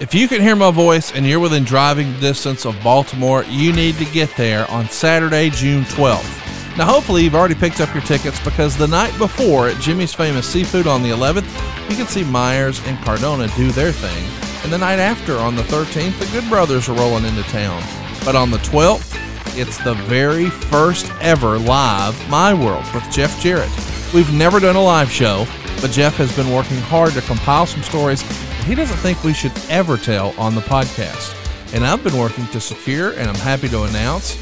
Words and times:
If 0.00 0.14
you 0.14 0.28
can 0.28 0.40
hear 0.40 0.54
my 0.54 0.70
voice 0.70 1.12
and 1.12 1.26
you're 1.26 1.40
within 1.40 1.64
driving 1.64 2.12
distance 2.20 2.64
of 2.64 2.80
Baltimore, 2.84 3.42
you 3.44 3.72
need 3.72 3.96
to 3.96 4.04
get 4.04 4.34
there 4.36 4.70
on 4.70 4.88
Saturday, 4.88 5.50
June 5.50 5.82
12th. 5.84 6.76
Now, 6.78 6.86
hopefully, 6.86 7.24
you've 7.24 7.34
already 7.34 7.56
picked 7.56 7.80
up 7.80 7.92
your 7.92 8.04
tickets 8.04 8.38
because 8.44 8.76
the 8.76 8.86
night 8.86 9.16
before 9.18 9.66
at 9.66 9.80
Jimmy's 9.80 10.14
Famous 10.14 10.48
Seafood 10.48 10.86
on 10.86 11.02
the 11.02 11.10
11th, 11.10 11.90
you 11.90 11.96
can 11.96 12.06
see 12.06 12.22
Myers 12.22 12.80
and 12.86 12.96
Cardona 13.04 13.48
do 13.56 13.72
their 13.72 13.90
thing. 13.90 14.24
And 14.62 14.72
the 14.72 14.78
night 14.78 15.00
after, 15.00 15.36
on 15.36 15.56
the 15.56 15.62
13th, 15.62 16.16
the 16.20 16.26
Good 16.26 16.48
Brothers 16.48 16.88
are 16.88 16.96
rolling 16.96 17.24
into 17.24 17.42
town. 17.44 17.82
But 18.24 18.36
on 18.36 18.52
the 18.52 18.58
12th, 18.58 19.16
it's 19.58 19.78
the 19.78 19.94
very 19.94 20.50
first 20.50 21.10
ever 21.20 21.58
live 21.58 22.30
My 22.30 22.54
World 22.54 22.84
with 22.94 23.10
Jeff 23.10 23.40
Jarrett. 23.42 23.70
We've 24.14 24.32
never 24.32 24.60
done 24.60 24.76
a 24.76 24.80
live 24.80 25.10
show, 25.10 25.44
but 25.80 25.90
Jeff 25.90 26.16
has 26.18 26.34
been 26.36 26.52
working 26.52 26.78
hard 26.78 27.14
to 27.14 27.20
compile 27.22 27.66
some 27.66 27.82
stories 27.82 28.22
he 28.68 28.74
doesn't 28.74 28.98
think 28.98 29.24
we 29.24 29.32
should 29.32 29.52
ever 29.70 29.96
tell 29.96 30.38
on 30.38 30.54
the 30.54 30.60
podcast. 30.60 31.34
And 31.74 31.86
I've 31.86 32.04
been 32.04 32.18
working 32.18 32.46
to 32.48 32.60
secure, 32.60 33.12
and 33.12 33.28
I'm 33.28 33.34
happy 33.36 33.68
to 33.70 33.84
announce 33.84 34.36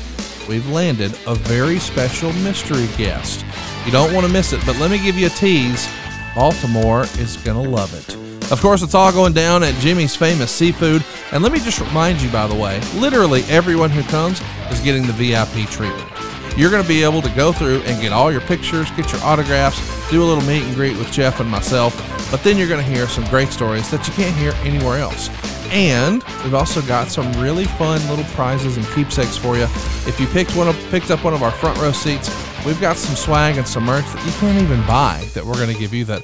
we've 0.49 0.69
landed 0.69 1.17
a 1.27 1.35
very 1.37 1.79
special 1.79 2.33
mystery 2.35 2.89
guest. 2.97 3.45
You 3.85 3.93
don't 3.93 4.13
want 4.13 4.27
to 4.27 4.33
miss 4.33 4.53
it, 4.53 4.61
but 4.67 4.77
let 4.79 4.91
me 4.91 4.99
give 4.99 5.17
you 5.17 5.27
a 5.27 5.31
tease 5.31 5.89
Baltimore 6.35 7.05
is 7.19 7.37
going 7.39 7.63
to 7.63 7.71
love 7.71 7.95
it. 7.95 8.15
Of 8.53 8.61
course, 8.61 8.83
it's 8.83 8.95
all 8.95 9.13
going 9.13 9.33
down 9.33 9.63
at 9.63 9.75
Jimmy's 9.81 10.15
Famous 10.15 10.51
Seafood. 10.51 11.05
And 11.33 11.43
let 11.43 11.53
me 11.53 11.59
just 11.61 11.81
remind 11.81 12.21
you, 12.21 12.31
by 12.31 12.47
the 12.47 12.55
way, 12.55 12.81
literally 12.97 13.43
everyone 13.45 13.91
who 13.91 14.03
comes 14.03 14.41
is 14.71 14.81
getting 14.81 15.07
the 15.07 15.13
VIP 15.13 15.69
treatment. 15.71 16.09
You're 16.57 16.71
going 16.71 16.83
to 16.83 16.89
be 16.89 17.03
able 17.03 17.23
to 17.23 17.31
go 17.31 17.53
through 17.53 17.81
and 17.83 18.01
get 18.03 18.13
all 18.13 18.33
your 18.33 18.41
pictures, 18.43 18.91
get 18.93 19.11
your 19.13 19.23
autographs, 19.23 19.81
do 20.11 20.23
a 20.23 20.27
little 20.27 20.45
meet 20.45 20.63
and 20.63 20.75
greet 20.75 20.97
with 20.97 21.13
Jeff 21.13 21.41
and 21.41 21.49
myself. 21.51 22.16
But 22.31 22.43
then 22.43 22.57
you're 22.57 22.69
going 22.69 22.85
to 22.85 22.91
hear 22.91 23.07
some 23.07 23.25
great 23.25 23.49
stories 23.49 23.91
that 23.91 24.07
you 24.07 24.13
can't 24.15 24.37
hear 24.37 24.53
anywhere 24.65 24.99
else. 24.99 25.31
And 25.71 26.23
we've 26.43 26.55
also 26.55 26.83
got 26.83 27.09
some 27.09 27.31
really 27.41 27.65
fun 27.65 28.07
little 28.09 28.25
prizes 28.35 28.77
and 28.77 28.87
keepsakes 28.89 29.37
for 29.37 29.57
you. 29.57 29.65
If 30.07 30.19
you 30.21 30.27
picked 30.29 30.57
one 30.57 30.69
of, 30.69 30.77
picked 30.91 31.11
up 31.11 31.25
one 31.25 31.35
of 31.35 31.43
our 31.43 31.51
front 31.51 31.79
row 31.79 31.93
seats, 31.93 32.29
we've 32.65 32.81
got 32.81 32.97
some 32.97 33.17
swag 33.17 33.57
and 33.57 33.67
some 33.67 33.85
merch 33.85 34.05
that 34.05 34.27
you 34.27 34.33
can't 34.33 34.63
even 34.63 34.85
buy 34.87 35.27
that 35.35 35.45
we're 35.45 35.55
going 35.55 35.73
to 35.73 35.79
give 35.79 35.95
you 35.95 36.05
that 36.07 36.23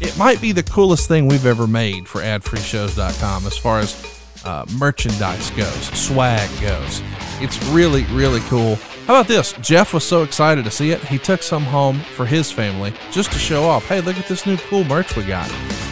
it 0.00 0.16
might 0.16 0.40
be 0.40 0.52
the 0.52 0.62
coolest 0.62 1.08
thing 1.08 1.28
we've 1.28 1.46
ever 1.46 1.66
made 1.66 2.08
for 2.08 2.20
adfreeshows.com 2.20 3.46
as 3.46 3.56
far 3.56 3.80
as 3.80 4.22
uh, 4.44 4.64
merchandise 4.78 5.50
goes, 5.50 5.84
swag 5.98 6.48
goes. 6.60 7.02
It's 7.40 7.62
really, 7.66 8.04
really 8.04 8.40
cool. 8.42 8.78
How 9.10 9.16
about 9.16 9.26
this? 9.26 9.54
Jeff 9.54 9.92
was 9.92 10.04
so 10.04 10.22
excited 10.22 10.64
to 10.64 10.70
see 10.70 10.92
it, 10.92 11.00
he 11.00 11.18
took 11.18 11.42
some 11.42 11.64
home 11.64 11.98
for 11.98 12.24
his 12.24 12.52
family 12.52 12.92
just 13.10 13.32
to 13.32 13.40
show 13.40 13.64
off. 13.64 13.84
Hey, 13.86 14.00
look 14.00 14.16
at 14.16 14.28
this 14.28 14.46
new 14.46 14.56
cool 14.56 14.84
merch 14.84 15.16
we 15.16 15.24
got. 15.24 15.50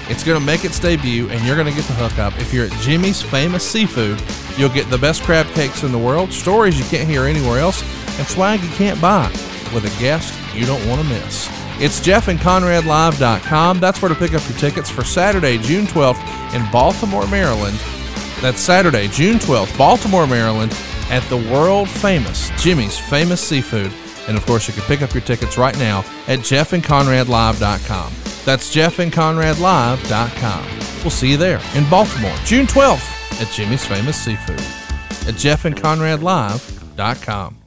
It's 0.08 0.22
going 0.22 0.38
to 0.38 0.46
make 0.46 0.64
its 0.64 0.78
debut, 0.78 1.28
and 1.28 1.44
you're 1.44 1.56
going 1.56 1.66
to 1.66 1.74
get 1.74 1.84
the 1.86 1.94
hookup. 1.94 2.38
If 2.38 2.54
you're 2.54 2.66
at 2.66 2.72
Jimmy's 2.80 3.20
Famous 3.20 3.68
Seafood, 3.68 4.22
you'll 4.56 4.68
get 4.68 4.88
the 4.88 4.98
best 4.98 5.24
crab 5.24 5.46
cakes 5.46 5.82
in 5.82 5.90
the 5.90 5.98
world, 5.98 6.32
stories 6.32 6.78
you 6.78 6.84
can't 6.84 7.10
hear 7.10 7.24
anywhere 7.24 7.58
else, 7.58 7.82
and 8.20 8.28
swag 8.28 8.62
you 8.62 8.70
can't 8.76 9.00
buy 9.00 9.28
with 9.74 9.84
a 9.84 10.00
guest 10.00 10.32
you 10.54 10.64
don't 10.64 10.86
want 10.86 11.02
to 11.02 11.08
miss. 11.08 11.48
It's 11.80 11.98
jeffandconradlive.com. 11.98 13.80
That's 13.80 14.00
where 14.00 14.10
to 14.10 14.14
pick 14.14 14.34
up 14.34 14.48
your 14.48 14.58
tickets 14.58 14.90
for 14.90 15.02
Saturday, 15.02 15.58
June 15.58 15.86
12th 15.86 16.54
in 16.54 16.70
Baltimore, 16.70 17.26
Maryland. 17.26 17.80
That's 18.40 18.60
Saturday, 18.60 19.08
June 19.08 19.38
12th, 19.38 19.76
Baltimore, 19.76 20.28
Maryland 20.28 20.72
at 21.10 21.22
the 21.28 21.36
world 21.52 21.88
famous 21.88 22.50
Jimmy's 22.62 22.98
Famous 22.98 23.40
Seafood. 23.40 23.92
And 24.28 24.36
of 24.36 24.44
course, 24.44 24.68
you 24.68 24.74
can 24.74 24.82
pick 24.84 25.00
up 25.02 25.14
your 25.14 25.22
tickets 25.22 25.56
right 25.56 25.78
now 25.78 26.00
at 26.26 26.40
jeffandconradlive.com. 26.40 28.12
That's 28.44 28.74
jeffandconradlive.com. 28.74 30.64
We'll 31.02 31.10
see 31.10 31.30
you 31.30 31.36
there 31.36 31.60
in 31.74 31.88
Baltimore, 31.88 32.34
June 32.44 32.66
12th 32.66 33.40
at 33.40 33.52
Jimmy's 33.52 33.84
Famous 33.84 34.16
Seafood 34.16 34.60
at 35.28 35.34
jeffandconradlive.com. 35.34 37.57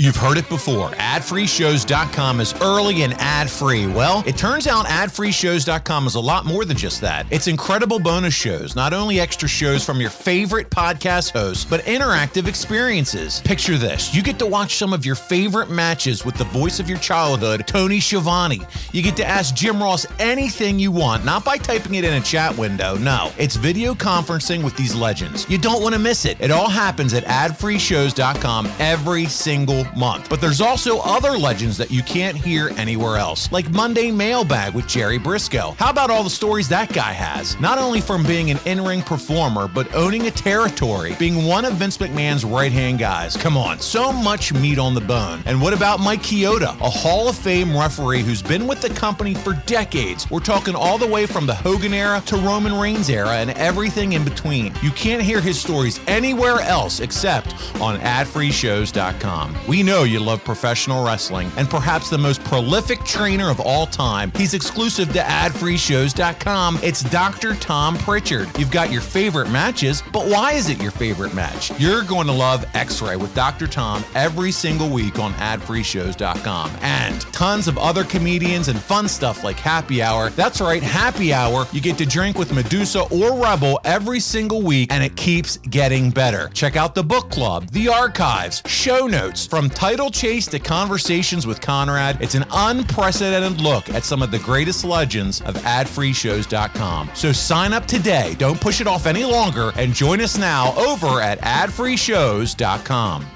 You've 0.00 0.16
heard 0.16 0.38
it 0.38 0.48
before. 0.48 0.92
AdFreeShows.com 0.92 2.40
is 2.40 2.54
early 2.62 3.02
and 3.02 3.12
ad 3.18 3.50
free. 3.50 3.86
Well, 3.86 4.24
it 4.26 4.34
turns 4.34 4.66
out 4.66 4.86
AdFreeShows.com 4.86 6.06
is 6.06 6.14
a 6.14 6.20
lot 6.20 6.46
more 6.46 6.64
than 6.64 6.78
just 6.78 7.02
that. 7.02 7.26
It's 7.30 7.48
incredible 7.48 7.98
bonus 7.98 8.32
shows, 8.32 8.74
not 8.74 8.94
only 8.94 9.20
extra 9.20 9.46
shows 9.46 9.84
from 9.84 10.00
your 10.00 10.08
favorite 10.08 10.70
podcast 10.70 11.32
hosts, 11.32 11.66
but 11.66 11.82
interactive 11.82 12.48
experiences. 12.48 13.42
Picture 13.42 13.76
this 13.76 14.14
you 14.14 14.22
get 14.22 14.38
to 14.38 14.46
watch 14.46 14.76
some 14.76 14.94
of 14.94 15.04
your 15.04 15.16
favorite 15.16 15.68
matches 15.68 16.24
with 16.24 16.34
the 16.36 16.44
voice 16.44 16.80
of 16.80 16.88
your 16.88 16.98
childhood, 17.00 17.66
Tony 17.66 18.00
Schiavone. 18.00 18.62
You 18.92 19.02
get 19.02 19.18
to 19.18 19.26
ask 19.26 19.54
Jim 19.54 19.82
Ross 19.82 20.06
anything 20.18 20.78
you 20.78 20.92
want, 20.92 21.26
not 21.26 21.44
by 21.44 21.58
typing 21.58 21.96
it 21.96 22.04
in 22.04 22.14
a 22.14 22.22
chat 22.22 22.56
window. 22.56 22.96
No, 22.96 23.32
it's 23.36 23.56
video 23.56 23.92
conferencing 23.92 24.64
with 24.64 24.74
these 24.78 24.94
legends. 24.94 25.46
You 25.50 25.58
don't 25.58 25.82
want 25.82 25.94
to 25.94 26.00
miss 26.00 26.24
it. 26.24 26.40
It 26.40 26.50
all 26.50 26.70
happens 26.70 27.12
at 27.12 27.24
AdFreeShows.com 27.26 28.66
every 28.78 29.26
single 29.26 29.84
month. 29.96 30.28
But 30.28 30.40
there's 30.40 30.60
also 30.60 30.98
other 31.00 31.38
legends 31.38 31.76
that 31.78 31.90
you 31.90 32.02
can't 32.02 32.36
hear 32.36 32.70
anywhere 32.76 33.16
else, 33.16 33.50
like 33.52 33.70
Monday 33.70 34.10
Mailbag 34.10 34.74
with 34.74 34.86
Jerry 34.86 35.18
Brisco. 35.18 35.76
How 35.76 35.90
about 35.90 36.10
all 36.10 36.24
the 36.24 36.30
stories 36.30 36.68
that 36.68 36.92
guy 36.92 37.12
has? 37.12 37.58
Not 37.60 37.78
only 37.78 38.00
from 38.00 38.22
being 38.24 38.50
an 38.50 38.58
in 38.66 38.84
ring 38.84 39.02
performer, 39.02 39.68
but 39.68 39.92
owning 39.94 40.26
a 40.26 40.30
territory, 40.30 41.14
being 41.18 41.46
one 41.46 41.64
of 41.64 41.74
Vince 41.74 41.98
McMahon's 41.98 42.44
right 42.44 42.72
hand 42.72 42.98
guys. 42.98 43.36
Come 43.36 43.56
on, 43.56 43.80
so 43.80 44.12
much 44.12 44.52
meat 44.52 44.78
on 44.78 44.94
the 44.94 45.00
bone. 45.00 45.42
And 45.46 45.60
what 45.60 45.72
about 45.72 46.00
Mike 46.00 46.22
Chioda, 46.22 46.78
a 46.80 46.90
Hall 46.90 47.28
of 47.28 47.36
Fame 47.36 47.76
referee 47.76 48.22
who's 48.22 48.42
been 48.42 48.66
with 48.66 48.80
the 48.80 48.90
company 48.90 49.34
for 49.34 49.54
decades? 49.66 50.30
We're 50.30 50.40
talking 50.40 50.74
all 50.74 50.98
the 50.98 51.06
way 51.06 51.26
from 51.26 51.46
the 51.46 51.54
Hogan 51.54 51.94
era 51.94 52.22
to 52.26 52.36
Roman 52.36 52.74
Reigns 52.78 53.08
era 53.10 53.36
and 53.36 53.50
everything 53.50 54.12
in 54.12 54.24
between. 54.24 54.74
You 54.82 54.90
can't 54.90 55.22
hear 55.22 55.40
his 55.40 55.60
stories 55.60 56.00
anywhere 56.06 56.60
else 56.60 57.00
except 57.00 57.54
on 57.80 57.98
adfreeshows.com. 58.00 59.56
We 59.66 59.79
know 59.82 60.04
you 60.04 60.20
love 60.20 60.44
professional 60.44 61.04
wrestling 61.04 61.50
and 61.56 61.68
perhaps 61.68 62.10
the 62.10 62.18
most 62.18 62.42
prolific 62.44 63.04
trainer 63.04 63.50
of 63.50 63.60
all 63.60 63.86
time. 63.86 64.30
He's 64.36 64.54
exclusive 64.54 65.12
to 65.12 65.20
adfreeshows.com. 65.20 66.80
It's 66.82 67.02
Dr. 67.02 67.54
Tom 67.54 67.96
Prichard. 67.96 68.48
You've 68.58 68.70
got 68.70 68.92
your 68.92 69.00
favorite 69.00 69.50
matches, 69.50 70.02
but 70.12 70.26
why 70.26 70.52
is 70.52 70.68
it 70.68 70.80
your 70.82 70.90
favorite 70.90 71.34
match? 71.34 71.78
You're 71.80 72.02
going 72.04 72.26
to 72.26 72.32
love 72.32 72.64
X 72.74 73.00
Ray 73.00 73.16
with 73.16 73.34
Dr. 73.34 73.66
Tom 73.66 74.04
every 74.14 74.52
single 74.52 74.88
week 74.88 75.18
on 75.18 75.32
adfreeshows.com 75.34 76.70
and 76.82 77.20
tons 77.32 77.68
of 77.68 77.78
other 77.78 78.04
comedians 78.04 78.68
and 78.68 78.78
fun 78.78 79.08
stuff 79.08 79.42
like 79.42 79.56
Happy 79.56 80.02
Hour. 80.02 80.30
That's 80.30 80.60
right, 80.60 80.82
Happy 80.82 81.32
Hour. 81.32 81.66
You 81.72 81.80
get 81.80 81.96
to 81.98 82.06
drink 82.06 82.38
with 82.38 82.52
Medusa 82.52 83.02
or 83.04 83.42
Rebel 83.42 83.80
every 83.84 84.20
single 84.20 84.62
week, 84.62 84.92
and 84.92 85.02
it 85.02 85.16
keeps 85.16 85.56
getting 85.56 86.10
better. 86.10 86.50
Check 86.52 86.76
out 86.76 86.94
the 86.94 87.02
book 87.02 87.30
club, 87.30 87.70
the 87.70 87.88
archives, 87.88 88.62
show 88.66 89.06
notes 89.06 89.46
from 89.46 89.69
title 89.70 90.10
chase 90.10 90.46
to 90.48 90.58
conversations 90.58 91.46
with 91.46 91.60
Conrad. 91.60 92.20
It's 92.20 92.34
an 92.34 92.44
unprecedented 92.50 93.60
look 93.60 93.88
at 93.90 94.04
some 94.04 94.22
of 94.22 94.30
the 94.30 94.38
greatest 94.40 94.84
legends 94.84 95.40
of 95.42 95.54
adfreeshows.com. 95.56 97.10
So 97.14 97.32
sign 97.32 97.72
up 97.72 97.86
today. 97.86 98.34
Don't 98.38 98.60
push 98.60 98.80
it 98.80 98.86
off 98.86 99.06
any 99.06 99.24
longer 99.24 99.72
and 99.76 99.94
join 99.94 100.20
us 100.20 100.36
now 100.36 100.74
over 100.76 101.20
at 101.20 101.40
adfreeshows.com. 101.40 103.26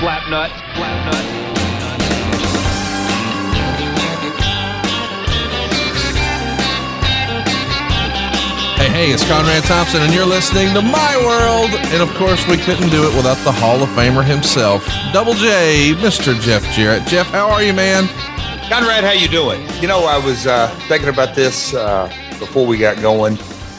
Flap 0.00 0.30
nuts, 0.30 0.54
flap 0.74 1.12
nuts. 1.12 1.49
Hey, 8.90 9.12
it's 9.12 9.26
Conrad 9.26 9.62
Thompson, 9.62 10.02
and 10.02 10.12
you're 10.12 10.26
listening 10.26 10.74
to 10.74 10.82
My 10.82 11.16
World. 11.24 11.70
And 11.92 12.02
of 12.02 12.12
course, 12.16 12.44
we 12.48 12.56
couldn't 12.56 12.90
do 12.90 13.08
it 13.08 13.16
without 13.16 13.42
the 13.44 13.52
Hall 13.52 13.80
of 13.80 13.88
Famer 13.90 14.24
himself, 14.24 14.84
Double 15.12 15.32
J, 15.32 15.94
Mr. 15.96 16.38
Jeff 16.40 16.62
Jarrett. 16.74 17.06
Jeff, 17.06 17.28
how 17.28 17.48
are 17.48 17.62
you, 17.62 17.72
man? 17.72 18.08
Conrad, 18.68 19.04
how 19.04 19.12
you 19.12 19.28
doing? 19.28 19.64
You 19.80 19.86
know, 19.86 20.04
I 20.06 20.18
was 20.18 20.46
uh, 20.46 20.68
thinking 20.88 21.08
about 21.08 21.36
this 21.36 21.72
uh, 21.72 22.08
before 22.40 22.66
we 22.66 22.78
got 22.78 23.00
going. 23.00 23.36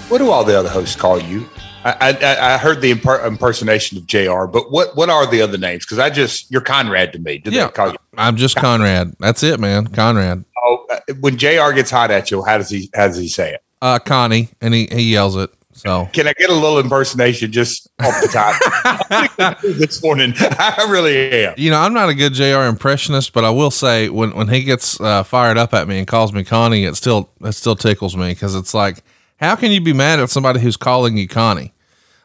What 0.07 0.19
do 0.19 0.31
all 0.31 0.45
the 0.45 0.57
other 0.57 0.69
hosts 0.69 0.95
call 0.95 1.19
you? 1.19 1.47
I, 1.83 2.17
I, 2.21 2.53
I 2.53 2.57
heard 2.57 2.79
the 2.79 2.93
imper- 2.93 3.27
impersonation 3.27 3.97
of 3.97 4.07
Jr. 4.07 4.45
But 4.45 4.71
what 4.71 4.95
what 4.95 5.09
are 5.09 5.29
the 5.29 5.41
other 5.41 5.57
names? 5.57 5.85
Because 5.85 5.99
I 5.99 6.09
just 6.09 6.49
you're 6.49 6.61
Conrad 6.61 7.11
to 7.13 7.19
me. 7.19 7.39
Do 7.39 7.51
yeah, 7.51 7.65
they 7.65 7.71
call 7.71 7.89
you? 7.89 7.97
I'm 8.17 8.37
just 8.37 8.55
Conrad. 8.55 9.13
That's 9.19 9.43
it, 9.43 9.59
man. 9.59 9.87
Conrad. 9.87 10.45
Oh, 10.63 10.85
uh, 10.89 10.99
when 11.19 11.37
Jr. 11.37 11.71
gets 11.73 11.91
hot 11.91 12.11
at 12.11 12.31
you, 12.31 12.43
how 12.43 12.57
does 12.57 12.69
he 12.69 12.89
how 12.95 13.07
does 13.07 13.17
he 13.17 13.27
say 13.27 13.55
it? 13.55 13.63
Uh, 13.81 13.99
Connie, 13.99 14.49
and 14.61 14.73
he 14.73 14.87
he 14.91 15.11
yells 15.11 15.35
it. 15.35 15.49
So 15.73 16.09
Can 16.11 16.27
I 16.27 16.33
get 16.33 16.49
a 16.49 16.53
little 16.53 16.79
impersonation 16.79 17.51
just 17.51 17.89
off 18.01 18.13
the 18.21 18.27
top 18.27 19.57
this 19.63 20.03
morning? 20.03 20.33
I 20.37 20.85
really 20.89 21.45
am. 21.45 21.53
you 21.57 21.71
know, 21.71 21.79
I'm 21.79 21.93
not 21.93 22.09
a 22.09 22.13
good 22.13 22.33
Jr. 22.33 22.67
impressionist, 22.67 23.31
but 23.33 23.45
I 23.45 23.49
will 23.49 23.71
say 23.71 24.09
when 24.09 24.31
when 24.35 24.49
he 24.49 24.63
gets 24.63 24.99
uh, 24.99 25.23
fired 25.23 25.57
up 25.57 25.73
at 25.73 25.87
me 25.87 25.97
and 25.97 26.05
calls 26.07 26.33
me 26.33 26.43
Connie, 26.43 26.83
it 26.83 26.95
still 26.95 27.29
it 27.41 27.53
still 27.53 27.75
tickles 27.75 28.15
me 28.17 28.29
because 28.29 28.53
it's 28.53 28.73
like, 28.73 29.03
how 29.37 29.55
can 29.55 29.71
you 29.71 29.81
be 29.81 29.93
mad 29.93 30.19
at 30.19 30.29
somebody 30.29 30.59
who's 30.59 30.77
calling 30.77 31.17
you 31.17 31.27
Connie? 31.27 31.73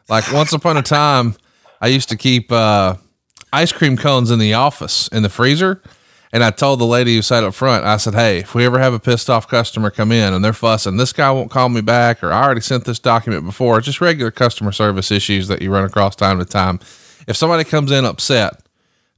Like 0.09 0.31
once 0.31 0.53
upon 0.53 0.77
a 0.77 0.81
time, 0.83 1.35
I 1.81 1.87
used 1.87 2.09
to 2.09 2.17
keep 2.17 2.51
uh, 2.51 2.95
ice 3.53 3.71
cream 3.71 3.97
cones 3.97 4.29
in 4.29 4.39
the 4.39 4.53
office 4.53 5.07
in 5.07 5.23
the 5.23 5.29
freezer, 5.29 5.81
And 6.33 6.43
I 6.43 6.51
told 6.51 6.79
the 6.79 6.85
lady 6.85 7.15
who 7.15 7.21
sat 7.21 7.43
up 7.43 7.53
front, 7.53 7.85
I 7.85 7.97
said, 7.97 8.13
Hey, 8.13 8.39
if 8.39 8.53
we 8.53 8.65
ever 8.65 8.79
have 8.79 8.93
a 8.93 8.99
pissed 8.99 9.29
off 9.29 9.47
customer 9.47 9.89
come 9.89 10.11
in 10.11 10.33
and 10.33 10.43
they're 10.43 10.53
fussing, 10.53 10.97
this 10.97 11.13
guy 11.13 11.31
won't 11.31 11.51
call 11.51 11.69
me 11.69 11.81
back, 11.81 12.23
or 12.23 12.31
I 12.31 12.43
already 12.43 12.61
sent 12.61 12.85
this 12.85 12.99
document 12.99 13.45
before, 13.45 13.79
just 13.81 14.01
regular 14.01 14.31
customer 14.31 14.71
service 14.71 15.11
issues 15.11 15.47
that 15.47 15.61
you 15.61 15.71
run 15.71 15.85
across 15.85 16.15
time 16.15 16.39
to 16.39 16.45
time. 16.45 16.79
If 17.27 17.37
somebody 17.37 17.63
comes 17.63 17.91
in 17.91 18.05
upset, 18.05 18.61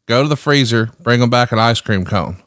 go 0.06 0.23
to 0.23 0.29
the 0.29 0.35
freezer, 0.35 0.91
bring 1.00 1.19
them 1.19 1.29
back 1.29 1.51
an 1.51 1.59
ice 1.59 1.81
cream 1.81 2.06
cone. 2.06 2.41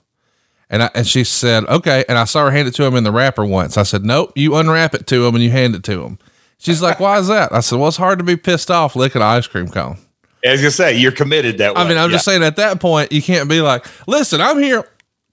And 0.70 0.84
I, 0.84 0.90
and 0.94 1.06
she 1.06 1.22
said, 1.22 1.64
okay. 1.66 2.04
And 2.08 2.16
I 2.16 2.24
saw 2.24 2.46
her 2.46 2.50
hand 2.50 2.66
it 2.66 2.74
to 2.76 2.84
him 2.84 2.96
in 2.96 3.04
the 3.04 3.12
wrapper 3.12 3.44
once. 3.44 3.76
I 3.76 3.82
said, 3.82 4.04
nope, 4.04 4.32
you 4.34 4.56
unwrap 4.56 4.94
it 4.94 5.06
to 5.08 5.26
him 5.26 5.34
and 5.34 5.44
you 5.44 5.50
hand 5.50 5.74
it 5.74 5.82
to 5.84 6.02
him. 6.02 6.18
She's 6.56 6.80
like, 6.80 6.98
why 6.98 7.18
is 7.18 7.28
that? 7.28 7.52
I 7.52 7.60
said, 7.60 7.78
well, 7.78 7.88
it's 7.88 7.98
hard 7.98 8.18
to 8.20 8.24
be 8.24 8.36
pissed 8.36 8.70
off 8.70 8.96
licking 8.96 9.20
an 9.20 9.28
ice 9.28 9.46
cream 9.46 9.68
cone. 9.68 9.98
As 10.44 10.62
you 10.62 10.70
say, 10.70 10.96
you're 10.96 11.12
committed 11.12 11.58
that 11.58 11.74
way. 11.74 11.80
I 11.82 11.88
mean, 11.88 11.96
I'm 11.98 12.10
Yeah. 12.10 12.16
just 12.16 12.24
saying 12.24 12.42
at 12.42 12.56
that 12.56 12.80
point, 12.80 13.12
you 13.12 13.22
can't 13.22 13.48
be 13.48 13.60
like, 13.60 13.86
listen, 14.08 14.40
I'm 14.40 14.58
here 14.58 14.84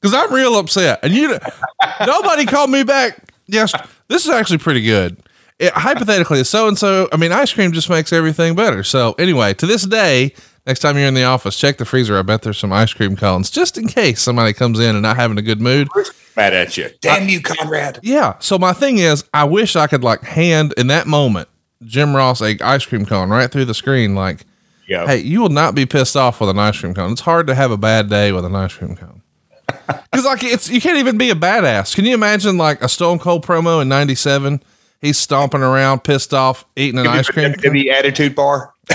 because 0.01 0.13
I'm 0.13 0.31
real 0.33 0.55
upset. 0.57 0.99
And 1.03 1.13
you, 1.13 1.37
nobody 2.05 2.45
called 2.45 2.69
me 2.69 2.83
back. 2.83 3.17
Yes, 3.47 3.73
this 4.07 4.25
is 4.25 4.31
actually 4.31 4.59
pretty 4.59 4.81
good. 4.81 5.17
It, 5.57 5.73
hypothetically, 5.73 6.43
so 6.45 6.67
and 6.67 6.77
so, 6.77 7.09
I 7.11 7.17
mean, 7.17 7.31
ice 7.31 7.51
cream 7.51 7.71
just 7.73 7.89
makes 7.89 8.13
everything 8.13 8.55
better. 8.55 8.83
So, 8.83 9.13
anyway, 9.19 9.53
to 9.55 9.65
this 9.65 9.83
day, 9.83 10.33
next 10.65 10.79
time 10.79 10.97
you're 10.97 11.07
in 11.07 11.15
the 11.15 11.25
office, 11.25 11.57
check 11.59 11.77
the 11.77 11.83
freezer. 11.85 12.17
I 12.17 12.21
bet 12.21 12.43
there's 12.43 12.57
some 12.57 12.71
ice 12.71 12.93
cream 12.93 13.17
cones 13.17 13.49
just 13.49 13.77
in 13.77 13.87
case 13.87 14.21
somebody 14.21 14.53
comes 14.53 14.79
in 14.79 14.95
and 14.95 15.01
not 15.01 15.17
having 15.17 15.37
a 15.37 15.41
good 15.41 15.59
mood. 15.59 15.89
mad 16.37 16.53
at 16.53 16.77
you. 16.77 16.89
Damn 17.01 17.27
you, 17.27 17.41
Conrad. 17.41 17.99
Yeah. 18.03 18.35
So, 18.39 18.57
my 18.57 18.71
thing 18.71 18.99
is, 18.99 19.25
I 19.33 19.43
wish 19.43 19.75
I 19.75 19.87
could 19.87 20.03
like 20.03 20.21
hand 20.23 20.73
in 20.77 20.87
that 20.87 21.07
moment 21.07 21.49
Jim 21.83 22.15
Ross 22.15 22.41
a 22.41 22.57
ice 22.61 22.85
cream 22.85 23.05
cone 23.05 23.29
right 23.29 23.51
through 23.51 23.65
the 23.65 23.73
screen, 23.73 24.15
like, 24.15 24.45
Hey, 24.89 25.17
you 25.19 25.41
will 25.41 25.49
not 25.49 25.75
be 25.75 25.85
pissed 25.85 26.15
off 26.17 26.41
with 26.41 26.49
an 26.49 26.59
ice 26.59 26.79
cream 26.79 26.93
cone. 26.93 27.11
It's 27.11 27.21
hard 27.21 27.47
to 27.47 27.55
have 27.55 27.71
a 27.71 27.77
bad 27.77 28.09
day 28.09 28.31
with 28.31 28.43
an 28.45 28.55
ice 28.55 28.73
cream 28.75 28.95
cone. 28.95 29.21
Cause 30.11 30.25
like 30.25 30.43
it's, 30.43 30.69
you 30.69 30.81
can't 30.81 30.97
even 30.97 31.17
be 31.17 31.29
a 31.29 31.35
badass. 31.35 31.95
Can 31.95 32.05
you 32.05 32.13
imagine 32.13 32.57
like 32.57 32.81
a 32.81 32.89
Stone 32.89 33.19
Cold 33.19 33.45
promo 33.45 33.81
in 33.81 33.87
97? 33.89 34.61
He's 35.01 35.17
stomping 35.17 35.61
around, 35.61 36.03
pissed 36.03 36.33
off, 36.33 36.65
eating 36.75 36.99
an 36.99 37.07
ice 37.07 37.29
cream. 37.29 37.53
cone? 37.53 37.73
The 37.73 37.91
attitude 37.91 38.35
bar. 38.35 38.73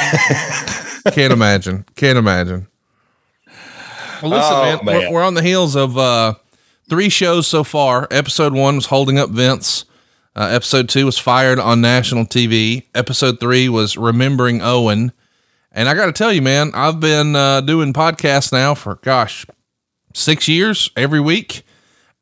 Can't 1.13 1.33
imagine. 1.33 1.85
Can't 1.97 2.19
imagine. 2.19 2.67
Well, 4.23 4.31
listen, 4.33 4.53
Oh, 4.53 4.63
man, 4.63 4.85
man. 4.85 4.99
We're, 4.99 5.13
we're 5.13 5.23
on 5.23 5.35
the 5.35 5.43
heels 5.43 5.77
of 5.77 5.97
uh, 5.97 6.35
three 6.89 7.09
shows 7.09 7.47
so 7.47 7.63
far. 7.65 8.09
Episode 8.11 8.53
one 8.53 8.77
was 8.77 8.87
Holding 8.87 9.19
Up 9.19 9.31
Vince. 9.31 9.85
Uh, 10.37 10.49
episode 10.51 10.89
two 10.89 11.07
was 11.07 11.19
Fired 11.19 11.59
on 11.59 11.81
national 11.81 12.25
TV. 12.25 12.85
Episode 12.95 13.39
three 13.39 13.69
was 13.69 13.97
Remembering 13.97 14.61
Owen. 14.63 15.13
And 15.77 15.89
I 15.89 15.95
got 15.95 16.07
to 16.07 16.13
tell 16.13 16.33
you, 16.33 16.41
man, 16.41 16.71
I've 16.73 17.01
been 17.01 17.35
uh, 17.35 17.61
doing 17.61 17.93
podcasts 17.93 18.53
now 18.53 18.77
for, 18.77 18.95
gosh, 19.03 19.45
six 20.15 20.47
years 20.47 20.89
every 20.97 21.21
week. 21.21 21.65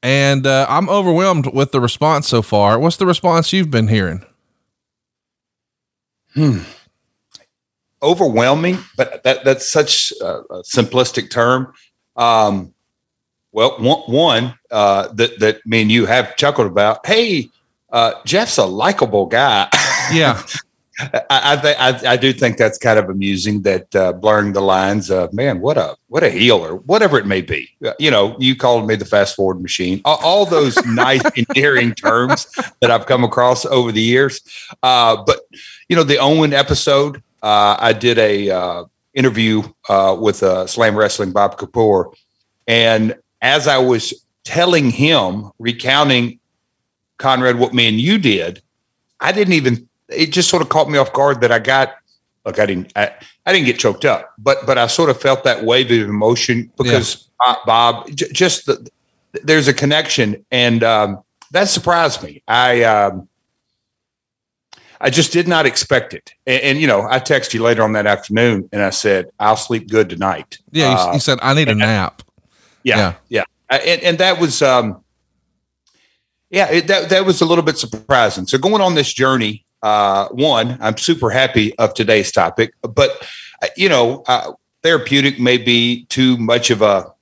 And 0.03 0.47
uh, 0.47 0.67
I'm 0.71 0.89
overwhelmed 0.89 1.53
with 1.53 1.71
the 1.71 1.81
response 1.81 2.27
so 2.27 2.41
far. 2.41 2.79
What's 2.79 2.97
the 2.97 3.07
response 3.07 3.53
you've 3.53 3.71
been 3.71 3.89
hearing? 3.89 4.25
Hmm. 6.35 6.61
Overwhelming, 8.03 8.79
but 8.97 9.23
that 9.23 9.45
that's 9.45 9.69
such 9.69 10.13
a, 10.21 10.39
a 10.39 10.63
simplistic 10.63 11.31
term. 11.31 11.73
Um, 12.17 12.75
well, 13.53 13.77
one, 13.79 14.01
one 14.09 14.59
uh, 14.73 15.09
that 15.13 15.39
that 15.39 15.65
me 15.65 15.83
and 15.83 15.93
you 15.93 16.07
have 16.07 16.35
chuckled 16.35 16.67
about. 16.67 17.07
Hey, 17.07 17.51
uh, 17.91 18.15
Jeff's 18.25 18.59
a 18.59 18.65
likable 18.65 19.27
guy. 19.27 19.69
Yeah. 20.11 20.43
I 20.99 21.57
th- 21.57 21.77
I 21.79 22.13
I 22.13 22.17
do 22.17 22.33
think 22.33 22.59
that's 22.59 22.77
kind 22.77 22.99
of 22.99 23.09
amusing 23.09 23.63
that 23.63 23.95
uh, 23.95 24.13
blurring 24.13 24.53
the 24.53 24.61
lines 24.61 25.11
of 25.11 25.33
man, 25.33 25.61
what 25.61 25.79
a 25.79 25.97
what 26.09 26.23
a 26.23 26.29
healer, 26.29 26.77
whatever 26.77 27.19
it 27.19 27.27
may 27.27 27.41
be. 27.41 27.69
Uh, 27.85 27.93
You 27.99 28.11
know, 28.11 28.37
you 28.39 28.55
called 28.55 28.87
me 28.87 28.97
the 28.97 29.07
fast 29.07 29.35
forward 29.35 29.63
machine. 29.63 30.03
All, 30.05 30.19
all 30.23 30.47
those 30.47 30.77
nice 30.87 31.23
endearing 31.37 31.95
terms 31.95 32.47
that 32.81 32.91
I've 32.91 33.07
come 33.07 33.25
across 33.25 33.65
over 33.65 33.91
the 33.91 34.03
years. 34.03 34.43
Uh, 34.83 35.23
but 35.25 35.41
you 35.89 35.97
know, 35.97 36.05
the 36.05 36.19
Owen 36.19 36.53
episode, 36.53 37.23
uh, 37.43 37.77
I 37.79 37.95
did 37.95 38.19
a 38.19 38.51
uh, 38.51 38.85
interview 39.15 39.63
uh, 39.89 40.15
with 40.21 40.43
uh, 40.43 40.67
Slam 40.67 40.95
Wrestling 40.95 41.33
Bob 41.33 41.57
Kapur, 41.59 42.13
and 42.67 43.17
as 43.41 43.67
I 43.67 43.79
was 43.79 44.13
telling 44.45 44.91
him, 44.91 45.51
recounting 45.59 46.39
Conrad 47.17 47.59
what 47.59 47.73
me 47.73 47.89
and 47.89 47.99
you 47.99 48.19
did, 48.19 48.63
I 49.21 49.33
didn't 49.33 49.55
even. 49.55 49.89
It 50.15 50.33
just 50.33 50.49
sort 50.49 50.63
of 50.63 50.69
caught 50.69 50.89
me 50.91 50.99
off 50.99 51.13
guard 51.13 51.41
that 51.41 51.51
I 51.53 51.59
got. 51.59 51.95
Look, 52.45 52.59
I 52.59 52.67
didn't. 52.67 52.93
I, 52.97 53.13
I 53.47 53.53
didn't 53.53 53.67
get 53.67 53.79
choked 53.79 54.05
up, 54.05 54.33
but 54.39 54.67
but 54.67 54.79
I 54.79 54.87
sort 54.89 55.11
of 55.11 55.21
felt 55.21 55.45
that 55.45 55.65
wave 55.65 55.91
of 55.91 56.09
emotion 56.09 56.73
because 56.77 57.29
uh, 57.47 57.55
Bob, 57.67 58.09
j- 58.15 58.31
just 58.33 58.67
the, 58.67 58.89
there's 59.45 59.69
a 59.69 59.73
connection, 59.75 60.45
and 60.51 60.83
um, 60.83 61.23
that 61.53 61.69
surprised 61.69 62.23
me. 62.23 62.43
I 62.49 62.83
um, 62.83 63.29
I 65.01 65.11
just 65.11 65.33
did 65.33 65.47
not 65.49 65.67
expect 65.67 66.15
it, 66.15 66.33
and, 66.47 66.63
and 66.63 66.79
you 66.81 66.87
know, 66.87 67.03
I 67.09 67.19
texted 67.21 67.55
you 67.55 67.63
later 67.63 67.83
on 67.83 67.93
that 67.93 68.07
afternoon, 68.07 68.69
and 68.73 68.83
I 68.83 68.91
said 68.91 69.31
I'll 69.39 69.57
sleep 69.57 69.89
good 69.89 70.09
tonight. 70.11 70.59
Yeah. 70.73 70.91
You, 70.91 70.97
Uh, 71.11 71.13
you 71.15 71.21
said, 71.21 71.39
I 71.43 71.55
need 71.55 71.69
a 71.69 71.75
nap. 71.75 72.23
yeah, 72.85 72.97
Yeah. 72.99 73.15
yeah, 73.29 73.45
Uh, 73.71 73.79
and, 73.87 74.01
and 74.03 74.19
that 74.19 74.41
was, 74.41 74.63
um, 74.63 75.03
yeah, 76.51 76.71
it, 76.71 76.87
that 76.89 77.09
that 77.11 77.25
was 77.25 77.41
a 77.41 77.47
little 77.47 77.65
bit 77.65 77.79
surprising. 77.79 78.47
So 78.47 78.59
going 78.59 78.81
on 78.83 78.95
this 78.95 79.13
journey, 79.13 79.65
uh, 79.83 80.29
one, 80.29 80.79
I'm 80.81 80.97
super 80.97 81.31
happy 81.31 81.75
of 81.79 81.95
today's 81.95 82.31
topic, 82.31 82.75
but 82.83 83.27
uh, 83.63 83.69
you 83.77 83.89
know, 83.89 84.23
uh, 84.27 84.53
therapeutic 84.83 85.41
may 85.41 85.59
be 85.59 86.07
too 86.07 86.37
much 86.39 86.71
of 86.71 86.83
a 86.83 87.13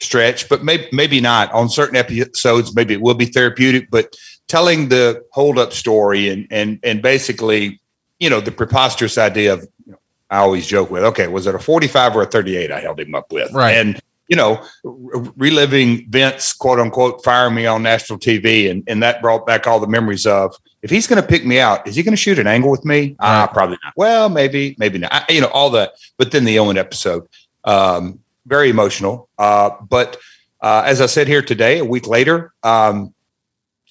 stretch, 0.00 0.48
but 0.48 0.62
maybe 0.62 0.88
maybe 0.92 1.20
not 1.20 1.52
on 1.52 1.68
certain 1.68 1.96
episodes. 1.96 2.74
Maybe 2.74 2.94
it 2.94 3.00
will 3.00 3.14
be 3.14 3.26
therapeutic, 3.26 3.90
but 3.90 4.14
telling 4.48 4.88
the 4.88 5.24
hold 5.32 5.58
up 5.58 5.72
story 5.72 6.28
and 6.28 6.46
and 6.50 6.78
and 6.82 7.02
basically, 7.02 7.80
you 8.18 8.30
know, 8.30 8.40
the 8.40 8.52
preposterous 8.52 9.18
idea 9.18 9.54
of. 9.54 9.66
You 9.84 9.92
know, 9.92 9.98
I 10.28 10.38
always 10.38 10.66
joke 10.66 10.90
with, 10.90 11.04
okay, 11.04 11.28
was 11.28 11.46
it 11.46 11.54
a 11.54 11.58
45 11.60 12.16
or 12.16 12.22
a 12.22 12.26
38 12.26 12.72
I 12.72 12.80
held 12.80 12.98
him 12.98 13.14
up 13.14 13.32
with? 13.32 13.52
Right. 13.52 13.76
And 13.76 14.02
you 14.28 14.36
know, 14.36 14.64
re- 14.82 15.30
reliving 15.36 16.10
Vince, 16.10 16.52
quote 16.52 16.80
unquote, 16.80 17.22
firing 17.22 17.54
me 17.54 17.66
on 17.66 17.82
national 17.82 18.18
TV. 18.18 18.70
And, 18.70 18.82
and 18.86 19.02
that 19.02 19.22
brought 19.22 19.46
back 19.46 19.66
all 19.66 19.78
the 19.80 19.86
memories 19.86 20.26
of 20.26 20.56
if 20.86 20.90
he's 20.90 21.08
going 21.08 21.20
to 21.20 21.26
pick 21.26 21.44
me 21.44 21.58
out, 21.58 21.84
is 21.88 21.96
he 21.96 22.04
going 22.04 22.12
to 22.12 22.16
shoot 22.16 22.38
an 22.38 22.46
angle 22.46 22.70
with 22.70 22.84
me? 22.84 23.16
Ah, 23.18 23.40
Right. 23.46 23.52
probably 23.52 23.76
not. 23.82 23.92
Well, 23.96 24.28
maybe, 24.28 24.76
maybe 24.78 24.98
not. 24.98 25.12
I, 25.12 25.24
you 25.32 25.40
know, 25.40 25.48
all 25.48 25.70
that. 25.70 25.94
But 26.16 26.30
then 26.30 26.44
the 26.44 26.60
Owen 26.60 26.78
episode, 26.78 27.26
um, 27.64 28.20
very 28.46 28.70
emotional. 28.70 29.28
Uh, 29.36 29.70
but 29.90 30.16
uh, 30.60 30.84
as 30.86 31.00
I 31.00 31.06
said 31.06 31.26
here 31.26 31.42
today, 31.42 31.78
a 31.80 31.84
week 31.84 32.06
later, 32.06 32.52
um, 32.62 33.12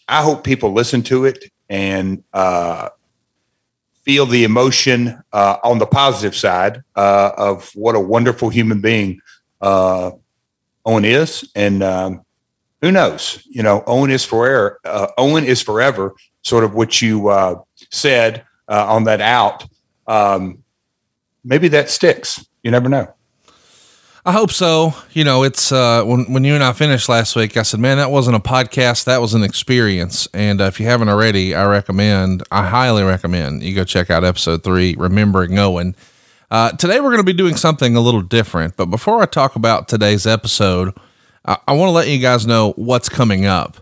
I 0.08 0.22
hope 0.24 0.46
people 0.46 0.72
listen 0.72 1.02
to 1.04 1.26
it 1.26 1.44
and 1.70 2.24
uh, 2.32 2.90
feel 4.04 4.26
the 4.26 4.46
emotion 4.46 5.22
uh, 5.34 5.58
on 5.66 5.80
the 5.80 5.86
positive 5.86 6.34
side 6.36 6.82
uh, 6.96 7.32
of 7.38 7.72
what 7.76 7.96
a 7.96 8.00
wonderful 8.00 8.48
human 8.48 8.80
being 8.80 9.20
uh, 9.60 10.12
Owen 10.86 11.04
is, 11.04 11.50
and 11.56 11.84
um, 11.84 12.22
who 12.82 12.92
knows? 12.92 13.42
You 13.50 13.64
know, 13.64 13.84
Owen 13.86 14.12
is 14.12 14.24
forever. 14.24 14.80
Uh, 14.86 15.08
Owen 15.18 15.44
is 15.44 15.62
forever. 15.62 16.14
Sort 16.46 16.64
of 16.64 16.76
what 16.76 17.02
you 17.02 17.30
uh, 17.30 17.62
said 17.92 18.46
uh, 18.68 18.86
on 18.88 19.06
that 19.06 19.20
out. 19.20 19.66
Um, 20.08 20.64
maybe 21.44 21.68
that 21.70 21.90
sticks. 21.90 22.46
You 22.64 22.70
never 22.72 22.88
know. 22.88 23.12
I 24.28 24.32
hope 24.32 24.52
so. 24.52 24.96
You 25.12 25.24
know, 25.24 25.44
it's 25.44 25.72
uh, 25.72 26.04
when 26.04 26.32
when 26.32 26.44
you 26.44 26.56
and 26.56 26.64
I 26.64 26.74
finished 26.74 27.10
last 27.10 27.36
week. 27.36 27.58
I 27.58 27.62
said, 27.62 27.80
"Man, 27.80 27.98
that 27.98 28.10
wasn't 28.10 28.36
a 28.36 28.40
podcast. 28.40 29.06
That 29.06 29.22
was 29.22 29.36
an 29.36 29.44
experience." 29.44 30.28
And 30.34 30.62
uh, 30.62 30.66
if 30.66 30.80
you 30.80 30.88
haven't 30.88 31.10
already, 31.10 31.54
I 31.54 31.68
recommend. 31.68 32.42
I 32.52 32.66
highly 32.66 33.04
recommend 33.04 33.62
you 33.62 33.76
go 33.76 33.84
check 33.84 34.10
out 34.10 34.24
episode 34.24 34.64
three, 34.64 34.96
"Remembering 34.98 35.60
Owen." 35.60 35.96
Uh, 36.50 36.72
today 36.72 37.00
we're 37.00 37.10
going 37.10 37.18
to 37.18 37.24
be 37.24 37.34
doing 37.34 37.56
something 37.56 37.96
a 37.96 38.02
little 38.02 38.22
different. 38.22 38.76
But 38.78 38.88
before 38.88 39.22
I 39.22 39.26
talk 39.26 39.56
about 39.56 39.88
today's 39.88 40.26
episode, 40.26 40.94
I, 41.46 41.58
I 41.68 41.74
want 41.74 41.90
to 41.90 41.94
let 41.94 42.08
you 42.08 42.20
guys 42.20 42.48
know 42.48 42.74
what's 42.78 43.10
coming 43.10 43.46
up. 43.46 43.78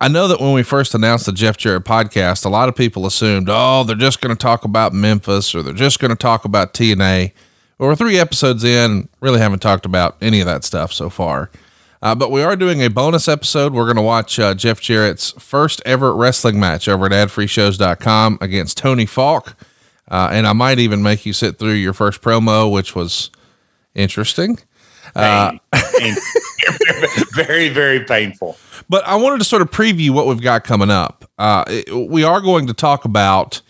I 0.00 0.06
know 0.06 0.28
that 0.28 0.40
when 0.40 0.52
we 0.52 0.62
first 0.62 0.94
announced 0.94 1.26
the 1.26 1.32
Jeff 1.32 1.56
Jarrett 1.56 1.84
podcast, 1.84 2.44
a 2.44 2.48
lot 2.48 2.68
of 2.68 2.76
people 2.76 3.04
assumed, 3.04 3.48
oh, 3.50 3.82
they're 3.82 3.96
just 3.96 4.20
going 4.20 4.34
to 4.34 4.40
talk 4.40 4.64
about 4.64 4.92
Memphis 4.92 5.54
or 5.54 5.62
they're 5.62 5.74
just 5.74 5.98
going 5.98 6.10
to 6.10 6.16
talk 6.16 6.44
about 6.44 6.72
TNA. 6.72 7.32
Well, 7.78 7.88
we're 7.88 7.96
three 7.96 8.16
episodes 8.16 8.62
in, 8.62 9.08
really 9.20 9.40
haven't 9.40 9.58
talked 9.58 9.84
about 9.84 10.16
any 10.20 10.38
of 10.38 10.46
that 10.46 10.62
stuff 10.62 10.92
so 10.92 11.10
far. 11.10 11.50
Uh, 12.00 12.14
but 12.14 12.30
we 12.30 12.42
are 12.44 12.54
doing 12.54 12.80
a 12.80 12.88
bonus 12.88 13.26
episode. 13.26 13.72
We're 13.72 13.86
going 13.86 13.96
to 13.96 14.02
watch 14.02 14.38
uh, 14.38 14.54
Jeff 14.54 14.80
Jarrett's 14.80 15.32
first 15.32 15.82
ever 15.84 16.14
wrestling 16.14 16.60
match 16.60 16.88
over 16.88 17.06
at 17.06 17.12
adfreeshows.com 17.12 18.38
against 18.40 18.78
Tony 18.78 19.04
Falk. 19.04 19.56
Uh, 20.08 20.28
and 20.30 20.46
I 20.46 20.52
might 20.52 20.78
even 20.78 21.02
make 21.02 21.26
you 21.26 21.32
sit 21.32 21.58
through 21.58 21.72
your 21.72 21.92
first 21.92 22.22
promo, 22.22 22.70
which 22.70 22.94
was 22.94 23.30
interesting. 23.96 24.60
Pain. 25.14 25.60
Pain. 25.98 26.16
very, 27.34 27.68
very 27.68 28.04
painful. 28.04 28.56
But 28.88 29.06
I 29.06 29.16
wanted 29.16 29.38
to 29.38 29.44
sort 29.44 29.62
of 29.62 29.70
preview 29.70 30.10
what 30.10 30.26
we've 30.26 30.40
got 30.40 30.64
coming 30.64 30.90
up. 30.90 31.24
Uh, 31.38 31.64
it- 31.68 31.94
we 32.08 32.24
are 32.24 32.40
going 32.40 32.66
to 32.66 32.74
talk 32.74 33.04
about 33.04 33.60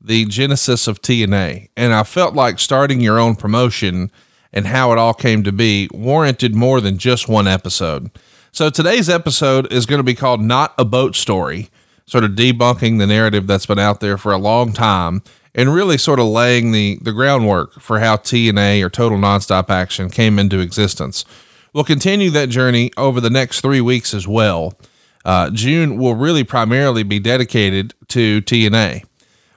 the 0.00 0.24
genesis 0.26 0.86
of 0.86 1.00
TNA, 1.00 1.68
and 1.76 1.94
I 1.94 2.02
felt 2.02 2.34
like 2.34 2.58
starting 2.58 3.00
your 3.00 3.18
own 3.18 3.36
promotion 3.36 4.10
and 4.52 4.66
how 4.66 4.92
it 4.92 4.98
all 4.98 5.14
came 5.14 5.42
to 5.44 5.52
be 5.52 5.88
warranted 5.92 6.54
more 6.54 6.80
than 6.80 6.98
just 6.98 7.28
one 7.28 7.48
episode. 7.48 8.10
So 8.52 8.70
today's 8.70 9.08
episode 9.08 9.72
is 9.72 9.86
going 9.86 9.98
to 9.98 10.04
be 10.04 10.14
called 10.14 10.40
Not 10.40 10.74
a 10.78 10.84
Boat 10.84 11.16
Story, 11.16 11.70
sort 12.06 12.22
of 12.22 12.32
debunking 12.32 12.98
the 12.98 13.06
narrative 13.06 13.46
that's 13.46 13.66
been 13.66 13.78
out 13.78 14.00
there 14.00 14.18
for 14.18 14.30
a 14.32 14.38
long 14.38 14.72
time 14.72 15.22
and 15.54 15.72
really 15.72 15.96
sort 15.98 16.18
of 16.18 16.26
laying 16.26 16.72
the, 16.72 16.98
the 17.00 17.12
groundwork 17.12 17.80
for 17.80 18.00
how 18.00 18.16
TNA 18.16 18.84
or 18.84 18.90
Total 18.90 19.18
Nonstop 19.18 19.70
Action 19.70 20.10
came 20.10 20.38
into 20.38 20.58
existence. 20.58 21.24
We'll 21.72 21.84
continue 21.84 22.30
that 22.30 22.50
journey 22.50 22.90
over 22.96 23.20
the 23.20 23.30
next 23.30 23.60
three 23.60 23.80
weeks 23.80 24.14
as 24.14 24.28
well. 24.28 24.74
Uh, 25.24 25.50
June 25.50 25.96
will 25.96 26.14
really 26.14 26.44
primarily 26.44 27.02
be 27.02 27.18
dedicated 27.18 27.94
to 28.08 28.42
TNA. 28.42 29.04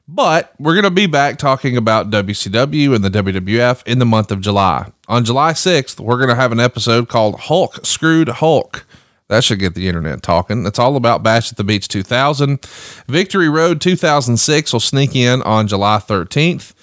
But 0.08 0.54
we're 0.58 0.74
going 0.74 0.84
to 0.86 0.89
be 0.89 1.06
back 1.06 1.38
talking 1.38 1.75
about 1.75 2.10
WCW 2.10 2.96
and 2.96 3.04
the 3.04 3.10
WWF 3.10 3.86
in 3.86 4.00
the 4.00 4.06
month 4.06 4.32
of 4.32 4.39
July. 4.39 4.89
On 5.10 5.25
July 5.25 5.51
6th, 5.51 6.00
we're 6.00 6.16
going 6.16 6.30
to 6.30 6.36
have 6.36 6.54
an 6.54 6.62
episode 6.62 7.10
called 7.10 7.42
Hulk 7.42 7.86
Screwed 7.86 8.30
Hulk. 8.30 8.87
That 9.29 9.43
should 9.43 9.60
get 9.60 9.75
the 9.75 9.88
internet 9.88 10.24
talking. 10.24 10.65
It's 10.65 10.79
all 10.79 10.96
about 10.96 11.22
Bash 11.22 11.51
at 11.51 11.57
the 11.57 11.63
Beach 11.63 11.88
2000. 11.88 12.62
Victory 13.07 13.50
Road 13.50 13.81
2006 13.81 14.74
will 14.74 14.79
sneak 14.79 15.15
in 15.15 15.41
on 15.41 15.67
July 15.67 15.98
13th. 15.98 16.74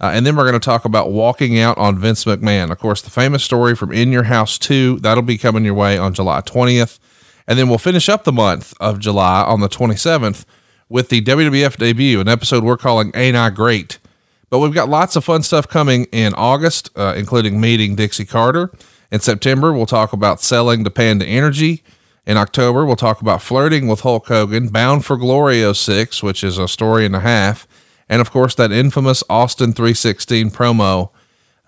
Uh, 0.00 0.10
and 0.12 0.26
then 0.26 0.36
we're 0.36 0.48
going 0.48 0.60
to 0.60 0.64
talk 0.64 0.84
about 0.84 1.12
walking 1.12 1.58
out 1.58 1.78
on 1.78 1.98
Vince 1.98 2.24
McMahon. 2.24 2.70
Of 2.70 2.78
course, 2.78 3.00
the 3.00 3.10
famous 3.10 3.42
story 3.42 3.74
from 3.74 3.92
In 3.92 4.12
Your 4.12 4.24
House 4.24 4.58
2, 4.58 4.98
that'll 5.00 5.22
be 5.22 5.38
coming 5.38 5.64
your 5.64 5.74
way 5.74 5.96
on 5.96 6.12
July 6.12 6.40
20th. 6.42 6.98
And 7.46 7.58
then 7.58 7.68
we'll 7.68 7.78
finish 7.78 8.08
up 8.08 8.24
the 8.24 8.32
month 8.32 8.74
of 8.80 8.98
July 8.98 9.42
on 9.42 9.60
the 9.60 9.68
27th 9.68 10.44
with 10.88 11.08
the 11.08 11.22
WWF 11.22 11.76
debut, 11.78 12.20
an 12.20 12.28
episode 12.28 12.64
we're 12.64 12.76
calling 12.76 13.12
Ain't 13.14 13.36
I 13.36 13.50
Great. 13.50 13.98
But 14.50 14.58
we've 14.58 14.74
got 14.74 14.88
lots 14.88 15.16
of 15.16 15.24
fun 15.24 15.42
stuff 15.42 15.68
coming 15.68 16.04
in 16.12 16.34
August, 16.34 16.90
uh, 16.96 17.14
including 17.16 17.60
meeting 17.60 17.96
Dixie 17.96 18.24
Carter. 18.26 18.70
In 19.14 19.20
September, 19.20 19.72
we'll 19.72 19.86
talk 19.86 20.12
about 20.12 20.40
selling 20.40 20.82
to 20.82 20.90
Panda 20.90 21.24
Energy. 21.24 21.84
In 22.26 22.36
October, 22.36 22.84
we'll 22.84 22.96
talk 22.96 23.20
about 23.20 23.42
flirting 23.42 23.86
with 23.86 24.00
Hulk 24.00 24.26
Hogan, 24.26 24.70
Bound 24.70 25.04
for 25.04 25.16
Glory 25.16 25.72
06, 25.72 26.20
which 26.20 26.42
is 26.42 26.58
a 26.58 26.66
story 26.66 27.06
and 27.06 27.14
a 27.14 27.20
half. 27.20 27.68
And 28.08 28.20
of 28.20 28.32
course, 28.32 28.56
that 28.56 28.72
infamous 28.72 29.22
Austin 29.30 29.72
316 29.72 30.50
promo. 30.50 31.10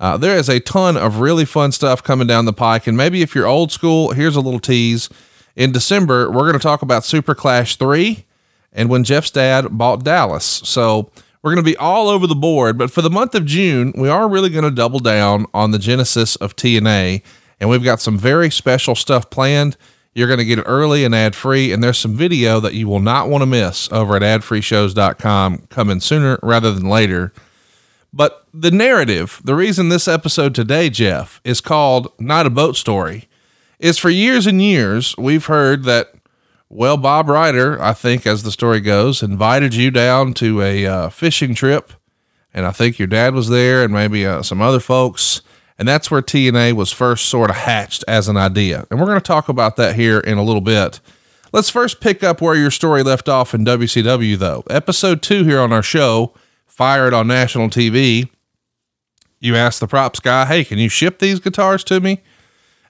Uh, 0.00 0.17
there 0.17 0.37
is 0.37 0.49
a 0.49 0.59
ton 0.59 0.97
of 0.97 1.21
really 1.21 1.45
fun 1.45 1.71
stuff 1.71 2.03
coming 2.03 2.26
down 2.26 2.47
the 2.47 2.53
pike. 2.53 2.88
And 2.88 2.97
maybe 2.97 3.23
if 3.23 3.33
you're 3.37 3.47
old 3.47 3.71
school, 3.71 4.11
here's 4.11 4.35
a 4.35 4.41
little 4.41 4.59
tease. 4.59 5.09
In 5.55 5.71
December, 5.71 6.29
we're 6.29 6.50
going 6.50 6.55
to 6.55 6.59
talk 6.59 6.83
about 6.83 7.05
Super 7.05 7.37
Clash 7.37 7.76
3 7.76 8.25
and 8.73 8.91
when 8.91 9.05
Jeff's 9.05 9.31
dad 9.31 9.79
bought 9.79 10.03
Dallas. 10.03 10.45
So 10.45 11.12
we're 11.47 11.55
going 11.55 11.65
to 11.65 11.71
be 11.71 11.76
all 11.76 12.09
over 12.09 12.26
the 12.26 12.35
board. 12.35 12.76
But 12.76 12.91
for 12.91 13.03
the 13.03 13.09
month 13.09 13.37
of 13.37 13.45
June, 13.45 13.93
we 13.97 14.09
are 14.09 14.29
really 14.29 14.50
going 14.50 14.65
to 14.65 14.71
double 14.73 14.99
down 14.99 15.47
on 15.55 15.71
the 15.71 15.79
genesis 15.79 16.35
of 16.35 16.57
TNA. 16.57 17.23
And 17.61 17.71
we've 17.71 17.85
got 17.85 18.00
some 18.00 18.19
very 18.19 18.50
special 18.50 18.97
stuff 18.97 19.31
planned. 19.31 19.76
You're 20.12 20.26
going 20.26 20.41
to 20.41 20.45
get 20.45 20.59
it 20.59 20.65
early 20.67 21.05
and 21.05 21.15
ad 21.15 21.37
free. 21.37 21.73
And 21.73 21.85
there's 21.85 22.00
some 22.00 22.17
video 22.17 22.59
that 22.59 22.75
you 22.75 22.88
will 22.88 22.99
not 22.99 23.29
want 23.29 23.43
to 23.43 23.47
miss 23.47 23.88
over 23.93 24.17
at 24.17 24.23
adfreeshows.com 24.23 25.69
coming 25.71 26.00
sooner 26.00 26.37
rather 26.43 26.73
than 26.73 26.88
later. 26.88 27.33
But 28.12 28.45
the 28.53 28.73
narrative, 28.73 29.41
the 29.45 29.55
reason 29.55 29.88
this 29.88 30.09
episode 30.09 30.53
today, 30.53 30.91
Jeff, 30.91 31.41
is 31.45 31.61
called 31.61 32.12
Not 32.19 32.47
a 32.47 32.50
Boat 32.50 32.75
Story, 32.75 33.29
is 33.79 33.99
for 33.99 34.11
years 34.11 34.49
and 34.49 34.61
years, 34.61 35.15
we've 35.17 35.47
heard 35.47 35.85
that 35.85 36.12
well, 36.69 36.97
Bob 36.97 37.29
Ryder, 37.29 37.81
I 37.81 37.93
think, 37.93 38.27
as 38.27 38.43
the 38.43 38.51
story 38.51 38.81
goes, 38.81 39.23
invited 39.23 39.75
you 39.75 39.91
down 39.91 40.35
to 40.35 40.63
a 40.63 40.87
uh, 40.87 41.09
fishing 41.11 41.55
trip, 41.55 41.93
and 42.53 42.67
I 42.67 42.73
think 42.73 42.99
your 42.99 43.09
dad 43.09 43.35
was 43.35 43.49
there, 43.49 43.85
and 43.85 43.93
maybe 43.93 44.27
uh, 44.27 44.43
some 44.43 44.61
other 44.61 44.81
folks, 44.81 45.43
and 45.79 45.87
that's 45.87 46.11
where 46.11 46.23
TNA 46.23 46.73
was 46.73 46.91
first 46.91 47.27
sort 47.27 47.51
of 47.51 47.57
hatched 47.57 48.03
as 48.09 48.29
an 48.29 48.37
idea. 48.37 48.87
And 48.91 48.99
we're 48.99 49.07
going 49.07 49.21
to 49.21 49.25
talk 49.25 49.49
about 49.49 49.77
that 49.77 49.95
here 49.95 50.19
in 50.19 50.39
a 50.39 50.43
little 50.43 50.61
bit. 50.61 51.01
Let's 51.53 51.71
first 51.71 52.01
pick 52.01 52.25
up 52.25 52.41
where 52.41 52.57
your 52.57 52.73
story 52.73 53.03
left 53.03 53.29
off 53.29 53.55
in 53.55 53.65
WCW, 53.65 54.37
though. 54.37 54.65
Episode 54.69 55.23
two 55.23 55.45
here 55.45 55.61
on 55.61 55.73
our 55.73 55.83
show, 55.83 56.35
fired 56.67 57.15
on 57.15 57.29
national 57.29 57.69
TV. 57.69 58.29
You 59.39 59.55
asked 59.55 59.81
the 59.81 59.87
props 59.87 60.19
guy, 60.19 60.47
"Hey, 60.47 60.65
can 60.65 60.79
you 60.79 60.89
ship 60.89 61.21
these 61.21 61.39
guitars 61.39 61.85
to 61.85 62.01
me?" 62.01 62.23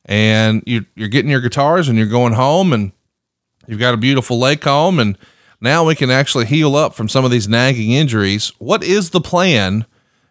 And 0.07 0.63
you, 0.65 0.87
you're 0.95 1.09
getting 1.09 1.31
your 1.31 1.41
guitars, 1.41 1.89
and 1.89 1.99
you're 1.99 2.07
going 2.07 2.33
home, 2.33 2.73
and 2.73 2.93
You've 3.67 3.81
got 3.81 3.95
a 3.95 3.99
beautiful 3.99 4.39
lake 4.39 4.65
home, 4.65 4.99
and 4.99 5.19
now 5.61 5.85
we 5.85 5.95
can 5.95 6.11
actually 6.11 6.47
heal 6.47 6.77
up 6.77 6.95
from 6.95 7.09
some 7.09 7.25
of 7.25 7.31
these 7.31 7.49
nagging 7.49 7.93
injuries. 7.93 8.53
What 8.59 8.85
is 8.85 9.11
the 9.11 9.21
plan? 9.21 9.87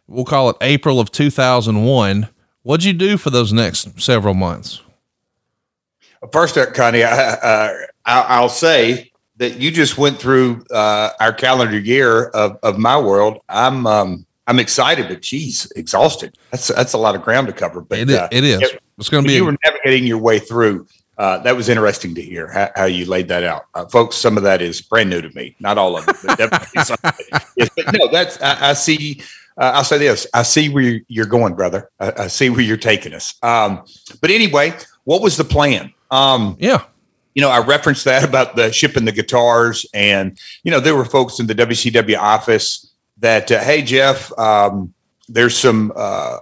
We'll 0.07 0.25
call 0.25 0.49
it 0.49 0.57
April 0.61 0.99
of 0.99 1.11
2001. 1.11 2.29
What'd 2.63 2.83
you 2.83 2.93
do 2.93 3.17
for 3.17 3.29
those 3.29 3.51
next 3.51 3.99
several 3.99 4.33
months? 4.33 4.81
First, 6.31 6.57
Connie, 6.73 7.03
I, 7.03 7.33
uh, 7.33 7.77
I'll 8.05 8.49
say 8.49 9.11
that 9.37 9.59
you 9.59 9.71
just 9.71 9.97
went 9.97 10.17
through 10.17 10.65
uh, 10.71 11.11
our 11.19 11.33
calendar 11.33 11.77
year 11.77 12.27
of, 12.29 12.57
of 12.63 12.77
my 12.77 12.97
world. 12.99 13.39
I'm 13.49 13.85
um, 13.85 14.25
I'm 14.47 14.59
excited, 14.59 15.07
but 15.07 15.21
geez, 15.21 15.71
exhausted. 15.75 16.37
That's 16.51 16.67
that's 16.67 16.93
a 16.93 16.97
lot 16.97 17.15
of 17.15 17.21
ground 17.23 17.47
to 17.47 17.53
cover. 17.53 17.81
But 17.81 17.99
it 17.99 18.09
is. 18.09 18.17
Uh, 18.17 18.27
it 18.31 18.43
is. 18.43 18.61
It, 18.61 18.81
it's 18.97 19.09
going 19.09 19.23
to 19.23 19.27
be. 19.27 19.35
You 19.35 19.45
were 19.45 19.57
navigating 19.63 20.07
your 20.07 20.19
way 20.19 20.39
through 20.39 20.87
uh, 21.17 21.37
that 21.39 21.55
was 21.55 21.69
interesting 21.69 22.13
to 22.15 22.21
hear 22.21 22.51
how, 22.51 22.69
how 22.75 22.85
you 22.85 23.05
laid 23.05 23.27
that 23.29 23.43
out, 23.43 23.65
uh, 23.73 23.85
folks. 23.85 24.17
Some 24.17 24.37
of 24.37 24.43
that 24.43 24.61
is 24.61 24.81
brand 24.81 25.09
new 25.09 25.21
to 25.21 25.29
me, 25.35 25.55
not 25.59 25.77
all 25.77 25.97
of 25.97 26.07
it, 26.07 26.15
but 26.23 26.37
definitely 26.37 26.83
some. 26.83 26.97
Yes, 27.55 27.69
but 27.75 27.93
no, 27.93 28.07
that's 28.11 28.41
I, 28.41 28.71
I 28.71 28.73
see. 28.73 29.21
Uh, 29.57 29.71
I'll 29.75 29.83
say 29.83 29.97
this: 29.97 30.27
I 30.33 30.43
see 30.43 30.69
where 30.69 30.99
you're 31.07 31.25
going, 31.25 31.55
brother. 31.55 31.89
I, 31.99 32.13
I 32.17 32.27
see 32.27 32.49
where 32.49 32.61
you're 32.61 32.77
taking 32.77 33.13
us. 33.13 33.35
Um, 33.43 33.83
but 34.21 34.29
anyway, 34.29 34.73
what 35.05 35.21
was 35.21 35.37
the 35.37 35.45
plan? 35.45 35.93
Um, 36.11 36.57
yeah, 36.59 36.83
you 37.35 37.41
know, 37.41 37.49
I 37.49 37.59
referenced 37.59 38.05
that 38.05 38.23
about 38.23 38.55
the 38.55 38.71
shipping 38.71 39.05
the 39.05 39.11
guitars, 39.11 39.85
and 39.93 40.39
you 40.63 40.71
know, 40.71 40.79
there 40.79 40.95
were 40.95 41.05
folks 41.05 41.39
in 41.39 41.47
the 41.47 41.55
WCW 41.55 42.17
office 42.17 42.93
that, 43.17 43.51
uh, 43.51 43.61
hey, 43.61 43.81
Jeff, 43.81 44.37
um, 44.37 44.93
there's 45.27 45.57
some 45.57 45.93
uh, 45.95 46.39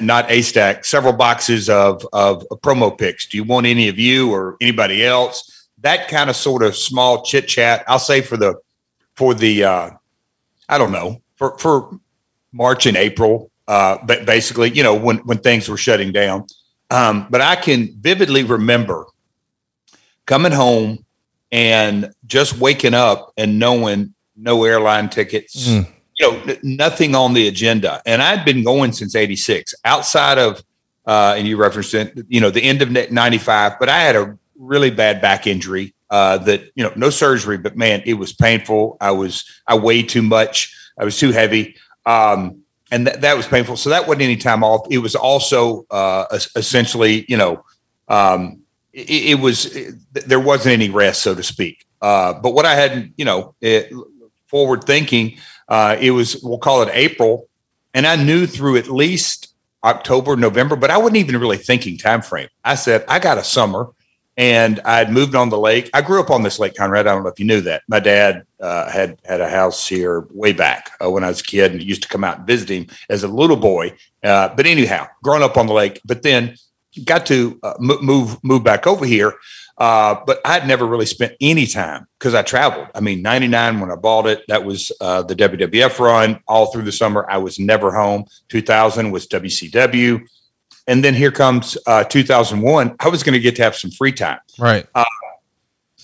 not 0.00 0.30
a 0.30 0.42
stack, 0.42 0.84
several 0.84 1.12
boxes 1.12 1.68
of 1.68 2.06
of 2.12 2.46
promo 2.62 2.96
picks. 2.96 3.26
Do 3.26 3.36
you 3.36 3.44
want 3.44 3.66
any 3.66 3.88
of 3.88 3.98
you 3.98 4.32
or 4.32 4.56
anybody 4.60 5.04
else? 5.04 5.68
That 5.78 6.08
kind 6.08 6.30
of 6.30 6.36
sort 6.36 6.62
of 6.62 6.76
small 6.76 7.22
chit 7.22 7.48
chat. 7.48 7.84
I'll 7.88 7.98
say 7.98 8.20
for 8.20 8.36
the 8.36 8.54
for 9.14 9.34
the 9.34 9.64
uh, 9.64 9.90
I 10.68 10.78
don't 10.78 10.92
know 10.92 11.20
for 11.36 11.58
for 11.58 11.98
March 12.52 12.86
and 12.86 12.96
April, 12.96 13.50
uh, 13.66 13.98
but 14.04 14.24
basically, 14.24 14.70
you 14.70 14.82
know, 14.82 14.94
when 14.94 15.18
when 15.18 15.38
things 15.38 15.68
were 15.68 15.76
shutting 15.76 16.12
down. 16.12 16.46
Um, 16.90 17.26
but 17.30 17.40
I 17.40 17.56
can 17.56 17.96
vividly 17.98 18.44
remember 18.44 19.06
coming 20.26 20.52
home 20.52 21.04
and 21.50 22.12
just 22.26 22.58
waking 22.58 22.94
up 22.94 23.32
and 23.36 23.58
knowing 23.58 24.14
no 24.36 24.62
airline 24.62 25.08
tickets. 25.08 25.68
Mm 25.68 25.92
you 26.18 26.30
know, 26.30 26.56
nothing 26.62 27.14
on 27.14 27.34
the 27.34 27.48
agenda. 27.48 28.02
And 28.06 28.22
I'd 28.22 28.44
been 28.44 28.64
going 28.64 28.92
since 28.92 29.14
86 29.14 29.74
outside 29.84 30.38
of, 30.38 30.62
uh, 31.06 31.34
and 31.36 31.46
you 31.46 31.56
referenced 31.56 31.94
it, 31.94 32.18
you 32.28 32.40
know, 32.40 32.50
the 32.50 32.62
end 32.62 32.82
of 32.82 32.90
95, 32.90 33.78
but 33.78 33.88
I 33.88 34.00
had 34.00 34.16
a 34.16 34.38
really 34.58 34.90
bad 34.90 35.20
back 35.20 35.46
injury 35.46 35.94
uh, 36.10 36.38
that, 36.38 36.70
you 36.74 36.82
know, 36.82 36.92
no 36.96 37.10
surgery, 37.10 37.58
but 37.58 37.76
man, 37.76 38.02
it 38.06 38.14
was 38.14 38.32
painful. 38.32 38.96
I 39.00 39.10
was, 39.10 39.44
I 39.66 39.76
weighed 39.76 40.08
too 40.08 40.22
much. 40.22 40.74
I 40.98 41.04
was 41.04 41.18
too 41.18 41.32
heavy. 41.32 41.76
Um, 42.06 42.62
and 42.90 43.06
th- 43.06 43.20
that 43.20 43.36
was 43.36 43.46
painful. 43.46 43.76
So 43.76 43.90
that 43.90 44.06
wasn't 44.06 44.22
any 44.22 44.36
time 44.36 44.64
off. 44.64 44.86
It 44.90 44.98
was 44.98 45.14
also 45.14 45.86
uh, 45.90 46.26
essentially, 46.54 47.26
you 47.28 47.36
know, 47.36 47.64
um, 48.08 48.60
it, 48.92 49.10
it 49.10 49.40
was, 49.40 49.66
it, 49.76 49.94
there 50.12 50.40
wasn't 50.40 50.72
any 50.72 50.88
rest, 50.88 51.22
so 51.22 51.34
to 51.34 51.42
speak. 51.42 51.84
Uh, 52.00 52.34
but 52.34 52.54
what 52.54 52.64
I 52.64 52.74
had, 52.74 53.12
you 53.16 53.24
know, 53.24 53.54
it, 53.60 53.92
forward 54.46 54.84
thinking, 54.84 55.38
uh, 55.68 55.96
it 56.00 56.10
was 56.12 56.42
we'll 56.42 56.58
call 56.58 56.82
it 56.82 56.90
April, 56.92 57.48
and 57.94 58.06
I 58.06 58.16
knew 58.16 58.46
through 58.46 58.76
at 58.76 58.88
least 58.88 59.54
October, 59.84 60.36
November, 60.36 60.76
but 60.76 60.90
I 60.90 60.98
wasn't 60.98 61.16
even 61.18 61.38
really 61.38 61.56
thinking 61.56 61.96
time 61.96 62.22
frame. 62.22 62.48
I 62.64 62.74
said 62.74 63.04
I 63.08 63.18
got 63.18 63.38
a 63.38 63.44
summer, 63.44 63.90
and 64.36 64.80
I 64.84 64.98
had 64.98 65.12
moved 65.12 65.34
on 65.34 65.48
the 65.48 65.58
lake. 65.58 65.90
I 65.94 66.02
grew 66.02 66.20
up 66.20 66.30
on 66.30 66.42
this 66.42 66.58
lake, 66.58 66.74
Conrad. 66.74 67.06
I 67.06 67.12
don't 67.12 67.22
know 67.22 67.30
if 67.30 67.40
you 67.40 67.46
knew 67.46 67.60
that. 67.62 67.82
My 67.88 68.00
dad 68.00 68.44
uh, 68.60 68.90
had 68.90 69.18
had 69.24 69.40
a 69.40 69.48
house 69.48 69.86
here 69.86 70.26
way 70.30 70.52
back 70.52 70.90
uh, 71.04 71.10
when 71.10 71.24
I 71.24 71.28
was 71.28 71.40
a 71.40 71.44
kid, 71.44 71.72
and 71.72 71.82
used 71.82 72.02
to 72.02 72.08
come 72.08 72.24
out 72.24 72.38
and 72.38 72.46
visit 72.46 72.68
him 72.68 72.86
as 73.08 73.22
a 73.22 73.28
little 73.28 73.56
boy. 73.56 73.94
Uh, 74.22 74.48
but 74.54 74.66
anyhow, 74.66 75.06
growing 75.22 75.42
up 75.42 75.56
on 75.56 75.66
the 75.66 75.74
lake, 75.74 76.00
but 76.04 76.22
then 76.22 76.56
got 77.04 77.26
to 77.26 77.58
uh, 77.62 77.74
move 77.78 78.42
move 78.42 78.64
back 78.64 78.86
over 78.86 79.04
here. 79.04 79.34
Uh, 79.78 80.16
but 80.26 80.40
I'd 80.44 80.66
never 80.66 80.86
really 80.86 81.06
spent 81.06 81.34
any 81.40 81.66
time 81.66 82.06
because 82.18 82.34
I 82.34 82.42
traveled. 82.42 82.88
I 82.94 83.00
mean, 83.00 83.20
99 83.20 83.80
when 83.80 83.90
I 83.90 83.96
bought 83.96 84.26
it, 84.26 84.42
that 84.48 84.64
was 84.64 84.90
uh, 85.00 85.22
the 85.22 85.36
WWF 85.36 85.98
run 85.98 86.40
all 86.48 86.72
through 86.72 86.84
the 86.84 86.92
summer. 86.92 87.26
I 87.28 87.38
was 87.38 87.58
never 87.58 87.92
home. 87.92 88.24
2000 88.48 89.10
was 89.10 89.26
WCW. 89.26 90.26
And 90.86 91.04
then 91.04 91.14
here 91.14 91.32
comes 91.32 91.76
uh, 91.86 92.04
2001. 92.04 92.96
I 93.00 93.08
was 93.08 93.22
going 93.22 93.34
to 93.34 93.40
get 93.40 93.56
to 93.56 93.62
have 93.62 93.76
some 93.76 93.90
free 93.90 94.12
time. 94.12 94.38
Right. 94.58 94.86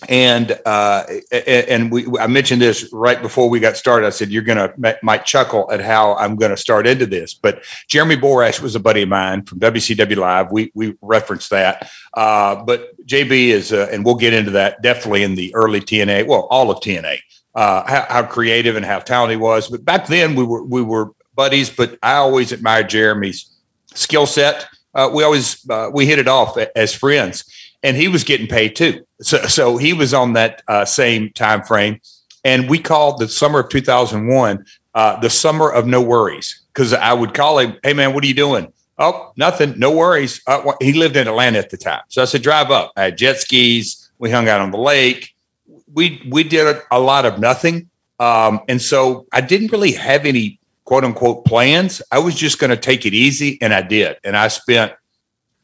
And 0.09 0.59
uh, 0.67 1.05
and 1.31 1.93
we 1.93 2.07
I 2.19 2.27
mentioned 2.27 2.61
this 2.61 2.93
right 2.93 3.21
before 3.23 3.49
we 3.49 3.61
got 3.61 3.77
started. 3.77 4.07
I 4.07 4.11
said 4.11 4.31
you're 4.31 4.43
gonna 4.43 4.75
might 5.03 5.25
chuckle 5.25 5.71
at 5.71 5.81
how 5.81 6.17
I'm 6.17 6.37
gonna 6.37 6.57
start 6.57 6.87
into 6.87 7.07
this, 7.07 7.35
but 7.35 7.63
Jeremy 7.89 8.17
Borash 8.17 8.61
was 8.61 8.75
a 8.75 8.81
buddy 8.81 9.03
of 9.03 9.09
mine 9.09 9.45
from 9.45 9.61
WCW 9.61 10.17
Live. 10.17 10.51
We 10.51 10.73
we 10.75 10.97
referenced 11.03 11.51
that, 11.51 11.91
uh, 12.15 12.57
but 12.65 12.97
JB 13.07 13.49
is, 13.49 13.73
uh, 13.73 13.89
and 13.93 14.05
we'll 14.05 14.17
get 14.17 14.35
into 14.35 14.51
that 14.53 14.83
definitely 14.83 15.23
in 15.23 15.37
the 15.37 15.55
early 15.55 15.81
TNA. 15.81 16.27
Well, 16.27 16.49
all 16.51 16.71
of 16.71 16.81
TNA, 16.81 17.19
uh, 17.55 17.85
how, 17.87 18.07
how, 18.09 18.27
creative 18.27 18.75
and 18.77 18.85
how 18.85 18.99
talented 18.99 19.37
he 19.39 19.43
was. 19.43 19.69
But 19.69 19.85
back 19.85 20.07
then 20.09 20.35
we 20.35 20.43
were 20.43 20.65
we 20.65 20.83
were 20.83 21.13
buddies. 21.37 21.71
But 21.71 21.99
I 22.03 22.15
always 22.15 22.51
admired 22.51 22.89
Jeremy's 22.89 23.51
skill 23.95 24.27
set. 24.27 24.67
Uh, 24.95 25.11
we 25.15 25.23
always 25.23 25.69
uh, 25.71 25.91
we 25.93 26.07
hit 26.07 26.19
it 26.19 26.29
off 26.29 26.59
as 26.75 26.93
friends 26.93 27.45
and 27.83 27.97
he 27.97 28.09
was 28.09 28.25
getting 28.25 28.47
paid 28.47 28.77
too. 28.77 29.05
So, 29.21 29.39
so 29.43 29.77
he 29.77 29.93
was 29.93 30.15
on 30.15 30.35
that 30.35 30.63
uh, 30.69 30.85
same 30.85 31.31
time 31.31 31.63
frame, 31.63 32.01
and 32.45 32.69
we 32.69 32.79
called 32.79 33.19
the 33.19 33.29
summer 33.29 33.61
of 33.61 33.69
2001 33.69 34.65
uh, 34.95 35.19
the 35.21 35.31
summer 35.31 35.71
of 35.71 35.87
no 35.87 36.03
worries 36.03 36.61
because 36.73 36.93
I 36.93 37.13
would 37.13 37.35
call 37.35 37.59
him, 37.59 37.79
"Hey 37.83 37.93
man, 37.93 38.15
what 38.15 38.25
are 38.25 38.27
you 38.27 38.35
doing?" 38.35 38.73
Oh, 38.99 39.33
nothing, 39.37 39.79
no 39.79 39.91
worries. 39.91 40.43
Uh, 40.47 40.73
he 40.81 40.93
lived 40.93 41.17
in 41.17 41.27
Atlanta 41.27 41.59
at 41.59 41.71
the 41.71 41.77
time, 41.77 42.03
so 42.09 42.23
I 42.23 42.27
said, 42.27 42.43
"Drive 42.43 42.71
up." 42.71 42.93
I 42.97 43.05
had 43.05 43.19
jet 43.19 43.39
skis. 43.39 44.11
We 44.19 44.31
hung 44.31 44.49
out 44.49 44.61
on 44.61 44.71
the 44.71 44.79
lake. 44.79 45.35
We 45.93 46.23
we 46.31 46.45
did 46.45 46.77
a, 46.91 47.01
lot 47.01 47.25
of 47.25 47.39
nothing, 47.39 47.89
um, 48.19 48.61
and 48.69 48.81
so 48.81 49.27
I 49.33 49.41
didn't 49.41 49.73
really 49.73 49.93
have 49.93 50.27
any 50.27 50.59
quote 50.85 51.05
unquote 51.05 51.45
plans. 51.45 52.03
I 52.13 52.19
was 52.19 52.35
just 52.35 52.59
going 52.59 52.71
to 52.71 52.77
take 52.77 53.07
it 53.07 53.15
easy, 53.15 53.59
and 53.63 53.73
I 53.73 53.83
did. 53.83 54.17
And 54.25 54.37
I 54.37 54.49
spent 54.49 54.93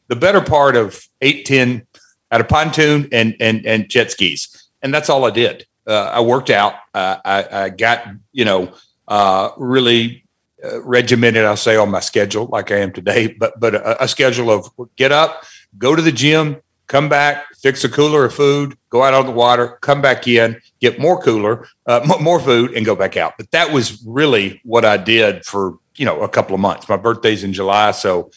the 0.07 0.15
better 0.15 0.41
part 0.41 0.75
of 0.75 1.07
eight, 1.21 1.45
ten 1.45 1.85
had 2.31 2.41
a 2.41 2.45
pontoon 2.45 3.07
and 3.11 3.35
and 3.39 3.65
and 3.65 3.89
jet 3.89 4.11
skis, 4.11 4.69
and 4.81 4.93
that's 4.93 5.09
all 5.09 5.25
I 5.25 5.31
did. 5.31 5.65
Uh, 5.87 6.11
I 6.13 6.21
worked 6.21 6.49
out. 6.49 6.73
Uh, 6.93 7.17
I, 7.25 7.63
I, 7.63 7.69
got 7.69 8.05
you 8.31 8.45
know 8.45 8.71
uh, 9.07 9.49
really 9.57 10.23
uh, 10.63 10.81
regimented. 10.83 11.45
I'll 11.45 11.57
say 11.57 11.75
on 11.75 11.89
my 11.89 11.99
schedule, 11.99 12.45
like 12.47 12.71
I 12.71 12.77
am 12.77 12.91
today, 12.91 13.27
but 13.27 13.59
but 13.59 13.75
a, 13.75 14.03
a, 14.03 14.07
schedule 14.07 14.51
of 14.51 14.69
get 14.95 15.11
up, 15.11 15.45
go 15.77 15.95
to 15.95 16.01
the 16.01 16.11
gym, 16.11 16.57
come 16.87 17.09
back, 17.09 17.45
fix 17.55 17.83
a 17.83 17.89
cooler 17.89 18.25
of 18.25 18.33
food, 18.33 18.77
go 18.89 19.01
out 19.03 19.13
on 19.13 19.25
the 19.25 19.31
water, 19.31 19.79
come 19.81 20.01
back 20.01 20.27
in, 20.27 20.61
get 20.79 20.99
more 20.99 21.21
cooler, 21.21 21.67
uh, 21.87 22.17
more 22.21 22.39
food, 22.39 22.73
and 22.73 22.85
go 22.85 22.95
back 22.95 23.17
out. 23.17 23.33
But 23.37 23.49
that 23.51 23.73
was 23.73 24.03
really 24.05 24.61
what 24.63 24.85
I 24.85 24.97
did 24.97 25.45
for 25.45 25.79
you 25.95 26.05
know 26.05 26.21
a 26.21 26.29
couple 26.29 26.53
of 26.53 26.61
months. 26.61 26.87
My 26.87 26.97
birthday's 26.97 27.43
in 27.43 27.53
July, 27.53 27.91
so 27.91 28.29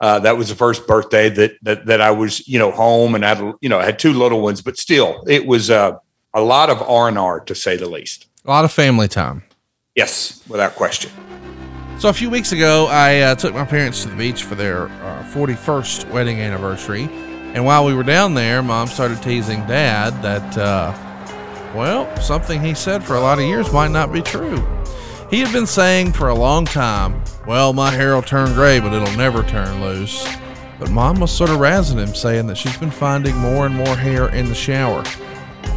uh, 0.00 0.18
that 0.20 0.36
was 0.36 0.48
the 0.48 0.54
first 0.54 0.86
birthday 0.86 1.28
that, 1.28 1.58
that 1.62 1.86
that 1.86 2.00
I 2.00 2.10
was, 2.10 2.46
you 2.48 2.58
know, 2.58 2.70
home 2.70 3.14
and 3.14 3.24
I 3.24 3.34
had, 3.34 3.54
you 3.60 3.68
know, 3.68 3.78
I 3.78 3.84
had 3.84 3.98
two 3.98 4.12
little 4.12 4.40
ones, 4.40 4.62
but 4.62 4.78
still, 4.78 5.22
it 5.28 5.46
was 5.46 5.70
uh, 5.70 5.98
a 6.32 6.40
lot 6.40 6.70
of 6.70 6.80
R 6.82 7.08
and 7.08 7.18
R 7.18 7.40
to 7.40 7.54
say 7.54 7.76
the 7.76 7.88
least. 7.88 8.26
A 8.44 8.50
lot 8.50 8.64
of 8.64 8.72
family 8.72 9.08
time. 9.08 9.42
Yes, 9.94 10.42
without 10.48 10.74
question. 10.74 11.10
So 11.98 12.08
a 12.08 12.14
few 12.14 12.30
weeks 12.30 12.52
ago, 12.52 12.86
I 12.86 13.20
uh, 13.20 13.34
took 13.34 13.52
my 13.52 13.66
parents 13.66 14.02
to 14.02 14.08
the 14.08 14.16
beach 14.16 14.44
for 14.44 14.54
their 14.54 14.86
41st 15.34 16.08
uh, 16.08 16.14
wedding 16.14 16.40
anniversary, 16.40 17.02
and 17.52 17.66
while 17.66 17.84
we 17.84 17.92
were 17.92 18.04
down 18.04 18.32
there, 18.32 18.62
Mom 18.62 18.86
started 18.86 19.22
teasing 19.22 19.66
Dad 19.66 20.10
that, 20.22 20.56
uh, 20.56 20.94
well, 21.74 22.16
something 22.22 22.62
he 22.62 22.72
said 22.72 23.04
for 23.04 23.16
a 23.16 23.20
lot 23.20 23.38
of 23.38 23.44
years 23.44 23.70
might 23.70 23.90
not 23.90 24.12
be 24.12 24.22
true. 24.22 24.64
He 25.30 25.38
had 25.38 25.52
been 25.52 25.66
saying 25.66 26.12
for 26.12 26.28
a 26.28 26.34
long 26.34 26.64
time, 26.64 27.22
Well, 27.46 27.72
my 27.72 27.92
hair 27.92 28.16
will 28.16 28.22
turn 28.22 28.52
gray, 28.54 28.80
but 28.80 28.92
it'll 28.92 29.16
never 29.16 29.44
turn 29.44 29.80
loose. 29.80 30.26
But 30.80 30.90
mom 30.90 31.20
was 31.20 31.30
sort 31.30 31.50
of 31.50 31.58
razzing 31.58 31.98
him, 31.98 32.16
saying 32.16 32.48
that 32.48 32.56
she's 32.56 32.76
been 32.76 32.90
finding 32.90 33.36
more 33.36 33.64
and 33.64 33.76
more 33.76 33.94
hair 33.94 34.28
in 34.30 34.48
the 34.48 34.56
shower. 34.56 35.04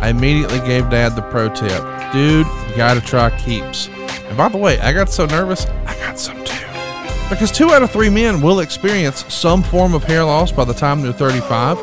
I 0.01 0.10
immediately 0.10 0.57
gave 0.60 0.89
dad 0.89 1.15
the 1.15 1.22
pro 1.22 1.50
tip 1.50 1.83
Dude, 2.12 2.48
you 2.48 2.75
gotta 2.75 3.00
try 3.00 3.29
keeps. 3.39 3.89
And 3.89 4.36
by 4.36 4.50
the 4.50 4.57
way, 4.57 4.79
I 4.79 4.91
got 4.91 5.10
so 5.10 5.27
nervous, 5.27 5.67
I 5.86 5.95
got 6.00 6.17
some 6.17 6.43
too. 6.43 6.65
Because 7.29 7.51
two 7.51 7.74
out 7.74 7.83
of 7.83 7.91
three 7.91 8.10
men 8.10 8.41
will 8.41 8.60
experience 8.60 9.24
some 9.31 9.62
form 9.62 9.93
of 9.93 10.03
hair 10.03 10.24
loss 10.24 10.51
by 10.51 10.65
the 10.65 10.74
time 10.74 11.03
they're 11.03 11.13
35. 11.13 11.77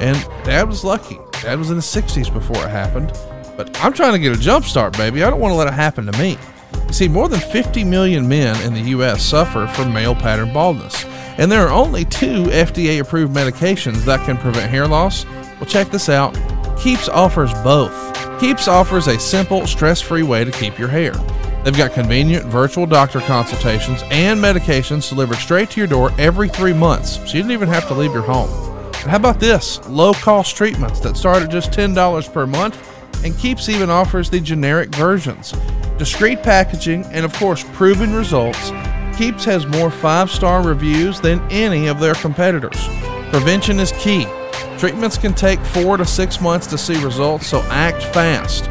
And 0.00 0.16
dad 0.44 0.68
was 0.68 0.84
lucky. 0.84 1.18
Dad 1.42 1.58
was 1.58 1.70
in 1.70 1.76
his 1.76 1.84
60s 1.84 2.32
before 2.32 2.64
it 2.64 2.70
happened. 2.70 3.12
But 3.56 3.76
I'm 3.84 3.92
trying 3.92 4.12
to 4.12 4.20
get 4.20 4.36
a 4.36 4.40
jump 4.40 4.64
start, 4.64 4.96
baby. 4.96 5.24
I 5.24 5.30
don't 5.30 5.40
want 5.40 5.50
to 5.50 5.56
let 5.56 5.66
it 5.66 5.74
happen 5.74 6.06
to 6.06 6.16
me. 6.16 6.38
You 6.86 6.92
see, 6.92 7.08
more 7.08 7.28
than 7.28 7.40
50 7.40 7.84
million 7.84 8.26
men 8.28 8.60
in 8.66 8.74
the 8.74 8.90
U.S. 8.90 9.22
suffer 9.22 9.66
from 9.68 9.92
male 9.92 10.14
pattern 10.14 10.52
baldness, 10.52 11.04
and 11.36 11.50
there 11.50 11.66
are 11.66 11.72
only 11.72 12.04
two 12.04 12.44
FDA 12.44 13.00
approved 13.00 13.34
medications 13.34 14.04
that 14.04 14.24
can 14.24 14.36
prevent 14.36 14.70
hair 14.70 14.86
loss. 14.86 15.24
Well, 15.60 15.66
check 15.66 15.88
this 15.88 16.08
out 16.08 16.34
Keeps 16.78 17.08
offers 17.08 17.52
both. 17.64 18.40
Keeps 18.40 18.68
offers 18.68 19.08
a 19.08 19.18
simple, 19.18 19.66
stress 19.66 20.00
free 20.00 20.22
way 20.22 20.44
to 20.44 20.52
keep 20.52 20.78
your 20.78 20.86
hair. 20.86 21.12
They've 21.64 21.76
got 21.76 21.92
convenient 21.92 22.46
virtual 22.46 22.86
doctor 22.86 23.20
consultations 23.20 24.04
and 24.12 24.40
medications 24.40 25.08
delivered 25.08 25.38
straight 25.38 25.70
to 25.70 25.80
your 25.80 25.88
door 25.88 26.12
every 26.18 26.48
three 26.48 26.72
months, 26.72 27.16
so 27.28 27.36
you 27.36 27.42
don't 27.42 27.50
even 27.50 27.68
have 27.68 27.88
to 27.88 27.94
leave 27.94 28.12
your 28.12 28.22
home. 28.22 28.48
And 28.94 29.10
how 29.10 29.16
about 29.16 29.40
this? 29.40 29.84
Low 29.88 30.12
cost 30.14 30.56
treatments 30.56 31.00
that 31.00 31.16
start 31.16 31.42
at 31.42 31.50
just 31.50 31.72
$10 31.72 32.32
per 32.32 32.46
month 32.46 32.76
and 33.24 33.36
Keeps 33.38 33.68
even 33.68 33.90
offers 33.90 34.30
the 34.30 34.40
generic 34.40 34.94
versions. 34.94 35.52
Discreet 35.98 36.42
packaging 36.42 37.04
and, 37.06 37.24
of 37.24 37.32
course, 37.34 37.64
proven 37.72 38.14
results. 38.14 38.70
Keeps 39.16 39.44
has 39.44 39.66
more 39.66 39.90
five 39.90 40.30
star 40.30 40.62
reviews 40.62 41.20
than 41.20 41.40
any 41.50 41.88
of 41.88 41.98
their 41.98 42.14
competitors. 42.14 42.86
Prevention 43.30 43.80
is 43.80 43.92
key. 43.92 44.26
Treatments 44.78 45.18
can 45.18 45.34
take 45.34 45.58
four 45.60 45.96
to 45.96 46.04
six 46.06 46.40
months 46.40 46.66
to 46.68 46.78
see 46.78 47.02
results, 47.04 47.46
so 47.48 47.60
act 47.62 48.02
fast. 48.14 48.70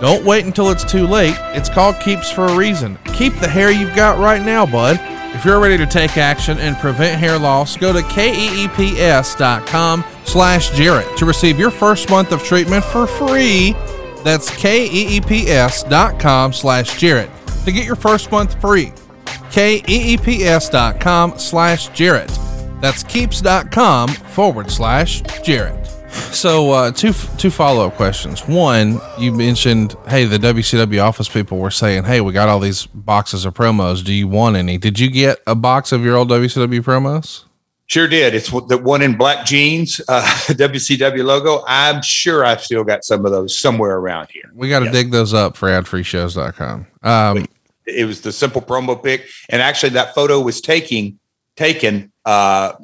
Don't 0.00 0.24
wait 0.24 0.46
until 0.46 0.70
it's 0.70 0.84
too 0.84 1.06
late. 1.06 1.36
It's 1.54 1.68
called 1.68 2.00
Keeps 2.00 2.30
for 2.30 2.46
a 2.46 2.56
reason. 2.56 2.98
Keep 3.14 3.34
the 3.34 3.48
hair 3.48 3.70
you've 3.70 3.94
got 3.94 4.18
right 4.18 4.42
now, 4.42 4.64
bud. 4.66 4.98
If 5.34 5.44
you're 5.44 5.60
ready 5.60 5.76
to 5.78 5.86
take 5.86 6.16
action 6.16 6.58
and 6.58 6.76
prevent 6.76 7.20
hair 7.20 7.38
loss, 7.38 7.76
go 7.76 7.92
to 7.92 8.02
keeps.com 8.08 8.74
slash 10.24 10.70
Jarrett 10.70 11.16
to 11.18 11.26
receive 11.26 11.58
your 11.58 11.70
first 11.70 12.10
month 12.10 12.32
of 12.32 12.42
treatment 12.42 12.84
for 12.84 13.06
free. 13.06 13.72
That's 14.24 14.54
keeps.com 14.56 16.52
slash 16.52 16.98
Jarrett 16.98 17.30
to 17.64 17.72
get 17.72 17.84
your 17.84 17.96
first 17.96 18.30
month 18.30 18.60
free. 18.60 18.92
keeps.com 19.50 21.38
slash 21.38 21.88
Jarrett. 21.88 22.38
That's 22.80 23.02
keeps.com 23.04 24.08
forward 24.08 24.70
slash 24.70 25.22
Jarrett. 25.44 25.78
So, 26.12 26.70
uh, 26.72 26.90
two 26.90 27.12
two 27.38 27.50
follow 27.50 27.86
up 27.86 27.94
questions. 27.94 28.46
One, 28.46 29.00
you 29.18 29.32
mentioned, 29.32 29.96
hey, 30.08 30.26
the 30.26 30.36
WCW 30.38 31.02
office 31.02 31.28
people 31.28 31.58
were 31.58 31.70
saying, 31.70 32.04
hey, 32.04 32.20
we 32.20 32.32
got 32.34 32.48
all 32.48 32.60
these 32.60 32.84
boxes 32.86 33.46
of 33.46 33.54
promos. 33.54 34.04
Do 34.04 34.12
you 34.12 34.28
want 34.28 34.56
any? 34.56 34.76
Did 34.76 34.98
you 34.98 35.10
get 35.10 35.40
a 35.46 35.54
box 35.54 35.90
of 35.90 36.04
your 36.04 36.16
old 36.16 36.28
WCW 36.28 36.80
promos? 36.80 37.44
Sure 37.92 38.08
did. 38.08 38.34
It's 38.34 38.48
the 38.48 38.78
one 38.78 39.02
in 39.02 39.18
black 39.18 39.44
jeans, 39.44 40.00
uh, 40.08 40.22
WCW 40.46 41.22
logo. 41.22 41.62
I'm 41.66 42.00
sure 42.00 42.42
I've 42.42 42.64
still 42.64 42.84
got 42.84 43.04
some 43.04 43.26
of 43.26 43.32
those 43.32 43.58
somewhere 43.58 43.98
around 43.98 44.30
here. 44.30 44.50
We 44.54 44.70
got 44.70 44.78
to 44.78 44.86
yes. 44.86 44.94
dig 44.94 45.10
those 45.10 45.34
up 45.34 45.58
for 45.58 45.68
adfreeshows.com. 45.68 46.86
Um, 47.02 47.46
it 47.84 48.06
was 48.06 48.22
the 48.22 48.32
simple 48.32 48.62
promo 48.62 49.02
pic. 49.02 49.28
And 49.50 49.60
actually, 49.60 49.90
that 49.90 50.14
photo 50.14 50.40
was 50.40 50.62
taking, 50.62 51.18
taken, 51.56 52.10
uh, 52.24 52.76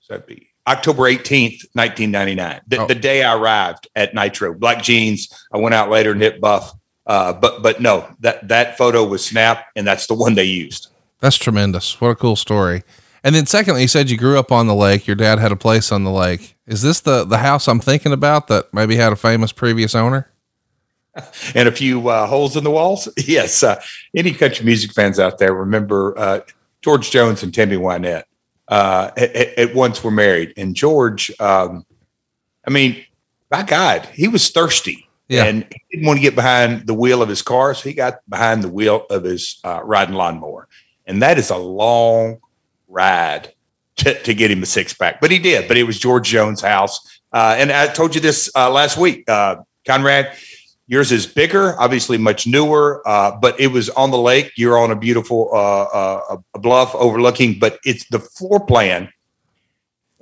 so 0.00 0.14
that'd 0.14 0.26
be 0.26 0.48
October 0.66 1.02
18th, 1.02 1.66
1999, 1.74 2.60
the, 2.66 2.78
oh. 2.78 2.86
the, 2.88 2.96
day 2.96 3.22
I 3.22 3.36
arrived 3.36 3.86
at 3.94 4.16
Nitro. 4.16 4.52
Black 4.52 4.82
jeans. 4.82 5.28
I 5.52 5.58
went 5.58 5.76
out 5.76 5.90
later 5.90 6.10
and 6.10 6.20
hit 6.20 6.40
buff. 6.40 6.72
Uh, 7.06 7.32
but 7.34 7.62
but 7.62 7.80
no, 7.80 8.04
that 8.18 8.48
that 8.48 8.76
photo 8.76 9.04
was 9.04 9.24
snapped, 9.24 9.70
and 9.76 9.86
that's 9.86 10.08
the 10.08 10.14
one 10.14 10.34
they 10.34 10.42
used. 10.42 10.88
That's 11.20 11.36
tremendous. 11.36 12.00
What 12.00 12.08
a 12.08 12.14
cool 12.16 12.34
story. 12.34 12.82
And 13.22 13.34
then 13.34 13.46
secondly, 13.46 13.82
you 13.82 13.88
said 13.88 14.10
you 14.10 14.16
grew 14.16 14.38
up 14.38 14.50
on 14.50 14.66
the 14.66 14.74
lake. 14.74 15.06
Your 15.06 15.16
dad 15.16 15.38
had 15.38 15.52
a 15.52 15.56
place 15.56 15.92
on 15.92 16.04
the 16.04 16.10
lake. 16.10 16.56
Is 16.66 16.82
this 16.82 17.00
the 17.00 17.24
the 17.24 17.38
house 17.38 17.68
I'm 17.68 17.80
thinking 17.80 18.12
about 18.12 18.48
that 18.48 18.72
maybe 18.72 18.96
had 18.96 19.12
a 19.12 19.16
famous 19.16 19.52
previous 19.52 19.94
owner? 19.94 20.30
and 21.54 21.68
a 21.68 21.72
few 21.72 22.08
uh, 22.08 22.26
holes 22.26 22.56
in 22.56 22.64
the 22.64 22.70
walls. 22.70 23.08
Yes. 23.26 23.62
Uh, 23.62 23.80
any 24.14 24.32
country 24.32 24.64
music 24.64 24.92
fans 24.92 25.18
out 25.18 25.38
there 25.38 25.52
remember 25.52 26.18
uh, 26.18 26.40
George 26.82 27.10
Jones 27.10 27.42
and 27.42 27.54
Tammy 27.54 27.76
Wynette? 27.76 28.24
Uh, 28.68 29.10
at, 29.16 29.34
at, 29.34 29.74
once 29.74 30.02
were 30.04 30.12
married, 30.12 30.54
and 30.56 30.76
George. 30.76 31.32
Um, 31.40 31.84
I 32.64 32.70
mean, 32.70 33.04
my 33.50 33.64
God, 33.64 34.06
he 34.14 34.28
was 34.28 34.48
thirsty. 34.50 35.08
Yeah. 35.28 35.44
And 35.44 35.64
he 35.70 35.96
didn't 35.96 36.06
want 36.06 36.18
to 36.18 36.22
get 36.22 36.36
behind 36.36 36.86
the 36.86 36.94
wheel 36.94 37.20
of 37.20 37.28
his 37.28 37.42
car, 37.42 37.74
so 37.74 37.88
he 37.88 37.94
got 37.94 38.20
behind 38.28 38.62
the 38.62 38.68
wheel 38.68 39.06
of 39.10 39.24
his 39.24 39.60
uh, 39.64 39.80
riding 39.82 40.14
lawnmower. 40.14 40.68
And 41.06 41.22
that 41.22 41.38
is 41.38 41.50
a 41.50 41.56
long 41.56 42.38
ride 42.90 43.54
to, 43.96 44.20
to 44.22 44.34
get 44.34 44.50
him 44.50 44.62
a 44.62 44.66
six 44.66 44.92
pack. 44.92 45.20
But 45.20 45.30
he 45.30 45.38
did. 45.38 45.68
But 45.68 45.76
it 45.76 45.84
was 45.84 45.98
George 45.98 46.28
Jones' 46.28 46.60
house. 46.60 47.20
Uh, 47.32 47.54
and 47.58 47.70
I 47.70 47.86
told 47.86 48.14
you 48.14 48.20
this 48.20 48.50
uh, 48.56 48.70
last 48.70 48.98
week, 48.98 49.28
uh, 49.28 49.56
Conrad. 49.86 50.36
Yours 50.86 51.12
is 51.12 51.24
bigger, 51.24 51.80
obviously 51.80 52.18
much 52.18 52.48
newer, 52.48 53.00
uh, 53.06 53.30
but 53.40 53.60
it 53.60 53.68
was 53.68 53.90
on 53.90 54.10
the 54.10 54.18
lake. 54.18 54.50
You're 54.56 54.76
on 54.76 54.90
a 54.90 54.96
beautiful 54.96 55.48
uh, 55.54 56.36
a 56.54 56.58
bluff 56.58 56.96
overlooking, 56.96 57.60
but 57.60 57.78
it's 57.84 58.08
the 58.08 58.18
floor 58.18 58.66
plan. 58.66 59.08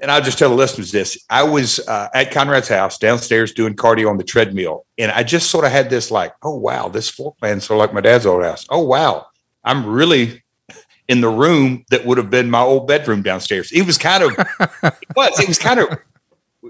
and 0.00 0.10
I'll 0.10 0.22
just 0.22 0.38
tell 0.38 0.48
the 0.48 0.54
listeners 0.54 0.92
this. 0.92 1.18
I 1.28 1.42
was 1.42 1.80
uh, 1.88 2.08
at 2.14 2.30
Conrad's 2.30 2.68
house 2.68 2.98
downstairs 2.98 3.52
doing 3.52 3.74
cardio 3.74 4.08
on 4.08 4.16
the 4.16 4.24
treadmill. 4.24 4.86
And 4.96 5.10
I 5.10 5.22
just 5.22 5.50
sort 5.50 5.64
of 5.64 5.72
had 5.72 5.90
this 5.90 6.10
like, 6.10 6.32
oh, 6.42 6.56
wow, 6.56 6.88
this 6.88 7.08
floor 7.08 7.34
plan's 7.38 7.64
sort 7.64 7.76
of 7.76 7.80
like 7.80 7.94
my 7.94 8.00
dad's 8.00 8.26
old 8.26 8.44
house. 8.44 8.66
Oh, 8.70 8.82
wow, 8.82 9.26
I'm 9.64 9.86
really 9.86 10.42
in 11.08 11.20
the 11.20 11.28
room 11.28 11.84
that 11.90 12.04
would 12.06 12.18
have 12.18 12.30
been 12.30 12.50
my 12.50 12.60
old 12.60 12.86
bedroom 12.86 13.22
downstairs. 13.22 13.72
It 13.72 13.82
was 13.82 13.98
kind 13.98 14.22
of, 14.22 14.32
it 14.38 15.16
was, 15.16 15.40
it 15.40 15.48
was 15.48 15.58
kind 15.58 15.80
of, 15.80 15.98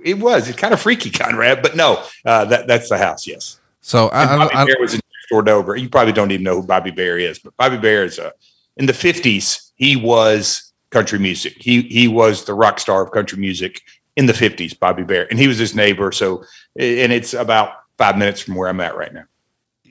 it 0.04 0.18
was, 0.18 0.48
it's 0.48 0.58
kind 0.58 0.72
of 0.72 0.80
freaky, 0.80 1.10
Conrad, 1.10 1.62
but 1.62 1.76
no, 1.76 2.04
uh, 2.24 2.44
that 2.46 2.66
that's 2.66 2.88
the 2.88 2.98
house. 2.98 3.26
Yes. 3.26 3.60
So 3.80 4.10
I, 4.12 4.26
Bobby 4.36 4.54
I, 4.54 4.64
Bare 4.64 4.76
was 4.80 4.94
in 4.94 5.00
door 5.30 5.48
over. 5.50 5.76
You 5.76 5.88
probably 5.88 6.12
don't 6.12 6.30
even 6.30 6.44
know 6.44 6.60
who 6.60 6.66
Bobby 6.66 6.90
Bare 6.90 7.18
is, 7.18 7.38
but 7.38 7.56
Bobby 7.56 7.76
Bare 7.76 8.04
is 8.04 8.18
uh, 8.18 8.30
in 8.76 8.86
the 8.86 8.94
fifties. 8.94 9.72
He 9.76 9.94
was 9.94 10.72
country 10.90 11.18
music. 11.18 11.54
He 11.58 11.82
he 11.82 12.08
was 12.08 12.44
the 12.44 12.54
rock 12.54 12.78
star 12.78 13.02
of 13.02 13.10
country 13.10 13.38
music 13.38 13.82
in 14.16 14.26
the 14.26 14.34
fifties. 14.34 14.72
Bobby 14.72 15.02
Bare, 15.02 15.26
and 15.30 15.38
he 15.38 15.46
was 15.46 15.58
his 15.58 15.74
neighbor. 15.74 16.12
So, 16.12 16.44
and 16.78 17.12
it's 17.12 17.34
about 17.34 17.72
five 17.98 18.16
minutes 18.16 18.40
from 18.40 18.54
where 18.54 18.68
I'm 18.68 18.80
at 18.80 18.96
right 18.96 19.12
now. 19.12 19.24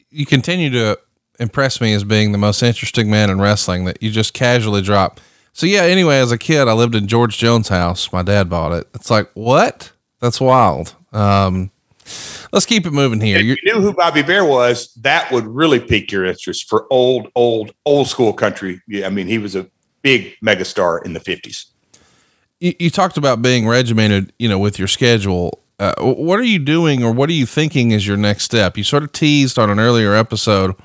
you 0.10 0.26
continue 0.26 0.70
to 0.72 0.98
impress 1.40 1.80
me 1.80 1.94
as 1.94 2.04
being 2.04 2.32
the 2.32 2.38
most 2.38 2.64
interesting 2.64 3.10
man 3.10 3.30
in 3.30 3.40
wrestling 3.40 3.86
that 3.86 4.02
you 4.02 4.12
just 4.12 4.34
casually 4.34 4.82
drop. 4.82 5.20
So 5.54 5.66
yeah, 5.66 5.82
anyway, 5.82 6.20
as 6.20 6.32
a 6.32 6.38
kid, 6.38 6.68
I 6.68 6.74
lived 6.74 6.96
in 6.96 7.08
George 7.08 7.38
Jones' 7.38 7.70
house. 7.70 8.12
My 8.14 8.22
dad 8.22 8.50
bought 8.50 8.72
it. 8.74 8.88
It's 8.94 9.10
like, 9.10 9.30
what? 9.34 9.92
That's 10.20 10.40
wild. 10.40 10.96
Um, 11.12 11.72
let's 12.52 12.66
keep 12.66 12.86
it 12.86 12.92
moving 12.92 13.22
here. 13.22 13.38
If 13.38 13.44
you 13.46 13.58
knew 13.64 13.82
who 13.82 13.94
Bobby 13.94 14.22
Bare 14.22 14.46
was, 14.46 14.94
that 14.96 15.32
would 15.32 15.46
really 15.46 15.80
pique 15.80 16.12
your 16.12 16.26
interest 16.26 16.70
for 16.70 16.86
old, 16.92 17.32
old, 17.36 17.72
old 17.86 18.08
school 18.08 18.34
country. 18.34 18.82
Yeah, 18.88 19.08
I 19.08 19.10
mean, 19.10 19.28
he 19.28 19.38
was 19.40 19.56
a 19.56 19.68
big 20.04 20.36
megastar 20.44 21.04
in 21.06 21.14
the 21.14 21.20
fifties. 21.20 21.66
you, 22.60 22.74
you 22.80 22.90
talked 22.90 23.18
about 23.18 23.42
being 23.42 23.68
regimented, 23.68 24.34
you 24.40 24.50
know, 24.50 24.60
with 24.60 24.80
your 24.80 24.88
schedule. 24.88 25.62
Uh, 25.80 25.94
what 26.00 26.40
are 26.40 26.44
you 26.44 26.60
doing 26.60 27.04
or 27.04 27.12
what 27.12 27.30
are 27.30 27.34
you 27.34 27.46
thinking 27.46 27.92
is 27.92 28.08
your 28.08 28.18
next 28.18 28.44
step? 28.44 28.78
You 28.78 28.84
sort 28.84 29.04
of 29.04 29.12
teased 29.12 29.60
on 29.60 29.70
an 29.70 29.80
earlier 29.80 30.14
episode. 30.16 30.76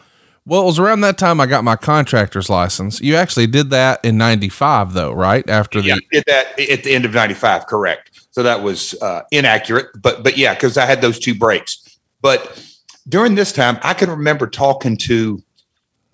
Well, 0.45 0.63
it 0.63 0.65
was 0.65 0.79
around 0.79 1.03
that 1.03 1.19
time 1.19 1.41
I 1.41 1.47
got 1.47 1.63
my 1.63 1.77
contractor's 1.77 2.51
license. 2.51 3.01
You 3.01 3.15
actually 3.15 3.47
did 3.47 3.71
that 3.71 4.05
in 4.05 4.19
95 4.19 4.93
though, 4.93 5.13
right? 5.13 5.49
After 5.49 5.81
the, 5.81 5.89
Yeah, 5.89 5.95
I 5.95 6.01
did 6.11 6.25
that 6.27 6.61
at 6.61 6.85
the 6.85 6.95
end 6.95 7.05
of 7.05 7.15
'95. 7.15 7.67
Correct. 7.67 8.11
So 8.33 8.43
that 8.43 8.63
was 8.63 8.95
uh, 9.03 9.23
inaccurate, 9.31 9.87
but 10.01 10.25
but 10.25 10.37
yeah, 10.37 10.55
because 10.55 10.77
I 10.77 10.87
had 10.87 11.01
those 11.01 11.19
two 11.19 11.35
breaks. 11.35 11.99
But 12.23 12.61
during 13.09 13.35
this 13.35 13.53
time, 13.53 13.79
I 13.83 13.95
can 13.95 14.11
remember 14.11 14.47
talking 14.47 14.97
to, 14.99 15.43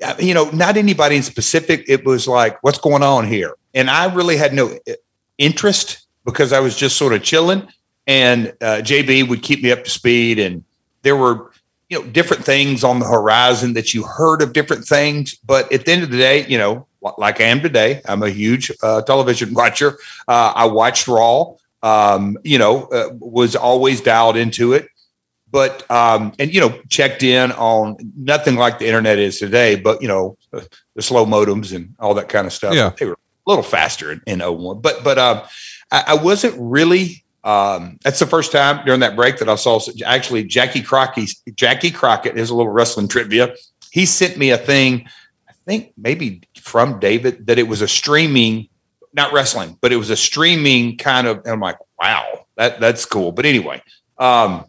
uh, 0.03 0.15
you 0.19 0.35
know, 0.35 0.51
not 0.51 0.77
anybody 0.77 1.17
in 1.17 1.23
specific. 1.23 1.85
It 1.89 2.05
was 2.05 2.27
like, 2.27 2.63
what's 2.63 2.79
going 2.79 3.03
on 3.03 3.27
here? 3.27 3.55
And 3.75 3.89
I 3.89 4.13
really 4.13 4.37
had 4.37 4.53
no 4.53 4.79
uh, 4.89 4.93
interest 5.39 6.07
because 6.25 6.53
I 6.53 6.61
was 6.61 6.77
just 6.77 6.97
sort 6.97 7.13
of 7.13 7.23
chilling. 7.23 7.69
And 8.07 8.49
uh, 8.61 8.81
JB 8.83 9.29
would 9.29 9.43
keep 9.43 9.63
me 9.63 9.71
up 9.71 9.85
to 9.85 9.91
speed, 9.91 10.39
and 10.39 10.65
there 11.03 11.17
were 11.17 11.53
you 11.89 11.99
know 11.99 12.07
different 12.11 12.45
things 12.45 12.85
on 12.85 12.99
the 12.99 13.07
horizon 13.07 13.73
that 13.75 13.95
you 13.95 14.03
heard 14.05 14.43
of 14.43 14.53
different 14.53 14.85
things. 14.85 15.37
But 15.45 15.73
at 15.73 15.85
the 15.85 15.93
end 15.93 16.03
of 16.03 16.11
the 16.11 16.19
day, 16.19 16.47
you 16.47 16.59
know, 16.59 16.87
like 17.17 17.41
I 17.41 17.45
am 17.45 17.61
today, 17.61 18.03
I'm 18.07 18.23
a 18.23 18.31
huge 18.31 18.71
uh, 18.83 19.03
television 19.03 19.55
watcher. 19.55 19.99
Uh, 20.27 20.53
I 20.55 20.67
watched 20.67 21.09
Raw. 21.09 21.55
Um, 21.83 22.37
you 22.43 22.59
know, 22.59 22.87
uh, 22.87 23.11
was 23.21 23.55
always 23.55 24.01
dialed 24.01 24.37
into 24.37 24.73
it 24.73 24.89
but 25.51 25.89
um, 25.91 26.33
and 26.39 26.53
you 26.53 26.61
know 26.61 26.79
checked 26.91 27.23
in 27.23 27.53
on 27.53 27.97
nothing 28.17 28.57
like 28.57 28.79
the 28.79 28.87
internet 28.87 29.19
is 29.19 29.39
today 29.39 29.77
but 29.77 30.03
you 30.03 30.09
know 30.09 30.37
the 30.95 31.01
slow 31.01 31.25
modems 31.25 31.75
and 31.75 31.95
all 32.01 32.13
that 32.15 32.29
kind 32.29 32.47
of 32.47 32.53
stuff 32.53 32.75
Yeah. 32.75 32.91
they 32.99 33.07
were 33.07 33.13
a 33.13 33.17
little 33.51 33.63
faster 33.63 34.13
in, 34.13 34.21
in 34.27 34.41
01 34.41 34.81
but 34.83 35.03
but 35.03 35.19
um, 35.19 35.41
I, 35.91 36.05
I 36.09 36.15
wasn't 36.17 36.55
really 36.59 37.25
um, 37.45 37.99
that's 38.03 38.19
the 38.19 38.27
first 38.27 38.53
time 38.53 38.85
during 38.85 39.01
that 39.01 39.17
break 39.17 39.39
that 39.39 39.49
I 39.49 39.55
saw 39.55 39.81
actually 40.05 40.45
Jackie 40.45 40.83
Crockett 40.83 41.31
Jackie 41.55 41.91
Crockett 41.91 42.37
is 42.37 42.51
a 42.51 42.55
little 42.55 42.73
wrestling 42.73 43.09
trivia 43.09 43.55
he 43.91 44.07
sent 44.07 44.37
me 44.37 44.51
a 44.51 44.59
thing 44.59 45.09
I 45.49 45.53
think 45.65 45.93
maybe 45.97 46.43
from 46.61 46.99
David 46.99 47.47
that 47.47 47.59
it 47.59 47.69
was 47.69 47.81
a 47.81 47.89
streaming 47.89 48.69
not 49.15 49.33
wrestling 49.33 49.79
but 49.81 49.93
it 49.93 49.97
was 49.97 50.11
a 50.11 50.17
streaming 50.17 50.97
kind 50.97 51.27
of 51.27 51.39
and 51.39 51.49
I'm 51.49 51.61
like 51.61 51.79
wow 52.01 52.47
that 52.57 52.81
that's 52.81 53.05
cool 53.05 53.33
but 53.33 53.47
anyway 53.47 53.83
um 54.19 54.65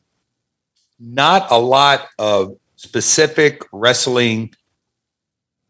not 1.00 1.52
a 1.52 1.58
lot 1.58 2.08
of 2.18 2.58
specific 2.76 3.64
wrestling 3.72 4.54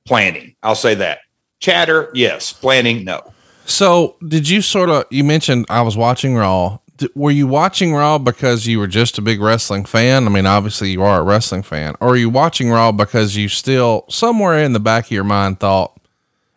planning. 0.06 0.56
I'll 0.64 0.76
say 0.76 0.96
that. 0.96 1.20
Chatter, 1.60 2.10
yes. 2.14 2.54
Planning, 2.54 3.04
no. 3.04 3.34
So, 3.66 4.18
did 4.28 4.50
you 4.50 4.62
sort 4.62 4.90
of? 4.90 5.06
You 5.12 5.24
mentioned 5.24 5.68
I 5.70 5.82
was 5.82 5.96
watching 5.96 6.36
Raw. 6.36 6.80
Were 7.16 7.32
you 7.32 7.48
watching 7.48 7.94
Raw 7.94 8.18
because 8.18 8.68
you 8.68 8.80
were 8.80 8.88
just 8.88 9.18
a 9.18 9.22
big 9.22 9.42
wrestling 9.42 9.86
fan? 9.86 10.26
I 10.26 10.30
mean, 10.30 10.46
obviously 10.46 10.92
you 10.92 11.02
are 11.04 11.22
a 11.22 11.24
wrestling 11.24 11.64
fan. 11.64 11.96
Or 12.00 12.10
are 12.10 12.18
you 12.18 12.30
watching 12.30 12.70
Raw 12.70 12.92
because 12.92 13.36
you 13.36 13.50
still 13.50 14.06
somewhere 14.10 14.60
in 14.60 14.74
the 14.74 14.80
back 14.80 15.06
of 15.06 15.12
your 15.12 15.24
mind 15.24 15.60
thought, 15.60 16.00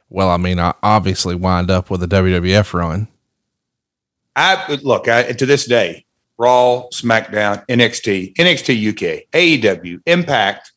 well, 0.09 0.31
I 0.31 0.37
mean, 0.37 0.59
I 0.59 0.75
obviously 0.83 1.35
wind 1.35 1.71
up 1.71 1.91
with 1.91 2.03
a 2.03 2.07
WWF 2.07 2.75
run. 2.75 3.09
I 4.37 4.79
look 4.83 5.09
I, 5.09 5.33
to 5.33 5.47
this 5.47 5.67
day, 5.67 6.05
Raw, 6.39 6.85
SmackDown, 6.93 7.67
NXT, 7.67 8.35
NXT 8.35 8.89
UK, 8.91 9.31
AEW, 9.33 10.01
Impact, 10.07 10.73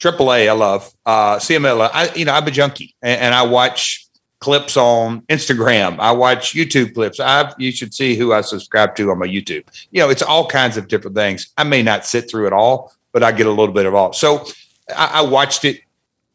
AAA. 0.00 0.48
I 0.48 0.52
love 0.52 0.92
uh, 1.04 1.36
CMLL. 1.36 1.90
I 1.92 2.14
you 2.14 2.24
know 2.24 2.32
I'm 2.32 2.46
a 2.46 2.50
junkie, 2.50 2.94
and, 3.02 3.20
and 3.20 3.34
I 3.34 3.42
watch 3.42 4.05
clips 4.46 4.76
on 4.76 5.22
Instagram. 5.22 5.98
I 5.98 6.12
watch 6.12 6.54
YouTube 6.54 6.94
clips. 6.94 7.18
I 7.18 7.52
you 7.58 7.72
should 7.72 7.92
see 7.92 8.14
who 8.14 8.32
I 8.32 8.42
subscribe 8.42 8.94
to 8.94 9.10
on 9.10 9.18
my 9.18 9.26
YouTube. 9.26 9.64
You 9.90 10.00
know, 10.02 10.08
it's 10.08 10.22
all 10.22 10.46
kinds 10.46 10.76
of 10.76 10.86
different 10.86 11.16
things. 11.16 11.52
I 11.58 11.64
may 11.64 11.82
not 11.82 12.06
sit 12.06 12.30
through 12.30 12.46
it 12.46 12.52
all, 12.52 12.92
but 13.12 13.24
I 13.24 13.32
get 13.32 13.46
a 13.48 13.50
little 13.50 13.74
bit 13.74 13.86
of 13.86 13.94
all. 13.96 14.12
So 14.12 14.46
I, 14.96 15.10
I 15.14 15.22
watched 15.22 15.64
it 15.64 15.80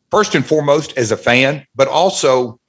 first 0.09 0.35
and 0.35 0.45
foremost 0.45 0.97
as 0.97 1.13
a 1.13 1.15
fan, 1.17 1.65
but 1.73 1.87
also 1.87 2.59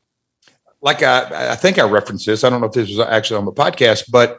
like 0.81 1.03
I, 1.03 1.51
I 1.51 1.57
think 1.57 1.77
I 1.81 1.83
referenced 1.89 2.25
this. 2.25 2.45
I 2.45 2.49
don't 2.51 2.61
know 2.61 2.69
if 2.69 2.73
this 2.73 2.89
was 2.89 3.01
actually 3.01 3.39
on 3.39 3.45
the 3.45 3.53
podcast, 3.53 4.05
but 4.13 4.39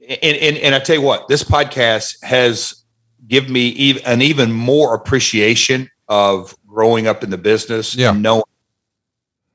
and, 0.00 0.36
and, 0.36 0.56
and 0.56 0.74
I 0.74 0.80
tell 0.80 0.96
you 0.96 1.02
what, 1.02 1.28
this 1.28 1.44
podcast 1.44 2.20
has 2.24 2.82
given 3.28 3.52
me 3.52 4.00
an 4.02 4.22
even 4.22 4.50
more 4.50 4.96
appreciation 4.96 5.88
of 6.08 6.56
growing 6.66 7.06
up 7.06 7.22
in 7.22 7.30
the 7.30 7.38
business 7.38 7.94
Yeah. 7.94 8.10
and 8.10 8.20
knowing 8.22 8.42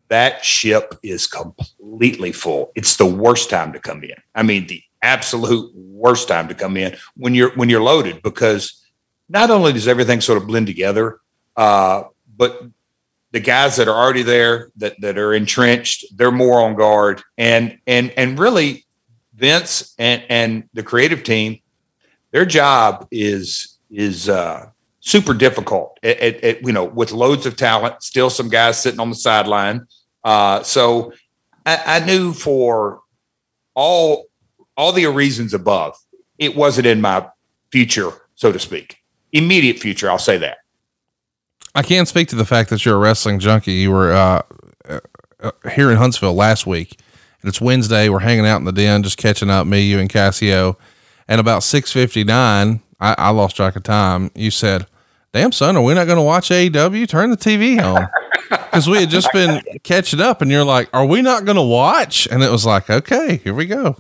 that 0.10 0.44
ship 0.44 0.96
is 1.04 1.28
completely 1.28 2.32
full. 2.32 2.72
It's 2.76 2.96
the 2.96 3.06
worst 3.06 3.50
time 3.50 3.74
to 3.74 3.80
come 3.80 4.04
in. 4.04 4.16
I 4.34 4.44
mean, 4.44 4.68
the 4.68 4.82
absolute 5.02 5.74
worst 5.76 6.28
time 6.28 6.48
to 6.48 6.56
come 6.56 6.78
in 6.78 6.96
when 7.16 7.36
you're 7.36 7.52
when 7.56 7.70
you're 7.70 7.84
loaded 7.84 8.22
because 8.22 8.84
not 9.30 9.50
only 9.50 9.74
does 9.74 9.88
everything 9.88 10.22
sort 10.22 10.38
of 10.38 10.48
blend 10.48 10.68
together, 10.68 11.20
uh, 11.56 12.04
but 12.36 12.64
the 13.32 13.40
guys 13.40 13.76
that 13.76 13.88
are 13.88 13.96
already 13.96 14.24
there 14.24 14.72
that 14.78 15.00
that 15.02 15.18
are 15.18 15.34
entrenched, 15.34 16.06
they're 16.18 16.32
more 16.32 16.62
on 16.62 16.76
guard, 16.76 17.22
and 17.38 17.78
and 17.86 18.12
and 18.12 18.40
really, 18.40 18.86
Vince 19.34 19.94
and 20.00 20.24
and 20.30 20.70
the 20.74 20.84
creative 20.84 21.24
team, 21.24 21.60
their 22.32 22.46
job 22.46 23.08
is 23.12 23.78
is 23.92 24.30
uh, 24.30 24.70
super 25.00 25.34
difficult. 25.34 26.00
At, 26.04 26.20
at, 26.20 26.44
at, 26.44 26.62
you 26.64 26.74
know, 26.74 26.86
with 26.86 27.12
loads 27.12 27.46
of 27.46 27.56
talent, 27.56 28.02
still 28.04 28.30
some 28.30 28.50
guys 28.50 28.82
sitting 28.82 29.00
on 29.00 29.10
the 29.10 29.16
sideline. 29.16 29.88
Uh, 30.24 30.64
so 30.64 31.14
I, 31.66 31.82
I 31.86 32.06
knew 32.06 32.34
for 32.34 33.02
all 33.76 34.26
all 34.76 34.92
the 34.92 35.06
reasons 35.08 35.54
above, 35.54 35.98
it 36.38 36.56
wasn't 36.56 36.88
in 36.88 37.02
my 37.02 37.28
future, 37.72 38.12
so 38.36 38.52
to 38.52 38.60
speak, 38.60 38.98
immediate 39.34 39.80
future. 39.80 40.10
I'll 40.10 40.20
say 40.20 40.38
that. 40.38 40.60
I 41.76 41.84
can't 41.84 42.08
speak 42.08 42.28
to 42.30 42.36
the 42.36 42.46
fact 42.46 42.70
that 42.70 42.86
you're 42.86 42.96
a 42.96 43.00
wrestling 43.00 43.40
junkie. 43.40 43.74
You 43.74 43.92
were 43.92 44.12
uh, 44.12 44.42
uh, 44.88 45.00
uh, 45.40 45.52
here 45.74 45.92
in 45.92 45.98
Huntsville 45.98 46.34
last 46.34 46.66
week, 46.66 47.00
and 47.42 47.50
it's 47.50 47.62
Wednesday. 47.62 48.10
We're 48.10 48.20
hanging 48.20 48.48
out 48.48 48.58
in 48.58 48.66
the 48.66 48.72
den, 48.72 49.04
just 49.04 49.18
catching 49.18 49.50
up. 49.50 49.68
Me, 49.68 49.82
you, 49.82 50.00
and 50.00 50.10
Cassio. 50.10 50.78
And 51.28 51.42
about 51.42 51.64
six 51.64 51.92
fifty 51.92 52.24
nine, 52.24 52.82
I, 53.00 53.16
I 53.18 53.30
lost 53.30 53.56
track 53.56 53.76
of 53.76 53.84
time. 53.84 54.32
You 54.34 54.52
said, 54.52 54.88
"Damn 55.34 55.52
son, 55.52 55.76
are 55.76 55.84
we 55.84 55.94
not 55.94 56.06
going 56.06 56.18
to 56.18 56.24
watch 56.24 56.50
AEW? 56.50 57.08
Turn 57.08 57.30
the 57.30 57.38
TV 57.38 57.84
on." 57.84 58.08
Because 58.50 58.88
we 58.88 59.00
had 59.00 59.10
just 59.10 59.32
been 59.34 59.62
catching 59.84 60.22
up, 60.22 60.42
and 60.42 60.52
you're 60.52 60.64
like, 60.64 60.90
"Are 60.94 61.06
we 61.06 61.22
not 61.22 61.46
going 61.46 61.56
to 61.56 61.64
watch?" 61.64 62.28
And 62.30 62.44
it 62.44 62.52
was 62.52 62.66
like, 62.66 62.90
"Okay, 62.90 63.38
here 63.38 63.54
we 63.54 63.66
go." 63.66 63.98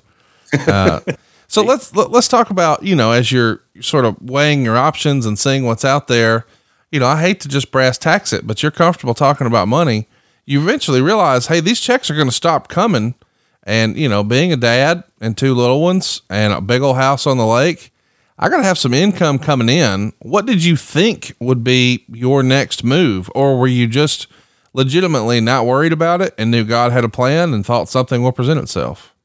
Uh, 0.67 0.99
so 1.47 1.63
let's 1.63 1.95
let, 1.95 2.11
let's 2.11 2.27
talk 2.27 2.49
about 2.49 2.83
you 2.83 2.95
know 2.95 3.11
as 3.11 3.31
you're 3.31 3.61
sort 3.81 4.05
of 4.05 4.21
weighing 4.21 4.63
your 4.63 4.77
options 4.77 5.25
and 5.25 5.37
seeing 5.37 5.65
what's 5.65 5.85
out 5.85 6.07
there. 6.07 6.45
You 6.91 6.99
know, 6.99 7.07
I 7.07 7.19
hate 7.21 7.41
to 7.41 7.47
just 7.49 7.71
brass 7.71 7.97
tacks 7.97 8.31
it, 8.31 8.47
but 8.47 8.63
you're 8.63 8.71
comfortable 8.71 9.13
talking 9.13 9.47
about 9.47 9.67
money. 9.67 10.07
You 10.45 10.61
eventually 10.61 11.01
realize, 11.01 11.47
hey, 11.47 11.59
these 11.59 11.81
checks 11.81 12.09
are 12.09 12.15
going 12.15 12.29
to 12.29 12.33
stop 12.33 12.69
coming. 12.69 13.15
And 13.63 13.97
you 13.97 14.07
know, 14.07 14.23
being 14.23 14.53
a 14.53 14.57
dad 14.57 15.03
and 15.19 15.37
two 15.37 15.53
little 15.53 15.81
ones 15.81 16.21
and 16.29 16.53
a 16.53 16.61
big 16.61 16.81
old 16.81 16.95
house 16.95 17.27
on 17.27 17.37
the 17.37 17.45
lake, 17.45 17.91
I 18.39 18.49
got 18.49 18.57
to 18.57 18.63
have 18.63 18.77
some 18.77 18.93
income 18.93 19.39
coming 19.39 19.69
in. 19.69 20.13
What 20.19 20.45
did 20.45 20.63
you 20.63 20.75
think 20.75 21.33
would 21.39 21.63
be 21.63 22.05
your 22.07 22.43
next 22.43 22.83
move, 22.83 23.31
or 23.33 23.57
were 23.57 23.67
you 23.67 23.87
just 23.87 24.27
legitimately 24.73 25.41
not 25.41 25.65
worried 25.65 25.91
about 25.91 26.21
it 26.21 26.35
and 26.37 26.51
knew 26.51 26.63
God 26.63 26.91
had 26.91 27.03
a 27.03 27.09
plan 27.09 27.53
and 27.53 27.65
thought 27.65 27.89
something 27.89 28.21
will 28.21 28.31
present 28.31 28.59
itself? 28.59 29.15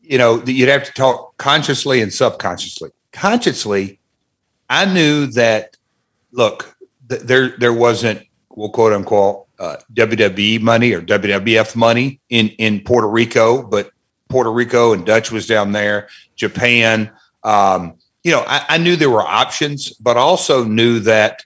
You 0.00 0.16
know, 0.16 0.42
you'd 0.44 0.70
have 0.70 0.84
to 0.84 0.92
talk 0.92 1.36
consciously 1.36 2.00
and 2.00 2.12
subconsciously. 2.12 2.90
Consciously, 3.12 4.00
I 4.70 4.86
knew 4.86 5.26
that. 5.26 5.76
Look, 6.32 6.76
th- 7.08 7.22
there 7.22 7.56
there 7.58 7.72
wasn't, 7.72 8.22
well, 8.50 8.70
quote 8.70 8.92
unquote, 8.92 9.46
uh, 9.58 9.76
WWE 9.92 10.60
money 10.60 10.92
or 10.92 11.02
WWF 11.02 11.76
money 11.76 12.20
in 12.30 12.48
in 12.50 12.80
Puerto 12.80 13.08
Rico, 13.08 13.62
but 13.62 13.90
Puerto 14.28 14.50
Rico 14.50 14.92
and 14.92 15.04
Dutch 15.04 15.30
was 15.30 15.46
down 15.46 15.72
there, 15.72 16.08
Japan. 16.36 17.10
Um, 17.42 17.94
you 18.22 18.32
know, 18.32 18.44
I, 18.46 18.64
I, 18.68 18.78
knew 18.78 18.96
there 18.96 19.10
were 19.10 19.22
options, 19.22 19.90
but 19.94 20.16
also 20.16 20.64
knew 20.64 21.00
that, 21.00 21.44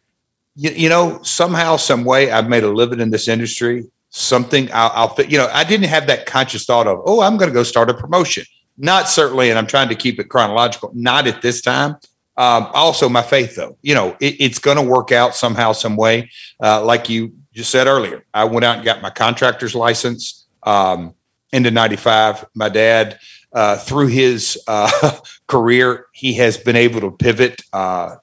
you, 0.56 0.70
you, 0.70 0.88
know, 0.88 1.22
somehow, 1.22 1.76
some 1.76 2.04
way, 2.04 2.30
I've 2.30 2.48
made 2.48 2.64
a 2.64 2.68
living 2.68 3.00
in 3.00 3.10
this 3.10 3.28
industry. 3.28 3.84
Something 4.10 4.68
I'll, 4.72 4.90
I'll 4.94 5.08
fit. 5.08 5.30
You 5.30 5.38
know, 5.38 5.48
I 5.52 5.64
didn't 5.64 5.88
have 5.88 6.06
that 6.08 6.26
conscious 6.26 6.64
thought 6.64 6.86
of, 6.86 7.00
oh, 7.04 7.20
I'm 7.20 7.36
going 7.36 7.48
to 7.48 7.54
go 7.54 7.62
start 7.62 7.90
a 7.90 7.94
promotion. 7.94 8.44
Not 8.76 9.08
certainly, 9.08 9.50
and 9.50 9.58
I'm 9.58 9.68
trying 9.68 9.88
to 9.88 9.94
keep 9.94 10.18
it 10.18 10.24
chronological. 10.24 10.90
Not 10.94 11.28
at 11.28 11.42
this 11.42 11.60
time. 11.60 11.96
Um, 12.36 12.68
also, 12.74 13.08
my 13.08 13.22
faith, 13.22 13.54
though, 13.54 13.78
you 13.82 13.94
know, 13.94 14.16
it, 14.20 14.36
it's 14.40 14.58
going 14.58 14.76
to 14.76 14.82
work 14.82 15.12
out 15.12 15.36
somehow, 15.36 15.72
some 15.72 15.96
way. 15.96 16.30
Uh, 16.60 16.84
like 16.84 17.08
you 17.08 17.34
just 17.52 17.70
said 17.70 17.86
earlier, 17.86 18.24
I 18.34 18.44
went 18.44 18.64
out 18.64 18.76
and 18.76 18.84
got 18.84 19.00
my 19.00 19.10
contractor's 19.10 19.76
license. 19.76 20.46
Um, 20.64 21.14
into 21.54 21.70
95. 21.70 22.44
My 22.54 22.68
dad, 22.68 23.18
uh, 23.54 23.76
through 23.76 24.08
his 24.08 24.58
uh, 24.66 25.18
career, 25.46 26.06
he 26.12 26.34
has 26.34 26.56
been 26.56 26.76
able 26.76 27.00
to 27.00 27.10
pivot 27.10 27.62
uh, 27.72 28.16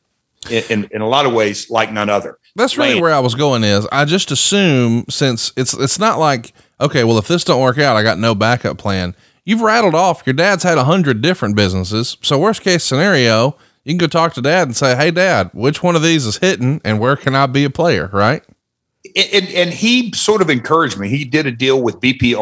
in, 0.50 0.88
in 0.92 1.02
a 1.02 1.08
lot 1.08 1.26
of 1.26 1.34
ways 1.34 1.70
like 1.70 1.92
none 1.92 2.10
other. 2.10 2.38
That's 2.56 2.78
really 2.78 3.00
where 3.00 3.14
I 3.14 3.20
was 3.20 3.36
going 3.36 3.64
is 3.64 3.88
I 3.92 4.04
just 4.04 4.30
assume 4.30 5.06
since 5.10 5.54
it's 5.56 5.74
it's 5.74 6.00
not 6.00 6.20
like 6.20 6.54
okay, 6.82 7.06
well 7.06 7.18
if 7.18 7.28
this 7.28 7.46
don't 7.46 7.62
work 7.62 7.78
out, 7.78 7.96
I 7.96 8.04
got 8.04 8.20
no 8.20 8.36
backup 8.36 8.78
plan. 8.78 9.16
You've 9.46 9.62
rattled 9.62 9.96
off 9.96 10.24
your 10.26 10.34
dad's 10.34 10.64
had 10.64 10.78
a 10.78 10.84
hundred 10.84 11.22
different 11.22 11.56
businesses. 11.56 12.18
So 12.22 12.38
worst 12.38 12.62
case 12.62 12.84
scenario, 12.84 13.56
you 13.86 13.94
can 13.94 13.98
go 13.98 14.08
talk 14.08 14.34
to 14.34 14.42
dad 14.42 14.68
and 14.68 14.76
say, 14.76 14.98
Hey 14.98 15.12
dad, 15.12 15.50
which 15.54 15.82
one 15.82 15.96
of 15.96 16.04
these 16.04 16.26
is 16.26 16.38
hitting 16.38 16.82
and 16.84 17.00
where 17.00 17.16
can 17.16 17.36
I 17.36 17.46
be 17.46 17.64
a 17.64 17.70
player? 17.70 18.10
Right. 18.12 18.44
And, 19.16 19.48
and 19.48 19.70
he 19.72 20.12
sort 20.12 20.42
of 20.42 20.50
encouraged 20.50 21.00
me. 21.00 21.10
He 21.10 21.26
did 21.26 21.48
a 21.48 21.52
deal 21.52 21.82
with 21.82 22.00
BP 22.02 22.36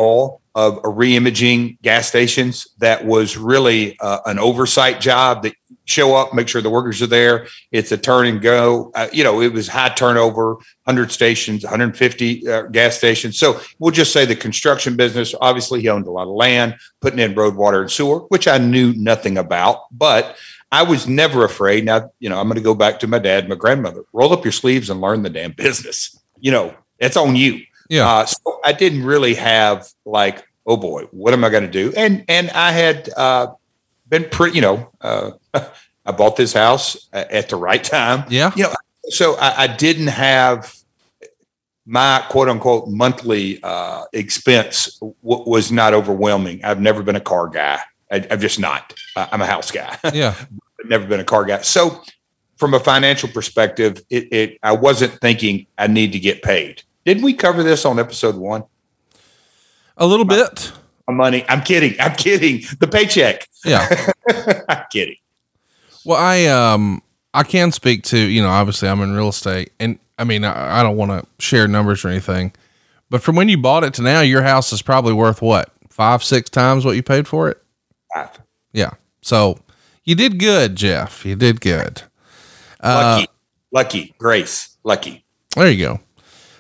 of 0.60 0.78
a 0.80 0.90
reimaging 0.90 1.82
gas 1.82 2.10
stations 2.10 2.68
that 2.80 3.06
was 3.06 3.38
really 3.38 3.98
uh, 4.02 4.20
an 4.26 4.38
oversight 4.38 5.00
job 5.00 5.42
that 5.44 5.54
show 5.86 6.18
up, 6.18 6.34
make 6.34 6.50
sure 6.50 6.62
the 6.62 6.70
workers 6.70 7.02
are 7.02 7.08
there. 7.08 7.48
It's 7.72 7.94
a 7.94 7.98
turn 7.98 8.28
and 8.28 8.42
go. 8.42 8.92
Uh, 8.94 9.08
you 9.14 9.24
know, 9.24 9.42
it 9.42 9.54
was 9.54 9.70
high 9.70 9.88
turnover, 9.88 10.56
100 10.84 11.14
stations, 11.14 11.64
150 11.64 12.48
uh, 12.48 12.62
gas 12.64 12.98
stations. 12.98 13.40
So 13.40 13.62
we'll 13.80 13.94
just 13.94 14.12
say 14.12 14.26
the 14.26 14.36
construction 14.36 14.98
business, 14.98 15.34
obviously, 15.40 15.80
he 15.80 15.88
owned 15.88 16.08
a 16.08 16.12
lot 16.12 16.28
of 16.28 16.34
land, 16.34 16.76
putting 17.00 17.20
in 17.20 17.34
road, 17.36 17.56
water, 17.56 17.82
and 17.82 17.90
sewer, 17.90 18.20
which 18.28 18.48
I 18.48 18.58
knew 18.58 18.94
nothing 18.98 19.38
about. 19.38 19.84
But 19.92 20.36
I 20.74 20.84
was 20.84 21.08
never 21.08 21.46
afraid. 21.46 21.86
Now, 21.86 22.12
you 22.20 22.28
know, 22.28 22.38
I'm 22.38 22.48
going 22.48 22.58
to 22.58 22.62
go 22.62 22.76
back 22.76 23.00
to 23.00 23.08
my 23.08 23.20
dad, 23.20 23.48
my 23.48 23.56
grandmother. 23.56 24.04
Roll 24.12 24.34
up 24.34 24.44
your 24.44 24.52
sleeves 24.52 24.90
and 24.90 25.00
learn 25.00 25.24
the 25.24 25.30
damn 25.30 25.54
business. 25.54 26.20
You 26.38 26.52
know, 26.52 26.76
it's 27.00 27.16
on 27.16 27.38
you. 27.38 27.62
Yeah. 27.90 28.08
Uh, 28.08 28.26
so 28.26 28.60
I 28.64 28.74
didn't 28.74 29.04
really 29.04 29.34
have 29.36 29.88
like 30.06 30.46
oh 30.70 30.78
boy, 30.78 31.04
what 31.12 31.34
am 31.34 31.44
I 31.44 31.50
going 31.50 31.64
to 31.64 31.70
do? 31.70 31.92
And 31.98 32.24
and 32.30 32.50
I 32.52 32.72
had 32.72 33.10
uh, 33.18 33.48
been 34.08 34.26
pretty, 34.30 34.56
you 34.56 34.62
know, 34.62 34.92
uh, 35.02 35.32
I 36.06 36.12
bought 36.12 36.38
this 36.38 36.54
house 36.54 37.10
at 37.12 37.50
the 37.50 37.58
right 37.58 37.84
time. 37.84 38.24
Yeah, 38.30 38.54
you 38.56 38.64
know, 38.64 38.74
so 39.10 39.36
I, 39.36 39.64
I 39.64 39.68
didn't 39.68 40.08
have 40.08 40.74
my 41.86 42.24
quote 42.30 42.48
unquote 42.48 42.88
monthly 42.88 43.62
uh, 43.64 44.04
expense 44.14 44.98
w- 45.00 45.14
was 45.22 45.72
not 45.72 45.94
overwhelming. 45.94 46.64
I've 46.64 46.80
never 46.80 47.04
been 47.04 47.16
a 47.16 47.22
car 47.22 47.50
guy. 47.50 47.80
I, 48.12 48.18
am 48.30 48.40
just 48.40 48.60
not. 48.60 48.94
I'm 49.16 49.42
a 49.42 49.46
house 49.46 49.72
guy. 49.72 49.98
Yeah, 50.14 50.36
never 50.86 51.06
been 51.06 51.20
a 51.20 51.26
car 51.26 51.46
guy. 51.46 51.62
So 51.62 52.02
from 52.58 52.74
a 52.74 52.80
financial 52.80 53.30
perspective, 53.30 54.02
it, 54.10 54.32
it 54.32 54.60
I 54.64 54.74
wasn't 54.74 55.14
thinking 55.20 55.66
I 55.78 55.88
need 55.88 56.12
to 56.14 56.20
get 56.20 56.44
paid. 56.44 56.84
Didn't 57.06 57.24
we 57.24 57.34
cover 57.34 57.64
this 57.64 57.86
on 57.86 58.00
episode 58.00 58.36
one? 58.36 58.64
A 60.00 60.08
little 60.08 60.26
my, 60.26 60.36
bit. 60.36 60.72
My 61.08 61.14
money. 61.14 61.46
I'm 61.48 61.62
kidding. 61.62 61.96
I'm 62.00 62.16
kidding. 62.16 62.64
The 62.80 62.88
paycheck. 62.88 63.48
Yeah. 63.64 64.14
I'm 64.70 64.86
kidding. 64.92 65.18
Well, 66.06 66.18
I 66.18 66.46
um 66.46 67.04
I 67.34 67.44
can 67.44 67.72
speak 67.72 68.04
to, 68.06 68.18
you 68.18 68.42
know, 68.42 68.50
obviously 68.50 68.90
I'm 68.90 69.02
in 69.02 69.14
real 69.14 69.30
estate 69.30 69.72
and 69.80 70.00
I 70.18 70.24
mean 70.24 70.44
I, 70.44 70.80
I 70.80 70.84
don't 70.84 70.98
want 70.98 71.12
to 71.12 71.46
share 71.46 71.68
numbers 71.68 72.04
or 72.04 72.08
anything. 72.08 72.54
But 73.10 73.22
from 73.22 73.36
when 73.36 73.50
you 73.50 73.58
bought 73.58 73.84
it 73.84 73.94
to 73.96 74.02
now, 74.02 74.22
your 74.22 74.44
house 74.44 74.72
is 74.72 74.82
probably 74.82 75.14
worth 75.14 75.42
what? 75.42 75.72
Five, 75.90 76.24
six 76.24 76.50
times 76.50 76.86
what 76.86 76.96
you 76.96 77.04
paid 77.04 77.28
for 77.28 77.50
it? 77.50 77.62
Five. 78.14 78.40
Yeah. 78.72 78.92
So 79.22 79.60
you 80.06 80.16
did 80.16 80.40
good, 80.40 80.76
Jeff. 80.76 81.26
You 81.26 81.36
did 81.36 81.60
good. 81.60 82.04
Lucky. 82.82 83.24
Uh, 83.24 83.28
lucky. 83.72 84.16
Grace. 84.18 84.78
Lucky. 84.84 85.26
There 85.56 85.70
you 85.70 85.86
go. 85.86 86.00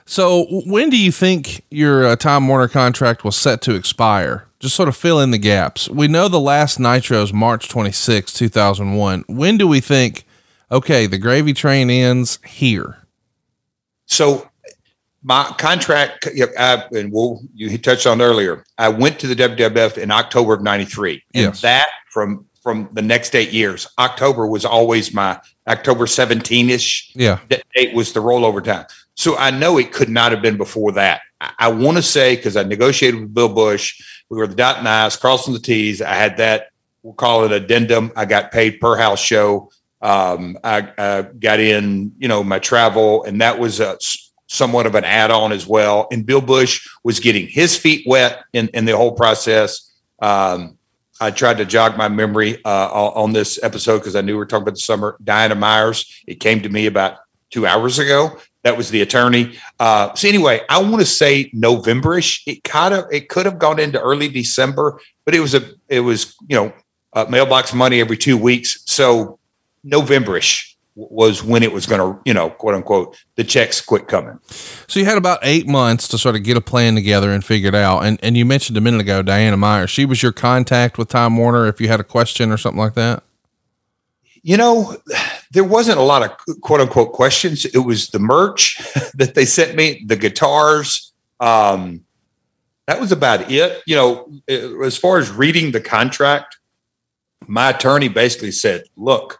So, 0.09 0.47
when 0.65 0.89
do 0.89 0.97
you 0.97 1.11
think 1.11 1.63
your 1.69 2.03
uh, 2.03 2.15
Time 2.15 2.47
Warner 2.47 2.67
contract 2.67 3.23
was 3.23 3.35
set 3.35 3.61
to 3.61 3.75
expire? 3.75 4.47
Just 4.59 4.75
sort 4.75 4.89
of 4.89 4.97
fill 4.97 5.19
in 5.19 5.29
the 5.29 5.37
gaps. 5.37 5.87
We 5.87 6.07
know 6.07 6.27
the 6.27 6.39
last 6.39 6.79
Nitro 6.79 7.21
is 7.21 7.31
March 7.31 7.69
26, 7.69 8.33
2001. 8.33 9.25
When 9.27 9.57
do 9.59 9.67
we 9.67 9.79
think, 9.79 10.25
okay, 10.71 11.05
the 11.05 11.19
gravy 11.19 11.53
train 11.53 11.91
ends 11.91 12.39
here? 12.43 13.05
So, 14.07 14.49
my 15.21 15.53
contract, 15.59 16.27
I, 16.57 16.85
and 16.91 17.11
we'll, 17.13 17.41
you 17.53 17.77
touched 17.77 18.07
on 18.07 18.19
earlier, 18.19 18.65
I 18.79 18.89
went 18.89 19.19
to 19.19 19.27
the 19.27 19.35
WWF 19.35 19.99
in 19.99 20.09
October 20.09 20.55
of 20.55 20.63
93. 20.63 21.23
And 21.35 21.43
yes. 21.43 21.61
that 21.61 21.87
from 22.09 22.47
from 22.63 22.89
the 22.93 23.01
next 23.01 23.35
eight 23.35 23.51
years, 23.51 23.87
October 23.99 24.47
was 24.47 24.65
always 24.65 25.13
my 25.13 25.39
October 25.67 26.07
17 26.07 26.69
ish. 26.69 27.11
Yeah. 27.15 27.39
Date 27.47 27.93
was 27.93 28.11
the 28.11 28.19
rollover 28.19 28.63
time. 28.63 28.85
So 29.19 29.35
I 29.35 29.51
know 29.51 29.77
it 29.77 29.91
could 29.91 30.07
not 30.07 30.31
have 30.31 30.41
been 30.41 30.55
before 30.55 30.93
that. 30.93 31.19
I, 31.41 31.51
I 31.59 31.67
want 31.67 31.97
to 31.97 32.01
say 32.01 32.37
because 32.37 32.55
I 32.55 32.63
negotiated 32.63 33.19
with 33.19 33.33
Bill 33.33 33.49
Busch, 33.49 34.01
we 34.29 34.37
were 34.37 34.47
the 34.47 34.55
dot 34.55 34.77
and 34.77 34.87
I's, 34.87 35.17
crossing 35.17 35.53
the 35.53 35.59
T's. 35.59 36.01
I 36.01 36.13
had 36.13 36.37
that, 36.37 36.69
we'll 37.03 37.15
call 37.15 37.43
it 37.43 37.51
addendum. 37.51 38.13
I 38.15 38.23
got 38.23 38.53
paid 38.53 38.79
per 38.79 38.95
house 38.95 39.19
show. 39.19 39.71
Um, 40.01 40.57
I, 40.63 40.93
I, 40.97 41.21
got 41.23 41.59
in, 41.59 42.13
you 42.17 42.29
know, 42.29 42.45
my 42.45 42.59
travel, 42.59 43.25
and 43.25 43.41
that 43.41 43.59
was 43.59 43.81
a, 43.81 43.97
somewhat 44.47 44.85
of 44.85 44.95
an 44.95 45.03
add-on 45.03 45.51
as 45.51 45.67
well. 45.67 46.07
And 46.13 46.25
Bill 46.25 46.39
Busch 46.39 46.87
was 47.03 47.19
getting 47.19 47.45
his 47.45 47.75
feet 47.75 48.05
wet 48.07 48.45
in, 48.53 48.69
in 48.69 48.85
the 48.85 48.95
whole 48.95 49.11
process. 49.11 49.91
Um, 50.21 50.77
I 51.19 51.31
tried 51.31 51.57
to 51.57 51.65
jog 51.65 51.97
my 51.97 52.07
memory 52.07 52.63
uh, 52.63 52.87
on 52.87 53.33
this 53.33 53.61
episode 53.61 53.97
because 53.97 54.15
I 54.15 54.21
knew 54.21 54.35
we 54.35 54.37
were 54.37 54.45
talking 54.45 54.63
about 54.63 54.75
the 54.75 54.79
summer. 54.79 55.17
Diana 55.21 55.55
Myers, 55.55 56.23
it 56.25 56.35
came 56.35 56.61
to 56.61 56.69
me 56.69 56.85
about 56.85 57.17
two 57.49 57.67
hours 57.67 57.99
ago. 57.99 58.37
That 58.63 58.75
was 58.75 58.89
the 58.89 59.01
attorney. 59.01 59.57
Uh, 59.79 60.13
so 60.15 60.27
anyway, 60.27 60.61
I 60.69 60.81
want 60.81 60.99
to 60.99 61.05
say 61.05 61.49
Novemberish. 61.51 62.41
It 62.45 62.63
kind 62.63 62.93
of 62.93 63.05
it 63.11 63.29
could 63.29 63.45
have 63.45 63.57
gone 63.57 63.79
into 63.79 64.01
early 64.01 64.27
December, 64.27 64.99
but 65.23 65.33
it 65.33 65.39
was 65.39 65.55
a 65.55 65.61
it 65.87 66.01
was 66.01 66.35
you 66.47 66.55
know 66.57 66.73
uh, 67.13 67.25
mailbox 67.29 67.73
money 67.73 68.01
every 68.01 68.17
two 68.17 68.37
weeks. 68.37 68.83
So 68.85 69.39
Novemberish 69.85 70.73
was 70.95 71.41
when 71.41 71.63
it 71.63 71.71
was 71.71 71.85
going 71.85 72.01
to 72.01 72.19
you 72.25 72.33
know 72.33 72.49
quote 72.49 72.75
unquote 72.75 73.17
the 73.35 73.43
checks 73.43 73.79
quit 73.79 74.07
coming. 74.07 74.37
So 74.87 74.99
you 74.99 75.05
had 75.05 75.17
about 75.17 75.39
eight 75.43 75.65
months 75.65 76.07
to 76.09 76.17
sort 76.17 76.35
of 76.35 76.43
get 76.43 76.57
a 76.57 76.61
plan 76.61 76.95
together 76.95 77.31
and 77.31 77.43
figure 77.43 77.69
it 77.69 77.75
out. 77.75 78.03
And 78.03 78.19
and 78.21 78.35
you 78.35 78.45
mentioned 78.45 78.77
a 78.77 78.81
minute 78.81 78.99
ago 78.99 79.21
Diana 79.21 79.55
Meyer. 79.55 79.87
She 79.87 80.05
was 80.05 80.21
your 80.21 80.33
contact 80.33 80.97
with 80.97 81.07
Time 81.07 81.37
Warner 81.37 81.67
if 81.67 81.79
you 81.79 81.87
had 81.87 82.01
a 82.01 82.03
question 82.03 82.51
or 82.51 82.57
something 82.57 82.79
like 82.79 82.95
that. 82.95 83.23
You 84.41 84.57
know, 84.57 84.97
there 85.51 85.63
wasn't 85.63 85.97
a 85.97 86.03
lot 86.03 86.23
of 86.23 86.61
quote 86.61 86.81
unquote 86.81 87.13
questions. 87.13 87.65
It 87.65 87.79
was 87.79 88.09
the 88.09 88.19
merch 88.19 88.77
that 89.15 89.33
they 89.35 89.45
sent 89.45 89.75
me, 89.75 90.03
the 90.05 90.15
guitars. 90.15 91.13
Um, 91.39 92.05
that 92.87 92.99
was 92.99 93.11
about 93.11 93.51
it. 93.51 93.83
You 93.85 93.95
know, 93.95 94.31
as 94.83 94.97
far 94.97 95.19
as 95.19 95.31
reading 95.31 95.71
the 95.71 95.81
contract, 95.81 96.57
my 97.47 97.69
attorney 97.69 98.09
basically 98.09 98.51
said, 98.51 98.83
look, 98.95 99.39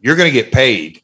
you're 0.00 0.16
going 0.16 0.30
to 0.30 0.42
get 0.42 0.52
paid. 0.52 1.02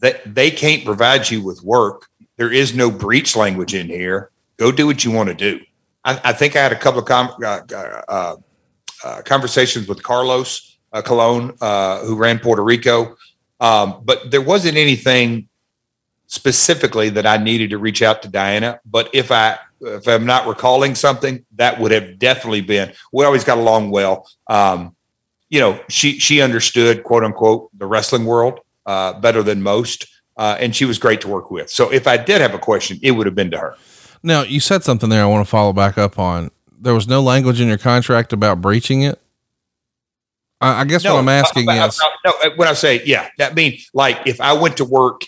That 0.00 0.34
they 0.34 0.50
can't 0.50 0.84
provide 0.84 1.30
you 1.30 1.44
with 1.44 1.62
work. 1.62 2.08
There 2.36 2.50
is 2.50 2.74
no 2.74 2.90
breach 2.90 3.36
language 3.36 3.72
in 3.72 3.86
here. 3.86 4.30
Go 4.56 4.72
do 4.72 4.86
what 4.86 5.04
you 5.04 5.12
want 5.12 5.28
to 5.28 5.34
do. 5.34 5.60
I, 6.04 6.20
I 6.24 6.32
think 6.32 6.56
I 6.56 6.62
had 6.62 6.72
a 6.72 6.78
couple 6.78 7.00
of 7.00 7.06
com- 7.06 7.36
uh, 7.42 7.60
uh, 7.72 8.36
uh, 9.04 9.22
conversations 9.22 9.86
with 9.86 10.02
Carlos 10.02 10.78
uh, 10.92 11.02
Colon, 11.02 11.56
uh, 11.60 12.00
who 12.00 12.16
ran 12.16 12.38
Puerto 12.40 12.64
Rico. 12.64 13.16
Um, 13.62 14.02
but 14.04 14.30
there 14.30 14.42
wasn't 14.42 14.76
anything 14.76 15.48
specifically 16.26 17.08
that 17.10 17.26
I 17.26 17.36
needed 17.36 17.70
to 17.70 17.78
reach 17.78 18.02
out 18.02 18.22
to 18.22 18.28
Diana. 18.28 18.80
But 18.84 19.08
if 19.14 19.30
I 19.30 19.58
if 19.80 20.06
I'm 20.06 20.26
not 20.26 20.46
recalling 20.46 20.94
something, 20.94 21.44
that 21.56 21.80
would 21.80 21.92
have 21.92 22.18
definitely 22.18 22.60
been. 22.60 22.92
We 23.12 23.24
always 23.24 23.44
got 23.44 23.58
along 23.58 23.90
well. 23.90 24.28
Um, 24.48 24.94
you 25.48 25.60
know, 25.60 25.80
she 25.88 26.18
she 26.18 26.42
understood 26.42 27.04
quote 27.04 27.24
unquote 27.24 27.70
the 27.78 27.86
wrestling 27.86 28.24
world 28.24 28.60
uh, 28.84 29.14
better 29.20 29.42
than 29.42 29.62
most. 29.62 30.06
uh, 30.36 30.56
and 30.58 30.74
she 30.74 30.84
was 30.84 30.98
great 30.98 31.20
to 31.22 31.28
work 31.28 31.50
with. 31.50 31.70
So 31.70 31.92
if 31.92 32.06
I 32.06 32.16
did 32.16 32.40
have 32.40 32.52
a 32.52 32.58
question, 32.58 32.98
it 33.00 33.12
would 33.12 33.26
have 33.26 33.34
been 33.34 33.50
to 33.52 33.58
her. 33.58 33.76
Now, 34.24 34.42
you 34.42 34.58
said 34.58 34.82
something 34.82 35.08
there 35.08 35.22
I 35.22 35.26
want 35.26 35.46
to 35.46 35.50
follow 35.50 35.72
back 35.72 35.96
up 35.98 36.18
on. 36.18 36.50
There 36.80 36.94
was 36.94 37.06
no 37.06 37.22
language 37.22 37.60
in 37.60 37.68
your 37.68 37.78
contract 37.78 38.32
about 38.32 38.60
breaching 38.60 39.02
it. 39.02 39.20
I, 40.62 40.80
I 40.80 40.84
guess 40.84 41.04
what 41.04 41.16
I'm 41.16 41.28
asking 41.28 41.68
uh, 41.68 41.72
uh, 41.72 41.86
is 41.88 42.00
no, 42.24 42.32
uh, 42.44 42.50
when 42.56 42.68
I 42.68 42.72
say 42.74 43.02
yeah, 43.04 43.28
that 43.38 43.54
means 43.54 43.90
like 43.94 44.20
if 44.26 44.40
I 44.40 44.52
went 44.52 44.76
to 44.78 44.84
work, 44.84 45.22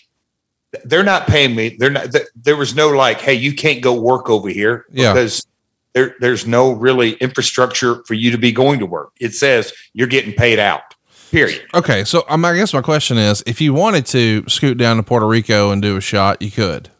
they're 0.85 1.03
not 1.05 1.27
paying 1.27 1.55
me. 1.55 1.77
They're 1.79 1.91
not. 1.91 2.13
th- 2.13 2.27
There 2.35 2.57
was 2.57 2.75
no 2.75 2.89
like, 2.91 3.21
hey, 3.21 3.35
you 3.35 3.55
can't 3.55 3.81
go 3.83 3.93
work 4.01 4.29
over 4.31 4.49
here 4.49 4.87
Yeah. 4.91 5.13
because 5.13 5.47
there 5.93 6.17
there's 6.21 6.47
no 6.47 6.73
really 6.73 7.13
infrastructure 7.15 8.03
for 8.05 8.15
you 8.15 8.31
to 8.33 8.39
be 8.39 8.51
going 8.53 8.79
to 8.81 8.87
work. 8.87 9.13
It 9.21 9.35
says 9.35 9.73
you're 9.93 10.09
getting 10.09 10.33
paid 10.33 10.59
out. 10.59 10.83
Period. 11.31 11.63
okay. 11.75 12.05
So 12.05 12.25
um, 12.29 12.45
I 12.45 12.55
guess 12.55 12.73
my 12.73 12.81
question 12.83 13.19
is 13.19 13.43
if 13.47 13.61
you 13.61 13.75
wanted 13.75 14.07
to 14.07 14.45
scoot 14.49 14.79
down 14.79 14.99
to 14.99 15.03
Puerto 15.03 15.27
Rico 15.27 15.73
and 15.73 15.83
do 15.83 15.97
a 15.97 16.01
shot, 16.01 16.41
you 16.41 16.51
could. 16.53 16.91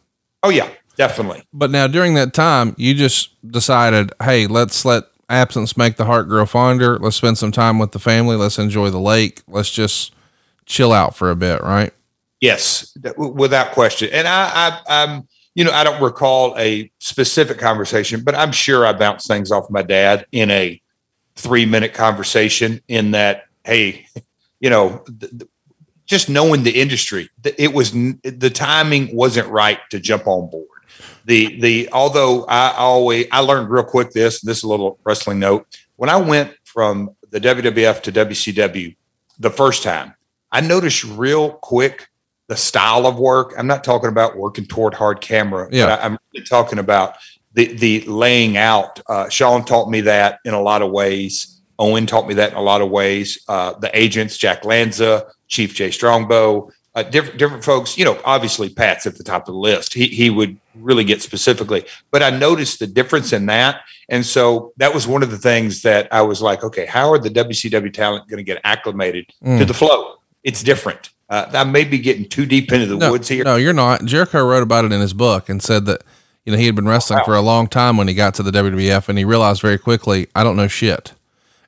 Oh 0.43 0.49
yeah, 0.49 0.69
definitely. 0.97 1.43
But 1.53 1.71
now 1.71 1.87
during 1.87 2.15
that 2.15 2.33
time, 2.33 2.75
you 2.77 2.93
just 2.95 3.29
decided, 3.49 4.11
hey, 4.21 4.47
let's 4.47 4.83
let 4.83 5.05
absence 5.29 5.75
make 5.77 5.97
the 5.97 6.05
heart 6.05 6.27
grow 6.27 6.45
fonder. 6.45 6.99
Let's 6.99 7.15
spend 7.15 7.37
some 7.37 7.51
time 7.51 7.79
with 7.79 7.91
the 7.91 7.99
family. 7.99 8.35
Let's 8.35 8.59
enjoy 8.59 8.89
the 8.89 8.99
lake. 8.99 9.41
Let's 9.47 9.71
just 9.71 10.13
chill 10.65 10.91
out 10.91 11.15
for 11.15 11.29
a 11.31 11.35
bit, 11.35 11.61
right? 11.61 11.93
Yes, 12.41 12.95
without 13.17 13.71
question. 13.71 14.09
And 14.11 14.27
I, 14.27 14.49
I, 14.53 14.81
I'm, 14.87 15.27
you 15.55 15.63
know, 15.63 15.71
I 15.71 15.83
don't 15.83 16.01
recall 16.01 16.55
a 16.57 16.91
specific 16.99 17.57
conversation, 17.57 18.21
but 18.23 18.35
I'm 18.35 18.51
sure 18.51 18.85
I 18.85 18.93
bounced 18.93 19.27
things 19.27 19.51
off 19.51 19.69
my 19.69 19.81
dad 19.81 20.25
in 20.31 20.51
a 20.51 20.81
three 21.35 21.65
minute 21.65 21.93
conversation. 21.93 22.81
In 22.87 23.11
that, 23.11 23.45
hey, 23.63 24.05
you 24.59 24.69
know, 24.69 25.03
th- 25.19 25.31
th- 25.31 25.49
just 26.05 26.29
knowing 26.29 26.63
the 26.63 26.79
industry, 26.79 27.29
th- 27.43 27.55
it 27.57 27.73
was 27.73 27.91
the 27.91 28.51
timing 28.53 29.15
wasn't 29.15 29.47
right 29.47 29.79
to 29.89 29.99
jump 29.99 30.27
on 30.27 30.49
board. 30.49 30.74
The 31.25 31.59
the 31.59 31.89
although 31.91 32.45
I 32.45 32.73
always 32.77 33.27
I 33.31 33.39
learned 33.39 33.69
real 33.69 33.83
quick 33.83 34.11
this 34.11 34.41
this 34.41 34.59
is 34.59 34.63
a 34.63 34.67
little 34.67 34.99
wrestling 35.03 35.39
note 35.39 35.65
when 35.95 36.09
I 36.09 36.17
went 36.17 36.55
from 36.63 37.15
the 37.31 37.39
WWF 37.39 38.01
to 38.03 38.11
WCW 38.11 38.95
the 39.39 39.49
first 39.49 39.83
time 39.83 40.15
I 40.51 40.61
noticed 40.61 41.03
real 41.03 41.51
quick 41.51 42.07
the 42.47 42.55
style 42.55 43.07
of 43.07 43.17
work. 43.19 43.53
I'm 43.57 43.67
not 43.67 43.83
talking 43.83 44.09
about 44.09 44.37
working 44.37 44.65
toward 44.65 44.93
hard 44.93 45.21
camera. 45.21 45.67
Yeah. 45.71 45.87
But 45.87 46.01
I, 46.01 46.05
am 46.05 46.17
really 46.33 46.45
talking 46.45 46.79
about 46.79 47.15
the 47.53 47.73
the 47.73 48.01
laying 48.01 48.57
out. 48.57 49.01
Uh, 49.09 49.29
Sean 49.29 49.65
taught 49.65 49.89
me 49.89 50.01
that 50.01 50.39
in 50.45 50.53
a 50.53 50.61
lot 50.61 50.81
of 50.81 50.91
ways. 50.91 51.61
Owen 51.77 52.05
taught 52.05 52.27
me 52.27 52.35
that 52.35 52.51
in 52.51 52.57
a 52.57 52.61
lot 52.61 52.81
of 52.81 52.89
ways. 52.89 53.39
Uh, 53.49 53.73
the 53.79 53.91
agents, 53.97 54.37
Jack 54.37 54.63
Lanza, 54.63 55.25
Chief 55.47 55.75
Jay 55.75 55.91
Strongbow, 55.91 56.71
uh, 56.95 57.03
different 57.03 57.37
different 57.37 57.63
folks. 57.63 57.97
You 57.97 58.05
know, 58.05 58.19
obviously 58.25 58.69
Pat's 58.69 59.05
at 59.05 59.17
the 59.17 59.23
top 59.23 59.47
of 59.47 59.53
the 59.53 59.59
list. 59.59 59.93
He 59.93 60.07
he 60.07 60.29
would 60.29 60.57
really 60.75 61.03
get 61.03 61.21
specifically, 61.21 61.85
but 62.11 62.23
I 62.23 62.29
noticed 62.29 62.79
the 62.79 62.87
difference 62.87 63.33
in 63.33 63.45
that, 63.47 63.81
and 64.09 64.25
so 64.25 64.73
that 64.77 64.93
was 64.93 65.05
one 65.07 65.21
of 65.23 65.31
the 65.31 65.37
things 65.37 65.81
that 65.83 66.07
I 66.11 66.21
was 66.21 66.41
like, 66.41 66.63
okay, 66.63 66.85
how 66.85 67.11
are 67.11 67.17
the 67.19 67.29
WCW 67.29 67.93
talent 67.93 68.27
going 68.27 68.37
to 68.37 68.43
get 68.43 68.59
acclimated 68.63 69.27
Mm. 69.43 69.59
to 69.59 69.65
the 69.65 69.73
flow? 69.73 70.15
It's 70.43 70.63
different. 70.63 71.09
Uh, 71.29 71.47
I 71.53 71.63
may 71.63 71.83
be 71.85 71.97
getting 71.97 72.29
too 72.29 72.45
deep 72.45 72.71
into 72.71 72.85
the 72.85 72.97
no, 72.97 73.11
woods 73.11 73.27
here. 73.27 73.43
No, 73.43 73.55
you're 73.55 73.73
not. 73.73 74.05
Jericho 74.05 74.45
wrote 74.45 74.61
about 74.63 74.85
it 74.85 74.91
in 74.91 75.01
his 75.01 75.13
book 75.13 75.49
and 75.49 75.61
said 75.61 75.85
that, 75.87 76.01
you 76.45 76.51
know, 76.51 76.57
he 76.59 76.67
had 76.67 76.75
been 76.75 76.87
wrestling 76.87 77.17
Wow. 77.19 77.25
for 77.25 77.35
a 77.35 77.41
long 77.41 77.67
time 77.67 77.97
when 77.97 78.07
he 78.07 78.13
got 78.13 78.35
to 78.35 78.43
the 78.43 78.51
WWF 78.51 79.09
and 79.09 79.17
he 79.17 79.25
realized 79.25 79.61
very 79.61 79.79
quickly, 79.79 80.27
I 80.35 80.43
don't 80.43 80.55
know 80.55 80.67
shit 80.67 81.13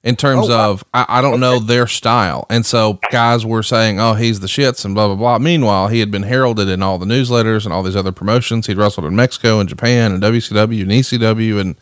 in 0.03 0.15
terms 0.15 0.49
Oh, 0.49 0.57
wow. 0.57 0.71
of, 0.71 0.83
I, 0.93 1.05
I 1.07 1.21
don't 1.21 1.39
know 1.39 1.59
their 1.59 1.87
style. 1.87 2.45
And 2.49 2.65
so 2.65 2.99
guys 3.11 3.45
were 3.45 3.63
saying, 3.63 3.99
oh, 3.99 4.13
he's 4.13 4.39
the 4.39 4.47
shits 4.47 4.85
and 4.85 4.93
blah, 4.95 5.07
blah, 5.07 5.15
blah. 5.15 5.39
Meanwhile, 5.39 5.87
he 5.89 5.99
had 5.99 6.11
been 6.11 6.23
heralded 6.23 6.69
in 6.69 6.81
all 6.81 6.97
the 6.97 7.05
newsletters 7.05 7.65
and 7.65 7.73
all 7.73 7.83
these 7.83 7.95
other 7.95 8.11
promotions. 8.11 8.67
He'd 8.67 8.77
wrestled 8.77 9.05
in 9.05 9.15
Mexico 9.15 9.59
and 9.59 9.67
Japan 9.67 10.11
and 10.11 10.21
WCW 10.23 10.81
and 10.83 10.91
ECW. 10.91 11.59
And 11.59 11.75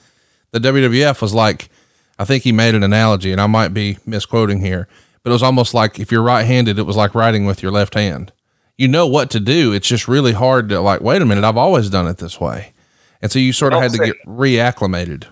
the 0.52 0.60
WWF 0.60 1.22
was 1.22 1.34
like, 1.34 1.70
I 2.18 2.26
think 2.26 2.44
he 2.44 2.52
made 2.52 2.76
an 2.76 2.84
analogy 2.84 3.32
and 3.32 3.42
I 3.42 3.48
might 3.48 3.74
be 3.74 3.98
misquoting 4.06 4.62
here, 4.62 4.88
but 5.24 5.30
it 5.32 5.34
was 5.34 5.44
almost 5.44 5.74
like 5.74 6.00
if 6.00 6.12
you're 6.12 6.24
right 6.24 6.44
handed, 6.46 6.80
it 6.80 6.84
was 6.84 6.96
like 6.96 7.14
writing 7.14 7.46
with 7.46 7.62
your 7.62 7.72
left 7.72 7.94
hand 7.94 8.32
you 8.78 8.90
know 8.90 9.08
what 9.08 9.30
to 9.30 9.40
do. 9.40 9.72
It's 9.72 9.88
just 9.88 10.06
really 10.06 10.34
hard 10.34 10.68
to 10.68 10.82
like, 10.82 11.00
wait 11.00 11.22
a 11.22 11.26
minute, 11.26 11.46
I've 11.46 11.56
always 11.56 11.90
done 11.90 12.08
it 12.08 12.18
this 12.18 12.42
way. 12.42 12.74
And 13.22 13.32
so 13.32 13.40
you 13.40 13.54
sort 13.54 13.72
of 13.72 13.78
oh, 13.78 13.82
had 13.84 13.92
to 13.94 13.98
get 14.00 14.18
reacclimated. 14.26 15.28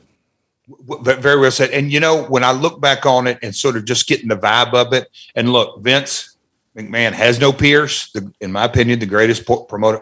Very 0.68 1.40
well 1.40 1.52
said. 1.52 1.72
And 1.72 1.92
you 1.92 2.00
know, 2.00 2.24
when 2.24 2.44
I 2.44 2.52
look 2.52 2.80
back 2.80 3.06
on 3.06 3.28
it 3.28 3.40
and 3.42 3.56
sort 3.56 3.76
of 3.76 3.86
just 3.86 4.08
getting 4.08 4.30
the 4.30 4.38
vibe 4.38 4.74
of 4.74 4.94
it, 4.94 5.10
and 5.36 5.52
look, 5.52 5.82
Vince 5.82 6.38
McMahon 6.76 7.12
has 7.12 7.40
no 7.40 7.52
peers, 7.52 8.10
the, 8.14 8.32
in 8.40 8.52
my 8.52 8.66
opinion, 8.66 9.00
the 9.00 9.06
greatest 9.06 9.46
po- 9.46 9.64
promoter, 9.64 10.02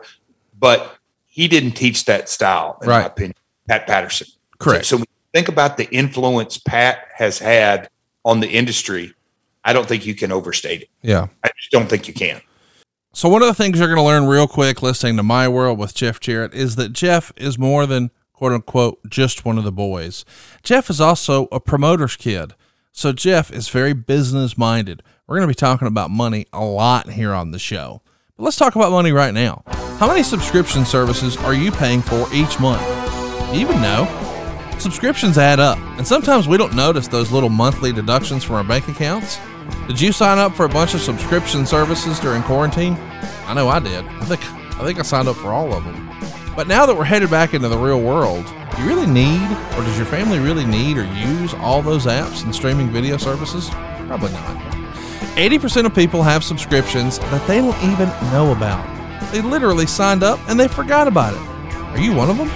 but 0.59 0.97
he 1.27 1.47
didn't 1.47 1.71
teach 1.71 2.05
that 2.05 2.29
style, 2.29 2.77
in 2.81 2.89
my 2.89 3.05
opinion. 3.05 3.35
Pat 3.67 3.87
Patterson. 3.87 4.27
Correct. 4.59 4.85
So, 4.85 4.95
so 4.95 4.97
when 4.97 5.05
you 5.09 5.39
think 5.39 5.47
about 5.47 5.77
the 5.77 5.89
influence 5.91 6.57
Pat 6.57 7.07
has 7.15 7.39
had 7.39 7.89
on 8.23 8.39
the 8.39 8.49
industry, 8.49 9.13
I 9.63 9.73
don't 9.73 9.87
think 9.87 10.05
you 10.05 10.13
can 10.13 10.31
overstate 10.31 10.83
it. 10.83 10.89
Yeah. 11.01 11.27
I 11.43 11.49
just 11.57 11.71
don't 11.71 11.89
think 11.89 12.07
you 12.07 12.13
can. 12.13 12.41
So 13.13 13.27
one 13.27 13.41
of 13.41 13.47
the 13.47 13.53
things 13.53 13.79
you're 13.79 13.87
going 13.87 13.97
to 13.97 14.03
learn 14.03 14.25
real 14.25 14.47
quick 14.47 14.81
listening 14.81 15.17
to 15.17 15.23
My 15.23 15.47
World 15.47 15.77
with 15.77 15.93
Jeff 15.93 16.19
Jarrett 16.19 16.53
is 16.53 16.77
that 16.77 16.93
Jeff 16.93 17.33
is 17.35 17.57
more 17.57 17.85
than 17.85 18.11
quote 18.41 18.53
unquote 18.53 19.07
just 19.07 19.45
one 19.45 19.59
of 19.59 19.63
the 19.63 19.71
boys. 19.71 20.25
Jeff 20.63 20.89
is 20.89 20.99
also 20.99 21.47
a 21.51 21.59
promoter's 21.59 22.15
kid. 22.15 22.55
So 22.91 23.13
Jeff 23.13 23.51
is 23.51 23.69
very 23.69 23.93
business 23.93 24.57
minded. 24.57 25.03
We're 25.27 25.35
going 25.35 25.47
to 25.47 25.51
be 25.51 25.53
talking 25.53 25.87
about 25.87 26.09
money 26.09 26.47
a 26.51 26.65
lot 26.65 27.11
here 27.11 27.35
on 27.35 27.51
the 27.51 27.59
show. 27.59 28.01
But 28.35 28.45
let's 28.45 28.57
talk 28.57 28.75
about 28.75 28.91
money 28.91 29.11
right 29.11 29.31
now. 29.31 29.61
How 29.99 30.07
many 30.07 30.23
subscription 30.23 30.85
services 30.85 31.37
are 31.37 31.53
you 31.53 31.71
paying 31.71 32.01
for 32.01 32.27
each 32.33 32.59
month? 32.59 32.81
Do 33.51 33.59
you 33.59 33.61
even 33.61 33.79
know? 33.79 34.07
Subscriptions 34.79 35.37
add 35.37 35.59
up, 35.59 35.77
and 35.99 36.07
sometimes 36.07 36.47
we 36.47 36.57
don't 36.57 36.73
notice 36.73 37.07
those 37.07 37.31
little 37.31 37.49
monthly 37.49 37.93
deductions 37.93 38.43
from 38.43 38.55
our 38.55 38.63
bank 38.63 38.87
accounts. 38.87 39.37
Did 39.85 40.01
you 40.01 40.11
sign 40.11 40.39
up 40.39 40.55
for 40.55 40.65
a 40.65 40.69
bunch 40.69 40.95
of 40.95 41.01
subscription 41.01 41.67
services 41.67 42.19
during 42.19 42.41
quarantine? 42.41 42.97
I 43.45 43.53
know 43.53 43.69
I 43.69 43.77
did. 43.77 44.03
I 44.03 44.25
think 44.25 44.43
I 44.79 44.83
think 44.83 44.97
I 44.97 45.03
signed 45.03 45.27
up 45.27 45.35
for 45.35 45.51
all 45.51 45.71
of 45.73 45.83
them. 45.83 46.09
But 46.61 46.67
now 46.67 46.85
that 46.85 46.95
we're 46.95 47.05
headed 47.05 47.31
back 47.31 47.55
into 47.55 47.69
the 47.69 47.77
real 47.79 47.99
world, 47.99 48.45
do 48.45 48.83
you 48.83 48.87
really 48.87 49.07
need 49.07 49.41
or 49.75 49.83
does 49.83 49.97
your 49.97 50.05
family 50.05 50.37
really 50.37 50.63
need 50.63 50.95
or 50.95 51.05
use 51.05 51.55
all 51.55 51.81
those 51.81 52.05
apps 52.05 52.43
and 52.43 52.53
streaming 52.53 52.89
video 52.89 53.17
services? 53.17 53.67
Probably 54.05 54.31
not. 54.31 54.61
80% 55.37 55.87
of 55.87 55.95
people 55.95 56.21
have 56.21 56.43
subscriptions 56.43 57.17
that 57.17 57.47
they 57.47 57.61
don't 57.61 57.75
even 57.81 58.09
know 58.31 58.51
about. 58.51 58.85
They 59.31 59.41
literally 59.41 59.87
signed 59.87 60.21
up 60.21 60.39
and 60.47 60.59
they 60.59 60.67
forgot 60.67 61.07
about 61.07 61.33
it. 61.33 61.73
Are 61.97 61.99
you 61.99 62.13
one 62.13 62.29
of 62.29 62.37
them? 62.37 62.49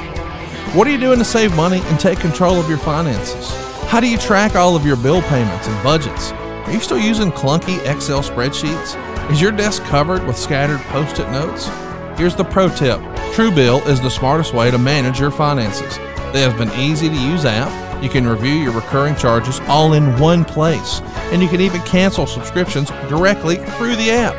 What 0.78 0.88
are 0.88 0.91
you 0.91 1.00
doing 1.00 1.18
to 1.18 1.26
save 1.26 1.56
money 1.56 1.82
and 1.86 2.00
take 2.00 2.20
control 2.20 2.60
of 2.60 2.70
your 2.70 2.78
finances? 2.78 3.50
How 3.88 4.00
do 4.00 4.08
you 4.08 4.20
track 4.20 4.54
all 4.54 4.76
of 4.76 4.86
your 4.86 4.98
bill 4.98 5.24
payments 5.24 5.68
and 5.68 5.84
budgets? 5.84 6.32
Are 6.32 6.72
you 6.72 6.80
still 6.80 7.00
using 7.00 7.32
clunky 7.32 7.84
Excel 7.91 8.22
spreadsheets? 8.22 9.32
Is 9.32 9.41
your 9.41 9.52
desk 9.52 9.82
covered 9.86 10.24
with 10.28 10.38
scattered 10.38 10.82
post 10.91 11.18
it 11.18 11.28
notes? 11.32 11.72
Here's 12.17 12.36
the 12.36 12.45
pro 12.45 12.69
tip 12.69 12.99
Truebill 13.36 13.86
is 13.88 13.99
the 13.99 14.10
smartest 14.10 14.54
way 14.54 14.71
to 14.71 14.78
manage 14.78 15.19
your 15.19 15.32
finances. 15.32 15.97
They 16.32 16.41
have 16.41 16.62
an 16.62 16.71
easy 16.80 17.10
to 17.10 17.15
use 17.15 17.43
app. 17.43 18.01
You 18.01 18.10
can 18.10 18.25
review 18.25 18.54
your 18.54 18.71
recurring 18.71 19.17
charges 19.17 19.60
all 19.67 19.93
in 19.93 20.17
one 20.17 20.45
place, 20.45 21.01
and 21.32 21.41
you 21.41 21.49
can 21.49 21.60
even 21.60 21.82
cancel 21.82 22.25
subscriptions 22.25 22.89
directly 23.10 23.58
through 23.58 23.97
the 23.97 24.12
app. 24.12 24.34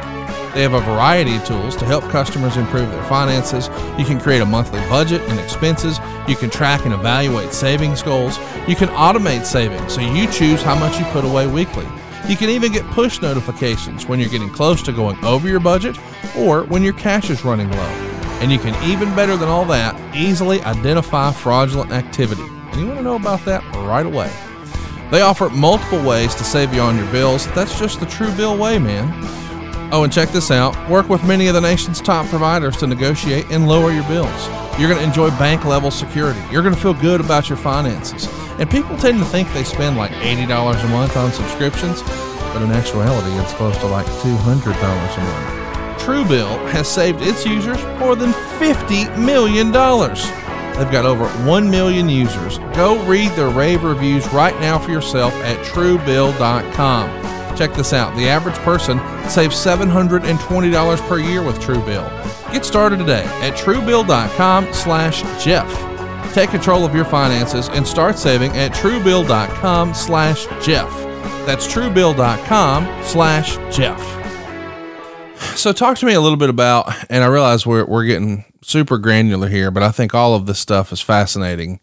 They 0.54 0.62
have 0.62 0.72
a 0.72 0.80
variety 0.80 1.36
of 1.36 1.44
tools 1.44 1.76
to 1.76 1.84
help 1.84 2.02
customers 2.04 2.56
improve 2.56 2.90
their 2.90 3.04
finances. 3.04 3.68
You 3.98 4.06
can 4.06 4.18
create 4.18 4.40
a 4.40 4.46
monthly 4.46 4.80
budget 4.88 5.20
and 5.28 5.38
expenses. 5.38 5.98
You 6.26 6.36
can 6.36 6.48
track 6.48 6.86
and 6.86 6.94
evaluate 6.94 7.52
savings 7.52 8.02
goals. 8.02 8.38
You 8.66 8.74
can 8.74 8.88
automate 8.88 9.44
savings 9.44 9.92
so 9.92 10.00
you 10.00 10.26
choose 10.32 10.62
how 10.62 10.78
much 10.78 10.98
you 10.98 11.04
put 11.06 11.26
away 11.26 11.46
weekly. 11.46 11.86
You 12.28 12.36
can 12.36 12.50
even 12.50 12.72
get 12.72 12.84
push 12.90 13.22
notifications 13.22 14.06
when 14.06 14.18
you're 14.18 14.28
getting 14.28 14.50
close 14.50 14.82
to 14.82 14.92
going 14.92 15.16
over 15.24 15.46
your 15.46 15.60
budget 15.60 15.96
or 16.36 16.64
when 16.64 16.82
your 16.82 16.94
cash 16.94 17.30
is 17.30 17.44
running 17.44 17.70
low. 17.70 17.78
And 18.40 18.50
you 18.50 18.58
can 18.58 18.74
even 18.90 19.14
better 19.14 19.36
than 19.36 19.48
all 19.48 19.64
that, 19.66 19.94
easily 20.14 20.60
identify 20.62 21.30
fraudulent 21.30 21.92
activity. 21.92 22.42
And 22.42 22.80
you 22.80 22.86
want 22.86 22.98
to 22.98 23.04
know 23.04 23.14
about 23.14 23.44
that 23.44 23.62
right 23.76 24.04
away. 24.04 24.32
They 25.12 25.20
offer 25.20 25.48
multiple 25.50 26.02
ways 26.02 26.34
to 26.34 26.42
save 26.42 26.74
you 26.74 26.80
on 26.80 26.96
your 26.96 27.10
bills. 27.12 27.46
That's 27.52 27.78
just 27.78 28.00
the 28.00 28.06
Truebill 28.06 28.58
way, 28.58 28.80
man. 28.80 29.06
Oh, 29.92 30.02
and 30.02 30.12
check 30.12 30.30
this 30.30 30.50
out 30.50 30.74
work 30.90 31.08
with 31.08 31.24
many 31.24 31.46
of 31.46 31.54
the 31.54 31.60
nation's 31.60 32.00
top 32.00 32.26
providers 32.26 32.76
to 32.78 32.86
negotiate 32.86 33.46
and 33.50 33.68
lower 33.68 33.92
your 33.92 34.06
bills. 34.08 34.48
You're 34.78 34.88
going 34.88 35.00
to 35.00 35.04
enjoy 35.04 35.30
bank 35.30 35.64
level 35.64 35.90
security. 35.90 36.40
You're 36.50 36.62
going 36.62 36.74
to 36.74 36.80
feel 36.80 36.94
good 36.94 37.20
about 37.20 37.48
your 37.48 37.56
finances. 37.56 38.28
And 38.58 38.70
people 38.70 38.96
tend 38.96 39.18
to 39.18 39.24
think 39.24 39.52
they 39.52 39.64
spend 39.64 39.96
like 39.96 40.10
$80 40.10 40.84
a 40.84 40.88
month 40.88 41.16
on 41.16 41.32
subscriptions, 41.32 42.02
but 42.02 42.62
in 42.62 42.70
actuality, 42.72 43.30
it's 43.42 43.52
close 43.54 43.76
to 43.78 43.86
like 43.86 44.06
$200 44.06 44.72
a 44.72 45.20
month. 45.20 46.00
Truebill 46.00 46.70
has 46.70 46.88
saved 46.88 47.20
its 47.22 47.44
users 47.46 47.82
more 47.98 48.16
than 48.16 48.32
$50 48.32 49.18
million. 49.18 49.72
They've 49.72 50.92
got 50.92 51.06
over 51.06 51.26
1 51.48 51.70
million 51.70 52.08
users. 52.08 52.58
Go 52.74 53.02
read 53.06 53.30
their 53.32 53.48
rave 53.48 53.82
reviews 53.82 54.26
right 54.32 54.58
now 54.60 54.78
for 54.78 54.90
yourself 54.90 55.32
at 55.34 55.58
truebill.com. 55.66 57.35
Check 57.56 57.72
this 57.74 57.92
out. 57.92 58.14
The 58.16 58.28
average 58.28 58.56
person 58.56 58.98
saves 59.28 59.56
$720 59.56 61.08
per 61.08 61.18
year 61.18 61.42
with 61.42 61.58
Truebill. 61.60 62.52
Get 62.52 62.64
started 62.64 62.98
today 62.98 63.24
at 63.40 63.54
truebill.com 63.54 64.72
slash 64.72 65.22
Jeff. 65.42 65.68
Take 66.34 66.50
control 66.50 66.84
of 66.84 66.94
your 66.94 67.06
finances 67.06 67.68
and 67.68 67.86
start 67.86 68.18
saving 68.18 68.52
at 68.52 68.72
truebill.com 68.72 69.94
slash 69.94 70.46
Jeff. 70.64 70.90
That's 71.46 71.66
truebill.com 71.66 73.04
slash 73.04 73.56
Jeff. 73.74 74.00
So 75.56 75.72
talk 75.72 75.96
to 75.98 76.06
me 76.06 76.14
a 76.14 76.20
little 76.20 76.36
bit 76.36 76.50
about, 76.50 76.92
and 77.10 77.24
I 77.24 77.28
realize 77.28 77.66
we're, 77.66 77.84
we're 77.84 78.04
getting 78.04 78.44
super 78.62 78.98
granular 78.98 79.48
here, 79.48 79.70
but 79.70 79.82
I 79.82 79.90
think 79.90 80.14
all 80.14 80.34
of 80.34 80.46
this 80.46 80.58
stuff 80.58 80.92
is 80.92 81.00
fascinating. 81.00 81.80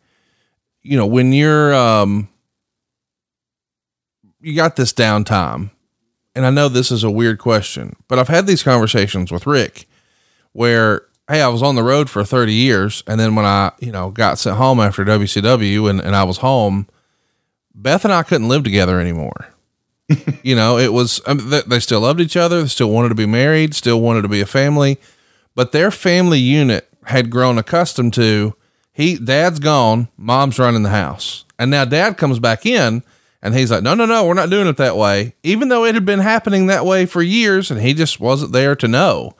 You 0.82 0.98
know, 0.98 1.08
when 1.08 1.34
you're, 1.34 1.74
um, 1.74 2.30
you 4.44 4.56
got 4.56 4.76
this 4.76 4.94
downtime, 4.94 5.72
and 6.36 6.46
I 6.46 6.50
know 6.50 6.68
this 6.68 6.92
is 6.92 7.04
a 7.04 7.12
weird 7.12 7.40
question, 7.40 7.96
but 8.08 8.20
I've 8.20 8.28
had 8.28 8.46
these 8.46 8.64
conversations 8.64 9.32
with 9.32 9.48
Rick 9.48 9.88
where, 10.52 11.04
hey, 11.30 11.42
I 11.42 11.48
was 11.48 11.64
on 11.64 11.76
the 11.76 11.84
road 11.84 12.10
for 12.10 12.24
30 12.24 12.54
years. 12.54 13.04
And 13.08 13.20
then 13.20 13.36
when 13.36 13.46
I, 13.46 13.72
you 13.80 13.92
know, 13.92 14.12
got 14.12 14.40
sent 14.40 14.58
home 14.58 14.80
after 14.80 15.04
WCW 15.04 15.90
and, 15.90 16.00
and 16.00 16.16
I 16.16 16.24
was 16.24 16.38
home, 16.38 16.88
Beth 17.76 18.06
and 18.06 18.14
I 18.14 18.24
couldn't 18.24 18.50
live 18.50 18.64
together 18.64 19.00
anymore. 19.00 19.48
you 20.44 20.56
know, 20.56 20.78
it 20.78 20.94
was, 20.94 21.22
I 21.26 21.34
mean, 21.34 21.50
they, 21.50 21.62
they 21.62 21.80
still 21.80 22.02
loved 22.02 22.22
each 22.22 22.38
other, 22.38 22.68
still 22.68 22.90
wanted 22.90 23.10
to 23.10 23.16
be 23.16 23.26
married, 23.26 23.74
still 23.74 24.02
wanted 24.02 24.24
to 24.24 24.28
be 24.28 24.42
a 24.42 24.46
family, 24.46 25.00
but 25.56 25.72
their 25.72 25.92
family 25.92 26.40
unit 26.40 26.88
had 27.06 27.30
grown 27.30 27.58
accustomed 27.58 28.14
to 28.14 28.56
he, 28.92 29.18
dad's 29.18 29.60
gone, 29.60 30.08
mom's 30.18 30.60
running 30.60 30.84
the 30.84 30.90
house. 30.90 31.46
And 31.58 31.72
now 31.72 31.84
dad 31.84 32.18
comes 32.18 32.38
back 32.38 32.66
in 32.66 33.02
and 33.44 33.54
he's 33.54 33.70
like, 33.70 33.84
no, 33.84 33.94
no, 33.94 34.06
no, 34.06 34.26
we're 34.26 34.34
not 34.34 34.50
doing 34.50 34.68
it 34.68 34.78
that 34.78 34.96
way. 34.96 35.36
Even 35.44 35.68
though 35.68 35.84
it 35.84 35.96
had 35.96 36.06
been 36.06 36.22
happening 36.22 36.68
that 36.68 36.86
way 36.86 37.06
for 37.06 37.22
years 37.22 37.70
and 37.70 37.82
he 37.82 37.94
just 37.94 38.22
wasn't 38.22 38.54
there 38.54 38.74
to 38.78 38.88
know. 38.88 39.36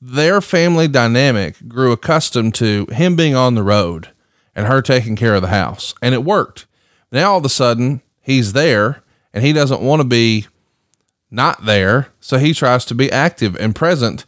Their 0.00 0.40
family 0.40 0.86
dynamic 0.86 1.66
grew 1.66 1.90
accustomed 1.90 2.54
to 2.54 2.86
him 2.92 3.16
being 3.16 3.34
on 3.34 3.56
the 3.56 3.64
road 3.64 4.10
and 4.54 4.68
her 4.68 4.80
taking 4.80 5.16
care 5.16 5.34
of 5.34 5.42
the 5.42 5.48
house. 5.48 5.92
And 6.00 6.14
it 6.14 6.22
worked. 6.22 6.66
Now 7.10 7.32
all 7.32 7.38
of 7.38 7.44
a 7.44 7.48
sudden 7.48 8.00
he's 8.20 8.52
there 8.52 9.02
and 9.34 9.44
he 9.44 9.52
doesn't 9.52 9.82
want 9.82 10.02
to 10.02 10.06
be 10.06 10.46
not 11.28 11.66
there. 11.66 12.10
So 12.20 12.38
he 12.38 12.54
tries 12.54 12.84
to 12.86 12.94
be 12.94 13.10
active 13.10 13.56
and 13.56 13.74
present. 13.74 14.24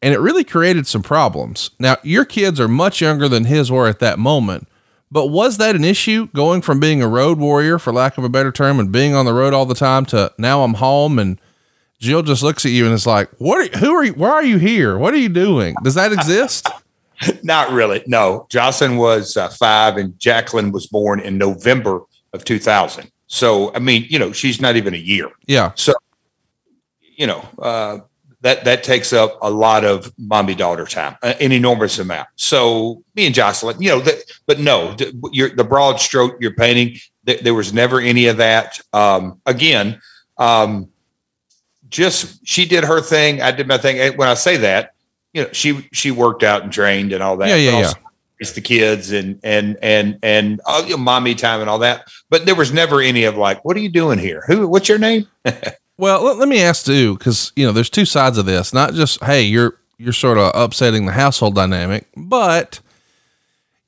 And 0.00 0.14
it 0.14 0.20
really 0.20 0.42
created 0.42 0.86
some 0.86 1.02
problems. 1.02 1.70
Now, 1.78 1.98
your 2.02 2.24
kids 2.24 2.58
are 2.58 2.66
much 2.66 3.02
younger 3.02 3.28
than 3.28 3.44
his 3.44 3.70
were 3.70 3.86
at 3.86 3.98
that 3.98 4.18
moment. 4.18 4.66
But 5.12 5.26
was 5.26 5.58
that 5.58 5.74
an 5.74 5.84
issue 5.84 6.28
going 6.28 6.62
from 6.62 6.78
being 6.78 7.02
a 7.02 7.08
road 7.08 7.38
warrior, 7.38 7.78
for 7.78 7.92
lack 7.92 8.16
of 8.16 8.24
a 8.24 8.28
better 8.28 8.52
term, 8.52 8.78
and 8.78 8.92
being 8.92 9.14
on 9.14 9.26
the 9.26 9.32
road 9.32 9.52
all 9.52 9.66
the 9.66 9.74
time 9.74 10.06
to 10.06 10.32
now 10.38 10.62
I'm 10.62 10.74
home 10.74 11.18
and 11.18 11.40
Jill 11.98 12.22
just 12.22 12.42
looks 12.42 12.64
at 12.64 12.72
you 12.72 12.86
and 12.86 12.94
is 12.94 13.06
like, 13.06 13.30
"What? 13.38 13.74
Are, 13.74 13.78
who 13.78 13.92
are 13.92 14.04
you? 14.04 14.14
Why 14.14 14.30
are 14.30 14.44
you 14.44 14.56
here? 14.56 14.96
What 14.96 15.12
are 15.12 15.18
you 15.18 15.28
doing? 15.28 15.74
Does 15.82 15.94
that 15.94 16.12
exist?" 16.12 16.68
Not 17.42 17.70
really. 17.70 18.02
No. 18.06 18.46
Jocelyn 18.48 18.96
was 18.96 19.36
uh, 19.36 19.48
five, 19.50 19.98
and 19.98 20.18
Jacqueline 20.18 20.72
was 20.72 20.86
born 20.86 21.20
in 21.20 21.36
November 21.36 22.00
of 22.32 22.44
2000. 22.44 23.10
So, 23.26 23.74
I 23.74 23.78
mean, 23.78 24.06
you 24.08 24.18
know, 24.18 24.32
she's 24.32 24.60
not 24.60 24.76
even 24.76 24.94
a 24.94 24.98
year. 24.98 25.30
Yeah. 25.46 25.72
So, 25.74 25.92
you 27.00 27.26
know, 27.26 27.46
uh, 27.58 27.98
that 28.42 28.64
that 28.64 28.82
takes 28.82 29.12
up 29.12 29.38
a 29.42 29.50
lot 29.50 29.84
of 29.84 30.12
mommy 30.18 30.54
daughter 30.54 30.86
time, 30.86 31.16
uh, 31.22 31.34
an 31.40 31.52
enormous 31.52 31.98
amount. 31.98 32.28
So 32.36 33.02
me 33.14 33.26
and 33.26 33.34
Jocelyn, 33.34 33.80
you 33.80 33.90
know, 33.90 34.00
the, 34.00 34.22
but 34.46 34.58
no, 34.58 34.94
the, 34.94 35.52
the 35.54 35.64
broad 35.64 36.00
stroke 36.00 36.36
you're 36.40 36.54
painting, 36.54 36.96
th- 37.26 37.40
there 37.42 37.54
was 37.54 37.72
never 37.72 38.00
any 38.00 38.26
of 38.26 38.38
that. 38.38 38.80
Um, 38.92 39.40
again, 39.44 40.00
um, 40.38 40.88
just 41.90 42.46
she 42.46 42.64
did 42.64 42.84
her 42.84 43.00
thing, 43.00 43.42
I 43.42 43.50
did 43.50 43.68
my 43.68 43.78
thing. 43.78 44.16
When 44.16 44.28
I 44.28 44.34
say 44.34 44.56
that, 44.58 44.94
you 45.32 45.42
know, 45.42 45.48
she 45.52 45.88
she 45.92 46.10
worked 46.10 46.42
out 46.42 46.62
and 46.62 46.72
trained 46.72 47.12
and 47.12 47.22
all 47.22 47.36
that. 47.38 47.48
Yeah, 47.48 47.56
yeah, 47.56 47.80
yeah. 47.80 47.92
It's 48.38 48.52
the 48.52 48.62
kids 48.62 49.12
and 49.12 49.38
and 49.42 49.76
and 49.82 50.18
and 50.22 50.60
know, 50.66 50.96
mommy 50.96 51.34
time 51.34 51.60
and 51.60 51.68
all 51.68 51.80
that. 51.80 52.08
But 52.30 52.46
there 52.46 52.54
was 52.54 52.72
never 52.72 53.02
any 53.02 53.24
of 53.24 53.36
like, 53.36 53.64
what 53.64 53.76
are 53.76 53.80
you 53.80 53.90
doing 53.90 54.18
here? 54.18 54.44
Who? 54.46 54.66
What's 54.66 54.88
your 54.88 54.98
name? 54.98 55.28
Well, 56.00 56.24
let, 56.24 56.38
let 56.38 56.48
me 56.48 56.62
ask 56.62 56.86
too, 56.86 57.18
because 57.18 57.52
you 57.56 57.66
know, 57.66 57.72
there's 57.72 57.90
two 57.90 58.06
sides 58.06 58.38
of 58.38 58.46
this. 58.46 58.72
Not 58.72 58.94
just 58.94 59.22
hey, 59.22 59.42
you're 59.42 59.74
you're 59.98 60.14
sort 60.14 60.38
of 60.38 60.50
upsetting 60.54 61.04
the 61.04 61.12
household 61.12 61.54
dynamic, 61.54 62.08
but 62.16 62.80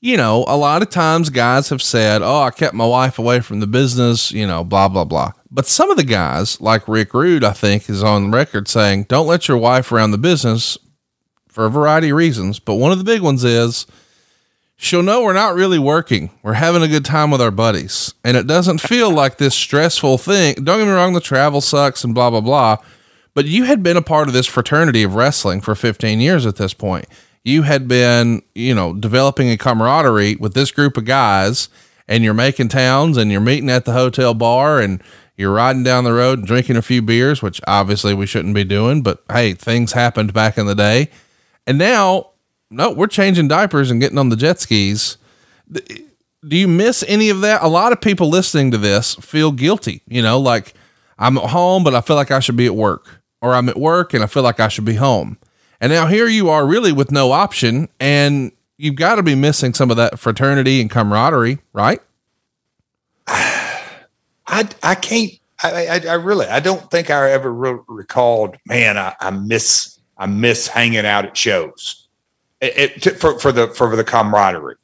you 0.02 0.18
know, 0.18 0.44
a 0.46 0.56
lot 0.56 0.82
of 0.82 0.90
times 0.90 1.30
guys 1.30 1.70
have 1.70 1.80
said, 1.80 2.20
"Oh, 2.20 2.42
I 2.42 2.50
kept 2.50 2.74
my 2.74 2.84
wife 2.84 3.18
away 3.18 3.40
from 3.40 3.60
the 3.60 3.66
business," 3.66 4.30
you 4.30 4.46
know, 4.46 4.62
blah 4.62 4.88
blah 4.88 5.06
blah. 5.06 5.32
But 5.50 5.66
some 5.66 5.90
of 5.90 5.96
the 5.96 6.04
guys, 6.04 6.60
like 6.60 6.86
Rick 6.86 7.14
Rude, 7.14 7.44
I 7.44 7.52
think, 7.52 7.88
is 7.88 8.02
on 8.02 8.30
record 8.30 8.68
saying, 8.68 9.04
"Don't 9.04 9.26
let 9.26 9.48
your 9.48 9.56
wife 9.56 9.90
around 9.90 10.10
the 10.10 10.18
business." 10.18 10.76
For 11.48 11.66
a 11.66 11.70
variety 11.70 12.08
of 12.08 12.16
reasons, 12.16 12.58
but 12.58 12.76
one 12.76 12.92
of 12.92 12.98
the 12.98 13.04
big 13.04 13.20
ones 13.20 13.44
is 13.44 13.86
she'll 14.82 15.02
know 15.02 15.22
we're 15.22 15.32
not 15.32 15.54
really 15.54 15.78
working. 15.78 16.28
We're 16.42 16.54
having 16.54 16.82
a 16.82 16.88
good 16.88 17.04
time 17.04 17.30
with 17.30 17.40
our 17.40 17.52
buddies. 17.52 18.14
And 18.24 18.36
it 18.36 18.48
doesn't 18.48 18.80
feel 18.80 19.12
like 19.12 19.38
this 19.38 19.54
stressful 19.54 20.18
thing. 20.18 20.56
Don't 20.56 20.80
get 20.80 20.86
me 20.86 20.90
wrong, 20.90 21.12
the 21.12 21.20
travel 21.20 21.60
sucks 21.60 22.02
and 22.02 22.12
blah, 22.12 22.30
blah, 22.30 22.40
blah. 22.40 22.78
But 23.32 23.44
you 23.44 23.62
had 23.62 23.84
been 23.84 23.96
a 23.96 24.02
part 24.02 24.26
of 24.26 24.34
this 24.34 24.48
fraternity 24.48 25.04
of 25.04 25.14
wrestling 25.14 25.60
for 25.60 25.76
15 25.76 26.20
years 26.20 26.46
at 26.46 26.56
this 26.56 26.74
point. 26.74 27.06
You 27.44 27.62
had 27.62 27.86
been, 27.86 28.42
you 28.56 28.74
know, 28.74 28.92
developing 28.92 29.50
a 29.50 29.56
camaraderie 29.56 30.34
with 30.36 30.54
this 30.54 30.72
group 30.72 30.96
of 30.96 31.04
guys, 31.04 31.68
and 32.08 32.24
you're 32.24 32.34
making 32.34 32.68
towns 32.68 33.16
and 33.16 33.30
you're 33.30 33.40
meeting 33.40 33.70
at 33.70 33.84
the 33.84 33.92
hotel 33.92 34.34
bar 34.34 34.80
and 34.80 35.00
you're 35.36 35.54
riding 35.54 35.84
down 35.84 36.02
the 36.02 36.12
road 36.12 36.40
and 36.40 36.48
drinking 36.48 36.76
a 36.76 36.82
few 36.82 37.00
beers, 37.02 37.40
which 37.40 37.60
obviously 37.68 38.14
we 38.14 38.26
shouldn't 38.26 38.54
be 38.54 38.64
doing, 38.64 39.02
but 39.02 39.22
hey, 39.30 39.54
things 39.54 39.92
happened 39.92 40.32
back 40.32 40.58
in 40.58 40.66
the 40.66 40.74
day. 40.74 41.08
And 41.68 41.78
now 41.78 42.31
no, 42.72 42.90
we're 42.90 43.06
changing 43.06 43.48
diapers 43.48 43.90
and 43.90 44.00
getting 44.00 44.18
on 44.18 44.30
the 44.30 44.36
jet 44.36 44.58
skis. 44.58 45.18
Do 45.70 46.56
you 46.56 46.66
miss 46.66 47.04
any 47.06 47.28
of 47.28 47.42
that? 47.42 47.62
A 47.62 47.68
lot 47.68 47.92
of 47.92 48.00
people 48.00 48.28
listening 48.28 48.70
to 48.72 48.78
this 48.78 49.14
feel 49.16 49.52
guilty, 49.52 50.02
you 50.08 50.22
know, 50.22 50.40
like 50.40 50.74
I'm 51.18 51.38
at 51.38 51.50
home, 51.50 51.84
but 51.84 51.94
I 51.94 52.00
feel 52.00 52.16
like 52.16 52.30
I 52.30 52.40
should 52.40 52.56
be 52.56 52.66
at 52.66 52.74
work, 52.74 53.22
or 53.40 53.54
I'm 53.54 53.68
at 53.68 53.78
work 53.78 54.14
and 54.14 54.24
I 54.24 54.26
feel 54.26 54.42
like 54.42 54.58
I 54.58 54.68
should 54.68 54.84
be 54.84 54.94
home. 54.94 55.38
And 55.80 55.92
now 55.92 56.06
here 56.06 56.26
you 56.26 56.48
are 56.48 56.66
really 56.66 56.92
with 56.92 57.10
no 57.12 57.32
option, 57.32 57.88
and 58.00 58.52
you've 58.78 58.96
got 58.96 59.16
to 59.16 59.22
be 59.22 59.34
missing 59.34 59.74
some 59.74 59.90
of 59.90 59.96
that 59.96 60.18
fraternity 60.18 60.80
and 60.80 60.90
camaraderie, 60.90 61.58
right? 61.72 62.00
I, 63.26 64.68
I 64.82 64.94
can't, 64.94 65.32
I, 65.62 65.86
I, 65.86 66.00
I 66.08 66.14
really, 66.14 66.46
I 66.46 66.60
don't 66.60 66.90
think 66.90 67.10
I 67.10 67.30
ever 67.30 67.52
re- 67.52 67.80
recalled, 67.88 68.56
man, 68.66 68.98
I, 68.98 69.14
I 69.20 69.30
miss, 69.30 69.98
I 70.18 70.26
miss 70.26 70.68
hanging 70.68 71.06
out 71.06 71.24
at 71.24 71.36
shows 71.36 72.01
it, 72.62 73.06
it, 73.06 73.20
for, 73.20 73.38
for 73.38 73.52
the 73.52 73.68
for 73.68 73.94
the 73.94 74.04
camaraderie. 74.04 74.76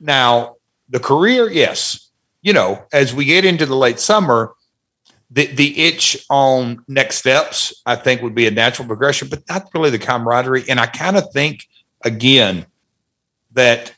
Now, 0.00 0.56
the 0.88 0.98
career, 0.98 1.50
yes, 1.50 2.10
you 2.40 2.52
know, 2.52 2.82
as 2.92 3.14
we 3.14 3.26
get 3.26 3.44
into 3.44 3.66
the 3.66 3.76
late 3.76 4.00
summer, 4.00 4.54
the 5.30 5.46
the 5.46 5.78
itch 5.78 6.24
on 6.30 6.84
next 6.88 7.16
steps, 7.16 7.82
I 7.84 7.96
think, 7.96 8.22
would 8.22 8.34
be 8.34 8.46
a 8.46 8.50
natural 8.50 8.88
progression, 8.88 9.28
but 9.28 9.42
not 9.48 9.68
really 9.74 9.90
the 9.90 9.98
camaraderie. 9.98 10.64
And 10.68 10.80
I 10.80 10.86
kind 10.86 11.16
of 11.16 11.30
think 11.32 11.68
again 12.02 12.64
that 13.52 13.94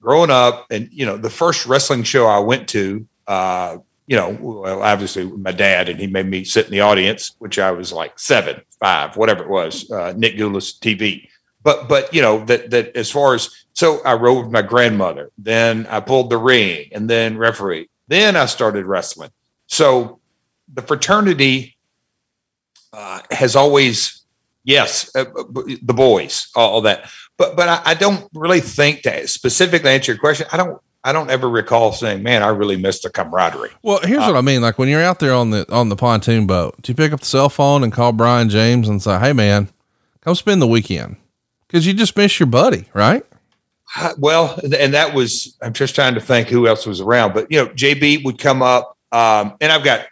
growing 0.00 0.30
up, 0.30 0.66
and 0.70 0.88
you 0.92 1.04
know, 1.04 1.16
the 1.16 1.30
first 1.30 1.66
wrestling 1.66 2.04
show 2.04 2.26
I 2.26 2.38
went 2.38 2.68
to, 2.68 3.06
uh, 3.26 3.78
you 4.06 4.16
know, 4.16 4.38
well, 4.40 4.82
obviously 4.82 5.24
my 5.24 5.50
dad, 5.50 5.88
and 5.88 5.98
he 5.98 6.06
made 6.06 6.26
me 6.26 6.44
sit 6.44 6.66
in 6.66 6.70
the 6.70 6.80
audience, 6.80 7.34
which 7.38 7.58
I 7.58 7.72
was 7.72 7.92
like 7.92 8.18
seven, 8.20 8.60
five, 8.78 9.16
whatever 9.16 9.42
it 9.42 9.50
was, 9.50 9.90
uh, 9.90 10.12
Nick 10.16 10.36
Gulas 10.36 10.78
TV 10.78 11.26
but 11.64 11.88
but 11.88 12.14
you 12.14 12.22
know 12.22 12.44
that 12.44 12.70
that 12.70 12.94
as 12.94 13.10
far 13.10 13.34
as 13.34 13.50
so 13.72 14.00
I 14.04 14.14
rode 14.14 14.44
with 14.44 14.52
my 14.52 14.62
grandmother, 14.62 15.30
then 15.36 15.86
I 15.88 15.98
pulled 15.98 16.30
the 16.30 16.38
ring, 16.38 16.88
and 16.92 17.10
then 17.10 17.36
referee. 17.36 17.88
Then 18.06 18.36
I 18.36 18.46
started 18.46 18.84
wrestling. 18.84 19.30
So 19.66 20.20
the 20.72 20.82
fraternity 20.82 21.76
uh, 22.92 23.22
has 23.30 23.56
always 23.56 24.22
yes, 24.62 25.10
uh, 25.16 25.24
the 25.24 25.94
boys, 25.94 26.48
all, 26.54 26.74
all, 26.74 26.80
that. 26.82 27.10
But 27.38 27.56
but 27.56 27.68
I, 27.68 27.82
I 27.86 27.94
don't 27.94 28.28
really 28.34 28.60
think 28.60 29.02
to 29.02 29.26
specifically 29.26 29.90
answer 29.90 30.12
your 30.12 30.20
question. 30.20 30.46
I 30.52 30.58
don't 30.58 30.80
I 31.02 31.12
don't 31.12 31.30
ever 31.30 31.48
recall 31.48 31.92
saying, 31.92 32.22
"Man, 32.22 32.42
I 32.42 32.48
really 32.48 32.76
miss 32.76 33.00
the 33.00 33.08
camaraderie." 33.08 33.70
Well, 33.82 34.00
here's 34.02 34.22
uh, 34.22 34.26
what 34.26 34.36
I 34.36 34.42
mean. 34.42 34.60
Like 34.60 34.78
when 34.78 34.90
you're 34.90 35.02
out 35.02 35.18
there 35.18 35.32
on 35.32 35.48
the 35.48 35.66
on 35.72 35.88
the 35.88 35.96
pontoon 35.96 36.46
boat, 36.46 36.76
do 36.82 36.92
you 36.92 36.96
pick 36.96 37.12
up 37.12 37.20
the 37.20 37.26
cell 37.26 37.48
phone 37.48 37.82
and 37.82 37.90
call 37.90 38.12
Brian 38.12 38.50
James 38.50 38.86
and 38.86 39.02
say, 39.02 39.18
"Hey, 39.18 39.32
man, 39.32 39.70
come 40.20 40.34
spend 40.34 40.60
the 40.60 40.66
weekend"? 40.66 41.16
Because 41.66 41.86
you 41.86 41.94
just 41.94 42.16
miss 42.16 42.38
your 42.38 42.46
buddy, 42.46 42.86
right? 42.94 43.24
Well, 44.18 44.58
and 44.62 44.94
that 44.94 45.14
was, 45.14 45.56
I'm 45.62 45.72
just 45.72 45.94
trying 45.94 46.14
to 46.14 46.20
think 46.20 46.48
who 46.48 46.66
else 46.66 46.86
was 46.86 47.00
around, 47.00 47.34
but 47.34 47.50
you 47.50 47.58
know, 47.58 47.68
JB 47.68 48.24
would 48.24 48.38
come 48.38 48.62
up, 48.62 48.96
um, 49.12 49.54
and 49.60 49.70
I've 49.70 49.84
got, 49.84 50.06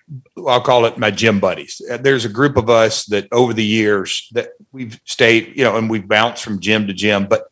I'll 0.47 0.61
call 0.61 0.85
it 0.85 0.97
my 0.97 1.11
gym 1.11 1.41
buddies. 1.41 1.83
Uh, 1.91 1.97
there's 1.97 2.25
a 2.25 2.29
group 2.29 2.57
of 2.57 2.71
us 2.71 3.05
that 3.07 3.27
over 3.33 3.53
the 3.53 3.65
years 3.65 4.29
that 4.33 4.51
we've 4.71 5.01
stayed, 5.05 5.57
you 5.57 5.65
know, 5.65 5.77
and 5.77 5.91
we've 5.91 6.07
bounced 6.07 6.45
from 6.45 6.61
gym 6.61 6.87
to 6.87 6.93
gym, 6.93 7.27
but 7.27 7.47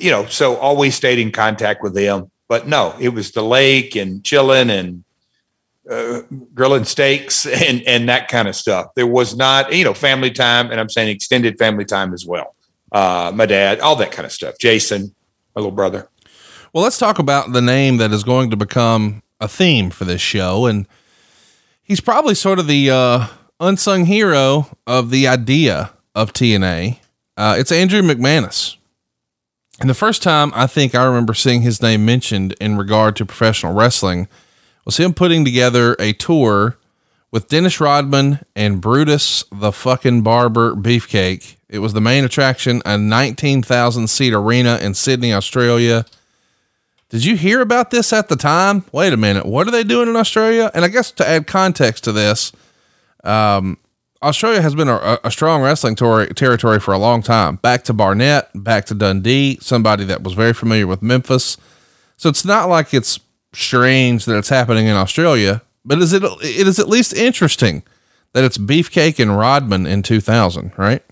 you 0.00 0.10
know, 0.10 0.26
so 0.26 0.56
always 0.56 0.94
stayed 0.94 1.18
in 1.18 1.30
contact 1.30 1.82
with 1.82 1.94
them. 1.94 2.30
But 2.48 2.66
no, 2.66 2.94
it 3.00 3.10
was 3.10 3.32
the 3.32 3.42
lake 3.42 3.96
and 3.96 4.24
chilling 4.24 4.70
and 4.70 5.04
uh, 5.88 6.22
grilling 6.54 6.84
steaks 6.84 7.46
and 7.68 7.82
and 7.86 8.08
that 8.08 8.28
kind 8.28 8.48
of 8.48 8.56
stuff. 8.56 8.94
There 8.94 9.06
was 9.06 9.36
not, 9.36 9.72
you 9.72 9.84
know, 9.84 9.94
family 9.94 10.30
time, 10.30 10.70
and 10.70 10.80
I'm 10.80 10.88
saying 10.88 11.08
extended 11.08 11.58
family 11.58 11.84
time 11.84 12.12
as 12.12 12.26
well. 12.26 12.54
Uh, 12.94 13.32
my 13.34 13.44
dad, 13.44 13.80
all 13.80 13.96
that 13.96 14.12
kind 14.12 14.24
of 14.24 14.32
stuff. 14.32 14.56
Jason, 14.58 15.14
my 15.54 15.60
little 15.60 15.74
brother. 15.74 16.08
Well, 16.72 16.84
let's 16.84 16.96
talk 16.96 17.18
about 17.18 17.52
the 17.52 17.60
name 17.60 17.96
that 17.96 18.12
is 18.12 18.22
going 18.22 18.50
to 18.50 18.56
become 18.56 19.22
a 19.40 19.48
theme 19.48 19.90
for 19.90 20.04
this 20.04 20.20
show, 20.20 20.66
and 20.66 20.86
he's 21.82 22.00
probably 22.00 22.36
sort 22.36 22.60
of 22.60 22.68
the 22.68 22.90
uh, 22.90 23.26
unsung 23.58 24.06
hero 24.06 24.68
of 24.86 25.10
the 25.10 25.26
idea 25.26 25.92
of 26.14 26.32
TNA. 26.32 27.00
Uh, 27.36 27.56
it's 27.58 27.72
Andrew 27.72 28.00
McManus. 28.00 28.76
And 29.80 29.90
the 29.90 29.94
first 29.94 30.22
time 30.22 30.52
I 30.54 30.68
think 30.68 30.94
I 30.94 31.04
remember 31.04 31.34
seeing 31.34 31.62
his 31.62 31.82
name 31.82 32.04
mentioned 32.04 32.54
in 32.60 32.76
regard 32.76 33.16
to 33.16 33.26
professional 33.26 33.72
wrestling 33.72 34.28
was 34.84 34.98
him 34.98 35.14
putting 35.14 35.44
together 35.44 35.96
a 35.98 36.12
tour 36.12 36.76
with 37.34 37.48
Dennis 37.48 37.80
Rodman 37.80 38.38
and 38.54 38.80
Brutus 38.80 39.42
the 39.50 39.72
fucking 39.72 40.22
Barber 40.22 40.76
Beefcake. 40.76 41.56
It 41.68 41.80
was 41.80 41.92
the 41.92 42.00
main 42.00 42.22
attraction, 42.22 42.80
a 42.86 42.96
19,000 42.96 44.06
seat 44.06 44.32
arena 44.32 44.78
in 44.80 44.94
Sydney, 44.94 45.34
Australia. 45.34 46.06
Did 47.08 47.24
you 47.24 47.36
hear 47.36 47.60
about 47.60 47.90
this 47.90 48.12
at 48.12 48.28
the 48.28 48.36
time? 48.36 48.84
Wait 48.92 49.12
a 49.12 49.16
minute. 49.16 49.46
What 49.46 49.66
are 49.66 49.72
they 49.72 49.82
doing 49.82 50.08
in 50.08 50.14
Australia? 50.14 50.70
And 50.74 50.84
I 50.84 50.88
guess 50.88 51.10
to 51.10 51.28
add 51.28 51.48
context 51.48 52.04
to 52.04 52.12
this, 52.12 52.52
um, 53.24 53.78
Australia 54.22 54.62
has 54.62 54.76
been 54.76 54.88
a, 54.88 55.18
a 55.24 55.30
strong 55.32 55.60
wrestling 55.60 55.96
tor- 55.96 56.26
territory 56.26 56.78
for 56.78 56.94
a 56.94 56.98
long 56.98 57.20
time. 57.20 57.56
Back 57.56 57.82
to 57.86 57.92
Barnett, 57.92 58.48
back 58.54 58.84
to 58.84 58.94
Dundee, 58.94 59.58
somebody 59.60 60.04
that 60.04 60.22
was 60.22 60.34
very 60.34 60.52
familiar 60.52 60.86
with 60.86 61.02
Memphis. 61.02 61.56
So 62.16 62.28
it's 62.28 62.44
not 62.44 62.68
like 62.68 62.94
it's 62.94 63.18
strange 63.52 64.24
that 64.26 64.38
it's 64.38 64.50
happening 64.50 64.86
in 64.86 64.94
Australia, 64.94 65.62
but 65.84 65.98
is 65.98 66.12
it 66.12 66.22
it 66.22 66.66
is 66.66 66.78
at 66.78 66.88
least 66.88 67.12
interesting 67.12 67.82
that 68.32 68.44
it's 68.44 68.58
Beefcake 68.58 69.20
and 69.20 69.36
Rodman 69.36 69.86
in 69.86 70.02
2000, 70.02 70.72
right? 70.76 71.02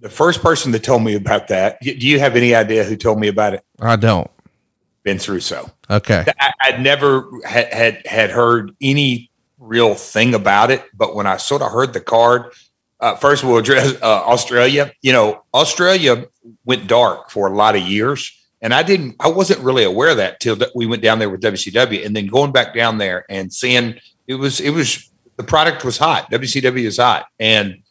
The 0.00 0.08
first 0.08 0.42
person 0.42 0.72
that 0.72 0.82
told 0.82 1.02
me 1.02 1.14
about 1.14 1.48
that, 1.48 1.80
do 1.80 1.90
you 1.90 2.18
have 2.18 2.36
any 2.36 2.54
idea 2.54 2.84
who 2.84 2.96
told 2.96 3.18
me 3.18 3.28
about 3.28 3.54
it? 3.54 3.64
I 3.80 3.96
don't. 3.96 4.30
Vince 5.04 5.28
Russo. 5.28 5.70
Okay. 5.90 6.24
I, 6.40 6.72
would 6.72 6.80
never 6.80 7.28
had, 7.44 7.72
had 7.72 8.06
had 8.06 8.30
heard 8.30 8.74
any 8.80 9.30
real 9.58 9.94
thing 9.94 10.34
about 10.34 10.70
it, 10.70 10.84
but 10.94 11.14
when 11.14 11.26
I 11.26 11.36
sort 11.36 11.62
of 11.62 11.72
heard 11.72 11.92
the 11.92 12.00
card, 12.00 12.52
uh, 13.00 13.16
first 13.16 13.42
we'll 13.42 13.58
address 13.58 13.94
uh, 14.02 14.22
Australia. 14.24 14.92
You 15.02 15.12
know, 15.12 15.44
Australia 15.54 16.26
went 16.64 16.86
dark 16.86 17.30
for 17.30 17.48
a 17.48 17.54
lot 17.54 17.74
of 17.74 17.82
years 17.82 18.32
and 18.60 18.74
I 18.74 18.82
didn't, 18.82 19.16
I 19.20 19.28
wasn't 19.28 19.60
really 19.60 19.84
aware 19.84 20.10
of 20.10 20.16
that 20.16 20.40
till 20.40 20.58
we 20.74 20.86
went 20.86 21.02
down 21.02 21.18
there 21.18 21.30
with 21.30 21.40
WCW 21.40 22.04
and 22.04 22.14
then 22.14 22.26
going 22.26 22.52
back 22.52 22.74
down 22.74 22.98
there 22.98 23.24
and 23.28 23.52
seeing 23.52 23.98
it 24.26 24.34
was, 24.34 24.60
it 24.60 24.70
was, 24.70 25.10
the 25.36 25.44
product 25.44 25.84
was 25.84 25.96
hot. 25.96 26.30
WCW 26.30 26.84
is 26.84 26.96
hot. 26.96 27.26
And, 27.38 27.82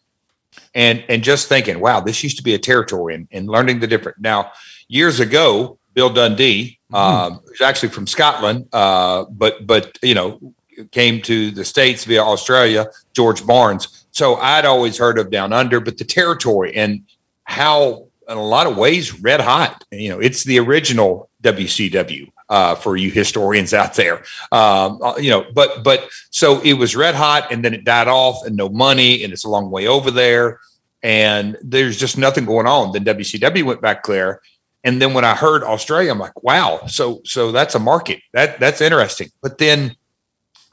and, 0.75 1.03
and 1.07 1.23
just 1.23 1.47
thinking, 1.47 1.79
wow, 1.79 2.01
this 2.01 2.23
used 2.23 2.37
to 2.37 2.43
be 2.43 2.53
a 2.53 2.59
territory 2.59 3.15
and, 3.15 3.27
and 3.31 3.47
learning 3.47 3.79
the 3.79 3.87
different. 3.87 4.19
Now, 4.19 4.51
years 4.87 5.19
ago, 5.19 5.79
Bill 5.93 6.09
Dundee, 6.09 6.79
mm-hmm. 6.91 6.95
um, 6.95 7.41
who's 7.45 7.61
actually 7.61 7.89
from 7.89 8.05
Scotland, 8.05 8.67
uh, 8.73 9.25
but, 9.31 9.65
but, 9.65 9.97
you 10.01 10.13
know, 10.13 10.53
came 10.91 11.21
to 11.23 11.51
the 11.51 11.65
States 11.65 12.03
via 12.05 12.21
Australia, 12.21 12.87
George 13.13 13.45
Barnes. 13.45 14.05
So 14.11 14.35
I'd 14.35 14.65
always 14.65 14.97
heard 14.97 15.17
of 15.17 15.31
Down 15.31 15.53
Under, 15.53 15.79
but 15.79 15.97
the 15.97 16.03
territory 16.03 16.75
and 16.75 17.03
how 17.45 18.06
in 18.27 18.37
a 18.37 18.43
lot 18.43 18.67
of 18.67 18.77
ways 18.77 19.19
red 19.21 19.39
hot. 19.39 19.83
You 19.91 20.09
know, 20.09 20.19
it's 20.19 20.43
the 20.43 20.59
original 20.59 21.29
WCW 21.43 22.31
uh, 22.49 22.75
for 22.75 22.95
you 22.95 23.11
historians 23.11 23.73
out 23.73 23.95
there. 23.95 24.23
Um, 24.51 25.01
uh, 25.01 25.15
you 25.17 25.29
know, 25.29 25.45
but 25.53 25.83
but 25.83 26.09
so 26.29 26.61
it 26.61 26.73
was 26.73 26.95
red 26.95 27.15
hot, 27.15 27.51
and 27.51 27.63
then 27.63 27.73
it 27.73 27.83
died 27.83 28.07
off, 28.07 28.45
and 28.45 28.55
no 28.55 28.69
money, 28.69 29.23
and 29.23 29.33
it's 29.33 29.43
a 29.43 29.49
long 29.49 29.69
way 29.69 29.87
over 29.87 30.11
there, 30.11 30.59
and 31.03 31.57
there's 31.61 31.97
just 31.97 32.17
nothing 32.17 32.45
going 32.45 32.67
on. 32.67 32.91
Then 32.91 33.05
WCW 33.05 33.63
went 33.63 33.81
back 33.81 34.05
there, 34.05 34.41
and 34.83 35.01
then 35.01 35.13
when 35.13 35.25
I 35.25 35.35
heard 35.35 35.63
Australia, 35.63 36.11
I'm 36.11 36.19
like, 36.19 36.41
wow, 36.43 36.81
so 36.87 37.21
so 37.25 37.51
that's 37.51 37.75
a 37.75 37.79
market 37.79 38.21
that 38.33 38.59
that's 38.59 38.81
interesting. 38.81 39.29
But 39.41 39.57
then. 39.57 39.95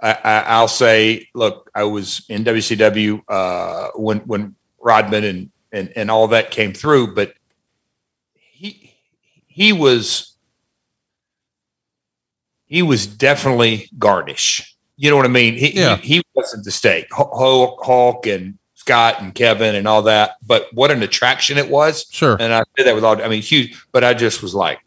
I, 0.00 0.60
will 0.60 0.68
say, 0.68 1.28
look, 1.34 1.70
I 1.74 1.84
was 1.84 2.26
in 2.28 2.44
WCW 2.44 3.22
uh, 3.26 3.90
when 3.94 4.18
when 4.20 4.54
Rodman 4.78 5.24
and 5.24 5.50
and 5.72 5.92
and 5.96 6.10
all 6.10 6.28
that 6.28 6.50
came 6.50 6.74
through, 6.74 7.14
but 7.14 7.32
he 8.54 9.72
was 9.72 10.34
he 12.66 12.82
was 12.82 13.06
definitely 13.06 13.88
garnish. 13.98 14.76
You 14.96 15.10
know 15.10 15.16
what 15.16 15.26
I 15.26 15.28
mean? 15.28 15.54
He, 15.54 15.78
yeah. 15.78 15.96
he, 15.96 16.16
he 16.16 16.22
wasn't 16.34 16.64
the 16.64 16.70
stake. 16.70 17.06
Hulk, 17.10 17.80
Hulk 17.84 18.26
and 18.26 18.58
Scott 18.74 19.20
and 19.20 19.34
Kevin 19.34 19.74
and 19.74 19.86
all 19.86 20.02
that. 20.02 20.36
But 20.46 20.68
what 20.72 20.90
an 20.90 21.02
attraction 21.02 21.58
it 21.58 21.68
was. 21.68 22.06
Sure. 22.10 22.36
And 22.40 22.52
I 22.52 22.62
did 22.76 22.86
that 22.86 22.94
with 22.94 23.04
all, 23.04 23.20
I 23.22 23.28
mean, 23.28 23.42
huge, 23.42 23.80
but 23.92 24.04
I 24.04 24.14
just 24.14 24.42
was 24.42 24.54
like, 24.54 24.80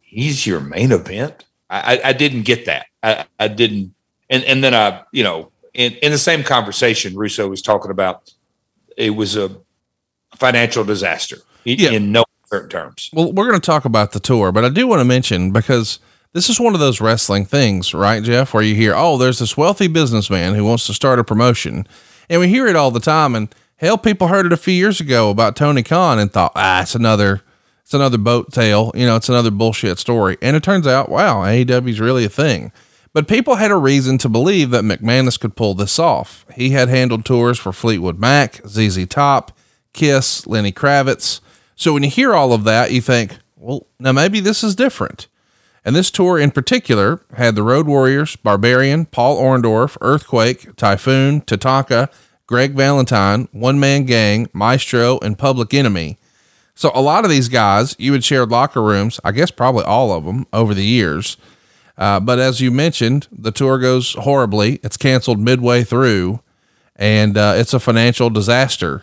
he's 0.00 0.46
your 0.46 0.60
main 0.60 0.92
event. 0.92 1.44
I, 1.70 1.96
I, 1.96 2.08
I 2.08 2.12
didn't 2.12 2.42
get 2.42 2.66
that. 2.66 2.86
I, 3.02 3.24
I 3.38 3.48
didn't. 3.48 3.94
And, 4.30 4.44
and 4.44 4.64
then 4.64 4.74
I, 4.74 5.02
you 5.12 5.22
know, 5.22 5.52
in, 5.74 5.92
in 5.94 6.12
the 6.12 6.18
same 6.18 6.42
conversation, 6.42 7.14
Russo 7.14 7.48
was 7.48 7.62
talking 7.62 7.90
about 7.90 8.32
it 8.96 9.10
was 9.10 9.36
a 9.36 9.56
financial 10.36 10.84
disaster 10.84 11.36
yeah. 11.64 11.90
in 11.90 12.12
no 12.12 12.24
certain 12.52 12.68
terms. 12.68 13.08
Well, 13.14 13.32
we're 13.32 13.48
going 13.48 13.60
to 13.60 13.64
talk 13.64 13.86
about 13.86 14.12
the 14.12 14.20
tour, 14.20 14.52
but 14.52 14.64
I 14.64 14.68
do 14.68 14.86
want 14.86 15.00
to 15.00 15.06
mention 15.06 15.52
because 15.52 15.98
this 16.34 16.50
is 16.50 16.60
one 16.60 16.74
of 16.74 16.80
those 16.80 17.00
wrestling 17.00 17.46
things, 17.46 17.94
right, 17.94 18.22
Jeff, 18.22 18.52
where 18.52 18.62
you 18.62 18.74
hear, 18.74 18.94
oh, 18.94 19.16
there's 19.16 19.38
this 19.38 19.56
wealthy 19.56 19.86
businessman 19.86 20.54
who 20.54 20.64
wants 20.64 20.86
to 20.86 20.94
start 20.94 21.18
a 21.18 21.24
promotion. 21.24 21.86
And 22.28 22.40
we 22.40 22.48
hear 22.48 22.66
it 22.66 22.76
all 22.76 22.90
the 22.90 23.00
time. 23.00 23.34
And 23.34 23.54
hell, 23.76 23.96
people 23.96 24.28
heard 24.28 24.44
it 24.44 24.52
a 24.52 24.58
few 24.58 24.74
years 24.74 25.00
ago 25.00 25.30
about 25.30 25.56
Tony 25.56 25.82
Khan 25.82 26.18
and 26.18 26.30
thought, 26.30 26.52
ah, 26.54 26.82
it's 26.82 26.94
another, 26.94 27.40
it's 27.82 27.94
another 27.94 28.18
boat 28.18 28.52
tale. 28.52 28.92
You 28.94 29.06
know, 29.06 29.16
it's 29.16 29.30
another 29.30 29.50
bullshit 29.50 29.98
story. 29.98 30.36
And 30.42 30.54
it 30.54 30.62
turns 30.62 30.86
out, 30.86 31.08
wow, 31.08 31.42
AEW 31.44 31.88
is 31.88 32.00
really 32.00 32.26
a 32.26 32.30
thing. 32.30 32.70
But 33.14 33.28
people 33.28 33.56
had 33.56 33.70
a 33.70 33.76
reason 33.76 34.18
to 34.18 34.28
believe 34.28 34.70
that 34.70 34.84
McManus 34.84 35.40
could 35.40 35.56
pull 35.56 35.74
this 35.74 35.98
off. 35.98 36.44
He 36.54 36.70
had 36.70 36.88
handled 36.90 37.24
tours 37.24 37.58
for 37.58 37.72
Fleetwood 37.72 38.18
Mac, 38.18 38.60
ZZ 38.66 39.06
Top, 39.06 39.52
Kiss, 39.94 40.46
Lenny 40.46 40.72
Kravitz. 40.72 41.40
So 41.82 41.92
when 41.92 42.04
you 42.04 42.10
hear 42.10 42.32
all 42.32 42.52
of 42.52 42.62
that, 42.62 42.92
you 42.92 43.00
think, 43.00 43.38
well, 43.56 43.88
now 43.98 44.12
maybe 44.12 44.38
this 44.38 44.62
is 44.62 44.76
different. 44.76 45.26
And 45.84 45.96
this 45.96 46.12
tour 46.12 46.38
in 46.38 46.52
particular 46.52 47.22
had 47.36 47.56
the 47.56 47.64
Road 47.64 47.88
Warriors, 47.88 48.36
Barbarian, 48.36 49.04
Paul 49.06 49.36
Orndorff, 49.36 49.96
Earthquake, 50.00 50.76
Typhoon, 50.76 51.40
Tatanka, 51.40 52.08
Greg 52.46 52.74
Valentine, 52.74 53.48
One 53.50 53.80
Man 53.80 54.04
Gang, 54.04 54.48
Maestro, 54.52 55.18
and 55.22 55.36
Public 55.36 55.74
Enemy. 55.74 56.18
So 56.76 56.92
a 56.94 57.02
lot 57.02 57.24
of 57.24 57.30
these 57.30 57.48
guys, 57.48 57.96
you 57.98 58.12
had 58.12 58.22
shared 58.22 58.52
locker 58.52 58.80
rooms, 58.80 59.18
I 59.24 59.32
guess 59.32 59.50
probably 59.50 59.82
all 59.82 60.12
of 60.12 60.24
them 60.24 60.46
over 60.52 60.74
the 60.74 60.84
years. 60.84 61.36
Uh, 61.98 62.20
but 62.20 62.38
as 62.38 62.60
you 62.60 62.70
mentioned, 62.70 63.26
the 63.32 63.50
tour 63.50 63.80
goes 63.80 64.14
horribly. 64.14 64.78
It's 64.84 64.96
canceled 64.96 65.40
midway 65.40 65.82
through, 65.82 66.42
and 66.94 67.36
uh, 67.36 67.54
it's 67.56 67.74
a 67.74 67.80
financial 67.80 68.30
disaster. 68.30 69.02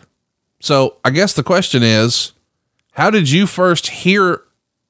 So 0.60 0.96
I 1.04 1.10
guess 1.10 1.34
the 1.34 1.42
question 1.42 1.82
is, 1.82 2.32
how 2.92 3.10
did 3.10 3.30
you 3.30 3.46
first 3.46 3.88
hear? 3.88 4.42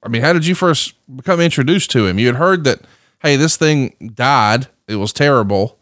I 0.02 0.08
mean, 0.08 0.22
how 0.22 0.32
did 0.32 0.46
you 0.46 0.54
first 0.54 0.94
become 1.14 1.40
introduced 1.40 1.90
to 1.92 2.06
him? 2.06 2.18
You 2.18 2.28
had 2.28 2.36
heard 2.36 2.64
that, 2.64 2.80
hey, 3.22 3.36
this 3.36 3.56
thing 3.56 4.12
died. 4.14 4.68
It 4.88 4.96
was 4.96 5.12
terrible. 5.12 5.78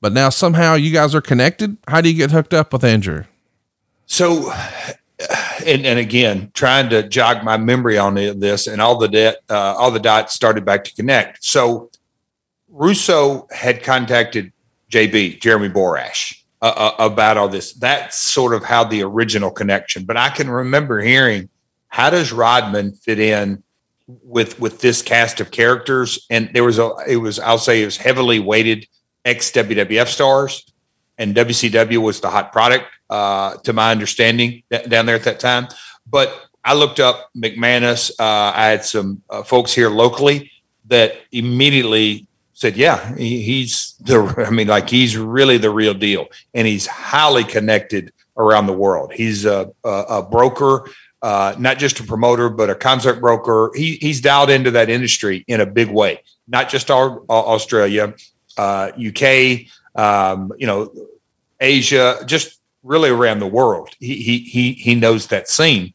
But 0.00 0.12
now 0.12 0.30
somehow 0.30 0.74
you 0.74 0.92
guys 0.92 1.14
are 1.14 1.20
connected. 1.20 1.76
How 1.88 2.00
do 2.00 2.10
you 2.10 2.16
get 2.16 2.30
hooked 2.32 2.54
up 2.54 2.72
with 2.72 2.84
Andrew? 2.84 3.24
So, 4.06 4.52
and, 5.66 5.86
and 5.86 5.98
again, 5.98 6.50
trying 6.54 6.88
to 6.90 7.08
jog 7.08 7.44
my 7.44 7.56
memory 7.56 7.98
on 7.98 8.14
this, 8.14 8.66
and 8.66 8.80
all 8.80 8.98
the 8.98 9.08
debt, 9.08 9.38
uh, 9.48 9.74
all 9.76 9.90
the 9.90 10.00
dots 10.00 10.34
started 10.34 10.64
back 10.64 10.84
to 10.84 10.94
connect. 10.94 11.44
So, 11.44 11.90
Russo 12.68 13.46
had 13.50 13.82
contacted 13.82 14.52
JB 14.90 15.40
Jeremy 15.40 15.68
Borash, 15.68 16.41
uh, 16.62 16.92
about 16.98 17.36
all 17.36 17.48
this. 17.48 17.72
That's 17.74 18.16
sort 18.16 18.54
of 18.54 18.64
how 18.64 18.84
the 18.84 19.02
original 19.02 19.50
connection. 19.50 20.04
But 20.04 20.16
I 20.16 20.30
can 20.30 20.48
remember 20.48 21.00
hearing, 21.00 21.48
how 21.88 22.08
does 22.08 22.32
Rodman 22.32 22.92
fit 22.92 23.18
in 23.18 23.62
with 24.06 24.58
with 24.60 24.80
this 24.80 25.02
cast 25.02 25.40
of 25.40 25.50
characters? 25.50 26.24
And 26.30 26.50
there 26.54 26.64
was 26.64 26.78
a, 26.78 26.94
it 27.06 27.16
was 27.16 27.38
I'll 27.38 27.58
say 27.58 27.82
it 27.82 27.84
was 27.84 27.96
heavily 27.96 28.38
weighted 28.38 28.86
ex 29.24 29.50
WWF 29.50 30.06
stars, 30.06 30.64
and 31.18 31.34
WCW 31.34 31.98
was 31.98 32.20
the 32.20 32.30
hot 32.30 32.52
product, 32.52 32.86
uh, 33.10 33.56
to 33.58 33.72
my 33.72 33.90
understanding, 33.90 34.62
down 34.88 35.06
there 35.06 35.16
at 35.16 35.24
that 35.24 35.40
time. 35.40 35.68
But 36.06 36.32
I 36.64 36.74
looked 36.74 37.00
up 37.00 37.30
McManus. 37.36 38.10
Uh, 38.18 38.52
I 38.54 38.66
had 38.66 38.84
some 38.84 39.22
uh, 39.28 39.42
folks 39.42 39.72
here 39.72 39.90
locally 39.90 40.50
that 40.86 41.16
immediately 41.32 42.26
said, 42.62 42.76
yeah, 42.76 43.14
he, 43.16 43.42
he's 43.42 43.94
the, 44.00 44.34
I 44.46 44.50
mean, 44.50 44.68
like 44.68 44.88
he's 44.88 45.16
really 45.16 45.58
the 45.58 45.70
real 45.70 45.94
deal. 45.94 46.28
And 46.54 46.66
he's 46.66 46.86
highly 46.86 47.44
connected 47.44 48.12
around 48.36 48.66
the 48.66 48.72
world. 48.72 49.12
He's 49.12 49.44
a, 49.44 49.72
a, 49.84 49.88
a 49.88 50.22
broker, 50.22 50.88
uh, 51.20 51.54
not 51.58 51.78
just 51.78 52.00
a 52.00 52.04
promoter, 52.04 52.48
but 52.48 52.70
a 52.70 52.74
concert 52.74 53.20
broker. 53.20 53.70
He, 53.74 53.96
he's 53.96 54.20
dialed 54.20 54.48
into 54.48 54.70
that 54.70 54.88
industry 54.88 55.44
in 55.48 55.60
a 55.60 55.66
big 55.66 55.90
way, 55.90 56.22
not 56.46 56.70
just 56.70 56.90
our, 56.90 57.22
Australia, 57.28 58.14
uh, 58.56 58.92
UK, 58.96 59.66
um, 59.94 60.52
you 60.56 60.66
know, 60.66 60.92
Asia, 61.60 62.22
just 62.26 62.60
really 62.82 63.10
around 63.10 63.40
the 63.40 63.46
world. 63.46 63.90
He 64.00 64.16
he 64.16 64.38
he 64.38 64.72
he 64.72 64.94
knows 64.96 65.28
that 65.28 65.48
scene. 65.48 65.94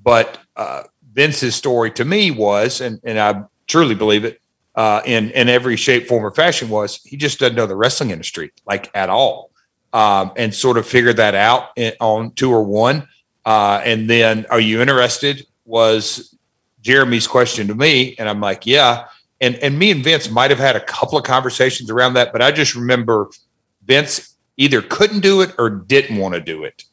But 0.00 0.38
uh, 0.54 0.84
Vince's 1.12 1.56
story 1.56 1.90
to 1.92 2.04
me 2.04 2.30
was, 2.30 2.80
and 2.80 3.00
and 3.02 3.18
I 3.18 3.42
truly 3.66 3.96
believe 3.96 4.24
it, 4.24 4.40
uh, 4.78 5.02
in 5.04 5.30
in 5.32 5.48
every 5.48 5.76
shape, 5.76 6.06
form, 6.06 6.24
or 6.24 6.30
fashion, 6.30 6.68
was 6.68 7.02
he 7.02 7.16
just 7.16 7.40
doesn't 7.40 7.56
know 7.56 7.66
the 7.66 7.74
wrestling 7.74 8.12
industry 8.12 8.52
like 8.64 8.88
at 8.94 9.10
all, 9.10 9.50
um, 9.92 10.30
and 10.36 10.54
sort 10.54 10.78
of 10.78 10.86
figured 10.86 11.16
that 11.16 11.34
out 11.34 11.70
in, 11.74 11.92
on 12.00 12.30
tour 12.30 12.62
one. 12.62 13.08
Uh, 13.44 13.82
and 13.84 14.08
then, 14.08 14.46
are 14.50 14.60
you 14.60 14.80
interested? 14.80 15.44
Was 15.64 16.32
Jeremy's 16.80 17.26
question 17.26 17.66
to 17.66 17.74
me, 17.74 18.14
and 18.18 18.28
I'm 18.28 18.40
like, 18.40 18.66
yeah. 18.66 19.06
And 19.40 19.56
and 19.56 19.76
me 19.76 19.90
and 19.90 20.04
Vince 20.04 20.30
might 20.30 20.50
have 20.50 20.60
had 20.60 20.76
a 20.76 20.80
couple 20.80 21.18
of 21.18 21.24
conversations 21.24 21.90
around 21.90 22.14
that, 22.14 22.32
but 22.32 22.40
I 22.40 22.52
just 22.52 22.76
remember 22.76 23.30
Vince 23.84 24.36
either 24.56 24.80
couldn't 24.80 25.20
do 25.20 25.40
it 25.40 25.54
or 25.58 25.70
didn't 25.70 26.18
want 26.18 26.34
to 26.34 26.40
do 26.40 26.64
it. 26.64 26.84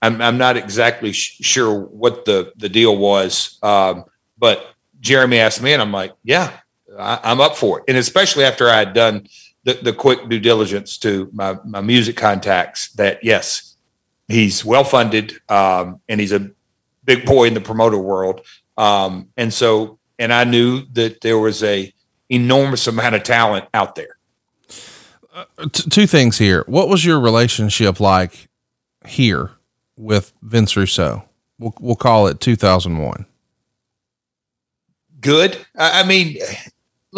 I'm, 0.00 0.20
I'm 0.22 0.38
not 0.38 0.56
exactly 0.56 1.12
sh- 1.12 1.38
sure 1.40 1.80
what 1.80 2.24
the, 2.24 2.52
the 2.56 2.68
deal 2.68 2.96
was. 2.96 3.58
Um, 3.62 4.04
but 4.38 4.74
Jeremy 5.00 5.38
asked 5.38 5.62
me, 5.62 5.72
and 5.72 5.82
I'm 5.82 5.92
like, 5.92 6.12
yeah, 6.22 6.52
I, 6.98 7.20
am 7.30 7.40
up 7.40 7.56
for 7.56 7.78
it. 7.78 7.84
And 7.88 7.96
especially 7.96 8.44
after 8.44 8.68
I 8.68 8.78
had 8.78 8.92
done 8.92 9.26
the, 9.64 9.74
the 9.74 9.92
quick 9.92 10.28
due 10.28 10.40
diligence 10.40 10.98
to 10.98 11.30
my, 11.32 11.56
my 11.64 11.80
music 11.80 12.16
contacts 12.16 12.90
that, 12.92 13.22
yes, 13.22 13.76
he's 14.28 14.64
well 14.64 14.84
funded 14.84 15.40
um, 15.48 16.00
and 16.08 16.20
he's 16.20 16.32
a 16.32 16.50
big 17.04 17.24
boy 17.24 17.46
in 17.46 17.54
the 17.54 17.60
promoter 17.60 17.98
world. 17.98 18.42
Um, 18.76 19.28
and 19.36 19.52
so, 19.52 19.98
and 20.18 20.32
I 20.32 20.44
knew 20.44 20.82
that 20.92 21.20
there 21.20 21.38
was 21.38 21.62
a 21.62 21.92
enormous 22.28 22.86
amount 22.86 23.14
of 23.14 23.22
talent 23.22 23.66
out 23.72 23.94
there. 23.94 24.18
Uh, 25.32 25.44
t- 25.72 25.88
two 25.88 26.06
things 26.06 26.38
here. 26.38 26.64
What 26.66 26.88
was 26.88 27.04
your 27.04 27.20
relationship 27.20 28.00
like 28.00 28.48
here 29.06 29.52
with 29.96 30.32
Vince 30.42 30.76
Russo? 30.76 31.24
We'll, 31.58 31.74
we'll 31.80 31.96
call 31.96 32.26
it 32.26 32.40
2001. 32.40 33.26
Good. 35.20 35.58
I, 35.76 36.00
I 36.00 36.06
mean, 36.06 36.38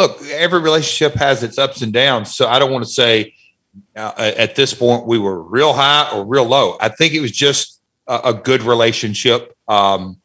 look, 0.00 0.22
every 0.28 0.60
relationship 0.60 1.14
has 1.14 1.42
its 1.42 1.58
ups 1.58 1.82
and 1.82 1.92
downs. 1.92 2.34
So 2.34 2.48
I 2.48 2.58
don't 2.58 2.72
want 2.72 2.84
to 2.84 2.90
say 2.90 3.34
uh, 3.94 4.12
at 4.16 4.56
this 4.56 4.72
point 4.72 5.06
we 5.06 5.18
were 5.18 5.42
real 5.42 5.74
high 5.74 6.10
or 6.12 6.24
real 6.24 6.46
low. 6.46 6.76
I 6.80 6.88
think 6.88 7.12
it 7.12 7.20
was 7.20 7.32
just 7.32 7.80
a, 8.06 8.20
a 8.24 8.34
good 8.34 8.62
relationship. 8.62 9.54
Um, 9.68 10.20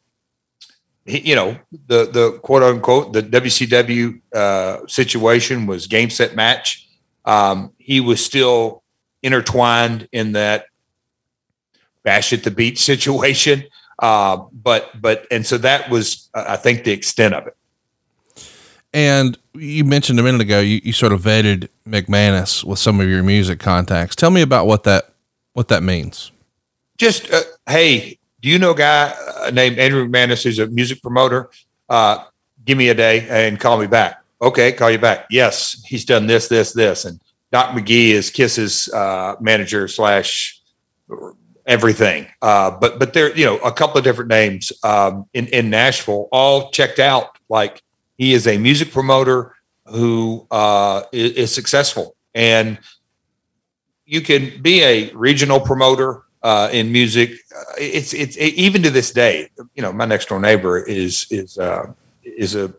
you 1.04 1.36
know, 1.36 1.56
the 1.86 2.06
the 2.06 2.38
quote 2.42 2.62
unquote 2.62 3.12
the 3.12 3.22
WCW 3.22 4.20
uh, 4.34 4.86
situation 4.88 5.66
was 5.66 5.86
game 5.86 6.10
set 6.10 6.34
match. 6.34 6.88
Um, 7.24 7.72
he 7.78 8.00
was 8.00 8.24
still 8.24 8.82
intertwined 9.22 10.08
in 10.10 10.32
that 10.32 10.66
bash 12.02 12.32
at 12.32 12.44
the 12.44 12.50
beach 12.50 12.78
situation. 12.92 13.64
Uh, 13.98 14.38
but 14.52 14.90
but 15.00 15.26
and 15.30 15.46
so 15.46 15.58
that 15.58 15.90
was 15.90 16.28
I 16.34 16.56
think 16.56 16.84
the 16.84 16.92
extent 16.92 17.34
of 17.34 17.46
it. 17.46 17.56
And 18.96 19.36
you 19.52 19.84
mentioned 19.84 20.18
a 20.18 20.22
minute 20.22 20.40
ago 20.40 20.58
you, 20.58 20.80
you 20.82 20.94
sort 20.94 21.12
of 21.12 21.20
vetted 21.20 21.68
McManus 21.86 22.64
with 22.64 22.78
some 22.78 22.98
of 22.98 23.06
your 23.06 23.22
music 23.22 23.60
contacts. 23.60 24.16
Tell 24.16 24.30
me 24.30 24.40
about 24.40 24.66
what 24.66 24.84
that 24.84 25.12
what 25.52 25.68
that 25.68 25.82
means. 25.82 26.32
Just 26.96 27.30
uh, 27.30 27.42
hey, 27.68 28.18
do 28.40 28.48
you 28.48 28.58
know 28.58 28.70
a 28.70 28.74
guy 28.74 29.14
uh, 29.42 29.50
named 29.50 29.78
Andrew 29.78 30.08
McManus 30.08 30.44
who's 30.44 30.58
a 30.58 30.66
music 30.68 31.02
promoter? 31.02 31.50
Uh, 31.90 32.24
give 32.64 32.78
me 32.78 32.88
a 32.88 32.94
day 32.94 33.26
and 33.28 33.60
call 33.60 33.78
me 33.78 33.86
back. 33.86 34.22
Okay, 34.40 34.72
call 34.72 34.90
you 34.90 34.98
back. 34.98 35.26
Yes, 35.28 35.82
he's 35.84 36.06
done 36.06 36.26
this, 36.26 36.48
this, 36.48 36.72
this, 36.72 37.04
and 37.04 37.20
Doc 37.52 37.76
McGhee 37.76 38.08
is 38.08 38.30
Kiss's 38.30 38.88
uh, 38.94 39.36
manager 39.40 39.88
slash 39.88 40.58
everything. 41.66 42.28
Uh, 42.40 42.70
but 42.70 42.98
but 42.98 43.12
there, 43.12 43.36
you 43.36 43.44
know, 43.44 43.58
a 43.58 43.72
couple 43.72 43.98
of 43.98 44.04
different 44.04 44.30
names 44.30 44.72
um, 44.82 45.26
in 45.34 45.48
in 45.48 45.68
Nashville, 45.68 46.30
all 46.32 46.70
checked 46.70 46.98
out. 46.98 47.36
Like 47.50 47.82
he 48.16 48.32
is 48.32 48.46
a 48.46 48.58
music 48.58 48.92
promoter 48.92 49.54
who 49.86 50.46
uh, 50.50 51.02
is, 51.12 51.32
is, 51.32 51.54
successful, 51.54 52.16
and 52.34 52.78
you 54.04 54.20
can 54.20 54.60
be 54.62 54.82
a 54.82 55.12
regional 55.12 55.60
promoter 55.60 56.22
uh, 56.42 56.68
in 56.72 56.90
music. 56.92 57.30
Uh, 57.56 57.62
it's 57.78 58.12
it's 58.14 58.36
it, 58.36 58.54
even 58.54 58.82
to 58.82 58.90
this 58.90 59.12
day. 59.12 59.48
You 59.74 59.82
know, 59.82 59.92
my 59.92 60.06
next 60.06 60.28
door 60.28 60.40
neighbor 60.40 60.78
is 60.78 61.26
is 61.30 61.58
uh, 61.58 61.92
is 62.22 62.54
a 62.54 62.74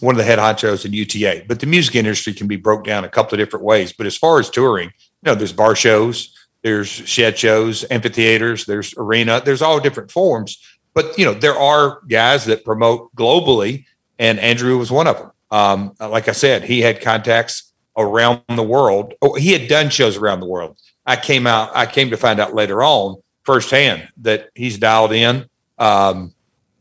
one 0.00 0.14
of 0.14 0.18
the 0.18 0.24
head 0.24 0.38
honchos 0.38 0.84
in 0.84 0.92
UTA. 0.92 1.44
But 1.46 1.60
the 1.60 1.66
music 1.66 1.94
industry 1.94 2.32
can 2.32 2.46
be 2.46 2.56
broke 2.56 2.84
down 2.84 3.04
a 3.04 3.08
couple 3.08 3.34
of 3.34 3.38
different 3.38 3.64
ways. 3.64 3.92
But 3.92 4.06
as 4.06 4.16
far 4.16 4.38
as 4.38 4.50
touring, 4.50 4.88
you 4.88 5.26
know, 5.26 5.34
there's 5.34 5.52
bar 5.52 5.74
shows, 5.74 6.34
there's 6.62 6.88
shed 6.88 7.38
shows, 7.38 7.84
amphitheaters, 7.90 8.66
there's 8.66 8.94
arena, 8.96 9.40
there's 9.44 9.62
all 9.62 9.80
different 9.80 10.10
forms. 10.10 10.58
But 10.94 11.18
you 11.18 11.24
know, 11.24 11.34
there 11.34 11.56
are 11.56 12.00
guys 12.08 12.44
that 12.46 12.64
promote 12.64 13.14
globally, 13.14 13.84
and 14.18 14.38
Andrew 14.40 14.78
was 14.78 14.90
one 14.90 15.06
of 15.06 15.18
them. 15.18 15.30
Um, 15.50 15.94
like 16.00 16.28
I 16.28 16.32
said, 16.32 16.64
he 16.64 16.80
had 16.80 17.00
contacts 17.00 17.72
around 17.96 18.42
the 18.48 18.62
world. 18.62 19.14
Oh, 19.22 19.34
he 19.34 19.52
had 19.52 19.68
done 19.68 19.90
shows 19.90 20.16
around 20.16 20.40
the 20.40 20.46
world. 20.46 20.76
I 21.06 21.16
came 21.16 21.46
out. 21.46 21.70
I 21.74 21.86
came 21.86 22.10
to 22.10 22.16
find 22.16 22.40
out 22.40 22.54
later 22.54 22.82
on 22.82 23.16
firsthand 23.44 24.08
that 24.18 24.50
he's 24.54 24.76
dialed 24.76 25.12
in 25.12 25.48
um, 25.78 26.34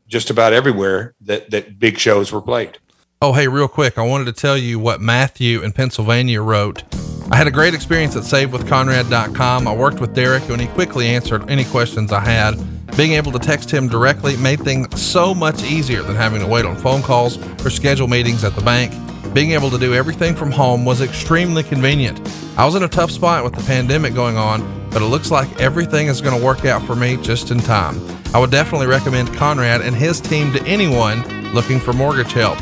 just 0.07 0.29
about 0.29 0.51
everywhere 0.51 1.13
that 1.21 1.51
that 1.51 1.79
big 1.79 1.97
shows 1.99 2.31
were 2.31 2.41
played. 2.41 2.79
Oh, 3.21 3.33
hey, 3.33 3.47
real 3.47 3.67
quick, 3.67 3.97
I 3.97 4.01
wanted 4.03 4.25
to 4.25 4.33
tell 4.33 4.57
you 4.57 4.77
what 4.77 4.99
Matthew 4.99 5.61
in 5.61 5.71
Pennsylvania 5.71 6.41
wrote. 6.41 6.83
I 7.31 7.37
had 7.37 7.47
a 7.47 7.51
great 7.51 7.73
experience 7.73 8.15
at 8.15 8.23
SaveWithConrad.com. 8.23 9.67
I 9.67 9.75
worked 9.75 9.99
with 9.99 10.13
Derek 10.13 10.47
and 10.49 10.61
he 10.61 10.67
quickly 10.67 11.07
answered 11.07 11.49
any 11.49 11.65
questions 11.65 12.11
I 12.11 12.19
had. 12.19 12.55
Being 12.97 13.13
able 13.13 13.31
to 13.33 13.39
text 13.39 13.69
him 13.69 13.89
directly 13.89 14.37
made 14.37 14.61
things 14.61 15.01
so 15.01 15.33
much 15.33 15.63
easier 15.63 16.01
than 16.01 16.15
having 16.15 16.39
to 16.39 16.47
wait 16.47 16.65
on 16.65 16.77
phone 16.77 17.01
calls 17.01 17.37
or 17.65 17.69
schedule 17.69 18.07
meetings 18.07 18.43
at 18.43 18.55
the 18.55 18.61
bank. 18.61 18.93
Being 19.33 19.51
able 19.51 19.69
to 19.71 19.77
do 19.77 19.93
everything 19.93 20.33
from 20.33 20.49
home 20.49 20.85
was 20.85 21.01
extremely 21.01 21.61
convenient. 21.61 22.21
I 22.57 22.65
was 22.65 22.75
in 22.75 22.83
a 22.83 22.87
tough 22.87 23.11
spot 23.11 23.43
with 23.43 23.53
the 23.53 23.63
pandemic 23.63 24.13
going 24.13 24.37
on, 24.37 24.61
but 24.91 25.01
it 25.01 25.07
looks 25.07 25.29
like 25.29 25.59
everything 25.59 26.07
is 26.07 26.21
going 26.21 26.39
to 26.39 26.45
work 26.45 26.63
out 26.63 26.81
for 26.83 26.95
me 26.95 27.17
just 27.17 27.51
in 27.51 27.59
time. 27.59 27.99
I 28.33 28.39
would 28.39 28.51
definitely 28.51 28.87
recommend 28.87 29.33
Conrad 29.33 29.81
and 29.81 29.93
his 29.93 30.21
team 30.21 30.53
to 30.53 30.63
anyone 30.63 31.21
looking 31.53 31.81
for 31.81 31.91
mortgage 31.91 32.31
help. 32.31 32.57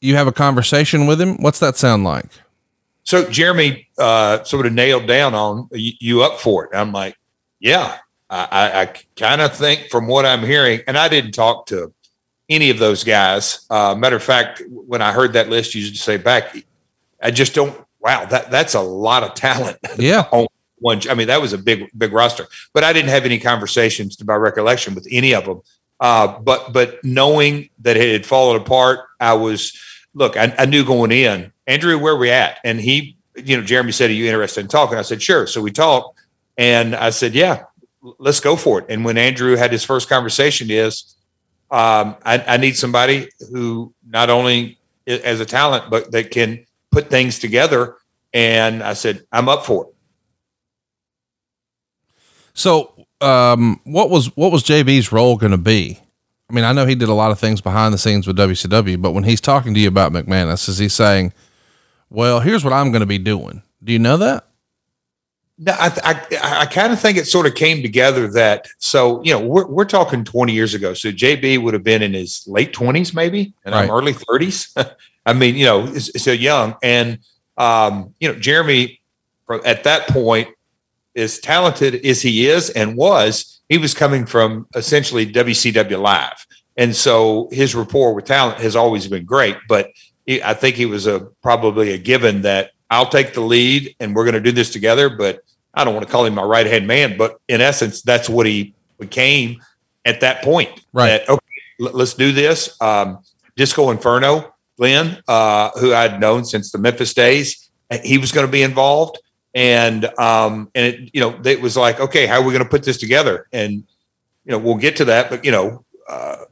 you 0.00 0.14
have 0.14 0.28
a 0.28 0.32
conversation 0.32 1.08
with 1.08 1.20
him. 1.20 1.36
What's 1.42 1.58
that 1.58 1.76
sound 1.76 2.04
like? 2.04 2.28
So 3.02 3.28
Jeremy 3.28 3.88
uh, 3.98 4.44
sort 4.44 4.66
of 4.66 4.72
nailed 4.72 5.08
down 5.08 5.34
on 5.34 5.68
you, 5.72 6.22
up 6.22 6.38
for 6.38 6.66
it. 6.66 6.70
I'm 6.72 6.92
like, 6.92 7.16
yeah, 7.58 7.96
I, 8.30 8.82
I 8.82 8.94
kind 9.16 9.40
of 9.40 9.56
think 9.56 9.90
from 9.90 10.06
what 10.06 10.24
I'm 10.24 10.44
hearing, 10.44 10.82
and 10.86 10.96
I 10.96 11.08
didn't 11.08 11.32
talk 11.32 11.66
to 11.66 11.92
any 12.50 12.68
of 12.68 12.78
those 12.78 13.04
guys. 13.04 13.64
Uh, 13.70 13.94
matter 13.94 14.16
of 14.16 14.22
fact, 14.22 14.62
when 14.68 15.00
I 15.00 15.12
heard 15.12 15.32
that 15.34 15.48
list, 15.48 15.74
you 15.74 15.88
just 15.88 16.04
say 16.04 16.16
back, 16.16 16.54
I 17.22 17.30
just 17.30 17.54
don't. 17.54 17.78
Wow, 18.00 18.24
that 18.26 18.50
that's 18.50 18.74
a 18.74 18.80
lot 18.80 19.22
of 19.22 19.34
talent. 19.34 19.78
Yeah. 19.96 20.26
on 20.32 20.46
one, 20.78 21.00
I 21.08 21.14
mean, 21.14 21.28
that 21.28 21.40
was 21.40 21.52
a 21.52 21.58
big 21.58 21.90
big 21.96 22.12
roster. 22.12 22.46
But 22.72 22.84
I 22.84 22.92
didn't 22.92 23.10
have 23.10 23.24
any 23.24 23.38
conversations 23.38 24.16
to 24.16 24.24
my 24.24 24.34
recollection 24.34 24.94
with 24.94 25.06
any 25.10 25.34
of 25.34 25.44
them. 25.44 25.60
Uh, 26.00 26.38
but 26.40 26.72
but 26.72 27.02
knowing 27.04 27.68
that 27.80 27.96
it 27.96 28.12
had 28.12 28.26
fallen 28.26 28.60
apart, 28.60 29.00
I 29.20 29.34
was 29.34 29.78
look. 30.14 30.36
I, 30.36 30.54
I 30.58 30.66
knew 30.66 30.84
going 30.84 31.12
in, 31.12 31.52
Andrew, 31.66 31.98
where 31.98 32.16
we 32.16 32.30
at? 32.30 32.58
And 32.64 32.80
he, 32.80 33.16
you 33.36 33.56
know, 33.56 33.62
Jeremy 33.62 33.92
said, 33.92 34.10
"Are 34.10 34.14
you 34.14 34.24
interested 34.26 34.62
in 34.62 34.68
talking?" 34.68 34.96
I 34.96 35.02
said, 35.02 35.22
"Sure." 35.22 35.46
So 35.46 35.60
we 35.60 35.70
talked, 35.70 36.18
and 36.56 36.96
I 36.96 37.10
said, 37.10 37.34
"Yeah, 37.34 37.64
let's 38.18 38.40
go 38.40 38.56
for 38.56 38.80
it. 38.80 38.86
And 38.88 39.04
when 39.04 39.18
Andrew 39.18 39.56
had 39.56 39.72
his 39.72 39.84
first 39.84 40.08
conversation, 40.08 40.70
is 40.70 41.14
um, 41.70 42.16
I, 42.24 42.38
I, 42.46 42.56
need 42.56 42.76
somebody 42.76 43.28
who 43.52 43.94
not 44.04 44.28
only 44.28 44.78
as 45.06 45.38
a 45.38 45.46
talent, 45.46 45.88
but 45.88 46.10
that 46.10 46.32
can 46.32 46.66
put 46.90 47.08
things 47.08 47.38
together. 47.38 47.96
And 48.32 48.82
I 48.82 48.94
said, 48.94 49.24
I'm 49.30 49.48
up 49.48 49.64
for 49.64 49.84
it. 49.84 49.94
So, 52.54 53.06
um, 53.20 53.80
what 53.84 54.10
was 54.10 54.34
what 54.36 54.50
was 54.50 54.64
JB's 54.64 55.12
role 55.12 55.36
going 55.36 55.52
to 55.52 55.58
be? 55.58 55.98
I 56.48 56.52
mean, 56.52 56.64
I 56.64 56.72
know 56.72 56.86
he 56.86 56.96
did 56.96 57.08
a 57.08 57.14
lot 57.14 57.30
of 57.30 57.38
things 57.38 57.60
behind 57.60 57.94
the 57.94 57.98
scenes 57.98 58.26
with 58.26 58.36
WCW, 58.36 59.00
but 59.00 59.12
when 59.12 59.24
he's 59.24 59.40
talking 59.40 59.72
to 59.74 59.80
you 59.80 59.88
about 59.88 60.12
McManus, 60.12 60.68
is 60.68 60.78
he 60.78 60.88
saying, 60.88 61.32
"Well, 62.08 62.40
here's 62.40 62.64
what 62.64 62.72
I'm 62.72 62.90
going 62.90 63.00
to 63.00 63.06
be 63.06 63.18
doing"? 63.18 63.62
Do 63.84 63.92
you 63.92 63.98
know 63.98 64.16
that? 64.16 64.49
No, 65.62 65.72
I, 65.72 65.92
I, 66.02 66.60
I 66.60 66.66
kind 66.66 66.90
of 66.90 66.98
think 66.98 67.18
it 67.18 67.26
sort 67.26 67.46
of 67.46 67.54
came 67.54 67.82
together 67.82 68.26
that 68.28 68.66
so 68.78 69.22
you 69.22 69.30
know 69.30 69.40
we're 69.40 69.66
we're 69.66 69.84
talking 69.84 70.24
20 70.24 70.54
years 70.54 70.72
ago. 70.72 70.94
So 70.94 71.10
JB 71.10 71.62
would 71.62 71.74
have 71.74 71.84
been 71.84 72.00
in 72.00 72.14
his 72.14 72.42
late 72.46 72.72
20s 72.72 73.14
maybe, 73.14 73.52
and 73.66 73.74
right. 73.74 73.84
I'm 73.84 73.90
early 73.90 74.14
30s. 74.14 74.92
I 75.26 75.34
mean, 75.34 75.56
you 75.56 75.66
know, 75.66 75.92
so 75.94 76.32
young, 76.32 76.76
and 76.82 77.18
um, 77.58 78.14
you 78.20 78.32
know, 78.32 78.38
Jeremy 78.38 79.02
at 79.66 79.84
that 79.84 80.08
point, 80.08 80.48
as 81.14 81.38
talented 81.38 82.06
as 82.06 82.22
he 82.22 82.48
is 82.48 82.70
and 82.70 82.96
was, 82.96 83.60
he 83.68 83.76
was 83.76 83.92
coming 83.92 84.24
from 84.24 84.66
essentially 84.74 85.30
WCW 85.30 86.00
Live, 86.00 86.46
and 86.78 86.96
so 86.96 87.50
his 87.52 87.74
rapport 87.74 88.14
with 88.14 88.24
talent 88.24 88.60
has 88.60 88.76
always 88.76 89.08
been 89.08 89.26
great. 89.26 89.58
But 89.68 89.90
I 90.26 90.54
think 90.54 90.76
he 90.76 90.86
was 90.86 91.06
a 91.06 91.20
probably 91.42 91.92
a 91.92 91.98
given 91.98 92.40
that 92.42 92.70
I'll 92.90 93.08
take 93.08 93.34
the 93.34 93.40
lead 93.40 93.94
and 94.00 94.14
we're 94.14 94.24
going 94.24 94.34
to 94.34 94.40
do 94.40 94.52
this 94.52 94.70
together. 94.70 95.08
But 95.08 95.44
I 95.74 95.84
don't 95.84 95.94
want 95.94 96.06
to 96.06 96.12
call 96.12 96.24
him 96.24 96.34
my 96.34 96.42
right 96.42 96.66
hand 96.66 96.86
man, 96.86 97.16
but 97.16 97.40
in 97.48 97.60
essence, 97.60 98.02
that's 98.02 98.28
what 98.28 98.46
he 98.46 98.74
became 98.98 99.62
at 100.04 100.20
that 100.20 100.42
point. 100.42 100.84
Right. 100.92 101.08
That, 101.08 101.28
okay, 101.28 101.46
let's 101.78 102.14
do 102.14 102.32
this. 102.32 102.76
Um, 102.80 103.20
Disco 103.56 103.90
Inferno, 103.90 104.54
Glenn, 104.76 105.22
uh, 105.28 105.70
who 105.78 105.94
I'd 105.94 106.20
known 106.20 106.44
since 106.44 106.72
the 106.72 106.78
Memphis 106.78 107.14
days, 107.14 107.70
he 108.02 108.18
was 108.18 108.32
going 108.32 108.46
to 108.46 108.50
be 108.50 108.62
involved. 108.62 109.18
And 109.54 110.04
um, 110.18 110.70
and 110.74 110.94
it, 110.94 111.10
you 111.12 111.20
know, 111.20 111.40
it 111.44 111.60
was 111.60 111.76
like, 111.76 111.98
okay, 111.98 112.26
how 112.26 112.36
are 112.36 112.42
we 112.42 112.52
going 112.52 112.64
to 112.64 112.70
put 112.70 112.84
this 112.84 112.98
together? 112.98 113.48
And 113.52 113.72
you 114.44 114.52
know, 114.52 114.58
we'll 114.58 114.76
get 114.76 114.96
to 114.96 115.04
that. 115.06 115.28
But 115.28 115.44
you 115.44 115.50
know, 115.50 115.84
uh, 116.08 116.44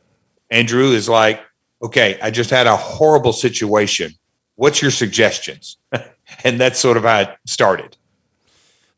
Andrew 0.51 0.91
is 0.91 1.09
like, 1.09 1.41
okay, 1.80 2.18
I 2.20 2.30
just 2.30 2.51
had 2.51 2.66
a 2.66 2.76
horrible 2.76 3.32
situation. 3.32 4.12
What's 4.57 4.82
your 4.82 4.91
suggestions? 4.91 5.78
and 6.45 6.61
that's 6.61 6.79
sort 6.79 6.97
of 6.97 7.05
how 7.05 7.20
it 7.20 7.37
started. 7.47 7.97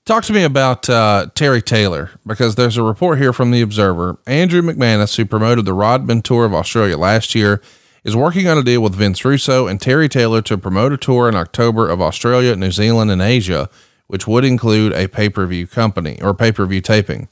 Talk 0.07 0.25
to 0.25 0.33
me 0.33 0.43
about 0.43 0.89
uh, 0.89 1.27
Terry 1.35 1.63
Taylor 1.63 2.11
because 2.27 2.57
there's 2.57 2.77
a 2.77 2.83
report 2.83 3.19
here 3.19 3.33
from 3.33 3.51
the 3.51 3.61
Observer. 3.61 4.19
Andrew 4.27 4.63
McManus, 4.63 5.17
who 5.17 5.25
promoted 5.25 5.67
the 5.67 5.75
Rodman 5.75 6.23
Tour 6.23 6.45
of 6.45 6.55
Australia 6.55 6.97
last 6.97 7.35
year, 7.35 7.63
is 8.03 8.17
working 8.17 8.49
on 8.49 8.59
a 8.59 8.63
deal 8.63 8.81
with 8.81 8.95
Vince 8.95 9.25
Russo 9.25 9.67
and 9.67 9.81
Terry 9.81 10.09
Taylor 10.09 10.43
to 10.43 10.57
promote 10.57 10.93
a 10.93 10.97
tour 10.97 11.29
in 11.29 11.37
October 11.37 11.89
of 11.89 12.01
Australia, 12.01 12.57
New 12.57 12.71
Zealand, 12.71 13.11
and 13.11 13.21
Asia, 13.21 13.69
which 14.07 14.27
would 14.27 14.45
include 14.45 14.93
a 14.95 15.07
pay 15.07 15.29
per 15.29 15.47
view 15.47 15.67
company 15.67 16.21
or 16.23 16.35
pay 16.35 16.51
per 16.51 16.67
view 16.67 16.81
taping. 16.81 17.29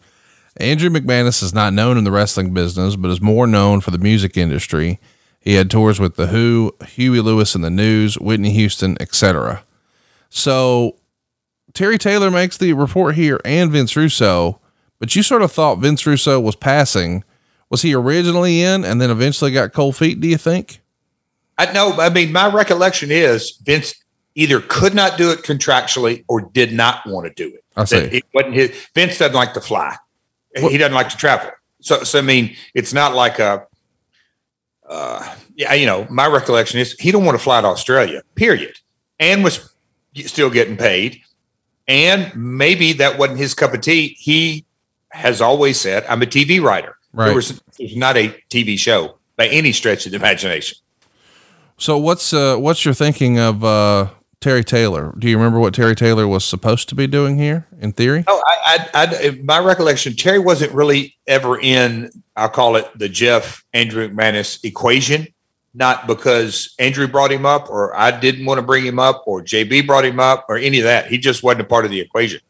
Andrew 0.58 0.90
McManus 0.90 1.42
is 1.42 1.54
not 1.54 1.72
known 1.72 1.96
in 1.96 2.04
the 2.04 2.10
wrestling 2.10 2.52
business, 2.52 2.96
but 2.96 3.10
is 3.10 3.20
more 3.20 3.46
known 3.46 3.80
for 3.80 3.92
the 3.92 3.98
music 3.98 4.36
industry. 4.36 5.00
He 5.40 5.54
had 5.54 5.70
tours 5.70 6.00
with 6.00 6.16
The 6.16 6.26
Who, 6.28 6.74
Huey 6.86 7.20
Lewis 7.20 7.54
and 7.54 7.64
the 7.64 7.70
News, 7.70 8.18
Whitney 8.18 8.50
Houston, 8.52 8.96
etc. 9.00 9.64
So 10.28 10.96
Terry 11.74 11.98
Taylor 11.98 12.30
makes 12.30 12.56
the 12.56 12.72
report 12.72 13.14
here 13.14 13.40
and 13.44 13.70
Vince 13.70 13.96
Russo, 13.96 14.60
but 14.98 15.14
you 15.14 15.22
sort 15.22 15.42
of 15.42 15.52
thought 15.52 15.78
Vince 15.78 16.06
Russo 16.06 16.40
was 16.40 16.56
passing. 16.56 17.24
Was 17.70 17.82
he 17.82 17.94
originally 17.94 18.62
in 18.62 18.84
and 18.84 19.00
then 19.00 19.10
eventually 19.10 19.52
got 19.52 19.72
cold 19.72 19.96
feet, 19.96 20.20
do 20.20 20.28
you 20.28 20.38
think? 20.38 20.80
I 21.58 21.70
know. 21.72 21.92
I 21.92 22.08
mean, 22.08 22.32
my 22.32 22.48
recollection 22.48 23.10
is 23.10 23.58
Vince 23.62 23.94
either 24.34 24.60
could 24.60 24.94
not 24.94 25.18
do 25.18 25.30
it 25.30 25.42
contractually 25.42 26.24
or 26.28 26.40
did 26.40 26.72
not 26.72 27.06
want 27.06 27.26
to 27.26 27.34
do 27.34 27.54
it. 27.54 27.64
I 27.76 27.84
see. 27.84 27.96
It 27.96 28.24
wasn't 28.32 28.54
his, 28.54 28.88
Vince 28.94 29.18
doesn't 29.18 29.34
like 29.34 29.54
to 29.54 29.60
fly. 29.60 29.96
What? 30.60 30.72
He 30.72 30.78
doesn't 30.78 30.94
like 30.94 31.08
to 31.10 31.16
travel. 31.16 31.50
So, 31.80 32.02
so 32.04 32.18
I 32.18 32.22
mean, 32.22 32.56
it's 32.74 32.92
not 32.92 33.14
like 33.14 33.38
a, 33.38 33.66
uh, 34.88 35.36
yeah, 35.54 35.74
you 35.74 35.86
know, 35.86 36.06
my 36.08 36.26
recollection 36.26 36.80
is 36.80 36.92
he 36.94 37.10
don't 37.10 37.24
want 37.24 37.36
to 37.36 37.42
fly 37.42 37.60
to 37.60 37.66
Australia, 37.66 38.22
period. 38.34 38.78
And 39.20 39.44
was 39.44 39.72
still 40.14 40.50
getting 40.50 40.76
paid. 40.76 41.22
And 41.86 42.32
maybe 42.34 42.92
that 42.94 43.18
wasn't 43.18 43.38
his 43.38 43.54
cup 43.54 43.72
of 43.72 43.80
tea. 43.80 44.16
He 44.18 44.66
has 45.10 45.40
always 45.40 45.80
said, 45.80 46.04
I'm 46.08 46.22
a 46.22 46.26
TV 46.26 46.62
writer. 46.62 46.96
Right. 47.12 47.26
There 47.26 47.34
was, 47.34 47.60
was 47.78 47.96
not 47.96 48.16
a 48.16 48.28
TV 48.50 48.78
show 48.78 49.18
by 49.36 49.48
any 49.48 49.72
stretch 49.72 50.04
of 50.04 50.12
the 50.12 50.18
imagination. 50.18 50.78
So 51.78 51.96
what's 51.96 52.32
uh, 52.32 52.56
what's 52.56 52.84
your 52.84 52.92
thinking 52.92 53.38
of 53.38 53.64
uh, 53.64 54.08
Terry 54.40 54.64
Taylor? 54.64 55.14
Do 55.18 55.28
you 55.30 55.38
remember 55.38 55.60
what 55.60 55.74
Terry 55.74 55.94
Taylor 55.94 56.26
was 56.26 56.44
supposed 56.44 56.88
to 56.88 56.94
be 56.94 57.06
doing 57.06 57.38
here 57.38 57.66
in 57.80 57.92
theory? 57.92 58.24
Oh, 58.26 58.42
I, 58.46 58.88
I, 58.94 59.06
I, 59.06 59.30
my 59.42 59.60
recollection, 59.60 60.14
Terry 60.14 60.40
wasn't 60.40 60.72
really 60.72 61.16
ever 61.26 61.58
in. 61.58 62.10
I'll 62.36 62.48
call 62.48 62.76
it 62.76 62.86
the 62.96 63.08
Jeff 63.08 63.64
Andrew 63.72 64.08
McManus 64.08 64.62
equation 64.64 65.28
not 65.74 66.06
because 66.06 66.74
Andrew 66.78 67.06
brought 67.06 67.30
him 67.30 67.46
up 67.46 67.70
or 67.70 67.94
I 67.96 68.10
didn't 68.10 68.46
want 68.46 68.58
to 68.58 68.62
bring 68.62 68.84
him 68.84 68.98
up 68.98 69.24
or 69.26 69.42
JB 69.42 69.86
brought 69.86 70.04
him 70.04 70.20
up 70.20 70.46
or 70.48 70.56
any 70.56 70.78
of 70.78 70.84
that. 70.84 71.06
He 71.06 71.18
just 71.18 71.42
wasn't 71.42 71.62
a 71.62 71.64
part 71.64 71.84
of 71.84 71.90
the 71.90 72.00
equation. 72.00 72.40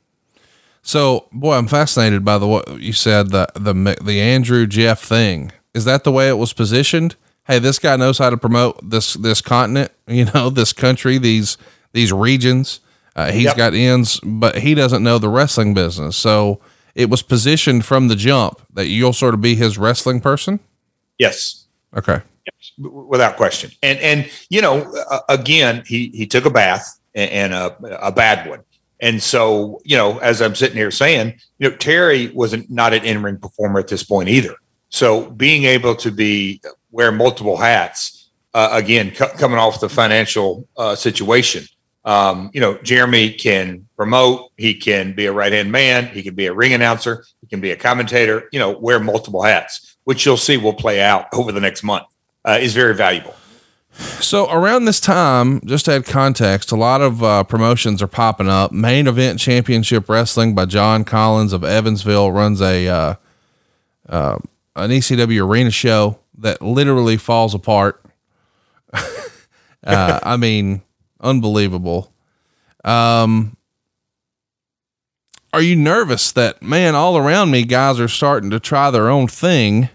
So, 0.83 1.29
boy, 1.33 1.55
I'm 1.55 1.66
fascinated 1.66 2.25
by 2.25 2.39
the 2.39 2.47
what 2.47 2.81
you 2.81 2.93
said 2.93 3.31
the 3.31 3.49
the 3.55 3.99
the 4.03 4.21
Andrew 4.21 4.66
Jeff 4.66 5.01
thing. 5.01 5.53
Is 5.75 5.85
that 5.85 6.05
the 6.05 6.12
way 6.12 6.29
it 6.29 6.39
was 6.39 6.53
positioned? 6.53 7.16
Hey, 7.45 7.59
this 7.59 7.79
guy 7.79 7.97
knows 7.97 8.19
how 8.19 8.31
to 8.31 8.37
promote 8.37 8.79
this 8.89 9.14
this 9.14 9.41
continent, 9.41 9.93
you 10.07 10.27
know, 10.27 10.51
this 10.51 10.73
country, 10.73 11.19
these 11.19 11.59
these 11.93 12.12
regions. 12.12 12.81
Uh, 13.16 13.33
he's 13.33 13.45
yep. 13.45 13.57
got 13.57 13.75
ends, 13.75 14.21
but 14.23 14.59
he 14.59 14.75
doesn't 14.75 15.03
know 15.03 15.19
the 15.19 15.29
wrestling 15.29 15.75
business. 15.75 16.16
So 16.16 16.61
it 16.95 17.11
was 17.11 17.21
positioned 17.21 17.85
from 17.85 18.07
the 18.07 18.14
jump 18.14 18.62
that 18.73 18.87
you'll 18.87 19.12
sort 19.12 19.35
of 19.35 19.41
be 19.41 19.57
his 19.57 19.77
wrestling 19.77 20.21
person. 20.21 20.61
Yes. 21.19 21.66
Okay 21.97 22.23
without 22.78 23.36
question. 23.36 23.70
And 23.82 23.99
and 24.01 24.30
you 24.51 24.61
know, 24.61 24.92
uh, 25.11 25.20
again, 25.28 25.82
he 25.86 26.11
he 26.14 26.26
took 26.26 26.44
a 26.44 26.51
bath 26.51 26.99
and, 27.14 27.30
and 27.30 27.55
a 27.55 28.07
a 28.07 28.12
bad 28.12 28.49
one. 28.49 28.61
And 29.01 29.22
so, 29.22 29.80
you 29.84 29.96
know, 29.96 30.18
as 30.18 30.42
I'm 30.42 30.55
sitting 30.55 30.76
here 30.76 30.90
saying, 30.90 31.38
you 31.59 31.70
know, 31.70 31.76
Terry 31.76 32.28
wasn't 32.28 32.68
not 32.70 32.92
an 32.92 33.05
in 33.05 33.22
ring 33.22 33.38
performer 33.38 33.78
at 33.78 33.88
this 33.88 34.03
point 34.03 34.28
either. 34.28 34.55
So 34.88 35.30
being 35.30 35.64
able 35.64 35.94
to 35.96 36.11
be 36.11 36.61
wear 36.90 37.12
multiple 37.12 37.57
hats, 37.57 38.30
uh, 38.55 38.70
again, 38.72 39.11
coming 39.12 39.59
off 39.59 39.80
the 39.80 39.88
financial 39.88 40.66
uh, 40.76 40.96
situation, 40.96 41.64
um, 42.05 42.51
you 42.55 42.61
know, 42.61 42.78
Jeremy 42.78 43.32
can 43.32 43.86
promote, 43.96 44.51
he 44.57 44.74
can 44.74 45.12
be 45.12 45.26
a 45.26 45.32
right 45.32 45.53
hand 45.53 45.70
man, 45.70 46.07
he 46.07 46.22
can 46.22 46.34
be 46.34 46.46
a 46.46 46.55
ring 46.55 46.72
announcer, 46.72 47.24
he 47.42 47.46
can 47.46 47.61
be 47.61 47.70
a 47.70 47.76
commentator, 47.76 48.49
you 48.51 48.59
know, 48.59 48.76
wear 48.78 48.99
multiple 48.99 49.42
hats, 49.42 49.96
which 50.05 50.24
you'll 50.24 50.38
see 50.38 50.57
will 50.57 50.72
play 50.72 51.01
out 51.01 51.26
over 51.34 51.53
the 51.53 51.61
next 51.61 51.82
month 51.82 52.07
uh, 52.49 52.59
is 52.59 52.74
very 52.74 52.94
valuable. 52.94 53.34
So 54.20 54.51
around 54.51 54.84
this 54.84 55.01
time, 55.01 55.61
just 55.66 55.86
to 55.86 55.92
add 55.92 56.07
context, 56.07 56.70
a 56.70 56.76
lot 56.76 57.01
of 57.01 57.22
uh, 57.22 57.44
promotions 57.44 58.01
are 58.01 58.07
popping 58.07 58.49
up. 58.49 58.70
Main 58.72 59.07
Event 59.07 59.40
Championship 59.40 60.09
Wrestling 60.09 60.55
by 60.55 60.66
John 60.66 61.05
Collins 61.05 61.53
of 61.53 61.64
Evansville 61.64 62.30
runs 62.30 62.62
a 62.62 62.86
uh, 62.86 63.14
uh, 64.09 64.38
an 64.76 64.90
ECW 64.90 65.46
arena 65.46 65.70
show 65.70 66.20
that 66.38 66.62
literally 66.62 67.16
falls 67.16 67.55
apart. 67.55 68.03
Uh, 69.84 70.18
I 70.24 70.36
mean, 70.36 70.82
unbelievable. 71.20 72.12
Um, 72.84 73.57
are 75.53 75.62
you 75.62 75.76
nervous 75.76 76.32
that 76.32 76.61
man, 76.61 76.96
all 76.96 77.16
around 77.16 77.53
me, 77.53 77.64
guys 77.64 78.01
are 78.01 78.09
starting 78.09 78.51
to 78.51 78.61
try 78.61 78.90
their 78.90 79.09
own 79.09 79.28
thing, 79.28 79.88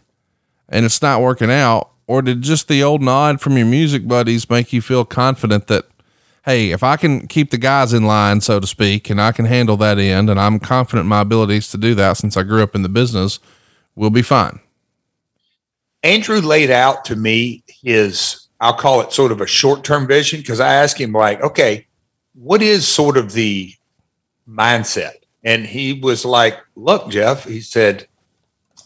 and 0.70 0.86
it's 0.86 1.02
not 1.02 1.22
working 1.22 1.52
out? 1.52 1.93
Or 2.14 2.22
did 2.22 2.44
just 2.44 2.68
the 2.68 2.84
old 2.84 3.02
nod 3.02 3.42
from 3.42 3.58
your 3.58 3.66
music 3.66 4.08
buddies 4.08 4.48
make 4.48 4.72
you 4.72 4.84
feel 4.84 5.04
confident 5.04 5.66
that 5.66 5.86
hey 6.46 6.70
if 6.70 6.84
i 6.84 6.96
can 6.96 7.28
keep 7.28 7.50
the 7.50 7.58
guys 7.58 7.92
in 7.92 8.04
line 8.04 8.40
so 8.40 8.60
to 8.60 8.68
speak 8.68 9.10
and 9.10 9.20
i 9.20 9.32
can 9.32 9.46
handle 9.46 9.76
that 9.76 9.98
end 9.98 10.30
and 10.30 10.40
i'm 10.40 10.60
confident 10.60 11.08
my 11.08 11.22
abilities 11.22 11.72
to 11.72 11.78
do 11.78 11.96
that 11.96 12.14
since 12.14 12.38
i 12.38 12.44
grew 12.44 12.62
up 12.62 12.76
in 12.76 12.84
the 12.84 12.90
business 12.90 13.40
we'll 13.96 14.10
be 14.10 14.24
fine. 14.24 14.60
Andrew 16.02 16.42
laid 16.42 16.70
out 16.70 17.04
to 17.06 17.16
me 17.16 17.64
his 17.68 18.48
i'll 18.62 18.76
call 18.76 19.02
it 19.02 19.12
sort 19.12 19.32
of 19.32 19.42
a 19.42 19.48
short-term 19.48 20.06
vision 20.06 20.40
because 20.40 20.60
i 20.60 20.72
asked 20.72 21.02
him 21.02 21.14
like 21.14 21.42
okay 21.42 21.88
what 22.36 22.62
is 22.62 22.88
sort 22.88 23.16
of 23.16 23.34
the 23.34 23.72
mindset? 24.50 25.14
And 25.44 25.66
he 25.66 25.94
was 25.94 26.26
like 26.26 26.60
look 26.76 27.10
jeff 27.10 27.46
he 27.46 27.60
said 27.60 28.06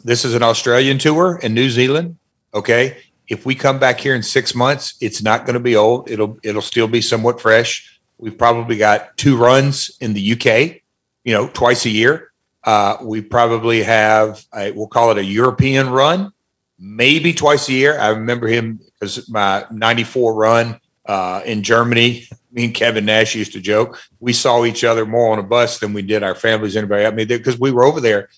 this 0.06 0.24
is 0.24 0.34
an 0.34 0.44
australian 0.44 0.98
tour 0.98 1.40
in 1.44 1.54
new 1.54 1.70
zealand 1.70 2.18
okay 2.54 2.98
if 3.28 3.46
we 3.46 3.56
come 3.56 3.80
back 3.80 4.00
here 4.00 4.16
in 4.16 4.24
six 4.24 4.56
months, 4.56 4.96
it's 5.02 5.22
not 5.22 5.46
going 5.46 5.56
to 5.56 5.60
be 5.60 5.76
old. 5.76 6.10
It'll 6.10 6.40
it'll 6.44 6.62
still 6.62 6.88
be 6.88 7.02
somewhat 7.02 7.42
fresh. 7.42 8.00
We've 8.18 8.38
probably 8.38 8.78
got 8.78 9.16
two 9.18 9.38
runs 9.38 9.96
in 10.00 10.14
the 10.14 10.34
UK, 10.34 10.82
you 11.24 11.34
know, 11.34 11.50
twice 11.54 11.86
a 11.86 11.90
year. 11.90 12.32
Uh, 12.64 12.98
we 13.02 13.22
probably 13.22 13.84
have 13.84 14.44
a, 14.56 14.72
we'll 14.72 14.88
call 14.88 15.12
it 15.12 15.18
a 15.18 15.24
European 15.24 15.90
run, 15.90 16.34
maybe 16.80 17.34
twice 17.34 17.70
a 17.70 17.74
year. 17.74 18.00
I 18.00 18.10
remember 18.10 18.48
him 18.48 18.80
because 18.94 19.30
my 19.30 19.66
'94 19.72 20.34
run 20.34 20.80
uh, 21.06 21.42
in 21.46 21.64
Germany. 21.64 22.28
Me 22.50 22.66
and 22.66 22.74
Kevin 22.74 23.06
Nash 23.06 23.36
used 23.36 23.54
to 23.54 23.62
joke. 23.62 24.00
We 24.20 24.34
saw 24.34 24.66
each 24.66 24.84
other 24.84 25.06
more 25.06 25.32
on 25.32 25.38
a 25.38 25.44
bus 25.44 25.80
than 25.80 25.94
we 25.94 26.02
did 26.02 26.24
our 26.24 26.34
families. 26.34 26.76
Anybody? 26.76 27.06
I 27.06 27.12
mean, 27.12 27.28
because 27.28 27.60
we 27.60 27.72
were 27.72 27.84
over 27.84 28.02
there 28.02 28.30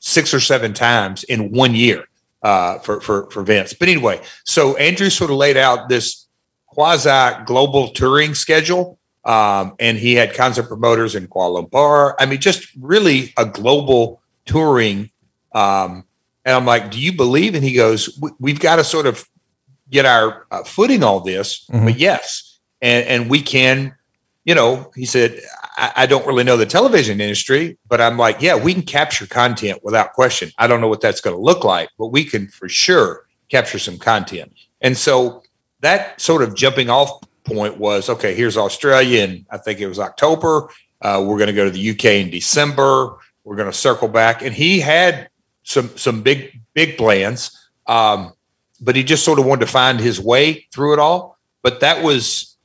six 0.00 0.34
or 0.34 0.40
seven 0.40 0.72
times 0.72 1.22
in 1.24 1.52
one 1.52 1.76
year 1.76 2.08
uh, 2.42 2.78
for, 2.78 3.00
for, 3.00 3.30
for 3.30 3.42
Vince. 3.42 3.72
But 3.72 3.88
anyway, 3.88 4.20
so 4.44 4.76
Andrew 4.76 5.10
sort 5.10 5.30
of 5.30 5.36
laid 5.36 5.56
out 5.56 5.88
this 5.88 6.26
quasi 6.66 7.44
global 7.44 7.88
touring 7.88 8.34
schedule 8.34 8.98
Um, 9.24 9.74
and 9.78 9.98
he 9.98 10.14
had 10.14 10.32
concert 10.32 10.68
promoters 10.68 11.14
in 11.14 11.28
Kuala 11.28 11.68
Lumpur. 11.68 12.14
I 12.18 12.24
mean, 12.24 12.40
just 12.40 12.66
really 12.80 13.34
a 13.36 13.44
global 13.44 14.22
touring. 14.46 15.10
Um, 15.52 16.04
and 16.44 16.56
I'm 16.56 16.64
like, 16.64 16.90
"Do 16.90 16.98
you 16.98 17.12
believe?" 17.12 17.54
And 17.54 17.62
he 17.62 17.74
goes, 17.74 18.18
"We've 18.38 18.60
got 18.60 18.76
to 18.76 18.84
sort 18.84 19.06
of 19.06 19.28
get 19.90 20.06
our 20.06 20.46
uh, 20.50 20.62
footing 20.64 21.02
on 21.02 21.24
this, 21.26 21.66
mm-hmm. 21.68 21.84
but 21.84 21.98
yes, 21.98 22.58
and 22.80 23.06
and 23.06 23.30
we 23.30 23.42
can." 23.42 23.94
You 24.44 24.54
know, 24.54 24.90
he 24.96 25.04
said, 25.04 25.42
I, 25.78 26.06
don't 26.06 26.26
really 26.26 26.44
know 26.44 26.56
the 26.56 26.66
television 26.66 27.20
industry, 27.20 27.78
but 27.88 28.00
I'm 28.00 28.16
like, 28.16 28.42
yeah, 28.42 28.56
we 28.56 28.74
can 28.74 28.82
capture 28.82 29.26
content 29.26 29.80
without 29.82 30.12
question. 30.12 30.50
I 30.58 30.66
don't 30.66 30.80
know 30.80 30.88
what 30.88 31.00
that's 31.00 31.20
going 31.20 31.36
to 31.36 31.40
look 31.40 31.64
like, 31.64 31.88
but 31.98 32.08
we 32.08 32.24
can 32.24 32.48
for 32.48 32.68
sure 32.68 33.26
capture 33.48 33.78
some 33.78 33.98
content. 33.98 34.52
And 34.80 34.96
so 34.96 35.42
that 35.80 36.20
sort 36.20 36.42
of 36.42 36.54
jumping 36.54 36.90
off 36.90 37.20
point 37.44 37.78
was 37.78 38.08
okay, 38.08 38.34
here's 38.34 38.56
Australia, 38.56 39.22
and 39.22 39.46
I 39.50 39.58
think 39.58 39.80
it 39.80 39.86
was 39.86 39.98
October. 39.98 40.68
Uh, 41.00 41.24
we're 41.26 41.38
going 41.38 41.48
to 41.48 41.52
go 41.52 41.64
to 41.64 41.70
the 41.70 41.90
UK 41.90 42.04
in 42.04 42.30
December. 42.30 43.16
We're 43.44 43.56
going 43.56 43.70
to 43.70 43.76
circle 43.76 44.08
back, 44.08 44.42
and 44.42 44.54
he 44.54 44.80
had 44.80 45.30
some 45.62 45.96
some 45.96 46.22
big 46.22 46.60
big 46.74 46.98
plans, 46.98 47.70
um, 47.86 48.32
but 48.80 48.96
he 48.96 49.04
just 49.04 49.24
sort 49.24 49.38
of 49.38 49.46
wanted 49.46 49.66
to 49.66 49.72
find 49.72 50.00
his 50.00 50.20
way 50.20 50.66
through 50.72 50.94
it 50.94 50.98
all. 50.98 51.38
But 51.62 51.80
that 51.80 52.02
was 52.02 52.56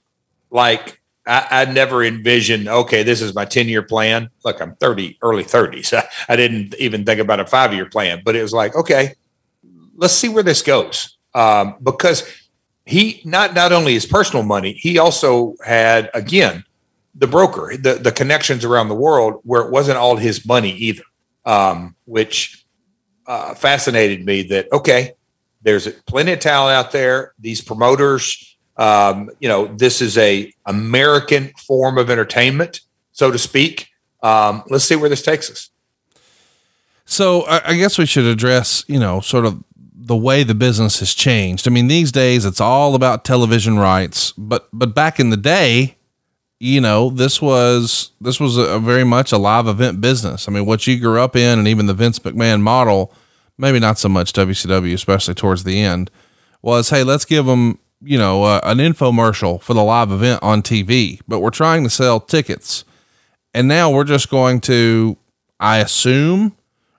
like 0.49 1.01
I, 1.25 1.47
I 1.49 1.65
never 1.65 2.03
envisioned. 2.03 2.67
Okay, 2.67 3.03
this 3.03 3.21
is 3.21 3.33
my 3.33 3.45
ten 3.45 3.67
year 3.67 3.83
plan. 3.83 4.29
Look, 4.43 4.61
I'm 4.61 4.75
30, 4.75 5.17
early 5.21 5.43
30s. 5.43 5.93
I, 5.93 6.07
I 6.33 6.35
didn't 6.35 6.75
even 6.79 7.05
think 7.05 7.19
about 7.19 7.39
a 7.39 7.45
five 7.45 7.73
year 7.73 7.85
plan, 7.85 8.21
but 8.23 8.35
it 8.35 8.41
was 8.41 8.53
like, 8.53 8.75
okay, 8.75 9.15
let's 9.95 10.13
see 10.13 10.29
where 10.29 10.43
this 10.43 10.61
goes, 10.61 11.17
um, 11.33 11.75
because 11.81 12.23
he 12.85 13.21
not 13.23 13.53
not 13.53 13.71
only 13.71 13.93
his 13.93 14.05
personal 14.05 14.43
money, 14.43 14.73
he 14.73 14.97
also 14.97 15.55
had 15.65 16.09
again 16.13 16.63
the 17.15 17.27
broker, 17.27 17.77
the 17.77 17.95
the 17.95 18.11
connections 18.11 18.65
around 18.65 18.89
the 18.89 18.95
world 18.95 19.39
where 19.43 19.61
it 19.61 19.71
wasn't 19.71 19.97
all 19.97 20.17
his 20.17 20.45
money 20.45 20.71
either, 20.71 21.03
um, 21.45 21.95
which 22.05 22.65
uh, 23.27 23.53
fascinated 23.53 24.25
me. 24.25 24.43
That 24.43 24.71
okay, 24.71 25.13
there's 25.61 25.87
plenty 26.03 26.33
of 26.33 26.39
talent 26.39 26.75
out 26.75 26.91
there. 26.91 27.33
These 27.39 27.61
promoters, 27.61 28.52
um, 28.77 29.29
you 29.39 29.47
know, 29.47 29.67
this 29.67 30.01
is 30.01 30.17
a 30.17 30.51
American 30.65 31.51
form 31.67 31.97
of 31.97 32.09
entertainment, 32.09 32.81
so 33.11 33.31
to 33.31 33.37
speak. 33.37 33.89
Um, 34.21 34.63
let's 34.69 34.85
see 34.85 34.95
where 34.95 35.09
this 35.09 35.21
takes 35.21 35.49
us. 35.51 35.69
So 37.05 37.45
I 37.47 37.75
guess 37.75 37.97
we 37.97 38.05
should 38.05 38.25
address, 38.25 38.85
you 38.87 38.97
know, 38.97 39.19
sort 39.19 39.45
of 39.45 39.61
the 39.93 40.15
way 40.15 40.43
the 40.43 40.55
business 40.55 40.99
has 40.99 41.13
changed. 41.13 41.67
I 41.67 41.71
mean, 41.71 41.87
these 41.87 42.11
days 42.11 42.45
it's 42.45 42.61
all 42.61 42.95
about 42.95 43.25
television 43.25 43.77
rights, 43.77 44.31
but 44.37 44.67
but 44.73 44.95
back 44.95 45.19
in 45.19 45.29
the 45.29 45.37
day, 45.37 45.95
you 46.59 46.79
know, 46.79 47.09
this 47.09 47.41
was 47.41 48.11
this 48.21 48.39
was 48.39 48.57
a, 48.57 48.79
very 48.79 49.03
much 49.03 49.31
a 49.31 49.37
live 49.37 49.67
event 49.67 49.99
business. 50.01 50.47
I 50.47 50.51
mean, 50.51 50.65
what 50.65 50.87
you 50.87 50.99
grew 50.99 51.19
up 51.19 51.35
in, 51.35 51.59
and 51.59 51.67
even 51.67 51.87
the 51.87 51.93
Vince 51.93 52.19
McMahon 52.19 52.61
model, 52.61 53.13
maybe 53.57 53.79
not 53.79 53.99
so 53.99 54.09
much 54.09 54.31
WCW, 54.33 54.93
especially 54.93 55.35
towards 55.35 55.65
the 55.65 55.81
end, 55.81 56.09
was 56.61 56.89
hey, 56.89 57.03
let's 57.03 57.25
give 57.25 57.45
them 57.45 57.79
you 58.03 58.17
know 58.17 58.43
uh, 58.43 58.59
an 58.63 58.77
infomercial 58.77 59.61
for 59.61 59.73
the 59.73 59.83
live 59.83 60.11
event 60.11 60.41
on 60.43 60.61
TV, 60.61 61.21
but 61.27 61.39
we're 61.39 61.49
trying 61.49 61.83
to 61.83 61.89
sell 61.89 62.19
tickets, 62.19 62.85
and 63.53 63.67
now 63.67 63.89
we're 63.89 64.03
just 64.03 64.29
going 64.29 64.61
to, 64.61 65.17
I 65.59 65.79
assume 65.79 66.55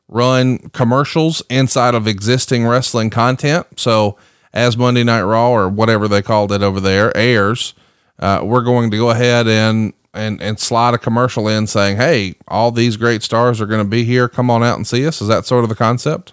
run 0.09 0.59
commercials 0.71 1.43
inside 1.51 1.95
of 1.95 2.07
existing 2.07 2.67
wrestling 2.67 3.11
content. 3.11 3.67
So 3.77 4.19
as 4.53 4.77
Monday 4.77 5.03
Night 5.03 5.23
Raw 5.23 5.51
or 5.51 5.69
whatever 5.69 6.09
they 6.09 6.23
called 6.23 6.53
it 6.53 6.63
over 6.63 6.81
there 6.81 7.15
airs, 7.17 7.75
uh, 8.19 8.41
we're 8.45 8.63
going 8.63 8.91
to 8.91 8.97
go 8.97 9.11
ahead 9.11 9.49
and 9.49 9.93
and 10.13 10.41
and 10.41 10.59
slide 10.61 10.95
a 10.95 10.99
commercial 10.99 11.49
in 11.49 11.67
saying, 11.67 11.97
"Hey, 11.97 12.37
all 12.49 12.71
these 12.71 12.97
great 12.97 13.23
stars 13.23 13.61
are 13.61 13.67
going 13.67 13.85
to 13.85 13.89
be 13.89 14.05
here. 14.05 14.29
Come 14.29 14.51
on 14.51 14.63
out 14.63 14.77
and 14.77 14.87
see 14.87 15.07
us." 15.07 15.21
Is 15.21 15.29
that 15.29 15.45
sort 15.45 15.65
of 15.65 15.69
the 15.69 15.75
concept? 15.75 16.33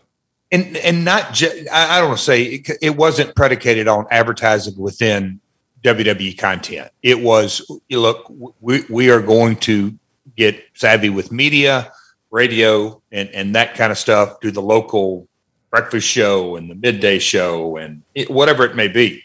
And 0.52 0.76
and 0.78 1.06
not 1.06 1.34
just 1.34 1.70
I, 1.72 2.00
don't 2.00 2.10
want 2.10 2.20
to 2.20 2.26
say 2.26 2.44
it, 2.44 2.70
it 2.82 2.98
wasn't 2.98 3.36
predicated 3.36 3.88
on 3.88 4.06
advertising 4.12 4.78
within 4.78 5.40
WWE 5.84 6.38
content. 6.38 6.92
It 7.02 7.22
was 7.22 7.66
you 7.88 8.00
look, 8.02 8.32
we 8.60 8.84
we 8.90 9.10
are 9.10 9.22
going 9.22 9.56
to 9.58 9.98
get 10.36 10.64
savvy 10.74 11.10
with 11.10 11.32
media 11.32 11.92
radio 12.32 13.02
and, 13.12 13.30
and 13.30 13.56
that 13.56 13.76
kind 13.76 13.92
of 13.92 13.98
stuff, 13.98 14.40
do 14.40 14.52
the 14.52 14.62
local 14.62 15.28
breakfast 15.70 16.08
show 16.08 16.56
and 16.56 16.70
the 16.70 16.76
midday 16.76 17.20
show 17.20 17.78
and 17.78 18.02
it, 18.16 18.30
whatever 18.30 18.66
it 18.66 18.76
may 18.76 18.88
be, 18.88 19.24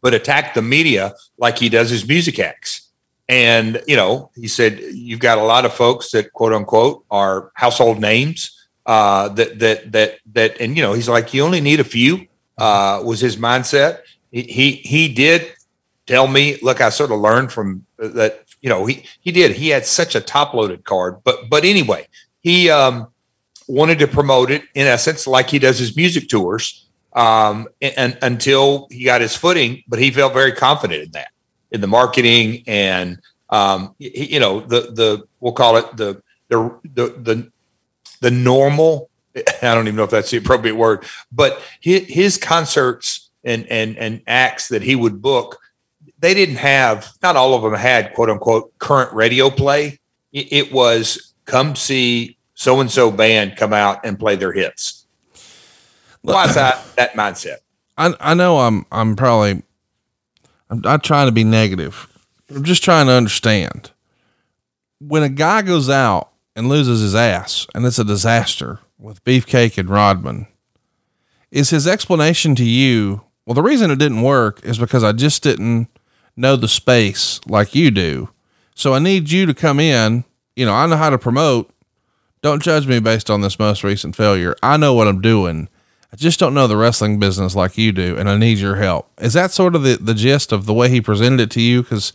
but 0.00 0.12
attack 0.12 0.54
the 0.54 0.62
media 0.62 1.14
like 1.38 1.58
he 1.58 1.68
does 1.68 1.90
his 1.90 2.06
music 2.06 2.38
acts. 2.38 2.88
And, 3.28 3.80
you 3.86 3.96
know, 3.96 4.30
he 4.34 4.48
said, 4.48 4.80
you've 4.80 5.20
got 5.20 5.38
a 5.38 5.44
lot 5.44 5.64
of 5.64 5.72
folks 5.72 6.10
that 6.10 6.32
quote 6.32 6.52
unquote 6.52 7.04
are 7.10 7.52
household 7.54 8.00
names 8.00 8.59
uh, 8.90 9.28
that, 9.28 9.58
that, 9.58 9.92
that, 9.92 10.18
that, 10.32 10.60
and, 10.60 10.76
you 10.76 10.82
know, 10.82 10.92
he's 10.92 11.08
like, 11.08 11.32
you 11.32 11.42
only 11.42 11.60
need 11.60 11.80
a 11.80 11.84
few, 11.84 12.26
uh, 12.58 13.00
was 13.04 13.20
his 13.20 13.36
mindset. 13.36 14.00
He, 14.32 14.42
he, 14.42 14.70
he 14.72 15.12
did 15.12 15.52
tell 16.06 16.26
me, 16.26 16.58
look, 16.62 16.80
I 16.80 16.90
sort 16.90 17.12
of 17.12 17.20
learned 17.20 17.52
from 17.52 17.86
that 17.98 18.44
you 18.60 18.68
know, 18.68 18.86
he 18.86 19.04
he 19.20 19.32
did. 19.32 19.52
He 19.52 19.68
had 19.68 19.86
such 19.86 20.14
a 20.14 20.20
top 20.20 20.54
loaded 20.54 20.84
card. 20.84 21.22
But 21.24 21.48
but 21.48 21.64
anyway, 21.64 22.06
he 22.40 22.70
um, 22.70 23.08
wanted 23.66 23.98
to 24.00 24.06
promote 24.06 24.50
it 24.50 24.62
in 24.74 24.86
essence 24.86 25.26
like 25.26 25.48
he 25.50 25.58
does 25.58 25.78
his 25.78 25.96
music 25.96 26.28
tours. 26.28 26.86
Um, 27.12 27.66
and, 27.82 27.94
and, 27.96 28.18
until 28.22 28.86
he 28.88 29.02
got 29.02 29.20
his 29.20 29.34
footing, 29.34 29.82
but 29.88 29.98
he 29.98 30.12
felt 30.12 30.32
very 30.32 30.52
confident 30.52 31.02
in 31.02 31.10
that, 31.10 31.30
in 31.72 31.80
the 31.80 31.88
marketing 31.88 32.62
and 32.68 33.18
um, 33.48 33.96
you 33.98 34.38
know 34.38 34.60
the 34.60 34.92
the 34.92 35.24
we'll 35.40 35.52
call 35.52 35.76
it 35.76 35.96
the 35.96 36.22
the 36.48 36.78
the 36.94 37.08
the, 37.18 37.52
the 38.20 38.30
normal. 38.30 39.10
I 39.62 39.74
don't 39.74 39.86
even 39.86 39.96
know 39.96 40.04
if 40.04 40.10
that's 40.10 40.30
the 40.30 40.38
appropriate 40.38 40.76
word, 40.76 41.04
but 41.30 41.60
his, 41.80 42.02
his 42.06 42.36
concerts 42.36 43.30
and 43.44 43.66
and 43.68 43.96
and 43.96 44.22
acts 44.26 44.68
that 44.68 44.82
he 44.82 44.96
would 44.96 45.22
book 45.22 45.58
they 46.20 46.34
didn't 46.34 46.56
have, 46.56 47.12
not 47.22 47.36
all 47.36 47.54
of 47.54 47.62
them 47.62 47.74
had 47.74 48.14
quote 48.14 48.30
unquote 48.30 48.78
current 48.78 49.12
radio 49.12 49.50
play. 49.50 49.98
It 50.32 50.72
was 50.72 51.34
come 51.46 51.74
see 51.74 52.36
so 52.54 52.80
and 52.80 52.90
so 52.90 53.10
band 53.10 53.56
come 53.56 53.72
out 53.72 54.04
and 54.04 54.18
play 54.18 54.36
their 54.36 54.52
hits. 54.52 55.06
Why 56.22 56.46
is 56.46 56.54
that 56.54 56.84
that 56.96 57.14
mindset? 57.14 57.56
I 57.96 58.14
I 58.20 58.34
know 58.34 58.58
I'm 58.58 58.86
I'm 58.92 59.16
probably 59.16 59.62
I'm 60.68 60.80
not 60.80 61.02
trying 61.02 61.26
to 61.26 61.32
be 61.32 61.44
negative. 61.44 62.06
I'm 62.54 62.64
just 62.64 62.84
trying 62.84 63.06
to 63.06 63.12
understand. 63.12 63.90
When 65.00 65.22
a 65.22 65.28
guy 65.28 65.62
goes 65.62 65.88
out 65.88 66.30
and 66.60 66.68
loses 66.68 67.00
his 67.00 67.14
ass 67.14 67.66
and 67.74 67.86
it's 67.86 67.98
a 67.98 68.04
disaster 68.04 68.80
with 68.98 69.24
Beefcake 69.24 69.78
and 69.78 69.88
Rodman, 69.88 70.46
is 71.50 71.70
his 71.70 71.88
explanation 71.88 72.54
to 72.56 72.64
you, 72.64 73.22
well, 73.46 73.54
the 73.54 73.62
reason 73.62 73.90
it 73.90 73.98
didn't 73.98 74.20
work 74.20 74.62
is 74.62 74.78
because 74.78 75.02
I 75.02 75.12
just 75.12 75.42
didn't 75.42 75.88
know 76.36 76.56
the 76.56 76.68
space 76.68 77.40
like 77.46 77.74
you 77.74 77.90
do. 77.90 78.28
So 78.74 78.92
I 78.92 78.98
need 78.98 79.30
you 79.30 79.46
to 79.46 79.54
come 79.54 79.80
in. 79.80 80.24
You 80.54 80.66
know, 80.66 80.74
I 80.74 80.86
know 80.86 80.98
how 80.98 81.08
to 81.08 81.16
promote. 81.16 81.72
Don't 82.42 82.62
judge 82.62 82.86
me 82.86 83.00
based 83.00 83.30
on 83.30 83.40
this 83.40 83.58
most 83.58 83.82
recent 83.82 84.14
failure. 84.14 84.54
I 84.62 84.76
know 84.76 84.92
what 84.92 85.08
I'm 85.08 85.22
doing. 85.22 85.70
I 86.12 86.16
just 86.16 86.38
don't 86.38 86.52
know 86.52 86.66
the 86.66 86.76
wrestling 86.76 87.18
business 87.18 87.54
like 87.54 87.78
you 87.78 87.90
do, 87.90 88.18
and 88.18 88.28
I 88.28 88.36
need 88.36 88.58
your 88.58 88.76
help. 88.76 89.10
Is 89.18 89.32
that 89.32 89.50
sort 89.50 89.74
of 89.74 89.82
the, 89.82 89.96
the 89.96 90.14
gist 90.14 90.52
of 90.52 90.66
the 90.66 90.74
way 90.74 90.90
he 90.90 91.00
presented 91.00 91.40
it 91.40 91.50
to 91.52 91.62
you? 91.62 91.82
Because 91.82 92.12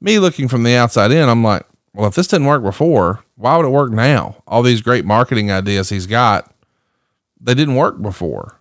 me 0.00 0.18
looking 0.18 0.48
from 0.48 0.62
the 0.62 0.76
outside 0.76 1.12
in, 1.12 1.28
I'm 1.28 1.44
like, 1.44 1.66
well, 1.94 2.08
if 2.08 2.14
this 2.14 2.26
didn't 2.26 2.46
work 2.46 2.62
before, 2.62 3.22
why 3.42 3.56
would 3.56 3.66
it 3.66 3.70
work 3.70 3.90
now? 3.90 4.42
All 4.46 4.62
these 4.62 4.80
great 4.80 5.04
marketing 5.04 5.50
ideas 5.50 5.88
he's 5.88 6.06
got, 6.06 6.54
they 7.40 7.54
didn't 7.54 7.74
work 7.74 8.00
before. 8.00 8.60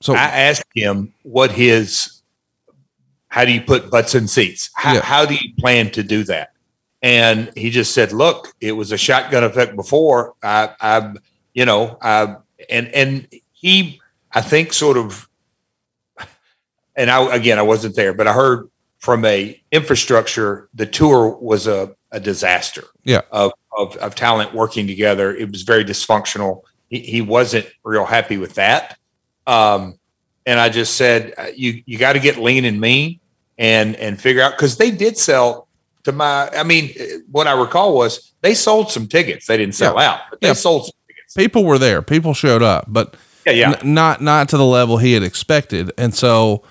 So 0.00 0.14
I 0.14 0.24
asked 0.24 0.66
him 0.74 1.14
what 1.22 1.52
his 1.52 2.20
how 3.28 3.44
do 3.44 3.52
you 3.52 3.60
put 3.60 3.90
butts 3.90 4.14
in 4.14 4.26
seats? 4.26 4.70
How, 4.74 4.94
yeah. 4.94 5.02
how 5.02 5.24
do 5.26 5.34
you 5.34 5.54
plan 5.58 5.90
to 5.92 6.02
do 6.02 6.24
that? 6.24 6.52
And 7.02 7.52
he 7.56 7.70
just 7.70 7.92
said, 7.94 8.12
look, 8.12 8.54
it 8.60 8.72
was 8.72 8.92
a 8.92 8.96
shotgun 8.96 9.44
effect 9.44 9.76
before. 9.76 10.34
I, 10.42 10.70
I 10.80 11.14
you 11.54 11.64
know, 11.64 11.98
I, 12.00 12.36
and, 12.70 12.88
and 12.88 13.28
he, 13.52 14.00
I 14.32 14.40
think 14.40 14.72
sort 14.72 14.96
of, 14.96 15.28
and 16.96 17.10
I, 17.10 17.34
again, 17.34 17.58
I 17.58 17.62
wasn't 17.62 17.94
there, 17.94 18.14
but 18.14 18.26
I 18.26 18.32
heard 18.32 18.70
from 18.98 19.24
a 19.24 19.60
infrastructure, 19.70 20.68
the 20.74 20.86
tour 20.86 21.36
was 21.36 21.66
a, 21.66 21.94
a 22.16 22.20
disaster 22.20 22.84
yeah. 23.04 23.20
of, 23.30 23.52
of, 23.76 23.94
of 23.98 24.14
talent 24.14 24.54
working 24.54 24.86
together. 24.86 25.36
It 25.36 25.52
was 25.52 25.62
very 25.62 25.84
dysfunctional. 25.84 26.62
He, 26.88 27.00
he 27.00 27.20
wasn't 27.20 27.66
real 27.84 28.06
happy 28.06 28.38
with 28.38 28.54
that. 28.54 28.98
Um, 29.46 29.98
and 30.46 30.58
I 30.58 30.70
just 30.70 30.96
said, 30.96 31.34
uh, 31.36 31.48
you, 31.54 31.82
you 31.84 31.98
got 31.98 32.14
to 32.14 32.20
get 32.20 32.38
lean 32.38 32.64
and 32.64 32.80
mean 32.80 33.20
and 33.58 33.96
and 33.96 34.20
figure 34.20 34.42
out 34.42 34.52
because 34.52 34.76
they 34.76 34.90
did 34.90 35.16
sell 35.16 35.68
to 36.04 36.12
my. 36.12 36.48
I 36.50 36.62
mean, 36.62 36.94
what 37.30 37.46
I 37.46 37.52
recall 37.52 37.94
was 37.94 38.32
they 38.40 38.54
sold 38.54 38.90
some 38.90 39.06
tickets. 39.06 39.46
They 39.46 39.56
didn't 39.56 39.74
sell 39.74 39.94
yeah. 39.96 40.10
out, 40.10 40.20
but 40.30 40.40
they 40.40 40.48
yeah. 40.48 40.54
sold 40.54 40.84
some 40.84 40.92
tickets. 41.06 41.34
People 41.34 41.64
were 41.64 41.78
there. 41.78 42.02
People 42.02 42.34
showed 42.34 42.62
up, 42.62 42.84
but 42.88 43.16
yeah, 43.46 43.52
yeah. 43.52 43.70
N- 43.82 43.94
not 43.94 44.20
not 44.20 44.48
to 44.50 44.56
the 44.56 44.64
level 44.64 44.98
he 44.98 45.12
had 45.12 45.22
expected. 45.22 45.92
And 45.98 46.14
so, 46.14 46.62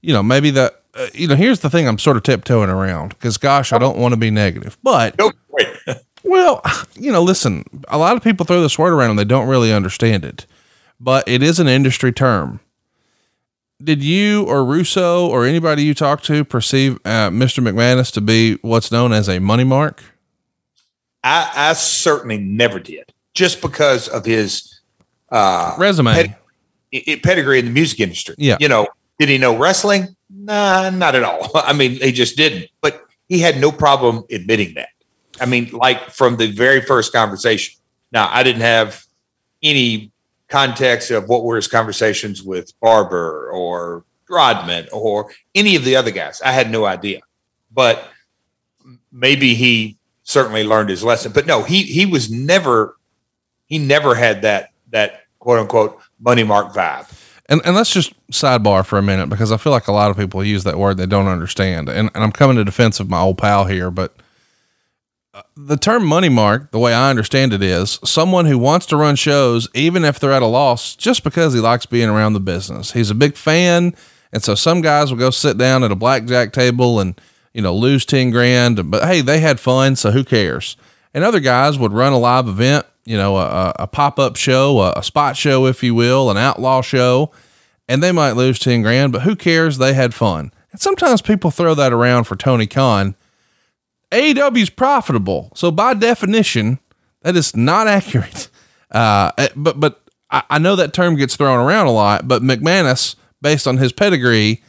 you 0.00 0.12
know, 0.12 0.22
maybe 0.22 0.50
that 0.50 0.81
uh, 0.94 1.06
you 1.14 1.26
know, 1.26 1.34
here's 1.34 1.60
the 1.60 1.70
thing 1.70 1.88
I'm 1.88 1.98
sort 1.98 2.16
of 2.16 2.22
tiptoeing 2.22 2.70
around 2.70 3.10
because, 3.10 3.38
gosh, 3.38 3.72
I 3.72 3.78
don't 3.78 3.96
want 3.96 4.12
to 4.12 4.18
be 4.18 4.30
negative, 4.30 4.76
but 4.82 5.14
it. 5.18 6.04
well, 6.24 6.62
you 6.94 7.10
know, 7.10 7.22
listen, 7.22 7.64
a 7.88 7.98
lot 7.98 8.16
of 8.16 8.22
people 8.22 8.44
throw 8.44 8.60
this 8.60 8.78
word 8.78 8.92
around 8.92 9.10
and 9.10 9.18
they 9.18 9.24
don't 9.24 9.48
really 9.48 9.72
understand 9.72 10.24
it, 10.24 10.46
but 11.00 11.26
it 11.26 11.42
is 11.42 11.58
an 11.58 11.68
industry 11.68 12.12
term. 12.12 12.60
Did 13.82 14.02
you 14.02 14.44
or 14.44 14.64
Russo 14.64 15.28
or 15.28 15.44
anybody 15.44 15.82
you 15.82 15.94
talked 15.94 16.24
to 16.26 16.44
perceive 16.44 16.96
uh, 17.04 17.30
Mr. 17.30 17.66
McManus 17.66 18.12
to 18.12 18.20
be 18.20 18.54
what's 18.62 18.92
known 18.92 19.12
as 19.12 19.28
a 19.28 19.40
money 19.40 19.64
mark? 19.64 20.04
I, 21.24 21.50
I 21.54 21.72
certainly 21.72 22.38
never 22.38 22.78
did, 22.78 23.12
just 23.34 23.60
because 23.60 24.08
of 24.08 24.24
his 24.24 24.80
uh, 25.30 25.74
Resume. 25.78 26.36
ped- 26.92 27.22
pedigree 27.22 27.58
in 27.58 27.64
the 27.64 27.70
music 27.70 28.00
industry. 28.00 28.34
Yeah. 28.38 28.56
You 28.60 28.68
know, 28.68 28.86
did 29.18 29.28
he 29.28 29.38
know 29.38 29.56
wrestling? 29.56 30.14
Nah, 30.42 30.90
not 30.90 31.14
at 31.14 31.22
all. 31.22 31.50
I 31.54 31.72
mean, 31.72 31.92
he 31.92 32.12
just 32.12 32.36
didn't. 32.36 32.70
But 32.80 33.04
he 33.28 33.38
had 33.38 33.60
no 33.60 33.70
problem 33.70 34.24
admitting 34.30 34.74
that. 34.74 34.88
I 35.40 35.46
mean, 35.46 35.70
like 35.70 36.10
from 36.10 36.36
the 36.36 36.50
very 36.50 36.80
first 36.80 37.12
conversation. 37.12 37.78
Now, 38.10 38.28
I 38.30 38.42
didn't 38.42 38.62
have 38.62 39.06
any 39.62 40.12
context 40.48 41.10
of 41.10 41.28
what 41.28 41.44
were 41.44 41.56
his 41.56 41.68
conversations 41.68 42.42
with 42.42 42.78
Barber 42.80 43.50
or 43.50 44.04
Rodman 44.28 44.88
or 44.92 45.30
any 45.54 45.76
of 45.76 45.84
the 45.84 45.96
other 45.96 46.10
guys. 46.10 46.42
I 46.42 46.52
had 46.52 46.70
no 46.70 46.84
idea. 46.84 47.20
But 47.72 48.06
maybe 49.10 49.54
he 49.54 49.96
certainly 50.24 50.64
learned 50.64 50.90
his 50.90 51.02
lesson. 51.02 51.32
But 51.32 51.46
no, 51.46 51.62
he 51.62 51.82
he 51.82 52.04
was 52.04 52.30
never 52.30 52.96
he 53.66 53.78
never 53.78 54.14
had 54.14 54.42
that 54.42 54.70
that 54.90 55.22
quote 55.38 55.60
unquote 55.60 56.00
money 56.20 56.42
mark 56.42 56.74
vibe. 56.74 57.08
And, 57.52 57.60
and 57.66 57.76
let's 57.76 57.92
just 57.92 58.14
sidebar 58.28 58.82
for 58.82 58.98
a 58.98 59.02
minute 59.02 59.28
because 59.28 59.52
I 59.52 59.58
feel 59.58 59.72
like 59.72 59.86
a 59.86 59.92
lot 59.92 60.10
of 60.10 60.16
people 60.16 60.42
use 60.42 60.64
that 60.64 60.78
word 60.78 60.96
they 60.96 61.04
don't 61.04 61.28
understand. 61.28 61.90
And, 61.90 62.10
and 62.14 62.24
I'm 62.24 62.32
coming 62.32 62.56
to 62.56 62.64
defense 62.64 62.98
of 62.98 63.10
my 63.10 63.20
old 63.20 63.36
pal 63.36 63.66
here, 63.66 63.90
but 63.90 64.16
uh, 65.34 65.42
the 65.54 65.76
term 65.76 66.06
money 66.06 66.30
mark, 66.30 66.70
the 66.70 66.78
way 66.78 66.94
I 66.94 67.10
understand 67.10 67.52
it 67.52 67.62
is 67.62 67.98
someone 68.06 68.46
who 68.46 68.56
wants 68.56 68.86
to 68.86 68.96
run 68.96 69.16
shows, 69.16 69.68
even 69.74 70.02
if 70.02 70.18
they're 70.18 70.32
at 70.32 70.40
a 70.40 70.46
loss, 70.46 70.96
just 70.96 71.24
because 71.24 71.52
he 71.52 71.60
likes 71.60 71.84
being 71.84 72.08
around 72.08 72.32
the 72.32 72.40
business. 72.40 72.92
He's 72.92 73.10
a 73.10 73.14
big 73.14 73.36
fan. 73.36 73.94
And 74.32 74.42
so 74.42 74.54
some 74.54 74.80
guys 74.80 75.10
will 75.10 75.18
go 75.18 75.28
sit 75.28 75.58
down 75.58 75.84
at 75.84 75.92
a 75.92 75.94
blackjack 75.94 76.54
table 76.54 77.00
and, 77.00 77.20
you 77.52 77.60
know, 77.60 77.74
lose 77.74 78.06
10 78.06 78.30
grand, 78.30 78.90
but 78.90 79.04
hey, 79.04 79.20
they 79.20 79.40
had 79.40 79.60
fun. 79.60 79.96
So 79.96 80.12
who 80.12 80.24
cares? 80.24 80.78
And 81.12 81.22
other 81.22 81.40
guys 81.40 81.78
would 81.78 81.92
run 81.92 82.14
a 82.14 82.18
live 82.18 82.48
event, 82.48 82.86
you 83.04 83.16
know, 83.16 83.36
a, 83.36 83.72
a 83.80 83.86
pop 83.86 84.18
up 84.18 84.36
show, 84.36 84.80
a, 84.80 84.92
a 84.96 85.02
spot 85.02 85.36
show, 85.36 85.66
if 85.66 85.82
you 85.82 85.94
will, 85.94 86.30
an 86.30 86.36
outlaw 86.36 86.80
show, 86.80 87.30
and 87.88 88.02
they 88.02 88.12
might 88.12 88.32
lose 88.32 88.58
10 88.58 88.82
grand, 88.82 89.12
but 89.12 89.22
who 89.22 89.36
cares? 89.36 89.78
They 89.78 89.94
had 89.94 90.14
fun. 90.14 90.52
And 90.70 90.80
sometimes 90.80 91.20
people 91.20 91.50
throw 91.50 91.74
that 91.74 91.92
around 91.92 92.24
for 92.24 92.36
Tony 92.36 92.66
Khan. 92.66 93.14
AEW 94.10 94.62
is 94.62 94.70
profitable. 94.70 95.50
So 95.54 95.70
by 95.70 95.94
definition, 95.94 96.78
that 97.22 97.36
is 97.36 97.56
not 97.56 97.86
accurate. 97.88 98.48
Uh, 98.90 99.32
eh, 99.38 99.48
but, 99.56 99.80
but 99.80 100.02
I, 100.30 100.42
I 100.50 100.58
know 100.58 100.76
that 100.76 100.92
term 100.92 101.16
gets 101.16 101.36
thrown 101.36 101.58
around 101.58 101.86
a 101.86 101.92
lot, 101.92 102.28
but 102.28 102.42
McManus, 102.42 103.16
based 103.40 103.66
on 103.66 103.78
his 103.78 103.92
pedigree, 103.92 104.62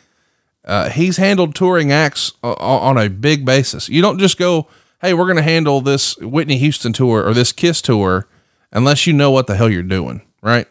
uh, 0.66 0.90
he's 0.90 1.18
handled 1.18 1.56
touring 1.56 1.92
acts 1.92 2.34
on 2.42 2.98
a 2.98 3.10
big 3.10 3.46
basis. 3.46 3.90
You 3.90 4.02
don't 4.02 4.20
just 4.20 4.38
go, 4.38 4.68
Hey, 5.04 5.14
we're 5.14 5.26
going 5.26 5.36
to 5.36 5.44
handle 5.44 5.82
this 5.82 6.16
Whitney 6.20 6.58
Houston 6.60 6.94
tour 6.94 7.28
or 7.28 7.34
this 7.34 7.52
Kiss 7.52 7.82
tour 7.82 8.26
unless 8.72 9.06
you 9.06 9.12
know 9.12 9.32
what 9.32 9.48
the 9.48 9.56
hell 9.58 9.70
you're 9.70 9.84
doing. 9.84 10.22
Right. 10.42 10.66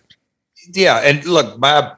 Yeah, 0.73 1.01
and 1.01 1.23
look, 1.27 1.59
my 1.59 1.93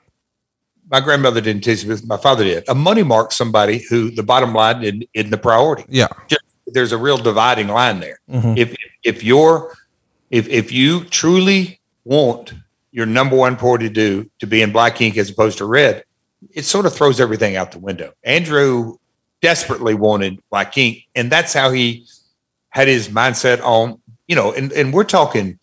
my 0.91 1.01
grandmother 1.01 1.41
didn't 1.41 1.62
teach 1.62 1.85
me, 1.87 1.95
my 2.07 2.16
father 2.16 2.43
did. 2.43 2.64
A 2.68 2.74
money 2.74 3.05
mark 3.05 3.30
somebody 3.30 3.78
who 3.89 4.11
the 4.11 4.24
bottom 4.24 4.53
line 4.53 4.82
isn't, 4.82 5.05
isn't 5.14 5.30
the 5.30 5.39
priority. 5.39 5.85
Yeah. 5.89 6.09
Just, 6.26 6.43
there's 6.66 6.91
a 6.91 6.99
real 6.99 7.18
dividing 7.18 7.68
line 7.68 8.01
there. 8.01 8.18
Mhm. 8.28 8.59
If 8.59 8.74
if 9.05 9.22
you're 9.22 9.72
if 10.30 10.49
if 10.49 10.72
you 10.72 11.05
truly 11.05 11.80
want 12.05 12.53
your 12.91 13.07
number 13.07 13.37
one 13.37 13.55
priority 13.55 13.87
to 13.89 13.95
do 13.95 14.30
to 14.41 14.47
be 14.49 14.61
in 14.61 14.72
black 14.72 15.01
ink 15.01 15.16
as 15.16 15.30
opposed 15.30 15.59
to 15.59 15.66
red, 15.66 16.03
it 16.51 16.64
sort 16.64 16.85
of 16.85 16.95
throws 16.95 17.20
everything 17.20 17.55
out 17.55 17.70
the 17.70 17.78
window. 17.78 18.12
Andrew 18.24 18.97
desperately 19.41 19.95
wanted 19.95 20.41
black 20.51 20.76
ink, 20.76 21.05
and 21.14 21.30
that's 21.30 21.53
how 21.53 21.70
he 21.70 22.07
had 22.75 22.89
his 22.89 23.09
mindset 23.09 23.62
on. 23.62 24.01
You 24.27 24.37
know, 24.37 24.53
and 24.53 24.72
and 24.72 24.93
we're 24.93 25.05
talking 25.05 25.59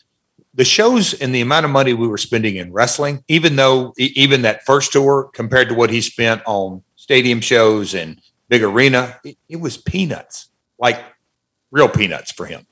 the 0.53 0.66
shows 0.66 1.14
and 1.14 1.34
the 1.34 1.41
amount 1.41 1.66
of 1.66 1.72
money 1.72 1.93
we 1.93 2.07
were 2.07 2.18
spending 2.18 2.55
in 2.55 2.72
wrestling, 2.74 3.24
even 3.28 3.55
though 3.55 3.93
even 3.97 4.41
that 4.41 4.66
first 4.66 4.91
tour 4.91 5.30
compared 5.34 5.70
to 5.70 5.76
what 5.76 5.89
he 5.89 6.01
spent 6.01 6.41
on 6.45 6.84
stadium 6.95 7.41
shows 7.41 7.93
and 7.93 8.22
big 8.49 8.64
arena, 8.64 9.18
it, 9.24 9.38
it 9.47 9.62
was 9.62 9.78
peanuts, 9.78 10.49
like 10.78 10.99
real 11.72 11.88
peanuts 11.88 12.32
for 12.32 12.45
him. 12.45 12.66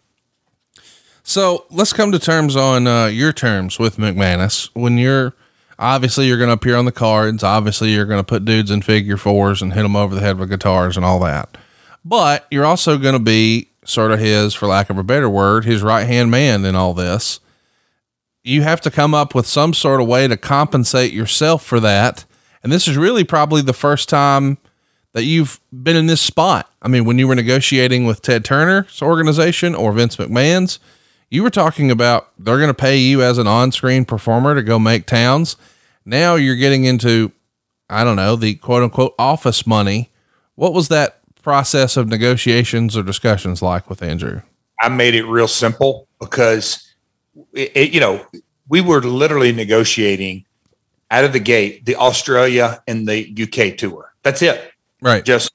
So 1.23 1.65
let's 1.69 1.93
come 1.93 2.11
to 2.11 2.19
terms 2.19 2.55
on 2.55 2.85
uh, 2.85 3.05
your 3.05 3.31
terms 3.31 3.79
with 3.79 3.97
McManus. 3.97 4.69
When 4.73 4.97
you're 4.97 5.33
obviously 5.77 6.27
you're 6.27 6.37
going 6.37 6.49
to 6.49 6.53
appear 6.53 6.75
on 6.75 6.85
the 6.85 6.91
cards, 6.91 7.43
obviously 7.43 7.93
you're 7.93 8.05
going 8.05 8.19
to 8.19 8.25
put 8.25 8.45
dudes 8.45 8.71
in 8.71 8.81
figure 8.81 9.17
fours 9.17 9.61
and 9.61 9.73
hit 9.73 9.83
them 9.83 9.95
over 9.95 10.13
the 10.13 10.21
head 10.21 10.37
with 10.37 10.49
guitars 10.49 10.97
and 10.97 11.05
all 11.05 11.19
that. 11.21 11.57
But 12.03 12.45
you're 12.51 12.65
also 12.65 12.97
going 12.97 13.13
to 13.13 13.19
be 13.19 13.69
sort 13.89 14.11
of 14.11 14.19
his, 14.19 14.53
for 14.53 14.67
lack 14.67 14.89
of 14.89 14.97
a 14.97 15.03
better 15.03 15.29
word, 15.29 15.65
his 15.65 15.81
right 15.81 16.07
hand 16.07 16.31
man 16.31 16.65
in 16.65 16.75
all 16.75 16.93
this. 16.93 17.39
You 18.43 18.61
have 18.61 18.81
to 18.81 18.91
come 18.91 19.13
up 19.13 19.35
with 19.35 19.45
some 19.45 19.73
sort 19.73 20.01
of 20.01 20.07
way 20.07 20.27
to 20.27 20.37
compensate 20.37 21.11
yourself 21.11 21.63
for 21.65 21.79
that. 21.81 22.25
And 22.63 22.71
this 22.71 22.87
is 22.87 22.97
really 22.97 23.23
probably 23.23 23.61
the 23.61 23.73
first 23.73 24.09
time 24.09 24.57
that 25.13 25.23
you've 25.23 25.59
been 25.71 25.95
in 25.95 26.05
this 26.05 26.21
spot. 26.21 26.71
I 26.81 26.87
mean, 26.87 27.03
when 27.03 27.17
you 27.17 27.27
were 27.27 27.35
negotiating 27.35 28.05
with 28.05 28.21
Ted 28.21 28.45
Turner's 28.45 29.01
organization 29.01 29.75
or 29.75 29.91
Vince 29.91 30.15
McMahon's, 30.17 30.79
you 31.29 31.43
were 31.43 31.49
talking 31.49 31.91
about 31.91 32.29
they're 32.37 32.57
going 32.57 32.69
to 32.69 32.73
pay 32.73 32.97
you 32.97 33.21
as 33.21 33.37
an 33.37 33.47
on-screen 33.47 34.05
performer 34.05 34.55
to 34.55 34.63
go 34.63 34.79
make 34.79 35.05
towns. 35.05 35.57
Now 36.05 36.35
you're 36.35 36.55
getting 36.55 36.85
into, 36.85 37.31
I 37.89 38.03
don't 38.03 38.15
know, 38.15 38.35
the 38.35 38.55
quote 38.55 38.83
unquote 38.83 39.15
office 39.19 39.67
money. 39.67 40.09
What 40.55 40.73
was 40.73 40.87
that 40.87 41.18
process 41.41 41.97
of 41.97 42.07
negotiations 42.07 42.95
or 42.97 43.03
discussions 43.03 43.61
like 43.61 43.89
with 43.89 44.01
Andrew? 44.03 44.41
I 44.81 44.89
made 44.89 45.15
it 45.15 45.25
real 45.25 45.47
simple 45.47 46.07
because, 46.19 46.93
it, 47.53 47.71
it- 47.75 47.93
you 47.93 47.99
know, 47.99 48.25
we 48.67 48.81
were 48.81 49.01
literally 49.01 49.51
negotiating 49.51 50.45
out 51.11 51.25
of 51.25 51.33
the 51.33 51.39
gate 51.39 51.85
the 51.85 51.95
Australia 51.95 52.83
and 52.87 53.07
the 53.07 53.35
UK 53.43 53.75
tour. 53.77 54.13
That's 54.23 54.41
it. 54.43 54.71
Right. 55.01 55.25
Just 55.25 55.51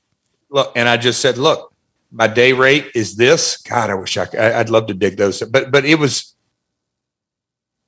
look, 0.51 0.73
and 0.75 0.89
I 0.89 0.97
just 0.97 1.21
said, 1.21 1.39
look, 1.39 1.73
my 2.11 2.27
day 2.27 2.53
rate 2.53 2.87
is 2.95 3.17
this. 3.17 3.57
God, 3.59 3.91
I 3.91 3.95
wish 3.95 4.17
I 4.17 4.27
could. 4.27 4.41
I- 4.41 4.59
I'd 4.61 4.69
love 4.71 4.87
to 4.89 4.95
dig 4.95 5.17
those, 5.17 5.41
but 5.43 5.71
but 5.71 5.85
it 5.85 5.99
was. 5.99 6.35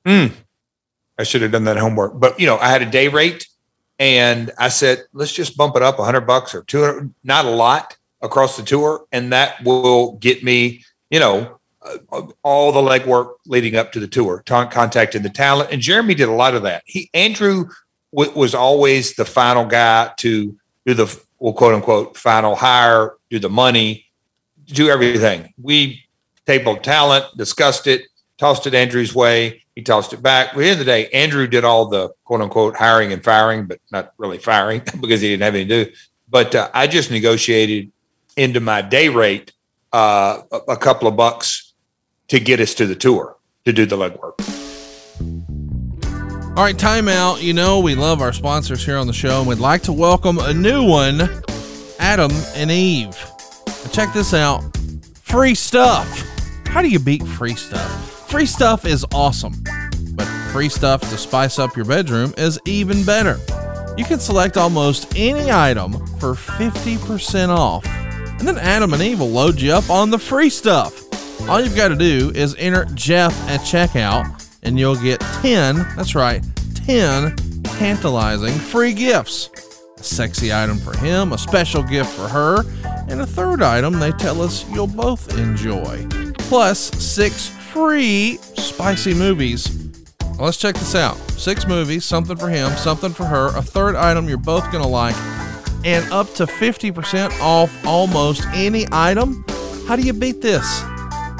Hmm. 0.05 0.27
I 1.19 1.23
should 1.23 1.41
have 1.41 1.51
done 1.51 1.63
that 1.65 1.77
homework, 1.77 2.19
but 2.19 2.39
you 2.39 2.45
know, 2.45 2.57
I 2.57 2.69
had 2.69 2.81
a 2.81 2.89
day 2.89 3.07
rate, 3.07 3.47
and 3.99 4.51
I 4.57 4.69
said, 4.69 5.03
let's 5.13 5.33
just 5.33 5.57
bump 5.57 5.75
it 5.75 5.81
up 5.81 5.99
a 5.99 6.03
hundred 6.03 6.21
bucks 6.21 6.53
or 6.53 6.63
two 6.63 6.81
hundred, 6.81 7.13
not 7.23 7.45
a 7.45 7.49
lot 7.49 7.97
across 8.21 8.57
the 8.57 8.63
tour, 8.63 9.05
and 9.11 9.31
that 9.33 9.63
will 9.63 10.13
get 10.17 10.43
me, 10.43 10.83
you 11.09 11.19
know, 11.19 11.59
uh, 12.11 12.27
all 12.43 12.71
the 12.71 12.81
legwork 12.81 13.35
leading 13.45 13.75
up 13.75 13.91
to 13.93 13.99
the 13.99 14.07
tour, 14.07 14.43
ta- 14.45 14.67
contacting 14.67 15.23
the 15.23 15.29
talent, 15.29 15.71
and 15.71 15.81
Jeremy 15.81 16.15
did 16.15 16.29
a 16.29 16.33
lot 16.33 16.55
of 16.55 16.63
that. 16.63 16.83
He 16.85 17.09
Andrew 17.13 17.69
w- 18.13 18.37
was 18.37 18.53
always 18.53 19.15
the 19.15 19.25
final 19.25 19.65
guy 19.65 20.11
to 20.17 20.57
do 20.85 20.93
the 20.93 21.19
well, 21.39 21.53
quote 21.53 21.73
unquote 21.73 22.17
final 22.17 22.55
hire, 22.55 23.15
do 23.29 23.39
the 23.39 23.49
money, 23.49 24.05
do 24.65 24.89
everything. 24.89 25.53
We 25.61 26.03
tabled 26.45 26.83
talent, 26.83 27.25
discussed 27.37 27.87
it, 27.87 28.03
tossed 28.37 28.67
it 28.67 28.73
Andrew's 28.73 29.13
way. 29.13 29.63
He 29.77 29.83
tossed 29.83 30.11
it 30.11 30.23
back. 30.23 30.47
At 30.47 30.55
the 30.55 30.63
end 30.63 30.71
of 30.71 30.79
the 30.79 30.85
day, 30.85 31.07
Andrew 31.09 31.45
did 31.45 31.63
all 31.63 31.85
the 31.85 32.09
quote 32.23 32.41
unquote 32.41 32.75
hiring 32.75 33.13
and 33.13 33.23
firing, 33.23 33.67
but 33.67 33.79
not 33.91 34.11
really 34.17 34.39
firing 34.39 34.81
because 34.99 35.21
he 35.21 35.27
didn't 35.29 35.43
have 35.43 35.53
anything 35.53 35.69
to 35.69 35.85
do. 35.85 35.91
But 36.27 36.55
uh, 36.55 36.71
I 36.73 36.87
just 36.87 37.11
negotiated 37.11 37.91
into 38.35 38.59
my 38.59 38.81
day 38.81 39.09
rate 39.09 39.51
uh, 39.93 40.41
a, 40.67 40.75
couple 40.77 41.07
of 41.07 41.15
bucks 41.15 41.73
to 42.29 42.39
get 42.39 42.59
us 42.59 42.73
to 42.73 42.87
the 42.87 42.95
tour 42.95 43.37
to 43.65 43.71
do 43.71 43.85
the 43.85 43.95
legwork. 43.95 44.39
All 46.57 46.63
right, 46.63 46.75
timeout. 46.75 47.43
You 47.43 47.53
know, 47.53 47.79
we 47.79 47.93
love 47.93 48.19
our 48.19 48.33
sponsors 48.33 48.83
here 48.83 48.97
on 48.97 49.05
the 49.05 49.13
show, 49.13 49.41
and 49.41 49.47
we'd 49.47 49.59
like 49.59 49.83
to 49.83 49.93
welcome 49.93 50.39
a 50.39 50.55
new 50.55 50.83
one, 50.83 51.21
Adam 51.99 52.31
and 52.55 52.71
Eve. 52.71 53.15
Check 53.91 54.11
this 54.11 54.33
out 54.33 54.63
free 55.21 55.53
stuff. 55.53 56.23
How 56.65 56.81
do 56.81 56.89
you 56.89 56.97
beat 56.97 57.21
free 57.21 57.53
stuff? 57.53 58.16
Free 58.27 58.45
stuff 58.45 58.85
is 58.85 59.05
awesome, 59.13 59.53
but 60.11 60.25
free 60.51 60.67
stuff 60.67 60.99
to 60.99 61.17
spice 61.17 61.59
up 61.59 61.77
your 61.77 61.85
bedroom 61.85 62.33
is 62.37 62.59
even 62.65 63.05
better. 63.05 63.39
You 63.97 64.03
can 64.03 64.19
select 64.19 64.57
almost 64.57 65.13
any 65.15 65.49
item 65.49 65.93
for 66.17 66.33
50% 66.33 67.47
off, 67.47 67.85
and 67.85 68.41
then 68.41 68.57
Adam 68.57 68.91
and 68.91 69.01
Eve 69.01 69.21
will 69.21 69.29
load 69.29 69.61
you 69.61 69.71
up 69.71 69.89
on 69.89 70.09
the 70.09 70.19
free 70.19 70.49
stuff. 70.49 71.03
All 71.47 71.61
you've 71.61 71.75
got 71.75 71.87
to 71.87 71.95
do 71.95 72.33
is 72.35 72.53
enter 72.59 72.83
Jeff 72.95 73.33
at 73.47 73.61
checkout 73.61 74.45
and 74.61 74.77
you'll 74.77 74.95
get 74.97 75.21
10, 75.41 75.77
that's 75.95 76.13
right, 76.13 76.43
10 76.85 77.33
tantalizing 77.63 78.53
free 78.53 78.93
gifts. 78.93 79.49
A 79.97 80.03
sexy 80.03 80.53
item 80.53 80.79
for 80.79 80.95
him, 80.97 81.31
a 81.31 81.37
special 81.37 81.81
gift 81.81 82.11
for 82.11 82.27
her, 82.27 82.65
and 83.07 83.21
a 83.21 83.25
third 83.25 83.61
item 83.61 83.99
they 83.99 84.11
tell 84.11 84.41
us 84.41 84.69
you'll 84.69 84.85
both 84.85 85.37
enjoy. 85.37 86.05
Plus, 86.37 86.91
six 87.01 87.56
free 87.77 88.37
spicy 88.55 89.13
movies. 89.13 89.69
Let's 90.39 90.57
check 90.57 90.73
this 90.73 90.95
out 90.95 91.15
six 91.37 91.67
movies, 91.67 92.05
something 92.05 92.35
for 92.35 92.49
him, 92.49 92.71
something 92.71 93.13
for 93.13 93.25
her, 93.25 93.55
a 93.55 93.61
third 93.61 93.95
item 93.95 94.27
you're 94.27 94.39
both 94.39 94.63
going 94.71 94.83
to 94.83 94.89
like, 94.89 95.15
and 95.85 96.11
up 96.11 96.33
to 96.33 96.47
50% 96.47 97.39
off 97.39 97.71
almost 97.85 98.47
any 98.47 98.87
item. 98.91 99.45
How 99.87 99.95
do 99.95 100.01
you 100.01 100.13
beat 100.13 100.41
this? 100.41 100.81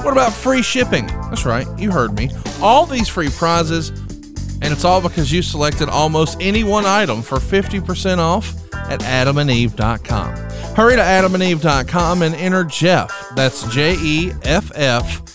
What 0.02 0.12
about 0.12 0.32
free 0.32 0.62
shipping? 0.62 1.08
That's 1.08 1.44
right, 1.44 1.66
you 1.76 1.90
heard 1.90 2.12
me. 2.12 2.30
All 2.62 2.86
these 2.86 3.08
free 3.08 3.30
prizes, 3.30 3.88
and 3.88 4.66
it's 4.66 4.84
all 4.84 5.02
because 5.02 5.32
you 5.32 5.42
selected 5.42 5.88
almost 5.88 6.36
any 6.40 6.62
one 6.62 6.86
item 6.86 7.20
for 7.20 7.38
50% 7.38 8.18
off 8.18 8.54
at 8.74 9.00
adamandeve.com. 9.00 10.36
Hurry 10.76 10.94
to 10.94 11.02
adamandeve.com 11.02 12.22
and 12.22 12.36
enter 12.36 12.62
Jeff. 12.62 13.32
That's 13.34 13.68
J 13.74 13.96
E 13.98 14.32
F 14.44 14.70
F. 14.76 15.27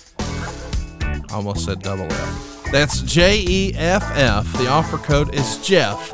Almost 1.33 1.65
said 1.65 1.81
double 1.81 2.05
F. 2.05 2.69
That's 2.71 3.01
J 3.01 3.43
E 3.47 3.73
F 3.75 4.03
F. 4.15 4.51
The 4.53 4.67
offer 4.67 4.97
code 4.97 5.33
is 5.33 5.57
Jeff. 5.65 6.13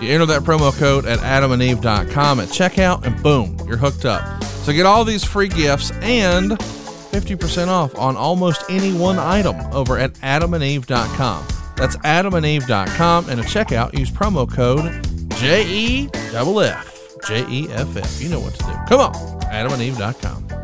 You 0.00 0.10
enter 0.10 0.26
that 0.26 0.42
promo 0.42 0.76
code 0.76 1.06
at 1.06 1.18
adamandeve.com 1.20 2.40
at 2.40 2.48
checkout, 2.48 3.04
and 3.04 3.22
boom, 3.22 3.56
you're 3.66 3.76
hooked 3.76 4.04
up. 4.04 4.42
So 4.42 4.72
get 4.72 4.86
all 4.86 5.04
these 5.04 5.22
free 5.24 5.48
gifts 5.48 5.92
and 6.02 6.52
50% 6.52 7.68
off 7.68 7.96
on 7.96 8.16
almost 8.16 8.64
any 8.68 8.92
one 8.92 9.18
item 9.18 9.56
over 9.72 9.98
at 9.98 10.14
adamandeve.com. 10.14 11.46
That's 11.76 11.96
adamandeve.com, 11.98 13.28
and 13.28 13.40
at 13.40 13.46
checkout, 13.46 13.96
use 13.98 14.10
promo 14.10 14.50
code 14.50 15.06
J 15.36 15.64
E 15.66 16.10
F 16.14 16.46
F. 16.46 17.20
J 17.26 17.46
E 17.48 17.68
F 17.70 17.96
F. 17.96 18.22
You 18.22 18.28
know 18.30 18.40
what 18.40 18.54
to 18.54 18.64
do. 18.64 18.72
Come 18.88 19.00
on, 19.00 19.14
adamandeve.com. 19.42 20.63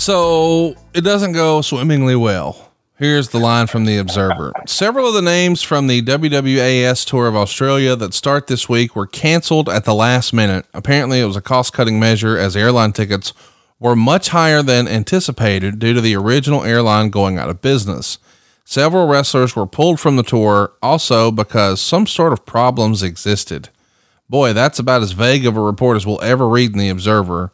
So 0.00 0.76
it 0.94 1.02
doesn't 1.02 1.32
go 1.32 1.60
swimmingly 1.60 2.16
well. 2.16 2.72
Here's 2.96 3.28
the 3.28 3.38
line 3.38 3.66
from 3.66 3.84
the 3.84 3.98
Observer. 3.98 4.54
Several 4.66 5.08
of 5.08 5.12
the 5.12 5.20
names 5.20 5.60
from 5.60 5.88
the 5.88 6.00
WWA's 6.00 7.04
Tour 7.04 7.28
of 7.28 7.36
Australia 7.36 7.94
that 7.96 8.14
start 8.14 8.46
this 8.46 8.66
week 8.66 8.96
were 8.96 9.06
canceled 9.06 9.68
at 9.68 9.84
the 9.84 9.94
last 9.94 10.32
minute. 10.32 10.64
Apparently, 10.72 11.20
it 11.20 11.26
was 11.26 11.36
a 11.36 11.42
cost 11.42 11.74
cutting 11.74 12.00
measure 12.00 12.38
as 12.38 12.56
airline 12.56 12.92
tickets 12.92 13.34
were 13.78 13.94
much 13.94 14.30
higher 14.30 14.62
than 14.62 14.88
anticipated 14.88 15.78
due 15.78 15.92
to 15.92 16.00
the 16.00 16.16
original 16.16 16.64
airline 16.64 17.10
going 17.10 17.36
out 17.36 17.50
of 17.50 17.60
business. 17.60 18.16
Several 18.64 19.06
wrestlers 19.06 19.54
were 19.54 19.66
pulled 19.66 20.00
from 20.00 20.16
the 20.16 20.22
tour 20.22 20.72
also 20.82 21.30
because 21.30 21.78
some 21.78 22.06
sort 22.06 22.32
of 22.32 22.46
problems 22.46 23.02
existed. 23.02 23.68
Boy, 24.30 24.54
that's 24.54 24.78
about 24.78 25.02
as 25.02 25.12
vague 25.12 25.44
of 25.44 25.58
a 25.58 25.60
report 25.60 25.98
as 25.98 26.06
we'll 26.06 26.22
ever 26.22 26.48
read 26.48 26.72
in 26.72 26.78
the 26.78 26.88
Observer. 26.88 27.52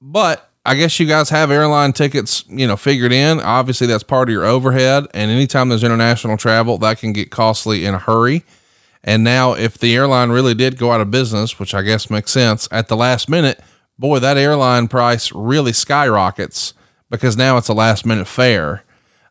But 0.00 0.45
I 0.66 0.74
guess 0.74 0.98
you 0.98 1.06
guys 1.06 1.30
have 1.30 1.50
airline 1.50 1.92
tickets, 1.92 2.44
you 2.48 2.66
know, 2.66 2.76
figured 2.76 3.12
in. 3.12 3.40
Obviously, 3.40 3.86
that's 3.86 4.02
part 4.02 4.28
of 4.28 4.32
your 4.32 4.44
overhead. 4.44 5.06
And 5.14 5.30
anytime 5.30 5.68
there's 5.68 5.84
international 5.84 6.36
travel, 6.36 6.76
that 6.78 6.98
can 6.98 7.12
get 7.12 7.30
costly 7.30 7.86
in 7.86 7.94
a 7.94 7.98
hurry. 7.98 8.44
And 9.04 9.22
now, 9.22 9.52
if 9.52 9.78
the 9.78 9.94
airline 9.94 10.30
really 10.30 10.54
did 10.54 10.76
go 10.76 10.90
out 10.90 11.00
of 11.00 11.10
business, 11.10 11.60
which 11.60 11.72
I 11.72 11.82
guess 11.82 12.10
makes 12.10 12.32
sense 12.32 12.68
at 12.72 12.88
the 12.88 12.96
last 12.96 13.28
minute, 13.28 13.60
boy, 13.96 14.18
that 14.18 14.36
airline 14.36 14.88
price 14.88 15.30
really 15.32 15.72
skyrockets 15.72 16.74
because 17.10 17.36
now 17.36 17.56
it's 17.56 17.68
a 17.68 17.74
last 17.74 18.04
minute 18.04 18.26
fare 18.26 18.82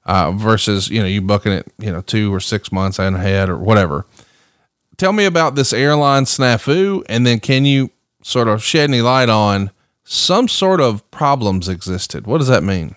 uh, 0.05 0.31
versus, 0.31 0.89
you 0.89 1.01
know, 1.01 1.07
you 1.07 1.21
booking 1.21 1.51
it, 1.51 1.67
you 1.77 1.91
know, 1.91 2.01
two 2.01 2.33
or 2.33 2.39
six 2.39 2.71
months 2.71 2.97
ahead 2.97 3.49
or 3.49 3.57
whatever. 3.57 4.05
Tell 4.97 5.11
me 5.11 5.25
about 5.25 5.55
this 5.55 5.73
airline 5.73 6.23
snafu. 6.23 7.03
And 7.09 7.27
then 7.27 7.41
can 7.41 7.65
you 7.65 7.91
sort 8.23 8.47
of 8.47 8.63
shed 8.63 8.89
any 8.89 9.01
light 9.01 9.27
on 9.27 9.71
some 10.06 10.47
sort 10.47 10.80
of 10.80 11.10
problems 11.12 11.68
existed. 11.68 12.26
What 12.26 12.38
does 12.38 12.47
that 12.47 12.64
mean? 12.64 12.95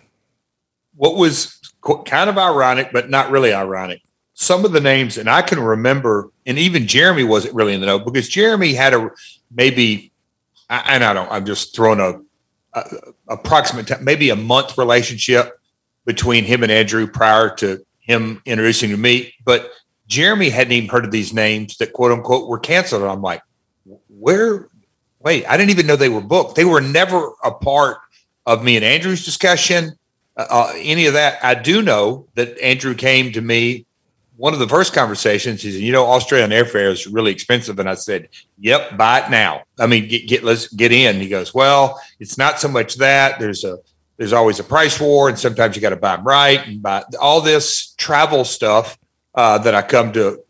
What 0.94 1.16
was 1.16 1.58
kind 2.04 2.28
of 2.28 2.38
ironic, 2.38 2.90
but 2.92 3.10
not 3.10 3.30
really 3.30 3.52
ironic. 3.52 4.02
Some 4.34 4.64
of 4.64 4.72
the 4.72 4.80
names, 4.80 5.18
and 5.18 5.28
I 5.28 5.42
can 5.42 5.58
remember, 5.58 6.30
and 6.46 6.58
even 6.58 6.86
Jeremy 6.86 7.24
wasn't 7.24 7.54
really 7.54 7.74
in 7.74 7.80
the 7.80 7.86
know 7.86 7.98
because 7.98 8.28
Jeremy 8.28 8.74
had 8.74 8.94
a 8.94 9.10
maybe, 9.50 10.12
and 10.68 11.02
I 11.02 11.12
don't, 11.12 11.30
I'm 11.32 11.44
just 11.44 11.74
throwing 11.74 11.98
a, 11.98 12.20
a 12.78 12.84
approximate, 13.28 14.00
maybe 14.02 14.30
a 14.30 14.36
month 14.36 14.78
relationship 14.78 15.58
between 16.04 16.44
him 16.44 16.62
and 16.62 16.70
Andrew 16.70 17.06
prior 17.06 17.54
to 17.56 17.84
him 18.00 18.40
introducing 18.44 18.90
to 18.90 18.96
me. 18.96 19.34
But 19.44 19.70
Jeremy 20.06 20.50
hadn't 20.50 20.72
even 20.72 20.88
heard 20.88 21.04
of 21.04 21.10
these 21.10 21.32
names 21.32 21.76
that 21.78 21.92
quote 21.92 22.12
unquote 22.12 22.48
were 22.48 22.58
canceled. 22.58 23.02
And 23.02 23.10
I'm 23.10 23.22
like, 23.22 23.42
where 24.08 24.68
wait, 25.20 25.46
I 25.46 25.56
didn't 25.56 25.70
even 25.70 25.86
know 25.86 25.96
they 25.96 26.08
were 26.08 26.20
booked. 26.20 26.56
They 26.56 26.64
were 26.64 26.80
never 26.80 27.32
a 27.44 27.50
part 27.50 27.98
of 28.46 28.64
me 28.64 28.76
and 28.76 28.84
Andrew's 28.84 29.24
discussion, 29.24 29.98
uh, 30.36 30.46
uh, 30.48 30.72
any 30.76 31.06
of 31.06 31.14
that. 31.14 31.42
I 31.44 31.54
do 31.54 31.82
know 31.82 32.26
that 32.34 32.58
Andrew 32.58 32.94
came 32.94 33.32
to 33.32 33.40
me. 33.40 33.84
One 34.36 34.52
of 34.52 34.60
the 34.60 34.68
first 34.68 34.92
conversations, 34.92 35.62
he 35.62 35.72
said, 35.72 35.80
"You 35.80 35.92
know, 35.92 36.06
Australian 36.06 36.50
airfare 36.50 36.90
is 36.92 37.06
really 37.06 37.32
expensive," 37.32 37.78
and 37.78 37.90
I 37.90 37.94
said, 37.94 38.28
"Yep, 38.60 38.96
buy 38.96 39.20
it 39.20 39.30
now. 39.30 39.62
I 39.78 39.86
mean, 39.86 40.08
get, 40.08 40.28
get 40.28 40.44
let's 40.44 40.68
get 40.68 40.92
in." 40.92 41.20
He 41.20 41.28
goes, 41.28 41.52
"Well, 41.52 42.00
it's 42.20 42.38
not 42.38 42.60
so 42.60 42.68
much 42.68 42.94
that 42.96 43.40
there's 43.40 43.64
a 43.64 43.78
there's 44.16 44.32
always 44.32 44.60
a 44.60 44.64
price 44.64 45.00
war, 45.00 45.28
and 45.28 45.38
sometimes 45.38 45.74
you 45.74 45.82
got 45.82 45.90
to 45.90 45.96
buy 45.96 46.16
them 46.16 46.24
right 46.24 46.64
and 46.66 46.80
buy 46.80 47.04
all 47.20 47.40
this 47.40 47.94
travel 47.96 48.44
stuff 48.44 48.96
uh, 49.34 49.58
that 49.58 49.74
I 49.74 49.82
come 49.82 50.12
to 50.12 50.42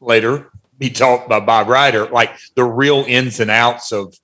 later 0.00 0.50
be 0.78 0.90
taught 0.90 1.28
by 1.28 1.40
Bob 1.40 1.68
Ryder, 1.68 2.06
like 2.06 2.36
the 2.54 2.64
real 2.64 3.04
ins 3.06 3.40
and 3.40 3.50
outs 3.50 3.92
of 3.92 4.14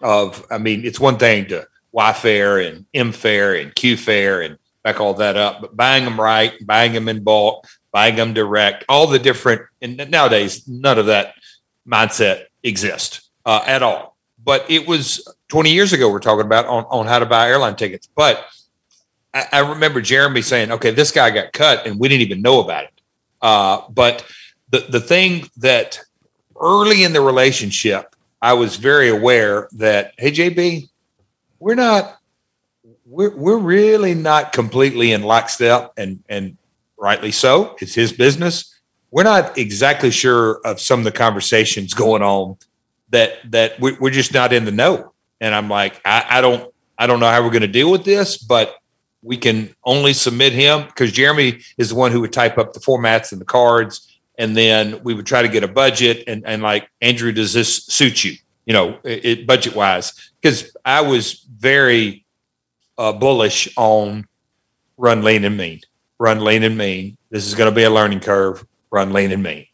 of. 0.00 0.44
I 0.50 0.58
mean, 0.58 0.84
it's 0.84 1.00
one 1.00 1.18
thing 1.18 1.46
to 1.46 1.66
Y 1.92 2.12
fare 2.12 2.58
and 2.58 2.86
M 2.94 3.12
fare 3.12 3.54
and 3.54 3.74
Q 3.74 3.96
fare 3.96 4.42
and 4.42 4.58
back 4.82 5.00
all 5.00 5.14
that 5.14 5.36
up, 5.36 5.60
but 5.60 5.76
buying 5.76 6.04
them 6.04 6.20
right, 6.20 6.54
buying 6.64 6.92
them 6.92 7.08
in 7.08 7.22
bulk, 7.22 7.66
buying 7.92 8.16
them 8.16 8.32
direct, 8.32 8.84
all 8.88 9.06
the 9.06 9.18
different. 9.18 9.62
And 9.82 10.10
nowadays, 10.10 10.66
none 10.66 10.98
of 10.98 11.06
that 11.06 11.34
mindset 11.86 12.44
exists 12.62 13.28
uh, 13.44 13.62
at 13.66 13.82
all. 13.82 14.16
But 14.42 14.64
it 14.70 14.86
was 14.86 15.26
20 15.48 15.72
years 15.72 15.92
ago. 15.92 16.10
We're 16.10 16.20
talking 16.20 16.46
about 16.46 16.66
on 16.66 16.84
on 16.84 17.06
how 17.06 17.18
to 17.18 17.26
buy 17.26 17.48
airline 17.48 17.76
tickets, 17.76 18.08
but. 18.14 18.44
I, 19.34 19.46
I 19.52 19.58
remember 19.58 20.00
Jeremy 20.00 20.40
saying, 20.40 20.72
"Okay, 20.72 20.90
this 20.90 21.10
guy 21.10 21.28
got 21.28 21.52
cut, 21.52 21.86
and 21.86 22.00
we 22.00 22.08
didn't 22.08 22.22
even 22.22 22.40
know 22.40 22.60
about 22.60 22.84
it." 22.84 22.98
Uh, 23.42 23.82
but 23.90 24.24
the 24.70 24.86
the 24.88 25.00
thing 25.00 25.48
that 25.56 26.00
early 26.60 27.04
in 27.04 27.12
the 27.12 27.20
relationship, 27.20 28.14
I 28.42 28.52
was 28.54 28.76
very 28.76 29.08
aware 29.08 29.68
that 29.72 30.14
hey 30.18 30.30
JB, 30.30 30.88
we're 31.58 31.74
not 31.74 32.18
we're 33.04 33.34
we're 33.36 33.58
really 33.58 34.14
not 34.14 34.52
completely 34.52 35.12
in 35.12 35.22
lockstep, 35.22 35.92
and 35.96 36.22
and 36.28 36.56
rightly 36.98 37.32
so. 37.32 37.76
It's 37.80 37.94
his 37.94 38.12
business. 38.12 38.74
We're 39.10 39.24
not 39.24 39.56
exactly 39.56 40.10
sure 40.10 40.60
of 40.64 40.80
some 40.80 41.00
of 41.00 41.04
the 41.04 41.12
conversations 41.12 41.94
going 41.94 42.22
on 42.22 42.58
that 43.10 43.38
that 43.50 43.80
we're 43.80 44.10
just 44.10 44.34
not 44.34 44.52
in 44.52 44.64
the 44.64 44.72
know. 44.72 45.12
And 45.40 45.54
I'm 45.54 45.68
like, 45.68 46.00
I, 46.04 46.24
I 46.28 46.40
don't 46.40 46.72
I 46.98 47.06
don't 47.06 47.20
know 47.20 47.30
how 47.30 47.42
we're 47.42 47.50
going 47.50 47.62
to 47.62 47.68
deal 47.68 47.90
with 47.90 48.04
this, 48.04 48.36
but 48.36 48.76
we 49.22 49.36
can 49.36 49.74
only 49.84 50.12
submit 50.12 50.52
him 50.52 50.86
because 50.86 51.12
Jeremy 51.12 51.60
is 51.76 51.90
the 51.90 51.94
one 51.94 52.12
who 52.12 52.20
would 52.20 52.32
type 52.32 52.58
up 52.58 52.72
the 52.72 52.80
formats 52.80 53.32
and 53.32 53.40
the 53.40 53.44
cards 53.44 54.07
and 54.38 54.56
then 54.56 55.02
we 55.02 55.14
would 55.14 55.26
try 55.26 55.42
to 55.42 55.48
get 55.48 55.64
a 55.64 55.68
budget 55.68 56.24
and, 56.26 56.46
and 56.46 56.62
like 56.62 56.88
andrew 57.00 57.32
does 57.32 57.52
this 57.52 57.84
suit 57.84 58.24
you? 58.24 58.34
You 58.64 58.74
know 58.74 58.98
it, 59.02 59.24
it 59.24 59.46
budget 59.46 59.74
wise 59.74 60.12
because 60.40 60.76
i 60.84 61.00
was 61.00 61.46
very 61.56 62.24
uh, 62.98 63.12
bullish 63.12 63.68
on 63.76 64.26
run 64.96 65.22
lean 65.22 65.44
and 65.44 65.56
mean 65.56 65.80
run 66.18 66.40
lean 66.40 66.62
and 66.62 66.76
mean. 66.76 67.16
This 67.30 67.46
is 67.46 67.54
going 67.54 67.70
to 67.70 67.74
be 67.74 67.84
a 67.84 67.90
learning 67.90 68.20
curve 68.20 68.66
run 68.90 69.12
lean 69.12 69.32
and 69.32 69.42
mean. 69.42 69.66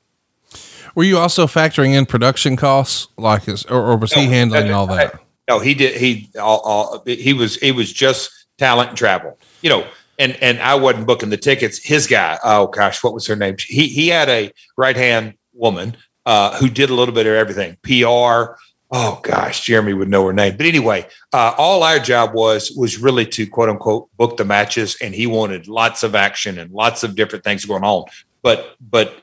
Were 0.94 1.04
you 1.04 1.18
also 1.18 1.46
factoring 1.46 1.94
in 1.94 2.06
production 2.06 2.56
costs 2.56 3.08
like 3.16 3.48
or, 3.48 3.56
or 3.70 3.96
was 3.96 4.14
no, 4.14 4.22
he 4.22 4.28
handling 4.28 4.70
all 4.70 4.86
that? 4.88 5.20
no 5.48 5.58
he 5.58 5.74
did 5.74 5.96
he 5.96 6.30
all, 6.40 6.60
all, 6.60 7.02
he 7.04 7.32
was 7.32 7.56
he 7.56 7.72
was 7.72 7.92
just 7.92 8.46
talent 8.58 8.90
and 8.90 8.98
travel. 8.98 9.38
You 9.60 9.70
know 9.70 9.86
and 10.18 10.36
and 10.42 10.60
I 10.60 10.74
wasn't 10.74 11.06
booking 11.06 11.30
the 11.30 11.36
tickets. 11.36 11.82
His 11.82 12.06
guy, 12.06 12.38
oh 12.44 12.66
gosh, 12.68 13.02
what 13.02 13.14
was 13.14 13.26
her 13.26 13.36
name? 13.36 13.56
He 13.58 13.88
he 13.88 14.08
had 14.08 14.28
a 14.28 14.52
right 14.76 14.96
hand 14.96 15.34
woman 15.52 15.96
uh, 16.26 16.56
who 16.58 16.68
did 16.68 16.90
a 16.90 16.94
little 16.94 17.14
bit 17.14 17.26
of 17.26 17.34
everything, 17.34 17.76
PR. 17.82 18.54
Oh 18.90 19.20
gosh, 19.22 19.64
Jeremy 19.64 19.92
would 19.92 20.08
know 20.08 20.26
her 20.26 20.32
name. 20.32 20.56
But 20.56 20.66
anyway, 20.66 21.08
uh, 21.32 21.54
all 21.58 21.82
our 21.82 21.98
job 21.98 22.34
was 22.34 22.70
was 22.76 22.98
really 22.98 23.26
to 23.26 23.46
quote 23.46 23.68
unquote 23.68 24.08
book 24.16 24.36
the 24.36 24.44
matches, 24.44 24.96
and 25.00 25.14
he 25.14 25.26
wanted 25.26 25.68
lots 25.68 26.02
of 26.02 26.14
action 26.14 26.58
and 26.58 26.70
lots 26.70 27.02
of 27.02 27.16
different 27.16 27.44
things 27.44 27.64
going 27.64 27.84
on. 27.84 28.04
But 28.42 28.76
but 28.80 29.22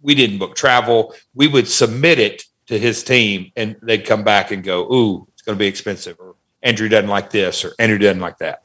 we 0.00 0.14
didn't 0.14 0.38
book 0.38 0.54
travel. 0.56 1.14
We 1.34 1.48
would 1.48 1.68
submit 1.68 2.18
it 2.18 2.44
to 2.68 2.78
his 2.78 3.02
team, 3.02 3.52
and 3.56 3.76
they'd 3.82 4.06
come 4.06 4.24
back 4.24 4.50
and 4.50 4.62
go, 4.62 4.92
"Ooh, 4.92 5.28
it's 5.32 5.42
going 5.42 5.56
to 5.56 5.62
be 5.62 5.66
expensive," 5.66 6.16
or 6.18 6.36
Andrew 6.62 6.88
doesn't 6.88 7.10
like 7.10 7.30
this, 7.30 7.64
or 7.64 7.74
Andrew 7.78 7.98
doesn't 7.98 8.20
like 8.20 8.38
that. 8.38 8.62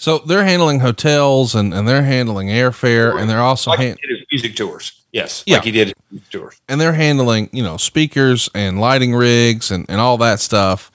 So 0.00 0.16
they're 0.18 0.44
handling 0.44 0.80
hotels 0.80 1.54
and, 1.54 1.74
and 1.74 1.86
they're 1.86 2.02
handling 2.02 2.48
airfare 2.48 3.20
and 3.20 3.28
they're 3.28 3.42
also 3.42 3.70
like 3.72 3.80
hand- 3.80 3.98
music 4.32 4.56
tours. 4.56 5.02
Yes, 5.12 5.42
Yeah. 5.46 5.56
like 5.56 5.64
he 5.64 5.72
did 5.72 5.92
music 6.10 6.30
tours. 6.30 6.60
and 6.70 6.80
they're 6.80 6.94
handling 6.94 7.50
you 7.52 7.62
know 7.62 7.76
speakers 7.76 8.48
and 8.54 8.80
lighting 8.80 9.14
rigs 9.14 9.70
and, 9.70 9.84
and 9.90 10.00
all 10.00 10.16
that 10.18 10.38
stuff 10.40 10.90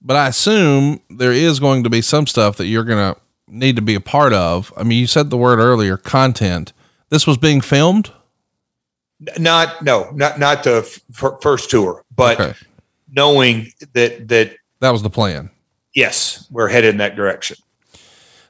but 0.00 0.16
i 0.16 0.26
assume 0.28 1.00
there 1.10 1.32
is 1.32 1.60
going 1.60 1.84
to 1.84 1.90
be 1.90 2.00
some 2.00 2.26
stuff 2.26 2.56
that 2.56 2.66
you're 2.66 2.84
going 2.84 3.14
to 3.14 3.20
need 3.46 3.76
to 3.76 3.82
be 3.82 3.94
a 3.94 4.00
part 4.00 4.32
of 4.32 4.72
i 4.76 4.82
mean 4.82 4.98
you 4.98 5.06
said 5.06 5.28
the 5.30 5.36
word 5.36 5.58
earlier 5.58 5.96
content 5.98 6.72
this 7.10 7.26
was 7.26 7.36
being 7.36 7.60
filmed 7.60 8.10
Not 9.38 9.82
no, 9.84 10.10
not 10.14 10.38
not 10.38 10.62
the 10.64 10.78
f- 11.12 11.32
first 11.42 11.68
tour, 11.70 12.04
but 12.16 12.40
Okay. 12.40 12.54
knowing 13.12 13.70
that 13.92 14.28
that 14.28 14.56
that 14.80 14.90
was 14.90 15.02
the 15.02 15.10
plan 15.10 15.50
yes, 15.94 16.46
we're 16.50 16.68
headed 16.68 16.90
in 16.94 16.98
that 16.98 17.16
direction. 17.16 17.56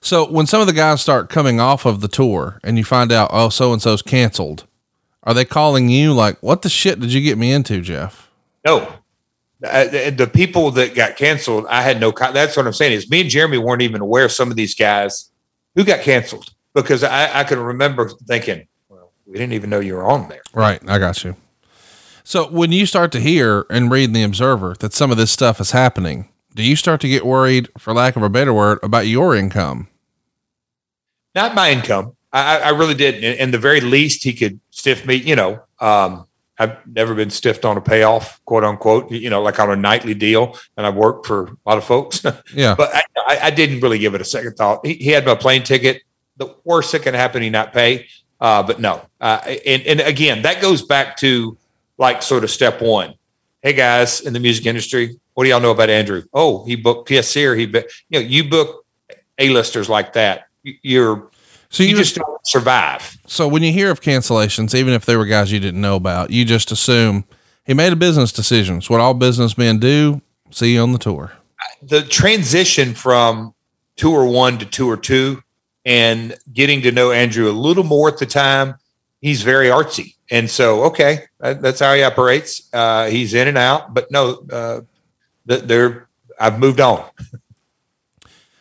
So 0.01 0.31
when 0.31 0.47
some 0.47 0.61
of 0.61 0.67
the 0.67 0.73
guys 0.73 1.01
start 1.01 1.29
coming 1.29 1.61
off 1.61 1.85
of 1.87 2.01
the 2.01 2.09
tour 2.09 2.61
and 2.65 2.79
you 2.79 2.85
find 2.85 3.11
out 3.13 3.31
oh 3.33 3.49
so 3.49 3.73
and 3.73 3.83
so's 3.83 4.03
canceled 4.03 4.67
are 5.25 5.35
they 5.35 5.45
calling 5.45 5.89
you 5.89 6.13
like 6.13 6.41
what 6.43 6.63
the 6.63 6.69
shit 6.69 7.01
did 7.01 7.13
you 7.13 7.21
get 7.21 7.37
me 7.39 7.53
into 7.53 7.81
jeff 7.81 8.31
No, 8.65 8.93
Uh, 9.65 9.85
the, 9.89 10.11
the 10.17 10.27
people 10.29 10.71
that 10.71 10.95
got 10.95 11.17
canceled, 11.17 11.67
I 11.69 11.83
had 11.83 12.01
no. 12.01 12.13
con- 12.13 12.33
That's 12.33 12.57
what 12.57 12.65
I'm 12.67 12.73
saying 12.73 12.93
is 12.93 13.11
me 13.11 13.23
and 13.23 13.31
Jeremy 13.31 13.59
weren't 13.59 13.83
even 13.83 14.01
aware 14.01 14.25
of 14.27 14.31
some 14.33 14.51
of 14.53 14.57
these 14.57 14.75
guys 14.77 15.31
who 15.75 15.83
got 15.85 16.01
canceled 16.03 16.51
because 16.75 17.03
I, 17.03 17.41
I 17.41 17.43
can 17.45 17.59
remember 17.59 18.09
thinking, 18.29 18.69
well, 18.89 19.11
we 19.27 19.33
didn't 19.33 19.55
even 19.55 19.69
know 19.69 19.81
you 19.81 19.95
were 19.95 20.05
on 20.07 20.29
there. 20.29 20.43
Right. 20.55 20.81
I 20.89 20.99
got 21.01 21.25
you. 21.25 21.35
So 22.23 22.47
when 22.51 22.71
you 22.71 22.87
start 22.87 23.11
to 23.13 23.21
hear 23.21 23.67
and 23.69 23.91
read 23.91 24.05
in 24.05 24.13
the 24.13 24.23
Observer 24.23 24.77
that 24.79 24.93
some 24.93 25.11
of 25.11 25.17
this 25.17 25.33
stuff 25.33 25.61
is 25.61 25.73
happening, 25.73 26.29
do 26.55 26.63
you 26.63 26.77
start 26.77 27.01
to 27.03 27.09
get 27.09 27.25
worried, 27.27 27.69
for 27.79 27.93
lack 27.93 28.17
of 28.17 28.23
a 28.23 28.29
better 28.29 28.53
word, 28.53 28.79
about 28.83 29.07
your 29.07 29.35
income? 29.37 29.89
Not 31.35 31.55
my 31.55 31.71
income. 31.71 32.17
I, 32.33 32.59
I 32.59 32.69
really 32.71 32.95
didn't. 32.95 33.25
And, 33.25 33.39
and 33.39 33.55
the 33.55 33.59
very 33.59 33.81
least 33.81 34.25
he 34.25 34.33
could 34.33 34.61
stiff 34.71 35.07
me, 35.07 35.15
you 35.15 35.37
know, 35.37 35.63
um, 35.81 36.27
I've 36.59 36.85
never 36.87 37.15
been 37.15 37.31
stiffed 37.31 37.65
on 37.65 37.77
a 37.77 37.81
payoff, 37.81 38.45
quote 38.45 38.65
unquote, 38.65 39.11
you 39.13 39.31
know, 39.31 39.41
like 39.43 39.61
on 39.61 39.71
a 39.71 39.77
nightly 39.77 40.15
deal. 40.15 40.59
And 40.77 40.85
I've 40.87 40.97
worked 40.97 41.27
for 41.27 41.45
a 41.45 41.57
lot 41.69 41.79
of 41.79 41.85
folks, 41.85 42.25
Yeah. 42.55 42.75
but 42.75 42.93
I, 42.95 43.03
I, 43.29 43.39
I 43.45 43.51
didn't 43.51 43.81
really 43.81 43.99
give 43.99 44.15
it 44.15 44.21
a 44.21 44.25
second 44.25 44.55
thought. 44.55 44.85
He, 44.85 44.95
he 44.95 45.11
had 45.11 45.25
my 45.25 45.37
plane 45.37 45.63
ticket. 45.63 46.03
The 46.37 46.55
worst 46.65 46.93
that 46.93 47.03
can 47.03 47.15
happen, 47.15 47.43
he 47.43 47.51
not 47.51 47.73
pay. 47.73 48.09
Uh, 48.41 48.63
but 48.63 48.81
no. 48.81 49.01
Uh, 49.21 49.41
and, 49.67 49.83
and 49.83 50.01
again, 50.01 50.43
that 50.43 50.61
goes 50.61 50.83
back 50.83 51.17
to 51.19 51.57
like 51.97 52.23
sort 52.23 52.45
of 52.45 52.51
step 52.51 52.81
one. 52.83 53.15
Hey 53.63 53.73
guys 53.73 54.21
in 54.21 54.33
the 54.33 54.41
music 54.41 54.67
industry, 54.67 55.19
what 55.39 55.45
do 55.45 55.51
y'all 55.51 55.61
know 55.61 55.71
about 55.71 55.89
Andrew? 55.89 56.25
Oh, 56.35 56.65
he 56.65 56.75
booked 56.75 57.09
PSC 57.09 57.47
or 57.47 57.55
he, 57.55 57.63
you 57.67 57.81
know, 58.11 58.19
you 58.19 58.43
book 58.51 58.85
A-listers 59.39 59.89
like 59.89 60.15
that. 60.15 60.49
You- 60.65 60.75
You're, 60.83 61.31
so 61.71 61.85
you 61.85 61.91
you, 61.91 61.97
just 61.97 62.17
don't 62.17 62.45
survive. 62.45 63.17
so 63.29 63.47
when 63.47 63.63
you 63.63 63.73
hear 63.73 63.93
of 63.93 64.01
cancellations, 64.01 64.75
even 64.75 64.95
if 64.95 65.07
they 65.07 65.17
were 65.17 65.27
guys 65.27 65.53
you 65.53 65.61
didn't 65.61 65.81
know 65.81 65.95
about, 65.95 66.31
you 66.33 66.45
just 66.45 66.73
assume 66.73 67.25
he 67.65 67.73
made 67.73 67.93
a 67.93 67.97
business 67.97 68.33
decision. 68.33 68.79
It's 68.79 68.91
what 68.91 69.01
all 69.01 69.15
businessmen 69.15 69.79
do. 69.79 70.23
See 70.51 70.75
you 70.75 70.81
on 70.81 70.91
the 70.91 70.99
tour. 70.99 71.31
The 71.83 72.03
transition 72.03 72.93
from 72.95 73.55
tour 73.95 74.25
one 74.25 74.59
to 74.59 74.67
tour 74.67 74.97
two 74.97 75.45
and 75.85 76.37
getting 76.53 76.83
to 76.83 76.91
know 76.91 77.13
Andrew 77.13 77.49
a 77.49 77.53
little 77.55 77.85
more 77.85 78.09
at 78.09 78.19
the 78.19 78.27
time, 78.27 78.75
he's 79.21 79.43
very 79.43 79.69
artsy. 79.69 80.17
And 80.33 80.51
so, 80.51 80.83
okay, 80.87 81.27
that's 81.39 81.79
how 81.79 81.95
he 81.95 82.03
operates. 82.03 82.69
Uh, 82.73 83.07
he's 83.07 83.35
in 83.35 83.47
and 83.47 83.57
out, 83.57 83.95
but 83.95 84.11
no, 84.11 84.43
uh, 84.51 84.81
they're, 85.49 86.09
I've 86.39 86.59
moved 86.59 86.81
on. 86.81 87.05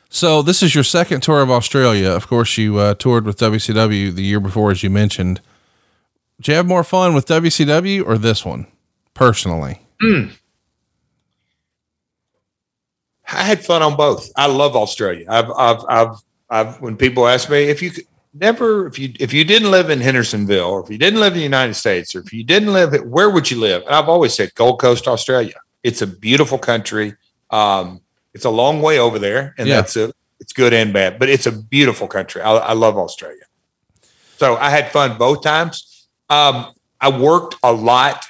So 0.10 0.42
this 0.42 0.64
is 0.64 0.74
your 0.74 0.84
second 0.84 1.22
tour 1.22 1.42
of 1.42 1.52
Australia. 1.52 2.10
Of 2.10 2.28
course, 2.28 2.58
you 2.58 2.78
uh, 2.78 2.94
toured 2.96 3.26
with 3.26 3.38
WCW 3.38 4.14
the 4.14 4.24
year 4.24 4.40
before, 4.40 4.72
as 4.72 4.82
you 4.82 4.90
mentioned. 4.90 5.42
Did 6.38 6.48
you 6.48 6.54
have 6.56 6.66
more 6.66 6.84
fun 6.84 7.14
with 7.14 7.28
WCW 7.28 8.06
or 8.06 8.18
this 8.18 8.46
one, 8.46 8.68
personally? 9.14 9.82
I 13.30 13.44
had 13.44 13.66
fun 13.66 13.82
on 13.82 13.98
both. 13.98 14.32
I 14.36 14.48
love 14.48 14.76
Australia. 14.76 15.26
I've, 15.30 15.52
I've, 15.52 15.86
I've, 15.90 16.16
I've, 16.50 16.82
when 16.82 16.96
people 16.96 17.28
ask 17.28 17.50
me 17.50 17.64
if 17.66 17.82
you 17.82 17.92
could 17.92 18.06
never, 18.34 18.88
if 18.88 18.98
you, 18.98 19.12
if 19.20 19.34
you 19.34 19.44
didn't 19.44 19.72
live 19.72 19.90
in 19.90 20.00
Hendersonville 20.00 20.70
or 20.70 20.84
if 20.84 20.90
you 20.90 20.98
didn't 20.98 21.20
live 21.20 21.34
in 21.34 21.40
the 21.40 21.44
United 21.44 21.74
States 21.74 22.16
or 22.16 22.20
if 22.20 22.32
you 22.32 22.44
didn't 22.44 22.72
live, 22.72 22.94
where 23.04 23.30
would 23.30 23.52
you 23.52 23.60
live? 23.60 23.82
And 23.84 23.94
I've 23.94 24.08
always 24.08 24.34
said 24.34 24.54
Gold 24.56 24.80
Coast, 24.80 25.08
Australia. 25.08 25.56
It's 25.84 26.02
a 26.02 26.08
beautiful 26.08 26.58
country. 26.58 27.16
Um, 27.50 28.02
it's 28.34 28.46
a 28.46 28.50
long 28.50 28.82
way 28.82 29.00
over 29.00 29.20
there 29.20 29.56
and 29.58 29.68
Yeah. 29.68 29.76
that's 29.78 29.96
a, 29.96 30.14
it's 30.40 30.54
good 30.54 30.74
and 30.74 30.94
bad, 30.94 31.18
but 31.20 31.30
it's 31.30 31.46
a 31.48 31.52
beautiful 31.52 32.08
country. 32.08 32.42
I, 32.42 32.52
I 32.54 32.74
love 32.74 32.98
Australia. 32.98 33.44
So 34.38 34.56
I 34.58 34.70
had 34.70 34.92
fun 34.92 35.18
both 35.18 35.42
times. 35.42 36.08
Um, 36.30 36.74
I 37.02 37.10
worked 37.10 37.56
a 37.64 37.72
lot 37.72 38.26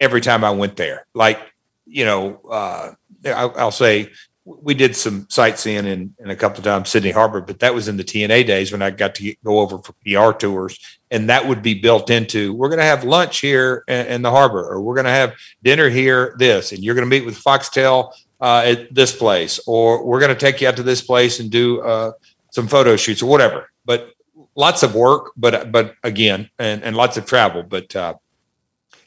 every 0.00 0.20
time 0.20 0.42
I 0.44 0.50
went 0.50 0.76
there. 0.76 1.06
Like, 1.14 1.38
you 1.86 2.04
know, 2.04 2.40
uh, 2.50 2.92
I'll, 3.26 3.54
I'll 3.56 3.70
say 3.70 4.10
we 4.46 4.74
did 4.74 4.94
some 4.94 5.26
sightseeing 5.28 5.86
in, 5.86 6.14
in 6.20 6.30
a 6.30 6.36
couple 6.36 6.58
of 6.58 6.64
times 6.64 6.88
Sydney 6.88 7.10
Harbor, 7.10 7.40
but 7.40 7.58
that 7.58 7.74
was 7.74 7.88
in 7.88 7.96
the 7.96 8.04
TNA 8.04 8.46
days 8.46 8.70
when 8.70 8.80
I 8.80 8.90
got 8.90 9.16
to 9.16 9.34
go 9.44 9.58
over 9.58 9.78
for 9.78 9.92
PR 10.04 10.38
tours, 10.38 10.78
and 11.10 11.28
that 11.28 11.48
would 11.48 11.62
be 11.62 11.74
built 11.74 12.10
into. 12.10 12.54
We're 12.54 12.68
going 12.68 12.78
to 12.78 12.84
have 12.84 13.02
lunch 13.02 13.40
here 13.40 13.82
in, 13.88 14.06
in 14.06 14.22
the 14.22 14.30
harbor, 14.30 14.64
or 14.64 14.80
we're 14.80 14.94
going 14.94 15.06
to 15.06 15.10
have 15.10 15.34
dinner 15.64 15.88
here. 15.88 16.36
This, 16.38 16.70
and 16.70 16.82
you're 16.82 16.94
going 16.94 17.08
to 17.08 17.10
meet 17.10 17.26
with 17.26 17.42
Foxtel 17.42 18.12
uh, 18.40 18.62
at 18.64 18.94
this 18.94 19.14
place, 19.14 19.58
or 19.66 20.04
we're 20.04 20.20
going 20.20 20.34
to 20.34 20.38
take 20.38 20.60
you 20.60 20.68
out 20.68 20.76
to 20.76 20.84
this 20.84 21.02
place 21.02 21.40
and 21.40 21.50
do 21.50 21.80
uh, 21.80 22.12
some 22.50 22.68
photo 22.68 22.94
shoots 22.94 23.22
or 23.22 23.26
whatever. 23.28 23.68
But 23.84 24.12
lots 24.54 24.84
of 24.84 24.94
work, 24.94 25.32
but 25.36 25.72
but 25.72 25.96
again, 26.04 26.50
and, 26.60 26.84
and 26.84 26.94
lots 26.94 27.16
of 27.16 27.26
travel. 27.26 27.64
But 27.64 27.96
uh, 27.96 28.14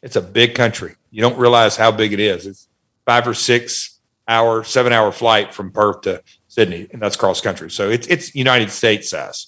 it's 0.03 0.17
a 0.17 0.21
big 0.21 0.53
country. 0.53 0.95
You 1.11 1.21
don't 1.21 1.37
realize 1.37 1.77
how 1.77 1.91
big 1.91 2.11
it 2.11 2.19
is. 2.19 2.45
It's 2.45 2.67
five 3.05 3.25
or 3.25 3.33
six 3.33 3.98
hour, 4.29 4.63
seven 4.63 4.93
hour 4.93 5.11
flight 5.11 5.53
from 5.53 5.71
Perth 5.71 6.01
to 6.01 6.23
Sydney, 6.47 6.87
and 6.93 7.01
that's 7.01 7.17
cross 7.17 7.41
country. 7.41 7.69
So 7.69 7.89
it's 7.89 8.07
it's 8.07 8.33
United 8.35 8.69
States 8.71 9.09
size. 9.09 9.47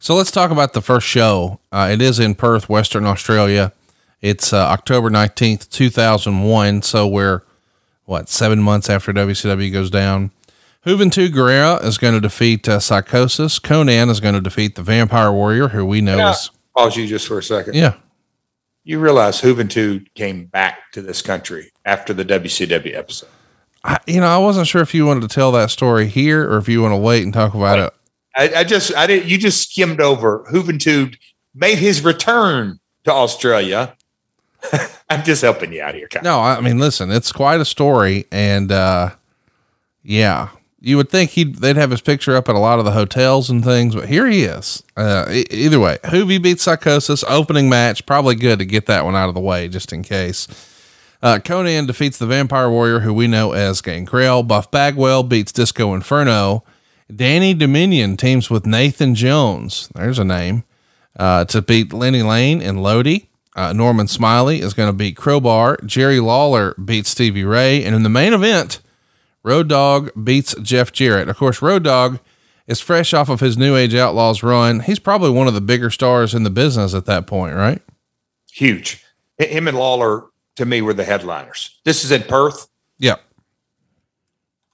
So 0.00 0.14
let's 0.14 0.30
talk 0.30 0.50
about 0.50 0.72
the 0.72 0.80
first 0.80 1.06
show. 1.06 1.60
Uh, 1.70 1.90
it 1.92 2.00
is 2.02 2.18
in 2.18 2.34
Perth, 2.34 2.68
Western 2.70 3.04
Australia. 3.04 3.72
It's 4.22 4.52
uh, 4.52 4.56
October 4.56 5.10
19th, 5.10 5.68
2001. 5.68 6.82
So 6.82 7.06
we're, 7.06 7.42
what, 8.06 8.28
seven 8.30 8.62
months 8.62 8.88
after 8.88 9.12
WCW 9.12 9.70
goes 9.72 9.90
down. 9.90 10.30
Juventud 10.86 11.28
Guerrera 11.34 11.84
is 11.84 11.98
going 11.98 12.14
to 12.14 12.20
defeat 12.20 12.66
uh, 12.66 12.78
Psicosis. 12.78 13.60
Konnan 13.60 14.08
is 14.08 14.20
going 14.20 14.34
to 14.34 14.40
defeat 14.40 14.74
the 14.74 14.82
Vampire 14.82 15.30
Warrior, 15.30 15.68
who 15.68 15.84
we 15.84 16.00
know 16.00 16.16
Yeah. 16.16 16.30
is. 16.30 16.50
Pause 16.74 16.96
you 16.96 17.06
just 17.06 17.28
for 17.28 17.38
a 17.38 17.42
second. 17.42 17.74
Yeah. 17.74 17.94
You 18.84 19.00
realize 19.00 19.42
Juventud 19.42 20.06
came 20.14 20.46
back 20.46 20.92
to 20.92 21.02
this 21.02 21.20
country 21.20 21.72
after 21.84 22.14
the 22.14 22.24
WCW 22.24 22.96
episode. 22.96 23.28
I, 23.84 23.98
you 24.06 24.20
know, 24.20 24.26
I 24.26 24.38
wasn't 24.38 24.66
sure 24.66 24.82
if 24.82 24.94
you 24.94 25.06
wanted 25.06 25.22
to 25.22 25.34
tell 25.34 25.52
that 25.52 25.70
story 25.70 26.06
here 26.06 26.50
or 26.50 26.58
if 26.58 26.68
you 26.68 26.82
want 26.82 26.92
to 26.92 26.96
wait 26.96 27.24
and 27.24 27.32
talk 27.32 27.54
about 27.54 27.78
it. 27.78 27.94
I, 28.36 28.60
I 28.60 28.64
just 28.64 28.94
I 28.94 29.06
didn't. 29.06 29.28
You 29.28 29.38
just 29.38 29.70
skimmed 29.70 30.00
over. 30.00 30.44
Juventud 30.52 31.16
made 31.54 31.78
his 31.78 32.04
return 32.04 32.78
to 33.04 33.12
Australia. 33.12 33.96
I'm 35.10 35.24
just 35.24 35.42
helping 35.42 35.72
you 35.72 35.82
out 35.82 35.94
here, 35.94 36.08
Kyle. 36.08 36.22
No, 36.22 36.40
I 36.40 36.60
mean, 36.60 36.78
listen, 36.78 37.10
it's 37.10 37.32
quite 37.32 37.60
a 37.60 37.64
story. 37.64 38.26
And, 38.30 38.70
uh, 38.70 39.10
yeah, 40.02 40.50
you 40.80 40.96
would 40.96 41.10
think 41.10 41.30
he'd, 41.30 41.56
they'd 41.56 41.76
have 41.76 41.90
his 41.90 42.00
picture 42.00 42.36
up 42.36 42.48
at 42.48 42.54
a 42.54 42.58
lot 42.58 42.78
of 42.78 42.84
the 42.84 42.92
hotels 42.92 43.50
and 43.50 43.64
things, 43.64 43.94
but 43.94 44.08
here 44.08 44.26
he 44.26 44.44
is. 44.44 44.82
Uh, 44.96 45.26
e- 45.30 45.46
either 45.50 45.80
way, 45.80 45.98
Juvi 46.04 46.40
beats 46.40 46.64
Psicosis 46.64 47.24
opening 47.28 47.68
match. 47.68 48.06
Probably 48.06 48.34
good 48.34 48.58
to 48.58 48.64
get 48.64 48.86
that 48.86 49.04
one 49.04 49.16
out 49.16 49.28
of 49.28 49.34
the 49.34 49.40
way 49.40 49.68
just 49.68 49.92
in 49.92 50.02
case. 50.02 50.46
Uh, 51.22 51.38
Konnan 51.38 51.86
defeats 51.86 52.18
the 52.18 52.26
Vampire 52.26 52.70
Warrior, 52.70 53.00
who 53.00 53.12
we 53.12 53.26
know 53.26 53.52
as 53.52 53.82
Gangrel. 53.82 54.42
Buff 54.42 54.70
Bagwell 54.70 55.22
beats 55.22 55.52
Disco 55.52 55.94
Inferno. 55.94 56.64
Danny 57.14 57.52
Dominion 57.54 58.16
teams 58.16 58.48
with 58.48 58.66
Nathan 58.66 59.14
Jones. 59.14 59.88
There's 59.94 60.18
a 60.18 60.24
name. 60.24 60.64
Uh, 61.18 61.44
to 61.46 61.60
beat 61.60 61.92
Lenny 61.92 62.22
Lane 62.22 62.62
and 62.62 62.82
Lodi. 62.82 63.28
Uh, 63.54 63.72
Norman 63.72 64.06
Smiley 64.06 64.60
is 64.60 64.74
going 64.74 64.88
to 64.88 64.96
beat 64.96 65.16
Crowbar. 65.16 65.78
Jerry 65.84 66.20
Lawler 66.20 66.74
beats 66.82 67.10
Stevie 67.10 67.44
Ray. 67.44 67.84
And 67.84 67.94
in 67.94 68.04
the 68.04 68.08
main 68.08 68.32
event, 68.32 68.80
Road 69.42 69.68
Dog 69.68 70.10
beats 70.22 70.54
Jeff 70.62 70.92
Jarrett. 70.92 71.28
Of 71.28 71.36
course, 71.36 71.60
Road 71.60 71.82
Dog 71.82 72.20
is 72.66 72.80
fresh 72.80 73.12
off 73.12 73.28
of 73.28 73.40
his 73.40 73.58
New 73.58 73.74
Age 73.74 73.94
Outlaws 73.94 74.42
run. 74.42 74.80
He's 74.80 75.00
probably 75.00 75.30
one 75.30 75.48
of 75.48 75.54
the 75.54 75.60
bigger 75.60 75.90
stars 75.90 76.32
in 76.32 76.44
the 76.44 76.50
business 76.50 76.94
at 76.94 77.06
that 77.06 77.26
point, 77.26 77.56
right? 77.56 77.82
Huge. 78.52 79.04
Him 79.36 79.66
and 79.66 79.76
Lawler 79.76 80.29
to 80.60 80.66
me 80.66 80.82
were 80.82 80.92
the 80.92 81.04
headliners. 81.04 81.80
This 81.84 82.04
is 82.04 82.10
in 82.10 82.22
Perth. 82.22 82.68
Yeah. 82.98 83.16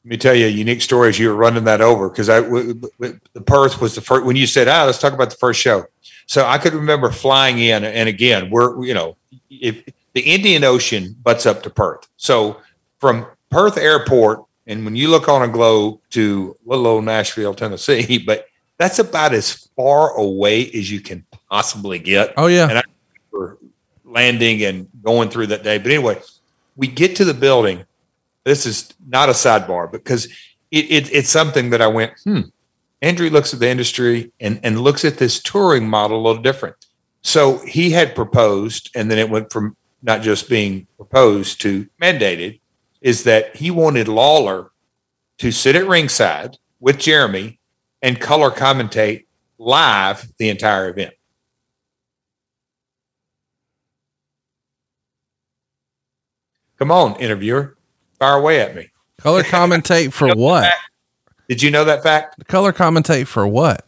Let 0.04 0.10
me 0.10 0.16
tell 0.16 0.34
you 0.34 0.46
a 0.46 0.50
unique 0.50 0.82
story 0.82 1.08
as 1.08 1.18
you 1.18 1.28
were 1.28 1.36
running 1.36 1.64
that 1.64 1.80
over 1.80 2.08
because 2.08 2.28
I 2.28 2.40
w- 2.40 2.74
w- 2.74 3.20
the 3.32 3.40
Perth 3.40 3.80
was 3.80 3.94
the 3.94 4.00
first 4.00 4.24
when 4.24 4.36
you 4.36 4.46
said, 4.46 4.68
"Ah, 4.68 4.84
let's 4.84 4.98
talk 4.98 5.12
about 5.12 5.30
the 5.30 5.36
first 5.36 5.60
show." 5.60 5.86
So 6.26 6.44
I 6.44 6.58
could 6.58 6.74
remember 6.74 7.10
flying 7.10 7.58
in, 7.58 7.84
and 7.84 8.08
again, 8.08 8.50
we're 8.50 8.84
you 8.84 8.94
know, 8.94 9.16
if 9.48 9.84
the 10.12 10.22
Indian 10.22 10.64
Ocean 10.64 11.16
butts 11.22 11.46
up 11.46 11.62
to 11.62 11.70
Perth, 11.70 12.08
so 12.16 12.60
from 12.98 13.26
Perth 13.50 13.76
Airport, 13.76 14.44
and 14.66 14.84
when 14.84 14.96
you 14.96 15.08
look 15.08 15.28
on 15.28 15.42
a 15.42 15.48
globe 15.48 16.00
to 16.10 16.56
little 16.64 16.86
old 16.86 17.04
Nashville, 17.04 17.54
Tennessee, 17.54 18.18
but 18.26 18.46
that's 18.78 18.98
about 18.98 19.34
as 19.34 19.68
far 19.76 20.16
away 20.16 20.70
as 20.72 20.90
you 20.90 21.00
can 21.00 21.24
possibly 21.48 21.98
get. 22.00 22.34
Oh 22.36 22.46
yeah. 22.46 22.68
And 22.68 22.78
I 22.78 22.82
landing 24.06 24.62
and 24.62 24.88
going 25.02 25.28
through 25.28 25.48
that 25.48 25.62
day. 25.62 25.78
But 25.78 25.90
anyway, 25.90 26.20
we 26.76 26.86
get 26.86 27.16
to 27.16 27.24
the 27.24 27.34
building. 27.34 27.84
This 28.44 28.64
is 28.64 28.94
not 29.06 29.28
a 29.28 29.32
sidebar 29.32 29.90
because 29.90 30.26
it, 30.70 30.90
it, 30.90 31.12
it's 31.12 31.28
something 31.28 31.70
that 31.70 31.82
I 31.82 31.88
went, 31.88 32.12
hmm. 32.24 32.40
Andrew 33.02 33.28
looks 33.28 33.52
at 33.52 33.60
the 33.60 33.68
industry 33.68 34.32
and, 34.40 34.58
and 34.62 34.80
looks 34.80 35.04
at 35.04 35.18
this 35.18 35.40
touring 35.40 35.88
model 35.88 36.18
a 36.18 36.24
little 36.26 36.42
different. 36.42 36.76
So 37.22 37.58
he 37.58 37.90
had 37.90 38.14
proposed, 38.14 38.90
and 38.94 39.10
then 39.10 39.18
it 39.18 39.28
went 39.28 39.52
from 39.52 39.76
not 40.02 40.22
just 40.22 40.48
being 40.48 40.86
proposed 40.96 41.60
to 41.62 41.86
mandated, 42.00 42.60
is 43.00 43.24
that 43.24 43.54
he 43.56 43.70
wanted 43.70 44.08
Lawler 44.08 44.70
to 45.38 45.50
sit 45.50 45.76
at 45.76 45.86
ringside 45.86 46.56
with 46.80 46.98
Jeremy 46.98 47.58
and 48.00 48.20
color 48.20 48.50
commentate 48.50 49.26
live 49.58 50.28
the 50.38 50.48
entire 50.48 50.88
event. 50.88 51.14
Come 56.78 56.90
on, 56.90 57.16
interviewer, 57.16 57.77
fire 58.19 58.36
away 58.36 58.61
at 58.61 58.74
me. 58.74 58.90
Color 59.20 59.43
commentate 59.44 60.12
for 60.12 60.35
what? 60.35 60.73
Did 61.48 61.62
you 61.62 61.70
know 61.70 61.85
that 61.85 62.03
fact? 62.03 62.47
Color 62.48 62.73
commentate 62.73 63.27
for 63.27 63.47
what? 63.47 63.86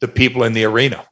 The 0.00 0.08
people 0.08 0.44
in 0.44 0.52
the 0.52 0.64
arena. 0.64 1.06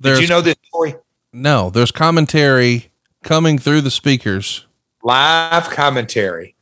There's, 0.00 0.18
Did 0.18 0.28
you 0.28 0.34
know 0.34 0.40
this 0.40 0.56
story? 0.64 0.94
No, 1.32 1.70
there's 1.70 1.92
commentary 1.92 2.90
coming 3.22 3.58
through 3.58 3.82
the 3.82 3.90
speakers. 3.90 4.66
Live 5.02 5.70
commentary. 5.70 6.54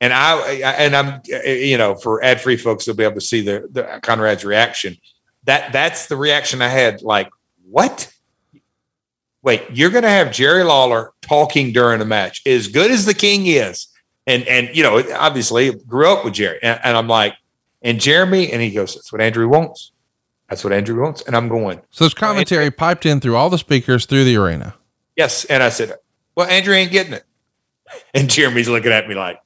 And 0.00 0.12
I, 0.12 0.36
and 0.78 0.94
I'm, 0.94 1.20
you 1.44 1.78
know, 1.78 1.94
for 1.94 2.22
ad 2.22 2.40
free 2.40 2.56
folks, 2.56 2.84
they'll 2.84 2.94
be 2.94 3.04
able 3.04 3.14
to 3.14 3.20
see 3.20 3.40
the, 3.40 3.68
the 3.70 3.82
Conrad's 4.02 4.44
reaction. 4.44 4.96
That 5.44 5.72
that's 5.72 6.06
the 6.06 6.16
reaction 6.16 6.60
I 6.60 6.68
had. 6.68 7.02
Like, 7.02 7.30
what? 7.64 8.12
Wait, 9.46 9.62
you're 9.70 9.90
going 9.90 10.02
to 10.02 10.10
have 10.10 10.32
Jerry 10.32 10.64
Lawler 10.64 11.12
talking 11.20 11.72
during 11.72 12.00
a 12.00 12.04
match, 12.04 12.42
as 12.44 12.66
good 12.66 12.90
as 12.90 13.06
the 13.06 13.14
King 13.14 13.46
is, 13.46 13.86
and 14.26 14.42
and 14.48 14.68
you 14.76 14.82
know, 14.82 15.00
obviously 15.14 15.72
grew 15.86 16.12
up 16.12 16.24
with 16.24 16.34
Jerry, 16.34 16.58
and, 16.64 16.80
and 16.82 16.96
I'm 16.96 17.06
like, 17.06 17.36
and 17.80 18.00
Jeremy, 18.00 18.50
and 18.52 18.60
he 18.60 18.72
goes, 18.72 18.96
that's 18.96 19.12
what 19.12 19.20
Andrew 19.20 19.48
wants. 19.48 19.92
That's 20.48 20.64
what 20.64 20.72
Andrew 20.72 21.00
wants, 21.00 21.22
and 21.22 21.36
I'm 21.36 21.46
going. 21.48 21.80
So 21.90 22.02
there's 22.02 22.12
commentary 22.12 22.72
piped 22.72 23.06
in 23.06 23.20
through 23.20 23.36
all 23.36 23.48
the 23.48 23.56
speakers 23.56 24.04
through 24.04 24.24
the 24.24 24.36
arena. 24.36 24.74
Yes, 25.14 25.44
and 25.44 25.62
I 25.62 25.68
said, 25.68 25.92
well, 26.34 26.48
Andrew 26.48 26.74
ain't 26.74 26.90
getting 26.90 27.12
it, 27.12 27.22
and 28.14 28.28
Jeremy's 28.28 28.68
looking 28.68 28.90
at 28.90 29.08
me 29.08 29.14
like, 29.14 29.40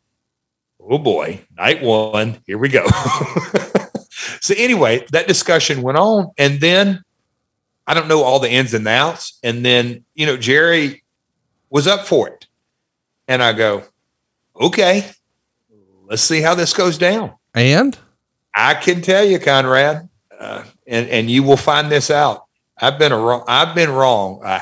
oh 0.81 0.97
boy, 0.97 1.43
night 1.59 1.83
one, 1.83 2.41
here 2.47 2.57
we 2.57 2.71
go. 2.71 2.87
so 4.41 4.55
anyway, 4.57 5.05
that 5.13 5.29
discussion 5.29 5.83
went 5.83 5.99
on, 5.99 6.31
and 6.39 6.59
then 6.59 7.05
I 7.91 7.95
don't 7.95 8.07
know 8.07 8.23
all 8.23 8.39
the 8.39 8.49
ins 8.49 8.73
and 8.73 8.87
outs. 8.87 9.41
And 9.43 9.65
then, 9.65 10.05
you 10.15 10.25
know, 10.25 10.37
Jerry 10.37 11.03
was 11.71 11.89
up 11.89 12.07
for 12.07 12.29
it. 12.29 12.47
And 13.27 13.43
I 13.43 13.53
go, 13.53 13.83
okay, 14.55 15.11
let's 16.05 16.23
see 16.23 16.41
how 16.41 16.55
this 16.55 16.73
goes 16.73 16.99
down. 16.99 17.33
And 17.53 17.99
I 18.55 18.75
can 18.75 19.03
tell 19.03 19.25
you, 19.25 19.41
Conrad, 19.41 20.09
uh, 20.39 20.62
and, 20.87 21.09
and 21.09 21.29
you 21.29 21.43
will 21.43 21.57
find 21.57 21.91
this 21.91 22.12
out. 22.12 22.45
I've 22.79 22.97
been 22.97 23.11
a 23.11 23.19
wrong, 23.19 23.43
I've 23.49 23.75
been 23.75 23.91
wrong 23.91 24.41
a 24.45 24.61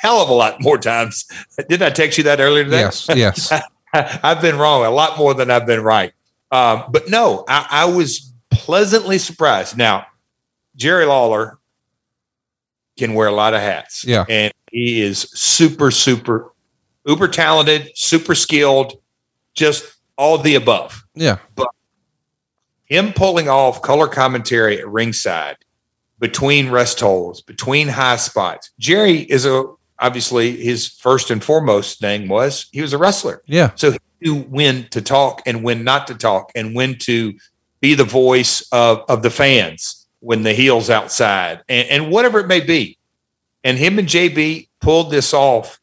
hell 0.00 0.22
of 0.22 0.30
a 0.30 0.32
lot 0.32 0.62
more 0.62 0.78
times. 0.78 1.26
Didn't 1.68 1.82
I 1.82 1.90
text 1.90 2.16
you 2.16 2.24
that 2.24 2.40
earlier 2.40 2.64
today? 2.64 2.80
Yes, 2.80 3.06
yes. 3.14 3.52
I've 3.92 4.40
been 4.40 4.56
wrong 4.56 4.86
a 4.86 4.90
lot 4.90 5.18
more 5.18 5.34
than 5.34 5.50
I've 5.50 5.66
been 5.66 5.82
right. 5.82 6.14
Um, 6.50 6.84
but 6.88 7.10
no, 7.10 7.44
I, 7.46 7.66
I 7.70 7.84
was 7.84 8.32
pleasantly 8.48 9.18
surprised. 9.18 9.76
Now, 9.76 10.06
Jerry 10.74 11.04
Lawler 11.04 11.58
can 12.96 13.14
wear 13.14 13.28
a 13.28 13.32
lot 13.32 13.54
of 13.54 13.60
hats. 13.60 14.04
Yeah. 14.04 14.24
And 14.28 14.52
he 14.70 15.00
is 15.00 15.20
super, 15.20 15.90
super, 15.90 16.52
uber 17.06 17.28
talented, 17.28 17.90
super 17.94 18.34
skilled, 18.34 18.94
just 19.54 19.96
all 20.16 20.38
the 20.38 20.54
above. 20.54 21.04
Yeah. 21.14 21.38
But 21.54 21.68
him 22.86 23.12
pulling 23.12 23.48
off 23.48 23.82
color 23.82 24.08
commentary 24.08 24.78
at 24.78 24.88
ringside 24.88 25.56
between 26.18 26.70
rest 26.70 27.00
holds, 27.00 27.40
between 27.40 27.88
high 27.88 28.16
spots. 28.16 28.70
Jerry 28.78 29.18
is 29.18 29.44
a 29.46 29.64
obviously 29.98 30.56
his 30.56 30.88
first 30.88 31.30
and 31.30 31.42
foremost 31.42 32.00
thing 32.00 32.28
was 32.28 32.66
he 32.72 32.82
was 32.82 32.92
a 32.92 32.98
wrestler. 32.98 33.42
Yeah. 33.46 33.70
So 33.76 33.92
he 33.92 33.98
knew 34.20 34.42
when 34.42 34.88
to 34.90 35.00
talk 35.00 35.42
and 35.46 35.62
when 35.62 35.84
not 35.84 36.06
to 36.08 36.14
talk 36.14 36.52
and 36.54 36.74
when 36.74 36.98
to 37.00 37.34
be 37.80 37.94
the 37.94 38.04
voice 38.04 38.62
of, 38.72 39.04
of 39.08 39.22
the 39.22 39.30
fans 39.30 40.01
when 40.22 40.44
the 40.44 40.52
heels 40.52 40.88
outside 40.88 41.62
and, 41.68 41.88
and 41.88 42.10
whatever 42.10 42.38
it 42.38 42.46
may 42.46 42.60
be. 42.60 42.96
And 43.64 43.76
him 43.76 43.98
and 43.98 44.08
JB 44.08 44.68
pulled 44.80 45.10
this 45.10 45.34
off. 45.34 45.80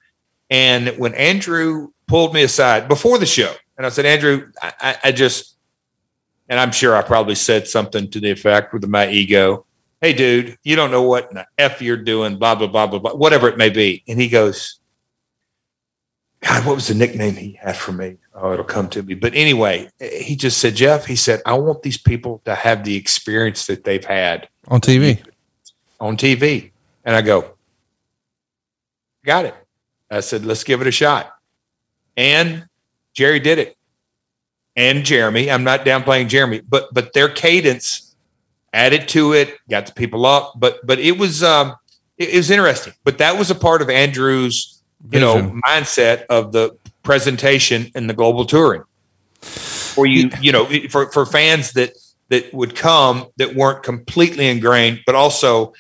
And 0.50 0.98
when 0.98 1.14
Andrew 1.14 1.90
pulled 2.08 2.34
me 2.34 2.44
aside 2.44 2.88
before 2.88 3.18
the 3.18 3.26
show, 3.26 3.54
and 3.78 3.86
I 3.86 3.90
said, 3.90 4.06
Andrew, 4.06 4.52
I, 4.62 4.98
I 5.04 5.12
just, 5.12 5.58
and 6.48 6.60
I'm 6.60 6.72
sure 6.72 6.96
I 6.96 7.02
probably 7.02 7.36
said 7.36 7.68
something 7.68 8.10
to 8.12 8.20
the 8.20 8.32
effect 8.32 8.74
with 8.74 8.88
my 8.88 9.10
ego. 9.10 9.66
Hey, 10.02 10.14
dude, 10.14 10.58
you 10.64 10.76
don't 10.76 10.92
know 10.92 11.04
what 11.04 11.32
the 11.32 11.46
F 11.58 11.82
you're 11.82 11.98
doing, 11.98 12.38
blah, 12.38 12.56
blah, 12.56 12.68
blah, 12.68 12.88
blah, 12.88 13.00
blah, 13.00 13.14
whatever 13.14 13.50
it 13.50 13.58
may 13.58 13.70
be. 13.70 14.04
And 14.08 14.20
he 14.20 14.30
goes, 14.30 14.80
God, 16.42 16.66
what 16.66 16.76
was 16.76 16.88
the 16.88 16.96
nickname 16.96 17.36
he 17.36 17.60
had 17.62 17.76
for 17.76 17.92
me? 17.92 18.18
Oh, 18.42 18.54
it'll 18.54 18.64
come 18.64 18.88
to 18.90 19.04
me. 19.04 19.16
But 19.16 19.34
anyway, 19.36 19.90
he 20.00 20.36
just 20.36 20.60
said, 20.60 20.76
Jeff, 20.76 21.06
he 21.06 21.16
said, 21.16 21.42
I 21.46 21.54
want 21.56 21.84
these 21.84 21.98
people 21.98 22.42
to 22.46 22.56
have 22.56 22.86
the 22.86 22.96
experience 22.96 23.68
that 23.68 23.84
they've 23.84 24.04
had 24.04 24.48
On 24.70 24.80
TV. 24.80 25.22
on 26.00 26.16
TV. 26.16 26.72
And 27.04 27.16
I 27.16 27.22
go, 27.22 27.52
got 29.26 29.46
it. 29.46 29.56
I 30.10 30.22
said, 30.22 30.46
let's 30.46 30.64
give 30.64 30.80
it 30.82 30.88
a 30.88 30.92
shot. 30.92 31.34
And 32.16 32.68
Jerry 33.14 33.40
did 33.40 33.60
it. 33.60 33.76
And 34.76 35.04
Jeremy, 35.04 35.52
I'm 35.52 35.66
not 35.66 35.82
downplaying 35.82 36.30
Jeremy, 36.30 36.62
but 36.62 36.94
but 36.94 37.12
their 37.12 37.28
cadence 37.28 38.16
added 38.72 39.10
to 39.10 39.34
it, 39.34 39.58
got 39.70 39.88
the 39.88 39.92
people 39.94 40.26
up. 40.26 40.54
But 40.56 40.80
but 40.86 41.00
it 41.00 41.18
was 41.18 41.44
um 41.44 41.76
it, 42.18 42.30
it 42.30 42.38
was 42.38 42.50
interesting. 42.50 42.94
But 43.04 43.18
that 43.18 43.38
was 43.38 43.52
a 43.52 43.56
part 43.56 43.82
of 43.82 43.90
Andrew's, 43.90 44.82
you 45.12 45.20
know, 45.20 45.36
mindset 45.68 46.26
of 46.28 46.54
the 46.54 46.78
presentation 47.04 47.92
and 47.96 48.10
the 48.10 48.14
global 48.14 48.46
touring. 48.46 48.84
For 49.42 50.06
you, 50.06 50.30
you 50.42 50.52
know, 50.52 50.66
for 50.90 51.12
for 51.12 51.26
fans 51.26 51.74
that 51.74 51.94
that 52.30 52.54
would 52.54 52.76
come 52.76 53.28
that 53.38 53.56
weren't 53.56 53.84
completely 53.84 54.48
ingrained, 54.48 55.02
but 55.06 55.16
also 55.16 55.74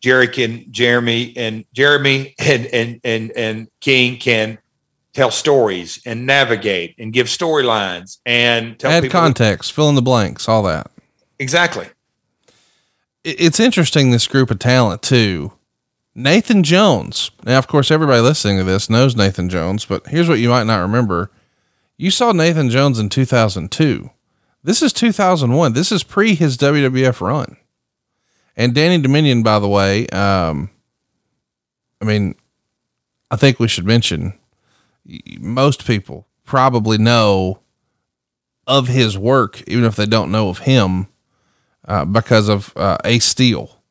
Jerry 0.00 0.28
can 0.28 0.70
Jeremy 0.70 1.32
and 1.36 1.64
Jeremy 1.72 2.34
and 2.38 2.66
and 2.66 3.00
and 3.04 3.32
and 3.32 3.68
King 3.80 4.18
can 4.18 4.58
tell 5.12 5.30
stories 5.30 6.00
and 6.06 6.26
navigate 6.26 6.94
and 6.98 7.12
give 7.12 7.26
storylines 7.26 8.18
and 8.24 8.78
tell 8.78 8.90
Add 8.90 9.02
people 9.04 9.20
context, 9.20 9.72
fill 9.72 9.88
in 9.88 9.94
the 9.94 10.02
blanks, 10.02 10.48
all 10.48 10.62
that. 10.62 10.90
exactly. 11.38 11.86
It's 13.24 13.60
interesting, 13.60 14.10
this 14.10 14.26
group 14.26 14.50
of 14.50 14.58
talent, 14.58 15.00
too. 15.02 15.52
Nathan 16.14 16.62
Jones. 16.62 17.30
Now, 17.44 17.58
of 17.58 17.66
course, 17.66 17.90
everybody 17.90 18.20
listening 18.20 18.58
to 18.58 18.64
this 18.64 18.90
knows 18.90 19.16
Nathan 19.16 19.48
Jones, 19.48 19.84
but 19.84 20.06
here's 20.08 20.28
what 20.28 20.38
you 20.38 20.50
might 20.50 20.66
not 20.66 20.80
remember. 20.80 21.30
You 21.96 22.10
saw 22.10 22.32
Nathan 22.32 22.68
Jones 22.70 22.98
in 22.98 23.08
2002. 23.08 24.10
This 24.62 24.82
is 24.82 24.92
2001. 24.92 25.72
This 25.72 25.90
is 25.90 26.02
pre 26.02 26.34
his 26.34 26.56
WWF 26.56 27.20
run. 27.20 27.56
And 28.56 28.74
Danny 28.74 29.00
Dominion, 29.00 29.42
by 29.42 29.58
the 29.58 29.68
way, 29.68 30.06
um, 30.08 30.70
I 32.00 32.04
mean, 32.04 32.34
I 33.30 33.36
think 33.36 33.58
we 33.58 33.68
should 33.68 33.86
mention 33.86 34.34
most 35.40 35.86
people 35.86 36.26
probably 36.44 36.98
know 36.98 37.60
of 38.66 38.88
his 38.88 39.16
work, 39.16 39.62
even 39.66 39.84
if 39.84 39.96
they 39.96 40.06
don't 40.06 40.30
know 40.30 40.48
of 40.48 40.58
him, 40.58 41.08
uh, 41.86 42.04
because 42.04 42.48
of 42.48 42.76
uh, 42.76 42.98
Ace 43.04 43.24
Steel, 43.24 43.81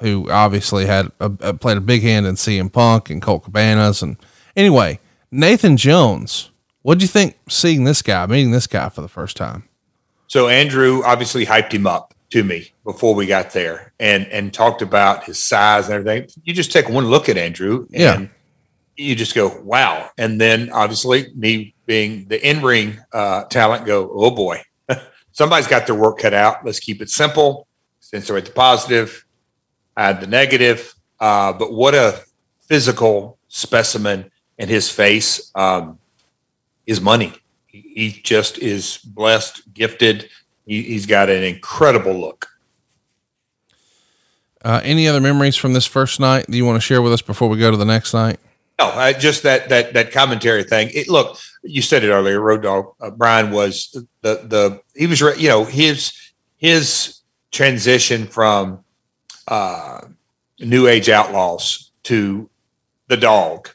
who 0.00 0.30
obviously 0.30 0.86
had 0.86 1.06
a, 1.20 1.30
a- 1.40 1.54
played 1.54 1.76
a 1.76 1.80
big 1.82 2.02
hand 2.02 2.26
in 2.26 2.34
CM 2.34 2.72
Punk 2.72 3.10
and 3.10 3.20
Colt 3.22 3.44
Cabana's. 3.44 4.02
And 4.02 4.16
anyway, 4.56 4.98
Nathan 5.30 5.76
Jones, 5.76 6.50
what 6.82 6.98
do 6.98 7.02
you 7.04 7.08
think 7.08 7.36
seeing 7.48 7.84
this 7.84 8.02
guy, 8.02 8.26
meeting 8.26 8.50
this 8.52 8.66
guy 8.66 8.88
for 8.88 9.00
the 9.02 9.08
first 9.08 9.36
time? 9.36 9.68
So 10.26 10.48
Andrew 10.48 11.02
obviously 11.04 11.46
hyped 11.46 11.72
him 11.72 11.86
up 11.86 12.14
to 12.30 12.44
me 12.44 12.70
before 12.84 13.14
we 13.14 13.24
got 13.26 13.52
there 13.52 13.92
and 13.98 14.26
and 14.28 14.52
talked 14.52 14.82
about 14.82 15.24
his 15.24 15.42
size 15.42 15.86
and 15.88 15.94
everything. 15.94 16.28
You 16.44 16.52
just 16.52 16.70
take 16.72 16.88
one 16.88 17.06
look 17.06 17.28
at 17.30 17.38
Andrew 17.38 17.86
and 17.94 18.00
Yeah. 18.00 18.26
you 18.96 19.14
just 19.14 19.34
go, 19.34 19.58
wow. 19.62 20.10
And 20.18 20.38
then 20.40 20.70
obviously 20.70 21.28
me 21.34 21.74
being 21.86 22.26
the 22.28 22.46
in-ring 22.46 22.98
uh, 23.14 23.44
talent 23.44 23.86
go, 23.86 24.10
oh 24.12 24.30
boy, 24.30 24.60
somebody's 25.32 25.66
got 25.66 25.86
their 25.86 25.94
work 25.96 26.18
cut 26.18 26.34
out. 26.34 26.62
Let's 26.66 26.80
keep 26.80 27.00
it 27.00 27.08
simple, 27.08 27.66
accentuate 28.02 28.44
the 28.44 28.52
positive, 28.52 29.24
the 29.98 30.26
negative. 30.26 30.94
Uh, 31.20 31.52
but 31.52 31.72
what 31.72 31.94
a 31.94 32.22
physical 32.60 33.38
specimen 33.48 34.30
in 34.58 34.68
his 34.68 34.90
face 34.90 35.50
um, 35.54 35.98
is 36.86 37.00
money. 37.00 37.32
He, 37.66 37.80
he 37.94 38.10
just 38.22 38.58
is 38.58 38.98
blessed, 38.98 39.72
gifted. 39.74 40.28
He, 40.66 40.82
he's 40.82 41.06
got 41.06 41.28
an 41.28 41.42
incredible 41.42 42.14
look. 42.14 42.46
Uh, 44.64 44.80
any 44.84 45.08
other 45.08 45.20
memories 45.20 45.56
from 45.56 45.72
this 45.72 45.86
first 45.86 46.20
night 46.20 46.46
that 46.46 46.56
you 46.56 46.64
want 46.64 46.76
to 46.76 46.80
share 46.80 47.00
with 47.00 47.12
us 47.12 47.22
before 47.22 47.48
we 47.48 47.58
go 47.58 47.70
to 47.70 47.76
the 47.76 47.84
next 47.84 48.12
night? 48.12 48.38
No, 48.78 48.86
I, 48.86 49.12
just 49.12 49.42
that 49.42 49.68
that 49.70 49.92
that 49.94 50.12
commentary 50.12 50.62
thing. 50.62 50.90
It, 50.94 51.08
look, 51.08 51.36
you 51.62 51.82
said 51.82 52.04
it 52.04 52.10
earlier. 52.10 52.40
Road 52.40 52.62
Dog 52.62 52.94
uh, 53.00 53.10
Brian 53.10 53.50
was 53.50 53.90
the 54.22 54.34
the 54.44 54.80
he 54.94 55.06
was 55.08 55.20
you 55.20 55.48
know 55.48 55.64
his 55.64 56.12
his 56.56 57.20
transition 57.50 58.26
from 58.26 58.84
uh, 59.48 60.02
New 60.60 60.86
Age 60.86 61.08
Outlaws 61.08 61.90
to 62.04 62.48
the 63.08 63.16
Dog. 63.16 63.70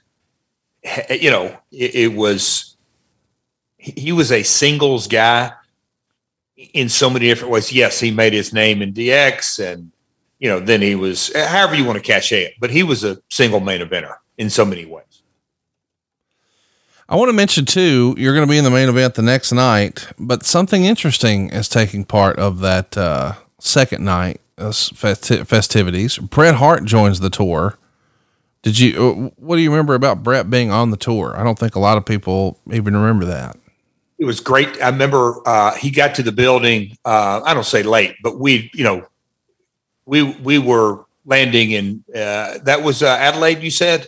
You 1.09 1.31
know, 1.31 1.57
it, 1.71 1.95
it 1.95 2.13
was 2.13 2.75
he 3.77 4.11
was 4.11 4.31
a 4.31 4.43
singles 4.43 5.07
guy 5.07 5.51
in 6.73 6.87
so 6.87 7.09
many 7.09 7.27
different 7.27 7.51
ways. 7.51 7.71
Yes, 7.71 7.99
he 7.99 8.11
made 8.11 8.33
his 8.33 8.53
name 8.53 8.81
in 8.81 8.93
DX, 8.93 9.73
and 9.73 9.91
you 10.39 10.49
know, 10.49 10.59
then 10.59 10.81
he 10.81 10.95
was 10.95 11.33
however 11.35 11.75
you 11.75 11.85
want 11.85 11.97
to 11.97 12.03
cash 12.03 12.31
it, 12.31 12.53
but 12.59 12.69
he 12.69 12.83
was 12.83 13.03
a 13.03 13.17
single 13.29 13.59
main 13.59 13.81
eventer 13.81 14.15
in 14.37 14.49
so 14.49 14.63
many 14.65 14.85
ways. 14.85 15.05
I 17.09 17.15
want 17.15 17.29
to 17.29 17.33
mention 17.33 17.65
too, 17.65 18.15
you're 18.17 18.33
going 18.33 18.47
to 18.47 18.51
be 18.51 18.57
in 18.57 18.63
the 18.63 18.71
main 18.71 18.89
event 18.89 19.15
the 19.15 19.21
next 19.21 19.51
night, 19.51 20.07
but 20.17 20.45
something 20.45 20.85
interesting 20.85 21.49
is 21.49 21.67
taking 21.67 22.05
part 22.05 22.39
of 22.39 22.59
that 22.59 22.97
uh, 22.97 23.33
second 23.59 24.05
night 24.05 24.39
festi- 24.69 25.45
festivities. 25.45 26.18
Bret 26.18 26.56
Hart 26.56 26.85
joins 26.85 27.19
the 27.19 27.30
tour. 27.30 27.77
Did 28.61 28.80
you? 28.80 28.95
Uh, 28.98 29.30
what 29.38 29.57
do 29.57 29.61
you 29.61 29.69
remember 29.69 29.94
about 29.94 30.23
Bret 30.23 30.49
being 30.49 30.72
on 30.72 30.91
the 30.91 30.98
tour? 30.98 31.35
I 31.38 31.44
don't 31.44 31.60
think 31.60 31.76
a 31.76 31.80
lot 31.80 31.98
of 31.98 32.06
people 32.06 32.60
even 32.72 32.95
remember 32.95 33.26
that. 33.26 33.57
It 34.19 34.26
was 34.26 34.40
great. 34.40 34.81
I 34.81 34.90
remember 34.90 35.41
uh, 35.45 35.76
he 35.76 35.91
got 35.91 36.15
to 36.15 36.23
the 36.23 36.31
building. 36.31 36.98
Uh, 37.03 37.41
I 37.44 37.53
don't 37.53 37.65
say 37.65 37.84
late, 37.84 38.15
but 38.23 38.40
we, 38.40 38.72
you 38.73 38.84
know, 38.85 39.06
we 40.06 40.23
we 40.23 40.60
were 40.60 41.06
landing 41.26 41.72
in. 41.72 42.03
Uh, 42.10 42.60
that 42.64 42.84
was 42.84 43.03
uh, 43.03 43.07
Adelaide. 43.07 43.61
You 43.61 43.72
said. 43.72 44.07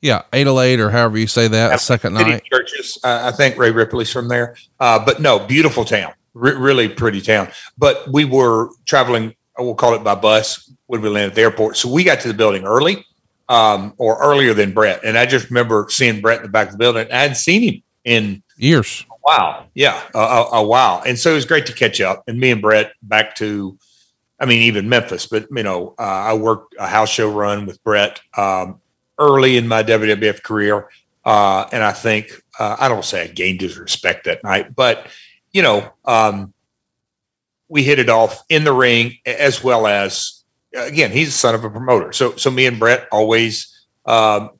Yeah, 0.00 0.22
Adelaide 0.32 0.78
or 0.78 0.90
however 0.90 1.18
you 1.18 1.26
say 1.26 1.48
that. 1.48 1.80
second 1.80 2.14
night. 2.14 2.44
Churches. 2.44 3.00
Uh, 3.02 3.30
I 3.32 3.36
think 3.36 3.58
Rhea 3.58 3.72
Ripley's 3.72 4.12
from 4.12 4.28
there. 4.28 4.54
Uh, 4.78 5.04
but 5.04 5.20
no, 5.20 5.40
beautiful 5.40 5.84
town. 5.84 6.12
R- 6.36 6.56
really 6.56 6.88
pretty 6.88 7.20
town. 7.20 7.48
But 7.76 8.06
we 8.12 8.24
were 8.24 8.70
traveling. 8.84 9.34
We'll 9.58 9.74
call 9.74 9.94
it 9.94 10.04
by 10.04 10.14
bus 10.14 10.70
when 10.86 11.00
we 11.00 11.08
landed 11.08 11.30
at 11.30 11.34
the 11.34 11.42
airport. 11.42 11.76
So 11.76 11.90
we 11.90 12.04
got 12.04 12.20
to 12.20 12.28
the 12.28 12.34
building 12.34 12.64
early, 12.64 13.04
um, 13.48 13.94
or 13.98 14.20
earlier 14.22 14.54
than 14.54 14.72
Bret. 14.72 15.00
And 15.04 15.18
I 15.18 15.26
just 15.26 15.50
remember 15.50 15.86
seeing 15.90 16.20
Bret 16.20 16.38
in 16.38 16.44
the 16.44 16.48
back 16.48 16.68
of 16.68 16.72
the 16.72 16.78
building. 16.78 17.06
I 17.10 17.22
hadn't 17.22 17.36
seen 17.36 17.62
him 17.62 17.82
in 18.04 18.42
years. 18.56 19.04
Wow. 19.24 19.66
Yeah. 19.74 20.00
A, 20.14 20.18
a, 20.18 20.48
a 20.52 20.62
while. 20.62 21.02
And 21.04 21.18
so 21.18 21.32
it 21.32 21.34
was 21.34 21.44
great 21.44 21.66
to 21.66 21.72
catch 21.72 22.00
up. 22.00 22.24
And 22.28 22.38
me 22.38 22.50
and 22.50 22.62
Bret 22.62 22.92
back 23.02 23.34
to, 23.36 23.78
I 24.40 24.46
mean, 24.46 24.62
even 24.62 24.88
Memphis, 24.88 25.26
but 25.26 25.48
you 25.50 25.62
know, 25.62 25.94
uh, 25.98 26.02
I 26.02 26.34
worked 26.34 26.76
a 26.78 26.86
house 26.86 27.10
show 27.10 27.30
run 27.30 27.66
with 27.66 27.82
Bret 27.82 28.20
Um, 28.36 28.80
early 29.18 29.56
in 29.56 29.66
my 29.66 29.82
WWF 29.82 30.42
career. 30.42 30.88
Uh, 31.24 31.68
and 31.72 31.82
I 31.82 31.92
think, 31.92 32.30
uh, 32.58 32.76
I 32.78 32.88
don't 32.88 33.04
say 33.04 33.24
I 33.24 33.26
gained 33.26 33.60
his 33.60 33.76
respect 33.76 34.24
that 34.24 34.42
night, 34.44 34.74
but, 34.74 35.08
you 35.52 35.60
know, 35.62 35.92
um, 36.04 36.54
we 37.68 37.82
hit 37.82 37.98
it 37.98 38.08
off 38.08 38.44
in 38.48 38.64
the 38.64 38.72
ring 38.72 39.18
as 39.26 39.62
well 39.62 39.86
as, 39.86 40.42
again, 40.74 41.10
he's 41.10 41.28
a 41.28 41.32
son 41.32 41.54
of 41.54 41.64
a 41.64 41.70
promoter. 41.70 42.12
So, 42.12 42.36
so 42.36 42.50
me 42.50 42.66
and 42.66 42.78
Bret 42.78 43.08
always 43.12 43.86
um, 44.06 44.50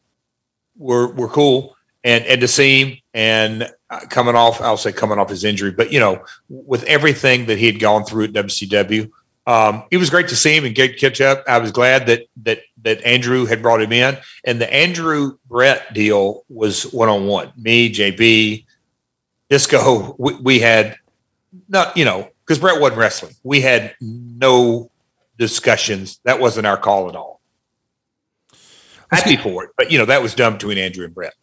were, 0.77 1.09
were 1.09 1.29
cool. 1.29 1.77
And, 2.05 2.25
and 2.25 2.41
to 2.41 2.49
see 2.49 2.85
him 2.85 2.99
and 3.15 3.71
coming 4.11 4.37
off, 4.37 4.61
I'll 4.61 4.77
say 4.77 4.93
coming 4.93 5.19
off 5.19 5.29
his 5.31 5.45
injury, 5.45 5.73
but, 5.73 5.93
you 5.93 6.01
know, 6.01 6.25
with 6.49 6.85
everything 6.85 7.47
that 7.47 7.59
he 7.59 7.67
had 7.67 7.81
gone 7.81 8.05
through 8.05 8.25
at 8.25 8.33
WCW, 8.33 9.11
um, 9.49 9.85
it 9.91 9.97
was 9.97 10.11
great 10.11 10.29
to 10.29 10.37
see 10.37 10.55
him 10.55 10.67
and 10.67 10.75
get 10.75 10.99
catch 10.99 11.23
up. 11.23 11.43
I 11.49 11.57
was 11.57 11.73
glad 11.73 12.07
that 12.09 12.27
that 12.43 12.61
that 12.83 13.03
Andrew 13.03 13.47
had 13.47 13.63
brought 13.63 13.81
him 13.81 13.93
in, 13.93 14.19
and 14.45 14.61
the 14.61 14.71
Andrew 14.71 15.39
Bret 15.49 15.95
deal 15.95 16.45
was 16.51 16.83
one 16.93 17.09
on 17.09 17.27
one. 17.27 17.51
Me, 17.57 17.91
JB, 17.91 18.67
Disco, 19.49 20.15
we, 20.19 20.35
we 20.35 20.59
had 20.59 20.99
not 21.67 21.97
you 21.97 22.05
know 22.05 22.29
because 22.49 22.59
Bret 22.59 22.81
wasn't 22.81 22.99
wrestling. 22.99 23.35
We 23.43 23.61
had 23.61 23.95
no 24.01 24.91
discussions. 25.37 26.19
That 26.25 26.41
wasn't 26.41 26.67
our 26.67 26.79
call 26.79 27.11
at 27.11 27.15
all. 27.15 27.43
Happy 29.11 29.37
for 29.37 29.65
it, 29.65 29.71
but 29.77 29.91
you 29.91 29.99
know 29.99 30.07
that 30.07 30.23
was 30.23 30.35
done 30.35 30.55
between 30.55 30.79
Andrew 30.79 31.05
and 31.05 31.15
Bret. 31.15 31.35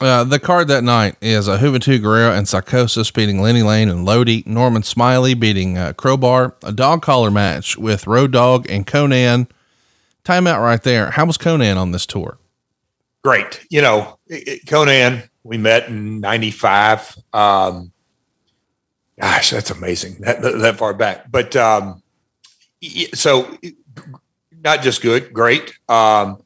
Uh, 0.00 0.22
the 0.24 0.38
card 0.38 0.68
that 0.68 0.84
night 0.84 1.16
is 1.20 1.48
uh, 1.48 1.58
Juventud 1.58 2.00
Guerrera 2.00 2.36
and 2.36 2.46
Psicosis 2.46 3.12
beating 3.12 3.42
Lenny 3.42 3.62
Lane 3.62 3.88
and 3.88 4.04
Lodi. 4.04 4.44
Norman 4.46 4.82
Smiley 4.82 5.34
beating 5.34 5.76
uh, 5.76 5.92
Crowbar. 5.94 6.54
A 6.62 6.72
dog 6.72 7.02
collar 7.02 7.30
match 7.30 7.76
with 7.76 8.06
Road 8.06 8.30
Dog 8.30 8.70
and 8.70 8.86
Konnan. 8.86 9.50
Timeout 10.24 10.62
right 10.62 10.82
there. 10.82 11.10
How 11.10 11.26
was 11.26 11.36
Konnan 11.36 11.76
on 11.76 11.90
this 11.90 12.06
tour? 12.06 12.38
Great. 13.24 13.66
You 13.70 13.82
know, 13.82 14.18
Konnan. 14.30 15.28
we 15.42 15.58
met 15.58 15.88
in 15.88 16.20
95. 16.20 17.16
Um, 17.32 17.92
gosh, 19.20 19.50
that's 19.50 19.70
amazing. 19.70 20.16
That, 20.20 20.42
that 20.42 20.76
far 20.76 20.94
back. 20.94 21.30
But 21.30 21.56
um, 21.56 22.02
so 23.14 23.56
not 24.62 24.82
just 24.82 25.02
good, 25.02 25.32
great. 25.32 25.78
Um, 25.88 26.42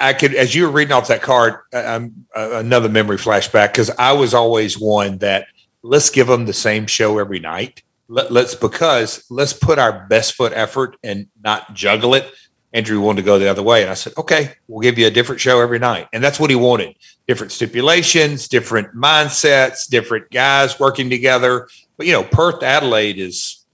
I 0.00 0.14
could, 0.14 0.34
as 0.34 0.54
you 0.54 0.64
were 0.64 0.72
reading 0.72 0.92
off 0.92 1.08
that 1.08 1.22
card, 1.22 1.60
um, 1.72 2.26
uh, 2.34 2.50
another 2.54 2.88
memory 2.88 3.18
flashback 3.18 3.72
because 3.72 3.90
I 3.90 4.12
was 4.12 4.34
always 4.34 4.78
one 4.78 5.18
that 5.18 5.46
let's 5.82 6.10
give 6.10 6.26
them 6.26 6.46
the 6.46 6.52
same 6.52 6.86
show 6.86 7.18
every 7.18 7.38
night. 7.38 7.82
Let, 8.08 8.32
let's 8.32 8.54
because 8.54 9.24
let's 9.30 9.52
put 9.52 9.78
our 9.78 10.06
best 10.08 10.34
foot 10.34 10.52
effort 10.54 10.96
and 11.02 11.28
not 11.42 11.74
juggle 11.74 12.14
it. 12.14 12.30
Andrew 12.72 13.00
wanted 13.00 13.22
to 13.22 13.26
go 13.26 13.38
the 13.38 13.50
other 13.50 13.62
way, 13.62 13.82
and 13.82 13.90
I 13.90 13.94
said, 13.94 14.14
"Okay, 14.16 14.52
we'll 14.66 14.80
give 14.80 14.98
you 14.98 15.06
a 15.06 15.10
different 15.10 15.40
show 15.40 15.60
every 15.60 15.78
night," 15.78 16.08
and 16.12 16.22
that's 16.22 16.40
what 16.40 16.50
he 16.50 16.56
wanted: 16.56 16.96
different 17.26 17.52
stipulations, 17.52 18.48
different 18.48 18.94
mindsets, 18.94 19.88
different 19.88 20.30
guys 20.30 20.80
working 20.80 21.10
together. 21.10 21.68
But 21.96 22.06
you 22.06 22.12
know, 22.12 22.24
Perth 22.24 22.62
Adelaide 22.62 23.18
is 23.18 23.64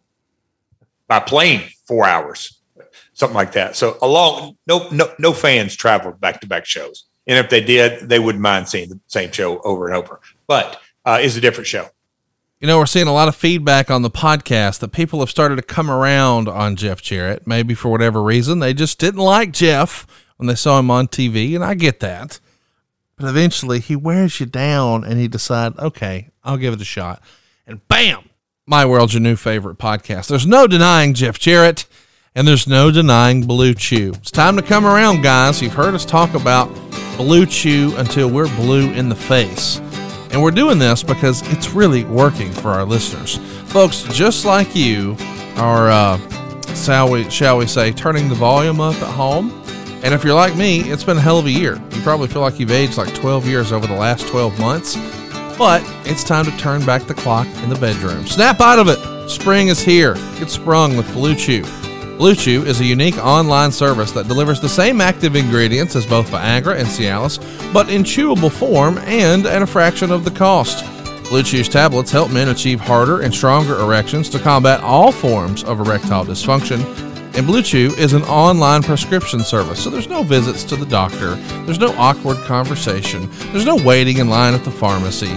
by 1.07 1.21
plane 1.21 1.63
four 1.87 2.07
hours 2.07 2.59
something 3.19 3.35
like 3.35 3.53
that. 3.53 3.75
So 3.75 3.99
along, 4.01 4.57
no, 4.67 4.89
no, 4.91 5.13
no 5.19 5.33
fans 5.33 5.75
traveled 5.75 6.21
back 6.21 6.41
to 6.41 6.47
back 6.47 6.65
shows, 6.65 7.05
and 7.27 7.37
if 7.37 7.51
they 7.51 7.61
did, 7.61 8.09
they 8.09 8.19
wouldn't 8.21 8.41
mind 8.41 8.69
seeing 8.69 8.89
the 8.89 9.01
same 9.09 9.33
show 9.33 9.59
over 9.61 9.89
and 9.89 9.97
over. 9.97 10.21
But 10.47 10.81
uh, 11.05 11.19
it's 11.21 11.37
a 11.37 11.41
different 11.41 11.67
show. 11.67 11.89
You 12.61 12.67
know, 12.67 12.79
we're 12.79 12.87
seeing 12.87 13.07
a 13.07 13.13
lot 13.13 13.29
of 13.29 13.37
feedback 13.37 13.89
on 13.89 14.03
the 14.03 14.11
podcast 14.11 14.81
that 14.81 14.89
people 14.89 15.21
have 15.21 15.31
started 15.31 15.57
to 15.57 15.63
come 15.63 15.89
around 15.89 16.49
on 16.49 16.75
Jeff 16.75 17.01
Jarrett. 17.01 17.47
Maybe 17.47 17.73
for 17.75 17.89
whatever 17.89 18.21
reason, 18.21 18.59
they 18.59 18.75
just 18.75 18.99
didn't 18.99 19.21
like 19.21 19.53
Jeff 19.53 20.07
when 20.39 20.49
they 20.49 20.57
saw 20.57 20.79
him 20.81 20.91
on 20.91 21.07
TV, 21.07 21.55
and 21.55 21.65
I 21.65 21.75
get 21.75 22.01
that. 22.01 22.41
But 23.17 23.29
eventually, 23.29 23.79
he 23.79 23.95
wears 23.95 24.41
you 24.41 24.47
down, 24.47 25.05
and 25.05 25.21
he 25.21 25.29
decides, 25.29 25.79
okay, 25.79 26.31
I'll 26.43 26.57
give 26.57 26.75
it 26.75 26.81
a 26.81 26.85
shot. 26.85 27.23
And 27.65 27.87
bam, 27.87 28.29
my 28.67 28.85
world's 28.85 29.15
your 29.15 29.21
new 29.21 29.37
favorite 29.37 29.79
podcast. 29.79 30.27
There's 30.27 30.47
no 30.47 30.67
denying 30.67 31.15
Jeff 31.15 31.39
Jarrett 31.39 31.87
and 32.35 32.47
there's 32.47 32.69
no 32.69 32.91
denying 32.93 33.47
Blue 33.47 33.75
Chew. 33.75 34.13
It's 34.15 34.31
time 34.31 34.55
to 34.57 34.63
come 34.63 34.87
around, 34.87 35.23
guys. 35.23 35.61
You've 35.61 35.75
heard 35.75 35.95
us 35.95 36.05
talk 36.05 36.35
about 36.35 36.73
Blue 37.17 37.47
Chew 37.47 37.93
until 37.97 38.31
we're 38.31 38.47
blue 38.55 38.93
in 38.93 39.09
the 39.09 39.17
face. 39.17 39.81
And 40.31 40.43
we're 40.43 40.51
doing 40.51 40.79
this 40.79 41.03
because 41.03 41.43
it's 41.53 41.71
really 41.71 42.05
working 42.05 42.53
for 42.53 42.71
our 42.71 42.85
listeners. 42.85 43.37
Folks, 43.71 44.03
just 44.05 44.45
like 44.45 44.75
you 44.75 45.17
are, 45.57 45.91
uh, 45.91 46.19
shall, 46.75 47.11
we, 47.11 47.29
shall 47.31 47.59
we 47.59 47.67
say, 47.67 47.93
turning 47.93 48.29
the 48.29 48.35
volume 48.35 48.81
up 48.81 48.95
at 48.97 49.15
home. 49.15 49.51
And 50.05 50.15
if 50.15 50.23
you're 50.23 50.35
like 50.35 50.57
me, 50.57 50.81
it's 50.81 51.03
been 51.03 51.17
a 51.17 51.21
hell 51.21 51.39
of 51.39 51.47
a 51.47 51.51
year. 51.51 51.75
You 51.93 52.03
probably 52.03 52.29
feel 52.29 52.43
like 52.43 52.61
you've 52.61 52.71
aged 52.71 52.99
like 52.99 53.15
12 53.15 53.47
years 53.47 53.73
over 53.73 53.87
the 53.87 53.95
last 53.95 54.29
12 54.29 54.59
months. 54.61 54.97
But 55.59 55.83
it's 56.05 56.23
time 56.23 56.45
to 56.45 56.57
turn 56.59 56.87
back 56.87 57.03
the 57.03 57.15
clock 57.15 57.49
in 57.65 57.69
the 57.69 57.75
bedroom. 57.77 58.27
Snap 58.27 58.61
out 58.61 58.79
of 58.79 58.89
it. 58.89 59.29
Spring 59.29 59.69
is 59.69 59.83
here. 59.83 60.15
Get 60.39 60.51
sprung 60.51 60.97
with 60.97 61.13
Blue 61.13 61.35
Chew. 61.35 61.65
Blue 62.19 62.35
Chew 62.35 62.65
is 62.65 62.81
a 62.81 62.85
unique 62.85 63.17
online 63.19 63.71
service 63.71 64.11
that 64.11 64.27
delivers 64.27 64.61
the 64.61 64.69
same 64.69 65.01
active 65.01 65.37
ingredients 65.37 65.95
as 65.95 66.05
both 66.05 66.29
Viagra 66.29 66.77
and 66.77 66.89
Cialis, 66.89 67.39
but 67.73 67.89
in 67.91 68.03
chewable 68.03 68.51
form 68.51 68.99
and 68.99 69.47
at 69.47 69.63
a 69.63 69.67
fraction 69.67 70.11
of 70.11 70.25
the 70.25 70.31
cost. 70.33 70.85
Blue 71.29 71.45
Chew's 71.45 71.69
tablets 71.69 72.11
help 72.11 72.33
men 72.33 72.49
achieve 72.49 72.81
harder 72.81 73.21
and 73.21 73.33
stronger 73.33 73.79
erections 73.79 74.29
to 74.31 74.41
combat 74.41 74.81
all 74.81 75.13
forms 75.13 75.63
of 75.63 75.79
erectile 75.79 76.25
dysfunction. 76.25 76.83
And 77.37 77.47
Blue 77.47 77.63
Chew 77.63 77.95
is 77.97 78.15
an 78.15 78.25
online 78.25 78.83
prescription 78.83 79.45
service, 79.45 79.81
so 79.81 79.89
there's 79.89 80.09
no 80.09 80.25
visits 80.25 80.65
to 80.65 80.75
the 80.75 80.87
doctor, 80.87 81.37
there's 81.67 81.79
no 81.79 81.95
awkward 81.99 82.39
conversation, 82.39 83.29
there's 83.53 83.65
no 83.65 83.77
waiting 83.77 84.19
in 84.19 84.29
line 84.29 84.55
at 84.55 84.65
the 84.65 84.73
pharmacy 84.73 85.31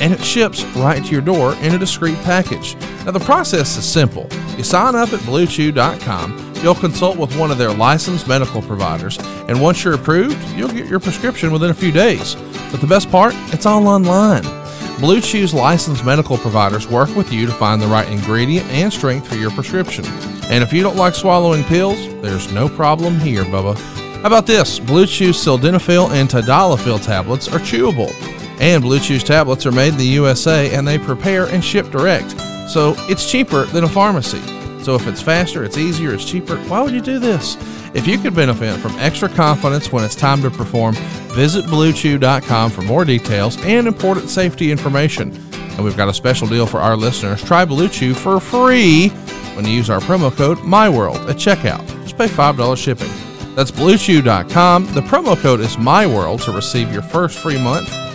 and 0.00 0.12
it 0.12 0.22
ships 0.22 0.64
right 0.76 1.04
to 1.04 1.10
your 1.10 1.20
door 1.20 1.54
in 1.56 1.74
a 1.74 1.78
discreet 1.78 2.16
package. 2.18 2.74
Now, 3.04 3.12
the 3.12 3.20
process 3.20 3.76
is 3.76 3.84
simple. 3.84 4.28
You 4.56 4.64
sign 4.64 4.94
up 4.94 5.12
at 5.12 5.20
bluechew.com, 5.20 6.54
you'll 6.62 6.74
consult 6.74 7.16
with 7.16 7.36
one 7.38 7.50
of 7.50 7.58
their 7.58 7.72
licensed 7.72 8.28
medical 8.28 8.62
providers, 8.62 9.18
and 9.48 9.60
once 9.60 9.84
you're 9.84 9.94
approved, 9.94 10.42
you'll 10.56 10.68
get 10.68 10.86
your 10.86 11.00
prescription 11.00 11.52
within 11.52 11.70
a 11.70 11.74
few 11.74 11.92
days. 11.92 12.34
But 12.70 12.80
the 12.80 12.86
best 12.86 13.10
part, 13.10 13.34
it's 13.52 13.66
all 13.66 13.86
online. 13.86 14.44
Blue 14.98 15.20
Chew's 15.20 15.52
licensed 15.52 16.04
medical 16.04 16.38
providers 16.38 16.88
work 16.88 17.14
with 17.14 17.30
you 17.30 17.44
to 17.44 17.52
find 17.52 17.82
the 17.82 17.86
right 17.86 18.08
ingredient 18.08 18.66
and 18.70 18.90
strength 18.90 19.28
for 19.28 19.36
your 19.36 19.50
prescription. 19.50 20.06
And 20.48 20.64
if 20.64 20.72
you 20.72 20.82
don't 20.82 20.96
like 20.96 21.14
swallowing 21.14 21.64
pills, 21.64 21.98
there's 22.22 22.50
no 22.52 22.68
problem 22.68 23.20
here, 23.20 23.44
Bubba. 23.44 23.76
How 24.22 24.28
about 24.28 24.46
this? 24.46 24.78
Blue 24.78 25.06
Chew 25.06 25.30
sildenafil 25.30 26.10
and 26.10 26.28
tadalafil 26.28 27.04
tablets 27.04 27.46
are 27.48 27.58
chewable. 27.58 28.10
And 28.60 28.82
Blue 28.82 28.98
Chew's 28.98 29.24
tablets 29.24 29.66
are 29.66 29.72
made 29.72 29.92
in 29.92 29.98
the 29.98 30.04
USA 30.04 30.74
and 30.74 30.86
they 30.86 30.98
prepare 30.98 31.46
and 31.46 31.64
ship 31.64 31.90
direct. 31.90 32.30
So 32.68 32.94
it's 33.08 33.30
cheaper 33.30 33.64
than 33.64 33.84
a 33.84 33.88
pharmacy. 33.88 34.40
So 34.82 34.94
if 34.94 35.06
it's 35.06 35.20
faster, 35.20 35.64
it's 35.64 35.76
easier, 35.76 36.14
it's 36.14 36.24
cheaper, 36.24 36.56
why 36.68 36.80
would 36.80 36.92
you 36.92 37.00
do 37.00 37.18
this? 37.18 37.56
If 37.94 38.06
you 38.06 38.18
could 38.18 38.34
benefit 38.34 38.78
from 38.78 38.92
extra 38.98 39.28
confidence 39.28 39.90
when 39.90 40.04
it's 40.04 40.14
time 40.14 40.42
to 40.42 40.50
perform, 40.50 40.94
visit 41.34 41.64
BlueChew.com 41.64 42.70
for 42.70 42.82
more 42.82 43.04
details 43.04 43.60
and 43.64 43.88
important 43.88 44.30
safety 44.30 44.70
information. 44.70 45.34
And 45.52 45.84
we've 45.84 45.96
got 45.96 46.08
a 46.08 46.14
special 46.14 46.46
deal 46.46 46.66
for 46.66 46.78
our 46.78 46.96
listeners. 46.96 47.42
Try 47.42 47.64
Blue 47.64 47.88
Chew 47.88 48.14
for 48.14 48.38
free 48.38 49.08
when 49.54 49.64
you 49.64 49.72
use 49.72 49.90
our 49.90 50.00
promo 50.00 50.30
code 50.34 50.58
MyWorld 50.58 51.28
at 51.28 51.36
checkout. 51.36 51.86
Just 52.02 52.16
pay 52.16 52.28
$5 52.28 52.76
shipping. 52.76 53.10
That's 53.54 53.70
BlueChew.com. 53.70 54.94
The 54.94 55.00
promo 55.00 55.36
code 55.36 55.60
is 55.60 55.76
MyWorld 55.76 56.44
to 56.44 56.52
receive 56.52 56.92
your 56.92 57.02
first 57.02 57.38
free 57.38 57.60
month. 57.60 58.05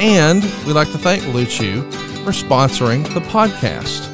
And 0.00 0.42
we'd 0.66 0.72
like 0.72 0.90
to 0.92 0.98
thank 0.98 1.22
Blue 1.24 1.44
Chew 1.44 1.82
for 2.24 2.30
sponsoring 2.30 3.04
the 3.12 3.20
podcast. 3.20 4.08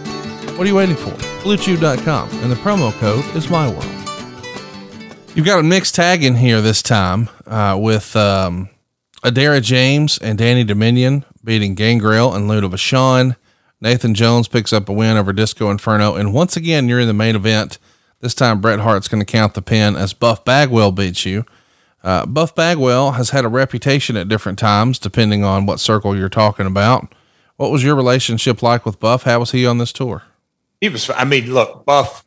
What 0.59 0.65
are 0.65 0.67
you 0.67 0.75
waiting 0.75 0.97
for? 0.97 1.13
BlueChew.com. 1.45 2.29
And 2.41 2.51
the 2.51 2.57
promo 2.57 2.93
code 2.99 3.25
is 3.37 3.47
MyWorld. 3.47 5.37
You've 5.37 5.47
got 5.47 5.61
a 5.61 5.63
mixed 5.63 5.95
tag 5.95 6.25
in 6.25 6.35
here 6.35 6.61
this 6.61 6.83
time 6.83 7.29
uh, 7.47 7.79
with 7.81 8.17
um, 8.17 8.69
Adara 9.23 9.63
James 9.63 10.19
and 10.19 10.37
Danny 10.37 10.65
Dominion 10.65 11.25
beating 11.45 11.77
Gangrel 11.77 12.35
and 12.35 12.49
Luna 12.49 12.69
Vachon. 12.69 13.37
Nathan 13.81 14.15
Jones 14.15 14.49
picks 14.49 14.73
up 14.73 14.89
a 14.89 14.93
win 14.93 15.17
over 15.17 15.33
Disco 15.33 15.71
Inferno. 15.71 16.17
And 16.17 16.35
once 16.35 16.57
again, 16.57 16.89
you're 16.89 16.99
in 16.99 17.07
the 17.07 17.15
main 17.15 17.37
event. 17.37 17.79
This 18.21 18.35
time, 18.35 18.61
Bret 18.61 18.81
Hart's 18.81 19.07
going 19.07 19.25
to 19.25 19.31
count 19.31 19.55
the 19.55 19.63
pin 19.63 19.95
as 19.95 20.15
Buff 20.15 20.45
Bagwell 20.45 20.91
beats 20.91 21.25
you. 21.25 21.45
Uh, 22.07 22.25
Buff 22.25 22.55
Bagwell 22.55 23.13
has 23.13 23.31
had 23.31 23.45
a 23.45 23.49
reputation 23.49 24.17
at 24.17 24.29
different 24.29 24.59
times, 24.59 24.99
depending 24.99 25.45
on 25.45 25.67
what 25.67 25.81
circle 25.81 26.17
you're 26.17 26.29
talking 26.29 26.65
about. 26.65 27.13
What 27.57 27.71
was 27.71 27.83
your 27.83 27.97
relationship 27.97 28.63
like 28.63 28.87
with 28.87 29.01
Buff? 29.01 29.25
How 29.25 29.41
was 29.41 29.51
he 29.51 29.67
on 29.67 29.79
this 29.79 29.93
tour? 29.93 30.23
He 30.81 30.89
was, 30.89 31.11
I 31.11 31.25
mean, 31.25 31.53
look, 31.53 31.85
Buff 31.85 32.25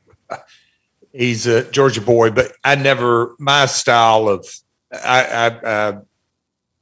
he's 1.13 1.47
a 1.47 1.69
Georgia 1.71 2.01
boy, 2.01 2.31
but 2.31 2.53
I 2.63 2.75
never 2.75 3.35
my 3.39 3.65
style 3.65 4.27
of 4.27 4.47
I 4.91 5.23
I, 5.23 5.47
uh, 5.47 6.01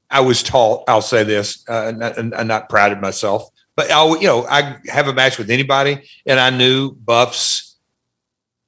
I 0.10 0.20
was 0.22 0.44
taught. 0.44 0.84
I'll 0.88 1.02
say 1.02 1.24
this, 1.24 1.68
uh, 1.68 1.94
and, 2.18 2.34
I'm 2.34 2.48
not 2.48 2.70
proud 2.70 2.92
of 2.92 3.02
myself, 3.02 3.50
but 3.76 3.92
I 3.92 4.06
you 4.16 4.28
know 4.28 4.46
I 4.48 4.78
have 4.88 5.08
a 5.08 5.14
match 5.14 5.38
with 5.38 5.50
anybody, 5.50 6.10
and 6.26 6.40
I 6.40 6.50
knew 6.50 6.92
Buff's 6.92 7.76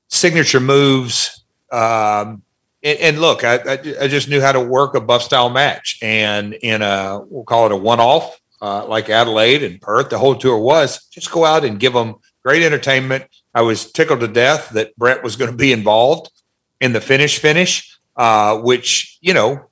signature 0.08 0.60
moves. 0.60 1.44
Um, 1.72 2.44
and, 2.84 3.00
and 3.00 3.20
look, 3.20 3.44
I, 3.44 3.80
I, 4.02 4.08
just 4.08 4.30
knew 4.30 4.42
how 4.42 4.52
to 4.52 4.60
work 4.60 4.96
a 4.96 5.02
Buff 5.02 5.24
style 5.24 5.50
match, 5.50 5.98
and 6.02 6.54
in 6.54 6.82
a 6.82 7.22
we'll 7.28 7.44
call 7.44 7.66
it 7.66 7.72
a 7.72 7.78
one 7.78 8.00
off. 8.00 8.40
Uh, 8.62 8.86
like 8.88 9.10
Adelaide 9.10 9.64
and 9.64 9.80
Perth, 9.80 10.10
the 10.10 10.18
whole 10.18 10.36
tour 10.36 10.58
was 10.58 11.06
just 11.08 11.32
go 11.32 11.46
out 11.46 11.64
and 11.64 11.80
give 11.80 11.94
them 11.94 12.16
great 12.44 12.62
entertainment 12.62 13.24
I 13.54 13.62
was 13.62 13.92
tickled 13.92 14.20
to 14.22 14.28
death 14.28 14.70
that 14.70 14.96
Bret 14.96 15.24
was 15.24 15.36
going 15.36 15.52
to 15.52 15.58
be 15.58 15.72
involved 15.72 16.32
in 16.80 16.94
the 16.94 17.02
finish 17.02 17.40
finish, 17.40 18.00
uh, 18.16 18.58
which, 18.60 19.18
you 19.22 19.34
know, 19.34 19.66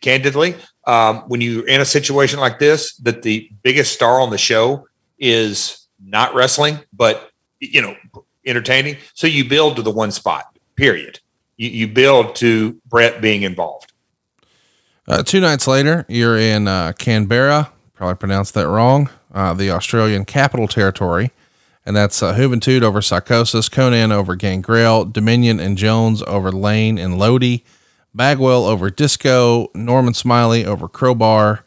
candidly, 0.00 0.56
um, 0.86 1.18
when 1.28 1.40
you're 1.40 1.66
in 1.66 1.80
a 1.80 1.84
situation 1.84 2.40
like 2.40 2.58
this, 2.58 2.96
that 2.98 3.22
the 3.22 3.50
biggest 3.62 3.92
star 3.92 4.20
on 4.20 4.30
the 4.30 4.38
show 4.38 4.86
is 5.18 5.86
not 6.02 6.34
wrestling, 6.34 6.78
but, 6.92 7.30
you 7.60 7.82
know, 7.82 7.96
entertaining. 8.46 8.96
So 9.14 9.26
you 9.26 9.48
build 9.48 9.76
to 9.76 9.82
the 9.82 9.90
one 9.90 10.10
spot, 10.10 10.56
period. 10.74 11.20
You, 11.58 11.68
you 11.68 11.88
build 11.88 12.34
to 12.36 12.80
Bret 12.86 13.20
being 13.20 13.42
involved. 13.42 13.92
Uh, 15.06 15.22
two 15.22 15.40
nights 15.40 15.66
later, 15.66 16.06
you're 16.08 16.38
in 16.38 16.66
uh, 16.66 16.92
Canberra, 16.92 17.70
probably 17.94 18.16
pronounced 18.16 18.54
that 18.54 18.68
wrong, 18.68 19.10
uh, 19.32 19.52
the 19.52 19.70
Australian 19.70 20.24
Capital 20.24 20.66
Territory 20.66 21.30
and 21.88 21.96
that's 21.96 22.22
uh, 22.22 22.34
Juventud 22.34 22.82
over 22.82 23.00
Psicosis, 23.00 23.70
Konnan 23.70 24.12
over 24.12 24.36
Gangrel, 24.36 25.06
Dominion 25.06 25.58
and 25.58 25.78
Jones 25.78 26.22
over 26.24 26.52
Lane 26.52 26.98
and 26.98 27.18
Lodi, 27.18 27.64
Bagwell 28.14 28.66
over 28.66 28.90
Disco, 28.90 29.70
Norman 29.74 30.12
Smiley 30.12 30.66
over 30.66 30.86
Crowbar, 30.86 31.64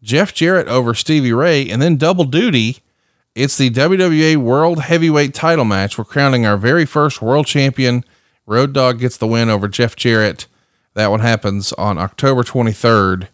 Jeff 0.00 0.32
Jarrett 0.32 0.68
over 0.68 0.94
Stevie 0.94 1.32
Ray, 1.32 1.68
and 1.68 1.82
then 1.82 1.96
double 1.96 2.22
duty. 2.22 2.78
It's 3.34 3.58
the 3.58 3.70
WWA 3.70 4.36
World 4.36 4.82
Heavyweight 4.82 5.34
Title 5.34 5.64
match. 5.64 5.98
We're 5.98 6.04
crowning 6.04 6.46
our 6.46 6.56
very 6.56 6.86
first 6.86 7.20
world 7.20 7.46
champion. 7.46 8.04
Road 8.46 8.72
Dog 8.72 9.00
gets 9.00 9.16
the 9.16 9.26
win 9.26 9.50
over 9.50 9.68
Jeff 9.68 9.96
Jarrett. 9.96 10.46
That 10.94 11.10
one 11.10 11.20
happens 11.20 11.72
on 11.74 11.98
October 11.98 12.42
23rd. 12.42 13.28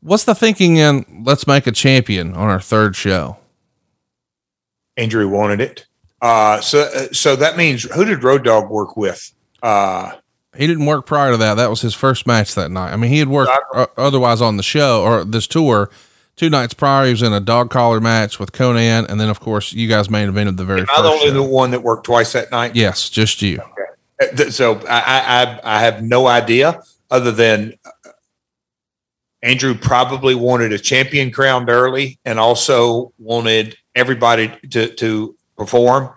What's 0.00 0.24
the 0.24 0.34
thinking 0.34 0.76
in 0.76 1.04
let's 1.24 1.46
make 1.46 1.66
a 1.66 1.72
champion 1.72 2.34
on 2.34 2.48
our 2.48 2.60
third 2.60 2.94
show? 2.94 3.38
Andrew 4.96 5.28
wanted 5.28 5.60
it. 5.60 5.86
Uh, 6.22 6.60
so 6.60 6.80
uh, 6.94 7.08
so 7.12 7.36
that 7.36 7.56
means 7.56 7.82
who 7.82 8.04
did 8.04 8.22
Road 8.22 8.44
Dog 8.44 8.70
work 8.70 8.96
with? 8.96 9.32
Uh, 9.62 10.12
he 10.56 10.66
didn't 10.66 10.86
work 10.86 11.06
prior 11.06 11.32
to 11.32 11.36
that. 11.38 11.54
That 11.54 11.68
was 11.68 11.80
his 11.80 11.94
first 11.94 12.26
match 12.26 12.54
that 12.54 12.70
night. 12.70 12.92
I 12.92 12.96
mean, 12.96 13.10
he 13.10 13.18
had 13.18 13.28
worked 13.28 13.50
uh, 13.74 13.86
otherwise 13.96 14.40
on 14.40 14.56
the 14.56 14.62
show 14.62 15.02
or 15.02 15.24
this 15.24 15.46
tour. 15.46 15.90
Two 16.36 16.50
nights 16.50 16.74
prior, 16.74 17.04
he 17.06 17.12
was 17.12 17.22
in 17.22 17.32
a 17.32 17.40
dog 17.40 17.70
collar 17.70 18.00
match 18.00 18.40
with 18.40 18.52
Konnan, 18.52 19.06
and 19.08 19.20
then 19.20 19.28
of 19.28 19.38
course 19.40 19.72
you 19.72 19.88
guys 19.88 20.10
main 20.10 20.28
evented 20.30 20.56
the 20.56 20.64
very. 20.64 20.80
Am 20.80 20.86
I 20.90 21.02
the 21.02 21.08
only 21.08 21.26
show. 21.26 21.32
the 21.32 21.42
one 21.42 21.70
that 21.70 21.82
worked 21.82 22.04
twice 22.06 22.32
that 22.32 22.50
night? 22.50 22.74
Yes, 22.74 23.08
just 23.08 23.40
you. 23.42 23.58
Okay. 23.58 23.93
Uh, 24.24 24.50
so 24.50 24.80
I, 24.88 25.60
I 25.64 25.76
I 25.76 25.80
have 25.80 26.02
no 26.02 26.26
idea 26.26 26.82
other 27.10 27.32
than 27.32 27.74
Andrew 29.42 29.74
probably 29.74 30.34
wanted 30.34 30.72
a 30.72 30.78
champion 30.78 31.30
crowned 31.30 31.68
early, 31.68 32.18
and 32.24 32.38
also 32.38 33.12
wanted 33.18 33.76
everybody 33.94 34.52
to 34.70 34.88
to 34.94 35.36
perform. 35.56 36.10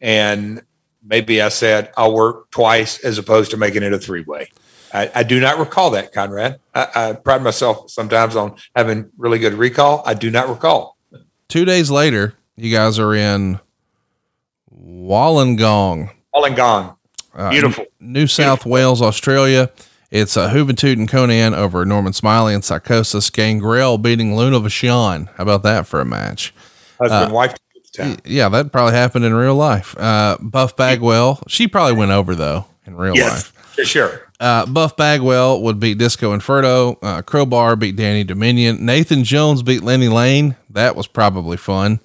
And 0.00 0.62
maybe 1.02 1.40
I 1.40 1.48
said 1.48 1.92
I'll 1.96 2.14
work 2.14 2.50
twice 2.50 2.98
as 3.00 3.18
opposed 3.18 3.50
to 3.52 3.56
making 3.56 3.82
it 3.82 3.92
a 3.92 3.98
three 3.98 4.22
way. 4.22 4.50
I, 4.92 5.10
I, 5.14 5.22
do 5.24 5.40
not 5.40 5.58
recall 5.58 5.90
that, 5.90 6.12
Conrad. 6.12 6.60
I, 6.74 6.88
I, 6.94 7.12
pride 7.12 7.42
myself 7.42 7.90
sometimes 7.90 8.36
on 8.36 8.56
having 8.74 9.10
really 9.18 9.38
good 9.38 9.54
recall. 9.54 10.02
I 10.06 10.14
do 10.14 10.30
not 10.30 10.48
recall. 10.48 10.96
Two 11.48 11.64
days 11.64 11.90
later, 11.90 12.34
you 12.56 12.72
guys 12.72 12.98
are 12.98 13.14
in 13.14 13.60
Wollongong. 14.72 16.10
Wollongong. 16.34 16.96
Uh, 17.36 17.50
Beautiful. 17.50 17.86
New 18.00 18.26
South 18.26 18.60
Beautiful. 18.60 18.72
Wales, 18.72 19.02
Australia. 19.02 19.70
It's 20.10 20.36
uh, 20.36 20.50
Juventud 20.50 20.94
and 20.94 21.08
Konnan 21.08 21.54
over 21.54 21.84
Norman 21.84 22.12
Smiley 22.12 22.54
and 22.54 22.64
Psicosis. 22.64 23.30
Gangrel 23.30 23.98
beating 23.98 24.36
Luna 24.36 24.60
Vachon. 24.60 25.28
How 25.36 25.42
about 25.42 25.62
that 25.64 25.86
for 25.86 26.00
a 26.00 26.04
match? 26.04 26.54
husband, 26.98 27.32
uh, 27.32 27.34
wife. 27.34 27.54
Yeah, 28.24 28.48
that 28.50 28.72
probably 28.72 28.94
happened 28.94 29.24
in 29.24 29.34
real 29.34 29.54
life. 29.54 29.96
Uh, 29.98 30.36
Buff 30.40 30.76
Bagwell, 30.76 31.42
she 31.48 31.66
probably 31.66 31.94
went 31.94 32.10
over 32.10 32.34
though 32.34 32.66
in 32.84 32.94
real 32.94 33.16
yes, 33.16 33.30
life. 33.30 33.52
For 33.74 33.84
sure. 33.84 34.28
Uh, 34.38 34.66
Buff 34.66 34.96
Bagwell 34.96 35.62
would 35.62 35.80
beat 35.80 35.96
Disco 35.96 36.34
Inferno. 36.34 36.98
Uh, 37.02 37.22
Crowbar 37.22 37.74
beat 37.76 37.96
Danny 37.96 38.22
Dominion. 38.22 38.84
Nathan 38.84 39.24
Jones 39.24 39.62
beat 39.62 39.82
Lenny 39.82 40.08
Lane. 40.08 40.56
That 40.68 40.94
was 40.94 41.06
probably 41.06 41.56
fun. 41.56 42.00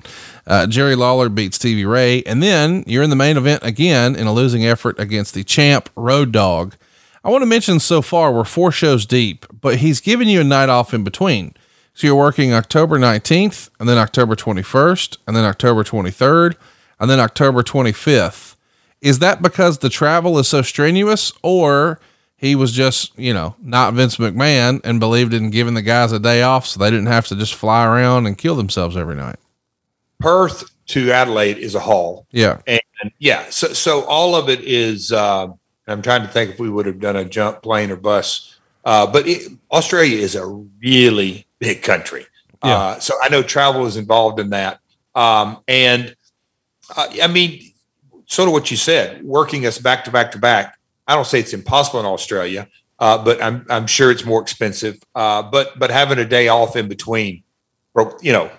Uh, 0.48 0.68
Jerry 0.68 0.96
Lawler 0.96 1.30
beats 1.30 1.58
Stevie 1.58 1.86
Ray. 1.86 2.24
And 2.24 2.42
then 2.42 2.84
you're 2.88 3.04
in 3.04 3.10
the 3.10 3.16
main 3.16 3.38
event 3.38 3.64
again 3.64 4.16
in 4.16 4.28
a 4.28 4.34
losing 4.34 4.66
effort 4.66 5.00
against 5.00 5.34
the 5.34 5.44
champ 5.44 5.90
Road 5.96 6.32
Dog. 6.32 6.76
I 7.24 7.30
want 7.30 7.44
to 7.44 7.48
mention 7.48 7.80
so 7.80 8.02
far 8.02 8.32
we're 8.32 8.44
four 8.44 8.72
shows 8.72 9.06
deep, 9.06 9.46
but 9.62 9.78
he's 9.78 10.00
given 10.00 10.28
you 10.28 10.42
a 10.42 10.44
night 10.44 10.70
off 10.70 10.94
in 10.94 11.04
between. 11.04 11.54
So 11.94 12.08
you're 12.08 12.16
working 12.16 12.54
October 12.54 12.98
19th 12.98 13.70
and 13.80 13.88
then 13.88 13.98
October 13.98 14.36
21st 14.36 15.18
and 15.28 15.36
then 15.36 15.46
October 15.46 15.84
23rd 15.84 16.56
and 17.00 17.10
then 17.10 17.20
October 17.20 17.62
25th. 17.62 18.56
Is 19.02 19.20
that 19.20 19.42
because 19.42 19.80
the 19.80 19.90
travel 19.90 20.40
is 20.40 20.48
so 20.48 20.62
strenuous 20.62 21.34
or 21.44 22.00
he 22.36 22.56
was 22.56 22.72
just, 22.72 23.18
you 23.20 23.34
know, 23.34 23.56
not 23.62 23.94
Vince 23.94 24.18
McMahon 24.18 24.82
and 24.84 25.00
believed 25.00 25.34
in 25.34 25.52
giving 25.52 25.74
the 25.76 25.82
guys 25.82 26.12
a 26.12 26.20
day 26.20 26.42
off 26.42 26.66
so 26.66 26.80
they 26.80 26.90
didn't 26.90 27.06
have 27.08 27.28
to 27.28 27.36
just 27.36 27.54
fly 27.54 27.86
around 27.86 28.26
and 28.26 28.38
kill 28.38 28.56
themselves 28.56 28.98
every 28.98 29.16
night? 29.16 29.38
Perth 30.22 30.69
to 30.88 31.11
Adelaide 31.11 31.57
is 31.57 31.76
a 31.76 31.80
haul. 31.80 32.27
Yeah. 32.31 32.61
And 32.68 32.81
yeah, 33.19 33.49
so 33.49 33.73
so 33.73 34.03
all 34.06 34.35
of 34.35 34.49
it 34.49 34.61
is 34.61 35.11
uh, 35.11 35.48
I'm 35.88 36.02
trying 36.02 36.22
to 36.22 36.27
think 36.27 36.52
if 36.52 36.60
we 36.60 36.69
would 36.69 36.85
have 36.85 36.99
done 36.99 37.15
a 37.15 37.26
jump 37.26 37.61
plane 37.61 37.91
or 37.91 37.95
bus. 37.95 38.60
Uh, 38.85 39.06
but 39.06 39.27
it, 39.27 39.52
Australia 39.72 40.18
is 40.18 40.35
a 40.35 40.45
really 40.45 41.45
big 41.60 41.81
country. 41.81 42.26
Yeah. 42.64 42.77
Uh, 42.77 42.99
so 42.99 43.15
I 43.23 43.30
know 43.30 43.41
travel 43.41 43.85
is 43.85 43.98
involved 43.98 44.39
in 44.39 44.52
that. 44.52 44.80
Um, 45.15 45.61
and 45.68 46.15
uh, 46.95 47.07
I 47.22 47.27
mean, 47.27 47.72
sort 48.27 48.48
of 48.48 48.53
what 48.53 48.72
you 48.72 48.77
said, 48.77 49.23
working 49.23 49.65
us 49.65 49.77
back 49.77 50.06
to 50.06 50.11
back 50.11 50.31
to 50.31 50.38
back. 50.38 50.77
I 51.07 51.15
don't 51.15 51.26
say 51.26 51.39
it's 51.39 51.53
impossible 51.53 51.99
in 51.99 52.06
Australia, 52.06 52.68
uh, 52.99 53.23
but 53.23 53.41
I'm 53.41 53.65
I'm 53.69 53.88
sure 53.88 54.11
it's 54.11 54.26
more 54.26 54.41
expensive. 54.41 55.02
Uh, 55.15 55.43
but 55.43 55.77
but 55.77 55.89
having 55.89 56.19
a 56.19 56.26
day 56.26 56.48
off 56.48 56.76
in 56.76 56.88
between, 56.88 57.43
you 58.22 58.31
know, 58.31 58.49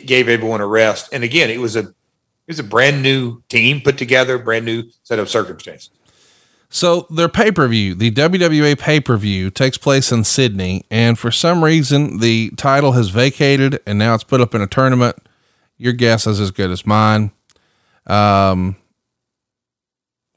gave 0.00 0.28
everyone 0.28 0.60
a 0.60 0.66
rest. 0.66 1.12
And 1.12 1.24
again, 1.24 1.50
it 1.50 1.60
was 1.60 1.76
a 1.76 1.80
it 1.80 2.48
was 2.48 2.58
a 2.58 2.64
brand 2.64 3.02
new 3.02 3.42
team 3.48 3.80
put 3.80 3.98
together, 3.98 4.38
brand 4.38 4.64
new 4.64 4.84
set 5.02 5.18
of 5.18 5.28
circumstances. 5.28 5.90
So 6.68 7.06
their 7.10 7.28
pay 7.28 7.52
per 7.52 7.68
view, 7.68 7.94
the 7.94 8.10
WWA 8.10 8.78
pay 8.78 8.98
per 9.00 9.16
view, 9.16 9.50
takes 9.50 9.76
place 9.76 10.10
in 10.10 10.24
Sydney, 10.24 10.84
and 10.90 11.18
for 11.18 11.30
some 11.30 11.62
reason 11.62 12.18
the 12.18 12.50
title 12.56 12.92
has 12.92 13.10
vacated, 13.10 13.80
and 13.86 13.98
now 13.98 14.14
it's 14.14 14.24
put 14.24 14.40
up 14.40 14.54
in 14.54 14.62
a 14.62 14.66
tournament. 14.66 15.16
Your 15.76 15.92
guess 15.92 16.26
is 16.26 16.40
as 16.40 16.50
good 16.50 16.70
as 16.70 16.86
mine. 16.86 17.32
Um, 18.06 18.76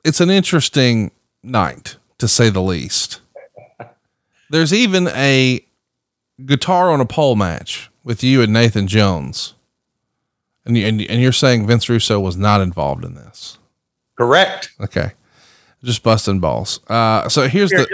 it's 0.04 0.20
an 0.20 0.30
interesting 0.30 1.12
night 1.42 1.98
to 2.18 2.28
say 2.28 2.50
the 2.50 2.62
least. 2.62 3.22
There's 4.50 4.74
even 4.74 5.08
a 5.08 5.66
guitar 6.46 6.92
on 6.92 7.00
a 7.00 7.06
pole 7.06 7.36
match 7.36 7.90
with 8.06 8.24
you 8.24 8.42
and 8.42 8.54
Nathan 8.54 8.88
Jones. 8.88 9.56
And, 10.64 10.78
you, 10.78 10.86
and, 10.86 11.02
and 11.02 11.22
you're 11.22 11.34
saying 11.34 11.68
Vince 11.68 11.90
Russo 11.90 12.20
was 12.20 12.38
not 12.38 12.62
involved 12.62 13.04
in 13.04 13.16
this. 13.16 13.58
Correct. 14.18 14.72
Okay. 14.80 15.12
Just 15.84 16.04
busting 16.04 16.40
balls. 16.40 16.80
Uh, 16.88 17.28
so 17.28 17.48
here's 17.48 17.72
the, 17.72 17.88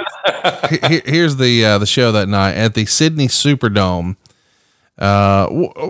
here, 0.88 1.01
here's 1.05 1.38
the, 1.38 1.65
uh, 1.65 1.77
the 1.79 1.85
show 1.85 2.11
that 2.11 2.29
night 2.29 2.53
at 2.53 2.75
the 2.75 2.85
Sydney 2.85 3.27
Superdome. 3.27 4.17
Uh, 4.99 5.47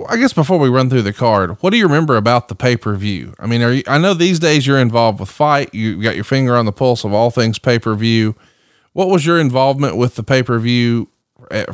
I 0.07 0.15
guess 0.15 0.31
before 0.31 0.57
we 0.57 0.69
run 0.69 0.89
through 0.89 1.01
the 1.01 1.11
card, 1.11 1.57
what 1.61 1.71
do 1.71 1.77
you 1.77 1.85
remember 1.85 2.15
about 2.15 2.47
the 2.47 2.55
pay 2.55 2.77
per 2.77 2.95
view? 2.95 3.33
I 3.39 3.45
mean, 3.45 3.61
are 3.61 3.73
you, 3.73 3.83
I 3.87 3.97
know 3.97 4.13
these 4.13 4.39
days 4.39 4.65
you're 4.65 4.79
involved 4.79 5.19
with 5.19 5.29
fight. 5.29 5.73
You 5.73 6.01
got 6.01 6.15
your 6.15 6.23
finger 6.23 6.55
on 6.55 6.65
the 6.65 6.71
pulse 6.71 7.03
of 7.03 7.11
all 7.11 7.29
things 7.29 7.59
pay 7.59 7.77
per 7.77 7.93
view. 7.95 8.35
What 8.93 9.09
was 9.09 9.25
your 9.25 9.39
involvement 9.39 9.97
with 9.97 10.15
the 10.15 10.23
pay 10.23 10.43
per 10.43 10.57
view 10.59 11.09
uh, 11.49 11.65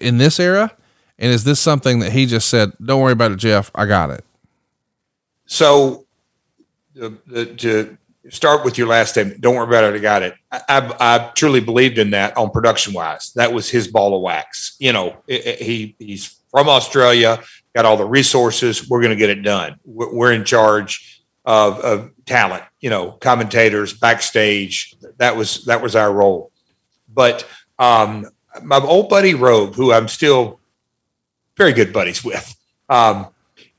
in 0.00 0.18
this 0.18 0.40
era? 0.40 0.74
And 1.18 1.32
is 1.32 1.44
this 1.44 1.60
something 1.60 2.00
that 2.00 2.12
he 2.12 2.26
just 2.26 2.48
said, 2.48 2.72
don't 2.84 3.00
worry 3.00 3.12
about 3.12 3.32
it, 3.32 3.36
Jeff, 3.36 3.70
I 3.74 3.86
got 3.86 4.10
it? 4.10 4.24
So 5.46 6.06
the, 6.94 7.46
to 7.58 7.96
start 8.28 8.64
with 8.64 8.76
your 8.76 8.88
last 8.88 9.10
statement, 9.10 9.40
don't 9.40 9.54
worry 9.54 9.64
about 9.64 9.84
it, 9.84 9.94
I 9.94 9.98
got 9.98 10.22
it. 10.22 10.34
I, 10.50 10.60
I, 10.68 10.96
I 11.00 11.30
truly 11.34 11.60
believed 11.60 11.98
in 11.98 12.10
that 12.10 12.36
on 12.36 12.50
production 12.50 12.92
wise. 12.92 13.32
That 13.34 13.52
was 13.52 13.70
his 13.70 13.88
ball 13.88 14.14
of 14.14 14.22
wax. 14.22 14.76
You 14.78 14.92
know, 14.92 15.16
it, 15.26 15.46
it, 15.46 15.62
he 15.62 15.94
he's 15.98 16.38
from 16.50 16.68
Australia, 16.68 17.40
got 17.74 17.84
all 17.84 17.96
the 17.96 18.04
resources. 18.04 18.88
We're 18.88 19.00
going 19.00 19.10
to 19.10 19.16
get 19.16 19.30
it 19.30 19.42
done. 19.42 19.78
We're, 19.84 20.12
we're 20.12 20.32
in 20.32 20.44
charge 20.44 21.22
of, 21.44 21.78
of 21.80 22.10
talent, 22.26 22.64
you 22.80 22.90
know, 22.90 23.12
commentators, 23.12 23.94
backstage. 23.94 24.94
That 25.18 25.36
was 25.36 25.64
that 25.64 25.80
was 25.82 25.94
our 25.94 26.12
role. 26.12 26.50
But 27.08 27.46
um, 27.78 28.26
my 28.62 28.78
old 28.78 29.08
buddy 29.08 29.34
Rove, 29.34 29.74
who 29.74 29.92
I'm 29.92 30.08
still 30.08 30.60
very 31.56 31.72
good 31.72 31.92
buddies 31.92 32.24
with. 32.24 32.56
Um, 32.88 33.28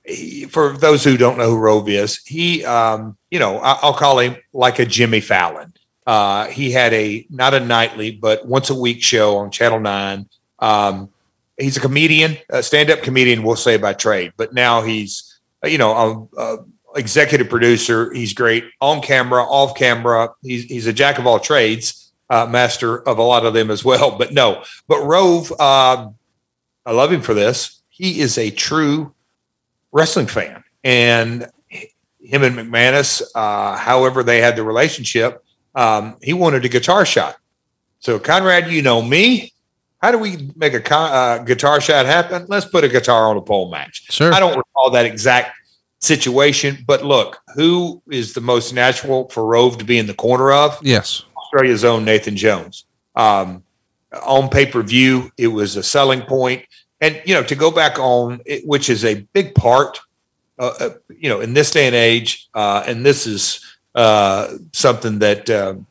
he, 0.04 0.46
for 0.46 0.78
those 0.78 1.04
who 1.04 1.18
don't 1.18 1.38
know 1.38 1.50
who 1.50 1.58
Rove 1.58 1.90
is, 1.90 2.18
he, 2.26 2.64
um, 2.66 3.18
you 3.30 3.40
know, 3.40 3.60
I, 3.60 3.86
will 3.86 3.94
call 3.94 4.20
him 4.20 4.38
like 4.54 4.80
a 4.80 4.86
Jimmy 4.86 5.20
Fallon. 5.20 5.74
Uh, 6.06 6.48
he 6.48 6.72
had 6.72 6.94
a 6.94 7.26
not 7.30 7.54
a 7.54 7.60
nightly, 7.60 8.12
but 8.12 8.46
once 8.46 8.70
a 8.70 8.76
week 8.76 9.04
show 9.04 9.38
on 9.38 9.52
Channel 9.52 9.82
Nine. 9.82 10.30
Um, 10.60 11.10
he's 11.58 11.76
a 11.76 11.82
comedian, 11.82 12.38
a 12.50 12.64
stand-up 12.64 13.02
comedian, 13.02 13.44
we'll 13.44 13.58
say 13.58 13.78
by 13.78 13.94
trade, 13.94 14.32
but 14.38 14.54
now 14.54 14.82
he's, 14.82 15.40
you 15.66 15.78
know, 15.78 16.30
a, 16.38 16.42
a 16.42 16.58
executive 16.96 17.50
producer. 17.50 18.14
He's 18.14 18.34
great 18.34 18.66
on 18.80 19.02
camera, 19.02 19.44
off 19.44 19.76
camera. 19.76 20.30
He's 20.42 20.64
he's 20.66 20.88
a 20.88 20.94
jack 20.94 21.20
of 21.20 21.28
all 21.28 21.40
trades, 21.40 22.12
uh, 22.30 22.46
master 22.46 23.08
of 23.08 23.18
a 23.18 23.24
lot 23.24 23.46
of 23.46 23.54
them 23.54 23.72
as 23.72 23.84
well. 23.84 24.12
But 24.18 24.34
no, 24.34 24.64
but 24.88 25.04
Rove, 25.04 25.52
um, 25.60 26.16
I 26.88 26.94
love 26.94 27.12
him 27.12 27.22
for 27.22 27.34
this. 27.34 27.82
He 27.90 28.22
is 28.22 28.38
a 28.38 28.50
true 28.50 29.14
wrestling 29.92 30.28
fan, 30.28 30.64
and 30.86 31.50
him 32.22 32.44
and 32.44 32.56
McManus, 32.56 33.22
uh, 33.36 33.76
however 33.76 34.24
they 34.24 34.40
had 34.40 34.56
the 34.56 34.64
relationship, 34.64 35.44
um, 35.76 36.16
he 36.24 36.32
wanted 36.32 36.64
a 36.64 36.70
guitar 36.70 37.06
shot. 37.06 37.36
So 38.00 38.20
Conrad, 38.20 38.72
you 38.72 38.82
know 38.82 39.02
me. 39.02 39.52
How 40.02 40.12
do 40.12 40.18
we 40.18 40.52
make 40.56 40.74
a 40.74 40.96
uh, 40.96 41.40
guitar 41.40 41.82
shot 41.82 42.06
happen? 42.06 42.46
Let's 42.48 42.66
put 42.66 42.84
a 42.84 42.88
guitar 42.88 43.28
on 43.30 43.36
a 43.36 43.42
pole 43.42 43.70
match. 43.70 44.12
Sure. 44.12 44.32
I 44.32 44.40
don't 44.40 44.56
recall 44.56 44.92
that 44.92 45.06
exact 45.06 45.58
situation, 46.00 46.78
but 46.86 47.04
look, 47.04 47.40
who 47.56 48.02
is 48.10 48.34
the 48.34 48.42
most 48.42 48.74
natural 48.74 49.28
for 49.30 49.46
Rove 49.46 49.78
to 49.80 49.86
be 49.86 49.98
in 49.98 50.08
the 50.08 50.14
corner 50.14 50.52
of? 50.52 50.78
Yes, 50.82 51.24
Australia's 51.36 51.84
own 51.84 52.06
Nathan 52.06 52.38
Jones. 52.38 52.86
Um, 53.16 53.64
on 54.26 54.50
pay 54.50 54.66
per 54.66 54.82
view, 54.82 55.32
it 55.38 55.48
was 55.48 55.76
a 55.76 55.84
selling 55.84 56.22
point. 56.22 56.66
And 57.00 57.22
you 57.26 57.34
know 57.36 57.44
to 57.44 57.56
go 57.56 57.70
back 57.70 58.00
on 58.00 58.42
it, 58.46 58.66
which 58.66 58.90
is 58.90 59.06
a 59.06 59.22
big 59.34 59.54
part 59.54 60.00
uh, 60.60 60.74
uh, 60.80 60.90
you 61.10 61.30
know 61.30 61.42
in 61.42 61.54
this 61.54 61.70
day 61.70 61.86
and 61.86 61.96
age 61.96 62.50
uh, 62.56 62.84
and 62.88 63.06
this 63.06 63.28
is 63.28 63.64
uh, 63.94 64.54
something 64.74 65.20
that 65.20 65.50
um, 65.50 65.86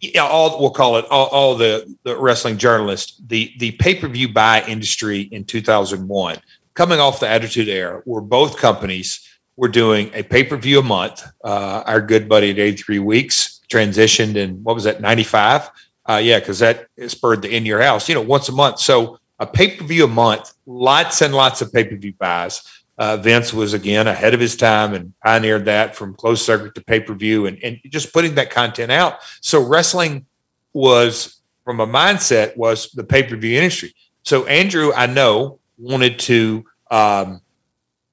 yeah, 0.00 0.22
all 0.22 0.60
we'll 0.60 0.70
call 0.70 0.96
it 0.96 1.04
all, 1.10 1.26
all, 1.28 1.54
the, 1.54 1.94
the 2.04 2.16
wrestling 2.16 2.56
journalists 2.56 3.20
the 3.26 3.52
the 3.58 3.72
pay-per-view 3.72 4.32
buy 4.32 4.64
industry 4.66 5.22
in 5.22 5.44
2001 5.44 6.38
coming 6.72 7.00
off 7.00 7.20
the 7.20 7.28
attitude 7.28 7.68
era 7.68 8.00
where 8.06 8.22
both 8.22 8.56
companies 8.56 9.28
were 9.56 9.68
doing 9.68 10.10
a 10.14 10.22
pay-per-view 10.22 10.80
a 10.80 10.82
month 10.82 11.22
uh, 11.44 11.82
our 11.86 12.00
good 12.00 12.28
buddy 12.28 12.50
at 12.50 12.58
83 12.58 12.98
weeks 13.00 13.60
transitioned 13.68 14.36
in 14.36 14.62
what 14.64 14.74
was 14.74 14.84
that 14.84 15.00
95 15.00 15.70
uh, 16.08 16.20
yeah 16.22 16.38
because 16.38 16.58
that 16.58 16.86
spurred 17.08 17.42
the 17.42 17.54
in 17.54 17.66
your 17.66 17.80
house 17.80 18.08
you 18.08 18.14
know 18.14 18.22
once 18.22 18.48
a 18.48 18.52
month 18.52 18.78
so 18.78 19.18
a 19.38 19.46
pay 19.46 19.76
per 19.76 19.84
view 19.84 20.04
a 20.04 20.08
month, 20.08 20.52
lots 20.66 21.22
and 21.22 21.34
lots 21.34 21.60
of 21.60 21.72
pay 21.72 21.84
per 21.84 21.96
view 21.96 22.14
buys. 22.18 22.62
Uh, 22.96 23.16
Vince 23.16 23.52
was 23.52 23.74
again 23.74 24.06
ahead 24.06 24.34
of 24.34 24.40
his 24.40 24.56
time 24.56 24.94
and 24.94 25.12
pioneered 25.24 25.64
that 25.64 25.96
from 25.96 26.14
closed 26.14 26.44
circuit 26.44 26.74
to 26.76 26.80
pay 26.80 27.00
per 27.00 27.14
view 27.14 27.46
and, 27.46 27.58
and 27.62 27.80
just 27.86 28.12
putting 28.12 28.36
that 28.36 28.50
content 28.50 28.92
out. 28.92 29.18
So 29.40 29.66
wrestling 29.66 30.26
was, 30.72 31.40
from 31.64 31.80
a 31.80 31.86
mindset, 31.86 32.56
was 32.56 32.90
the 32.92 33.02
pay 33.02 33.24
per 33.24 33.36
view 33.36 33.58
industry. 33.58 33.94
So 34.22 34.46
Andrew, 34.46 34.92
I 34.94 35.06
know, 35.06 35.58
wanted 35.76 36.20
to, 36.20 36.64
um, 36.90 37.40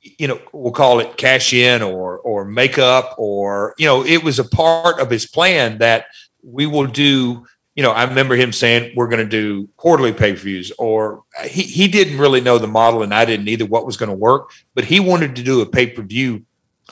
you 0.01 0.27
know, 0.27 0.41
we'll 0.51 0.73
call 0.73 0.99
it 0.99 1.15
cash 1.15 1.53
in 1.53 1.83
or 1.83 2.17
or 2.17 2.43
make 2.43 2.79
up 2.79 3.13
or 3.19 3.75
you 3.77 3.85
know, 3.85 4.03
it 4.03 4.23
was 4.23 4.39
a 4.39 4.43
part 4.43 4.99
of 4.99 5.11
his 5.11 5.27
plan 5.27 5.77
that 5.77 6.05
we 6.43 6.65
will 6.65 6.87
do 6.87 7.45
you 7.81 7.87
know, 7.87 7.93
I 7.93 8.03
remember 8.03 8.35
him 8.35 8.51
saying 8.51 8.93
we're 8.95 9.07
going 9.07 9.27
to 9.27 9.41
do 9.41 9.67
quarterly 9.75 10.13
pay 10.13 10.33
per 10.33 10.37
views, 10.37 10.71
or 10.77 11.23
he, 11.43 11.63
he 11.63 11.87
didn't 11.87 12.19
really 12.19 12.39
know 12.39 12.59
the 12.59 12.67
model, 12.67 13.01
and 13.01 13.11
I 13.11 13.25
didn't 13.25 13.47
either 13.47 13.65
what 13.65 13.87
was 13.87 13.97
going 13.97 14.09
to 14.09 14.15
work, 14.15 14.51
but 14.75 14.85
he 14.85 14.99
wanted 14.99 15.35
to 15.37 15.41
do 15.41 15.61
a 15.61 15.65
pay 15.65 15.87
per 15.87 16.03
view, 16.03 16.45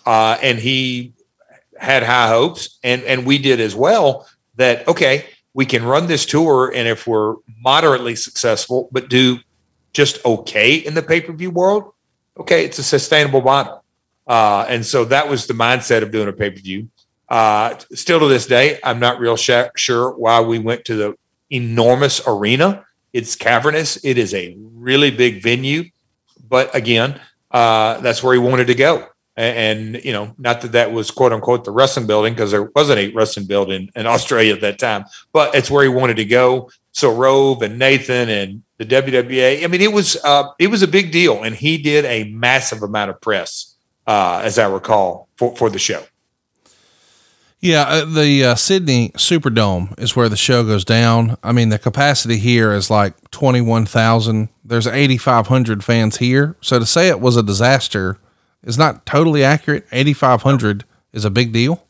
uh, 0.07 0.39
and 0.41 0.57
he 0.57 1.13
had 1.77 2.01
high 2.01 2.29
hopes, 2.29 2.79
and 2.83 3.03
and 3.03 3.23
we 3.23 3.37
did 3.37 3.59
as 3.59 3.75
well. 3.75 4.27
That 4.55 4.87
okay, 4.87 5.27
we 5.53 5.67
can 5.67 5.83
run 5.83 6.07
this 6.07 6.25
tour, 6.25 6.73
and 6.73 6.87
if 6.87 7.05
we're 7.05 7.35
moderately 7.59 8.15
successful, 8.15 8.89
but 8.91 9.09
do 9.09 9.37
just 9.93 10.25
okay 10.25 10.73
in 10.73 10.95
the 10.95 11.03
pay 11.03 11.21
per 11.21 11.33
view 11.33 11.51
world, 11.51 11.93
okay, 12.35 12.65
it's 12.65 12.79
a 12.79 12.83
sustainable 12.83 13.41
model, 13.41 13.83
uh, 14.25 14.65
and 14.67 14.83
so 14.83 15.05
that 15.05 15.29
was 15.29 15.45
the 15.45 15.53
mindset 15.53 16.01
of 16.01 16.09
doing 16.09 16.29
a 16.29 16.33
pay 16.33 16.49
per 16.49 16.59
view. 16.59 16.89
Uh, 17.29 17.77
still 17.93 18.19
to 18.19 18.27
this 18.27 18.47
day, 18.47 18.79
I'm 18.83 18.99
not 18.99 19.19
real 19.19 19.37
sh- 19.37 19.51
sure 19.75 20.11
why 20.11 20.41
we 20.41 20.59
went 20.59 20.85
to 20.85 20.95
the 20.95 21.15
enormous 21.49 22.21
arena. 22.27 22.85
It's 23.13 23.35
cavernous. 23.35 23.97
It 24.03 24.17
is 24.17 24.33
a 24.33 24.55
really 24.57 25.11
big 25.11 25.41
venue, 25.41 25.85
but 26.47 26.73
again, 26.75 27.19
uh, 27.51 27.99
that's 28.01 28.23
where 28.23 28.33
he 28.33 28.39
wanted 28.39 28.67
to 28.67 28.75
go. 28.75 29.07
And, 29.35 29.95
and, 29.95 30.03
you 30.05 30.11
know, 30.11 30.33
not 30.37 30.61
that 30.61 30.73
that 30.73 30.91
was 30.91 31.11
quote 31.11 31.31
unquote 31.31 31.63
the 31.63 31.71
wrestling 31.71 32.07
building 32.07 32.33
because 32.33 32.51
there 32.51 32.69
wasn't 32.75 32.99
a 32.99 33.13
wrestling 33.13 33.45
building 33.45 33.89
in 33.95 34.05
Australia 34.15 34.53
at 34.53 34.61
that 34.61 34.79
time, 34.79 35.05
but 35.31 35.55
it's 35.55 35.71
where 35.71 35.83
he 35.83 35.89
wanted 35.89 36.17
to 36.17 36.25
go. 36.25 36.69
So 36.91 37.13
Rove 37.13 37.61
and 37.61 37.79
Nathan 37.79 38.29
and 38.29 38.63
the 38.77 38.85
WWA. 38.85 39.63
I 39.63 39.67
mean, 39.67 39.81
it 39.81 39.93
was 39.93 40.17
uh, 40.23 40.49
it 40.57 40.67
was 40.67 40.81
a 40.81 40.87
big 40.87 41.11
deal, 41.11 41.43
and 41.43 41.55
he 41.55 41.77
did 41.77 42.05
a 42.05 42.25
massive 42.25 42.81
amount 42.81 43.11
of 43.11 43.21
press, 43.21 43.75
uh, 44.07 44.41
as 44.43 44.57
I 44.57 44.67
recall, 44.67 45.29
for 45.37 45.55
for 45.55 45.69
the 45.69 45.79
show. 45.79 46.03
Yeah, 47.61 47.81
uh, 47.81 48.05
the 48.05 48.45
uh, 48.45 48.55
Sydney 48.55 49.09
Superdome 49.09 49.97
is 49.99 50.15
where 50.15 50.29
the 50.29 50.37
show 50.37 50.63
goes 50.63 50.85
down. 50.85 51.37
I 51.43 51.51
mean, 51.51 51.69
the 51.69 51.79
capacity 51.79 52.37
here 52.37 52.71
is 52.71 52.89
like 52.89 53.31
21,000. 53.31 54.47
There's 54.63 54.87
8,500 54.87 55.83
fans 55.83 56.17
here. 56.17 56.55
So 56.61 56.79
to 56.79 56.85
say 56.85 57.09
it 57.09 57.19
was 57.19 57.35
a 57.35 57.43
disaster 57.43 58.17
is 58.63 58.77
not 58.77 59.05
totally 59.05 59.43
accurate. 59.43 59.85
8,500 59.91 60.85
is 61.11 61.25
a 61.25 61.29
big 61.29 61.51
deal. 61.51 61.83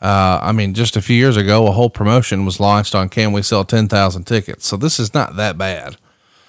Uh, 0.00 0.38
I 0.42 0.52
mean, 0.52 0.74
just 0.74 0.96
a 0.96 1.02
few 1.02 1.16
years 1.16 1.36
ago, 1.36 1.66
a 1.66 1.72
whole 1.72 1.90
promotion 1.90 2.44
was 2.44 2.60
launched 2.60 2.94
on 2.94 3.08
can 3.08 3.32
we 3.32 3.42
sell 3.42 3.64
10,000 3.64 4.24
tickets? 4.24 4.66
So 4.66 4.76
this 4.76 5.00
is 5.00 5.14
not 5.14 5.36
that 5.36 5.56
bad. 5.56 5.96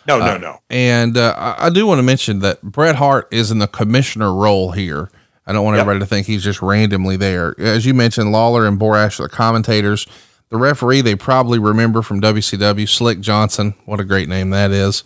No, 0.08 0.20
no, 0.20 0.38
no. 0.38 0.60
And 0.70 1.18
uh, 1.18 1.56
I 1.58 1.70
do 1.70 1.86
want 1.86 2.00
to 2.00 2.04
mention 2.04 2.40
that 2.40 2.62
Bret 2.62 2.96
Hart 2.96 3.28
is 3.32 3.52
in 3.52 3.60
the 3.60 3.68
commissioner 3.68 4.34
role 4.34 4.72
here. 4.72 5.12
I 5.50 5.52
don't 5.52 5.66
want 5.66 5.78
yep. 5.78 5.82
everybody 5.82 6.00
to 6.02 6.06
think 6.06 6.28
he's 6.28 6.44
just 6.44 6.62
randomly 6.62 7.18
there. 7.18 7.60
As 7.60 7.84
you 7.84 7.96
mentioned, 7.96 8.32
Lawler 8.32 8.68
and 8.68 8.80
Borash 8.80 9.20
are 9.20 9.24
the 9.24 9.30
commentators. 9.30 10.06
The 10.50 10.58
referee 10.58 11.02
they 11.02 11.16
probably 11.16 11.58
remember 11.58 12.04
from 12.04 12.22
WCW, 12.22 12.88
Slick 12.88 13.20
Johnson. 13.20 13.74
What 13.86 14.00
a 14.00 14.04
great 14.04 14.30
name 14.30 14.52
that 14.52 14.70
is. 14.70 15.04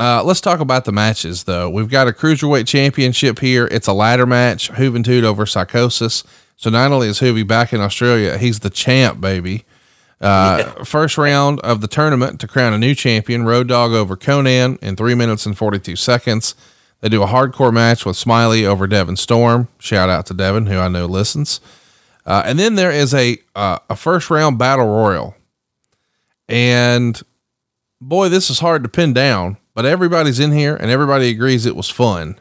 Uh, 0.00 0.24
let's 0.24 0.40
talk 0.40 0.58
about 0.58 0.84
the 0.84 0.90
matches, 0.90 1.44
though. 1.44 1.70
We've 1.70 1.88
got 1.88 2.08
a 2.08 2.10
cruiserweight 2.10 2.66
championship 2.66 3.38
here. 3.38 3.68
It's 3.70 3.86
a 3.86 3.92
ladder 3.92 4.26
match, 4.26 4.68
Juventud 4.72 5.22
over 5.22 5.44
Psicosis. 5.44 6.24
So 6.56 6.68
not 6.68 6.90
only 6.90 7.06
is 7.06 7.20
Juvi 7.20 7.46
back 7.46 7.72
in 7.72 7.80
Australia, 7.80 8.38
he's 8.38 8.60
the 8.60 8.70
champ, 8.70 9.20
baby. 9.20 9.64
Uh, 10.20 10.74
yeah. 10.76 10.82
First 10.82 11.16
round 11.16 11.60
of 11.60 11.80
the 11.80 11.88
tournament 11.88 12.40
to 12.40 12.48
crown 12.48 12.72
a 12.72 12.78
new 12.78 12.96
champion, 12.96 13.44
Road 13.44 13.68
Dog 13.68 13.92
over 13.92 14.16
Konnan 14.16 14.82
in 14.82 14.96
three 14.96 15.14
minutes 15.14 15.46
and 15.46 15.56
42 15.56 15.94
seconds. 15.94 16.56
They 17.02 17.08
do 17.08 17.22
a 17.22 17.26
hardcore 17.26 17.72
match 17.72 18.06
with 18.06 18.16
Smiley 18.16 18.64
over 18.64 18.86
Devon 18.86 19.16
Storm. 19.16 19.68
Shout 19.78 20.08
out 20.08 20.24
to 20.26 20.34
Devon, 20.34 20.66
who 20.66 20.78
I 20.78 20.86
know 20.86 21.06
listens. 21.06 21.60
Uh, 22.24 22.44
and 22.46 22.58
then 22.58 22.76
there 22.76 22.92
is 22.92 23.12
a 23.12 23.38
uh, 23.56 23.80
a 23.90 23.96
first 23.96 24.30
round 24.30 24.56
battle 24.56 24.86
royal, 24.86 25.34
and 26.48 27.20
boy, 28.00 28.28
this 28.28 28.48
is 28.48 28.60
hard 28.60 28.84
to 28.84 28.88
pin 28.88 29.12
down. 29.12 29.56
But 29.74 29.84
everybody's 29.84 30.38
in 30.38 30.52
here, 30.52 30.76
and 30.76 30.90
everybody 30.90 31.28
agrees 31.28 31.66
it 31.66 31.74
was 31.74 31.88
fun. 31.88 32.38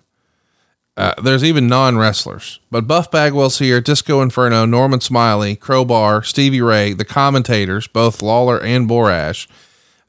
Uh, 0.96 1.14
there's 1.24 1.44
even 1.44 1.68
non 1.68 1.98
wrestlers, 1.98 2.60
but 2.70 2.86
Buff 2.86 3.10
Bagwell's 3.10 3.58
here, 3.58 3.82
Disco 3.82 4.22
Inferno, 4.22 4.66
Norman 4.66 5.02
Smiley, 5.02 5.56
Crowbar, 5.56 6.22
Stevie 6.22 6.62
Ray, 6.62 6.94
the 6.94 7.06
commentators, 7.06 7.88
both 7.88 8.22
Lawler 8.22 8.62
and 8.62 8.88
Borash, 8.88 9.48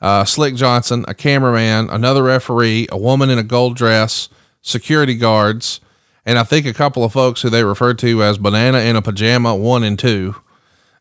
uh, 0.03 0.25
Slick 0.27 0.57
Johnson, 0.57 1.07
a 1.09 1.15
cameraman, 1.15 1.89
another 1.89 2.25
referee, 2.25 2.89
a 2.91 2.99
woman 2.99 3.31
in 3.31 3.39
a 3.39 3.45
gold 3.45 3.77
dress, 3.77 4.29
security 4.63 5.15
guards, 5.15 5.81
and 6.25 6.39
I 6.39 6.45
think 6.45 6.65
a 6.67 6.73
couple 6.73 7.05
of 7.05 7.13
folks 7.13 7.43
who 7.43 7.51
they 7.51 7.65
refer 7.65 7.95
to 7.95 8.23
as 8.23 8.39
Banana 8.39 8.79
in 8.79 8.97
a 8.97 9.03
Pajama 9.03 9.55
one 9.55 9.83
and 9.83 9.99
two. 9.99 10.37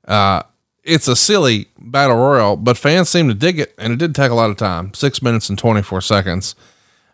Uh, 0.06 0.44
it's 0.84 1.08
a 1.08 1.16
silly 1.16 1.68
battle 1.80 2.18
royal, 2.18 2.58
but 2.58 2.78
fans 2.78 3.10
seem 3.10 3.28
to 3.28 3.34
dig 3.34 3.60
it, 3.60 3.74
and 3.78 3.94
it 3.94 4.00
did 4.00 4.16
take 4.16 4.32
a 4.32 4.36
lot 4.36 4.50
of 4.50 4.58
time 4.58 4.94
six 4.94 5.22
minutes 5.22 5.48
and 5.48 5.58
24 5.58 6.02
seconds. 6.02 6.56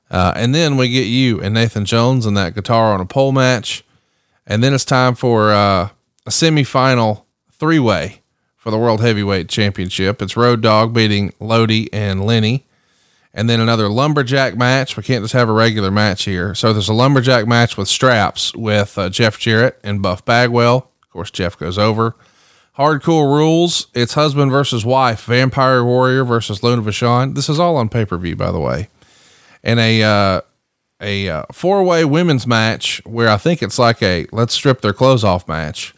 Uh, 0.09 0.31
and 0.35 0.55
then 0.55 0.77
we 0.77 0.89
get 0.89 1.05
you 1.05 1.41
and 1.41 1.53
Nathan 1.53 1.83
Jones 1.83 2.25
in 2.25 2.33
that 2.35 2.55
guitar 2.55 2.93
on 2.93 3.01
a 3.01 3.05
pole 3.05 3.33
match. 3.33 3.83
And 4.45 4.63
then 4.63 4.73
it's 4.73 4.85
time 4.85 5.15
for 5.15 5.51
uh, 5.51 5.89
a 6.25 6.29
semifinal 6.29 7.23
three 7.51 7.79
way 7.79 8.21
for 8.55 8.71
the 8.71 8.77
World 8.77 9.01
Heavyweight 9.01 9.49
Championship. 9.49 10.21
It's 10.21 10.37
Road 10.37 10.61
Dog 10.61 10.93
beating 10.93 11.33
Lodi 11.41 11.91
and 11.91 12.25
Lenny 12.25 12.65
and 13.37 13.47
then 13.47 13.59
another 13.59 13.87
lumberjack 13.87 14.57
match. 14.57 14.97
We 14.97 15.03
can't 15.03 15.23
just 15.23 15.35
have 15.35 15.47
a 15.47 15.53
regular 15.53 15.91
match 15.91 16.23
here. 16.23 16.55
So 16.55 16.73
there's 16.73 16.89
a 16.89 16.93
lumberjack 16.93 17.45
match 17.45 17.77
with 17.77 17.87
straps 17.87 18.53
with 18.55 18.97
uh, 18.97 19.09
Jeff 19.09 19.37
Jarrett 19.37 19.79
and 19.83 20.01
Buff 20.01 20.25
Bagwell. 20.25 20.89
Of 21.03 21.09
course, 21.11 21.29
Jeff 21.29 21.55
goes 21.55 21.77
over. 21.77 22.15
Hardcore 22.79 23.31
rules. 23.31 23.87
It's 23.93 24.15
husband 24.15 24.49
versus 24.49 24.83
wife, 24.83 25.25
Vampire 25.25 25.83
Warrior 25.83 26.23
versus 26.23 26.63
Luna 26.63 26.81
Vachon. 26.81 27.35
This 27.35 27.47
is 27.47 27.59
all 27.59 27.77
on 27.77 27.89
pay 27.89 28.05
per 28.05 28.17
view, 28.17 28.35
by 28.35 28.51
the 28.51 28.59
way. 28.59 28.89
And 29.63 29.79
a 29.79 30.01
uh, 30.01 30.41
a 30.99 31.29
uh, 31.29 31.43
four 31.51 31.83
way 31.83 32.05
women's 32.05 32.47
match 32.47 33.03
where 33.05 33.29
I 33.29 33.37
think 33.37 33.61
it's 33.61 33.77
like 33.77 34.01
a 34.01 34.25
let's 34.31 34.55
strip 34.55 34.81
their 34.81 34.93
clothes 34.93 35.23
off 35.23 35.47
match. 35.47 35.93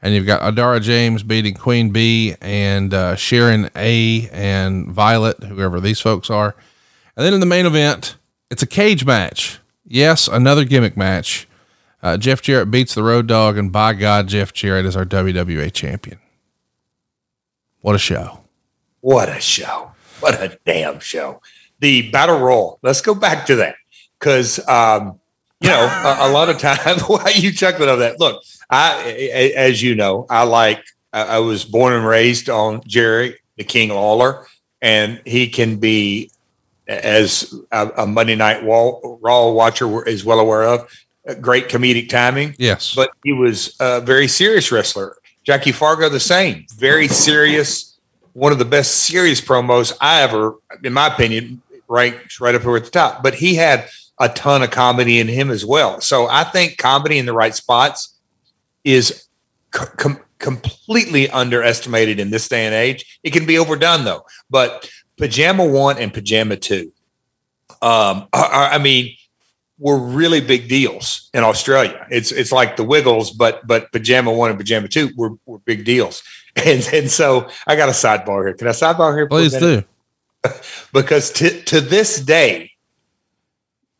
And 0.00 0.14
you've 0.14 0.26
got 0.26 0.42
Adara 0.42 0.80
James 0.80 1.24
beating 1.24 1.54
Queen 1.54 1.90
B 1.90 2.36
and 2.40 2.94
uh, 2.94 3.16
Sharon 3.16 3.70
A 3.74 4.28
and 4.30 4.92
Violet, 4.92 5.42
whoever 5.42 5.80
these 5.80 6.00
folks 6.00 6.30
are. 6.30 6.54
And 7.16 7.24
then 7.24 7.34
in 7.34 7.40
the 7.40 7.46
main 7.46 7.66
event, 7.66 8.16
it's 8.50 8.62
a 8.62 8.66
cage 8.66 9.04
match. 9.04 9.60
Yes, 9.86 10.28
another 10.28 10.64
gimmick 10.64 10.96
match. 10.96 11.46
Uh, 12.02 12.16
Jeff 12.16 12.42
Jarrett 12.42 12.70
beats 12.70 12.94
the 12.94 13.02
Road 13.02 13.26
Dog, 13.26 13.56
and 13.56 13.72
by 13.72 13.94
God, 13.94 14.28
Jeff 14.28 14.52
Jarrett 14.52 14.84
is 14.84 14.96
our 14.96 15.04
WWA 15.04 15.72
champion. 15.72 16.18
What 17.80 17.94
a 17.94 17.98
show! 17.98 18.40
What 19.00 19.28
a 19.28 19.40
show! 19.40 19.92
What 20.20 20.34
a 20.34 20.58
damn 20.66 21.00
show! 21.00 21.40
The 21.80 22.10
battle 22.10 22.38
roll. 22.38 22.78
Let's 22.82 23.00
go 23.00 23.14
back 23.14 23.46
to 23.46 23.56
that 23.56 23.76
because 24.18 24.58
um, 24.68 25.20
you 25.60 25.68
know 25.68 25.86
a, 25.86 26.28
a, 26.28 26.30
lot 26.30 26.48
of 26.48 26.58
times. 26.58 27.02
Why 27.06 27.32
you 27.34 27.52
chuckling 27.52 27.88
over 27.88 28.00
that? 28.00 28.20
Look, 28.20 28.42
I, 28.70 29.52
as 29.56 29.82
you 29.82 29.94
know, 29.94 30.26
I 30.28 30.44
like. 30.44 30.84
I 31.12 31.38
was 31.38 31.64
born 31.64 31.92
and 31.92 32.04
raised 32.04 32.50
on 32.50 32.82
Jerry 32.86 33.36
the 33.56 33.62
King 33.64 33.90
Lawler, 33.90 34.46
and 34.82 35.22
he 35.24 35.48
can 35.48 35.76
be 35.76 36.32
as 36.88 37.54
a, 37.72 37.88
a 37.98 38.06
Monday 38.06 38.34
Night 38.34 38.62
Raw 38.64 39.50
watcher 39.50 40.06
is 40.06 40.24
well 40.24 40.40
aware 40.40 40.64
of. 40.64 40.90
Great 41.40 41.68
comedic 41.68 42.08
timing. 42.08 42.54
Yes. 42.58 42.94
But 42.94 43.10
he 43.24 43.32
was 43.32 43.76
a 43.80 44.00
very 44.00 44.28
serious 44.28 44.70
wrestler. 44.70 45.16
Jackie 45.42 45.72
Fargo, 45.72 46.08
the 46.08 46.20
same. 46.20 46.66
Very 46.76 47.08
serious. 47.08 47.98
One 48.32 48.52
of 48.52 48.58
the 48.58 48.64
best 48.64 49.04
serious 49.04 49.40
promos 49.40 49.96
I 50.00 50.22
ever, 50.22 50.56
in 50.82 50.92
my 50.92 51.06
opinion, 51.06 51.62
ranks 51.88 52.40
right 52.40 52.54
up 52.54 52.62
here 52.62 52.76
at 52.76 52.84
the 52.84 52.90
top. 52.90 53.22
But 53.22 53.34
he 53.34 53.54
had 53.54 53.88
a 54.18 54.28
ton 54.28 54.62
of 54.62 54.70
comedy 54.70 55.18
in 55.18 55.28
him 55.28 55.50
as 55.50 55.64
well. 55.64 56.00
So 56.00 56.26
I 56.26 56.44
think 56.44 56.78
comedy 56.78 57.18
in 57.18 57.26
the 57.26 57.32
right 57.32 57.54
spots 57.54 58.18
is 58.84 59.26
com- 59.70 60.20
completely 60.38 61.28
underestimated 61.30 62.20
in 62.20 62.30
this 62.30 62.48
day 62.48 62.66
and 62.66 62.74
age. 62.74 63.18
It 63.22 63.32
can 63.32 63.46
be 63.46 63.58
overdone 63.58 64.04
though. 64.04 64.24
But 64.50 64.90
Pajama 65.16 65.64
One 65.64 65.98
and 65.98 66.12
Pajama 66.12 66.56
Two, 66.56 66.92
um, 67.82 68.28
are, 68.32 68.44
are, 68.44 68.70
I 68.70 68.78
mean, 68.78 69.14
were 69.78 69.98
really 69.98 70.40
big 70.40 70.68
deals 70.68 71.30
in 71.34 71.44
Australia. 71.44 72.06
It's 72.10 72.32
it's 72.32 72.52
like 72.52 72.76
the 72.76 72.84
Wiggles, 72.84 73.30
but 73.30 73.66
but 73.66 73.92
Pajama 73.92 74.32
One 74.32 74.50
and 74.50 74.58
Pajama 74.58 74.88
Two 74.88 75.10
were, 75.16 75.32
were 75.46 75.58
big 75.58 75.84
deals. 75.84 76.22
And 76.56 76.88
and 76.92 77.10
so 77.10 77.48
I 77.66 77.74
got 77.74 77.88
a 77.88 77.92
sidebar 77.92 78.46
here. 78.46 78.54
Can 78.54 78.68
I 78.68 78.70
sidebar 78.70 79.12
here? 79.16 79.26
Please 79.26 79.56
do. 79.56 79.82
because 80.92 81.32
to 81.32 81.50
to 81.62 81.80
this 81.80 82.20
day, 82.20 82.70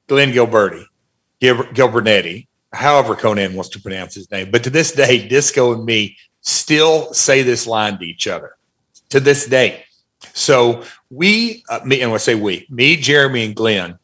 Glenn 0.06 0.30
Gilbertti, 0.30 0.84
Gil, 1.40 1.56
Gilbernetti, 1.56 2.46
however 2.72 3.16
Konnan 3.16 3.54
wants 3.54 3.70
to 3.70 3.80
pronounce 3.80 4.14
his 4.14 4.30
name, 4.30 4.52
but 4.52 4.62
to 4.62 4.70
this 4.70 4.92
day, 4.92 5.26
Disco 5.26 5.74
and 5.74 5.84
me 5.84 6.16
still 6.42 7.12
say 7.12 7.42
this 7.42 7.66
line 7.66 7.98
to 7.98 8.04
each 8.04 8.28
other. 8.28 8.54
To 9.08 9.18
this 9.18 9.46
day. 9.46 9.83
So 10.34 10.82
we, 11.10 11.64
uh, 11.68 11.80
me, 11.84 12.02
and 12.02 12.12
I 12.12 12.16
say 12.18 12.34
we, 12.34 12.66
me, 12.68 12.96
Jeremy, 12.96 13.46
and 13.46 13.54
Glenn, 13.54 13.98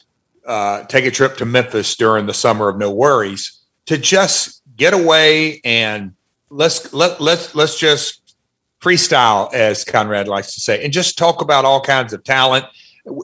uh, 0.46 0.84
take 0.84 1.04
a 1.04 1.10
trip 1.10 1.36
to 1.38 1.44
Memphis 1.44 1.96
during 1.96 2.26
the 2.26 2.34
summer 2.34 2.68
of 2.68 2.78
No 2.78 2.90
Worries 2.90 3.60
to 3.86 3.98
just 3.98 4.62
get 4.76 4.94
away 4.94 5.60
and 5.64 6.14
let's 6.48 6.92
let 6.92 7.20
let's 7.20 7.54
let's 7.54 7.78
just 7.78 8.36
freestyle, 8.80 9.52
as 9.52 9.84
Conrad 9.84 10.28
likes 10.28 10.54
to 10.54 10.60
say, 10.60 10.82
and 10.82 10.92
just 10.92 11.18
talk 11.18 11.42
about 11.42 11.64
all 11.64 11.80
kinds 11.80 12.12
of 12.12 12.24
talent. 12.24 12.64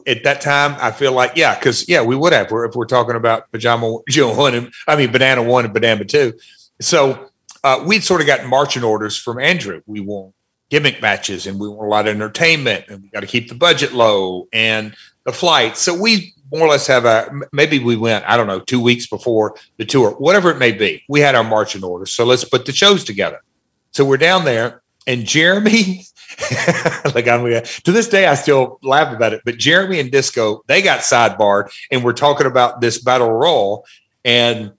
At 0.05 0.23
that 0.23 0.41
time, 0.41 0.75
I 0.81 0.91
feel 0.91 1.13
like 1.13 1.33
yeah, 1.35 1.57
because 1.57 1.87
yeah, 1.87 2.01
we 2.01 2.15
would 2.15 2.33
have 2.33 2.47
if 2.51 2.75
we're 2.75 2.85
talking 2.85 3.15
about 3.15 3.51
pajama 3.51 3.99
Joe 4.09 4.35
one 4.35 4.53
and 4.53 4.73
I 4.87 4.97
mean 4.97 5.11
banana 5.11 5.43
one 5.43 5.65
and 5.65 5.73
banana 5.73 6.03
two. 6.03 6.33
So 6.81 7.29
uh, 7.63 7.83
we'd 7.85 8.03
sort 8.03 8.21
of 8.21 8.27
gotten 8.27 8.49
marching 8.49 8.83
orders 8.83 9.17
from 9.17 9.39
Andrew. 9.39 9.81
We 9.85 10.01
want 10.01 10.33
gimmick 10.69 11.01
matches 11.01 11.47
and 11.47 11.59
we 11.59 11.67
want 11.67 11.87
a 11.87 11.89
lot 11.89 12.07
of 12.07 12.15
entertainment 12.15 12.85
and 12.89 13.01
we 13.01 13.09
got 13.09 13.21
to 13.21 13.27
keep 13.27 13.49
the 13.49 13.55
budget 13.55 13.93
low 13.93 14.47
and 14.51 14.95
the 15.23 15.31
flight. 15.31 15.77
So 15.77 15.99
we 15.99 16.33
more 16.51 16.61
or 16.61 16.69
less 16.69 16.87
have 16.87 17.05
a 17.05 17.29
maybe 17.51 17.79
we 17.79 17.95
went, 17.95 18.25
I 18.27 18.37
don't 18.37 18.47
know, 18.47 18.59
two 18.59 18.81
weeks 18.81 19.07
before 19.07 19.55
the 19.77 19.85
tour, 19.85 20.11
whatever 20.11 20.49
it 20.51 20.57
may 20.57 20.71
be. 20.71 21.03
We 21.09 21.19
had 21.19 21.35
our 21.35 21.43
marching 21.43 21.83
orders. 21.83 22.11
So 22.11 22.25
let's 22.25 22.43
put 22.43 22.65
the 22.65 22.71
shows 22.71 23.03
together. 23.03 23.41
So 23.91 24.05
we're 24.05 24.17
down 24.17 24.45
there 24.45 24.81
and 25.05 25.25
Jeremy, 25.25 26.05
like 27.15 27.27
I'm 27.27 27.43
to 27.43 27.91
this 27.91 28.09
day, 28.09 28.27
I 28.27 28.35
still 28.35 28.79
laugh 28.83 29.15
about 29.15 29.33
it. 29.33 29.41
But 29.45 29.57
Jeremy 29.57 29.99
and 29.99 30.11
Disco, 30.11 30.63
they 30.67 30.81
got 30.81 30.99
sidebarred 30.99 31.71
and 31.91 32.03
we're 32.03 32.13
talking 32.13 32.47
about 32.47 32.81
this 32.81 33.01
battle 33.01 33.31
roll. 33.31 33.85
And 34.23 34.73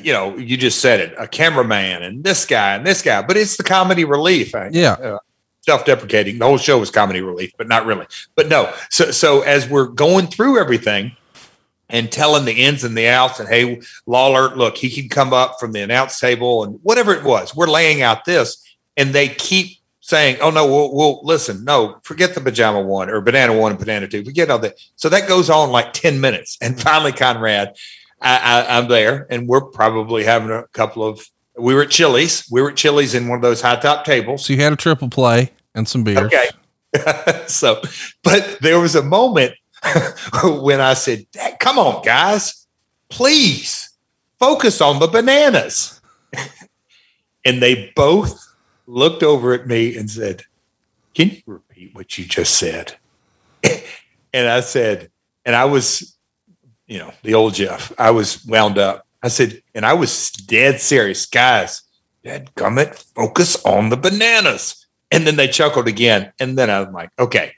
you 0.00 0.12
know, 0.12 0.36
you 0.36 0.56
just 0.56 0.78
said 0.80 1.00
it, 1.00 1.14
a 1.18 1.26
cameraman 1.26 2.02
and 2.02 2.22
this 2.22 2.46
guy 2.46 2.76
and 2.76 2.86
this 2.86 3.02
guy, 3.02 3.22
but 3.22 3.36
it's 3.36 3.56
the 3.56 3.64
comedy 3.64 4.04
relief. 4.04 4.52
Yeah. 4.70 4.92
Uh, 4.92 5.18
self-deprecating. 5.62 6.38
The 6.38 6.44
whole 6.44 6.58
show 6.58 6.78
was 6.78 6.90
comedy 6.90 7.20
relief, 7.20 7.52
but 7.56 7.68
not 7.68 7.86
really. 7.86 8.06
But 8.34 8.48
no. 8.48 8.72
So 8.90 9.10
so 9.10 9.42
as 9.42 9.68
we're 9.68 9.86
going 9.86 10.26
through 10.26 10.58
everything 10.58 11.16
and 11.88 12.10
telling 12.10 12.44
the 12.44 12.52
ins 12.52 12.84
and 12.84 12.96
the 12.96 13.08
outs, 13.08 13.40
and 13.40 13.48
hey, 13.48 13.80
Lawler, 14.06 14.54
look, 14.56 14.76
he 14.76 14.90
can 14.90 15.08
come 15.08 15.32
up 15.32 15.56
from 15.60 15.72
the 15.72 15.82
announce 15.82 16.18
table 16.18 16.64
and 16.64 16.78
whatever 16.82 17.12
it 17.14 17.24
was, 17.24 17.54
we're 17.54 17.66
laying 17.66 18.02
out 18.02 18.24
this, 18.24 18.62
and 18.96 19.12
they 19.12 19.28
keep 19.28 19.78
saying, 20.00 20.36
"Oh 20.40 20.50
no, 20.50 20.66
we'll, 20.66 20.94
we'll 20.94 21.20
listen. 21.24 21.64
No, 21.64 21.98
forget 22.02 22.34
the 22.34 22.40
pajama 22.40 22.82
one 22.82 23.08
or 23.08 23.20
banana 23.20 23.56
one 23.56 23.72
and 23.72 23.78
banana 23.78 24.08
two. 24.08 24.24
Forget 24.24 24.50
all 24.50 24.58
that." 24.58 24.78
So 24.96 25.08
that 25.08 25.28
goes 25.28 25.48
on 25.48 25.70
like 25.70 25.92
ten 25.92 26.20
minutes, 26.20 26.58
and 26.60 26.80
finally, 26.80 27.12
Conrad, 27.12 27.76
I, 28.20 28.36
I, 28.36 28.78
I'm 28.78 28.88
there, 28.88 29.26
and 29.30 29.48
we're 29.48 29.62
probably 29.62 30.24
having 30.24 30.50
a 30.50 30.64
couple 30.72 31.04
of 31.04 31.26
we 31.56 31.74
were 31.74 31.82
at 31.82 31.90
Chili's. 31.90 32.48
We 32.50 32.62
were 32.62 32.70
at 32.70 32.76
Chili's 32.76 33.14
in 33.14 33.28
one 33.28 33.36
of 33.36 33.42
those 33.42 33.60
high 33.60 33.76
top 33.76 34.04
tables. 34.04 34.46
So 34.46 34.52
you 34.52 34.60
had 34.60 34.72
a 34.72 34.76
triple 34.76 35.08
play 35.08 35.50
and 35.74 35.86
some 35.86 36.04
beers. 36.04 36.32
Okay. 36.32 36.48
so, 37.46 37.82
but 38.22 38.58
there 38.60 38.78
was 38.78 38.94
a 38.94 39.02
moment 39.02 39.54
when 40.44 40.80
I 40.80 40.94
said, 40.94 41.26
"Come 41.60 41.78
on, 41.78 42.02
guys, 42.02 42.66
please 43.08 43.90
focus 44.38 44.80
on 44.80 44.98
the 44.98 45.06
bananas." 45.06 46.00
and 47.44 47.62
they 47.62 47.92
both 47.96 48.38
looked 48.86 49.22
over 49.22 49.54
at 49.54 49.66
me 49.66 49.96
and 49.96 50.10
said, 50.10 50.42
"Can 51.14 51.30
you 51.30 51.42
repeat 51.46 51.94
what 51.94 52.18
you 52.18 52.24
just 52.24 52.56
said?" 52.56 52.94
and 54.34 54.48
I 54.48 54.60
said, 54.60 55.10
and 55.44 55.54
I 55.54 55.66
was 55.66 56.16
you 56.92 56.98
know, 56.98 57.12
the 57.22 57.32
old 57.32 57.54
Jeff. 57.54 57.90
I 57.98 58.10
was 58.10 58.44
wound 58.44 58.76
up. 58.76 59.06
I 59.22 59.28
said, 59.28 59.61
and 59.74 59.86
I 59.86 59.94
was 59.94 60.30
dead 60.30 60.80
serious, 60.80 61.26
guys. 61.26 61.82
dead 62.24 62.50
gummit, 62.54 63.02
focus 63.14 63.62
on 63.64 63.88
the 63.88 63.96
bananas. 63.96 64.86
And 65.10 65.26
then 65.26 65.36
they 65.36 65.48
chuckled 65.48 65.88
again. 65.88 66.32
And 66.40 66.56
then 66.56 66.70
I'm 66.70 66.92
like, 66.92 67.10
okay, 67.18 67.52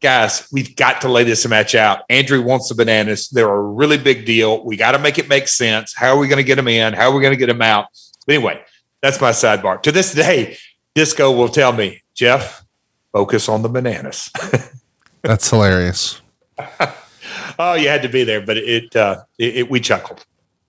guys, 0.00 0.48
we've 0.52 0.76
got 0.76 1.00
to 1.02 1.08
lay 1.08 1.24
this 1.24 1.46
match 1.46 1.74
out. 1.74 2.00
Andrew 2.08 2.42
wants 2.42 2.68
the 2.68 2.74
bananas. 2.74 3.28
They're 3.28 3.48
a 3.48 3.62
really 3.62 3.98
big 3.98 4.24
deal. 4.24 4.64
We 4.64 4.76
got 4.76 4.92
to 4.92 4.98
make 4.98 5.18
it 5.18 5.28
make 5.28 5.48
sense. 5.48 5.94
How 5.94 6.14
are 6.14 6.18
we 6.18 6.28
going 6.28 6.38
to 6.38 6.44
get 6.44 6.56
them 6.56 6.68
in? 6.68 6.94
How 6.94 7.10
are 7.10 7.14
we 7.14 7.20
going 7.20 7.32
to 7.32 7.38
get 7.38 7.46
them 7.46 7.62
out? 7.62 7.86
But 8.26 8.36
anyway, 8.36 8.62
that's 9.02 9.20
my 9.20 9.30
sidebar. 9.30 9.82
To 9.82 9.92
this 9.92 10.12
day, 10.12 10.56
Disco 10.94 11.32
will 11.32 11.48
tell 11.48 11.72
me, 11.72 12.02
Jeff, 12.14 12.64
focus 13.12 13.48
on 13.48 13.62
the 13.62 13.68
bananas. 13.68 14.30
that's 15.22 15.50
hilarious. 15.50 16.20
oh, 17.58 17.74
you 17.74 17.88
had 17.88 18.02
to 18.02 18.08
be 18.08 18.24
there, 18.24 18.40
but 18.40 18.56
it, 18.56 18.94
uh, 18.96 19.22
it, 19.38 19.56
it 19.56 19.70
we 19.70 19.80
chuckled. 19.80 20.24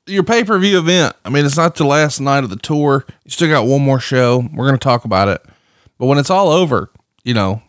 Your 0.07 0.23
pay 0.23 0.43
per 0.43 0.57
view 0.57 0.79
event. 0.79 1.15
I 1.25 1.29
mean, 1.29 1.45
it's 1.45 1.57
not 1.57 1.75
the 1.75 1.85
last 1.85 2.19
night 2.19 2.43
of 2.43 2.49
the 2.49 2.55
tour. 2.55 3.05
You 3.25 3.31
still 3.31 3.49
got 3.49 3.65
one 3.65 3.81
more 3.81 3.99
show. 3.99 4.47
We're 4.53 4.65
going 4.65 4.79
to 4.79 4.83
talk 4.83 5.05
about 5.05 5.27
it. 5.27 5.41
But 5.97 6.05
when 6.05 6.17
it's 6.17 6.29
all 6.29 6.49
over, 6.49 6.89
you 7.23 7.33
know, 7.33 7.61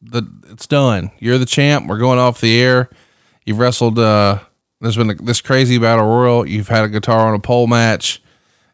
the 0.00 0.22
it's 0.50 0.66
done. 0.66 1.10
You're 1.18 1.38
the 1.38 1.46
champ. 1.46 1.86
We're 1.86 1.98
going 1.98 2.18
off 2.18 2.40
the 2.40 2.60
air. 2.60 2.90
You've 3.44 3.58
wrestled. 3.58 3.98
Uh, 3.98 4.40
there's 4.80 4.96
been 4.96 5.10
a, 5.10 5.14
this 5.14 5.40
crazy 5.40 5.78
battle 5.78 6.06
royal. 6.06 6.46
You've 6.46 6.68
had 6.68 6.84
a 6.84 6.88
guitar 6.88 7.28
on 7.28 7.34
a 7.34 7.38
pole 7.38 7.66
match. 7.66 8.22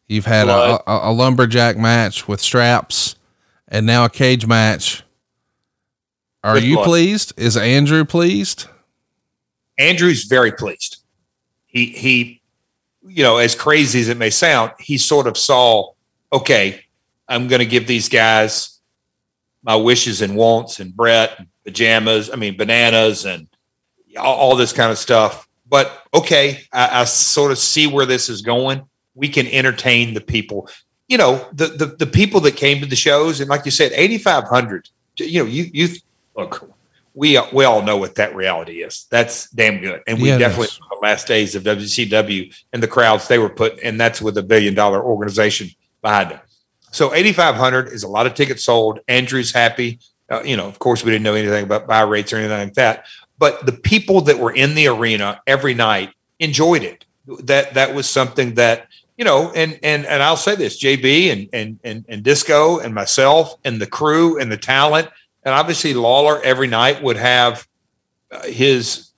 You've 0.06 0.24
had 0.24 0.48
a, 0.48 0.80
a, 0.90 1.10
a, 1.10 1.12
lumberjack 1.12 1.76
match 1.76 2.26
with 2.26 2.40
straps, 2.40 3.16
and 3.68 3.84
now 3.84 4.06
a 4.06 4.08
cage 4.08 4.46
match. 4.46 5.02
Are 6.42 6.54
Good 6.54 6.64
you 6.64 6.78
pleased? 6.78 7.34
Is 7.36 7.58
Andrew 7.58 8.06
pleased? 8.06 8.68
Andrew's 9.76 10.24
very 10.24 10.50
pleased. 10.50 10.96
He 11.66 11.86
he, 11.86 12.37
you 13.08 13.22
know, 13.22 13.38
as 13.38 13.54
crazy 13.54 14.00
as 14.00 14.08
it 14.08 14.16
may 14.16 14.30
sound, 14.30 14.72
he 14.78 14.98
sort 14.98 15.26
of 15.26 15.36
saw, 15.36 15.92
okay, 16.32 16.84
I'm 17.28 17.48
going 17.48 17.60
to 17.60 17.66
give 17.66 17.86
these 17.86 18.08
guys 18.08 18.78
my 19.62 19.76
wishes 19.76 20.22
and 20.22 20.36
wants 20.36 20.80
and 20.80 20.94
Bret 20.94 21.38
and 21.38 21.48
pajamas, 21.64 22.30
I 22.32 22.36
mean, 22.36 22.56
bananas 22.56 23.24
and 23.24 23.48
all, 24.16 24.36
all 24.36 24.56
this 24.56 24.72
kind 24.72 24.90
of 24.90 24.98
stuff. 24.98 25.48
But 25.68 26.04
okay, 26.14 26.62
I, 26.72 27.00
I, 27.00 27.04
sort 27.04 27.52
of 27.52 27.58
see 27.58 27.86
where 27.86 28.06
this 28.06 28.28
is 28.28 28.40
going. 28.40 28.88
We 29.14 29.28
can 29.28 29.46
entertain 29.48 30.14
the 30.14 30.20
people. 30.20 30.68
You 31.08 31.18
know, 31.18 31.46
the, 31.52 31.66
the, 31.66 31.86
the 31.86 32.06
people 32.06 32.40
that 32.40 32.56
came 32.56 32.80
to 32.80 32.86
the 32.86 32.96
shows, 32.96 33.40
and 33.40 33.50
like 33.50 33.64
you 33.64 33.70
said, 33.70 33.92
8,500. 33.94 34.88
You 35.18 35.42
know, 35.42 35.48
you 35.48 35.68
you 35.72 35.88
oh, 36.36 36.42
look, 36.42 36.72
we 37.18 37.40
we 37.52 37.64
all 37.64 37.82
know 37.82 37.96
what 37.96 38.14
that 38.14 38.36
reality 38.36 38.84
is. 38.84 39.06
That's 39.10 39.50
damn 39.50 39.80
good, 39.80 40.02
and 40.06 40.22
we 40.22 40.28
yeah, 40.28 40.38
definitely 40.38 40.68
the 40.88 40.98
last 41.02 41.26
days 41.26 41.56
of 41.56 41.64
WCW 41.64 42.54
and 42.72 42.80
the 42.80 42.86
crowds 42.86 43.26
they 43.26 43.38
were 43.38 43.50
put, 43.50 43.80
and 43.82 44.00
that's 44.00 44.22
with 44.22 44.38
a 44.38 44.42
billion 44.42 44.72
dollar 44.72 45.02
organization 45.02 45.68
behind 46.00 46.30
them. 46.30 46.40
So 46.92 47.12
8,500 47.12 47.88
is 47.88 48.04
a 48.04 48.08
lot 48.08 48.26
of 48.26 48.34
tickets 48.34 48.62
sold. 48.62 49.00
Andrew's 49.08 49.52
happy. 49.52 49.98
Uh, 50.30 50.42
you 50.44 50.56
know, 50.56 50.68
of 50.68 50.78
course, 50.78 51.02
we 51.02 51.10
didn't 51.10 51.24
know 51.24 51.34
anything 51.34 51.64
about 51.64 51.88
buy 51.88 52.02
rates 52.02 52.32
or 52.32 52.36
anything 52.36 52.56
like 52.56 52.74
that. 52.74 53.06
But 53.36 53.66
the 53.66 53.72
people 53.72 54.20
that 54.22 54.38
were 54.38 54.52
in 54.52 54.76
the 54.76 54.86
arena 54.86 55.42
every 55.44 55.74
night 55.74 56.10
enjoyed 56.38 56.84
it. 56.84 57.04
That 57.42 57.74
that 57.74 57.96
was 57.96 58.08
something 58.08 58.54
that 58.54 58.86
you 59.16 59.24
know, 59.24 59.50
and 59.56 59.80
and 59.82 60.06
and 60.06 60.22
I'll 60.22 60.36
say 60.36 60.54
this: 60.54 60.80
JB 60.80 61.32
and 61.32 61.48
and 61.52 61.80
and, 61.82 62.04
and 62.08 62.22
Disco 62.22 62.78
and 62.78 62.94
myself 62.94 63.56
and 63.64 63.80
the 63.80 63.88
crew 63.88 64.38
and 64.38 64.52
the 64.52 64.56
talent, 64.56 65.08
and 65.48 65.54
obviously 65.54 65.94
Lawler 65.94 66.42
every 66.42 66.66
night 66.66 67.02
would 67.02 67.16
have 67.16 67.66
uh, 68.30 68.42
his 68.42 69.12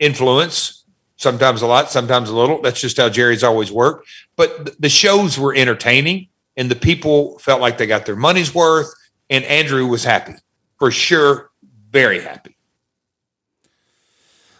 influence. 0.00 0.84
Sometimes 1.18 1.62
a 1.62 1.68
lot, 1.68 1.88
sometimes 1.88 2.30
a 2.30 2.36
little. 2.36 2.60
That's 2.60 2.80
just 2.80 2.96
how 2.96 3.08
Jerry's 3.08 3.44
always 3.44 3.70
worked. 3.70 4.08
But 4.34 4.80
the 4.82 4.88
shows 4.88 5.38
were 5.38 5.54
entertaining 5.54 6.26
and 6.56 6.68
the 6.68 6.74
people 6.74 7.38
felt 7.38 7.60
like 7.60 7.78
they 7.78 7.86
got 7.86 8.06
their 8.06 8.16
money's 8.16 8.52
worth. 8.52 8.92
And 9.30 9.44
Andrew 9.44 9.86
was 9.86 10.02
happy 10.02 10.32
for 10.80 10.90
sure, 10.90 11.50
very 11.92 12.22
happy. 12.22 12.56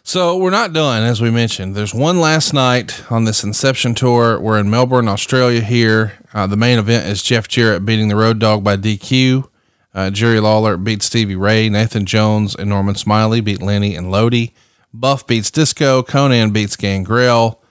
So 0.04 0.36
we're 0.36 0.50
not 0.50 0.72
done, 0.72 1.02
as 1.02 1.20
we 1.20 1.32
mentioned. 1.32 1.74
There's 1.74 1.92
one 1.92 2.20
last 2.20 2.52
night 2.54 3.02
on 3.10 3.24
this 3.24 3.42
Inception 3.42 3.96
tour. 3.96 4.38
We're 4.38 4.60
in 4.60 4.70
Melbourne, 4.70 5.08
Australia. 5.08 5.62
Here, 5.62 6.12
uh, 6.32 6.46
the 6.46 6.56
main 6.56 6.78
event 6.78 7.08
is 7.08 7.24
Jeff 7.24 7.48
Jarrett 7.48 7.84
beating 7.84 8.06
the 8.06 8.14
Road 8.14 8.38
Dog 8.38 8.62
by 8.62 8.76
DQ. 8.76 9.48
Uh, 9.94 10.10
Jerry 10.10 10.40
Lawler 10.40 10.76
beats 10.76 11.06
Stevie 11.06 11.36
Ray. 11.36 11.68
Nathan 11.68 12.06
Jones 12.06 12.54
and 12.54 12.68
Norman 12.68 12.94
Smiley 12.94 13.40
beat 13.40 13.62
Lenny 13.62 13.94
and 13.94 14.10
Lodi. 14.10 14.48
Buff 14.92 15.26
beats 15.26 15.50
Disco. 15.50 16.02
Konnan 16.02 16.52
beats 16.52 16.76
Gangrel. 16.76 17.62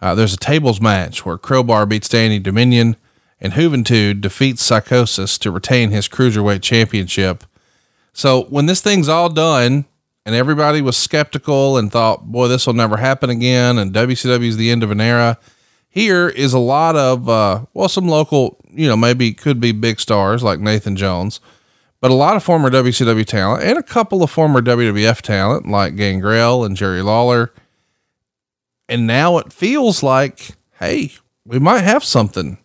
Uh, 0.00 0.14
there's 0.14 0.34
a 0.34 0.38
tables 0.38 0.80
match 0.80 1.24
where 1.24 1.38
Crowbar 1.38 1.86
beats 1.86 2.08
Danny 2.08 2.38
Dominion 2.38 2.96
and 3.40 3.54
Juventud 3.54 4.20
defeats 4.20 4.62
Psicosis 4.62 5.38
to 5.38 5.50
retain 5.50 5.90
his 5.90 6.08
cruiserweight 6.08 6.62
championship. 6.62 7.44
So 8.12 8.44
when 8.44 8.66
this 8.66 8.80
thing's 8.80 9.08
all 9.08 9.28
done 9.28 9.84
and 10.24 10.34
everybody 10.34 10.80
was 10.80 10.96
skeptical 10.96 11.76
and 11.76 11.90
thought, 11.90 12.24
boy, 12.24 12.48
this 12.48 12.66
will 12.66 12.74
never 12.74 12.96
happen 12.96 13.28
again, 13.28 13.76
and 13.76 13.92
WCW 13.92 14.48
is 14.48 14.56
the 14.56 14.70
end 14.70 14.82
of 14.82 14.90
an 14.90 15.00
era, 15.00 15.38
here 15.88 16.28
is 16.28 16.52
a 16.52 16.58
lot 16.58 16.96
of, 16.96 17.28
uh, 17.28 17.66
well, 17.74 17.88
some 17.88 18.08
local, 18.08 18.58
you 18.70 18.88
know, 18.88 18.96
maybe 18.96 19.32
could 19.32 19.60
be 19.60 19.72
big 19.72 20.00
stars 20.00 20.42
like 20.42 20.60
Nathan 20.60 20.96
Jones, 20.96 21.40
but 22.04 22.10
a 22.10 22.14
lot 22.14 22.36
of 22.36 22.42
former 22.42 22.68
WCW 22.68 23.24
talent 23.24 23.64
and 23.64 23.78
a 23.78 23.82
couple 23.82 24.22
of 24.22 24.30
former 24.30 24.60
WWF 24.60 25.22
talent 25.22 25.66
like 25.66 25.96
Gangrel 25.96 26.62
and 26.62 26.76
Jerry 26.76 27.00
Lawler. 27.00 27.50
And 28.90 29.06
now 29.06 29.38
it 29.38 29.54
feels 29.54 30.02
like, 30.02 30.50
hey, 30.78 31.12
we 31.46 31.58
might 31.58 31.80
have 31.80 32.04
something 32.04 32.58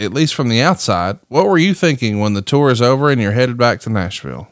at 0.00 0.14
least 0.14 0.34
from 0.34 0.48
the 0.48 0.62
outside. 0.62 1.18
What 1.28 1.48
were 1.48 1.58
you 1.58 1.74
thinking 1.74 2.18
when 2.18 2.32
the 2.32 2.40
tour 2.40 2.70
is 2.70 2.80
over 2.80 3.10
and 3.10 3.20
you're 3.20 3.32
headed 3.32 3.58
back 3.58 3.80
to 3.80 3.90
Nashville? 3.90 4.48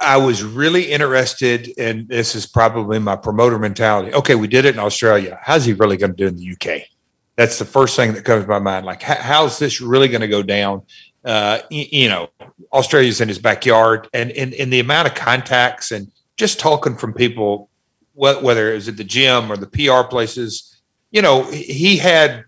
I 0.00 0.16
was 0.16 0.42
really 0.42 0.90
interested, 0.90 1.72
and 1.78 2.08
this 2.08 2.34
is 2.34 2.44
probably 2.44 2.98
my 2.98 3.14
promoter 3.14 3.60
mentality. 3.60 4.12
Okay, 4.14 4.34
we 4.34 4.48
did 4.48 4.64
it 4.64 4.74
in 4.74 4.80
Australia. 4.80 5.38
How's 5.44 5.64
he 5.64 5.74
really 5.74 5.96
going 5.96 6.16
to 6.16 6.16
do 6.16 6.26
in 6.26 6.34
the 6.34 6.52
UK? 6.54 6.88
That's 7.36 7.60
the 7.60 7.64
first 7.64 7.94
thing 7.94 8.14
that 8.14 8.24
comes 8.24 8.42
to 8.42 8.50
my 8.50 8.58
mind. 8.58 8.84
Like, 8.84 9.00
how's 9.00 9.60
this 9.60 9.80
really 9.80 10.08
going 10.08 10.22
to 10.22 10.26
go 10.26 10.42
down? 10.42 10.82
Uh, 11.28 11.60
you 11.70 12.08
know, 12.08 12.30
Australia's 12.72 13.20
in 13.20 13.28
his 13.28 13.38
backyard, 13.38 14.08
and 14.14 14.30
in, 14.30 14.70
the 14.70 14.80
amount 14.80 15.06
of 15.06 15.14
contacts 15.14 15.92
and 15.92 16.10
just 16.38 16.58
talking 16.58 16.96
from 16.96 17.12
people, 17.12 17.68
whether 18.14 18.72
it 18.72 18.74
was 18.74 18.88
at 18.88 18.96
the 18.96 19.04
gym 19.04 19.52
or 19.52 19.56
the 19.58 19.66
PR 19.66 20.08
places, 20.08 20.80
you 21.10 21.20
know, 21.20 21.42
he 21.44 21.98
had 21.98 22.46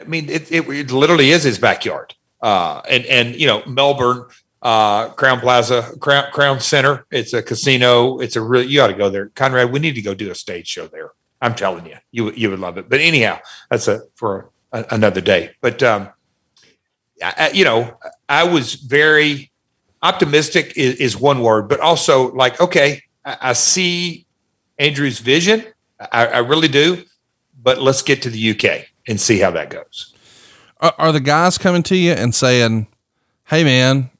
I 0.00 0.04
mean, 0.04 0.28
it, 0.28 0.50
it, 0.50 0.68
it 0.68 0.90
literally 0.90 1.30
is 1.30 1.42
his 1.42 1.58
backyard. 1.58 2.14
Uh, 2.40 2.80
and 2.88 3.04
and 3.06 3.36
you 3.36 3.46
know 3.46 3.64
Melbourne, 3.66 4.24
uh, 4.62 5.08
Crowne 5.10 5.40
Plaza, 5.40 5.92
Crown 6.00 6.30
Crown 6.32 6.60
Center. 6.60 7.04
It's 7.10 7.32
a 7.32 7.42
casino. 7.42 8.20
It's 8.20 8.36
a 8.36 8.40
real. 8.40 8.62
You 8.62 8.80
ought 8.82 8.88
to 8.88 8.94
go 8.94 9.10
there, 9.10 9.30
Conrad. 9.30 9.72
We 9.72 9.80
need 9.80 9.96
to 9.96 10.02
go 10.02 10.14
do 10.14 10.30
a 10.30 10.34
stage 10.34 10.68
show 10.68 10.86
there. 10.86 11.10
I'm 11.40 11.56
telling 11.56 11.86
you, 11.86 11.96
you 12.12 12.32
you 12.32 12.50
would 12.50 12.60
love 12.60 12.78
it. 12.78 12.88
But 12.88 13.00
anyhow, 13.00 13.40
that's 13.70 13.88
a 13.88 14.02
for 14.14 14.50
a, 14.72 14.84
another 14.90 15.20
day. 15.20 15.50
But 15.60 15.82
um, 15.82 16.10
I, 17.22 17.50
you 17.52 17.64
know, 17.64 17.96
I 18.28 18.44
was 18.44 18.74
very 18.74 19.50
optimistic 20.02 20.72
is, 20.76 20.96
is, 20.96 21.16
one 21.16 21.42
word, 21.42 21.68
but 21.68 21.80
also 21.80 22.32
like, 22.32 22.60
okay, 22.60 23.02
I, 23.24 23.36
I 23.40 23.52
see 23.52 24.26
Andrew's 24.78 25.18
vision. 25.18 25.64
I, 26.00 26.26
I 26.26 26.38
really 26.38 26.68
do. 26.68 27.02
But 27.60 27.82
let's 27.82 28.02
get 28.02 28.22
to 28.22 28.30
the 28.30 28.50
UK 28.50 28.86
and 29.08 29.20
see 29.20 29.38
how 29.38 29.50
that 29.50 29.70
goes. 29.70 30.14
Are, 30.80 30.94
are 30.98 31.12
the 31.12 31.20
guys 31.20 31.58
coming 31.58 31.82
to 31.84 31.96
you 31.96 32.12
and 32.12 32.34
saying, 32.34 32.86
Hey 33.46 33.64
man, 33.64 34.10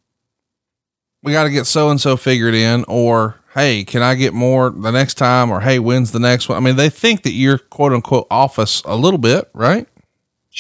we 1.22 1.32
got 1.32 1.44
to 1.44 1.50
get 1.50 1.66
so 1.66 1.90
and 1.90 2.00
so 2.00 2.16
figured 2.16 2.54
in, 2.54 2.84
or 2.88 3.36
Hey, 3.54 3.84
can 3.84 4.02
I 4.02 4.14
get 4.14 4.34
more 4.34 4.70
the 4.70 4.90
next 4.90 5.14
time? 5.14 5.50
Or 5.50 5.60
Hey, 5.60 5.78
when's 5.78 6.10
the 6.10 6.18
next 6.18 6.48
one? 6.48 6.58
I 6.58 6.60
mean, 6.60 6.76
they 6.76 6.90
think 6.90 7.22
that 7.22 7.32
you're 7.32 7.58
quote 7.58 7.92
unquote 7.92 8.26
office 8.30 8.82
a 8.84 8.96
little 8.96 9.18
bit, 9.18 9.48
right? 9.54 9.86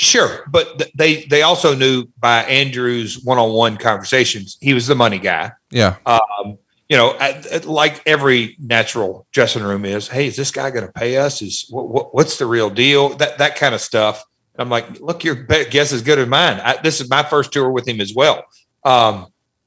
Sure, 0.00 0.44
but 0.48 0.78
th- 0.78 0.92
they 0.94 1.24
they 1.24 1.42
also 1.42 1.74
knew 1.74 2.06
by 2.20 2.44
Andrew's 2.44 3.20
one 3.24 3.36
on 3.36 3.50
one 3.50 3.76
conversations, 3.76 4.56
he 4.60 4.72
was 4.72 4.86
the 4.86 4.94
money 4.94 5.18
guy. 5.18 5.50
Yeah. 5.72 5.96
Um, 6.06 6.56
you 6.88 6.96
know, 6.96 7.18
like 7.64 8.00
every 8.06 8.54
natural 8.60 9.26
dressing 9.32 9.64
room 9.64 9.84
is, 9.84 10.06
hey, 10.06 10.28
is 10.28 10.36
this 10.36 10.52
guy 10.52 10.70
going 10.70 10.86
to 10.86 10.92
pay 10.92 11.16
us? 11.16 11.42
Is 11.42 11.66
what, 11.68 11.88
what, 11.88 12.14
what's 12.14 12.38
the 12.38 12.46
real 12.46 12.70
deal? 12.70 13.08
That 13.16 13.38
that 13.38 13.56
kind 13.56 13.74
of 13.74 13.80
stuff. 13.80 14.24
I'm 14.56 14.70
like, 14.70 15.00
look, 15.00 15.24
your 15.24 15.34
guess 15.34 15.90
is 15.90 16.02
good 16.02 16.20
as 16.20 16.28
mine. 16.28 16.60
I, 16.62 16.76
this 16.80 17.00
is 17.00 17.10
my 17.10 17.24
first 17.24 17.52
tour 17.52 17.68
with 17.68 17.88
him 17.88 18.00
as 18.00 18.14
well. 18.14 18.44
Um, 18.84 19.26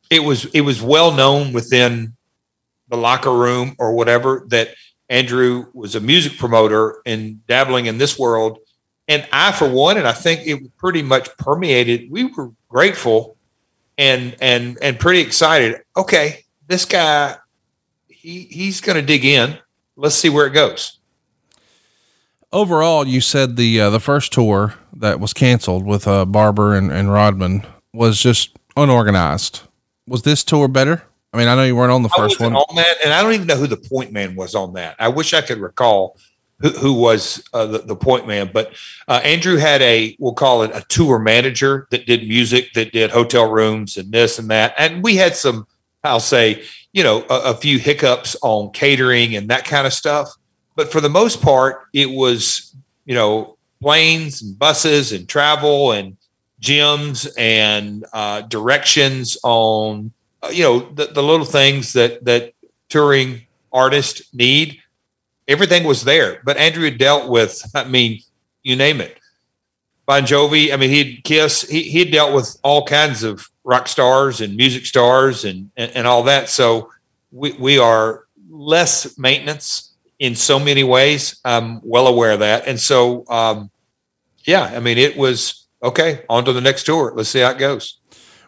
it 0.10 0.24
was 0.24 0.46
it 0.54 0.62
was 0.62 0.82
well 0.82 1.12
known 1.12 1.52
within 1.52 2.16
the 2.88 2.96
locker 2.96 3.34
room 3.34 3.76
or 3.80 3.96
whatever 3.96 4.46
that 4.48 4.70
Andrew 5.10 5.66
was 5.74 5.96
a 5.96 6.00
music 6.00 6.38
promoter 6.38 7.02
and 7.06 7.46
dabbling 7.48 7.88
in 7.88 7.98
this 7.98 8.18
world. 8.18 8.60
And 9.12 9.28
I, 9.34 9.52
for 9.52 9.68
one, 9.70 9.98
and 9.98 10.08
I 10.08 10.14
think 10.14 10.48
it 10.48 10.78
pretty 10.78 11.02
much 11.02 11.28
permeated. 11.36 12.10
We 12.10 12.24
were 12.24 12.54
grateful 12.70 13.36
and 13.98 14.38
and 14.40 14.78
and 14.82 14.98
pretty 14.98 15.20
excited. 15.20 15.82
Okay, 15.98 16.46
this 16.68 16.86
guy, 16.86 17.36
he 18.08 18.44
he's 18.44 18.80
going 18.80 18.96
to 18.96 19.02
dig 19.02 19.26
in. 19.26 19.58
let's 19.98 20.16
see 20.16 20.30
where 20.30 20.48
it 20.48 20.52
goes. 20.52 21.00
Overall, 22.54 23.06
you 23.06 23.20
said 23.20 23.58
the 23.58 23.82
uh, 23.82 23.90
the 23.90 24.00
first 24.00 24.32
tour 24.32 24.76
that 24.96 25.20
was 25.20 25.34
canceled 25.34 25.86
with 25.86 26.08
uh, 26.08 26.24
Barber 26.24 26.74
and, 26.74 26.90
and 26.90 27.12
Rodman 27.12 27.68
was 27.92 28.18
just 28.18 28.58
unorganized. 28.78 29.64
Was 30.08 30.22
this 30.22 30.42
tour 30.46 30.70
better? 30.70 31.04
I 31.34 31.38
mean, 31.38 31.50
I 31.50 31.56
know 31.56 31.66
you 31.66 31.76
weren't 31.76 31.92
on 31.92 32.04
the 32.04 32.10
first 32.10 32.40
one. 32.40 32.56
On 32.56 32.76
that, 32.78 32.96
and 33.04 33.14
I 33.14 33.22
don't 33.22 33.34
even 33.34 33.48
know 33.48 33.58
who 33.58 33.68
the 33.68 33.76
point 33.76 34.14
man 34.14 34.36
was 34.36 34.56
on 34.56 34.72
that. 34.76 34.96
I 35.00 35.10
wish 35.10 35.34
I 35.34 35.42
could 35.42 35.58
recall 35.58 36.18
who, 36.80 36.94
was 36.94 37.44
uh, 37.54 37.66
the, 37.66 37.80
the 37.80 37.96
point 37.96 38.28
man, 38.28 38.50
but 38.54 38.74
uh, 39.08 39.22
Andrew 39.24 39.58
had 39.58 39.82
a 39.82 40.16
we'll 40.20 40.34
call 40.34 40.64
it 40.64 40.72
a 40.74 40.86
tour 40.88 41.20
manager 41.20 41.88
that 41.92 42.06
did 42.06 42.28
music, 42.28 42.74
that 42.74 42.92
did 42.92 43.12
hotel 43.12 43.50
rooms 43.50 43.98
and 43.98 44.12
this 44.12 44.40
and 44.40 44.50
that, 44.50 44.74
and 44.78 45.04
we 45.04 45.16
had 45.16 45.36
some, 45.36 45.68
I'll 46.04 46.20
say, 46.20 46.64
you 46.94 47.04
know, 47.04 47.26
a, 47.30 47.52
a 47.52 47.54
few 47.56 47.80
hiccups 47.80 48.36
on 48.42 48.72
catering 48.72 49.36
and 49.36 49.50
that 49.50 49.66
kind 49.66 49.88
of 49.88 49.94
stuff. 49.94 50.30
But 50.76 50.92
for 50.92 51.02
the 51.02 51.10
most 51.10 51.42
part, 51.42 51.84
it 51.94 52.10
was 52.10 52.76
you 53.06 53.16
know 53.16 53.58
planes 53.82 54.42
and 54.42 54.58
buses 54.58 55.12
and 55.12 55.28
travel 55.28 55.92
and 55.92 56.18
gyms 56.62 57.28
and 57.38 58.06
uh, 58.14 58.42
directions 58.42 59.38
on 59.44 60.12
uh, 60.44 60.50
you 60.50 60.64
know 60.64 60.80
the, 60.80 61.08
the 61.08 61.24
little 61.24 61.46
things 61.46 61.94
that 61.94 62.24
that 62.26 62.54
touring 62.90 63.42
artists 63.74 64.22
need 64.34 64.81
everything 65.52 65.84
was 65.84 66.04
there 66.04 66.42
but 66.44 66.58
andrew 66.58 66.86
had 66.86 66.98
dealt 66.98 67.30
with 67.30 67.64
i 67.76 67.84
mean 67.84 68.22
you 68.64 68.76
name 68.76 69.02
it. 69.02 69.18
Bon 70.06 70.24
jovi 70.24 70.74
i 70.74 70.78
mean 70.78 70.90
he'd 70.90 71.24
kiss 71.24 71.62
he, 71.62 71.84
he 71.84 72.06
dealt 72.06 72.34
with 72.34 72.58
all 72.64 72.86
kinds 72.86 73.24
of 73.24 73.48
rock 73.64 73.88
stars 73.88 74.42
and 74.42 74.56
music 74.56 74.86
stars 74.86 75.46
and 75.46 75.70
and, 75.78 75.92
and 75.96 76.08
all 76.08 76.24
that. 76.24 76.50
So 76.50 76.92
we, 77.32 77.54
we 77.54 77.80
are 77.80 78.26
less 78.50 79.18
maintenance 79.18 79.94
in 80.20 80.36
so 80.36 80.60
many 80.60 80.84
ways. 80.84 81.40
I'm 81.46 81.82
well 81.84 82.08
aware 82.08 82.32
of 82.32 82.40
that. 82.40 82.68
And 82.68 82.80
so 82.80 83.26
um 83.30 83.72
yeah 84.46 84.72
i 84.76 84.80
mean 84.80 84.98
it 84.98 85.16
was 85.16 85.68
okay 85.84 86.24
on 86.30 86.46
to 86.46 86.54
the 86.54 86.62
next 86.62 86.84
tour. 86.84 87.14
Let's 87.16 87.30
see 87.30 87.40
how 87.40 87.52
it 87.52 87.58
goes 87.58 88.01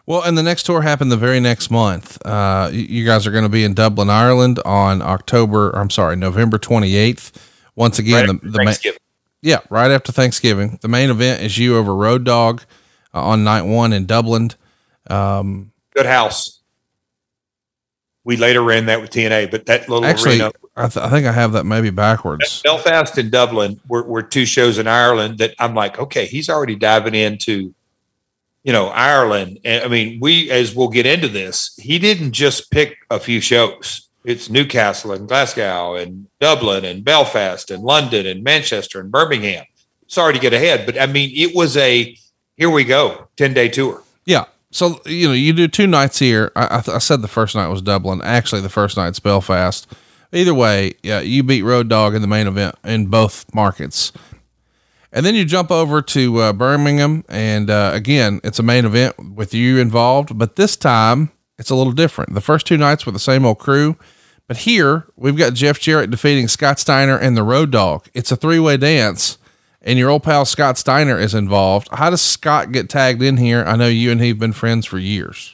well, 0.06 0.22
and 0.22 0.36
the 0.36 0.42
next 0.42 0.64
tour 0.64 0.82
happened 0.82 1.10
the 1.10 1.16
very 1.16 1.40
next 1.40 1.70
month. 1.70 2.24
Uh, 2.26 2.70
you 2.72 3.04
guys 3.04 3.26
are 3.26 3.30
going 3.30 3.44
to 3.44 3.48
be 3.48 3.64
in 3.64 3.74
Dublin, 3.74 4.10
Ireland 4.10 4.60
on 4.64 5.00
October, 5.00 5.70
I'm 5.70 5.90
sorry, 5.90 6.16
November 6.16 6.58
28th. 6.58 7.32
Once 7.76 7.98
again, 7.98 8.26
right 8.28 8.42
the, 8.42 8.50
the 8.50 8.64
main, 8.64 8.76
yeah, 9.42 9.60
right 9.70 9.90
after 9.90 10.12
Thanksgiving. 10.12 10.78
The 10.80 10.88
main 10.88 11.10
event 11.10 11.42
is 11.42 11.58
you 11.58 11.76
over 11.76 11.94
Road 11.94 12.24
Dog 12.24 12.62
uh, 13.12 13.22
on 13.22 13.44
night 13.44 13.62
one 13.62 13.92
in 13.92 14.06
Dublin. 14.06 14.50
Um, 15.08 15.72
Good 15.94 16.06
house. 16.06 16.60
We 18.24 18.36
later 18.36 18.62
ran 18.62 18.86
that 18.86 19.00
with 19.00 19.10
TNA, 19.10 19.50
but 19.50 19.66
that 19.66 19.88
little 19.88 20.04
actually, 20.04 20.40
arena, 20.40 20.52
I, 20.76 20.88
th- 20.88 21.04
I, 21.04 21.10
think 21.10 21.26
I 21.26 21.32
have 21.32 21.52
that 21.52 21.64
maybe 21.64 21.90
backwards. 21.90 22.62
Belfast 22.62 23.18
and 23.18 23.30
Dublin 23.30 23.78
were, 23.86 24.02
were 24.02 24.22
two 24.22 24.46
shows 24.46 24.78
in 24.78 24.86
Ireland 24.86 25.38
that 25.38 25.54
I'm 25.58 25.74
like, 25.74 25.98
okay, 25.98 26.24
he's 26.24 26.48
already 26.48 26.74
diving 26.74 27.14
into 27.14 27.74
you 28.64 28.72
know, 28.72 28.88
Ireland. 28.88 29.60
I 29.64 29.86
mean, 29.88 30.18
we, 30.20 30.50
as 30.50 30.74
we'll 30.74 30.88
get 30.88 31.06
into 31.06 31.28
this, 31.28 31.76
he 31.80 31.98
didn't 31.98 32.32
just 32.32 32.70
pick 32.70 32.96
a 33.10 33.20
few 33.20 33.40
shows. 33.40 34.08
It's 34.24 34.48
Newcastle 34.48 35.12
and 35.12 35.28
Glasgow 35.28 35.94
and 35.94 36.26
Dublin 36.40 36.84
and 36.84 37.04
Belfast 37.04 37.70
and 37.70 37.84
London 37.84 38.26
and 38.26 38.42
Manchester 38.42 38.98
and 38.98 39.12
Birmingham. 39.12 39.66
Sorry 40.06 40.32
to 40.32 40.40
get 40.40 40.54
ahead, 40.54 40.86
but 40.86 40.98
I 41.00 41.06
mean, 41.06 41.30
it 41.34 41.54
was 41.54 41.76
a 41.76 42.16
here 42.56 42.70
we 42.70 42.84
go 42.84 43.28
10 43.36 43.52
day 43.52 43.68
tour. 43.68 44.02
Yeah. 44.24 44.46
So, 44.70 45.00
you 45.04 45.28
know, 45.28 45.34
you 45.34 45.52
do 45.52 45.68
two 45.68 45.86
nights 45.86 46.18
here. 46.18 46.50
I, 46.56 46.66
I, 46.66 46.94
I 46.94 46.98
said 46.98 47.20
the 47.20 47.28
first 47.28 47.54
night 47.54 47.68
was 47.68 47.82
Dublin. 47.82 48.22
Actually, 48.22 48.62
the 48.62 48.68
first 48.68 48.96
night's 48.96 49.20
Belfast. 49.20 49.86
Either 50.32 50.54
way, 50.54 50.94
yeah, 51.02 51.20
you 51.20 51.42
beat 51.42 51.62
Road 51.62 51.88
Dog 51.88 52.14
in 52.14 52.22
the 52.22 52.28
main 52.28 52.46
event 52.46 52.74
in 52.82 53.06
both 53.06 53.44
markets. 53.54 54.10
And 55.14 55.24
then 55.24 55.36
you 55.36 55.44
jump 55.44 55.70
over 55.70 56.02
to 56.02 56.40
uh, 56.40 56.52
Birmingham, 56.52 57.24
and 57.28 57.70
uh, 57.70 57.92
again, 57.94 58.40
it's 58.42 58.58
a 58.58 58.64
main 58.64 58.84
event 58.84 59.14
with 59.36 59.54
you 59.54 59.78
involved, 59.78 60.36
but 60.36 60.56
this 60.56 60.74
time 60.74 61.30
it's 61.56 61.70
a 61.70 61.76
little 61.76 61.92
different. 61.92 62.34
The 62.34 62.40
first 62.40 62.66
two 62.66 62.76
nights 62.76 63.06
were 63.06 63.12
the 63.12 63.20
same 63.20 63.44
old 63.44 63.60
crew, 63.60 63.96
but 64.48 64.56
here 64.58 65.06
we've 65.14 65.36
got 65.36 65.54
Jeff 65.54 65.78
Jarrett 65.78 66.10
defeating 66.10 66.48
Scott 66.48 66.80
Steiner 66.80 67.16
and 67.16 67.36
the 67.36 67.44
Road 67.44 67.70
Dog. 67.70 68.08
It's 68.12 68.32
a 68.32 68.36
three 68.36 68.58
way 68.58 68.76
dance, 68.76 69.38
and 69.80 70.00
your 70.00 70.10
old 70.10 70.24
pal 70.24 70.44
Scott 70.44 70.78
Steiner 70.78 71.16
is 71.16 71.32
involved. 71.32 71.88
How 71.92 72.10
does 72.10 72.20
Scott 72.20 72.72
get 72.72 72.88
tagged 72.88 73.22
in 73.22 73.36
here? 73.36 73.62
I 73.64 73.76
know 73.76 73.86
you 73.86 74.10
and 74.10 74.20
he 74.20 74.30
have 74.30 74.40
been 74.40 74.52
friends 74.52 74.84
for 74.84 74.98
years. 74.98 75.53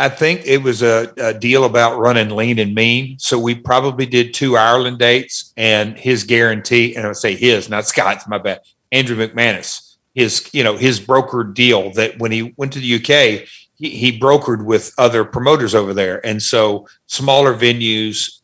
I 0.00 0.08
think 0.08 0.46
it 0.46 0.62
was 0.62 0.82
a, 0.82 1.12
a, 1.18 1.34
deal 1.34 1.64
about 1.64 1.98
running 1.98 2.30
lean 2.30 2.58
and 2.58 2.74
mean. 2.74 3.18
So 3.18 3.38
we 3.38 3.54
probably 3.54 4.06
did 4.06 4.32
two 4.32 4.56
Ireland 4.56 4.98
dates 4.98 5.52
and 5.58 5.98
his 5.98 6.24
guarantee, 6.24 6.96
and 6.96 7.04
I 7.04 7.08
would 7.08 7.18
say 7.18 7.36
his, 7.36 7.68
not 7.68 7.86
Scott's, 7.86 8.26
my 8.26 8.38
bad, 8.38 8.62
Andrew 8.90 9.14
McManus, 9.14 9.98
his, 10.14 10.48
you 10.54 10.64
know, 10.64 10.78
his 10.78 10.98
broker 11.00 11.44
deal 11.44 11.92
that 11.92 12.18
when 12.18 12.32
he 12.32 12.54
went 12.56 12.72
to 12.72 12.78
the 12.78 12.94
UK, 12.94 13.46
he, 13.74 13.90
he 13.90 14.18
brokered 14.18 14.64
with 14.64 14.94
other 14.96 15.22
promoters 15.22 15.74
over 15.74 15.92
there. 15.92 16.24
And 16.24 16.42
so 16.42 16.88
smaller 17.04 17.52
venues, 17.52 18.40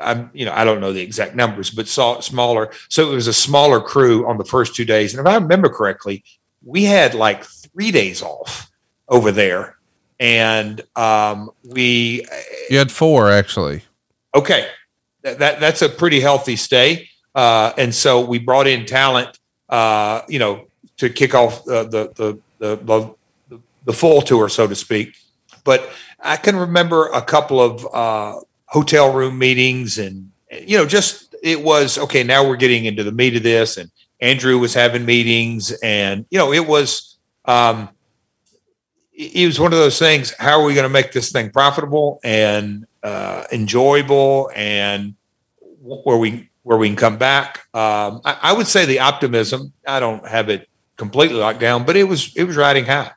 I'm, 0.00 0.30
you 0.32 0.46
know, 0.46 0.54
I 0.54 0.64
don't 0.64 0.80
know 0.80 0.94
the 0.94 1.02
exact 1.02 1.34
numbers, 1.34 1.70
but 1.70 1.86
saw 1.86 2.20
smaller. 2.20 2.70
So 2.88 3.12
it 3.12 3.14
was 3.14 3.26
a 3.26 3.34
smaller 3.34 3.78
crew 3.78 4.26
on 4.26 4.38
the 4.38 4.44
first 4.44 4.74
two 4.74 4.86
days. 4.86 5.12
And 5.12 5.20
if 5.20 5.30
I 5.30 5.36
remember 5.36 5.68
correctly, 5.68 6.24
we 6.64 6.84
had 6.84 7.12
like 7.12 7.44
three 7.44 7.90
days 7.90 8.22
off 8.22 8.70
over 9.06 9.30
there 9.30 9.73
and 10.20 10.80
um, 10.96 11.50
we 11.64 12.26
you 12.70 12.78
had 12.78 12.90
four 12.90 13.30
actually. 13.30 13.82
Okay, 14.34 14.68
that, 15.22 15.38
that 15.38 15.60
that's 15.60 15.82
a 15.82 15.88
pretty 15.88 16.20
healthy 16.20 16.56
stay, 16.56 17.08
uh, 17.34 17.72
and 17.76 17.94
so 17.94 18.24
we 18.24 18.38
brought 18.38 18.66
in 18.66 18.86
talent, 18.86 19.38
uh, 19.68 20.22
you 20.28 20.38
know, 20.38 20.66
to 20.96 21.08
kick 21.10 21.34
off 21.34 21.66
uh, 21.68 21.84
the, 21.84 22.12
the, 22.14 22.38
the 22.58 22.76
the 22.76 23.58
the 23.84 23.92
full 23.92 24.22
tour, 24.22 24.48
so 24.48 24.66
to 24.66 24.74
speak. 24.74 25.16
But 25.64 25.90
I 26.20 26.36
can 26.36 26.56
remember 26.56 27.06
a 27.08 27.22
couple 27.22 27.60
of 27.60 27.86
uh, 27.94 28.40
hotel 28.66 29.12
room 29.12 29.38
meetings, 29.38 29.98
and 29.98 30.30
you 30.50 30.78
know, 30.78 30.86
just 30.86 31.34
it 31.42 31.62
was 31.62 31.98
okay. 31.98 32.22
Now 32.22 32.46
we're 32.46 32.56
getting 32.56 32.84
into 32.84 33.04
the 33.04 33.12
meat 33.12 33.36
of 33.36 33.42
this, 33.42 33.76
and 33.76 33.90
Andrew 34.20 34.58
was 34.58 34.74
having 34.74 35.04
meetings, 35.04 35.72
and 35.82 36.26
you 36.30 36.38
know, 36.38 36.52
it 36.52 36.66
was. 36.66 37.10
Um, 37.46 37.90
it 39.14 39.46
was 39.46 39.60
one 39.60 39.72
of 39.72 39.78
those 39.78 39.98
things. 39.98 40.34
How 40.38 40.60
are 40.60 40.64
we 40.64 40.74
going 40.74 40.84
to 40.84 40.88
make 40.92 41.12
this 41.12 41.30
thing 41.30 41.50
profitable 41.50 42.20
and 42.24 42.86
uh, 43.02 43.44
enjoyable, 43.52 44.50
and 44.54 45.14
where 45.80 46.16
we 46.16 46.50
where 46.62 46.78
we 46.78 46.88
can 46.88 46.96
come 46.96 47.16
back? 47.16 47.58
Um, 47.74 48.20
I, 48.24 48.38
I, 48.42 48.52
would 48.52 48.66
say 48.66 48.86
the 48.86 49.00
optimism. 49.00 49.72
I 49.86 50.00
don't 50.00 50.26
have 50.26 50.48
it 50.48 50.68
completely 50.96 51.36
locked 51.36 51.60
down, 51.60 51.84
but 51.84 51.96
it 51.96 52.04
was 52.04 52.34
it 52.34 52.44
was 52.44 52.56
riding 52.56 52.86
high. 52.86 53.12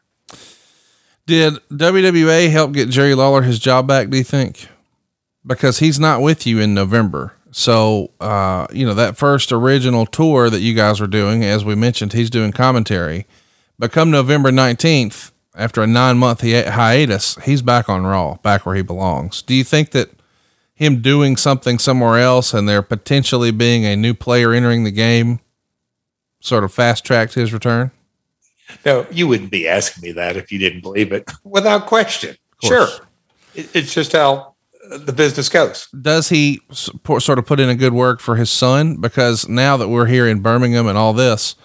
Did 1.26 1.56
WWA 1.72 2.50
help 2.52 2.72
get 2.72 2.90
Jerry 2.90 3.16
Lawler 3.16 3.42
his 3.42 3.60
job 3.60 3.88
back? 3.88 4.10
Do 4.10 4.18
you 4.18 4.24
think? 4.24 4.68
Because 5.46 5.80
he's 5.80 6.00
not 6.00 6.22
with 6.22 6.46
you 6.46 6.60
in 6.60 6.74
November. 6.74 7.34
So, 7.52 8.12
uh, 8.20 8.68
you 8.72 8.86
know, 8.86 8.94
that 8.94 9.18
first 9.18 9.52
original 9.52 10.06
tour 10.06 10.50
that 10.50 10.60
you 10.60 10.74
guys 10.74 11.02
were 11.02 11.08
doing, 11.08 11.44
as 11.44 11.66
we 11.66 11.76
mentioned, 11.76 12.14
he's 12.14 12.30
doing 12.30 12.52
commentary. 12.52 13.26
But 13.80 13.92
come 13.92 14.12
November 14.12 14.52
19th, 14.52 15.32
after 15.58 15.82
a 15.82 15.88
nine 15.88 16.18
month 16.18 16.42
hiatus, 16.42 17.36
he's 17.44 17.62
back 17.62 17.90
on 17.90 18.06
Raw, 18.06 18.36
back 18.36 18.66
where 18.66 18.76
he 18.76 18.84
belongs. 18.84 19.42
Do 19.42 19.56
you 19.56 19.64
think 19.64 19.92
that 19.92 20.12
him 20.74 21.02
doing 21.02 21.36
something 21.36 21.80
somewhere 21.80 22.20
else 22.20 22.54
and 22.54 22.70
there 22.70 22.84
potentially 22.84 23.50
being 23.52 23.84
a 23.84 23.96
new 23.96 24.14
player 24.14 24.54
entering 24.54 24.84
the 24.84 24.92
game 24.92 25.40
sort 26.40 26.64
of 26.64 26.72
fast 26.72 27.04
tracked 27.04 27.34
his 27.34 27.52
return? 27.52 27.92
No, 28.86 29.08
you 29.10 29.28
wouldn't 29.28 29.50
be 29.50 29.68
asking 29.68 30.04
me 30.04 30.12
that 30.12 30.38
if 30.38 30.52
you 30.52 30.60
didn't 30.60 30.82
believe 30.82 31.12
it 31.12 31.30
without 31.44 31.88
question. 31.88 32.36
Sure. 32.64 32.88
It's 33.56 33.94
just 33.94 34.12
how 34.12 34.54
the 34.90 35.14
business 35.14 35.50
goes. 35.50 35.88
Does 36.00 36.30
he 36.30 36.62
sort 36.72 37.40
of 37.40 37.46
put 37.46 37.60
in 37.60 37.70
a 37.70 37.76
good 37.76 37.94
work 37.94 38.20
for 38.20 38.36
his 38.36 38.52
son? 38.52 38.98
Because 38.98 39.50
now 39.50 39.78
that 39.78 39.88
we're 39.88 40.06
here 40.06 40.28
in 40.28 40.42
Birmingham 40.42 40.88
and 40.88 40.98
all 40.98 41.14
this, 41.14 41.56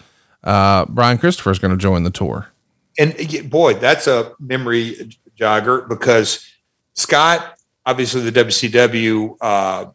uh, 0.42 0.86
Brian 0.86 1.18
Christopher 1.18 1.50
is 1.50 1.58
going 1.58 1.70
to 1.70 1.76
join 1.76 2.04
the 2.04 2.10
tour 2.10 2.51
and 2.98 3.50
boy, 3.50 3.74
that's 3.74 4.06
a 4.06 4.32
memory 4.38 5.10
jogger 5.38 5.88
because 5.88 6.48
Scott, 6.94 7.58
obviously 7.86 8.28
the 8.28 8.44
WCW, 8.44 9.36
uh, 9.40 9.86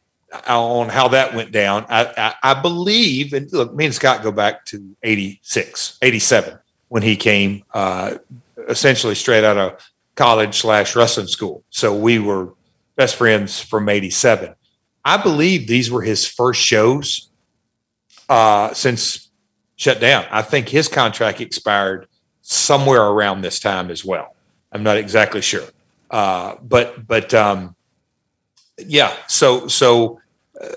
on 0.47 0.89
how 0.89 1.07
that 1.09 1.33
went 1.33 1.51
down. 1.51 1.85
I, 1.89 2.05
I, 2.17 2.51
I, 2.51 2.61
believe, 2.61 3.33
and 3.33 3.51
look, 3.53 3.73
me 3.73 3.85
and 3.85 3.95
Scott 3.95 4.23
go 4.23 4.31
back 4.31 4.65
to 4.65 4.95
86, 5.03 5.97
87 6.01 6.59
when 6.89 7.01
he 7.01 7.15
came 7.15 7.63
uh, 7.73 8.15
essentially 8.67 9.15
straight 9.15 9.43
out 9.43 9.57
of 9.57 9.81
college 10.15 10.59
slash 10.59 10.95
wrestling 10.95 11.27
school. 11.27 11.63
So 11.69 11.95
we 11.95 12.19
were 12.19 12.53
best 12.95 13.15
friends 13.15 13.61
from 13.61 13.87
87. 13.87 14.53
I 15.05 15.17
believe 15.17 15.67
these 15.67 15.89
were 15.89 16.01
his 16.01 16.27
first 16.27 16.61
shows 16.61 17.29
uh, 18.27 18.73
since 18.73 19.29
shut 19.77 20.01
down. 20.01 20.25
I 20.29 20.41
think 20.41 20.67
his 20.67 20.89
contract 20.89 21.39
expired 21.39 22.07
somewhere 22.49 23.03
around 23.03 23.41
this 23.41 23.59
time 23.59 23.91
as 23.91 24.05
well. 24.05 24.33
I'm 24.71 24.81
not 24.81 24.97
exactly 24.97 25.41
sure, 25.41 25.67
uh, 26.09 26.55
but 26.61 27.05
but 27.05 27.33
um, 27.33 27.75
yeah. 28.77 29.13
So 29.27 29.67
so 29.67 30.21
uh, 30.61 30.67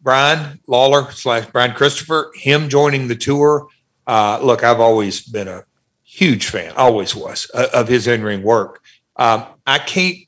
Brian 0.00 0.60
Lawler 0.66 1.10
slash 1.12 1.46
Brian 1.46 1.72
Christopher, 1.72 2.30
him 2.34 2.68
joining 2.68 3.08
the 3.08 3.16
tour. 3.16 3.68
Uh, 4.06 4.38
look, 4.42 4.62
I've 4.62 4.80
always 4.80 5.22
been 5.22 5.48
a 5.48 5.64
huge 6.04 6.48
fan, 6.48 6.72
always 6.76 7.16
was, 7.16 7.50
uh, 7.54 7.68
of 7.74 7.88
his 7.88 8.06
in 8.06 8.22
ring 8.22 8.42
work. 8.42 8.82
Um, 9.16 9.44
I 9.66 9.78
can't 9.78 10.18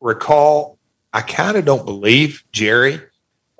recall, 0.00 0.78
I 1.12 1.20
kind 1.20 1.56
of 1.56 1.64
don't 1.64 1.84
believe 1.84 2.44
Jerry. 2.50 3.00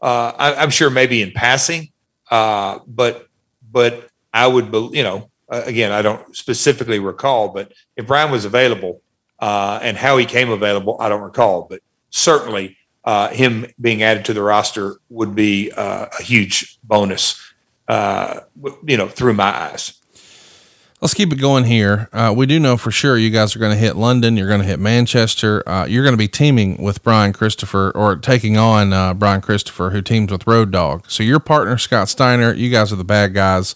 Uh, 0.01 0.33
I, 0.39 0.62
am 0.62 0.71
sure 0.71 0.89
maybe 0.89 1.21
in 1.21 1.33
passing, 1.33 1.91
uh, 2.31 2.79
but 2.87 3.27
but 3.71 4.09
I 4.33 4.47
would, 4.47 4.73
be, 4.73 4.91
you 4.93 5.03
know, 5.03 5.30
again, 5.51 5.93
I 5.93 6.03
don't 6.03 6.35
specifically 6.35 6.99
recall, 6.99 7.49
but 7.49 7.73
if 7.97 8.07
Brian 8.07 8.31
was 8.31 8.45
available 8.45 9.03
uh, 9.39 9.81
and 9.83 9.97
how 9.97 10.17
he 10.17 10.25
came 10.25 10.51
available, 10.51 10.97
I 11.01 11.09
don't 11.09 11.23
recall, 11.23 11.67
but 11.69 11.81
certainly 12.11 12.77
uh, 13.05 13.29
him 13.29 13.67
being 13.81 14.03
added 14.03 14.25
to 14.27 14.35
the 14.35 14.43
roster 14.43 14.97
would 15.09 15.35
be 15.35 15.73
uh, 15.73 16.07
a 16.19 16.23
huge 16.23 16.79
bonus, 16.85 17.41
uh, 17.89 18.41
you 18.87 18.97
know, 18.97 19.09
through 19.09 19.35
my 19.35 19.45
eyes. 19.45 19.95
Let's 21.01 21.15
keep 21.15 21.33
it 21.33 21.37
going 21.37 21.65
here. 21.65 22.11
Uh, 22.13 22.35
we 22.37 22.45
do 22.45 22.61
know 22.61 22.77
for 22.77 22.91
sure 22.91 23.17
you 23.17 23.31
guys 23.31 23.57
are 23.57 23.59
going 23.59 23.73
to 23.73 23.79
hit 23.79 23.97
London. 23.97 24.37
You're 24.37 24.49
going 24.49 24.61
to 24.61 24.67
hit 24.67 24.79
Manchester. 24.79 25.67
Uh, 25.67 25.87
you're 25.87 26.03
going 26.03 26.13
to 26.13 26.19
be 26.19 26.29
teaming 26.29 26.77
with 26.83 27.03
Brian 27.03 27.33
Christopher 27.33 27.91
or 27.95 28.17
taking 28.17 28.59
on 28.59 28.93
uh, 28.93 29.15
Brian 29.15 29.41
Christopher, 29.41 29.91
who 29.91 30.03
teams 30.03 30.31
with 30.31 30.47
Road 30.47 30.71
Dog. 30.71 31.07
So 31.09 31.23
your 31.23 31.41
partner, 31.41 31.79
Scott 31.79 32.11
Steiner, 32.11 32.53
you 32.53 32.69
guys 32.69 32.93
are 32.93 32.97
the 32.97 33.05
bad 33.05 33.33
guys. 33.33 33.75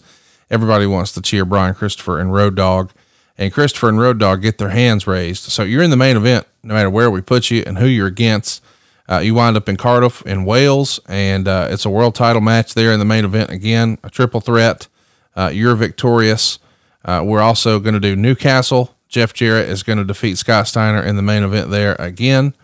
Everybody 0.49 0.85
wants 0.85 1.11
to 1.13 1.21
cheer 1.21 1.45
Brian 1.45 1.75
Christopher 1.75 2.19
and 2.19 2.33
Road 2.33 2.55
Dog. 2.55 2.91
And 3.37 3.51
Christopher 3.51 3.89
and 3.89 3.99
Road 3.99 4.19
Dog 4.19 4.41
get 4.41 4.57
their 4.57 4.69
hands 4.69 5.07
raised. 5.07 5.43
So 5.43 5.63
you're 5.63 5.83
in 5.83 5.89
the 5.89 5.97
main 5.97 6.15
event, 6.15 6.47
no 6.63 6.73
matter 6.73 6.89
where 6.89 7.11
we 7.11 7.21
put 7.21 7.51
you 7.51 7.63
and 7.65 7.77
who 7.77 7.87
you're 7.87 8.07
against. 8.07 8.63
Uh, 9.09 9.19
you 9.19 9.35
wind 9.35 9.57
up 9.57 9.69
in 9.69 9.77
Cardiff 9.77 10.25
in 10.25 10.45
Wales, 10.45 10.99
and 11.07 11.47
uh, 11.47 11.67
it's 11.69 11.85
a 11.85 11.89
world 11.89 12.15
title 12.15 12.41
match 12.41 12.73
there 12.73 12.91
in 12.91 12.99
the 12.99 13.05
main 13.05 13.23
event 13.25 13.51
again, 13.51 13.99
a 14.03 14.09
triple 14.09 14.41
threat. 14.41 14.87
Uh, 15.35 15.51
you're 15.53 15.75
victorious. 15.75 16.59
Uh, 17.03 17.21
we're 17.23 17.41
also 17.41 17.79
going 17.79 17.93
to 17.93 17.99
do 17.99 18.15
Newcastle. 18.15 18.95
Jeff 19.07 19.33
Jarrett 19.33 19.69
is 19.69 19.83
going 19.83 19.99
to 19.99 20.03
defeat 20.03 20.37
Scott 20.37 20.67
Steiner 20.67 21.03
in 21.03 21.17
the 21.17 21.21
main 21.21 21.43
event 21.43 21.69
there 21.69 21.95
again. 21.99 22.55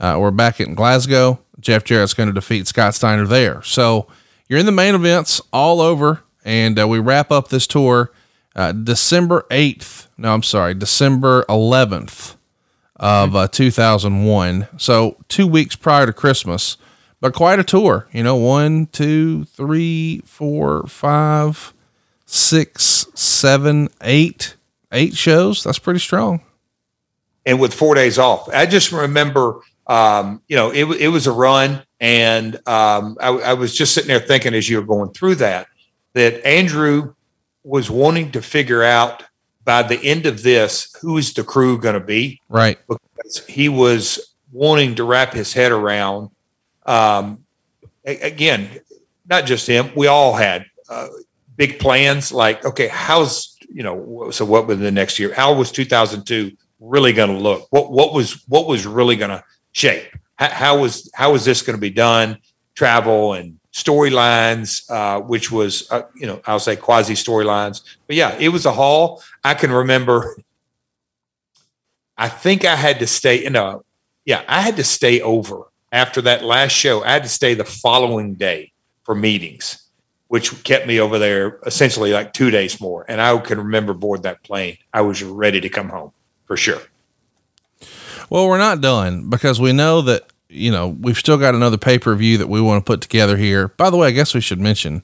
Uh, 0.00 0.16
we're 0.18 0.30
back 0.30 0.60
in 0.60 0.74
Glasgow. 0.74 1.38
Jeff 1.60 1.84
Jarrett's 1.84 2.14
going 2.14 2.28
to 2.28 2.32
defeat 2.32 2.66
Scott 2.66 2.94
Steiner 2.94 3.26
there. 3.26 3.62
So 3.62 4.06
you're 4.48 4.58
in 4.58 4.66
the 4.66 4.72
main 4.72 4.94
events 4.94 5.40
all 5.52 5.80
over, 5.80 6.22
and 6.44 6.78
uh, 6.78 6.88
we 6.88 6.98
wrap 6.98 7.30
up 7.30 7.48
this 7.48 7.66
tour 7.66 8.10
December 8.84 9.46
8th. 9.50 10.08
No, 10.18 10.34
I'm 10.34 10.42
sorry, 10.42 10.74
December 10.74 11.44
11th 11.48 12.36
of 12.96 13.34
uh, 13.34 13.48
2001. 13.48 14.68
So 14.78 15.16
two 15.28 15.46
weeks 15.46 15.74
prior 15.74 16.06
to 16.06 16.12
Christmas, 16.12 16.76
but 17.20 17.34
quite 17.34 17.58
a 17.58 17.64
tour. 17.64 18.06
You 18.12 18.22
know, 18.22 18.36
one, 18.36 18.86
two, 18.86 19.44
three, 19.44 20.22
four, 20.24 20.86
five, 20.86 21.74
six, 22.26 23.06
seven, 23.14 23.88
eight, 24.02 24.56
eight 24.92 25.14
shows. 25.14 25.64
That's 25.64 25.78
pretty 25.78 26.00
strong. 26.00 26.42
And 27.44 27.60
with 27.60 27.74
four 27.74 27.96
days 27.96 28.18
off, 28.18 28.48
I 28.50 28.66
just 28.66 28.92
remember, 28.92 29.60
um, 29.88 30.40
you 30.46 30.54
know, 30.54 30.70
it, 30.70 30.84
it 31.00 31.08
was 31.08 31.26
a 31.26 31.32
run, 31.32 31.82
and 31.98 32.54
um, 32.68 33.16
I, 33.20 33.30
I 33.30 33.52
was 33.54 33.74
just 33.74 33.94
sitting 33.94 34.08
there 34.08 34.20
thinking 34.20 34.54
as 34.54 34.68
you 34.68 34.76
were 34.78 34.86
going 34.86 35.10
through 35.10 35.36
that 35.36 35.66
that 36.14 36.44
Andrew 36.46 37.14
was 37.64 37.90
wanting 37.90 38.32
to 38.32 38.42
figure 38.42 38.82
out 38.82 39.24
by 39.64 39.82
the 39.82 40.00
end 40.02 40.26
of 40.26 40.42
this, 40.42 40.94
who 41.00 41.18
is 41.18 41.32
the 41.34 41.44
crew 41.44 41.78
going 41.78 41.94
to 41.94 42.00
be? 42.00 42.40
Right. 42.48 42.78
Because 42.88 43.46
he 43.46 43.68
was 43.68 44.34
wanting 44.52 44.96
to 44.96 45.04
wrap 45.04 45.32
his 45.32 45.52
head 45.52 45.72
around. 45.72 46.30
Um, 46.84 47.44
again, 48.04 48.68
not 49.28 49.46
just 49.46 49.66
him. 49.66 49.90
We 49.94 50.08
all 50.08 50.34
had 50.34 50.66
uh, 50.88 51.08
big 51.56 51.78
plans. 51.78 52.32
Like, 52.32 52.64
okay, 52.64 52.88
how's 52.88 53.56
you 53.68 53.82
know? 53.82 54.30
So 54.30 54.44
what 54.44 54.66
was 54.66 54.78
the 54.78 54.90
next 54.90 55.18
year? 55.18 55.32
How 55.32 55.54
was 55.54 55.70
2002 55.70 56.52
really 56.80 57.12
going 57.12 57.30
to 57.30 57.38
look? 57.38 57.66
What 57.70 57.92
what 57.92 58.12
was 58.12 58.42
what 58.48 58.66
was 58.66 58.86
really 58.86 59.16
going 59.16 59.30
to 59.30 59.44
shape? 59.72 60.16
How, 60.36 60.48
how 60.48 60.78
was 60.80 61.10
how 61.14 61.32
was 61.32 61.44
this 61.44 61.62
going 61.62 61.76
to 61.76 61.80
be 61.80 61.90
done? 61.90 62.38
Travel 62.74 63.34
and 63.34 63.58
storylines, 63.72 64.88
uh, 64.90 65.20
which 65.20 65.50
was, 65.50 65.90
uh, 65.90 66.02
you 66.14 66.26
know, 66.26 66.40
I'll 66.46 66.58
say 66.58 66.76
quasi 66.76 67.14
storylines. 67.14 67.82
But 68.06 68.16
yeah, 68.16 68.36
it 68.38 68.50
was 68.50 68.66
a 68.66 68.72
haul. 68.72 69.22
I 69.42 69.54
can 69.54 69.72
remember, 69.72 70.36
I 72.16 72.28
think 72.28 72.64
I 72.64 72.76
had 72.76 72.98
to 72.98 73.06
stay, 73.06 73.42
you 73.42 73.50
know, 73.50 73.84
yeah, 74.24 74.42
I 74.46 74.60
had 74.60 74.76
to 74.76 74.84
stay 74.84 75.20
over 75.20 75.64
after 75.90 76.20
that 76.22 76.44
last 76.44 76.72
show. 76.72 77.02
I 77.02 77.12
had 77.12 77.22
to 77.24 77.28
stay 77.28 77.54
the 77.54 77.64
following 77.64 78.34
day 78.34 78.72
for 79.04 79.14
meetings, 79.14 79.88
which 80.28 80.62
kept 80.64 80.86
me 80.86 81.00
over 81.00 81.18
there 81.18 81.58
essentially 81.66 82.12
like 82.12 82.32
two 82.32 82.50
days 82.50 82.80
more. 82.80 83.04
And 83.08 83.20
I 83.20 83.36
can 83.38 83.58
remember 83.58 83.94
board 83.94 84.22
that 84.24 84.42
plane. 84.42 84.78
I 84.92 85.00
was 85.00 85.22
ready 85.22 85.60
to 85.60 85.68
come 85.68 85.88
home 85.88 86.12
for 86.44 86.56
sure. 86.56 86.80
Well, 88.28 88.48
we're 88.48 88.58
not 88.58 88.80
done 88.80 89.28
because 89.28 89.60
we 89.60 89.72
know 89.72 90.02
that 90.02 90.31
you 90.52 90.70
know, 90.70 90.88
we've 90.88 91.18
still 91.18 91.38
got 91.38 91.54
another 91.54 91.78
pay 91.78 91.98
per 91.98 92.14
view 92.14 92.38
that 92.38 92.48
we 92.48 92.60
want 92.60 92.84
to 92.84 92.88
put 92.88 93.00
together 93.00 93.36
here. 93.36 93.68
By 93.68 93.90
the 93.90 93.96
way, 93.96 94.08
I 94.08 94.10
guess 94.12 94.34
we 94.34 94.40
should 94.40 94.60
mention 94.60 95.02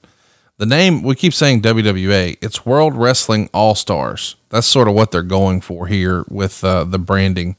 the 0.58 0.66
name. 0.66 1.02
We 1.02 1.14
keep 1.14 1.32
saying 1.32 1.62
WWA. 1.62 2.36
It's 2.40 2.66
World 2.66 2.94
Wrestling 2.94 3.48
All 3.54 3.74
Stars. 3.74 4.36
That's 4.50 4.66
sort 4.66 4.88
of 4.88 4.94
what 4.94 5.10
they're 5.10 5.22
going 5.22 5.60
for 5.60 5.86
here 5.86 6.24
with 6.28 6.62
uh, 6.62 6.84
the 6.84 6.98
branding. 6.98 7.56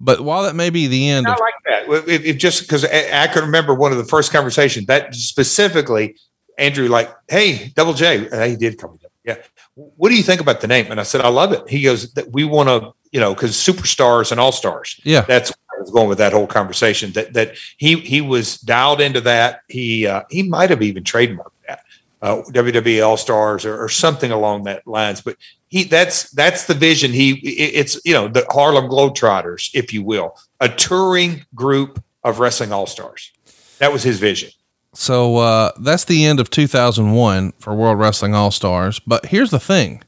But 0.00 0.22
while 0.22 0.42
that 0.42 0.56
may 0.56 0.70
be 0.70 0.88
the 0.88 1.08
end, 1.08 1.28
I 1.28 1.34
of, 1.34 1.38
like 1.38 1.54
that. 1.66 2.08
It, 2.08 2.26
it 2.26 2.32
just 2.34 2.62
because 2.62 2.84
I, 2.84 3.24
I 3.24 3.26
can 3.28 3.42
remember 3.42 3.74
one 3.74 3.92
of 3.92 3.98
the 3.98 4.04
first 4.04 4.32
conversations 4.32 4.86
that 4.86 5.14
specifically 5.14 6.16
Andrew 6.58 6.88
like, 6.88 7.14
"Hey, 7.28 7.72
Double 7.76 7.94
J, 7.94 8.28
uh, 8.30 8.46
he 8.46 8.56
did 8.56 8.78
come. 8.78 8.98
Yeah, 9.24 9.36
what 9.74 10.08
do 10.08 10.16
you 10.16 10.24
think 10.24 10.40
about 10.40 10.60
the 10.60 10.66
name?" 10.66 10.90
And 10.90 10.98
I 10.98 11.04
said, 11.04 11.20
"I 11.20 11.28
love 11.28 11.52
it." 11.52 11.68
He 11.68 11.82
goes, 11.82 12.12
that 12.14 12.32
"We 12.32 12.42
want 12.42 12.68
to, 12.68 12.92
you 13.12 13.20
know, 13.20 13.32
because 13.32 13.52
superstars 13.52 14.32
and 14.32 14.40
all 14.40 14.50
stars. 14.50 15.00
Yeah, 15.04 15.20
that's 15.20 15.52
was 15.80 15.90
going 15.90 16.08
with 16.08 16.18
that 16.18 16.32
whole 16.32 16.46
conversation 16.46 17.12
that 17.12 17.32
that 17.34 17.56
he 17.76 17.96
he 18.00 18.20
was 18.20 18.58
dialed 18.58 19.00
into 19.00 19.20
that. 19.22 19.62
He 19.68 20.06
uh, 20.06 20.22
he 20.30 20.42
might 20.42 20.70
have 20.70 20.82
even 20.82 21.04
trademarked 21.04 21.50
that 21.66 21.84
uh, 22.22 22.42
WWE 22.42 23.06
All 23.06 23.16
Stars 23.16 23.64
or, 23.64 23.82
or, 23.82 23.88
something 23.88 24.30
along 24.30 24.64
that 24.64 24.86
lines. 24.86 25.20
But 25.20 25.36
he 25.68 25.84
that's 25.84 26.30
that's 26.30 26.66
the 26.66 26.74
vision. 26.74 27.12
He 27.12 27.32
it's 27.40 28.00
you 28.04 28.14
know 28.14 28.28
the 28.28 28.46
Harlem 28.50 28.88
Globetrotters, 28.88 29.70
if 29.74 29.92
you 29.92 30.02
will, 30.02 30.36
a 30.60 30.68
touring 30.68 31.44
group 31.54 32.02
of 32.24 32.38
wrestling 32.38 32.72
all 32.72 32.86
stars. 32.86 33.32
That 33.78 33.92
was 33.92 34.02
his 34.02 34.18
vision. 34.18 34.50
So 34.94 35.38
uh, 35.38 35.72
that's 35.80 36.04
the 36.04 36.24
end 36.24 36.38
of 36.38 36.50
2001 36.50 37.54
for 37.58 37.74
World 37.74 37.98
Wrestling 37.98 38.34
All 38.34 38.50
Stars. 38.50 39.00
But 39.00 39.26
here's 39.26 39.50
the 39.50 39.58
thing. 39.58 40.02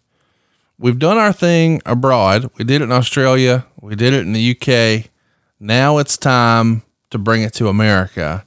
We've 0.78 0.98
done 0.98 1.16
our 1.16 1.32
thing 1.32 1.80
abroad. 1.86 2.50
We 2.58 2.64
did 2.64 2.82
it 2.82 2.84
in 2.84 2.92
Australia. 2.92 3.66
We 3.80 3.96
did 3.96 4.12
it 4.12 4.20
in 4.20 4.32
the 4.32 4.50
UK. 4.50 5.10
Now 5.64 5.96
it's 5.96 6.18
time 6.18 6.82
to 7.08 7.16
bring 7.16 7.40
it 7.40 7.54
to 7.54 7.68
America. 7.68 8.44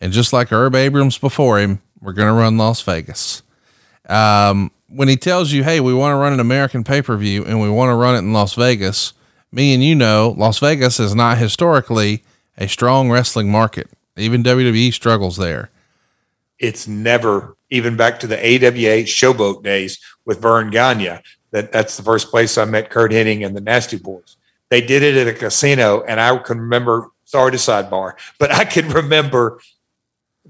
And 0.00 0.12
just 0.12 0.32
like 0.32 0.52
Herb 0.52 0.76
Abrams 0.76 1.18
before 1.18 1.58
him, 1.58 1.82
we're 2.00 2.12
going 2.12 2.28
to 2.28 2.40
run 2.40 2.56
Las 2.56 2.80
Vegas. 2.82 3.42
Um, 4.08 4.70
when 4.86 5.08
he 5.08 5.16
tells 5.16 5.50
you, 5.50 5.64
hey, 5.64 5.80
we 5.80 5.92
want 5.92 6.12
to 6.12 6.16
run 6.18 6.32
an 6.32 6.38
American 6.38 6.84
pay 6.84 7.02
per 7.02 7.16
view 7.16 7.44
and 7.44 7.60
we 7.60 7.68
want 7.68 7.90
to 7.90 7.96
run 7.96 8.14
it 8.14 8.18
in 8.18 8.32
Las 8.32 8.54
Vegas, 8.54 9.12
me 9.50 9.74
and 9.74 9.82
you 9.82 9.96
know, 9.96 10.36
Las 10.38 10.60
Vegas 10.60 11.00
is 11.00 11.16
not 11.16 11.36
historically 11.36 12.22
a 12.56 12.68
strong 12.68 13.10
wrestling 13.10 13.50
market. 13.50 13.90
Even 14.16 14.44
WWE 14.44 14.92
struggles 14.92 15.38
there. 15.38 15.68
It's 16.60 16.86
never, 16.86 17.56
even 17.70 17.96
back 17.96 18.20
to 18.20 18.28
the 18.28 18.38
AWA 18.38 19.02
showboat 19.02 19.64
days 19.64 19.98
with 20.24 20.40
Verne 20.40 20.70
Gagne, 20.70 21.22
that 21.50 21.72
that's 21.72 21.96
the 21.96 22.04
first 22.04 22.30
place 22.30 22.56
I 22.56 22.66
met 22.66 22.88
Curt 22.88 23.10
Hennig 23.10 23.44
and 23.44 23.56
the 23.56 23.60
Nasty 23.60 23.96
Boys. 23.96 24.36
They 24.72 24.80
did 24.80 25.02
it 25.02 25.18
at 25.18 25.28
a 25.28 25.38
casino, 25.38 26.00
and 26.00 26.18
I 26.18 26.34
can 26.38 26.58
remember. 26.58 27.10
Sorry 27.26 27.50
to 27.50 27.58
sidebar, 27.58 28.14
but 28.38 28.50
I 28.50 28.64
can 28.64 28.88
remember 29.00 29.60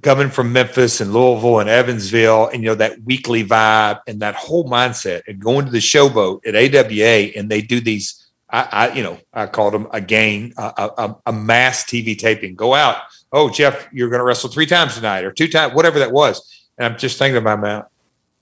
coming 0.01 0.31
from 0.31 0.53
Memphis 0.53 1.01
and 1.01 1.13
Louisville 1.13 1.59
and 1.59 1.69
Evansville, 1.69 2.47
and 2.47 2.63
you 2.63 2.69
know 2.69 2.77
that 2.77 3.03
weekly 3.03 3.43
vibe 3.43 3.99
and 4.07 4.21
that 4.21 4.37
whole 4.37 4.65
mindset, 4.71 5.23
and 5.27 5.41
going 5.41 5.65
to 5.65 5.73
the 5.73 5.79
showboat 5.79 6.47
at 6.47 6.55
AWA, 6.55 7.37
and 7.37 7.51
they 7.51 7.63
do 7.63 7.81
these. 7.81 8.25
I, 8.49 8.69
I 8.71 8.95
you 8.95 9.03
know, 9.03 9.19
I 9.35 9.47
called 9.47 9.75
them 9.75 9.89
again 9.91 10.55
a, 10.57 10.93
a, 10.97 11.17
a 11.27 11.33
mass 11.33 11.83
TV 11.83 12.17
taping. 12.17 12.55
Go 12.55 12.75
out. 12.75 12.99
Oh, 13.33 13.51
Jeff, 13.51 13.89
you're 13.93 14.09
going 14.09 14.21
to 14.21 14.25
wrestle 14.25 14.51
three 14.51 14.67
times 14.67 14.95
tonight 14.95 15.25
or 15.25 15.33
two 15.33 15.49
times, 15.49 15.75
whatever 15.75 15.99
that 15.99 16.13
was. 16.13 16.69
And 16.79 16.87
I'm 16.87 16.97
just 16.97 17.19
thinking 17.19 17.39
about 17.39 17.59
my 17.59 17.83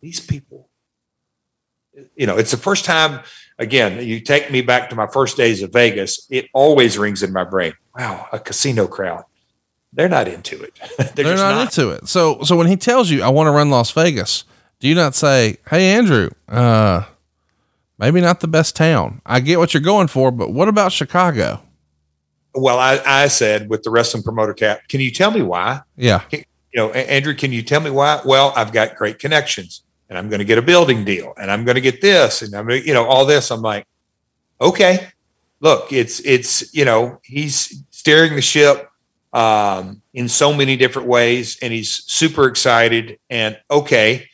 these 0.02 0.20
people. 0.20 0.68
You 2.14 2.26
know, 2.26 2.36
it's 2.36 2.50
the 2.50 2.58
first 2.58 2.84
time 2.84 3.22
again, 3.60 4.04
you 4.04 4.20
take 4.20 4.50
me 4.50 4.62
back 4.62 4.90
to 4.90 4.96
my 4.96 5.06
first 5.06 5.36
days 5.36 5.62
of 5.62 5.72
Vegas, 5.72 6.26
it 6.30 6.48
always 6.52 6.98
rings 6.98 7.22
in 7.22 7.32
my 7.32 7.44
brain. 7.44 7.74
Wow, 7.96 8.26
a 8.32 8.40
casino 8.40 8.88
crowd. 8.88 9.24
They're 9.92 10.08
not 10.08 10.26
into 10.26 10.60
it. 10.62 10.78
They're, 10.98 11.24
They're 11.24 11.36
not, 11.36 11.52
not, 11.52 11.76
into 11.76 11.90
it. 11.90 12.08
So 12.08 12.42
so 12.42 12.56
when 12.56 12.66
he 12.66 12.76
tells 12.76 13.10
you 13.10 13.22
I 13.22 13.28
want 13.28 13.46
to 13.46 13.52
run 13.52 13.70
Las 13.70 13.92
Vegas, 13.92 14.44
do 14.80 14.88
you 14.88 14.94
not 14.94 15.14
say, 15.14 15.58
"Hey 15.68 15.92
Andrew, 15.92 16.30
uh 16.48 17.04
maybe 17.98 18.20
not 18.20 18.40
the 18.40 18.48
best 18.48 18.74
town. 18.74 19.20
I 19.26 19.40
get 19.40 19.58
what 19.58 19.74
you're 19.74 19.82
going 19.82 20.08
for, 20.08 20.30
but 20.30 20.52
what 20.52 20.68
about 20.68 20.92
Chicago?" 20.92 21.60
well, 22.54 22.78
I, 22.78 23.00
I 23.06 23.28
said 23.28 23.70
with 23.70 23.84
the 23.84 23.90
wrestling 23.90 24.24
promoter 24.24 24.54
cap, 24.54 24.88
can 24.88 25.00
you 25.00 25.12
tell 25.12 25.30
me 25.30 25.42
why? 25.42 25.82
Yeah. 25.96 26.22
You 26.32 26.42
know, 26.74 26.90
Andrew, 26.90 27.34
can 27.34 27.52
you 27.52 27.62
tell 27.62 27.80
me 27.80 27.90
why? 27.90 28.20
Well, 28.24 28.52
I've 28.56 28.72
got 28.72 28.96
great 28.96 29.18
connections 29.18 29.82
and 30.10 30.18
I'm 30.18 30.28
going 30.28 30.40
to 30.40 30.44
get 30.44 30.58
a 30.58 30.62
building 30.62 31.04
deal 31.04 31.32
and 31.40 31.50
I'm 31.50 31.64
going 31.64 31.76
to 31.76 31.80
get 31.80 32.02
this 32.02 32.42
and 32.42 32.52
I'm, 32.54 32.68
you 32.68 32.92
know, 32.92 33.06
all 33.06 33.24
this. 33.24 33.50
I'm 33.50 33.62
like, 33.62 33.86
okay, 34.60 35.08
look, 35.60 35.92
it's, 35.92 36.20
it's, 36.20 36.74
you 36.74 36.84
know, 36.84 37.20
he's 37.22 37.82
steering 37.90 38.34
the 38.34 38.42
ship 38.42 38.90
um, 39.32 40.02
in 40.12 40.28
so 40.28 40.52
many 40.52 40.76
different 40.76 41.08
ways 41.08 41.58
and 41.62 41.72
he's 41.72 42.04
super 42.04 42.46
excited 42.46 43.18
and 43.30 43.58
okay, 43.70 44.28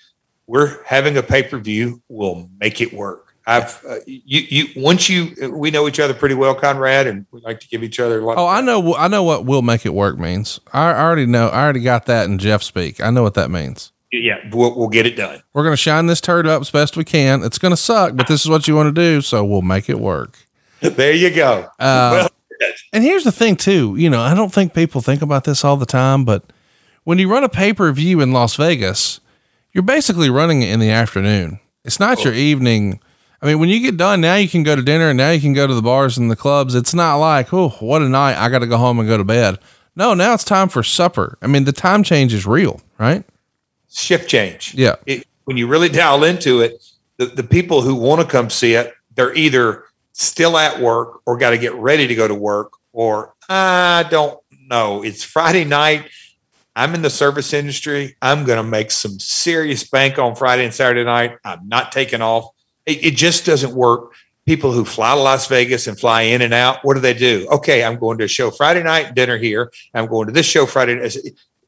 we're 0.46 0.82
having 0.84 1.18
a 1.18 1.22
pay-per-view. 1.22 2.02
We'll 2.08 2.48
make 2.58 2.80
it 2.80 2.92
work. 2.92 3.34
I've 3.48 3.84
uh, 3.88 3.98
you 4.06 4.40
you 4.40 4.82
once 4.82 5.08
you 5.08 5.52
we 5.52 5.70
know 5.70 5.86
each 5.86 6.00
other 6.00 6.14
pretty 6.14 6.34
well, 6.34 6.52
Conrad, 6.52 7.06
and 7.06 7.26
we 7.30 7.40
like 7.42 7.60
to 7.60 7.68
give 7.68 7.84
each 7.84 8.00
other. 8.00 8.18
A 8.18 8.24
lot 8.24 8.38
oh, 8.38 8.46
I 8.48 8.60
know, 8.60 8.96
I 8.96 9.06
know 9.06 9.22
what 9.22 9.44
"we'll 9.44 9.62
make 9.62 9.86
it 9.86 9.94
work" 9.94 10.18
means. 10.18 10.58
I, 10.72 10.90
I 10.90 11.00
already 11.00 11.26
know. 11.26 11.46
I 11.46 11.62
already 11.62 11.80
got 11.80 12.06
that 12.06 12.28
in 12.28 12.38
Jeff 12.38 12.64
speak. 12.64 13.00
I 13.00 13.10
know 13.10 13.22
what 13.22 13.34
that 13.34 13.48
means. 13.48 13.92
Yeah, 14.22 14.38
we'll, 14.52 14.76
we'll 14.76 14.88
get 14.88 15.06
it 15.06 15.16
done. 15.16 15.42
We're 15.52 15.64
gonna 15.64 15.76
shine 15.76 16.06
this 16.06 16.20
turd 16.20 16.46
up 16.46 16.60
as 16.60 16.70
best 16.70 16.96
we 16.96 17.04
can. 17.04 17.42
It's 17.42 17.58
gonna 17.58 17.76
suck, 17.76 18.16
but 18.16 18.26
this 18.26 18.44
is 18.44 18.50
what 18.50 18.68
you 18.68 18.74
want 18.74 18.94
to 18.94 19.00
do, 19.00 19.20
so 19.20 19.44
we'll 19.44 19.62
make 19.62 19.88
it 19.88 20.00
work. 20.00 20.38
There 20.80 21.12
you 21.12 21.30
go. 21.30 21.68
Uh, 21.80 22.28
well, 22.60 22.68
and 22.92 23.02
here's 23.02 23.24
the 23.24 23.32
thing, 23.32 23.56
too. 23.56 23.96
You 23.96 24.10
know, 24.10 24.20
I 24.20 24.34
don't 24.34 24.52
think 24.52 24.74
people 24.74 25.00
think 25.00 25.22
about 25.22 25.44
this 25.44 25.64
all 25.64 25.76
the 25.76 25.86
time, 25.86 26.24
but 26.24 26.52
when 27.04 27.18
you 27.18 27.30
run 27.30 27.44
a 27.44 27.48
pay 27.48 27.72
per 27.72 27.90
view 27.92 28.20
in 28.20 28.32
Las 28.32 28.56
Vegas, 28.56 29.20
you're 29.72 29.82
basically 29.82 30.28
running 30.28 30.62
it 30.62 30.70
in 30.70 30.78
the 30.78 30.90
afternoon. 30.90 31.60
It's 31.82 31.98
not 31.98 32.18
oh. 32.18 32.24
your 32.24 32.34
evening 32.34 33.00
I 33.40 33.46
mean, 33.46 33.58
when 33.58 33.68
you 33.68 33.80
get 33.80 33.96
done, 33.96 34.20
now 34.20 34.36
you 34.36 34.48
can 34.48 34.62
go 34.62 34.74
to 34.74 34.82
dinner 34.82 35.10
and 35.10 35.16
now 35.16 35.30
you 35.30 35.40
can 35.40 35.52
go 35.52 35.66
to 35.66 35.74
the 35.74 35.82
bars 35.82 36.16
and 36.16 36.30
the 36.30 36.36
clubs. 36.36 36.74
It's 36.74 36.94
not 36.94 37.16
like, 37.16 37.52
oh, 37.52 37.68
what 37.80 38.02
a 38.02 38.08
night. 38.08 38.36
I 38.36 38.48
got 38.48 38.60
to 38.60 38.66
go 38.66 38.78
home 38.78 38.98
and 38.98 39.08
go 39.08 39.18
to 39.18 39.24
bed. 39.24 39.58
No, 39.94 40.14
now 40.14 40.34
it's 40.34 40.44
time 40.44 40.68
for 40.68 40.82
supper. 40.82 41.38
I 41.42 41.46
mean, 41.46 41.64
the 41.64 41.72
time 41.72 42.02
change 42.02 42.32
is 42.32 42.46
real, 42.46 42.80
right? 42.98 43.24
Shift 43.90 44.28
change. 44.28 44.74
Yeah. 44.74 44.96
It, 45.06 45.26
when 45.44 45.56
you 45.56 45.66
really 45.66 45.88
dial 45.88 46.24
into 46.24 46.60
it, 46.60 46.82
the, 47.16 47.26
the 47.26 47.42
people 47.42 47.82
who 47.82 47.94
want 47.94 48.20
to 48.20 48.26
come 48.26 48.50
see 48.50 48.74
it, 48.74 48.92
they're 49.14 49.34
either 49.34 49.84
still 50.12 50.56
at 50.56 50.80
work 50.80 51.20
or 51.26 51.36
got 51.36 51.50
to 51.50 51.58
get 51.58 51.74
ready 51.74 52.06
to 52.06 52.14
go 52.14 52.26
to 52.26 52.34
work 52.34 52.72
or 52.92 53.34
I 53.48 54.06
don't 54.10 54.40
know. 54.68 55.02
It's 55.02 55.22
Friday 55.22 55.64
night. 55.64 56.10
I'm 56.74 56.94
in 56.94 57.02
the 57.02 57.10
service 57.10 57.52
industry. 57.52 58.16
I'm 58.20 58.44
going 58.44 58.58
to 58.58 58.62
make 58.62 58.90
some 58.90 59.18
serious 59.18 59.88
bank 59.88 60.18
on 60.18 60.34
Friday 60.34 60.64
and 60.64 60.74
Saturday 60.74 61.04
night. 61.04 61.36
I'm 61.44 61.68
not 61.68 61.92
taking 61.92 62.20
off. 62.20 62.50
It, 62.84 63.04
it 63.04 63.16
just 63.16 63.46
doesn't 63.46 63.74
work. 63.74 64.12
People 64.44 64.72
who 64.72 64.84
fly 64.84 65.14
to 65.14 65.20
Las 65.20 65.48
Vegas 65.48 65.86
and 65.86 65.98
fly 65.98 66.22
in 66.22 66.40
and 66.40 66.54
out, 66.54 66.84
what 66.84 66.94
do 66.94 67.00
they 67.00 67.14
do? 67.14 67.48
Okay, 67.50 67.82
I'm 67.82 67.98
going 67.98 68.18
to 68.18 68.24
a 68.24 68.28
show 68.28 68.50
Friday 68.50 68.82
night, 68.82 69.14
dinner 69.14 69.36
here. 69.38 69.72
I'm 69.92 70.06
going 70.06 70.26
to 70.28 70.32
this 70.32 70.46
show 70.46 70.66
Friday. 70.66 71.10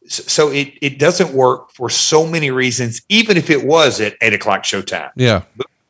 So 0.08 0.50
it, 0.50 0.74
it 0.80 0.98
doesn't 0.98 1.32
work 1.32 1.70
for 1.72 1.90
so 1.90 2.26
many 2.26 2.50
reasons, 2.50 3.02
even 3.08 3.36
if 3.36 3.50
it 3.50 3.64
was 3.64 4.00
at 4.00 4.14
eight 4.20 4.32
o'clock 4.32 4.62
showtime. 4.62 5.10
Yeah. 5.16 5.42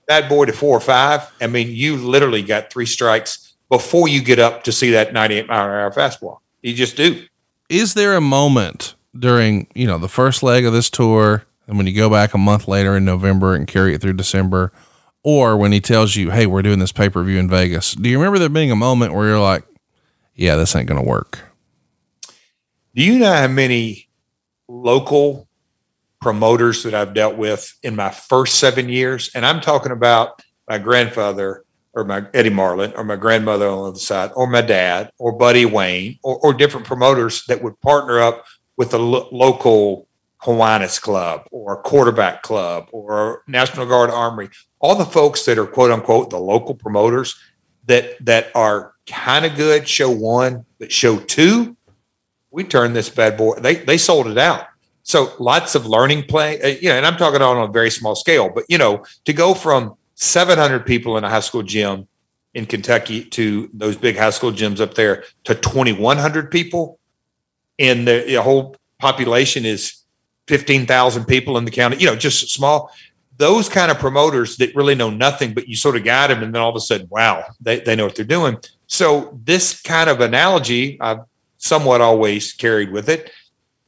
Bad 0.07 0.29
boy 0.29 0.47
to 0.47 0.53
four 0.53 0.77
or 0.77 0.81
five. 0.81 1.31
I 1.41 1.47
mean, 1.47 1.69
you 1.71 1.97
literally 1.97 2.43
got 2.43 2.73
three 2.73 2.87
strikes 2.87 3.55
before 3.69 4.09
you 4.09 4.23
get 4.23 4.39
up 4.39 4.65
to 4.65 4.73
see 4.73 4.91
that 4.91 5.13
98 5.13 5.47
mile 5.47 5.65
an 5.67 5.71
hour 5.71 5.93
fastball. 5.93 6.39
You 6.63 6.75
just 6.75 6.97
do. 6.97 7.25
Is 7.69 7.95
there 7.95 8.17
a 8.17 8.21
moment 8.21 8.95
during, 9.19 9.67
you 9.75 9.87
know, 9.87 9.99
the 9.99 10.09
first 10.09 10.43
leg 10.43 10.65
of 10.65 10.73
this 10.73 10.91
tour 10.91 11.45
and 11.69 11.77
when 11.77 11.87
you 11.87 11.95
go 11.95 12.09
back 12.09 12.35
a 12.35 12.39
month 12.39 12.67
later 12.67 12.97
in 12.97 13.05
November 13.05 13.55
and 13.55 13.67
carry 13.67 13.95
it 13.95 14.01
through 14.01 14.15
December 14.15 14.73
or 15.23 15.57
when 15.57 15.73
he 15.73 15.81
tells 15.81 16.17
you, 16.17 16.31
"Hey, 16.31 16.47
we're 16.47 16.63
doing 16.63 16.79
this 16.79 16.93
pay 16.93 17.11
per 17.11 17.23
view 17.23 17.39
in 17.39 17.49
Vegas." 17.49 17.93
Do 17.93 18.09
you 18.09 18.19
remember 18.19 18.39
there 18.39 18.49
being 18.49 18.71
a 18.71 18.77
moment 18.77 19.13
where 19.13 19.29
you're 19.29 19.41
like, 19.41 19.65
"Yeah, 20.35 20.57
this 20.57 20.75
ain't 20.75 20.89
going 20.89 21.03
to 21.03 21.07
work"? 21.07 21.41
Do 22.95 23.03
you 23.03 23.19
know 23.19 23.33
how 23.33 23.49
many 23.49 24.08
local 24.69 25.49
promoters 26.21 26.83
that 26.83 26.95
I've 26.95 27.15
dealt 27.15 27.37
with 27.37 27.73
in 27.83 27.97
my 27.97 28.11
first 28.11 28.57
seven 28.57 28.89
years? 28.89 29.31
And 29.35 29.45
I'm 29.45 29.61
talking 29.61 29.93
about 29.93 30.43
my 30.69 30.79
grandfather 30.79 31.65
or 31.95 32.05
my 32.05 32.27
Eddie 32.35 32.51
Marlin 32.51 32.93
or 32.97 33.05
my 33.05 33.17
grandmother 33.17 33.69
on 33.69 33.79
the 33.79 33.89
other 33.91 33.99
side 33.99 34.31
or 34.37 34.47
my 34.47 34.61
dad 34.61 35.11
or 35.19 35.33
Buddy 35.33 35.65
Wayne 35.65 36.19
or, 36.23 36.39
or 36.39 36.53
different 36.53 36.87
promoters 36.87 37.45
that 37.47 37.63
would 37.63 37.81
partner 37.81 38.21
up 38.21 38.45
with 38.77 38.95
a 38.95 38.99
lo- 38.99 39.29
local 39.33 40.07
Kiwanis 40.41 41.01
Club 41.01 41.47
or 41.51 41.75
a 41.75 41.83
quarterback 41.83 42.43
club 42.43 42.89
or 42.93 43.43
National 43.49 43.87
Guard 43.87 44.11
Armory, 44.11 44.51
all 44.79 44.95
the 44.95 45.05
folks 45.05 45.45
that 45.47 45.59
are 45.59 45.67
quote 45.67 45.91
unquote 45.91 46.31
the 46.31 46.39
local 46.39 46.75
promoters 46.75 47.37
that 47.87 48.25
that 48.25 48.55
are 48.55 48.95
kind 49.09 49.45
of 49.45 49.57
good 49.57 49.89
show 49.89 50.11
one, 50.11 50.65
but 50.79 50.93
show 50.93 51.19
two, 51.19 51.77
we 52.59 52.65
turned 52.65 52.97
this 52.97 53.09
bad 53.09 53.37
boy. 53.37 53.55
They 53.61 53.77
they 53.77 53.97
sold 53.97 54.27
it 54.27 54.37
out. 54.37 54.67
So 55.05 55.33
lots 55.39 55.77
of 55.77 55.87
learning 55.87 56.25
play, 56.25 56.61
uh, 56.61 56.67
you 56.67 56.89
know, 56.89 56.97
and 56.97 57.07
I'm 57.07 57.17
talking 57.17 57.41
on 57.41 57.57
a 57.57 57.71
very 57.71 57.89
small 57.89 58.17
scale, 58.17 58.51
but 58.53 58.65
you 58.69 58.77
know, 58.77 59.05
to 59.27 59.33
go 59.33 59.55
from 59.55 59.97
700 60.17 60.85
people 60.85 61.17
in 61.17 61.23
a 61.23 61.31
high 61.31 61.39
school 61.39 61.63
gym 61.63 62.09
in 62.55 62.67
Kentucky 62.67 63.23
to 63.27 63.71
those 63.73 63.97
big 63.97 64.17
high 64.17 64.31
school 64.31 64.51
gyms 64.51 64.81
up 64.81 64.95
there 64.95 65.23
to 65.45 65.55
2,100 65.55 66.51
people, 66.51 66.99
and 67.79 68.09
the, 68.09 68.25
the 68.27 68.43
whole 68.43 68.75
population 68.99 69.65
is 69.65 70.03
15,000 70.49 71.27
people 71.27 71.59
in 71.59 71.65
the 71.65 71.71
county, 71.71 71.97
you 71.99 72.07
know, 72.07 72.17
just 72.17 72.51
small. 72.51 72.91
Those 73.37 73.69
kind 73.69 73.93
of 73.93 74.01
promoters 74.01 74.57
that 74.57 74.75
really 74.75 74.97
know 74.97 75.11
nothing, 75.11 75.55
but 75.55 75.69
you 75.69 75.77
sort 75.77 75.95
of 75.95 76.03
got 76.03 76.27
them, 76.27 76.43
and 76.43 76.53
then 76.53 76.61
all 76.61 76.71
of 76.71 76.77
a 76.77 76.81
sudden, 76.81 77.07
wow, 77.09 77.45
they, 77.61 77.79
they 77.79 77.95
know 77.95 78.07
what 78.07 78.17
they're 78.17 78.25
doing. 78.25 78.57
So 78.89 79.39
this 79.45 79.81
kind 79.81 80.11
of 80.11 80.21
analogy 80.21 80.99
I've 81.01 81.21
somewhat 81.59 82.01
always 82.01 82.53
carried 82.53 82.91
with 82.91 83.09
it. 83.09 83.31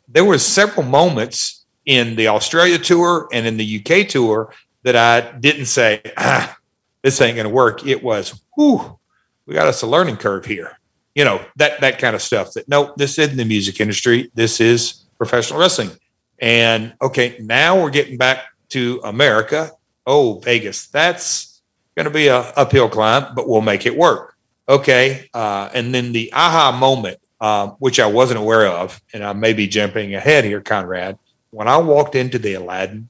There 0.08 0.24
was 0.24 0.44
several 0.44 0.84
moments 0.84 1.64
in 1.86 2.16
the 2.16 2.28
Australia 2.28 2.78
tour 2.78 3.28
and 3.32 3.46
in 3.46 3.56
the 3.56 3.84
UK 3.84 4.08
tour 4.08 4.52
that 4.82 4.96
I 4.96 5.32
didn't 5.38 5.66
say, 5.66 6.02
ah, 6.16 6.56
this 7.02 7.20
ain't 7.20 7.36
going 7.36 7.48
to 7.48 7.54
work. 7.54 7.86
It 7.86 8.02
was, 8.02 8.40
whew, 8.56 8.98
we 9.46 9.54
got 9.54 9.66
us 9.66 9.82
a 9.82 9.86
learning 9.86 10.16
curve 10.16 10.44
here. 10.44 10.78
You 11.14 11.24
know, 11.24 11.44
that 11.56 11.80
that 11.80 11.98
kind 11.98 12.14
of 12.14 12.22
stuff 12.22 12.52
that 12.52 12.68
no, 12.68 12.94
this 12.96 13.18
isn't 13.18 13.36
the 13.36 13.44
music 13.44 13.80
industry. 13.80 14.30
This 14.34 14.60
is 14.60 15.06
professional 15.18 15.58
wrestling. 15.58 15.90
And 16.38 16.94
okay, 17.02 17.36
now 17.40 17.80
we're 17.80 17.90
getting 17.90 18.16
back 18.16 18.44
to 18.70 19.00
America. 19.02 19.72
Oh, 20.06 20.38
Vegas, 20.38 20.86
that's 20.86 21.62
going 21.96 22.04
to 22.04 22.10
be 22.10 22.28
a 22.28 22.38
uphill 22.38 22.88
climb, 22.88 23.34
but 23.34 23.48
we'll 23.48 23.60
make 23.60 23.86
it 23.86 23.96
work. 23.96 24.36
Okay. 24.68 25.28
Uh, 25.34 25.68
and 25.74 25.92
then 25.92 26.12
the 26.12 26.32
aha 26.32 26.70
moment, 26.70 27.18
uh, 27.40 27.68
which 27.78 27.98
I 27.98 28.06
wasn't 28.06 28.40
aware 28.40 28.66
of, 28.66 29.00
and 29.12 29.24
I 29.24 29.32
may 29.32 29.52
be 29.52 29.66
jumping 29.66 30.14
ahead 30.14 30.44
here, 30.44 30.60
Conrad. 30.60 31.18
When 31.50 31.68
I 31.68 31.78
walked 31.78 32.14
into 32.14 32.38
the 32.38 32.54
Aladdin 32.54 33.08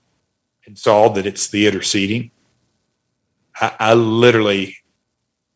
and 0.66 0.78
saw 0.78 1.09
that 1.11 1.27
it's 1.27 1.47
theater 1.47 1.82
seating, 1.82 2.31
I, 3.61 3.74
I 3.78 3.94
literally 3.94 4.77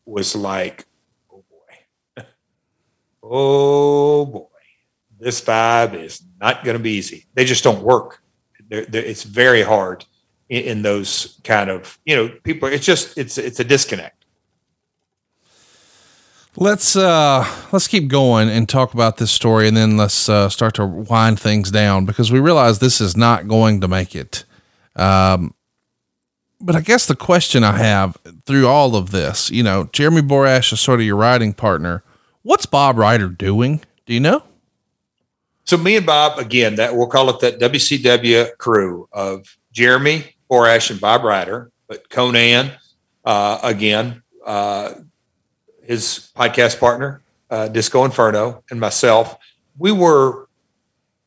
was 0.05 0.35
like, 0.35 0.85
oh 1.31 1.43
boy, 1.49 2.23
oh 3.23 4.25
boy 4.25 4.47
this 5.19 5.41
vibe 5.41 5.95
is 5.95 6.21
not 6.39 6.63
going 6.63 6.77
to 6.77 6.83
be 6.83 6.91
easy. 6.91 7.25
They 7.33 7.45
just 7.45 7.63
don't 7.63 7.81
work. 7.81 8.21
They're, 8.69 8.85
they're, 8.85 9.03
it's 9.03 9.23
very 9.23 9.61
hard 9.61 10.05
in, 10.49 10.63
in, 10.63 10.81
those 10.81 11.39
kind 11.43 11.69
of 11.69 11.97
you 12.05 12.15
know 12.15 12.29
people. 12.43 12.69
It's 12.69 12.85
just 12.85 13.17
it's 13.17 13.37
it's 13.37 13.59
a 13.59 13.63
disconnect. 13.63 14.14
Let's 16.57 16.95
uh 16.95 17.45
let's 17.71 17.87
keep 17.87 18.07
going 18.07 18.49
and 18.49 18.67
talk 18.67 18.93
about 18.93 19.17
this 19.17 19.31
story, 19.31 19.67
and 19.67 19.75
then 19.75 19.97
let's 19.97 20.29
uh, 20.29 20.49
start 20.49 20.75
to 20.75 20.85
wind 20.85 21.39
things 21.39 21.69
down 21.69 22.05
because 22.05 22.31
we 22.31 22.39
realize 22.39 22.79
this 22.79 23.01
is 23.01 23.17
not 23.17 23.47
going 23.47 23.81
to 23.81 23.87
make 23.87 24.15
it. 24.15 24.45
Um, 24.95 25.53
but 26.61 26.75
I 26.75 26.81
guess 26.81 27.05
the 27.05 27.15
question 27.15 27.63
I 27.63 27.77
have 27.77 28.17
through 28.45 28.67
all 28.67 28.95
of 28.95 29.11
this, 29.11 29.51
you 29.51 29.63
know, 29.63 29.89
Jeremy 29.91 30.21
Borash 30.21 30.71
is 30.71 30.79
sort 30.79 31.01
of 31.01 31.05
your 31.05 31.17
writing 31.17 31.53
partner. 31.53 32.03
What's 32.43 32.65
Bob 32.65 32.97
Ryder 32.97 33.27
doing? 33.29 33.81
Do 34.05 34.13
you 34.13 34.21
know? 34.21 34.43
So 35.65 35.77
me 35.77 35.97
and 35.97 36.05
Bob, 36.05 36.39
again, 36.39 36.75
that 36.75 36.95
we'll 36.95 37.07
call 37.07 37.29
it 37.31 37.39
that 37.41 37.59
WCW 37.59 38.57
crew 38.57 39.09
of 39.11 39.57
Jeremy 39.73 40.35
Borash 40.49 40.89
and 40.91 41.01
Bob 41.01 41.23
Ryder, 41.23 41.71
but 41.87 42.09
Conan 42.09 42.71
uh, 43.25 43.59
again, 43.63 44.21
uh, 44.45 44.93
his 45.87 46.31
podcast 46.35 46.79
partner, 46.79 47.21
uh, 47.49 47.67
Disco 47.67 48.05
Inferno, 48.05 48.63
and 48.69 48.79
myself, 48.79 49.37
we 49.77 49.91
were 49.91 50.47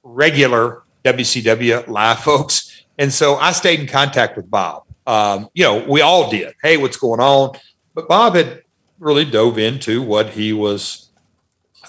regular 0.02 0.82
WCW 1.04 1.88
live 1.88 2.18
folks. 2.24 2.84
And 2.98 3.12
so 3.12 3.36
I 3.36 3.52
stayed 3.52 3.80
in 3.80 3.86
contact 3.86 4.36
with 4.36 4.50
Bob. 4.50 4.84
Um, 5.06 5.48
you 5.54 5.64
know, 5.64 5.84
we 5.88 6.00
all 6.00 6.30
did. 6.30 6.54
Hey, 6.62 6.76
what's 6.76 6.96
going 6.96 7.20
on? 7.20 7.56
But 7.94 8.08
Bob 8.08 8.34
had 8.34 8.62
really 8.98 9.24
dove 9.24 9.58
into 9.58 10.02
what 10.02 10.30
he 10.30 10.52
was 10.52 11.10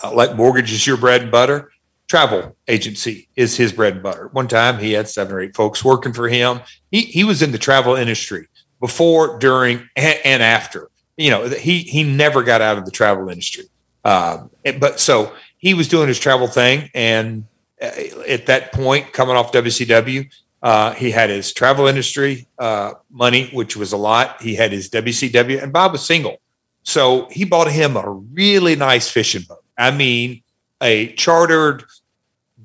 uh, 0.03 0.13
like 0.13 0.35
mortgage 0.35 0.71
is 0.71 0.85
your 0.85 0.97
bread 0.97 1.23
and 1.23 1.31
butter 1.31 1.71
travel 2.09 2.57
agency 2.67 3.29
is 3.35 3.55
his 3.55 3.71
bread 3.71 3.93
and 3.93 4.03
butter. 4.03 4.29
One 4.33 4.47
time 4.47 4.79
he 4.79 4.93
had 4.93 5.07
seven 5.07 5.33
or 5.33 5.39
eight 5.39 5.55
folks 5.55 5.85
working 5.85 6.11
for 6.11 6.27
him. 6.27 6.61
He 6.91 7.01
he 7.01 7.23
was 7.23 7.41
in 7.41 7.51
the 7.51 7.57
travel 7.57 7.95
industry 7.95 8.47
before, 8.81 9.37
during, 9.39 9.89
and, 9.95 10.19
and 10.25 10.43
after. 10.43 10.88
You 11.19 11.29
know, 11.31 11.49
he 11.49 11.79
he 11.79 12.03
never 12.03 12.43
got 12.43 12.61
out 12.61 12.77
of 12.77 12.85
the 12.85 12.91
travel 12.91 13.27
industry. 13.29 13.65
Um, 14.05 14.49
but 14.79 15.01
so 15.01 15.33
he 15.57 15.73
was 15.73 15.89
doing 15.89 16.07
his 16.07 16.17
travel 16.17 16.47
thing, 16.47 16.89
and 16.93 17.45
uh, 17.81 17.91
at 18.25 18.45
that 18.45 18.71
point, 18.71 19.11
coming 19.11 19.35
off 19.35 19.51
WCW, 19.51 20.31
uh, 20.63 20.93
he 20.93 21.11
had 21.11 21.29
his 21.29 21.51
travel 21.51 21.87
industry 21.87 22.47
uh, 22.57 22.93
money, 23.11 23.49
which 23.51 23.75
was 23.75 23.91
a 23.91 23.97
lot. 23.97 24.41
He 24.41 24.55
had 24.55 24.71
his 24.71 24.89
WCW, 24.89 25.61
and 25.61 25.73
Bob 25.73 25.91
was 25.91 26.05
single, 26.05 26.37
so 26.83 27.27
he 27.29 27.43
bought 27.43 27.69
him 27.69 27.97
a 27.97 28.09
really 28.09 28.77
nice 28.77 29.11
fishing 29.11 29.43
boat. 29.47 29.63
I 29.77 29.91
mean, 29.91 30.41
a 30.81 31.11
chartered 31.13 31.83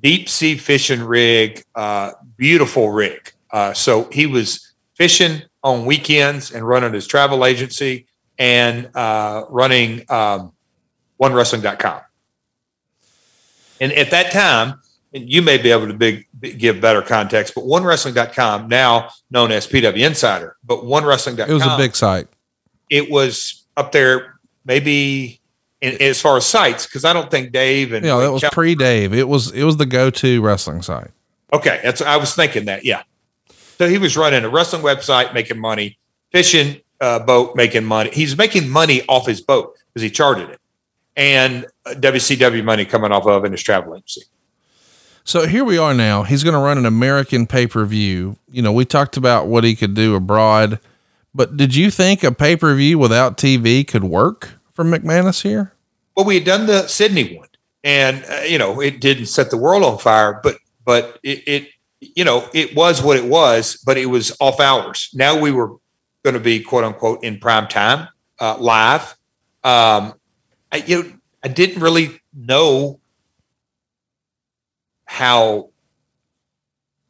deep 0.01 0.29
sea 0.29 0.55
fishing 0.55 1.03
rig, 1.03 1.61
uh, 1.75 2.11
beautiful 2.37 2.89
rig. 2.89 3.33
Uh, 3.51 3.73
so 3.73 4.05
he 4.11 4.27
was 4.27 4.73
fishing 4.95 5.41
on 5.61 5.85
weekends 5.85 6.51
and 6.51 6.65
running 6.65 6.93
his 6.93 7.05
travel 7.05 7.45
agency 7.45 8.07
and 8.37 8.89
uh, 8.95 9.45
running 9.49 10.03
um, 10.09 10.53
onewrestling.com. 11.21 12.01
And 13.79 13.91
at 13.93 14.11
that 14.11 14.31
time, 14.31 14.81
and 15.13 15.29
you 15.29 15.41
may 15.41 15.57
be 15.57 15.71
able 15.71 15.87
to 15.87 15.93
big, 15.93 16.27
give 16.41 16.81
better 16.81 17.01
context, 17.01 17.55
but 17.55 17.63
onewrestling.com, 17.63 18.67
now 18.67 19.09
known 19.31 19.51
as 19.51 19.65
PW 19.67 20.05
Insider, 20.05 20.57
but 20.63 20.79
onewrestling.com. 20.79 21.49
It 21.49 21.53
was 21.53 21.65
a 21.65 21.77
big 21.77 21.95
site. 21.95 22.27
It 22.89 23.09
was 23.09 23.63
up 23.77 23.91
there, 23.91 24.39
maybe 24.65 25.39
in, 25.81 26.01
as 26.01 26.21
far 26.21 26.37
as 26.37 26.45
sites, 26.45 26.85
because 26.85 27.05
I 27.05 27.13
don't 27.13 27.31
think 27.31 27.51
Dave 27.51 27.93
and 27.93 28.05
you 28.05 28.11
know, 28.11 28.21
it 28.21 28.31
was 28.31 28.43
pre 28.51 28.75
Dave. 28.75 29.13
It 29.13 29.27
was 29.27 29.51
it 29.51 29.63
was 29.63 29.77
the 29.77 29.85
go 29.85 30.09
to 30.09 30.41
wrestling 30.41 30.81
site. 30.81 31.11
Okay, 31.53 31.79
that's 31.83 32.01
I 32.01 32.17
was 32.17 32.35
thinking 32.35 32.65
that. 32.65 32.85
Yeah, 32.85 33.03
so 33.77 33.87
he 33.87 33.97
was 33.97 34.17
running 34.17 34.43
a 34.43 34.49
wrestling 34.49 34.83
website, 34.83 35.33
making 35.33 35.59
money, 35.59 35.97
fishing 36.31 36.81
uh, 37.01 37.19
boat, 37.19 37.55
making 37.55 37.85
money. 37.85 38.09
He's 38.11 38.37
making 38.37 38.69
money 38.69 39.01
off 39.07 39.25
his 39.25 39.41
boat 39.41 39.75
because 39.87 40.01
he 40.01 40.09
chartered 40.09 40.49
it, 40.49 40.59
and 41.15 41.65
WCW 41.85 42.63
money 42.63 42.85
coming 42.85 43.11
off 43.11 43.25
of 43.25 43.45
in 43.45 43.51
his 43.51 43.63
travel 43.63 43.95
agency. 43.95 44.23
So 45.23 45.47
here 45.47 45.65
we 45.65 45.77
are 45.77 45.93
now. 45.93 46.21
He's 46.21 46.43
going 46.43 46.53
to 46.53 46.59
run 46.59 46.77
an 46.77 46.85
American 46.85 47.47
pay 47.47 47.65
per 47.65 47.83
view. 47.85 48.37
You 48.51 48.61
know, 48.61 48.71
we 48.71 48.85
talked 48.85 49.17
about 49.17 49.47
what 49.47 49.63
he 49.63 49.75
could 49.75 49.95
do 49.95 50.15
abroad, 50.15 50.79
but 51.33 51.57
did 51.57 51.75
you 51.75 51.89
think 51.89 52.23
a 52.23 52.31
pay 52.31 52.55
per 52.55 52.73
view 52.75 52.99
without 52.99 53.37
TV 53.37 53.85
could 53.87 54.03
work 54.03 54.53
for 54.73 54.85
McManus 54.85 55.41
here? 55.41 55.73
Well, 56.15 56.25
we 56.25 56.35
had 56.35 56.43
done 56.43 56.67
the 56.67 56.87
Sydney 56.87 57.37
one, 57.37 57.49
and 57.83 58.23
uh, 58.29 58.41
you 58.41 58.57
know, 58.57 58.79
it 58.79 59.01
didn't 59.01 59.25
set 59.25 59.49
the 59.49 59.57
world 59.57 59.83
on 59.83 59.97
fire, 59.97 60.39
but 60.43 60.57
but 60.85 61.19
it, 61.23 61.43
it 61.47 61.69
you 61.99 62.23
know, 62.23 62.47
it 62.53 62.75
was 62.75 63.01
what 63.01 63.17
it 63.17 63.25
was, 63.25 63.81
but 63.85 63.97
it 63.97 64.05
was 64.05 64.35
off 64.39 64.59
hours. 64.59 65.09
Now 65.13 65.39
we 65.39 65.51
were 65.51 65.75
going 66.25 66.33
to 66.33 66.39
be 66.41 66.59
quote 66.59 66.83
unquote 66.83 67.23
in 67.23 67.39
prime 67.39 67.67
time, 67.67 68.09
uh, 68.41 68.57
live. 68.57 69.15
Um, 69.63 70.15
I, 70.71 70.83
you 70.85 71.03
know, 71.03 71.13
I 71.43 71.47
didn't 71.47 71.81
really 71.81 72.19
know 72.33 72.99
how 75.05 75.69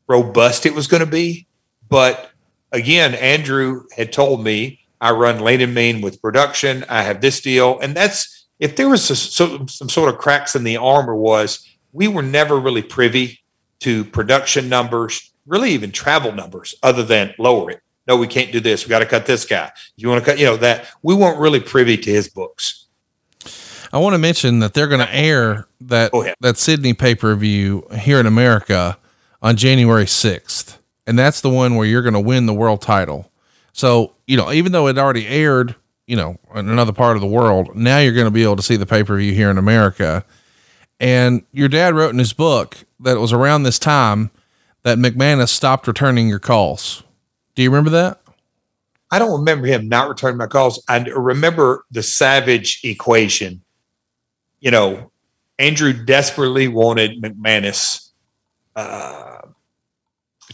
robust 0.07 0.65
it 0.65 0.75
was 0.75 0.87
going 0.87 1.03
to 1.03 1.09
be, 1.09 1.47
but 1.89 2.29
again, 2.73 3.15
Andrew 3.15 3.85
had 3.95 4.11
told 4.11 4.43
me 4.43 4.81
I 4.99 5.11
run 5.11 5.39
Lean 5.39 5.61
and 5.61 5.73
Mean 5.73 6.01
with 6.01 6.21
production. 6.21 6.83
I 6.89 7.01
have 7.01 7.21
this 7.21 7.39
deal, 7.39 7.79
and 7.79 7.95
that's 7.95 8.47
if 8.59 8.75
there 8.75 8.89
was 8.89 9.09
a, 9.09 9.15
some, 9.15 9.69
some 9.69 9.89
sort 9.89 10.13
of 10.13 10.19
cracks 10.19 10.55
in 10.55 10.65
the 10.65 10.77
armor 10.77 11.15
was 11.15 11.65
we 11.93 12.09
were 12.09 12.21
never 12.21 12.59
really 12.59 12.81
privy 12.81 13.39
to 13.79 14.03
production 14.03 14.67
numbers, 14.67 15.31
really 15.45 15.71
even 15.71 15.91
travel 15.91 16.33
numbers, 16.33 16.75
other 16.83 17.03
than 17.03 17.33
lower 17.39 17.71
it. 17.71 17.81
No, 18.07 18.17
we 18.17 18.27
can't 18.27 18.51
do 18.51 18.59
this. 18.59 18.85
We 18.85 18.89
got 18.89 18.99
to 18.99 19.05
cut 19.05 19.25
this 19.25 19.45
guy. 19.45 19.71
You 19.95 20.09
want 20.09 20.23
to 20.23 20.31
cut, 20.31 20.39
you 20.39 20.45
know, 20.45 20.57
that 20.57 20.85
we 21.01 21.15
weren't 21.15 21.39
really 21.39 21.59
privy 21.59 21.97
to 21.97 22.09
his 22.11 22.29
books. 22.29 22.85
I 23.91 23.97
want 23.97 24.13
to 24.13 24.19
mention 24.19 24.59
that 24.59 24.73
they're 24.73 24.87
going 24.87 25.05
to 25.05 25.15
air 25.15 25.67
that 25.81 26.11
that 26.41 26.57
Sydney 26.57 26.93
pay 26.93 27.15
per 27.15 27.33
view 27.35 27.87
here 27.97 28.19
in 28.19 28.25
America 28.25 28.97
on 29.41 29.55
January 29.55 30.05
sixth, 30.05 30.79
and 31.07 31.17
that's 31.17 31.41
the 31.41 31.49
one 31.49 31.75
where 31.75 31.87
you're 31.87 32.01
going 32.01 32.13
to 32.13 32.19
win 32.19 32.45
the 32.45 32.53
world 32.53 32.81
title. 32.81 33.31
So 33.71 34.13
you 34.27 34.35
know, 34.35 34.51
even 34.51 34.71
though 34.73 34.87
it 34.87 34.97
already 34.97 35.27
aired, 35.27 35.75
you 36.07 36.15
know, 36.15 36.37
in 36.53 36.67
another 36.69 36.91
part 36.91 37.15
of 37.15 37.21
the 37.21 37.27
world, 37.27 37.73
now 37.75 37.99
you're 37.99 38.13
going 38.13 38.25
to 38.25 38.31
be 38.31 38.43
able 38.43 38.57
to 38.57 38.61
see 38.61 38.75
the 38.75 38.85
pay 38.85 39.03
per 39.03 39.17
view 39.17 39.33
here 39.33 39.49
in 39.49 39.57
America. 39.57 40.25
And 40.99 41.45
your 41.53 41.69
dad 41.69 41.95
wrote 41.95 42.11
in 42.11 42.19
his 42.19 42.33
book 42.33 42.77
that 42.99 43.15
it 43.15 43.19
was 43.19 43.33
around 43.33 43.63
this 43.63 43.79
time 43.79 44.29
that 44.83 44.97
McManus 44.97 45.49
stopped 45.49 45.87
returning 45.87 46.27
your 46.27 46.39
calls. 46.39 47.03
Do 47.55 47.63
you 47.63 47.69
remember 47.69 47.91
that? 47.91 48.21
I 49.11 49.19
don't 49.19 49.39
remember 49.39 49.67
him 49.67 49.87
not 49.87 50.09
returning 50.09 50.37
my 50.37 50.47
calls. 50.47 50.83
I 50.89 50.99
remember 50.99 51.85
the 51.91 52.03
Savage 52.03 52.81
equation. 52.83 53.61
You 54.59 54.71
know, 54.71 55.11
Andrew 55.57 55.93
desperately 55.93 56.67
wanted 56.67 57.21
McManus 57.21 58.09
uh, 58.75 59.41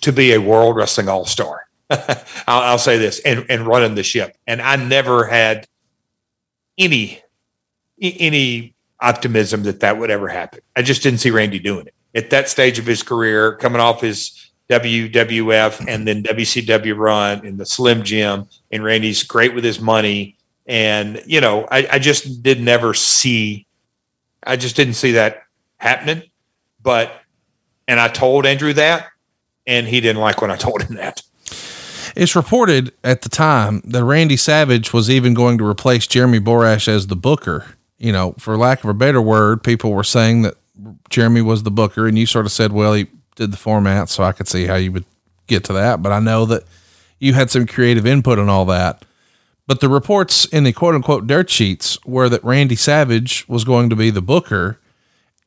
to 0.01 0.11
be 0.11 0.33
a 0.33 0.41
World 0.41 0.75
Wrestling 0.75 1.09
All 1.09 1.25
Star. 1.25 1.67
I'll, 1.89 2.21
I'll, 2.47 2.77
say 2.77 2.97
this, 2.97 3.19
and, 3.19 3.45
and 3.49 3.65
running 3.65 3.95
the 3.95 4.03
ship. 4.03 4.37
And 4.47 4.61
I 4.61 4.75
never 4.75 5.25
had 5.25 5.67
any 6.77 7.21
any 8.01 8.73
optimism 8.99 9.63
that 9.63 9.81
that 9.81 9.99
would 9.99 10.09
ever 10.09 10.27
happen. 10.27 10.59
I 10.75 10.81
just 10.81 11.03
didn't 11.03 11.19
see 11.19 11.29
Randy 11.31 11.59
doing 11.59 11.87
it 11.87 11.93
at 12.15 12.29
that 12.31 12.49
stage 12.49 12.79
of 12.79 12.85
his 12.85 13.03
career, 13.03 13.55
coming 13.55 13.81
off 13.81 14.01
his 14.01 14.50
WWF 14.71 15.85
and 15.87 16.07
then 16.07 16.23
WCW 16.23 16.97
run 16.97 17.45
in 17.45 17.57
the 17.57 17.65
Slim 17.65 18.03
Jim, 18.03 18.47
and 18.71 18.83
Randy's 18.83 19.23
great 19.23 19.53
with 19.53 19.63
his 19.63 19.79
money. 19.79 20.37
And 20.65 21.21
you 21.25 21.41
know, 21.41 21.67
I, 21.69 21.87
I 21.93 21.99
just 21.99 22.41
did 22.41 22.61
never 22.61 22.93
see, 22.93 23.67
I 24.43 24.55
just 24.55 24.75
didn't 24.75 24.93
see 24.93 25.11
that 25.13 25.43
happening. 25.77 26.23
But, 26.81 27.11
and 27.87 27.99
I 27.99 28.07
told 28.07 28.45
Andrew 28.45 28.73
that, 28.73 29.09
and 29.67 29.87
he 29.87 30.01
didn't 30.01 30.21
like 30.21 30.41
when 30.41 30.51
I 30.51 30.55
told 30.57 30.83
him 30.83 30.95
that. 30.95 31.21
It's 32.15 32.35
reported 32.35 32.91
at 33.03 33.21
the 33.21 33.29
time 33.29 33.81
that 33.85 34.03
Randy 34.03 34.35
Savage 34.35 34.91
was 34.91 35.09
even 35.09 35.33
going 35.33 35.57
to 35.59 35.65
replace 35.65 36.07
Jeremy 36.07 36.39
Borash 36.39 36.87
as 36.87 37.07
the 37.07 37.15
booker 37.15 37.75
you 38.01 38.11
know, 38.11 38.33
for 38.39 38.57
lack 38.57 38.83
of 38.83 38.89
a 38.89 38.95
better 38.95 39.21
word, 39.21 39.63
people 39.63 39.93
were 39.93 40.03
saying 40.03 40.41
that 40.41 40.55
Jeremy 41.09 41.41
was 41.41 41.61
the 41.61 41.71
booker, 41.71 42.07
and 42.07 42.17
you 42.17 42.25
sort 42.25 42.47
of 42.47 42.51
said, 42.51 42.71
well, 42.71 42.93
he 42.93 43.05
did 43.35 43.51
the 43.51 43.57
format, 43.57 44.09
so 44.09 44.23
I 44.23 44.31
could 44.31 44.47
see 44.47 44.65
how 44.65 44.75
you 44.75 44.91
would 44.91 45.05
get 45.47 45.63
to 45.65 45.73
that. 45.73 46.01
But 46.01 46.11
I 46.11 46.19
know 46.19 46.45
that 46.45 46.63
you 47.19 47.33
had 47.33 47.49
some 47.49 47.67
creative 47.67 48.05
input 48.05 48.39
on 48.39 48.49
all 48.49 48.65
that. 48.65 49.05
But 49.67 49.79
the 49.79 49.89
reports 49.89 50.45
in 50.45 50.63
the 50.65 50.73
quote 50.73 50.95
unquote 50.95 51.27
dirt 51.27 51.49
sheets 51.49 52.03
were 52.05 52.27
that 52.27 52.43
Randy 52.43 52.75
Savage 52.75 53.47
was 53.47 53.63
going 53.63 53.89
to 53.89 53.95
be 53.95 54.09
the 54.09 54.21
booker. 54.21 54.79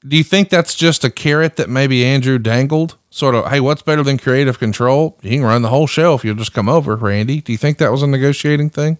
Do 0.06 0.16
you 0.16 0.24
think 0.24 0.48
that's 0.48 0.74
just 0.74 1.04
a 1.04 1.10
carrot 1.10 1.56
that 1.56 1.68
maybe 1.68 2.04
Andrew 2.04 2.38
dangled? 2.38 2.96
Sort 3.10 3.34
of, 3.34 3.50
hey, 3.50 3.60
what's 3.60 3.82
better 3.82 4.02
than 4.02 4.18
creative 4.18 4.58
control? 4.58 5.18
You 5.22 5.38
can 5.38 5.42
run 5.42 5.62
the 5.62 5.68
whole 5.68 5.86
show 5.86 6.14
if 6.14 6.24
you'll 6.24 6.36
just 6.36 6.52
come 6.52 6.68
over, 6.68 6.96
Randy. 6.96 7.40
Do 7.40 7.52
you 7.52 7.58
think 7.58 7.78
that 7.78 7.92
was 7.92 8.02
a 8.02 8.06
negotiating 8.06 8.70
thing? 8.70 8.98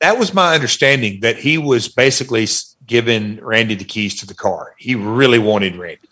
That 0.00 0.18
was 0.18 0.32
my 0.32 0.54
understanding 0.54 1.20
that 1.20 1.36
he 1.36 1.58
was 1.58 1.88
basically 1.88 2.46
giving 2.86 3.42
Randy 3.42 3.74
the 3.74 3.84
keys 3.84 4.18
to 4.20 4.26
the 4.26 4.34
car. 4.34 4.74
He 4.78 4.94
really 4.94 5.38
wanted 5.38 5.76
Randy. 5.76 6.08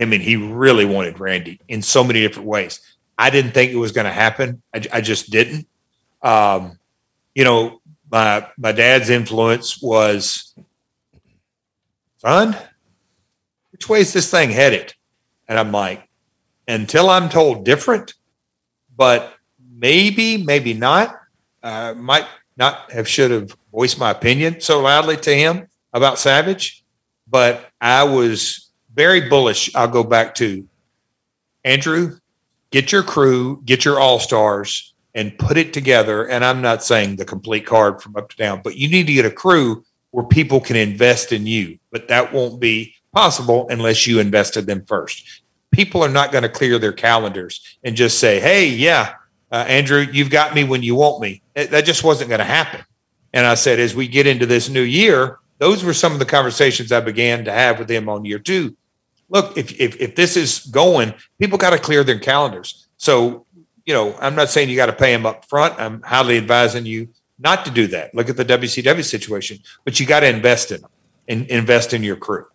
I 0.00 0.04
mean, 0.04 0.20
he 0.20 0.36
really 0.36 0.84
wanted 0.84 1.18
Randy 1.18 1.60
in 1.68 1.82
so 1.82 2.04
many 2.04 2.20
different 2.20 2.48
ways. 2.48 2.80
I 3.18 3.30
didn't 3.30 3.52
think 3.52 3.72
it 3.72 3.76
was 3.76 3.92
going 3.92 4.04
to 4.04 4.12
happen. 4.12 4.62
I, 4.74 4.82
I, 4.92 5.00
just 5.00 5.30
didn't. 5.30 5.66
Um, 6.22 6.78
you 7.34 7.44
know, 7.44 7.80
my 8.10 8.46
my 8.58 8.72
dad's 8.72 9.08
influence 9.08 9.80
was, 9.80 10.54
son, 12.18 12.56
which 13.72 13.88
way 13.88 14.00
is 14.00 14.12
this 14.12 14.30
thing 14.30 14.50
headed? 14.50 14.94
And 15.48 15.58
I'm 15.58 15.72
like, 15.72 16.06
until 16.68 17.08
I'm 17.08 17.28
told 17.28 17.64
different, 17.64 18.14
but 18.96 19.34
maybe, 19.58 20.36
maybe 20.36 20.74
not. 20.74 21.14
Uh, 21.62 21.94
might 21.96 22.26
not 22.56 22.90
have 22.92 23.08
should 23.08 23.30
have 23.30 23.56
voiced 23.72 23.98
my 23.98 24.10
opinion 24.10 24.60
so 24.60 24.80
loudly 24.80 25.16
to 25.16 25.34
him 25.34 25.68
about 25.92 26.18
Savage, 26.18 26.84
but 27.26 27.68
I 27.80 28.04
was 28.04 28.65
very 28.96 29.28
bullish. 29.28 29.72
I'll 29.74 29.86
go 29.86 30.02
back 30.02 30.34
to 30.36 30.66
Andrew, 31.64 32.18
get 32.70 32.90
your 32.90 33.02
crew, 33.02 33.62
get 33.64 33.84
your 33.84 34.00
all 34.00 34.18
stars, 34.18 34.94
and 35.14 35.38
put 35.38 35.56
it 35.56 35.72
together. 35.72 36.26
And 36.28 36.44
I'm 36.44 36.62
not 36.62 36.82
saying 36.82 37.16
the 37.16 37.24
complete 37.24 37.66
card 37.66 38.02
from 38.02 38.16
up 38.16 38.30
to 38.30 38.36
down, 38.36 38.62
but 38.64 38.76
you 38.76 38.88
need 38.88 39.06
to 39.06 39.12
get 39.12 39.24
a 39.24 39.30
crew 39.30 39.84
where 40.10 40.24
people 40.24 40.60
can 40.60 40.76
invest 40.76 41.32
in 41.32 41.46
you. 41.46 41.78
But 41.90 42.08
that 42.08 42.32
won't 42.32 42.58
be 42.60 42.94
possible 43.12 43.68
unless 43.68 44.06
you 44.06 44.18
invested 44.18 44.66
them 44.66 44.84
first. 44.86 45.42
People 45.70 46.02
are 46.02 46.08
not 46.08 46.32
going 46.32 46.42
to 46.42 46.48
clear 46.48 46.78
their 46.78 46.92
calendars 46.92 47.78
and 47.84 47.96
just 47.96 48.18
say, 48.18 48.40
hey, 48.40 48.66
yeah, 48.66 49.14
uh, 49.52 49.64
Andrew, 49.68 50.06
you've 50.10 50.30
got 50.30 50.54
me 50.54 50.64
when 50.64 50.82
you 50.82 50.94
want 50.94 51.20
me. 51.20 51.42
That 51.54 51.84
just 51.84 52.04
wasn't 52.04 52.30
going 52.30 52.38
to 52.38 52.44
happen. 52.44 52.84
And 53.32 53.46
I 53.46 53.54
said, 53.54 53.78
as 53.78 53.94
we 53.94 54.08
get 54.08 54.26
into 54.26 54.46
this 54.46 54.68
new 54.68 54.82
year, 54.82 55.38
those 55.58 55.84
were 55.84 55.94
some 55.94 56.12
of 56.12 56.18
the 56.18 56.24
conversations 56.24 56.92
I 56.92 57.00
began 57.00 57.44
to 57.44 57.52
have 57.52 57.78
with 57.78 57.90
him 57.90 58.08
on 58.08 58.24
year 58.24 58.38
two. 58.38 58.76
Look, 59.28 59.56
if 59.56 59.78
if, 59.80 59.96
if 60.00 60.14
this 60.14 60.36
is 60.36 60.60
going, 60.60 61.14
people 61.40 61.58
got 61.58 61.70
to 61.70 61.78
clear 61.78 62.04
their 62.04 62.18
calendars. 62.18 62.86
So, 62.96 63.46
you 63.84 63.94
know, 63.94 64.16
I'm 64.20 64.34
not 64.34 64.50
saying 64.50 64.70
you 64.70 64.76
got 64.76 64.86
to 64.86 64.92
pay 64.92 65.12
them 65.12 65.26
up 65.26 65.44
front. 65.46 65.78
I'm 65.78 66.02
highly 66.02 66.36
advising 66.36 66.86
you 66.86 67.08
not 67.38 67.64
to 67.64 67.70
do 67.70 67.86
that. 67.88 68.14
Look 68.14 68.28
at 68.28 68.36
the 68.36 68.44
WCW 68.44 69.04
situation, 69.04 69.58
but 69.84 70.00
you 70.00 70.06
got 70.06 70.20
to 70.20 70.28
invest 70.28 70.70
in 70.72 70.80
them. 70.80 70.90
and 71.28 71.46
invest 71.48 71.92
in 71.92 72.02
your 72.02 72.16
crew. 72.16 72.46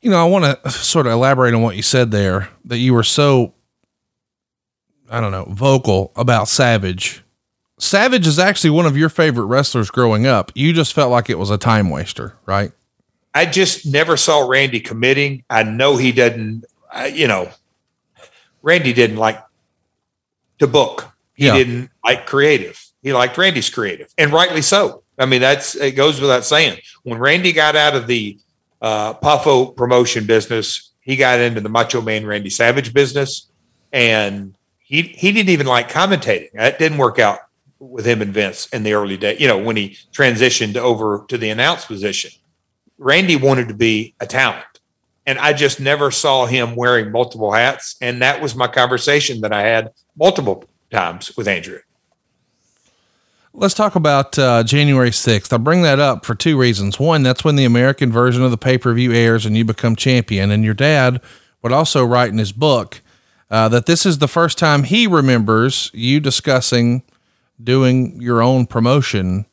You 0.00 0.10
know, 0.10 0.20
I 0.24 0.28
want 0.28 0.62
to 0.64 0.70
sort 0.70 1.06
of 1.06 1.12
elaborate 1.12 1.54
on 1.54 1.62
what 1.62 1.76
you 1.76 1.82
said 1.82 2.10
there 2.10 2.48
that 2.64 2.78
you 2.78 2.94
were 2.94 3.02
so, 3.02 3.54
I 5.10 5.20
don't 5.20 5.32
know, 5.32 5.44
vocal 5.50 6.12
about 6.16 6.48
Savage. 6.48 7.22
Savage 7.78 8.26
is 8.26 8.38
actually 8.38 8.70
one 8.70 8.86
of 8.86 8.96
your 8.96 9.08
favorite 9.08 9.46
wrestlers 9.46 9.90
growing 9.90 10.26
up. 10.26 10.50
You 10.54 10.72
just 10.72 10.92
felt 10.92 11.10
like 11.10 11.30
it 11.30 11.38
was 11.38 11.50
a 11.50 11.58
time 11.58 11.90
waster, 11.90 12.36
right? 12.46 12.72
I 13.38 13.46
just 13.46 13.86
never 13.86 14.16
saw 14.16 14.48
Randy 14.48 14.80
committing. 14.80 15.44
I 15.48 15.62
know 15.62 15.96
he 15.96 16.10
didn't, 16.10 16.64
you 17.12 17.28
know, 17.28 17.48
Randy 18.62 18.92
didn't 18.92 19.18
like 19.18 19.40
to 20.58 20.66
book. 20.66 21.12
He 21.34 21.46
Yeah. 21.46 21.54
didn't 21.54 21.90
like 22.02 22.26
creative. 22.26 22.84
He 23.00 23.12
liked 23.12 23.38
Randy's 23.38 23.70
creative, 23.70 24.08
and 24.18 24.32
rightly 24.32 24.60
so. 24.60 25.04
I 25.20 25.26
mean, 25.26 25.40
that's 25.40 25.76
it 25.76 25.92
goes 25.92 26.20
without 26.20 26.44
saying. 26.44 26.80
When 27.04 27.18
Randy 27.18 27.52
got 27.52 27.76
out 27.76 27.94
of 27.94 28.08
the 28.08 28.38
uh, 28.82 29.14
Poffo 29.14 29.76
promotion 29.76 30.26
business, 30.26 30.90
he 31.00 31.14
got 31.14 31.38
into 31.38 31.60
the 31.60 31.68
Macho 31.68 32.02
Man 32.02 32.26
Randy 32.26 32.50
Savage 32.50 32.92
business, 32.92 33.46
and 33.92 34.54
he 34.80 35.02
he 35.02 35.30
didn't 35.30 35.50
even 35.50 35.68
like 35.68 35.88
commentating. 35.88 36.50
That 36.54 36.80
didn't 36.80 36.98
work 36.98 37.20
out 37.20 37.38
with 37.78 38.04
him 38.04 38.20
and 38.20 38.34
Vince 38.34 38.66
in 38.72 38.82
the 38.82 38.94
early 38.94 39.16
day. 39.16 39.36
You 39.38 39.46
know, 39.46 39.58
when 39.58 39.76
he 39.76 39.96
transitioned 40.12 40.74
over 40.74 41.24
to 41.28 41.38
the 41.38 41.50
announce 41.50 41.84
position, 41.84 42.32
Randy 42.98 43.36
wanted 43.36 43.68
to 43.68 43.74
be 43.74 44.14
a 44.20 44.26
talent. 44.26 44.64
And 45.26 45.38
I 45.38 45.52
just 45.52 45.78
never 45.78 46.10
saw 46.10 46.46
him 46.46 46.74
wearing 46.74 47.12
multiple 47.12 47.52
hats. 47.52 47.96
And 48.00 48.22
that 48.22 48.40
was 48.40 48.54
my 48.54 48.66
conversation 48.66 49.42
that 49.42 49.52
I 49.52 49.62
had 49.62 49.90
multiple 50.16 50.64
times 50.90 51.36
with 51.36 51.46
Andrew. 51.46 51.80
Let's 53.52 53.74
talk 53.74 53.94
about 53.94 54.38
uh, 54.38 54.62
January 54.62 55.10
6th. 55.10 55.52
I 55.52 55.56
bring 55.56 55.82
that 55.82 55.98
up 55.98 56.24
for 56.24 56.34
two 56.34 56.58
reasons. 56.58 56.98
One, 56.98 57.22
that's 57.22 57.44
when 57.44 57.56
the 57.56 57.64
American 57.64 58.12
version 58.12 58.42
of 58.42 58.50
the 58.50 58.56
pay 58.56 58.78
per 58.78 58.92
view 58.94 59.12
airs 59.12 59.44
and 59.44 59.56
you 59.56 59.64
become 59.64 59.96
champion. 59.96 60.50
And 60.50 60.64
your 60.64 60.74
dad 60.74 61.20
would 61.62 61.72
also 61.72 62.04
write 62.04 62.30
in 62.30 62.38
his 62.38 62.52
book 62.52 63.02
uh, 63.50 63.68
that 63.68 63.86
this 63.86 64.06
is 64.06 64.18
the 64.18 64.28
first 64.28 64.58
time 64.58 64.84
he 64.84 65.06
remembers 65.06 65.90
you 65.92 66.20
discussing 66.20 67.02
doing 67.62 68.20
your 68.20 68.42
own 68.42 68.66
promotion. 68.66 69.46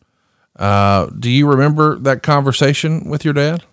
Uh, 0.56 1.08
do 1.20 1.30
you 1.30 1.48
remember 1.48 1.98
that 2.00 2.24
conversation 2.24 3.10
with 3.10 3.26
your 3.26 3.34
dad? 3.34 3.64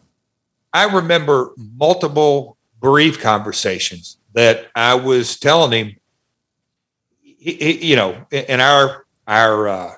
I 0.72 0.84
remember 0.84 1.52
multiple 1.56 2.56
brief 2.80 3.20
conversations 3.20 4.16
that 4.34 4.66
I 4.74 4.94
was 4.94 5.38
telling 5.38 5.72
him, 5.72 5.96
you 7.22 7.96
know, 7.96 8.26
in 8.30 8.60
our, 8.60 9.06
our, 9.26 9.68
uh, 9.68 9.92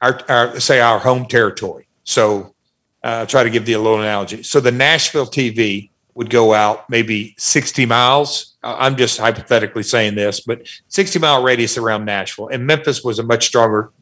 our, 0.00 0.20
our, 0.28 0.60
say 0.60 0.80
our 0.80 0.98
home 0.98 1.26
territory. 1.26 1.86
So 2.04 2.54
uh, 3.02 3.26
try 3.26 3.44
to 3.44 3.50
give 3.50 3.68
a 3.68 3.76
little 3.76 4.00
analogy. 4.00 4.42
So 4.42 4.60
the 4.60 4.72
Nashville 4.72 5.26
TV 5.26 5.90
would 6.14 6.30
go 6.30 6.54
out 6.54 6.88
maybe 6.88 7.34
60 7.38 7.86
miles. 7.86 8.54
I'm 8.62 8.96
just 8.96 9.18
hypothetically 9.18 9.82
saying 9.82 10.14
this, 10.14 10.40
but 10.40 10.66
60 10.88 11.18
mile 11.18 11.42
radius 11.42 11.76
around 11.76 12.04
Nashville. 12.04 12.48
And 12.48 12.66
Memphis 12.66 13.04
was 13.04 13.18
a 13.18 13.22
much 13.22 13.46
stronger, 13.46 13.92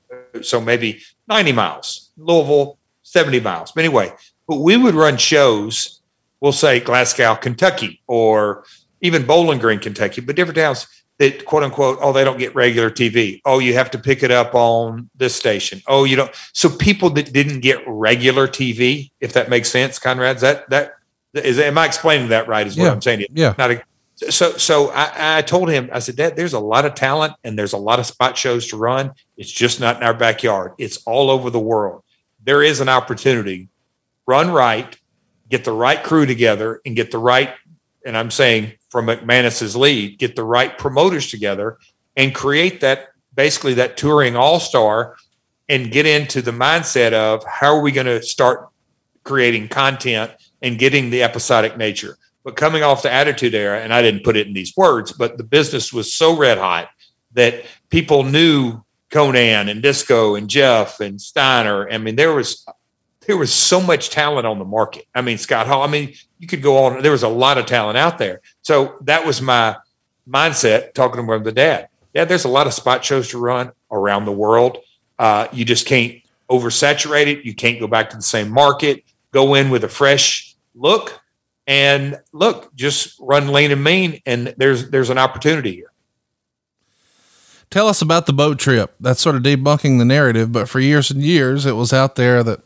so 0.43 0.61
maybe 0.61 1.01
90 1.28 1.53
miles. 1.53 2.11
Louisville, 2.16 2.78
70 3.03 3.40
miles. 3.40 3.73
But 3.73 3.85
anyway, 3.85 4.12
but 4.49 4.61
we 4.61 4.77
would 4.77 4.94
run 4.94 5.16
shows, 5.16 6.01
we'll 6.40 6.53
say 6.53 6.81
Glasgow, 6.81 7.35
Kentucky, 7.36 8.01
or 8.07 8.65
even 9.01 9.27
Bowling 9.27 9.59
Green, 9.59 9.78
Kentucky, 9.78 10.20
but 10.20 10.36
different 10.36 10.57
towns 10.57 10.86
that 11.19 11.44
quote 11.44 11.62
unquote, 11.62 11.99
oh, 12.01 12.12
they 12.12 12.24
don't 12.24 12.39
get 12.39 12.55
regular 12.55 12.90
TV. 12.90 13.40
Oh, 13.44 13.59
you 13.59 13.74
have 13.74 13.90
to 13.93 13.99
pick 13.99 14.23
it 14.23 14.31
up 14.31 14.55
on 14.55 15.09
this 15.15 15.36
station. 15.36 15.81
Oh, 15.86 16.05
you 16.05 16.16
don't. 16.16 16.31
So 16.53 16.69
people 16.69 17.11
that 17.11 17.32
didn't 17.32 17.61
get 17.61 17.78
regular 17.86 18.49
TV, 18.49 19.11
if 19.20 19.32
that 19.35 19.49
makes 19.49 19.70
sense, 19.70 19.99
Conrad, 19.99 20.36
is 20.36 20.43
that 20.43 20.69
that 20.70 20.94
is 21.35 21.59
am 21.59 21.78
I 21.78 21.86
explaining 21.86 22.28
that 22.31 22.49
right? 22.49 22.66
Is 22.66 22.77
what 22.77 22.85
Yeah. 22.85 22.93
I'm 22.93 23.03
saying. 23.03 23.27
Yeah. 23.32 23.55
Not 23.57 23.70
a, 23.70 23.82
so 24.31 24.57
so 24.57 24.90
I, 24.90 25.39
I 25.39 25.43
told 25.43 25.70
him, 25.70 25.90
I 25.93 25.99
said, 25.99 26.16
Dad, 26.16 26.36
there's 26.36 26.53
a 26.53 26.61
lot 26.61 26.85
of 26.85 26.94
talent 26.94 27.35
and 27.44 27.59
there's 27.59 27.73
a 27.73 27.78
lot 27.78 27.99
of 27.99 28.07
spot 28.07 28.36
shows 28.36 28.69
to 28.69 28.77
run. 28.77 29.12
It's 29.36 29.51
just 29.51 29.81
not 29.81 29.97
in 29.97 30.03
our 30.03 30.15
backyard. 30.15 30.73
It's 30.78 30.99
all 31.07 31.31
over 31.31 31.51
the 31.51 31.61
world. 31.61 32.03
There 32.44 32.62
is 32.62 32.81
an 32.81 32.89
opportunity. 32.89 33.69
Run 34.27 34.51
right, 34.51 34.97
get 35.49 35.65
the 35.65 35.73
right 35.73 36.03
crew 36.03 36.27
together, 36.27 36.81
and 36.86 36.94
get 36.94 37.11
the 37.11 37.19
right, 37.19 37.55
and 38.05 38.16
I'm 38.16 38.31
saying 38.31 38.73
from 38.90 39.07
McManus's 39.07 39.74
lead, 39.74 40.19
get 40.19 40.36
the 40.36 40.44
right 40.44 40.77
promoters 40.77 41.31
together 41.31 41.78
and 42.16 42.35
create 42.35 42.81
that 42.81 43.09
basically 43.35 43.74
that 43.74 43.97
touring 43.97 44.36
all-star 44.36 45.16
and 45.69 45.90
get 45.90 46.07
into 46.07 46.43
the 46.43 46.51
mindset 46.51 47.12
of 47.12 47.43
how 47.44 47.74
are 47.74 47.81
we 47.81 47.93
going 47.93 48.07
to 48.07 48.23
start 48.23 48.69
creating 49.24 49.69
content 49.69 50.31
and 50.61 50.78
getting 50.78 51.11
the 51.11 51.23
episodic 51.23 51.77
nature. 51.77 52.19
But 52.44 52.56
coming 52.56 52.82
off 52.82 53.02
the 53.02 53.12
attitude 53.12 53.55
era, 53.55 53.81
and 53.81 53.94
I 53.94 54.02
didn't 54.02 54.24
put 54.24 54.36
it 54.36 54.47
in 54.47 54.52
these 54.52 54.77
words, 54.77 55.12
but 55.12 55.39
the 55.39 55.44
business 55.44 55.93
was 55.93 56.12
so 56.12 56.36
red 56.36 56.59
hot 56.59 56.89
that 57.35 57.64
people 57.89 58.24
knew 58.24 58.82
Konnan 59.10 59.70
and 59.70 59.82
Disco 59.82 60.35
and 60.35 60.48
Jeff 60.48 61.01
and 61.01 61.20
Steiner. 61.20 61.89
I 61.89 61.98
mean, 61.98 62.16
there 62.16 62.32
was 62.32 62.66
there 63.27 63.36
was 63.36 63.52
so 63.52 63.81
much 63.81 64.10
talent 64.10 64.47
on 64.47 64.59
the 64.59 64.64
market. 64.64 65.06
I 65.14 65.20
mean, 65.20 65.39
Scott 65.39 65.66
Hall. 65.66 65.82
I 65.82 65.86
mean, 65.86 66.14
you 66.39 66.48
could 66.48 66.62
go 66.62 66.85
on. 66.85 67.02
There 67.02 67.12
was 67.12 67.23
a 67.23 67.28
lot 67.28 67.59
of 67.59 67.66
talent 67.66 67.97
out 67.97 68.19
there. 68.19 68.40
So 68.62 68.97
that 69.02 69.24
was 69.24 69.40
my 69.40 69.77
mindset 70.28 70.94
talking 70.94 71.24
to 71.27 71.39
the 71.39 71.52
dad. 71.52 71.89
Yeah, 72.14 72.24
there's 72.24 72.44
a 72.44 72.48
lot 72.48 72.66
of 72.66 72.74
spot 72.74 73.05
shows 73.05 73.28
to 73.28 73.39
run 73.39 73.73
around 73.90 74.24
the 74.24 74.32
world. 74.32 74.78
Uh, 75.19 75.47
you 75.52 75.64
just 75.64 75.86
can't 75.86 76.16
oversaturate 76.51 77.27
it. 77.27 77.44
You 77.44 77.55
can't 77.55 77.78
go 77.78 77.86
back 77.86 78.10
to 78.10 78.16
the 78.16 78.23
same 78.23 78.51
market. 78.51 79.05
Go 79.31 79.55
in 79.55 79.70
with 79.70 79.85
a 79.85 79.89
fresh 79.89 80.55
look 80.74 81.22
and 81.67 82.21
look, 82.33 82.75
just 82.75 83.17
run 83.21 83.49
lean 83.49 83.71
and 83.71 83.83
mean. 83.83 84.21
And 84.27 84.55
there's 84.57 84.91
there's 84.91 85.11
an 85.11 85.19
opportunity 85.19 85.73
here. 85.75 85.93
Tell 87.71 87.89
us 87.89 88.03
about 88.03 88.27
the 88.27 88.35
boat 88.35 88.59
trip. 88.59 88.95
That's 89.01 89.21
sort 89.21 89.37
of 89.37 89.43
debunking 89.43 89.99
the 89.99 90.05
narrative, 90.05 90.53
but 90.53 90.69
for 90.69 90.79
years 90.79 91.11
and 91.11 91.23
years, 91.23 91.65
it 91.65 91.73
was 91.73 91.93
out 91.93 92.17
there 92.17 92.43
that 92.43 92.61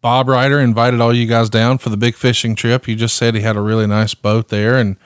Bob 0.00 0.28
Ryder 0.28 0.60
invited 0.60 1.00
all 1.00 1.12
you 1.12 1.26
guys 1.26 1.50
down 1.50 1.78
for 1.78 1.88
the 1.88 1.96
big 1.96 2.14
fishing 2.14 2.54
trip. 2.54 2.86
You 2.86 2.94
just 2.94 3.16
said 3.16 3.34
he 3.34 3.40
had 3.40 3.56
a 3.56 3.60
really 3.60 3.86
nice 3.88 4.14
boat 4.14 4.50
there, 4.50 4.76
and 4.76 4.96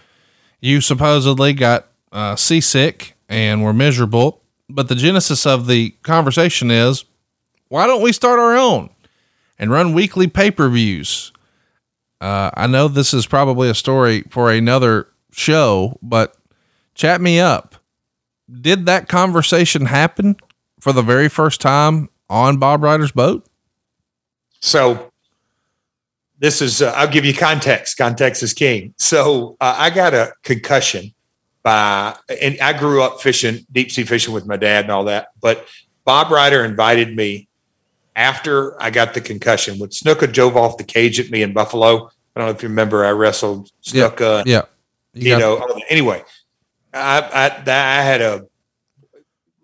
you 0.61 0.81
supposedly 0.81 1.55
got 1.55 1.87
uh, 2.13 2.37
seasick 2.37 3.15
and 3.29 3.63
were 3.63 3.73
miserable. 3.73 4.43
But 4.69 4.89
the 4.89 4.95
genesis 4.95 5.47
of 5.47 5.67
the 5.67 5.91
conversation 6.03 6.71
is 6.71 7.05
why 7.69 7.87
don't 7.87 8.03
we 8.03 8.13
start 8.13 8.39
our 8.39 8.57
own 8.57 8.91
and 9.59 9.71
run 9.71 9.95
weekly 9.95 10.27
pay 10.27 10.51
per 10.51 10.69
views? 10.69 11.33
Uh, 12.21 12.51
I 12.55 12.67
know 12.67 12.89
this 12.89 13.15
is 13.15 13.27
probably 13.27 13.71
a 13.71 13.75
story 13.75 14.23
for 14.31 14.51
another 14.51 15.09
show, 15.31 15.99
but 16.03 16.37
chat 16.95 17.21
me 17.21 17.39
up 17.39 17.77
did 18.61 18.87
that 18.87 19.09
conversation 19.09 19.87
happen 19.87 20.37
for 20.81 20.93
the 20.93 21.03
very 21.03 21.29
first 21.29 21.61
time 21.61 22.09
on 22.29 22.59
Bob 22.59 22.83
Ryder's 22.83 23.13
boat? 23.13 23.47
So 24.61 25.13
this 26.39 26.63
is 26.63 26.83
uh, 26.83 26.93
I'll 26.97 27.09
give 27.09 27.25
you 27.25 27.35
context. 27.35 27.99
Context 27.99 28.43
is 28.43 28.53
king. 28.53 28.95
So 28.97 29.57
uh, 29.61 29.75
I 29.79 29.91
got 29.91 30.15
a 30.15 30.33
concussion 30.43 31.13
by 31.63 32.17
and 32.41 32.59
I 32.61 32.73
grew 32.73 33.03
up 33.03 33.21
fishing 33.21 33.67
deep 33.71 33.91
sea 33.91 34.05
fishing 34.05 34.35
with 34.35 34.47
my 34.47 34.57
dad 34.57 34.85
and 34.85 34.93
all 34.93 35.05
that. 35.05 35.29
But 35.41 35.67
Bob 36.05 36.31
Ryder 36.31 36.65
invited 36.65 37.15
me 37.15 37.48
after 38.19 38.81
I 38.83 38.91
got 38.91 39.15
the 39.15 39.21
concussion. 39.21 39.79
When 39.79 39.91
Snuka 39.91 40.31
drove 40.31 40.57
off 40.57 40.77
the 40.77 40.85
cage 40.85 41.19
at 41.21 41.31
me 41.31 41.43
in 41.43 41.53
Buffalo. 41.55 42.11
I 42.37 42.41
don't 42.41 42.49
know 42.49 42.51
if 42.51 42.63
you 42.63 42.69
remember. 42.69 43.05
I 43.05 43.11
wrestled 43.13 43.71
Yeah. 43.83 44.11
Snuka. 44.11 44.43
Yeah. 44.45 44.63
you 45.15 45.31
got- 45.31 45.39
know. 45.39 45.81
Anyway, 45.89 46.23
I, 46.93 47.21
I 47.21 47.63
I 47.71 48.03
had 48.03 48.21
a 48.21 48.47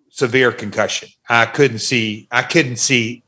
severe 0.08 0.52
concussion. 0.52 1.08
I 1.28 1.46
couldn't 1.46 1.80
see. 1.80 2.28
I 2.30 2.42
couldn't 2.42 2.76
see 2.76 3.22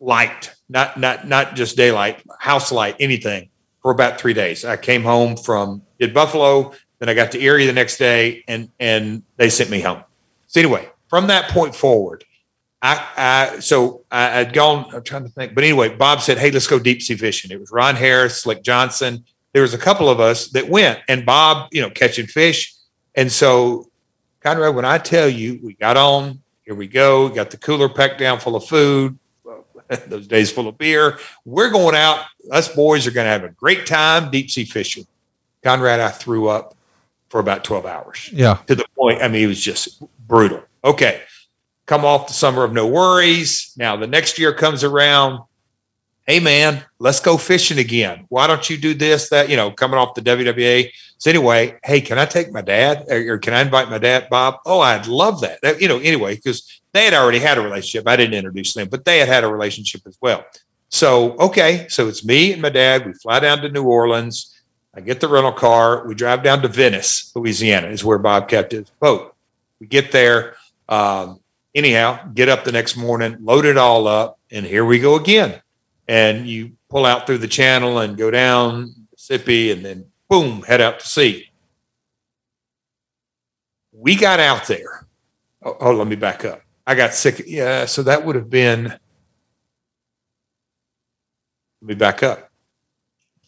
light, 0.00 0.52
not 0.68 0.98
not 0.98 1.26
not 1.26 1.56
just 1.56 1.76
daylight, 1.76 2.22
house 2.38 2.70
light, 2.70 2.96
anything 3.00 3.48
for 3.82 3.90
about 3.90 4.20
three 4.20 4.34
days. 4.34 4.64
I 4.64 4.76
came 4.76 5.02
home 5.02 5.36
from 5.36 5.82
did 5.98 6.12
Buffalo, 6.12 6.72
then 6.98 7.08
I 7.08 7.14
got 7.14 7.32
to 7.32 7.40
Erie 7.40 7.66
the 7.66 7.72
next 7.72 7.96
day, 7.98 8.44
and 8.48 8.68
and 8.78 9.22
they 9.36 9.48
sent 9.48 9.70
me 9.70 9.80
home. 9.80 10.02
So 10.48 10.60
anyway, 10.60 10.88
from 11.08 11.26
that 11.28 11.50
point 11.50 11.74
forward, 11.74 12.24
I, 12.82 13.08
I 13.16 13.58
so 13.60 14.02
I, 14.10 14.40
I'd 14.40 14.52
gone. 14.52 14.94
I'm 14.94 15.02
trying 15.02 15.24
to 15.24 15.28
think, 15.30 15.54
but 15.54 15.64
anyway, 15.64 15.88
Bob 15.88 16.20
said, 16.20 16.38
"Hey, 16.38 16.50
let's 16.50 16.66
go 16.66 16.78
deep 16.78 17.02
sea 17.02 17.16
fishing." 17.16 17.50
It 17.50 17.58
was 17.58 17.70
Ron 17.70 17.96
Harris, 17.96 18.40
Slick 18.42 18.62
Johnson. 18.62 19.24
There 19.52 19.62
was 19.62 19.72
a 19.74 19.78
couple 19.78 20.08
of 20.10 20.20
us 20.20 20.48
that 20.50 20.68
went, 20.68 21.00
and 21.08 21.24
Bob, 21.24 21.68
you 21.72 21.80
know, 21.80 21.88
catching 21.90 22.26
fish, 22.26 22.74
and 23.14 23.32
so 23.32 23.88
Conrad, 24.40 24.74
when 24.74 24.84
I 24.84 24.98
tell 24.98 25.28
you, 25.28 25.58
we 25.62 25.74
got 25.74 25.96
on. 25.96 26.40
Here 26.64 26.74
we 26.74 26.86
go. 26.86 27.28
Got 27.28 27.50
the 27.50 27.56
cooler 27.56 27.88
packed 27.88 28.18
down 28.18 28.40
full 28.40 28.56
of 28.56 28.64
food. 28.66 29.18
Those 30.08 30.26
days 30.26 30.50
full 30.50 30.66
of 30.68 30.76
beer. 30.78 31.18
We're 31.44 31.70
going 31.70 31.94
out. 31.94 32.24
Us 32.50 32.68
boys 32.74 33.06
are 33.06 33.12
going 33.12 33.24
to 33.26 33.30
have 33.30 33.44
a 33.44 33.50
great 33.50 33.86
time 33.86 34.30
deep 34.30 34.50
sea 34.50 34.64
fishing. 34.64 35.06
Conrad, 35.62 36.00
I 36.00 36.10
threw 36.10 36.48
up 36.48 36.74
for 37.28 37.40
about 37.40 37.64
12 37.64 37.86
hours 37.86 38.30
Yeah. 38.32 38.54
to 38.66 38.74
the 38.74 38.84
point. 38.96 39.22
I 39.22 39.28
mean, 39.28 39.44
it 39.44 39.46
was 39.46 39.60
just 39.60 40.02
brutal. 40.26 40.62
Okay. 40.84 41.22
Come 41.86 42.04
off 42.04 42.28
the 42.28 42.34
summer 42.34 42.64
of 42.64 42.72
no 42.72 42.86
worries. 42.86 43.72
Now 43.76 43.96
the 43.96 44.06
next 44.06 44.38
year 44.38 44.52
comes 44.52 44.84
around 44.84 45.40
hey 46.26 46.40
man, 46.40 46.84
let's 46.98 47.20
go 47.20 47.36
fishing 47.36 47.78
again. 47.78 48.26
Why 48.28 48.46
don't 48.46 48.68
you 48.68 48.76
do 48.76 48.94
this, 48.94 49.28
that, 49.28 49.48
you 49.48 49.56
know, 49.56 49.70
coming 49.70 49.96
off 49.96 50.14
the 50.14 50.20
WWA. 50.20 50.90
So 51.18 51.30
anyway, 51.30 51.78
hey, 51.84 52.00
can 52.00 52.18
I 52.18 52.26
take 52.26 52.52
my 52.52 52.62
dad 52.62 53.06
or, 53.08 53.34
or 53.34 53.38
can 53.38 53.54
I 53.54 53.62
invite 53.62 53.88
my 53.88 53.98
dad, 53.98 54.28
Bob? 54.28 54.56
Oh, 54.66 54.80
I'd 54.80 55.06
love 55.06 55.40
that. 55.42 55.60
that 55.62 55.80
you 55.80 55.88
know, 55.88 55.98
anyway, 55.98 56.34
because 56.34 56.80
they 56.92 57.04
had 57.04 57.14
already 57.14 57.38
had 57.38 57.58
a 57.58 57.60
relationship. 57.60 58.08
I 58.08 58.16
didn't 58.16 58.34
introduce 58.34 58.74
them, 58.74 58.88
but 58.88 59.04
they 59.04 59.20
had 59.20 59.28
had 59.28 59.44
a 59.44 59.48
relationship 59.48 60.02
as 60.06 60.18
well. 60.20 60.44
So, 60.88 61.36
okay. 61.36 61.86
So 61.88 62.08
it's 62.08 62.24
me 62.24 62.52
and 62.52 62.60
my 62.60 62.70
dad. 62.70 63.06
We 63.06 63.12
fly 63.14 63.40
down 63.40 63.58
to 63.62 63.68
New 63.68 63.84
Orleans. 63.84 64.52
I 64.94 65.00
get 65.00 65.20
the 65.20 65.28
rental 65.28 65.52
car. 65.52 66.06
We 66.06 66.14
drive 66.14 66.42
down 66.42 66.62
to 66.62 66.68
Venice, 66.68 67.30
Louisiana, 67.36 67.88
is 67.88 68.04
where 68.04 68.18
Bob 68.18 68.48
kept 68.48 68.72
his 68.72 68.90
boat. 68.98 69.34
We 69.78 69.86
get 69.86 70.10
there. 70.10 70.56
Um, 70.88 71.40
anyhow, 71.76 72.26
get 72.34 72.48
up 72.48 72.64
the 72.64 72.72
next 72.72 72.96
morning, 72.96 73.36
load 73.40 73.66
it 73.66 73.76
all 73.76 74.08
up, 74.08 74.40
and 74.50 74.66
here 74.66 74.84
we 74.84 74.98
go 74.98 75.14
again 75.14 75.62
and 76.08 76.48
you 76.48 76.72
pull 76.88 77.04
out 77.04 77.26
through 77.26 77.38
the 77.38 77.48
channel 77.48 77.98
and 77.98 78.16
go 78.16 78.30
down 78.30 78.94
Mississippi 79.12 79.72
and 79.72 79.84
then 79.84 80.06
boom, 80.28 80.62
head 80.62 80.80
out 80.80 81.00
to 81.00 81.06
sea. 81.06 81.50
We 83.92 84.14
got 84.16 84.40
out 84.40 84.66
there. 84.66 85.06
Oh, 85.64 85.76
oh, 85.80 85.92
let 85.92 86.06
me 86.06 86.16
back 86.16 86.44
up. 86.44 86.62
I 86.86 86.94
got 86.94 87.14
sick. 87.14 87.42
Yeah, 87.46 87.86
so 87.86 88.02
that 88.04 88.24
would 88.24 88.36
have 88.36 88.50
been. 88.50 88.84
Let 88.84 88.98
me 91.82 91.94
back 91.94 92.22
up. 92.22 92.50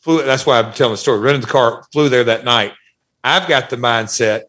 Flew. 0.01 0.23
That's 0.25 0.47
why 0.47 0.59
I'm 0.59 0.73
telling 0.73 0.95
the 0.95 0.99
story. 0.99 1.21
Rented 1.21 1.43
the 1.43 1.49
car, 1.49 1.85
flew 1.93 2.09
there 2.09 2.25
that 2.25 2.45
night. 2.45 2.73
I've 3.23 3.47
got 3.49 3.71
the 3.71 3.77
mindset. 3.77 4.45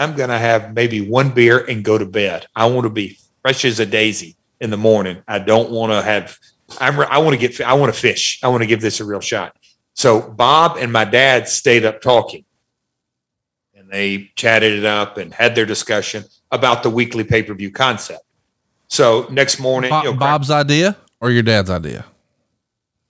I'm 0.00 0.16
going 0.16 0.30
to 0.30 0.38
have 0.38 0.74
maybe 0.74 1.00
one 1.00 1.30
beer 1.30 1.58
and 1.58 1.84
go 1.84 1.98
to 1.98 2.06
bed. 2.06 2.46
I 2.56 2.66
want 2.66 2.84
to 2.84 2.90
be 2.90 3.18
fresh 3.42 3.64
as 3.64 3.80
a 3.80 3.86
daisy 3.86 4.36
in 4.60 4.70
the 4.70 4.76
morning. 4.76 5.22
I 5.28 5.38
don't 5.38 5.70
want 5.70 5.92
to 5.92 6.02
have 6.02 6.38
I'm, 6.78 7.00
I 7.00 7.18
want 7.18 7.38
to 7.38 7.48
get, 7.48 7.60
I 7.60 7.74
want 7.74 7.92
to 7.92 8.00
fish. 8.00 8.38
I 8.42 8.48
want 8.48 8.62
to 8.62 8.66
give 8.66 8.80
this 8.80 9.00
a 9.00 9.04
real 9.04 9.20
shot. 9.20 9.56
So 9.94 10.20
Bob 10.20 10.76
and 10.76 10.92
my 10.92 11.04
dad 11.04 11.48
stayed 11.48 11.84
up 11.84 12.00
talking 12.00 12.44
and 13.74 13.90
they 13.90 14.30
chatted 14.36 14.72
it 14.78 14.84
up 14.84 15.16
and 15.16 15.32
had 15.32 15.54
their 15.54 15.66
discussion 15.66 16.24
about 16.50 16.82
the 16.82 16.90
weekly 16.90 17.24
pay 17.24 17.42
per 17.42 17.54
view 17.54 17.70
concept. 17.70 18.22
So 18.88 19.26
next 19.30 19.58
morning, 19.58 19.90
Bob, 19.90 20.04
you 20.04 20.12
know, 20.12 20.18
Bob's 20.18 20.50
idea 20.50 20.96
or 21.20 21.30
your 21.30 21.42
dad's 21.42 21.70
idea? 21.70 22.04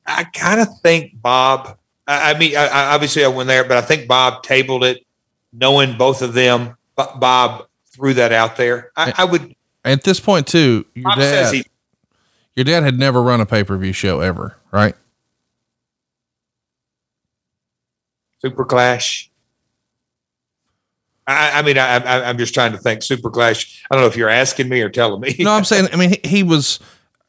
I 0.06 0.24
kind 0.24 0.60
of 0.60 0.68
think 0.80 1.12
Bob, 1.20 1.78
I, 2.06 2.32
I 2.32 2.38
mean, 2.38 2.56
I, 2.56 2.66
I, 2.66 2.94
obviously 2.94 3.24
I 3.24 3.28
went 3.28 3.46
there, 3.46 3.64
but 3.64 3.76
I 3.76 3.82
think 3.82 4.08
Bob 4.08 4.42
tabled 4.42 4.84
it 4.84 5.04
knowing 5.52 5.96
both 5.96 6.22
of 6.22 6.34
them. 6.34 6.76
Bob 6.96 7.66
threw 7.86 8.14
that 8.14 8.32
out 8.32 8.56
there. 8.56 8.92
I, 8.96 9.12
I 9.18 9.24
would. 9.24 9.54
At 9.84 10.04
this 10.04 10.20
point, 10.20 10.46
too, 10.46 10.84
your 10.94 11.04
Bob 11.04 11.18
dad, 11.18 11.54
he, 11.54 11.64
your 12.54 12.64
dad 12.64 12.82
had 12.82 12.98
never 12.98 13.22
run 13.22 13.40
a 13.40 13.46
pay 13.46 13.64
per 13.64 13.76
view 13.76 13.92
show 13.92 14.20
ever, 14.20 14.56
right? 14.70 14.94
Super 18.40 18.64
Clash. 18.64 19.30
I, 21.26 21.60
I 21.60 21.62
mean, 21.62 21.78
I, 21.78 21.96
I, 21.96 22.30
am 22.30 22.38
just 22.38 22.54
trying 22.54 22.72
to 22.72 22.78
think. 22.78 23.02
Super 23.02 23.30
Clash. 23.30 23.84
I 23.90 23.94
don't 23.94 24.02
know 24.02 24.08
if 24.08 24.16
you're 24.16 24.28
asking 24.28 24.68
me 24.68 24.80
or 24.80 24.88
telling 24.88 25.20
me. 25.20 25.36
no, 25.38 25.52
I'm 25.52 25.64
saying. 25.64 25.88
I 25.92 25.96
mean, 25.96 26.10
he, 26.10 26.28
he, 26.28 26.42
was 26.42 26.80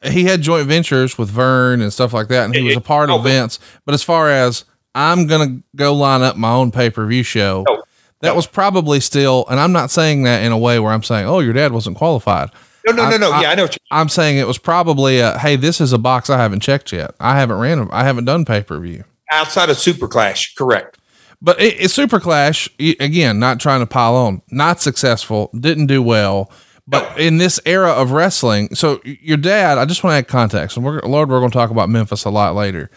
he 0.04 0.24
had 0.24 0.42
joint 0.42 0.68
ventures 0.68 1.18
with 1.18 1.30
Verne 1.30 1.82
and 1.82 1.94
stuff 1.94 2.14
like 2.14 2.28
that, 2.30 2.46
and 2.46 2.56
he 2.56 2.64
was 2.64 2.76
a 2.76 2.82
part 2.82 3.10
of 3.10 3.26
events. 3.26 3.60
But 3.86 3.94
as 3.94 4.02
far 4.02 4.30
as 4.30 4.66
I'm 4.96 5.28
gonna 5.28 5.62
go 5.76 5.94
line 5.94 6.22
up 6.22 6.36
my 6.36 6.52
own 6.52 6.72
pay 6.72 6.90
per 6.90 7.06
view 7.06 7.24
show, 7.24 7.64
no, 7.68 7.84
that 8.22 8.36
was 8.36 8.48
probably 8.48 9.00
still. 9.00 9.46
And 9.50 9.60
I'm 9.60 9.72
not 9.72 9.92
saying 9.92 10.24
that 10.24 10.44
in 10.44 10.52
a 10.52 10.58
way 10.58 10.80
where 10.80 10.92
I'm 10.92 11.04
saying, 11.04 11.28
"Oh, 11.28 11.40
your 11.40 11.54
dad 11.54 11.72
wasn't 11.72 11.98
qualified." 11.98 12.50
No, 12.86 12.94
no, 12.94 13.10
no, 13.12 13.18
no. 13.18 13.32
I, 13.32 13.42
yeah, 13.42 13.52
I 13.52 13.56
know. 13.56 13.68
I'm 13.92 14.10
saying 14.10 14.38
it 14.38 14.48
was 14.48 14.58
probably 14.58 15.20
a, 15.20 15.38
hey, 15.38 15.56
this 15.56 15.80
is 15.80 15.94
a 15.94 16.00
box 16.00 16.32
I 16.32 16.40
haven't 16.40 16.62
checked 16.62 16.92
yet. 16.92 17.14
I 17.20 17.38
haven't 17.38 17.60
ran, 17.60 17.88
I 17.92 18.04
haven't 18.04 18.26
done 18.26 18.44
pay 18.44 18.64
per 18.64 18.80
view 18.80 19.04
outside 19.32 19.70
of 19.70 19.78
Super 19.78 20.08
Clash. 20.08 20.54
Correct. 20.56 20.98
But 21.42 21.60
it, 21.60 21.80
it's 21.80 21.94
Super 21.94 22.20
Clash 22.20 22.70
again. 22.80 23.40
Not 23.40 23.60
trying 23.60 23.80
to 23.80 23.88
pile 23.88 24.16
on. 24.16 24.42
Not 24.52 24.80
successful. 24.80 25.50
Didn't 25.58 25.88
do 25.88 26.04
well. 26.04 26.52
But 26.88 27.16
no. 27.16 27.24
in 27.24 27.38
this 27.38 27.60
era 27.66 27.92
of 27.92 28.12
wrestling, 28.12 28.76
so 28.76 29.02
your 29.04 29.38
dad, 29.38 29.78
I 29.78 29.86
just 29.86 30.04
want 30.04 30.14
to 30.14 30.18
add 30.18 30.28
context, 30.28 30.76
and 30.76 30.86
we're 30.86 31.00
Lord, 31.02 31.30
we're 31.30 31.40
going 31.40 31.52
to 31.52 31.58
talk 31.58 31.70
about 31.70 31.90
Memphis 31.90 32.26
a 32.26 32.30
lot 32.30 32.56
later. 32.56 32.90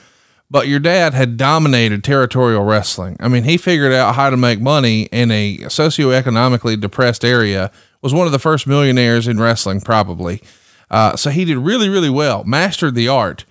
But 0.51 0.69
your 0.69 0.79
dad 0.79 1.15
had 1.15 1.37
dominated 1.37 2.05
territorial 2.05 2.65
wrestling. 2.65 3.16
I 3.19 3.29
mean, 3.29 3.45
he 3.45 3.57
figured 3.57 3.93
out 3.93 4.15
how 4.15 4.31
to 4.31 4.37
make 4.37 4.61
money 4.61 5.03
in 5.05 5.31
a 5.31 5.59
socioeconomically 5.59 6.81
depressed 6.81 7.25
area 7.25 7.73
was 8.03 8.12
one 8.12 8.27
of 8.27 8.33
the 8.33 8.39
first 8.39 8.66
millionaires 8.66 9.27
in 9.27 9.41
wrestling, 9.41 9.81
probably. 9.81 10.43
Uh, 10.91 11.16
so 11.16 11.31
he 11.31 11.45
did 11.45 11.57
really, 11.57 11.89
really 11.89 12.11
well, 12.11 12.45
mastered 12.45 12.95
the 12.95 13.09
art, 13.09 13.45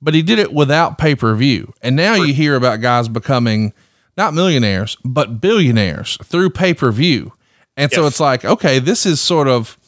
but 0.00 0.14
he 0.14 0.22
did 0.22 0.38
it 0.38 0.52
without 0.52 0.98
pay 0.98 1.14
per 1.14 1.34
view. 1.34 1.72
And 1.82 1.94
now 1.94 2.14
you 2.14 2.32
hear 2.32 2.56
about 2.56 2.80
guys 2.80 3.08
becoming 3.08 3.72
not 4.16 4.34
millionaires, 4.34 4.96
but 5.04 5.40
billionaires 5.40 6.18
through 6.24 6.50
pay 6.50 6.74
per 6.74 6.90
view. 6.90 7.34
And 7.76 7.92
yes. 7.92 7.96
so 7.96 8.06
it's 8.06 8.18
like, 8.18 8.44
okay, 8.44 8.80
this 8.80 9.06
is 9.06 9.20
sort 9.20 9.46
of 9.46 9.78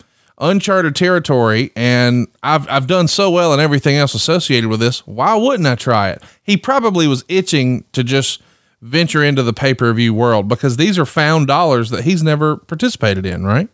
uncharted 0.40 0.96
territory, 0.96 1.70
and 1.76 2.26
I've 2.42 2.68
I've 2.68 2.86
done 2.86 3.08
so 3.08 3.30
well 3.30 3.52
and 3.52 3.60
everything 3.60 3.96
else 3.96 4.14
associated 4.14 4.68
with 4.68 4.80
this. 4.80 5.06
Why 5.06 5.34
wouldn't 5.34 5.66
I 5.66 5.74
try 5.74 6.10
it? 6.10 6.22
He 6.42 6.56
probably 6.56 7.06
was 7.06 7.24
itching 7.28 7.84
to 7.92 8.02
just 8.02 8.42
venture 8.82 9.22
into 9.22 9.42
the 9.42 9.52
pay 9.52 9.74
per 9.74 9.92
view 9.92 10.14
world 10.14 10.48
because 10.48 10.76
these 10.76 10.98
are 10.98 11.06
found 11.06 11.46
dollars 11.46 11.90
that 11.90 12.04
he's 12.04 12.22
never 12.22 12.56
participated 12.56 13.26
in, 13.26 13.44
right? 13.44 13.68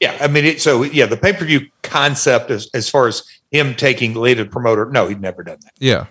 Yeah, 0.00 0.16
I 0.20 0.26
mean, 0.26 0.44
it, 0.44 0.60
so 0.60 0.82
yeah, 0.82 1.06
the 1.06 1.16
pay 1.16 1.32
per 1.32 1.44
view 1.44 1.68
concept 1.82 2.50
as 2.50 2.68
as 2.74 2.88
far 2.88 3.08
as 3.08 3.22
him 3.50 3.74
taking 3.74 4.14
lead 4.14 4.40
as 4.40 4.48
promoter, 4.48 4.86
no, 4.86 5.06
he'd 5.08 5.20
never 5.20 5.42
done 5.42 5.58
that. 5.62 5.72
Yeah. 5.78 6.06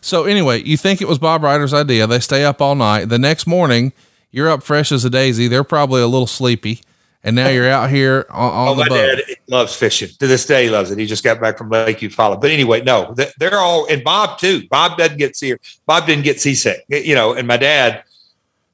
So 0.00 0.24
anyway, 0.24 0.62
you 0.62 0.76
think 0.76 1.00
it 1.00 1.08
was 1.08 1.18
Bob 1.18 1.42
Ryder's 1.42 1.72
idea? 1.72 2.06
They 2.06 2.20
stay 2.20 2.44
up 2.44 2.60
all 2.60 2.74
night. 2.74 3.06
The 3.06 3.18
next 3.18 3.46
morning, 3.46 3.94
you're 4.30 4.50
up 4.50 4.62
fresh 4.62 4.92
as 4.92 5.04
a 5.04 5.10
daisy. 5.10 5.48
They're 5.48 5.64
probably 5.64 6.02
a 6.02 6.06
little 6.06 6.26
sleepy, 6.26 6.82
and 7.24 7.34
now 7.34 7.48
you're 7.48 7.68
out 7.68 7.88
here 7.88 8.26
on, 8.28 8.52
on 8.52 8.68
oh, 8.68 8.74
the 8.74 8.80
my 8.82 8.88
boat. 8.88 9.16
dad 9.16 9.36
loves 9.48 9.74
fishing. 9.74 10.10
To 10.20 10.26
this 10.26 10.44
day, 10.44 10.64
he 10.64 10.70
loves 10.70 10.90
it. 10.90 10.98
He 10.98 11.06
just 11.06 11.24
got 11.24 11.40
back 11.40 11.56
from 11.56 11.70
Lake 11.70 11.98
Eufaula. 11.98 12.38
But 12.38 12.50
anyway, 12.50 12.82
no, 12.82 13.14
they're 13.38 13.58
all 13.58 13.86
and 13.86 14.04
Bob 14.04 14.38
too. 14.38 14.68
Bob 14.68 14.98
doesn't 14.98 15.16
get 15.16 15.34
see 15.34 15.54
Bob 15.86 16.06
didn't 16.06 16.24
get 16.24 16.38
seasick, 16.38 16.84
you 16.88 17.14
know. 17.14 17.32
And 17.32 17.48
my 17.48 17.56
dad 17.56 18.04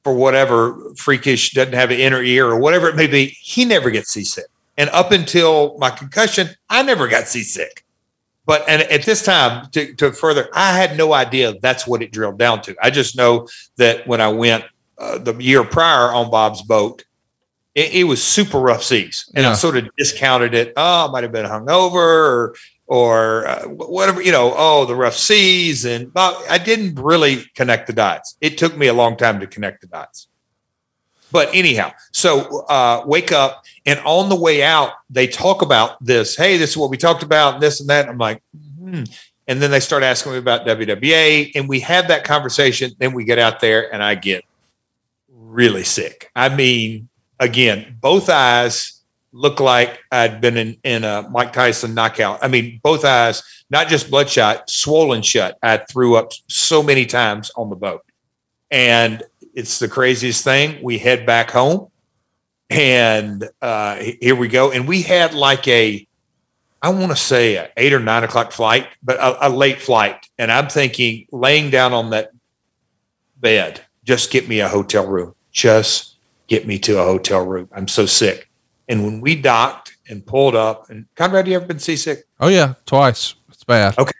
for 0.02 0.14
whatever 0.14 0.92
freakish 0.96 1.52
doesn't 1.52 1.74
have 1.74 1.92
an 1.92 2.00
inner 2.00 2.22
ear 2.22 2.48
or 2.48 2.58
whatever 2.58 2.88
it 2.88 2.96
may 2.96 3.06
be, 3.06 3.26
he 3.40 3.64
never 3.64 3.90
gets 3.90 4.10
seasick. 4.10 4.46
And 4.76 4.90
up 4.90 5.12
until 5.12 5.78
my 5.78 5.90
concussion, 5.90 6.48
I 6.68 6.82
never 6.82 7.06
got 7.06 7.28
seasick. 7.28 7.84
But 8.46 8.64
and 8.66 8.82
at 8.82 9.04
this 9.04 9.22
time, 9.22 9.70
to, 9.72 9.94
to 9.94 10.10
further, 10.10 10.48
I 10.54 10.76
had 10.76 10.96
no 10.96 11.12
idea 11.12 11.54
that's 11.60 11.86
what 11.86 12.02
it 12.02 12.10
drilled 12.10 12.38
down 12.38 12.62
to. 12.62 12.74
I 12.82 12.90
just 12.90 13.16
know 13.16 13.46
that 13.76 14.08
when 14.08 14.20
I 14.20 14.28
went 14.28 14.64
uh, 14.98 15.18
the 15.18 15.34
year 15.34 15.62
prior 15.62 16.12
on 16.12 16.30
Bob's 16.30 16.62
boat, 16.62 17.04
it, 17.74 17.94
it 17.94 18.04
was 18.04 18.22
super 18.22 18.58
rough 18.58 18.82
seas, 18.82 19.30
and 19.34 19.44
yeah. 19.44 19.50
I 19.50 19.54
sort 19.54 19.76
of 19.76 19.88
discounted 19.96 20.54
it. 20.54 20.72
Oh, 20.76 21.08
I 21.08 21.10
might 21.10 21.22
have 21.22 21.32
been 21.32 21.46
hungover, 21.46 21.94
or 21.94 22.54
or 22.90 23.46
uh, 23.46 23.68
whatever, 23.68 24.20
you 24.20 24.32
know, 24.32 24.52
oh, 24.56 24.84
the 24.84 24.96
rough 24.96 25.14
seas. 25.14 25.84
And 25.84 26.10
I 26.16 26.58
didn't 26.58 26.96
really 26.96 27.44
connect 27.54 27.86
the 27.86 27.92
dots. 27.92 28.36
It 28.40 28.58
took 28.58 28.76
me 28.76 28.88
a 28.88 28.92
long 28.92 29.16
time 29.16 29.38
to 29.38 29.46
connect 29.46 29.82
the 29.82 29.86
dots. 29.86 30.26
But 31.30 31.54
anyhow, 31.54 31.92
so 32.10 32.64
uh, 32.66 33.04
wake 33.06 33.30
up, 33.30 33.64
and 33.86 34.00
on 34.00 34.28
the 34.28 34.34
way 34.34 34.64
out, 34.64 34.94
they 35.08 35.28
talk 35.28 35.62
about 35.62 36.04
this. 36.04 36.36
Hey, 36.36 36.56
this 36.56 36.70
is 36.70 36.76
what 36.76 36.90
we 36.90 36.96
talked 36.96 37.22
about, 37.22 37.54
and 37.54 37.62
this 37.62 37.78
and 37.80 37.88
that. 37.88 38.08
I'm 38.08 38.18
like, 38.18 38.42
hmm. 38.80 39.04
and 39.46 39.62
then 39.62 39.70
they 39.70 39.78
start 39.78 40.02
asking 40.02 40.32
me 40.32 40.38
about 40.38 40.66
WWA, 40.66 41.52
and 41.54 41.68
we 41.68 41.78
have 41.80 42.08
that 42.08 42.24
conversation. 42.24 42.90
Then 42.98 43.12
we 43.12 43.22
get 43.22 43.38
out 43.38 43.60
there, 43.60 43.94
and 43.94 44.02
I 44.02 44.16
get 44.16 44.44
really 45.28 45.84
sick. 45.84 46.32
I 46.34 46.48
mean, 46.48 47.08
again, 47.40 47.96
both 48.00 48.28
eyes 48.28 49.00
looked 49.32 49.60
like 49.60 50.00
I'd 50.12 50.40
been 50.40 50.56
in, 50.56 50.76
in 50.84 51.04
a 51.04 51.28
Mike 51.30 51.52
Tyson 51.52 51.94
knockout. 51.94 52.38
I 52.42 52.48
mean, 52.48 52.80
both 52.82 53.04
eyes, 53.04 53.42
not 53.70 53.88
just 53.88 54.10
bloodshot, 54.10 54.68
swollen 54.68 55.22
shut. 55.22 55.58
I 55.62 55.78
threw 55.78 56.16
up 56.16 56.32
so 56.48 56.82
many 56.82 57.06
times 57.06 57.50
on 57.56 57.70
the 57.70 57.76
boat. 57.76 58.04
And 58.70 59.22
it's 59.54 59.78
the 59.78 59.88
craziest 59.88 60.44
thing. 60.44 60.82
We 60.82 60.98
head 60.98 61.26
back 61.26 61.50
home 61.50 61.90
and 62.68 63.48
uh, 63.60 63.96
here 64.20 64.36
we 64.36 64.48
go. 64.48 64.70
And 64.70 64.86
we 64.86 65.02
had 65.02 65.34
like 65.34 65.66
a, 65.66 66.06
I 66.82 66.90
want 66.90 67.10
to 67.10 67.16
say 67.16 67.56
a 67.56 67.70
eight 67.76 67.92
or 67.92 68.00
nine 68.00 68.24
o'clock 68.24 68.52
flight, 68.52 68.88
but 69.02 69.16
a, 69.16 69.48
a 69.48 69.50
late 69.50 69.80
flight. 69.80 70.26
And 70.38 70.52
I'm 70.52 70.68
thinking 70.68 71.26
laying 71.32 71.70
down 71.70 71.92
on 71.92 72.10
that 72.10 72.30
bed, 73.38 73.80
just 74.04 74.30
get 74.30 74.48
me 74.48 74.60
a 74.60 74.68
hotel 74.68 75.06
room. 75.06 75.34
Just 75.50 76.09
get 76.50 76.66
me 76.66 76.78
to 76.80 76.98
a 76.98 77.04
hotel 77.04 77.46
room. 77.46 77.68
I'm 77.72 77.88
so 77.88 78.04
sick. 78.04 78.50
And 78.88 79.04
when 79.04 79.20
we 79.20 79.36
docked 79.36 79.96
and 80.10 80.26
pulled 80.26 80.56
up, 80.56 80.90
and 80.90 81.06
Conrad, 81.14 81.46
you 81.46 81.54
ever 81.54 81.64
been 81.64 81.78
seasick? 81.78 82.24
Oh 82.40 82.48
yeah, 82.48 82.74
twice. 82.84 83.36
It's 83.48 83.64
bad. 83.64 83.96
Okay, 83.96 84.12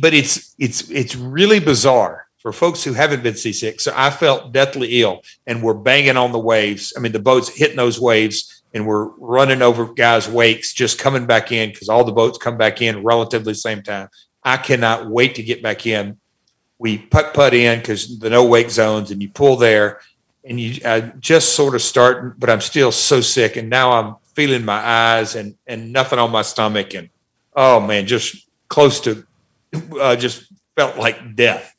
but 0.00 0.12
it's 0.14 0.54
it's 0.58 0.88
it's 0.90 1.16
really 1.16 1.58
bizarre 1.58 2.28
for 2.38 2.52
folks 2.52 2.84
who 2.84 2.92
haven't 2.92 3.22
been 3.22 3.36
seasick. 3.36 3.80
So 3.80 3.92
I 3.96 4.10
felt 4.10 4.52
deathly 4.52 5.00
ill, 5.00 5.22
and 5.46 5.62
we're 5.62 5.72
banging 5.72 6.18
on 6.18 6.30
the 6.30 6.38
waves. 6.38 6.92
I 6.94 7.00
mean, 7.00 7.12
the 7.12 7.18
boat's 7.18 7.48
hitting 7.48 7.78
those 7.78 7.98
waves, 7.98 8.62
and 8.74 8.86
we're 8.86 9.06
running 9.16 9.62
over 9.62 9.86
guys' 9.86 10.28
wakes, 10.28 10.74
just 10.74 10.98
coming 10.98 11.24
back 11.24 11.50
in 11.50 11.70
because 11.70 11.88
all 11.88 12.04
the 12.04 12.12
boats 12.12 12.36
come 12.36 12.58
back 12.58 12.82
in 12.82 13.02
relatively 13.02 13.54
same 13.54 13.82
time. 13.82 14.08
I 14.42 14.58
cannot 14.58 15.08
wait 15.08 15.36
to 15.36 15.42
get 15.42 15.62
back 15.62 15.86
in. 15.86 16.18
We 16.78 16.98
putt 16.98 17.32
putt 17.32 17.54
in 17.54 17.78
because 17.78 18.18
the 18.18 18.28
no 18.28 18.44
wake 18.44 18.68
zones, 18.68 19.10
and 19.10 19.22
you 19.22 19.30
pull 19.30 19.56
there, 19.56 20.00
and 20.44 20.60
you 20.60 20.80
I 20.84 21.00
just 21.18 21.54
sort 21.54 21.74
of 21.74 21.82
start, 21.82 22.38
but 22.38 22.50
I'm 22.50 22.60
still 22.60 22.92
so 22.92 23.20
sick, 23.20 23.56
and 23.56 23.70
now 23.70 23.92
I'm 23.92 24.16
feeling 24.34 24.64
my 24.64 24.78
eyes 24.78 25.34
and 25.34 25.56
and 25.66 25.92
nothing 25.92 26.18
on 26.18 26.30
my 26.30 26.42
stomach, 26.42 26.94
and 26.94 27.08
oh 27.56 27.80
man, 27.80 28.06
just 28.06 28.48
close 28.68 29.00
to, 29.00 29.26
uh, 30.00 30.16
just 30.16 30.52
felt 30.76 30.98
like 30.98 31.34
death. 31.34 31.74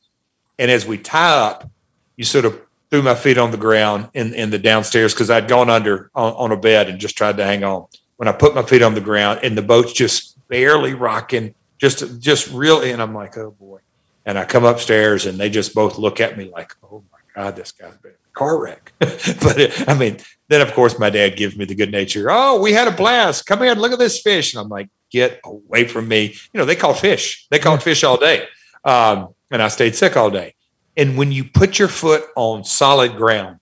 And 0.58 0.72
as 0.72 0.86
we 0.86 0.98
tie 0.98 1.38
up, 1.38 1.70
you 2.16 2.24
sort 2.24 2.46
of 2.46 2.60
threw 2.90 3.02
my 3.02 3.16
feet 3.16 3.38
on 3.38 3.52
the 3.52 3.58
ground 3.58 4.10
in 4.14 4.34
in 4.34 4.50
the 4.50 4.60
downstairs 4.60 5.14
because 5.14 5.30
I'd 5.30 5.48
gone 5.48 5.70
under 5.70 6.10
on, 6.16 6.34
on 6.34 6.52
a 6.52 6.58
bed 6.58 6.90
and 6.90 7.00
just 7.00 7.18
tried 7.18 7.38
to 7.38 7.46
hang 7.46 7.64
on. 7.64 7.86
When 8.18 8.28
I 8.28 8.32
put 8.32 8.56
my 8.56 8.64
feet 8.64 8.82
on 8.82 8.96
the 8.96 9.02
ground 9.02 9.42
and 9.44 9.58
the 9.58 9.62
boat's 9.62 9.94
just 9.94 10.38
barely 10.48 10.94
rocking, 10.94 11.54
just 11.78 12.20
just 12.20 12.50
really, 12.52 12.92
and 12.92 13.02
I'm 13.02 13.14
like, 13.14 13.38
oh 13.38 13.52
boy. 13.52 13.80
And 14.28 14.40
I 14.40 14.46
come 14.46 14.66
upstairs 14.66 15.28
and 15.28 15.38
they 15.38 15.52
just 15.52 15.76
both 15.76 16.00
look 16.00 16.20
at 16.20 16.36
me 16.36 16.50
like, 16.50 16.76
oh 16.82 17.04
my 17.12 17.20
god, 17.36 17.56
this 17.56 17.72
guy's 17.72 17.96
been 17.98 18.14
car 18.36 18.62
wreck. 18.62 18.94
but 19.00 19.90
I 19.90 19.96
mean, 19.98 20.20
then 20.48 20.62
of 20.62 20.74
course 20.74 21.00
my 21.00 21.10
dad 21.10 21.36
gives 21.36 21.58
me 21.58 21.66
the 21.66 21.76
good 21.76 21.92
nature. 21.92 22.28
Oh, 22.30 22.62
we 22.62 22.74
had 22.74 22.88
a 22.88 22.92
blast. 22.92 23.46
Come 23.46 23.62
here, 23.62 23.74
look 23.74 23.92
at 23.92 24.00
this 24.00 24.22
fish. 24.22 24.54
And 24.54 24.62
I'm 24.62 24.70
like, 24.70 24.90
get 25.10 25.40
away 25.44 25.88
from 25.88 26.08
me. 26.08 26.36
You 26.54 26.60
know, 26.60 26.66
they 26.66 26.76
call 26.76 26.94
fish. 26.94 27.48
They 27.50 27.60
call 27.60 27.78
fish 27.78 28.04
all 28.04 28.18
day. 28.18 28.48
Um, 28.84 29.34
and 29.50 29.62
I 29.62 29.70
stayed 29.70 29.96
sick 29.96 30.16
all 30.16 30.30
day. 30.30 30.54
And 30.98 31.18
when 31.18 31.32
you 31.32 31.44
put 31.44 31.80
your 31.80 31.88
foot 31.88 32.26
on 32.36 32.64
solid 32.64 33.18
ground, 33.18 33.60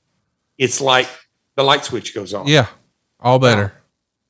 it's 0.57 0.81
like 0.81 1.07
the 1.55 1.63
light 1.63 1.85
switch 1.85 2.13
goes 2.13 2.33
on. 2.33 2.47
Yeah, 2.47 2.67
all 3.19 3.39
better. 3.39 3.73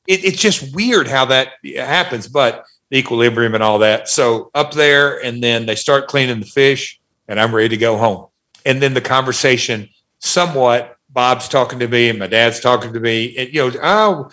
It, 0.07 0.23
it's 0.23 0.41
just 0.41 0.73
weird 0.75 1.07
how 1.07 1.25
that 1.25 1.53
happens, 1.75 2.27
but 2.27 2.65
the 2.89 2.97
equilibrium 2.97 3.55
and 3.55 3.63
all 3.63 3.79
that. 3.79 4.07
So 4.07 4.51
up 4.53 4.73
there, 4.73 5.23
and 5.23 5.43
then 5.43 5.65
they 5.65 5.75
start 5.75 6.07
cleaning 6.07 6.39
the 6.39 6.45
fish, 6.45 6.99
and 7.27 7.39
I'm 7.39 7.53
ready 7.53 7.69
to 7.69 7.77
go 7.77 7.97
home. 7.97 8.27
And 8.65 8.81
then 8.81 8.93
the 8.93 9.01
conversation, 9.01 9.89
somewhat, 10.23 10.97
Bob's 11.09 11.47
talking 11.47 11.79
to 11.79 11.87
me, 11.87 12.09
and 12.09 12.17
my 12.17 12.27
dad's 12.27 12.59
talking 12.59 12.93
to 12.93 12.99
me, 12.99 13.35
and 13.37 13.53
you 13.53 13.69
know, 13.69 13.79
oh, 13.83 14.31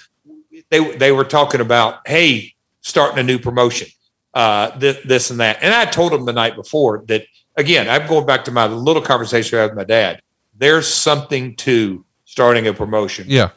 they 0.71 0.97
they 0.97 1.13
were 1.13 1.25
talking 1.25 1.61
about, 1.61 2.07
hey, 2.07 2.55
starting 2.81 3.19
a 3.19 3.23
new 3.23 3.39
promotion, 3.39 3.89
uh, 4.33 4.77
this, 4.79 4.99
this 5.05 5.31
and 5.31 5.41
that. 5.41 5.59
And 5.63 5.75
I 5.75 5.85
told 5.85 6.13
them 6.13 6.25
the 6.25 6.33
night 6.33 6.57
before 6.57 7.05
that 7.09 7.27
again, 7.57 7.89
I'm 7.89 8.07
going 8.07 8.25
back 8.25 8.45
to 8.45 8.51
my 8.51 8.67
little 8.67 9.03
conversation 9.03 9.59
I 9.59 9.63
had 9.63 9.71
with 9.71 9.77
my 9.77 9.85
dad. 9.85 10.23
There's 10.57 10.87
something 10.87 11.57
to 11.57 12.05
starting 12.25 12.67
a 12.67 12.73
promotion. 12.73 13.27
Yeah. 13.29 13.51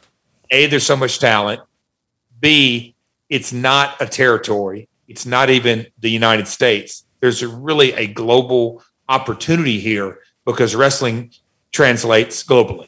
A, 0.51 0.67
there's 0.67 0.85
so 0.85 0.95
much 0.95 1.19
talent. 1.19 1.61
B, 2.39 2.95
it's 3.29 3.53
not 3.53 4.01
a 4.01 4.05
territory. 4.05 4.89
It's 5.07 5.25
not 5.25 5.49
even 5.49 5.87
the 5.99 6.09
United 6.09 6.47
States. 6.47 7.05
There's 7.19 7.41
a 7.41 7.47
really 7.47 7.93
a 7.93 8.07
global 8.07 8.83
opportunity 9.07 9.79
here 9.79 10.19
because 10.45 10.75
wrestling 10.75 11.31
translates 11.73 12.43
globally. 12.43 12.87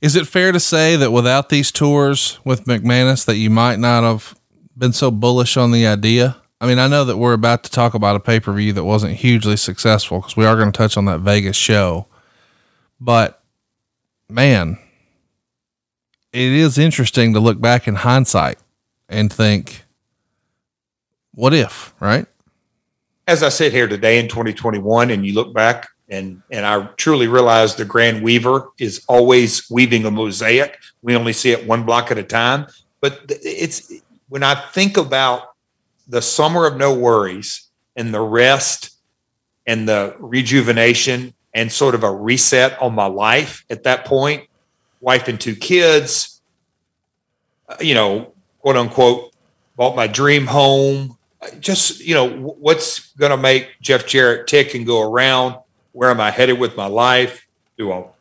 Is 0.00 0.16
it 0.16 0.26
fair 0.26 0.52
to 0.52 0.60
say 0.60 0.96
that 0.96 1.10
without 1.10 1.48
these 1.50 1.70
tours 1.70 2.38
with 2.44 2.64
McManus 2.64 3.24
that 3.26 3.36
you 3.36 3.50
might 3.50 3.78
not 3.78 4.02
have 4.02 4.38
been 4.76 4.92
so 4.92 5.10
bullish 5.10 5.56
on 5.56 5.72
the 5.72 5.86
idea? 5.86 6.36
I 6.60 6.66
mean, 6.66 6.78
I 6.78 6.88
know 6.88 7.04
that 7.04 7.18
we're 7.18 7.34
about 7.34 7.64
to 7.64 7.70
talk 7.70 7.94
about 7.94 8.16
a 8.16 8.20
pay 8.20 8.40
per 8.40 8.52
view 8.52 8.72
that 8.72 8.84
wasn't 8.84 9.16
hugely 9.16 9.56
successful 9.56 10.20
because 10.20 10.36
we 10.36 10.46
are 10.46 10.56
going 10.56 10.72
to 10.72 10.76
touch 10.76 10.96
on 10.96 11.04
that 11.06 11.20
Vegas 11.20 11.56
show. 11.56 12.06
But 13.00 13.42
man, 14.28 14.78
it 16.32 16.52
is 16.52 16.78
interesting 16.78 17.32
to 17.34 17.40
look 17.40 17.60
back 17.60 17.86
in 17.86 17.96
hindsight 17.96 18.58
and 19.08 19.32
think, 19.32 19.84
what 21.32 21.52
if, 21.54 21.94
right? 22.00 22.26
As 23.26 23.42
I 23.42 23.48
sit 23.48 23.72
here 23.72 23.88
today 23.88 24.18
in 24.18 24.28
2021 24.28 25.10
and 25.10 25.26
you 25.26 25.32
look 25.32 25.54
back 25.54 25.88
and 26.08 26.42
and 26.50 26.66
I 26.66 26.84
truly 26.96 27.28
realize 27.28 27.74
the 27.74 27.84
grand 27.84 28.22
weaver 28.22 28.70
is 28.78 29.04
always 29.08 29.68
weaving 29.70 30.04
a 30.04 30.10
mosaic. 30.10 30.78
We 31.02 31.16
only 31.16 31.32
see 31.32 31.50
it 31.50 31.66
one 31.66 31.84
block 31.84 32.10
at 32.10 32.18
a 32.18 32.22
time, 32.22 32.66
but 33.00 33.20
it's 33.28 33.92
when 34.28 34.42
I 34.42 34.54
think 34.54 34.96
about 34.96 35.54
the 36.06 36.20
summer 36.20 36.66
of 36.66 36.76
no 36.76 36.94
worries 36.94 37.68
and 37.96 38.12
the 38.12 38.20
rest 38.20 38.90
and 39.66 39.88
the 39.88 40.14
rejuvenation 40.18 41.32
and 41.54 41.72
sort 41.72 41.94
of 41.94 42.02
a 42.02 42.10
reset 42.10 42.80
on 42.82 42.94
my 42.94 43.06
life 43.06 43.64
at 43.70 43.84
that 43.84 44.04
point 44.04 44.46
wife 45.00 45.28
and 45.28 45.40
two 45.40 45.54
kids 45.54 46.42
uh, 47.68 47.76
you 47.80 47.94
know 47.94 48.32
quote 48.58 48.76
unquote 48.76 49.34
bought 49.76 49.96
my 49.96 50.06
dream 50.06 50.46
home. 50.46 51.16
Just 51.60 52.00
you 52.00 52.14
know 52.14 52.28
what's 52.28 53.12
going 53.14 53.30
to 53.30 53.36
make 53.36 53.68
jeff 53.82 54.06
jarrett 54.06 54.46
tick 54.46 54.74
and 54.74 54.86
go 54.86 55.02
around 55.02 55.56
where 55.94 56.10
am 56.10 56.20
i 56.20 56.30
headed 56.30 56.58
with 56.58 56.76
my 56.76 56.86
life? 56.86 57.46
Do 57.78 57.90
i 57.90 57.98
you 57.98 58.12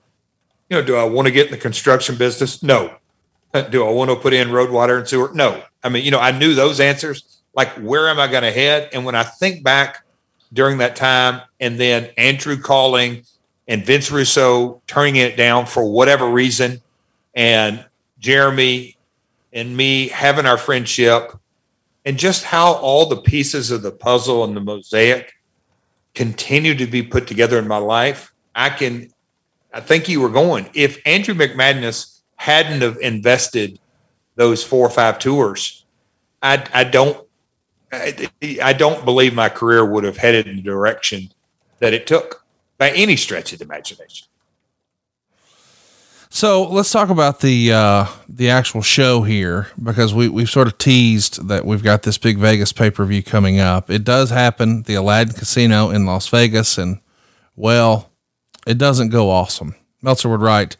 know 0.71 0.81
do 0.81 0.95
i 0.95 1.03
want 1.03 1.27
to 1.27 1.31
get 1.31 1.47
in 1.47 1.51
the 1.51 1.57
construction 1.57 2.15
business? 2.15 2.63
No. 2.63 2.95
Uh, 3.53 3.61
do 3.61 3.85
i 3.85 3.91
want 3.91 4.09
to 4.09 4.15
put 4.15 4.33
in 4.33 4.51
road 4.51 4.71
water 4.71 4.97
and 4.97 5.07
sewer? 5.07 5.31
No. 5.33 5.61
I 5.83 5.89
mean 5.89 6.05
you 6.05 6.11
know 6.11 6.19
i 6.19 6.31
knew 6.31 6.55
those 6.55 6.79
answers 6.79 7.33
like 7.53 7.69
where 7.75 8.09
am 8.09 8.19
I 8.19 8.27
going 8.27 8.43
to 8.43 8.51
head? 8.51 8.89
And 8.93 9.05
when 9.05 9.15
I 9.15 9.23
think 9.23 9.63
back 9.63 10.03
during 10.51 10.79
that 10.79 10.95
time, 10.95 11.41
and 11.59 11.79
then 11.79 12.09
Andrew 12.17 12.57
calling 12.57 13.23
and 13.67 13.85
Vince 13.85 14.11
Russo 14.11 14.81
turning 14.87 15.15
it 15.15 15.37
down 15.37 15.65
for 15.65 15.89
whatever 15.89 16.29
reason, 16.29 16.81
and 17.33 17.85
Jeremy 18.19 18.97
and 19.51 19.75
me 19.75 20.07
having 20.09 20.45
our 20.45 20.57
friendship, 20.57 21.31
and 22.05 22.17
just 22.17 22.43
how 22.43 22.73
all 22.73 23.05
the 23.05 23.17
pieces 23.17 23.71
of 23.71 23.81
the 23.81 23.91
puzzle 23.91 24.43
and 24.43 24.55
the 24.55 24.61
mosaic 24.61 25.33
continue 26.15 26.75
to 26.75 26.85
be 26.85 27.03
put 27.03 27.27
together 27.27 27.57
in 27.59 27.67
my 27.67 27.77
life, 27.77 28.33
I 28.55 28.69
can, 28.69 29.11
I 29.73 29.79
think 29.79 30.07
you 30.07 30.21
were 30.21 30.29
going. 30.29 30.69
If 30.73 31.01
Andrew 31.05 31.33
McManus 31.33 32.21
hadn't 32.35 32.81
have 32.81 32.97
invested 33.01 33.79
those 34.35 34.63
four 34.63 34.85
or 34.85 34.89
five 34.89 35.19
tours, 35.19 35.85
I, 36.41 36.65
I 36.73 36.83
don't 36.83 37.25
I, 37.93 38.29
I 38.61 38.73
don't 38.73 39.05
believe 39.05 39.33
my 39.33 39.49
career 39.49 39.85
would 39.85 40.03
have 40.03 40.17
headed 40.17 40.47
in 40.47 40.55
the 40.57 40.61
direction 40.61 41.31
that 41.79 41.93
it 41.93 42.07
took 42.07 42.43
by 42.77 42.89
any 42.91 43.15
stretch 43.15 43.53
of 43.53 43.59
the 43.59 43.65
imagination. 43.65 44.27
So 46.35 46.63
let's 46.67 46.91
talk 46.91 47.11
about 47.11 47.41
the 47.41 47.71
uh, 47.71 48.07
the 48.27 48.49
actual 48.49 48.81
show 48.81 49.21
here 49.21 49.67
because 49.81 50.15
we 50.15 50.27
we've 50.29 50.49
sort 50.49 50.65
of 50.65 50.79
teased 50.79 51.47
that 51.47 51.63
we've 51.63 51.83
got 51.83 52.01
this 52.01 52.17
big 52.17 52.39
Vegas 52.39 52.73
pay 52.73 52.89
per 52.89 53.05
view 53.05 53.21
coming 53.21 53.59
up. 53.59 53.91
It 53.91 54.03
does 54.03 54.31
happen, 54.31 54.81
the 54.81 54.95
Aladdin 54.95 55.35
Casino 55.35 55.91
in 55.91 56.07
Las 56.07 56.27
Vegas, 56.29 56.79
and 56.79 56.99
well, 57.55 58.09
it 58.65 58.79
doesn't 58.79 59.09
go 59.09 59.29
awesome. 59.29 59.75
Meltzer 60.01 60.27
would 60.27 60.41
write, 60.41 60.75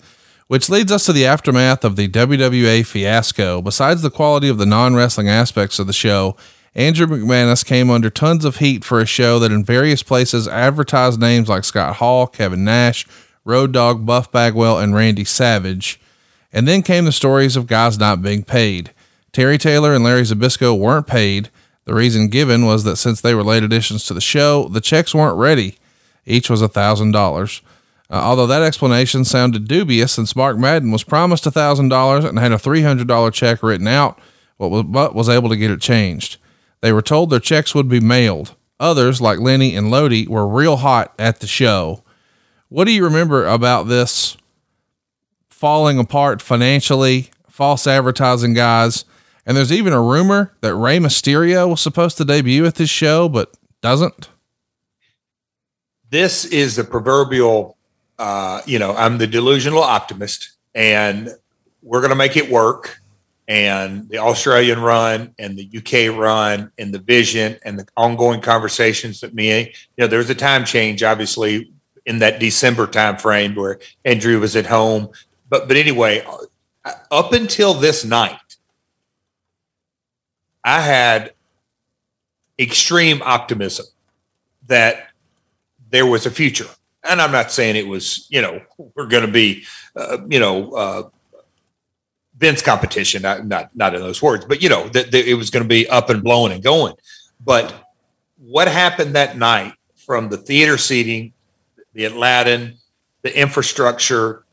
which 0.47 0.71
leads 0.71 0.91
us 0.91 1.05
to 1.05 1.13
the 1.13 1.27
aftermath 1.27 1.85
of 1.85 1.97
the 1.97 2.07
WWA 2.07 2.83
fiasco. 2.83 3.61
Besides 3.61 4.01
the 4.01 4.09
quality 4.09 4.49
of 4.49 4.57
the 4.57 4.65
non 4.65 4.95
wrestling 4.95 5.29
aspects 5.29 5.77
of 5.77 5.85
the 5.85 5.93
show, 5.93 6.35
Andrew 6.73 7.05
McManus 7.05 7.63
came 7.63 7.91
under 7.91 8.09
tons 8.09 8.43
of 8.43 8.57
heat 8.57 8.83
for 8.83 8.99
a 8.99 9.05
show 9.05 9.37
that 9.37 9.51
in 9.51 9.63
various 9.63 10.01
places 10.01 10.47
advertised 10.47 11.19
names 11.19 11.47
like 11.47 11.63
Scott 11.63 11.97
Hall, 11.97 12.25
Kevin 12.25 12.63
Nash, 12.63 13.05
Road 13.45 13.71
Dog, 13.71 14.05
Buff 14.05 14.31
Bagwell, 14.31 14.79
and 14.79 14.95
Randy 14.95 15.25
Savage. 15.25 15.99
And 16.51 16.67
then 16.67 16.83
came 16.83 17.05
the 17.05 17.11
stories 17.11 17.55
of 17.55 17.67
guys 17.67 17.97
not 17.97 18.21
being 18.21 18.43
paid. 18.43 18.91
Terry 19.31 19.57
Taylor 19.57 19.93
and 19.93 20.03
Larry 20.03 20.21
Zbyszko 20.21 20.77
weren't 20.77 21.07
paid. 21.07 21.49
The 21.85 21.93
reason 21.93 22.27
given 22.27 22.65
was 22.65 22.83
that 22.83 22.97
since 22.97 23.19
they 23.19 23.33
were 23.33 23.43
late 23.43 23.63
additions 23.63 24.05
to 24.05 24.13
the 24.13 24.21
show, 24.21 24.67
the 24.69 24.81
checks 24.81 25.15
weren't 25.15 25.37
ready. 25.37 25.77
Each 26.25 26.49
was 26.49 26.61
a 26.61 26.69
$1,000. 26.69 27.61
Uh, 28.09 28.13
although 28.13 28.47
that 28.47 28.61
explanation 28.61 29.25
sounded 29.25 29.67
dubious 29.67 30.11
since 30.11 30.35
Mark 30.35 30.57
Madden 30.57 30.91
was 30.91 31.03
promised 31.03 31.47
a 31.47 31.51
$1,000 31.51 32.25
and 32.25 32.39
had 32.39 32.51
a 32.51 32.57
$300 32.57 33.33
check 33.33 33.63
written 33.63 33.87
out, 33.87 34.19
but 34.59 34.69
was 34.69 35.29
able 35.29 35.49
to 35.49 35.57
get 35.57 35.71
it 35.71 35.81
changed. 35.81 36.37
They 36.81 36.93
were 36.93 37.01
told 37.01 37.29
their 37.29 37.39
checks 37.39 37.73
would 37.73 37.89
be 37.89 37.99
mailed. 37.99 38.55
Others, 38.79 39.19
like 39.19 39.39
Lenny 39.39 39.75
and 39.75 39.89
Lodi, 39.89 40.27
were 40.27 40.47
real 40.47 40.77
hot 40.77 41.13
at 41.17 41.39
the 41.39 41.47
show. 41.47 42.02
What 42.73 42.85
do 42.85 42.91
you 42.91 43.03
remember 43.03 43.45
about 43.45 43.83
this 43.83 44.35
falling 45.47 45.99
apart 45.99 46.41
financially, 46.41 47.29
false 47.47 47.85
advertising 47.85 48.55
guys? 48.55 49.05
And 49.45 49.55
there's 49.55 49.71
even 49.71 49.93
a 49.93 50.01
rumor 50.01 50.55
that 50.61 50.73
Rey 50.73 50.97
Mysterio 50.97 51.69
was 51.69 51.81
supposed 51.81 52.17
to 52.17 52.25
debut 52.25 52.65
at 52.65 52.73
this 52.73 52.89
show, 52.89 53.29
but 53.29 53.53
doesn't. 53.81 54.29
This 56.09 56.45
is 56.45 56.75
the 56.75 56.83
proverbial, 56.83 57.77
uh, 58.17 58.61
you 58.65 58.79
know, 58.79 58.95
I'm 58.95 59.19
the 59.19 59.27
delusional 59.27 59.83
optimist, 59.83 60.53
and 60.73 61.29
we're 61.83 62.01
going 62.01 62.09
to 62.09 62.15
make 62.15 62.37
it 62.37 62.49
work 62.49 62.99
and 63.47 64.09
the 64.09 64.17
Australian 64.17 64.81
run 64.81 65.35
and 65.37 65.59
the 65.59 65.69
UK 65.77 66.17
run 66.17 66.71
and 66.79 66.91
the 66.91 66.97
vision 66.97 67.55
and 67.63 67.77
the 67.77 67.85
ongoing 67.95 68.41
conversations 68.41 69.21
that 69.21 69.35
me, 69.35 69.59
you 69.59 69.73
know, 69.99 70.07
there's 70.07 70.31
a 70.31 70.35
time 70.35 70.65
change, 70.65 71.03
obviously, 71.03 71.71
in 72.05 72.19
that 72.19 72.39
December 72.39 72.87
time 72.87 73.17
frame 73.17 73.55
where 73.55 73.79
Andrew 74.03 74.39
was 74.39 74.55
at 74.55 74.65
home. 74.65 75.09
But 75.49 75.67
but 75.67 75.77
anyway, 75.77 76.25
up 77.11 77.33
until 77.33 77.73
this 77.73 78.03
night, 78.03 78.39
I 80.63 80.81
had 80.81 81.33
extreme 82.59 83.21
optimism 83.21 83.85
that 84.67 85.07
there 85.89 86.05
was 86.05 86.25
a 86.25 86.31
future. 86.31 86.67
And 87.03 87.21
I'm 87.21 87.31
not 87.31 87.51
saying 87.51 87.75
it 87.75 87.87
was, 87.87 88.27
you 88.29 88.41
know, 88.41 88.61
we're 88.95 89.07
going 89.07 89.25
to 89.25 89.31
be, 89.31 89.65
uh, 89.95 90.19
you 90.27 90.39
know, 90.39 90.71
uh, 90.71 91.09
Vince 92.37 92.61
competition, 92.61 93.21
not, 93.21 93.45
not, 93.45 93.75
not 93.75 93.93
in 93.93 94.01
those 94.01 94.21
words, 94.21 94.45
but, 94.45 94.61
you 94.61 94.69
know, 94.69 94.87
that, 94.89 95.11
that 95.11 95.29
it 95.29 95.33
was 95.35 95.49
going 95.49 95.63
to 95.63 95.67
be 95.67 95.87
up 95.89 96.09
and 96.09 96.23
blowing 96.23 96.53
and 96.53 96.63
going. 96.63 96.95
But 97.43 97.91
what 98.37 98.67
happened 98.67 99.15
that 99.15 99.37
night 99.37 99.73
from 99.97 100.29
the 100.29 100.37
theater 100.37 100.77
seating, 100.77 101.32
the 101.93 102.05
Aladdin, 102.05 102.77
the 103.21 103.37
infrastructure, 103.37 104.43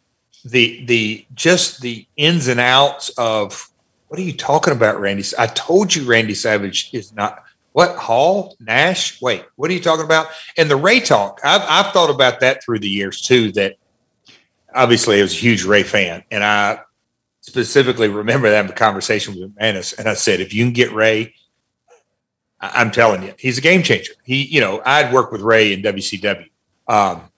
the 0.45 0.85
the 0.87 1.27
just 1.35 1.81
the 1.81 2.07
ins 2.17 2.49
and 2.49 2.61
outs 2.61 3.11
of 3.19 3.69
what 4.09 4.19
are 4.19 4.25
you 4.25 4.33
talking 4.33 4.73
about, 4.73 5.01
Randy? 5.01 5.25
I 5.39 5.47
told 5.47 5.95
you 5.95 6.05
Randy 6.05 6.35
Savage 6.35 6.91
is 6.93 7.13
not 7.13 7.45
what 7.73 7.97
Hall 7.97 8.57
Nash. 8.59 9.21
Wait, 9.23 9.45
what 9.57 9.71
are 9.71 9.75
you 9.75 9.81
talking 9.81 10.05
about? 10.05 10.29
And 10.57 10.71
the 10.71 10.77
Rey 10.77 11.01
talk. 11.01 11.41
I've 11.45 11.63
I've 11.63 11.93
thought 11.93 12.11
about 12.11 12.41
that 12.41 12.65
through 12.65 12.81
the 12.81 12.89
years 12.89 13.21
too. 13.21 13.53
That 13.53 13.77
obviously 14.75 15.19
I 15.19 15.23
was 15.23 15.33
a 15.33 15.37
huge 15.37 15.65
Rey 15.65 15.83
fan, 15.83 16.25
and 16.31 16.43
I 16.43 16.81
specifically 17.41 18.09
remember 18.09 18.51
that 18.51 18.77
conversation 18.77 19.39
with 19.39 19.55
Manis, 19.59 19.93
and 19.93 20.09
I 20.09 20.15
said, 20.15 20.41
if 20.41 20.53
you 20.53 20.65
can 20.65 20.73
get 20.73 20.93
Rey, 20.93 21.35
I'm 22.61 22.91
telling 22.91 23.23
you, 23.23 23.35
he's 23.39 23.59
a 23.59 23.63
game 23.63 23.83
changer. 23.83 24.13
He, 24.25 24.45
you 24.45 24.61
know, 24.61 24.83
I'd 24.85 25.13
worked 25.13 25.33
with 25.33 25.41
Rey 25.41 25.73
in 25.73 25.83
WCW. 25.83 26.49
Um, 26.87 27.30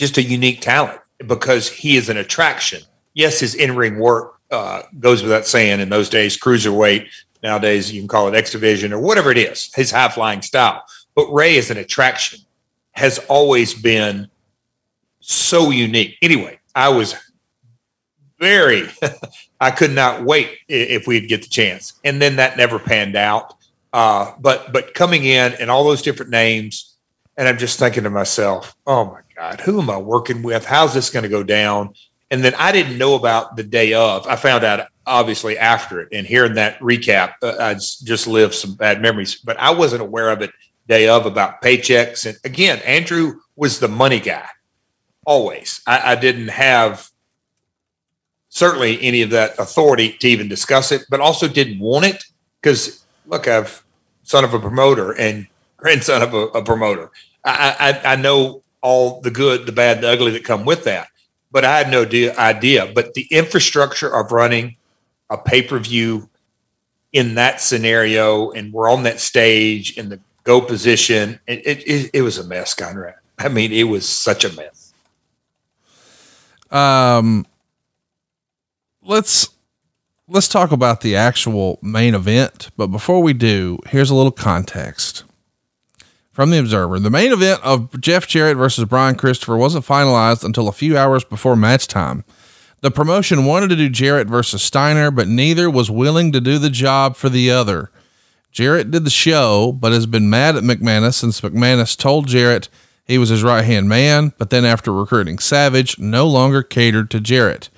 just 0.00 0.18
a 0.18 0.22
unique 0.22 0.60
talent 0.60 1.00
because 1.26 1.68
he 1.68 1.96
is 1.96 2.08
an 2.08 2.16
attraction. 2.16 2.82
Yes, 3.14 3.40
his 3.40 3.54
in 3.54 3.76
ring 3.76 3.98
work 3.98 4.34
uh, 4.50 4.82
goes 4.98 5.22
without 5.22 5.46
saying. 5.46 5.80
In 5.80 5.90
those 5.90 6.08
days, 6.08 6.38
cruiserweight. 6.38 7.06
Nowadays, 7.42 7.92
you 7.92 8.00
can 8.00 8.08
call 8.08 8.28
it 8.28 8.34
X 8.34 8.50
Division 8.52 8.92
or 8.92 9.00
whatever 9.00 9.30
it 9.30 9.38
is. 9.38 9.72
His 9.74 9.90
high 9.90 10.08
flying 10.08 10.42
style, 10.42 10.82
but 11.14 11.30
Rey 11.32 11.56
is 11.56 11.70
an 11.70 11.76
attraction 11.76 12.40
has 12.92 13.18
always 13.28 13.72
been 13.72 14.28
so 15.20 15.70
unique. 15.70 16.16
Anyway, 16.22 16.58
I 16.74 16.88
was 16.88 17.14
very. 18.38 18.88
I 19.60 19.70
could 19.70 19.92
not 19.92 20.24
wait 20.24 20.58
if 20.68 21.06
we'd 21.06 21.28
get 21.28 21.42
the 21.42 21.48
chance, 21.48 21.94
and 22.04 22.20
then 22.20 22.36
that 22.36 22.56
never 22.56 22.78
panned 22.78 23.16
out. 23.16 23.54
Uh, 23.92 24.32
but 24.40 24.72
but 24.72 24.94
coming 24.94 25.24
in 25.24 25.54
and 25.54 25.70
all 25.70 25.84
those 25.84 26.02
different 26.02 26.30
names, 26.30 26.96
and 27.36 27.46
I'm 27.46 27.58
just 27.58 27.78
thinking 27.78 28.04
to 28.04 28.10
myself, 28.10 28.74
oh 28.86 29.04
my 29.04 29.20
God, 29.40 29.62
who 29.62 29.80
am 29.80 29.88
I 29.88 29.96
working 29.96 30.42
with? 30.42 30.66
How's 30.66 30.92
this 30.92 31.08
going 31.08 31.22
to 31.22 31.28
go 31.30 31.42
down? 31.42 31.94
And 32.30 32.44
then 32.44 32.54
I 32.58 32.72
didn't 32.72 32.98
know 32.98 33.14
about 33.14 33.56
the 33.56 33.62
day 33.62 33.94
of. 33.94 34.26
I 34.26 34.36
found 34.36 34.64
out 34.64 34.88
obviously 35.06 35.56
after 35.56 35.98
it. 35.98 36.08
And 36.12 36.26
hearing 36.26 36.56
that 36.56 36.78
recap, 36.80 37.32
uh, 37.42 37.56
I 37.58 37.72
just 37.72 38.26
lived 38.26 38.52
some 38.52 38.74
bad 38.74 39.00
memories, 39.00 39.36
but 39.36 39.58
I 39.58 39.70
wasn't 39.70 40.02
aware 40.02 40.28
of 40.28 40.42
it 40.42 40.50
day 40.88 41.08
of 41.08 41.24
about 41.24 41.62
paychecks. 41.62 42.26
And 42.26 42.36
again, 42.44 42.82
Andrew 42.84 43.40
was 43.56 43.80
the 43.80 43.88
money 43.88 44.20
guy 44.20 44.46
always. 45.24 45.80
I, 45.86 46.12
I 46.12 46.14
didn't 46.16 46.48
have 46.48 47.08
certainly 48.50 49.00
any 49.00 49.22
of 49.22 49.30
that 49.30 49.58
authority 49.58 50.12
to 50.18 50.28
even 50.28 50.48
discuss 50.48 50.92
it, 50.92 51.06
but 51.08 51.20
also 51.20 51.48
didn't 51.48 51.78
want 51.78 52.04
it 52.04 52.24
because 52.60 53.02
look, 53.24 53.48
I've 53.48 53.82
son 54.22 54.44
of 54.44 54.52
a 54.52 54.60
promoter 54.60 55.12
and 55.12 55.46
grandson 55.78 56.20
of 56.20 56.34
a, 56.34 56.46
a 56.48 56.62
promoter. 56.62 57.10
I, 57.42 58.02
I, 58.04 58.12
I 58.12 58.16
know 58.16 58.62
all 58.82 59.20
the 59.20 59.30
good, 59.30 59.66
the 59.66 59.72
bad, 59.72 60.00
the 60.00 60.08
ugly 60.08 60.32
that 60.32 60.44
come 60.44 60.64
with 60.64 60.84
that. 60.84 61.08
But 61.52 61.64
I 61.64 61.78
had 61.78 61.90
no 61.90 62.02
idea. 62.38 62.90
But 62.94 63.14
the 63.14 63.26
infrastructure 63.30 64.08
of 64.08 64.32
running 64.32 64.76
a 65.28 65.38
pay 65.38 65.62
per 65.62 65.78
view 65.78 66.28
in 67.12 67.34
that 67.34 67.60
scenario, 67.60 68.50
and 68.52 68.72
we're 68.72 68.90
on 68.90 69.02
that 69.02 69.20
stage 69.20 69.96
in 69.98 70.08
the 70.08 70.20
go 70.44 70.60
position, 70.60 71.40
it, 71.46 71.62
it, 71.66 72.10
it 72.14 72.22
was 72.22 72.38
a 72.38 72.44
mess, 72.44 72.74
Conrad. 72.74 73.14
I 73.38 73.48
mean, 73.48 73.72
it 73.72 73.84
was 73.84 74.08
such 74.08 74.44
a 74.44 74.52
mess. 74.52 74.92
Um, 76.70 77.46
let's 79.02 79.48
let's 80.28 80.46
talk 80.46 80.70
about 80.70 81.00
the 81.00 81.16
actual 81.16 81.78
main 81.82 82.14
event. 82.14 82.70
But 82.76 82.88
before 82.88 83.22
we 83.22 83.32
do, 83.32 83.78
here's 83.86 84.10
a 84.10 84.14
little 84.14 84.30
context 84.30 85.24
from 86.30 86.50
the 86.50 86.58
Observer. 86.58 86.98
The 86.98 87.10
main 87.10 87.32
event 87.32 87.60
of 87.62 88.00
Jeff 88.00 88.26
Jarrett 88.26 88.56
versus 88.56 88.84
Brian 88.84 89.16
Christopher 89.16 89.56
wasn't 89.56 89.86
finalized 89.86 90.44
until 90.44 90.68
a 90.68 90.72
few 90.72 90.96
hours 90.96 91.24
before 91.24 91.56
match 91.56 91.86
time. 91.86 92.24
The 92.82 92.90
promotion 92.90 93.44
wanted 93.44 93.68
to 93.70 93.76
do 93.76 93.90
Jarrett 93.90 94.28
versus 94.28 94.62
Steiner, 94.62 95.10
but 95.10 95.28
neither 95.28 95.68
was 95.70 95.90
willing 95.90 96.32
to 96.32 96.40
do 96.40 96.58
the 96.58 96.70
job 96.70 97.16
for 97.16 97.28
the 97.28 97.50
other. 97.50 97.90
Jarrett 98.52 98.90
did 98.90 99.04
the 99.04 99.10
show, 99.10 99.70
but 99.72 99.92
has 99.92 100.06
been 100.06 100.30
mad 100.30 100.56
at 100.56 100.64
McManus 100.64 101.14
since 101.14 101.40
McManus 101.40 101.96
told 101.96 102.26
Jarrett 102.26 102.68
he 103.04 103.18
was 103.18 103.28
his 103.28 103.42
right 103.42 103.64
hand 103.64 103.88
man, 103.88 104.32
but 104.38 104.50
then 104.50 104.64
after 104.64 104.92
recruiting 104.92 105.38
Savage, 105.38 105.98
no 105.98 106.26
longer 106.26 106.62
catered 106.62 107.10
to 107.10 107.20
Jarrett. 107.20 107.68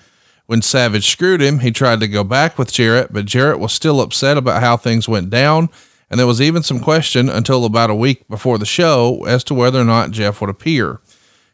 When 0.47 0.63
Savage 0.63 1.11
screwed 1.11 1.41
him, 1.41 1.61
he 1.61 1.71
tried 1.71 2.01
to 2.01 2.09
go 2.09 2.23
back 2.23 2.59
with 2.59 2.73
Jarrett, 2.73 3.13
but 3.13 3.25
Jarrett 3.25 3.59
was 3.59 3.73
still 3.73 4.01
upset 4.01 4.37
about 4.37 4.63
how 4.63 4.77
things 4.77 5.09
went 5.09 5.31
down 5.31 5.69
and 6.13 6.19
there 6.19 6.27
was 6.27 6.43
even 6.43 6.63
some 6.63 6.79
question 6.79 7.31
until 7.31 7.65
about 7.65 7.89
a 7.89 7.95
week 7.95 8.29
before 8.29 8.59
the 8.59 8.67
show 8.67 9.25
as 9.25 9.43
to 9.45 9.55
whether 9.55 9.81
or 9.81 9.85
not 9.85 10.11
Jeff 10.11 10.43
would 10.43 10.51
appear. 10.51 11.01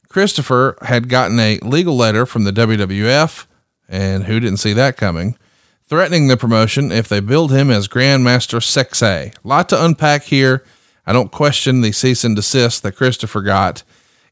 Christopher 0.09 0.77
had 0.83 1.09
gotten 1.09 1.39
a 1.39 1.61
legal 1.61 1.97
letter 1.97 2.27
from 2.27 2.43
the 2.43 2.51
WWF, 2.51 3.47
and 3.89 4.25
who 4.25 4.41
didn't 4.41 4.59
see 4.59 4.73
that 4.73 4.97
coming, 4.97 5.39
threatening 5.85 6.27
the 6.27 6.37
promotion 6.37 6.91
if 6.91 7.09
they 7.09 7.21
billed 7.21 7.53
him 7.53 7.71
as 7.71 7.87
Grandmaster 7.87 8.59
Sexay. 8.59 9.33
Lot 9.45 9.69
to 9.69 9.85
unpack 9.85 10.25
here. 10.25 10.65
I 11.07 11.13
don't 11.13 11.31
question 11.31 11.81
the 11.81 11.93
cease 11.93 12.25
and 12.25 12.35
desist 12.35 12.83
that 12.83 12.97
Christopher 12.97 13.43
got. 13.43 13.85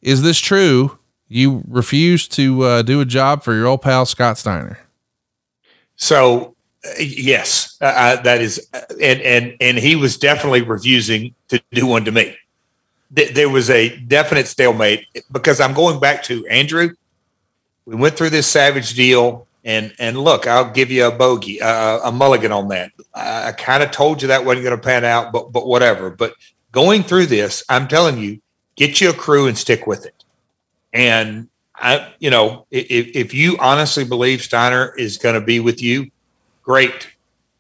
Is 0.03 0.23
this 0.23 0.41
true? 0.41 0.99
You 1.29 1.63
refused 1.69 2.33
to 2.33 2.65
uh, 2.65 2.83
do 2.83 3.01
a 3.01 3.05
job 3.05 3.45
for 3.45 3.55
your 3.55 3.69
old 3.69 3.83
pal 3.83 4.05
Scott 4.05 4.39
Steiner. 4.39 4.81
So 5.95 6.56
yes, 6.99 7.77
uh, 7.81 8.17
that 8.23 8.41
is, 8.41 8.69
and 9.01 9.21
and 9.21 9.57
and 9.61 9.79
he 9.79 9.97
was 9.97 10.17
definitely 10.17 10.63
refusing 10.63 11.35
to 11.49 11.61
do 11.73 11.87
one 11.87 12.05
to 12.05 12.13
me. 12.13 12.37
There 13.11 13.49
was 13.49 13.71
a 13.71 13.97
definite 13.97 14.47
stalemate 14.47 15.07
because 15.31 15.61
I'm 15.61 15.75
going 15.75 16.01
back 16.01 16.23
to 16.25 16.47
Andrew. 16.49 16.91
We 17.85 17.95
went 17.95 18.17
through 18.17 18.31
this 18.31 18.47
Savage 18.47 18.95
deal, 18.95 19.47
and 19.65 19.95
and 19.99 20.19
look, 20.19 20.47
I'll 20.47 20.71
give 20.71 20.91
you 20.91 21.07
a 21.07 21.11
bogey, 21.11 21.63
uh, 21.63 22.01
a 22.09 22.13
mulligan 22.13 22.53
on 22.53 22.69
that. 22.69 22.93
I, 23.15 23.49
I 23.49 23.53
kind 23.53 23.83
of 23.83 23.91
told 23.91 24.23
you 24.23 24.29
that 24.29 24.45
wasn't 24.45 24.65
going 24.65 24.77
to 24.77 24.83
pan 24.83 25.05
out, 25.05 25.33
but 25.33 25.53
but 25.53 25.67
whatever. 25.67 26.11
But 26.11 26.35
going 26.73 27.03
through 27.03 27.27
this, 27.27 27.63
I'm 27.69 27.89
telling 27.89 28.19
you, 28.19 28.41
get 28.75 29.01
you 29.01 29.11
a 29.11 29.15
crew 29.15 29.47
and 29.47 29.57
stick 29.57 29.87
with 29.87 30.05
it. 30.05 30.25
And 30.93 31.49
I, 31.75 32.13
you 32.19 32.31
know, 32.31 32.67
if, 32.71 33.09
if 33.15 33.35
you 33.35 33.57
honestly 33.61 34.05
believe 34.05 34.43
Steiner 34.43 34.95
is 34.97 35.19
going 35.19 35.35
to 35.35 35.41
be 35.41 35.61
with 35.61 35.83
you, 35.83 36.11
great. 36.67 37.09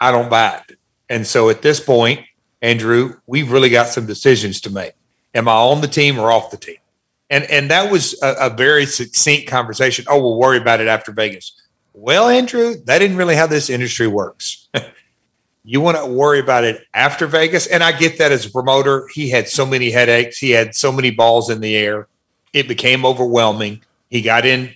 I 0.00 0.10
don't 0.10 0.28
buy 0.28 0.62
it. 0.68 0.78
And 1.08 1.26
so 1.26 1.48
at 1.48 1.62
this 1.62 1.80
point, 1.80 2.20
Andrew, 2.60 3.14
we've 3.26 3.50
really 3.50 3.70
got 3.70 3.86
some 3.86 4.04
decisions 4.04 4.60
to 4.62 4.70
make. 4.70 4.92
Am 5.34 5.48
I 5.48 5.52
on 5.52 5.80
the 5.80 5.88
team 5.88 6.18
or 6.18 6.30
off 6.30 6.50
the 6.50 6.56
team? 6.56 6.76
And 7.30 7.44
and 7.44 7.70
that 7.70 7.90
was 7.90 8.20
a, 8.22 8.34
a 8.42 8.50
very 8.50 8.86
succinct 8.86 9.48
conversation. 9.48 10.04
Oh, 10.08 10.20
we'll 10.20 10.38
worry 10.38 10.58
about 10.58 10.80
it 10.80 10.88
after 10.88 11.12
Vegas. 11.12 11.60
Well, 11.94 12.28
Andrew, 12.28 12.74
that 12.84 13.02
isn't 13.02 13.16
really 13.16 13.36
how 13.36 13.46
this 13.46 13.70
industry 13.70 14.06
works. 14.06 14.68
you 15.64 15.80
want 15.80 15.96
to 15.96 16.06
worry 16.06 16.40
about 16.40 16.64
it 16.64 16.84
after 16.94 17.26
Vegas. 17.26 17.66
And 17.66 17.82
I 17.82 17.92
get 17.92 18.18
that 18.18 18.32
as 18.32 18.46
a 18.46 18.50
promoter. 18.50 19.08
He 19.12 19.30
had 19.30 19.48
so 19.48 19.66
many 19.66 19.90
headaches. 19.90 20.38
He 20.38 20.50
had 20.50 20.74
so 20.74 20.92
many 20.92 21.10
balls 21.10 21.50
in 21.50 21.60
the 21.60 21.76
air. 21.76 22.06
It 22.52 22.68
became 22.68 23.04
overwhelming. 23.04 23.82
He 24.08 24.22
got 24.22 24.46
in 24.46 24.74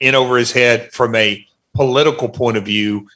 in 0.00 0.14
over 0.14 0.36
his 0.36 0.50
head 0.50 0.92
from 0.92 1.14
a 1.14 1.46
political 1.74 2.28
point 2.28 2.56
of 2.56 2.64
view 2.64 3.06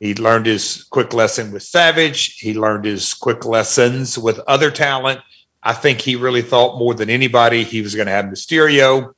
he 0.00 0.14
learned 0.14 0.46
his 0.46 0.84
quick 0.84 1.14
lesson 1.14 1.52
with 1.52 1.62
Savage. 1.62 2.38
He 2.38 2.54
learned 2.54 2.84
his 2.84 3.14
quick 3.14 3.44
lessons 3.44 4.18
with 4.18 4.38
other 4.46 4.70
talent. 4.70 5.20
I 5.62 5.72
think 5.72 6.00
he 6.00 6.16
really 6.16 6.42
thought 6.42 6.78
more 6.78 6.94
than 6.94 7.10
anybody 7.10 7.64
he 7.64 7.82
was 7.82 7.94
going 7.94 8.06
to 8.06 8.12
have 8.12 8.26
Mysterio. 8.26 9.14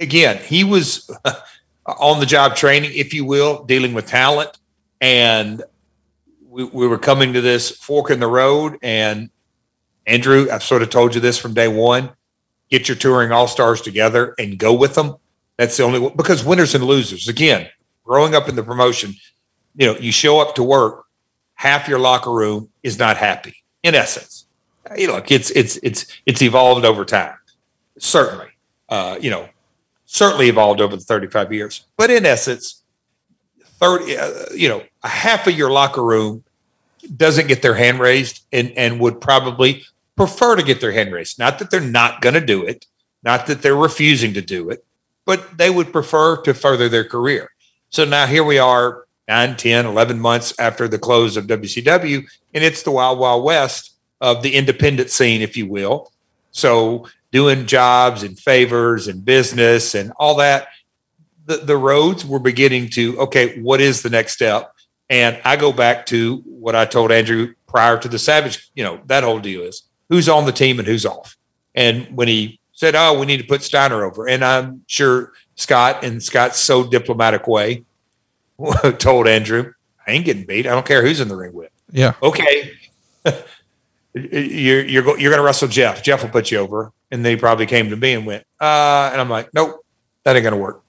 Again, 0.00 0.42
he 0.42 0.64
was 0.64 1.10
on 1.86 2.18
the 2.18 2.26
job 2.26 2.56
training, 2.56 2.92
if 2.94 3.12
you 3.12 3.24
will, 3.24 3.64
dealing 3.64 3.94
with 3.94 4.06
talent. 4.06 4.58
And 5.00 5.62
we, 6.48 6.64
we 6.64 6.86
were 6.86 6.98
coming 6.98 7.34
to 7.34 7.40
this 7.40 7.70
fork 7.70 8.10
in 8.10 8.18
the 8.18 8.26
road. 8.26 8.78
And 8.82 9.30
Andrew, 10.06 10.48
I've 10.50 10.62
sort 10.62 10.82
of 10.82 10.90
told 10.90 11.14
you 11.14 11.20
this 11.20 11.38
from 11.38 11.54
day 11.54 11.68
one 11.68 12.10
get 12.68 12.88
your 12.88 12.96
touring 12.96 13.30
all 13.30 13.46
stars 13.46 13.80
together 13.80 14.34
and 14.40 14.58
go 14.58 14.74
with 14.74 14.96
them. 14.96 15.14
That's 15.56 15.76
the 15.76 15.84
only 15.84 16.10
because 16.16 16.44
winners 16.44 16.74
and 16.74 16.82
losers, 16.82 17.28
again, 17.28 17.68
growing 18.04 18.34
up 18.34 18.48
in 18.48 18.56
the 18.56 18.62
promotion, 18.62 19.14
you 19.76 19.86
know, 19.86 19.96
you 19.98 20.12
show 20.12 20.40
up 20.40 20.54
to 20.56 20.62
work, 20.62 21.04
half 21.54 21.88
your 21.88 21.98
locker 21.98 22.32
room 22.32 22.70
is 22.82 22.98
not 22.98 23.16
happy. 23.16 23.62
In 23.82 23.94
essence, 23.94 24.46
you 24.96 25.06
know, 25.06 25.22
it's 25.28 25.50
it's 25.50 25.78
it's 25.82 26.06
it's 26.26 26.42
evolved 26.42 26.84
over 26.84 27.04
time. 27.04 27.36
Certainly, 27.98 28.48
uh, 28.88 29.16
you 29.20 29.30
know, 29.30 29.48
certainly 30.06 30.48
evolved 30.48 30.80
over 30.80 30.96
the 30.96 31.02
35 31.02 31.52
years. 31.52 31.86
But 31.96 32.10
in 32.10 32.26
essence, 32.26 32.82
30, 33.60 34.16
uh, 34.16 34.32
you 34.54 34.68
know, 34.68 34.82
a 35.02 35.08
half 35.08 35.46
of 35.46 35.54
your 35.54 35.70
locker 35.70 36.02
room 36.02 36.42
doesn't 37.16 37.46
get 37.46 37.62
their 37.62 37.74
hand 37.74 38.00
raised 38.00 38.44
and 38.52 38.72
and 38.72 38.98
would 39.00 39.20
probably 39.20 39.84
prefer 40.16 40.56
to 40.56 40.62
get 40.62 40.80
their 40.80 40.92
hand 40.92 41.12
raised. 41.12 41.38
Not 41.38 41.58
that 41.58 41.70
they're 41.70 41.80
not 41.80 42.20
going 42.22 42.34
to 42.34 42.40
do 42.40 42.64
it, 42.64 42.86
not 43.22 43.46
that 43.46 43.62
they're 43.62 43.76
refusing 43.76 44.34
to 44.34 44.42
do 44.42 44.70
it, 44.70 44.84
but 45.24 45.58
they 45.58 45.70
would 45.70 45.92
prefer 45.92 46.40
to 46.42 46.54
further 46.54 46.88
their 46.88 47.04
career. 47.04 47.50
So 47.90 48.04
now 48.04 48.26
here 48.26 48.44
we 48.44 48.58
are 48.58 49.05
9, 49.28 49.56
10, 49.56 49.86
11 49.86 50.20
months 50.20 50.54
after 50.58 50.88
the 50.88 50.98
close 50.98 51.36
of 51.36 51.46
WCW, 51.46 52.26
and 52.54 52.64
it's 52.64 52.82
the 52.82 52.90
wild, 52.90 53.18
wild 53.18 53.44
west 53.44 53.94
of 54.20 54.42
the 54.42 54.54
independent 54.54 55.10
scene, 55.10 55.42
if 55.42 55.56
you 55.56 55.66
will. 55.66 56.12
So 56.52 57.08
doing 57.32 57.66
jobs 57.66 58.22
and 58.22 58.38
favors 58.38 59.08
and 59.08 59.24
business 59.24 59.94
and 59.94 60.12
all 60.18 60.36
that, 60.36 60.68
the, 61.44 61.58
the 61.58 61.76
roads 61.76 62.24
were 62.24 62.38
beginning 62.38 62.88
to, 62.90 63.18
okay, 63.20 63.60
what 63.60 63.80
is 63.80 64.02
the 64.02 64.10
next 64.10 64.32
step? 64.34 64.72
And 65.08 65.40
I 65.44 65.56
go 65.56 65.72
back 65.72 66.06
to 66.06 66.38
what 66.46 66.74
I 66.74 66.84
told 66.84 67.12
Andrew 67.12 67.54
prior 67.66 67.98
to 67.98 68.08
the 68.08 68.18
Savage, 68.18 68.70
you 68.74 68.82
know, 68.82 69.00
that 69.06 69.22
whole 69.22 69.38
deal 69.38 69.62
is 69.62 69.82
who's 70.08 70.28
on 70.28 70.46
the 70.46 70.52
team 70.52 70.78
and 70.78 70.88
who's 70.88 71.06
off. 71.06 71.36
And 71.74 72.06
when 72.16 72.28
he 72.28 72.58
said, 72.72 72.94
oh, 72.94 73.18
we 73.18 73.26
need 73.26 73.38
to 73.38 73.46
put 73.46 73.62
Steiner 73.62 74.04
over, 74.04 74.28
and 74.28 74.44
I'm 74.44 74.82
sure 74.86 75.32
Scott 75.56 76.04
in 76.04 76.20
Scott's 76.20 76.58
so 76.58 76.88
diplomatic 76.88 77.46
way 77.46 77.84
told 78.98 79.26
Andrew, 79.26 79.72
I 80.06 80.12
ain't 80.12 80.24
getting 80.24 80.44
beat. 80.44 80.66
I 80.66 80.70
don't 80.70 80.86
care 80.86 81.02
who's 81.02 81.20
in 81.20 81.28
the 81.28 81.36
ring 81.36 81.52
with. 81.52 81.70
Yeah. 81.90 82.14
Okay. 82.22 82.72
you're 84.14 84.84
you're 84.84 85.02
go, 85.02 85.16
you're 85.16 85.30
going 85.30 85.40
to 85.40 85.44
wrestle 85.44 85.68
Jeff. 85.68 86.02
Jeff 86.02 86.22
will 86.22 86.30
put 86.30 86.50
you 86.50 86.58
over. 86.58 86.92
And 87.10 87.24
they 87.24 87.36
probably 87.36 87.66
came 87.66 87.90
to 87.90 87.96
me 87.96 88.14
and 88.14 88.26
went, 88.26 88.44
uh, 88.60 89.10
and 89.12 89.20
I'm 89.20 89.30
like, 89.30 89.54
nope, 89.54 89.84
that 90.24 90.34
ain't 90.34 90.42
going 90.42 90.54
to 90.54 90.58
work. 90.58 90.82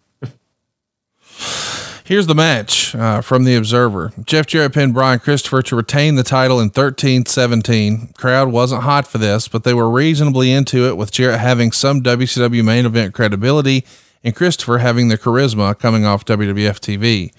Here's 2.07 2.25
the 2.25 2.35
match 2.35 2.95
uh, 2.95 3.19
from 3.19 3.43
the 3.43 3.55
Observer. 3.55 4.13
Jeff 4.23 4.47
Jarrett 4.47 4.73
pinned 4.73 4.93
Brian 4.93 5.19
Christopher 5.19 5.61
to 5.63 5.75
retain 5.75 6.15
the 6.15 6.23
title 6.23 6.61
in 6.61 6.69
13 6.69 7.25
17. 7.25 8.13
Crowd 8.17 8.49
wasn't 8.49 8.83
hot 8.83 9.05
for 9.05 9.17
this, 9.17 9.49
but 9.49 9.65
they 9.65 9.73
were 9.73 9.89
reasonably 9.89 10.53
into 10.53 10.87
it 10.87 10.95
with 10.95 11.11
Jarrett 11.11 11.41
having 11.41 11.73
some 11.73 12.01
WCW 12.01 12.63
main 12.63 12.85
event 12.85 13.13
credibility 13.13 13.83
and 14.23 14.33
Christopher 14.33 14.77
having 14.77 15.09
the 15.09 15.17
charisma 15.17 15.77
coming 15.77 16.05
off 16.05 16.23
WWF 16.23 16.79
TV. 16.79 17.33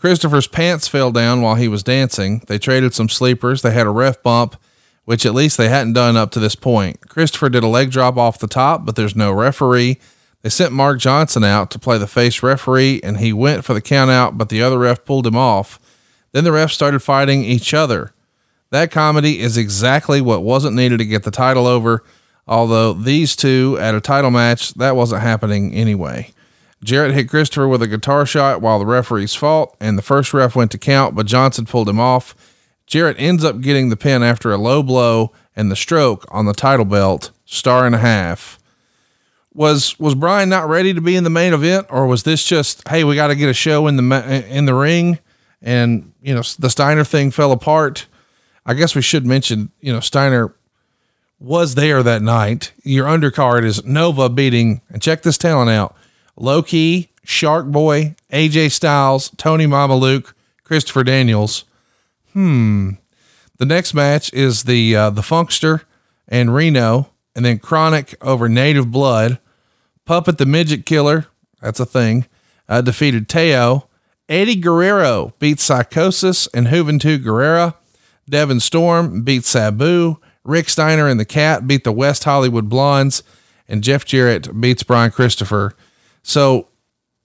Christopher's 0.00 0.46
pants 0.46 0.88
fell 0.88 1.12
down 1.12 1.42
while 1.42 1.56
he 1.56 1.68
was 1.68 1.82
dancing. 1.82 2.42
They 2.46 2.58
traded 2.58 2.94
some 2.94 3.10
sleepers. 3.10 3.60
They 3.60 3.72
had 3.72 3.86
a 3.86 3.90
ref 3.90 4.22
bump, 4.22 4.56
which 5.04 5.26
at 5.26 5.34
least 5.34 5.58
they 5.58 5.68
hadn't 5.68 5.92
done 5.92 6.16
up 6.16 6.30
to 6.32 6.40
this 6.40 6.54
point. 6.54 7.06
Christopher 7.06 7.50
did 7.50 7.62
a 7.62 7.68
leg 7.68 7.90
drop 7.90 8.16
off 8.16 8.38
the 8.38 8.46
top, 8.46 8.86
but 8.86 8.96
there's 8.96 9.14
no 9.14 9.30
referee. 9.30 9.98
They 10.40 10.48
sent 10.48 10.72
Mark 10.72 11.00
Johnson 11.00 11.44
out 11.44 11.70
to 11.72 11.78
play 11.78 11.98
the 11.98 12.06
face 12.06 12.42
referee, 12.42 13.02
and 13.04 13.18
he 13.18 13.34
went 13.34 13.62
for 13.62 13.74
the 13.74 13.82
count 13.82 14.10
out, 14.10 14.38
but 14.38 14.48
the 14.48 14.62
other 14.62 14.78
ref 14.78 15.04
pulled 15.04 15.26
him 15.26 15.36
off. 15.36 15.78
Then 16.32 16.44
the 16.44 16.50
refs 16.50 16.70
started 16.70 17.00
fighting 17.00 17.44
each 17.44 17.74
other. 17.74 18.14
That 18.70 18.90
comedy 18.90 19.40
is 19.40 19.58
exactly 19.58 20.22
what 20.22 20.42
wasn't 20.42 20.76
needed 20.76 20.96
to 20.98 21.04
get 21.04 21.24
the 21.24 21.30
title 21.30 21.66
over, 21.66 22.04
although 22.48 22.94
these 22.94 23.36
two 23.36 23.76
at 23.78 23.94
a 23.94 24.00
title 24.00 24.30
match, 24.30 24.72
that 24.74 24.96
wasn't 24.96 25.20
happening 25.20 25.74
anyway. 25.74 26.32
Jarrett 26.82 27.14
hit 27.14 27.28
Christopher 27.28 27.68
with 27.68 27.82
a 27.82 27.86
guitar 27.86 28.24
shot 28.24 28.62
while 28.62 28.78
the 28.78 28.86
referees 28.86 29.34
fought, 29.34 29.76
and 29.80 29.98
the 29.98 30.02
first 30.02 30.32
ref 30.32 30.56
went 30.56 30.70
to 30.70 30.78
count, 30.78 31.14
but 31.14 31.26
Johnson 31.26 31.66
pulled 31.66 31.88
him 31.88 32.00
off. 32.00 32.34
Jarrett 32.86 33.20
ends 33.20 33.44
up 33.44 33.60
getting 33.60 33.90
the 33.90 33.96
pin 33.96 34.22
after 34.22 34.50
a 34.50 34.58
low 34.58 34.82
blow 34.82 35.32
and 35.54 35.70
the 35.70 35.76
stroke 35.76 36.26
on 36.30 36.46
the 36.46 36.54
title 36.54 36.86
belt, 36.86 37.30
star 37.44 37.86
and 37.86 37.94
a 37.94 37.98
half. 37.98 38.58
Was 39.52 39.98
was 39.98 40.14
Brian 40.14 40.48
not 40.48 40.68
ready 40.68 40.94
to 40.94 41.00
be 41.00 41.16
in 41.16 41.24
the 41.24 41.30
main 41.30 41.52
event, 41.52 41.86
or 41.90 42.06
was 42.06 42.22
this 42.22 42.44
just 42.44 42.86
hey 42.88 43.04
we 43.04 43.14
got 43.14 43.28
to 43.28 43.34
get 43.34 43.48
a 43.48 43.54
show 43.54 43.86
in 43.86 43.96
the 43.96 44.46
in 44.48 44.64
the 44.64 44.74
ring, 44.74 45.18
and 45.60 46.12
you 46.22 46.34
know 46.34 46.42
the 46.58 46.70
Steiner 46.70 47.04
thing 47.04 47.30
fell 47.30 47.52
apart? 47.52 48.06
I 48.64 48.74
guess 48.74 48.94
we 48.94 49.02
should 49.02 49.26
mention 49.26 49.70
you 49.80 49.92
know 49.92 50.00
Steiner 50.00 50.54
was 51.40 51.74
there 51.74 52.02
that 52.02 52.22
night. 52.22 52.72
Your 52.84 53.06
undercard 53.06 53.64
is 53.64 53.84
Nova 53.84 54.28
beating 54.28 54.82
and 54.88 55.02
check 55.02 55.22
this 55.22 55.36
talent 55.36 55.70
out 55.70 55.96
Low 56.40 56.62
Ki, 56.62 57.10
Shark 57.22 57.66
Boy, 57.66 58.16
AJ 58.32 58.72
Styles, 58.72 59.30
Tony 59.36 59.66
Mamaluke, 59.66 60.32
Christopher 60.64 61.04
Daniels. 61.04 61.64
Hmm. 62.32 62.92
The 63.58 63.66
next 63.66 63.92
match 63.92 64.32
is 64.32 64.64
the 64.64 64.96
uh, 64.96 65.10
the 65.10 65.20
Funkster 65.20 65.82
and 66.26 66.54
Reno, 66.54 67.10
and 67.36 67.44
then 67.44 67.58
Chronic 67.58 68.16
over 68.22 68.48
Native 68.48 68.90
Blood. 68.90 69.38
Puppet 70.06 70.38
the 70.38 70.46
Midget 70.46 70.86
Killer, 70.86 71.26
that's 71.60 71.78
a 71.78 71.84
thing, 71.84 72.26
uh, 72.70 72.80
defeated 72.80 73.28
Teo. 73.28 73.86
Eddie 74.26 74.56
Guerrero 74.56 75.34
beats 75.40 75.68
Psicosis 75.68 76.48
and 76.54 76.68
Juventud 76.68 77.22
Guerrera. 77.22 77.74
Devon 78.28 78.60
Storm 78.60 79.22
beats 79.22 79.50
Sabu. 79.50 80.16
Rick 80.42 80.70
Steiner 80.70 81.06
and 81.06 81.20
the 81.20 81.26
Cat 81.26 81.66
beat 81.66 81.84
the 81.84 81.92
West 81.92 82.24
Hollywood 82.24 82.70
Blondes. 82.70 83.22
And 83.68 83.84
Jeff 83.84 84.06
Jarrett 84.06 84.58
beats 84.58 84.82
Brian 84.82 85.10
Christopher 85.10 85.74
so 86.22 86.68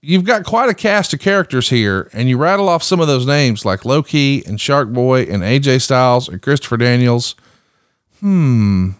you've 0.00 0.24
got 0.24 0.44
quite 0.44 0.68
a 0.68 0.74
cast 0.74 1.12
of 1.12 1.20
characters 1.20 1.68
here, 1.68 2.08
and 2.12 2.28
you 2.28 2.38
rattle 2.38 2.68
off 2.68 2.82
some 2.82 3.00
of 3.00 3.08
those 3.08 3.26
names 3.26 3.64
like 3.64 3.84
Low 3.84 4.02
Ki 4.02 4.42
and 4.46 4.60
Shark 4.60 4.92
Boy 4.92 5.22
and 5.22 5.42
AJ 5.42 5.82
Styles 5.82 6.28
and 6.28 6.40
Christopher 6.40 6.76
Daniels. 6.76 7.34
Hmm. 8.20 8.90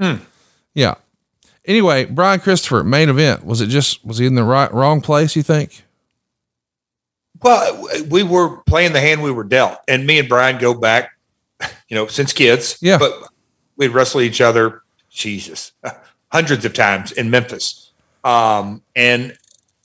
Hmm. 0.00 0.16
Yeah. 0.74 0.94
Anyway, 1.64 2.04
Brian 2.04 2.40
Christopher, 2.40 2.84
main 2.84 3.08
event. 3.08 3.44
Was 3.44 3.60
it 3.60 3.66
just 3.66 4.04
was 4.04 4.18
he 4.18 4.26
in 4.26 4.34
the 4.34 4.44
right 4.44 4.72
wrong 4.72 5.00
place, 5.00 5.34
you 5.34 5.42
think? 5.42 5.82
Well, 7.42 7.88
we 8.08 8.22
were 8.22 8.58
playing 8.62 8.92
the 8.92 9.00
hand 9.00 9.22
we 9.22 9.30
were 9.30 9.44
dealt. 9.44 9.78
And 9.86 10.06
me 10.06 10.18
and 10.18 10.28
Brian 10.28 10.58
go 10.58 10.74
back, 10.74 11.12
you 11.88 11.94
know, 11.94 12.06
since 12.06 12.32
kids. 12.32 12.78
Yeah. 12.80 12.98
But 12.98 13.12
we'd 13.76 13.88
wrestle 13.88 14.20
each 14.20 14.40
other, 14.40 14.82
Jesus, 15.08 15.72
hundreds 16.32 16.64
of 16.64 16.74
times 16.74 17.12
in 17.12 17.30
Memphis 17.30 17.87
um, 18.24 18.82
and 18.94 19.36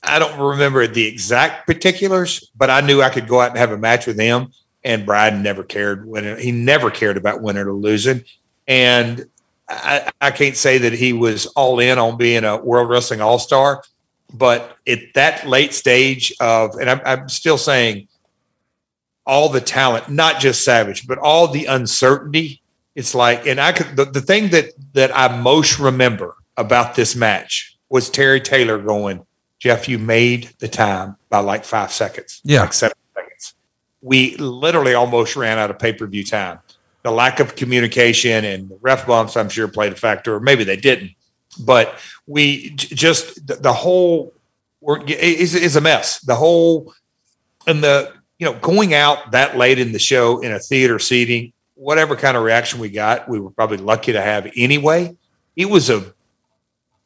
I 0.04 0.20
don't 0.20 0.40
remember 0.40 0.86
the 0.86 1.06
exact 1.06 1.66
particulars, 1.66 2.52
but 2.56 2.70
I 2.70 2.82
knew 2.82 3.02
I 3.02 3.10
could 3.10 3.28
go 3.28 3.40
out 3.40 3.50
and 3.50 3.58
have 3.58 3.72
a 3.72 3.78
match 3.78 4.06
with 4.06 4.20
him. 4.20 4.52
And 4.84 5.06
Brian 5.06 5.42
never 5.42 5.64
cared 5.64 6.06
when 6.06 6.38
he 6.38 6.52
never 6.52 6.92
cared 6.92 7.16
about 7.16 7.42
winning 7.42 7.64
or 7.64 7.72
losing. 7.72 8.26
And 8.68 9.26
I, 9.70 10.12
I 10.20 10.32
can't 10.32 10.58
say 10.58 10.78
that 10.80 10.92
he 10.92 11.14
was 11.14 11.46
all 11.48 11.80
in 11.80 11.98
on 11.98 12.18
being 12.18 12.44
a 12.44 12.58
World 12.58 12.90
Wrestling 12.90 13.22
All 13.22 13.40
Star, 13.40 13.82
but 14.34 14.78
at 14.86 15.00
that 15.16 15.48
late 15.48 15.74
stage 15.74 16.34
of, 16.42 16.76
and 16.76 16.90
I'm, 16.90 17.02
I'm 17.06 17.30
still 17.30 17.58
saying 17.58 18.10
all 19.26 19.48
the 19.48 19.62
talent, 19.62 20.10
not 20.10 20.42
just 20.42 20.66
Savage, 20.66 21.08
but 21.08 21.18
all 21.18 21.48
the 21.48 21.66
uncertainty. 21.66 22.62
It's 22.94 23.16
like, 23.16 23.48
and 23.48 23.62
I 23.62 23.72
could, 23.72 23.96
the, 23.96 24.04
the 24.04 24.22
thing 24.22 24.50
that, 24.50 24.74
that 24.94 25.16
I 25.18 25.40
most 25.40 25.80
remember 25.80 26.36
about 26.58 26.96
this 26.96 27.16
match 27.16 27.73
was 27.94 28.10
Terry 28.10 28.42
Taylor 28.42 28.80
going, 28.80 29.24
Jeff, 29.60 29.88
you 29.88 30.00
made 30.00 30.50
the 30.58 30.68
time 30.68 31.16
by 31.30 31.38
like 31.38 31.64
five 31.64 31.92
seconds. 31.92 32.42
Yeah. 32.44 32.62
Like 32.62 32.74
seven 32.74 32.98
seconds. 33.14 33.54
We 34.02 34.36
literally 34.38 34.96
almost 34.96 35.36
ran 35.36 35.60
out 35.60 35.70
of 35.70 35.78
pay 35.78 35.94
per 35.94 36.08
view 36.08 36.24
time. 36.24 36.58
The 37.04 37.12
lack 37.12 37.40
of 37.40 37.56
communication 37.56 38.46
and 38.46 38.68
the 38.68 38.80
ref 38.82 39.06
bumps, 39.06 39.38
I'm 39.38 39.48
sure, 39.48 39.68
played 39.68 39.94
a 39.94 39.96
factor, 39.96 40.34
or 40.34 40.40
maybe 40.40 40.64
they 40.64 40.76
didn't. 40.76 41.12
But 41.64 42.00
we 42.26 42.72
just, 42.72 43.46
the, 43.46 43.58
the 43.58 43.74
whole 43.74 44.34
is, 45.08 45.54
is 45.54 45.76
a 45.76 45.82
mess. 45.82 46.20
The 46.22 46.34
whole, 46.34 46.96
and 47.68 47.84
the, 47.84 48.12
you 48.40 48.48
know, 48.48 48.58
going 48.58 48.96
out 48.96 49.34
that 49.34 49.56
late 49.56 49.78
in 49.78 49.92
the 49.92 50.00
show 50.00 50.40
in 50.40 50.52
a 50.52 50.58
theater 50.58 50.98
seating, 50.98 51.54
whatever 51.76 52.16
kind 52.16 52.38
of 52.38 52.44
reaction 52.44 52.80
we 52.80 52.90
got, 52.90 53.30
we 53.30 53.40
were 53.40 53.52
probably 53.52 53.78
lucky 53.78 54.14
to 54.14 54.22
have 54.22 54.52
anyway. 54.56 55.16
It 55.56 55.70
was 55.70 55.92
a 55.92 56.12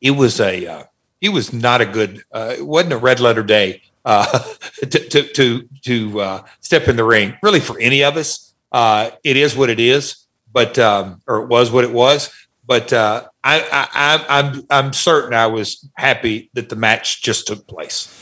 it 0.02 0.12
was 0.12 0.40
a 0.40 0.66
uh, 0.68 0.84
was 1.32 1.54
not 1.54 1.82
a 1.82 1.86
good 1.86 2.24
uh, 2.32 2.56
it 2.58 2.66
wasn't 2.66 2.94
a 2.94 2.98
red 2.98 3.20
letter 3.20 3.44
day 3.44 3.82
uh, 4.06 4.26
to 4.82 4.88
to 4.88 5.24
to, 5.34 5.70
to 5.84 6.22
uh, 6.22 6.44
step 6.62 6.88
in 6.88 6.96
the 6.96 7.04
ring 7.04 7.38
really 7.44 7.60
for 7.60 7.80
any 7.80 8.04
of 8.04 8.18
us. 8.18 8.54
Uh, 8.72 9.12
it 9.24 9.38
is 9.38 9.56
what 9.56 9.70
it 9.70 9.80
is, 9.80 10.28
but 10.52 10.78
um, 10.78 11.22
or 11.28 11.44
it 11.44 11.48
was 11.48 11.72
what 11.72 11.84
it 11.84 11.92
was. 11.92 12.34
But 12.66 12.92
uh, 12.92 13.28
I, 13.44 13.90
I, 13.94 14.26
I'm 14.28 14.64
I'm 14.70 14.94
certain 14.94 15.34
I 15.34 15.48
was 15.48 15.88
happy 15.96 16.50
that 16.54 16.68
the 16.68 16.76
match 16.76 17.24
just 17.24 17.48
took 17.48 17.66
place. 17.66 18.14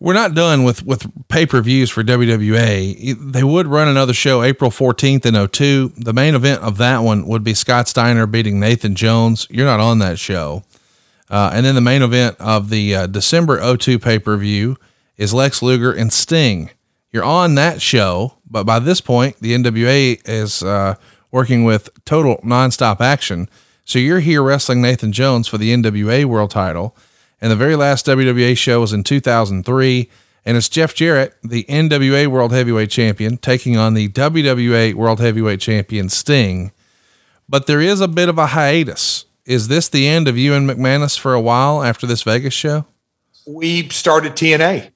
We're 0.00 0.14
not 0.14 0.34
done 0.34 0.62
with 0.62 0.86
with 0.86 1.10
pay 1.26 1.46
per 1.46 1.60
views 1.60 1.90
for 1.90 2.04
WWA. 2.04 3.32
They 3.32 3.42
would 3.42 3.66
run 3.66 3.88
another 3.88 4.12
show 4.12 4.44
April 4.44 4.70
14th 4.70 5.26
in 5.26 5.48
02. 5.48 5.94
The 5.96 6.12
main 6.12 6.36
event 6.36 6.62
of 6.62 6.76
that 6.76 7.00
one 7.00 7.26
would 7.26 7.42
be 7.42 7.54
Scott 7.54 7.88
Steiner 7.88 8.26
beating 8.26 8.60
Nathan 8.60 8.94
Jones. 8.94 9.48
You're 9.50 9.66
not 9.66 9.80
on 9.80 9.98
that 9.98 10.20
show. 10.20 10.62
Uh, 11.30 11.50
and 11.52 11.66
then 11.66 11.74
the 11.74 11.80
main 11.80 12.02
event 12.02 12.36
of 12.38 12.70
the 12.70 12.94
uh, 12.94 13.06
December 13.06 13.76
02 13.76 13.98
pay 13.98 14.18
per 14.18 14.36
view 14.36 14.76
is 15.16 15.34
Lex 15.34 15.62
Luger 15.62 15.92
and 15.92 16.12
Sting. 16.12 16.70
You're 17.12 17.24
on 17.24 17.54
that 17.56 17.80
show, 17.82 18.34
but 18.48 18.64
by 18.64 18.78
this 18.78 19.00
point, 19.00 19.36
the 19.40 19.54
NWA 19.54 20.20
is 20.26 20.62
uh, 20.62 20.94
working 21.30 21.64
with 21.64 21.90
total 22.04 22.36
nonstop 22.44 23.00
action. 23.00 23.48
So 23.84 23.98
you're 23.98 24.20
here 24.20 24.42
wrestling 24.42 24.82
Nathan 24.82 25.12
Jones 25.12 25.48
for 25.48 25.58
the 25.58 25.74
NWA 25.74 26.24
world 26.26 26.50
title. 26.50 26.94
And 27.40 27.50
the 27.50 27.56
very 27.56 27.76
last 27.76 28.06
WWA 28.06 28.56
show 28.56 28.80
was 28.80 28.92
in 28.92 29.04
2003. 29.04 30.10
And 30.44 30.56
it's 30.56 30.68
Jeff 30.68 30.94
Jarrett, 30.94 31.34
the 31.42 31.64
NWA 31.64 32.26
World 32.26 32.52
Heavyweight 32.52 32.90
Champion, 32.90 33.36
taking 33.38 33.76
on 33.76 33.94
the 33.94 34.08
WWA 34.08 34.94
World 34.94 35.20
Heavyweight 35.20 35.60
Champion 35.60 36.08
Sting. 36.08 36.72
but 37.48 37.66
there 37.66 37.80
is 37.80 38.00
a 38.00 38.08
bit 38.08 38.28
of 38.28 38.38
a 38.38 38.48
hiatus. 38.48 39.24
Is 39.48 39.68
this 39.68 39.88
the 39.88 40.06
end 40.06 40.28
of 40.28 40.36
you 40.36 40.52
and 40.52 40.68
McManus 40.68 41.18
for 41.18 41.32
a 41.32 41.40
while 41.40 41.82
after 41.82 42.06
this 42.06 42.22
Vegas 42.22 42.52
show? 42.52 42.84
We 43.46 43.88
started 43.88 44.32
TNA. 44.34 44.90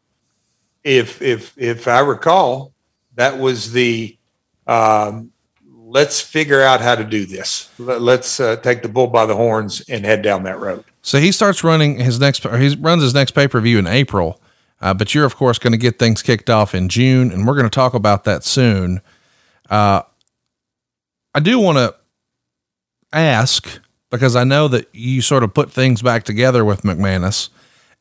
If 0.85 1.23
if 1.23 1.57
if 1.57 1.89
I 1.89 2.01
recall, 2.01 2.75
that 3.15 3.39
was 3.39 3.73
the 3.73 4.15
um, 4.67 5.33
let's 5.75 6.21
figure 6.21 6.61
out 6.61 6.83
how 6.83 6.95
to 6.95 7.03
do 7.03 7.25
this. 7.25 7.71
Let's 7.79 8.41
uh, 8.41 8.57
take 8.57 8.83
the 8.83 8.91
bull 8.91 9.07
by 9.07 9.25
the 9.25 9.35
horns 9.35 9.81
and 9.89 10.05
head 10.05 10.21
down 10.21 10.43
that 10.43 10.61
road. 10.61 10.85
So 11.01 11.19
he 11.19 11.33
starts 11.33 11.65
running 11.65 11.99
his 11.99 12.21
next, 12.21 12.43
he 12.43 12.77
runs 12.77 13.03
his 13.03 13.15
next 13.15 13.31
pay 13.31 13.49
per 13.49 13.59
view 13.59 13.79
in 13.79 13.87
April. 13.87 14.39
Uh, 14.83 14.93
but 14.93 15.15
you're 15.15 15.25
of 15.25 15.37
course 15.37 15.59
going 15.59 15.73
to 15.73 15.79
get 15.79 15.99
things 15.99 16.21
kicked 16.21 16.51
off 16.51 16.75
in 16.75 16.91
June, 16.91 17.33
and 17.33 17.47
we're 17.47 17.55
going 17.55 17.65
to 17.65 17.71
talk 17.71 17.95
about 17.95 18.25
that 18.25 18.45
soon. 18.45 19.01
Uh, 19.71 20.03
I 21.35 21.41
do 21.41 21.59
want 21.59 21.79
to 21.79 21.95
ask 23.15 23.81
because 24.13 24.37
I 24.37 24.45
know 24.45 24.69
that 24.69 24.89
you 24.93 25.21
sort 25.23 25.43
of 25.43 25.53
put 25.53 25.73
things 25.73 26.03
back 26.03 26.23
together 26.23 26.65
with 26.65 26.83
McManus 26.83 27.49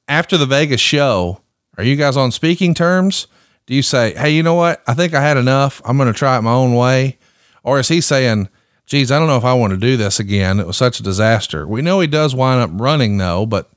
after 0.07 0.38
the 0.38 0.45
Vegas 0.45 0.81
show. 0.81 1.41
Are 1.77 1.83
you 1.83 1.95
guys 1.95 2.17
on 2.17 2.31
speaking 2.31 2.75
terms? 2.75 3.25
Do 3.65 3.73
you 3.73 3.81
say, 3.81 4.14
"Hey, 4.14 4.30
you 4.31 4.43
know 4.43 4.53
what? 4.53 4.83
I 4.85 4.93
think 4.93 5.15
I 5.15 5.22
had 5.22 5.38
enough. 5.38 5.81
I'm 5.85 5.98
going 5.98 6.11
to 6.11 6.17
try 6.17 6.38
it 6.38 6.41
my 6.43 6.51
own 6.51 6.75
way," 6.75 7.17
or 7.64 7.80
is 7.80 7.88
he 7.88 8.01
saying? 8.01 8.49
Geez, 8.85 9.09
I 9.09 9.17
don't 9.17 9.27
know 9.27 9.38
if 9.38 9.45
I 9.45 9.53
want 9.53 9.72
to 9.72 9.77
do 9.77 9.95
this 9.95 10.19
again. 10.19 10.59
It 10.59 10.67
was 10.67 10.75
such 10.75 10.99
a 10.99 11.03
disaster. 11.03 11.65
We 11.65 11.81
know 11.81 12.01
he 12.01 12.07
does 12.07 12.35
wind 12.35 12.61
up 12.61 12.72
running 12.73 13.17
though, 13.17 13.45
but 13.45 13.72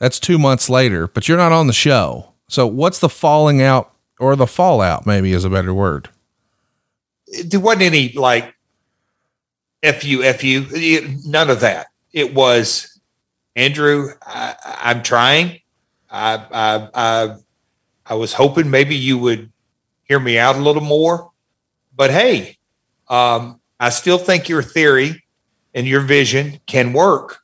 that's 0.00 0.18
two 0.18 0.38
months 0.38 0.68
later, 0.68 1.06
but 1.06 1.28
you're 1.28 1.38
not 1.38 1.52
on 1.52 1.68
the 1.68 1.72
show. 1.72 2.32
So 2.48 2.66
what's 2.66 2.98
the 2.98 3.08
falling 3.08 3.62
out 3.62 3.94
or 4.18 4.34
the 4.34 4.46
fallout 4.46 5.06
maybe 5.06 5.32
is 5.32 5.44
a 5.44 5.50
better 5.50 5.72
word. 5.72 6.08
There 7.44 7.60
wasn't 7.60 7.82
any 7.82 8.12
like 8.12 8.54
fu 9.82 10.22
fu 10.32 11.18
none 11.24 11.50
of 11.50 11.60
that. 11.60 11.88
It 12.12 12.34
was 12.34 13.00
Andrew. 13.56 14.10
I, 14.22 14.54
am 14.82 15.02
trying. 15.02 15.60
I, 16.10 16.34
I 16.52 16.88
I 16.94 17.36
I 18.06 18.14
was 18.14 18.32
hoping 18.32 18.70
maybe 18.70 18.96
you 18.96 19.18
would 19.18 19.52
hear 20.04 20.18
me 20.18 20.38
out 20.38 20.56
a 20.56 20.60
little 20.60 20.82
more, 20.82 21.30
but 21.94 22.10
hey, 22.10 22.58
um, 23.08 23.60
I 23.78 23.90
still 23.90 24.18
think 24.18 24.48
your 24.48 24.62
theory 24.62 25.22
and 25.74 25.86
your 25.86 26.00
vision 26.00 26.60
can 26.66 26.92
work, 26.92 27.40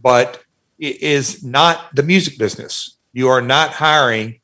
but 0.00 0.42
it 0.78 1.02
is 1.02 1.42
not 1.42 1.94
the 1.94 2.02
music 2.02 2.38
business. 2.38 2.96
You 3.12 3.28
are 3.28 3.42
not 3.42 3.70
hiring 3.70 4.40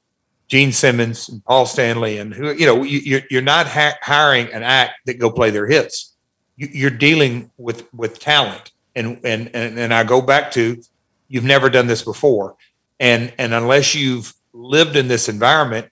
Gene 0.48 0.72
Simmons 0.72 1.28
and 1.28 1.44
Paul 1.44 1.66
Stanley 1.66 2.18
and 2.18 2.34
who 2.34 2.52
you 2.52 2.66
know 2.66 2.82
you, 2.82 3.22
you're 3.30 3.42
not 3.42 3.66
ha- 3.66 3.98
hiring 4.02 4.52
an 4.52 4.62
act 4.62 5.06
that 5.06 5.18
go 5.18 5.30
play 5.30 5.50
their 5.50 5.66
hits. 5.66 6.15
You, 6.56 6.86
are 6.86 6.90
dealing 6.90 7.50
with 7.58 7.92
with 7.92 8.18
talent, 8.18 8.72
and 8.94 9.20
and 9.24 9.48
and 9.54 9.92
I 9.92 10.04
go 10.04 10.22
back 10.22 10.50
to 10.52 10.82
you've 11.28 11.44
never 11.44 11.68
done 11.68 11.86
this 11.86 12.02
before, 12.02 12.56
and 12.98 13.32
and 13.38 13.52
unless 13.52 13.94
you've 13.94 14.32
lived 14.52 14.96
in 14.96 15.08
this 15.08 15.28
environment, 15.28 15.88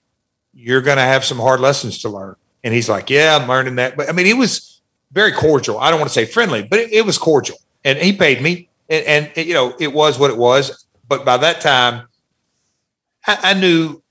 you're 0.53 0.81
going 0.81 0.97
to 0.97 1.03
have 1.03 1.23
some 1.23 1.37
hard 1.37 1.59
lessons 1.59 1.99
to 1.99 2.09
learn. 2.09 2.35
And 2.63 2.73
he's 2.73 2.89
like, 2.89 3.11
yeah, 3.11 3.37
I'm 3.39 3.47
learning 3.47 3.75
that. 3.75 3.95
But 3.95 4.09
I 4.09 4.11
mean, 4.11 4.25
he 4.25 4.33
was 4.33 4.81
very 5.11 5.31
cordial. 5.31 5.77
I 5.77 5.91
don't 5.91 5.99
want 5.99 6.09
to 6.09 6.13
say 6.13 6.25
friendly, 6.25 6.63
but 6.63 6.79
it, 6.79 6.91
it 6.91 7.05
was 7.05 7.17
cordial, 7.17 7.57
and 7.83 7.99
he 7.99 8.13
paid 8.13 8.41
me, 8.41 8.69
and, 8.89 9.29
and, 9.35 9.47
you 9.47 9.53
know 9.53 9.75
it 9.79 9.93
was 9.93 10.17
what 10.17 10.31
it 10.31 10.37
was. 10.37 10.85
But 11.07 11.25
by 11.25 11.37
that 11.37 11.61
time, 11.61 12.07
I, 13.27 13.37
I 13.43 13.53
knew 13.53 14.01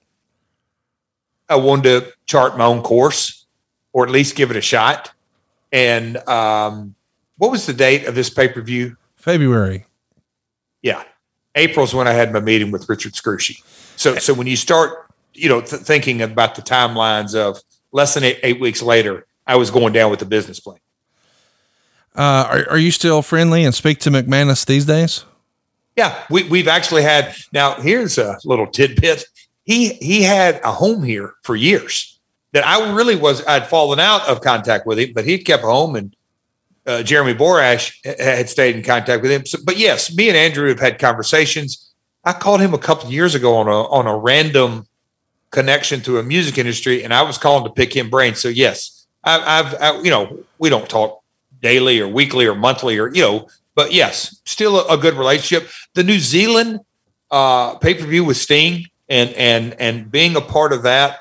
I 1.49 1.57
wanted 1.57 1.83
to 1.83 2.13
chart 2.27 2.57
my 2.57 2.65
own 2.65 2.83
course 2.83 3.47
or 3.93 4.05
at 4.05 4.11
least 4.11 4.37
give 4.37 4.51
it 4.51 4.57
a 4.57 4.61
shot. 4.61 5.13
And 5.75 6.17
um, 6.29 6.95
what 7.37 7.51
was 7.51 7.67
the 7.67 7.73
date 7.73 8.07
of 8.07 8.15
this 8.15 8.31
pay 8.31 8.49
per 8.49 8.63
view? 8.63 8.97
February. 9.17 9.87
Yeah. 10.83 11.03
April's 11.57 11.93
when 11.93 12.07
I 12.07 12.13
had 12.13 12.33
my 12.33 12.41
meeting 12.41 12.71
with 12.71 12.89
Richard 12.89 13.15
Scrushy. 13.15 13.61
So, 13.97 14.17
so 14.17 14.33
when 14.35 14.47
you 14.47 14.57
start, 14.57 15.11
you 15.35 15.49
know, 15.49 15.61
th- 15.61 15.83
thinking 15.83 16.23
about 16.23 16.55
the 16.55 16.63
timelines 16.63 17.35
of 17.35 17.61
less 17.91 18.15
than 18.15 18.23
eight, 18.23 18.39
eight, 18.45 18.61
weeks 18.61 18.83
later, 18.83 19.27
I 19.47 19.57
was 19.57 19.71
going 19.71 19.93
down 19.93 20.11
with 20.11 20.21
the 20.21 20.27
business 20.27 20.61
plan. 20.61 20.79
Uh, 22.17 22.47
are, 22.49 22.71
are 22.71 22.79
you 22.79 22.93
still 22.93 23.23
friendly 23.23 23.65
and 23.65 23.75
speak 23.75 23.99
to 24.01 24.11
McManus 24.11 24.65
these 24.65 24.85
days? 24.85 25.25
Yeah, 25.97 26.17
we, 26.31 26.45
we've 26.45 26.69
actually 26.69 27.03
had. 27.03 27.35
Now, 27.53 27.75
here's 27.75 28.17
a 28.19 28.39
little 28.45 28.67
tidbit. 28.67 29.25
He 29.65 29.95
he 29.95 30.23
had 30.23 30.61
a 30.63 30.71
home 30.71 31.03
here 31.03 31.35
for 31.43 31.57
years. 31.57 32.14
That 32.55 32.67
I 32.67 32.91
really 32.95 33.17
was. 33.17 33.45
I'd 33.47 33.67
fallen 33.67 34.01
out 34.01 34.27
of 34.27 34.41
contact 34.41 34.87
with 34.87 34.99
him, 34.99 35.13
but 35.15 35.27
he'd 35.27 35.41
kept 35.41 35.63
home, 35.63 35.97
and 35.97 36.17
uh, 36.87 37.03
Jeremy 37.03 37.35
Borash 37.35 37.95
had 38.19 38.49
stayed 38.49 38.77
in 38.77 38.83
contact 38.83 39.23
with 39.23 39.31
him. 39.31 39.45
So, 39.45 39.59
but 39.63 39.77
yes, 39.77 40.15
me 40.15 40.29
and 40.29 40.37
Andrew 40.37 40.69
have 40.69 40.81
had 40.81 40.99
conversations. 40.99 41.93
I 42.25 42.33
called 42.33 42.63
him 42.63 42.73
a 42.73 42.79
couple 42.79 43.11
years 43.11 43.35
ago 43.35 43.57
on 43.57 43.69
a 43.69 43.83
on 43.89 44.07
a 44.07 44.17
random 44.17 44.87
connection 45.51 46.01
to 46.03 46.19
a 46.19 46.23
music 46.23 46.57
industry, 46.57 47.05
and 47.05 47.13
I 47.13 47.23
was 47.23 47.37
calling 47.37 47.65
to 47.65 47.71
pick 47.71 47.95
him 47.95 48.09
brain. 48.09 48.35
So 48.35 48.49
yes, 48.49 49.07
I, 49.23 49.61
I've 49.61 49.75
I, 49.83 50.01
you 50.01 50.11
know 50.11 50.39
we 50.59 50.71
don't 50.71 50.89
talk 50.89 51.23
daily 51.61 52.01
or 52.01 52.09
weekly 52.09 52.47
or 52.47 52.55
monthly 52.55 52.99
or 52.99 53.13
you 53.15 53.23
know 53.23 53.49
but 53.75 53.93
yes, 53.93 54.41
still 54.45 54.79
a, 54.79 54.95
a 54.95 54.97
good 54.97 55.15
relationship. 55.15 55.69
The 55.95 56.05
New 56.05 56.19
Zealand 56.19 56.81
uh, 57.31 57.77
pay 57.77 57.95
per 57.95 58.07
view 58.07 58.25
with 58.25 58.37
Sting 58.37 58.87
and 59.09 59.31
and 59.31 59.75
and 59.81 60.11
being 60.11 60.37
a 60.37 60.41
part 60.41 60.73
of 60.73 60.83
that, 60.85 61.19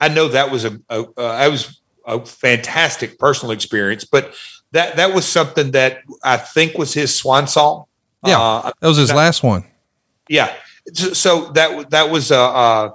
I 0.00 0.08
know 0.08 0.28
that 0.28 0.50
was 0.50 0.64
a, 0.64 0.78
a 0.88 1.02
uh, 1.16 1.48
was 1.50 1.80
a 2.06 2.24
fantastic 2.24 3.18
personal 3.18 3.52
experience. 3.52 4.04
But 4.04 4.34
that 4.72 4.96
that 4.96 5.14
was 5.14 5.26
something 5.26 5.72
that 5.72 6.02
I 6.22 6.36
think 6.36 6.76
was 6.76 6.94
his 6.94 7.14
swan 7.14 7.46
song. 7.46 7.84
Yeah, 8.24 8.40
uh, 8.40 8.72
that 8.80 8.88
was 8.88 8.96
his 8.96 9.08
that, 9.08 9.16
last 9.16 9.42
one. 9.42 9.64
Yeah, 10.28 10.54
so 10.92 11.50
that 11.52 11.90
that 11.90 12.10
was 12.10 12.32
uh, 12.32 12.52
uh 12.52 12.94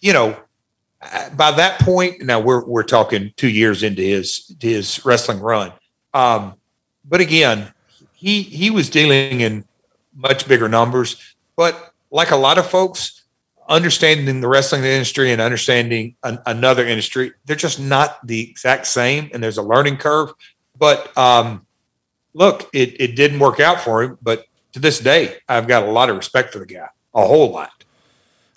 you 0.00 0.12
know 0.12 0.36
by 1.36 1.50
that 1.52 1.80
point 1.80 2.22
now 2.22 2.40
we're 2.40 2.64
we're 2.64 2.82
talking 2.82 3.32
two 3.36 3.48
years 3.48 3.82
into 3.82 4.02
his 4.02 4.54
his 4.60 5.04
wrestling 5.04 5.40
run. 5.40 5.72
Um, 6.14 6.54
but 7.04 7.20
again, 7.20 7.72
he 8.14 8.42
he 8.42 8.70
was 8.70 8.90
dealing 8.90 9.40
in 9.40 9.64
much 10.14 10.48
bigger 10.48 10.68
numbers. 10.68 11.34
But 11.56 11.92
like 12.10 12.30
a 12.30 12.36
lot 12.36 12.58
of 12.58 12.68
folks, 12.68 13.22
understanding 13.68 14.40
the 14.40 14.48
wrestling 14.48 14.84
industry 14.84 15.32
and 15.32 15.40
understanding 15.40 16.16
an, 16.22 16.38
another 16.46 16.86
industry, 16.86 17.32
they're 17.44 17.56
just 17.56 17.80
not 17.80 18.24
the 18.26 18.50
exact 18.50 18.86
same, 18.86 19.30
and 19.32 19.42
there's 19.42 19.58
a 19.58 19.62
learning 19.62 19.96
curve. 19.96 20.32
But 20.78 21.16
um, 21.16 21.66
look, 22.34 22.68
it 22.72 23.00
it 23.00 23.16
didn't 23.16 23.38
work 23.38 23.60
out 23.60 23.80
for 23.80 24.02
him. 24.02 24.18
But 24.22 24.46
to 24.72 24.80
this 24.80 24.98
day, 24.98 25.36
I've 25.48 25.68
got 25.68 25.84
a 25.84 25.90
lot 25.90 26.10
of 26.10 26.16
respect 26.16 26.52
for 26.52 26.58
the 26.58 26.66
guy, 26.66 26.88
a 27.14 27.26
whole 27.26 27.50
lot. 27.50 27.70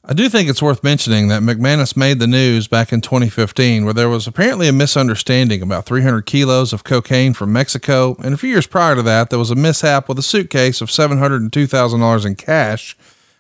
I 0.06 0.14
do 0.14 0.30
think 0.30 0.50
it's 0.50 0.62
worth 0.62 0.84
mentioning 0.84 1.28
that 1.28 1.44
McManus 1.44 1.96
made 1.96 2.20
the 2.20 2.26
news 2.26 2.68
back 2.68 2.92
in 2.94 3.02
2015, 3.02 3.84
where 3.84 3.94
there 3.94 4.10
was 4.10 4.28
apparently 4.28 4.68
a 4.68 4.74
misunderstanding 4.74 5.62
about 5.62 5.86
300 5.86 6.26
kilos 6.26 6.74
of 6.74 6.84
cocaine 6.84 7.34
from 7.34 7.54
Mexico. 7.54 8.16
And 8.24 8.34
a 8.34 8.38
few 8.38 8.50
years 8.50 8.66
prior 8.66 8.96
to 8.96 9.02
that, 9.04 9.30
there 9.30 9.38
was 9.38 9.52
a 9.52 9.56
mishap 9.56 10.08
with 10.08 10.18
a 10.18 10.24
suitcase 10.24 10.82
of 10.82 10.90
$702,000 10.90 12.26
in 12.26 12.36
cash 12.36 12.98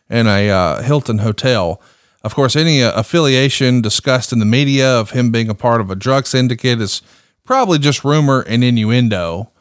in 0.09 0.27
a 0.27 0.49
uh, 0.49 0.81
Hilton 0.81 1.19
hotel. 1.19 1.81
Of 2.23 2.35
course, 2.35 2.55
any 2.55 2.83
uh, 2.83 2.91
affiliation 2.99 3.81
discussed 3.81 4.33
in 4.33 4.39
the 4.39 4.45
media 4.45 4.99
of 4.99 5.11
him 5.11 5.31
being 5.31 5.49
a 5.49 5.55
part 5.55 5.81
of 5.81 5.89
a 5.89 5.95
drug 5.95 6.27
syndicate 6.27 6.81
is 6.81 7.01
probably 7.45 7.79
just 7.79 8.03
rumor 8.03 8.41
and 8.41 8.63
innuendo. 8.63 9.51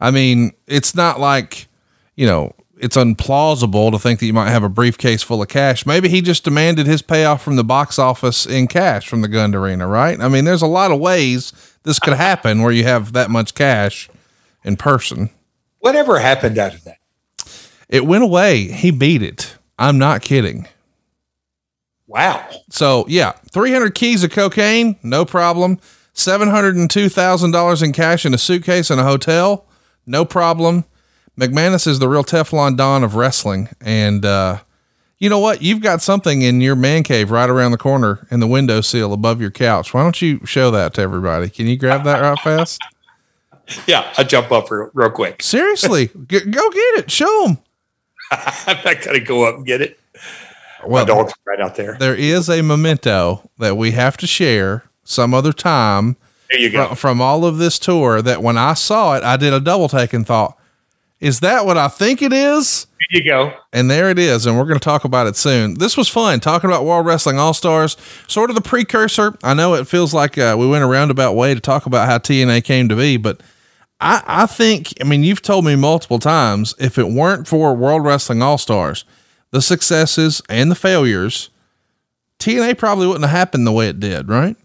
I 0.00 0.10
mean, 0.10 0.52
it's 0.66 0.94
not 0.94 1.20
like, 1.20 1.68
you 2.16 2.26
know, 2.26 2.54
it's 2.80 2.96
implausible 2.96 3.90
to 3.90 3.98
think 3.98 4.20
that 4.20 4.26
you 4.26 4.32
might 4.32 4.50
have 4.50 4.62
a 4.62 4.68
briefcase 4.68 5.22
full 5.22 5.42
of 5.42 5.48
cash. 5.48 5.84
Maybe 5.84 6.08
he 6.08 6.20
just 6.20 6.44
demanded 6.44 6.86
his 6.86 7.02
payoff 7.02 7.42
from 7.42 7.56
the 7.56 7.64
box 7.64 7.98
office 7.98 8.46
in 8.46 8.68
cash 8.68 9.08
from 9.08 9.20
the 9.20 9.28
Gund 9.28 9.54
Arena, 9.54 9.86
right? 9.86 10.20
I 10.20 10.28
mean, 10.28 10.44
there's 10.44 10.62
a 10.62 10.66
lot 10.66 10.90
of 10.90 11.00
ways 11.00 11.52
this 11.82 11.98
could 11.98 12.14
happen 12.14 12.62
where 12.62 12.72
you 12.72 12.84
have 12.84 13.12
that 13.12 13.30
much 13.30 13.54
cash 13.54 14.08
in 14.64 14.76
person. 14.76 15.30
Whatever 15.80 16.18
happened 16.18 16.58
out 16.58 16.74
of 16.74 16.84
that? 16.84 16.98
It 17.88 18.06
went 18.06 18.24
away. 18.24 18.64
He 18.64 18.90
beat 18.90 19.22
it. 19.22 19.57
I'm 19.78 19.98
not 19.98 20.22
kidding. 20.22 20.66
Wow. 22.06 22.48
So, 22.70 23.04
yeah, 23.08 23.32
300 23.52 23.94
keys 23.94 24.24
of 24.24 24.30
cocaine, 24.30 24.96
no 25.02 25.24
problem. 25.24 25.78
$702,000 26.14 27.82
in 27.82 27.92
cash 27.92 28.26
in 28.26 28.34
a 28.34 28.38
suitcase 28.38 28.90
in 28.90 28.98
a 28.98 29.04
hotel, 29.04 29.66
no 30.06 30.24
problem. 30.24 30.84
McManus 31.38 31.86
is 31.86 31.98
the 31.98 32.08
real 32.08 32.24
Teflon 32.24 32.76
Don 32.76 33.04
of 33.04 33.14
wrestling. 33.14 33.68
And, 33.80 34.24
uh, 34.24 34.58
you 35.18 35.28
know 35.28 35.38
what? 35.38 35.62
You've 35.62 35.82
got 35.82 36.00
something 36.02 36.42
in 36.42 36.60
your 36.60 36.74
man 36.76 37.02
cave 37.02 37.30
right 37.30 37.48
around 37.50 37.72
the 37.72 37.78
corner 37.78 38.26
in 38.30 38.40
the 38.40 38.46
window 38.46 38.80
sill 38.80 39.12
above 39.12 39.40
your 39.40 39.50
couch. 39.50 39.92
Why 39.92 40.02
don't 40.02 40.20
you 40.22 40.44
show 40.44 40.70
that 40.70 40.94
to 40.94 41.02
everybody? 41.02 41.50
Can 41.50 41.66
you 41.66 41.76
grab 41.76 42.04
that 42.04 42.20
right 42.20 42.38
fast? 42.40 42.80
Yeah, 43.86 44.10
I'll 44.16 44.24
jump 44.24 44.50
up 44.50 44.70
real, 44.70 44.90
real 44.94 45.10
quick. 45.10 45.42
Seriously, 45.42 46.06
G- 46.26 46.40
go 46.40 46.70
get 46.70 46.98
it. 47.00 47.10
Show 47.10 47.42
them. 47.44 47.58
I'm 48.30 48.76
not 48.84 49.02
going 49.02 49.18
to 49.18 49.20
go 49.20 49.44
up 49.44 49.56
and 49.56 49.66
get 49.66 49.80
it. 49.80 49.98
Well, 50.86 51.04
My 51.04 51.12
dog's 51.12 51.32
right 51.46 51.60
out 51.60 51.74
there. 51.76 51.96
There 51.98 52.14
is 52.14 52.48
a 52.48 52.62
memento 52.62 53.48
that 53.58 53.76
we 53.76 53.90
have 53.92 54.16
to 54.18 54.26
share 54.26 54.84
some 55.04 55.34
other 55.34 55.52
time 55.52 56.16
There 56.50 56.60
you 56.60 56.70
go. 56.70 56.86
From, 56.88 56.96
from 56.96 57.20
all 57.20 57.44
of 57.44 57.58
this 57.58 57.78
tour 57.78 58.22
that 58.22 58.42
when 58.42 58.56
I 58.56 58.74
saw 58.74 59.16
it, 59.16 59.24
I 59.24 59.36
did 59.36 59.52
a 59.52 59.60
double 59.60 59.88
take 59.88 60.12
and 60.12 60.26
thought, 60.26 60.56
is 61.20 61.40
that 61.40 61.66
what 61.66 61.76
I 61.76 61.88
think 61.88 62.22
it 62.22 62.32
is? 62.32 62.86
There 63.10 63.22
you 63.22 63.28
go. 63.28 63.52
And 63.72 63.90
there 63.90 64.08
it 64.10 64.20
is. 64.20 64.46
And 64.46 64.56
we're 64.56 64.66
going 64.66 64.78
to 64.78 64.84
talk 64.84 65.04
about 65.04 65.26
it 65.26 65.34
soon. 65.34 65.74
This 65.74 65.96
was 65.96 66.08
fun 66.08 66.38
talking 66.38 66.70
about 66.70 66.84
World 66.84 67.06
Wrestling 67.06 67.38
All 67.40 67.54
Stars, 67.54 67.96
sort 68.28 68.50
of 68.50 68.54
the 68.54 68.62
precursor. 68.62 69.36
I 69.42 69.54
know 69.54 69.74
it 69.74 69.88
feels 69.88 70.14
like 70.14 70.38
uh, 70.38 70.54
we 70.56 70.68
went 70.68 70.84
a 70.84 70.86
roundabout 70.86 71.32
way 71.32 71.54
to 71.54 71.60
talk 71.60 71.86
about 71.86 72.06
how 72.08 72.18
TNA 72.18 72.62
came 72.62 72.88
to 72.88 72.94
be, 72.94 73.16
but 73.16 73.40
I, 74.00 74.22
I 74.26 74.46
think, 74.46 74.94
I 75.00 75.04
mean, 75.04 75.24
you've 75.24 75.42
told 75.42 75.64
me 75.64 75.76
multiple 75.76 76.18
times 76.18 76.74
if 76.78 76.98
it 76.98 77.08
weren't 77.08 77.48
for 77.48 77.74
World 77.74 78.04
Wrestling 78.04 78.42
All 78.42 78.58
Stars, 78.58 79.04
the 79.50 79.60
successes 79.60 80.40
and 80.48 80.70
the 80.70 80.76
failures, 80.76 81.50
TNA 82.38 82.78
probably 82.78 83.06
wouldn't 83.06 83.24
have 83.24 83.36
happened 83.36 83.66
the 83.66 83.72
way 83.72 83.88
it 83.88 83.98
did, 83.98 84.28
right? 84.28 84.56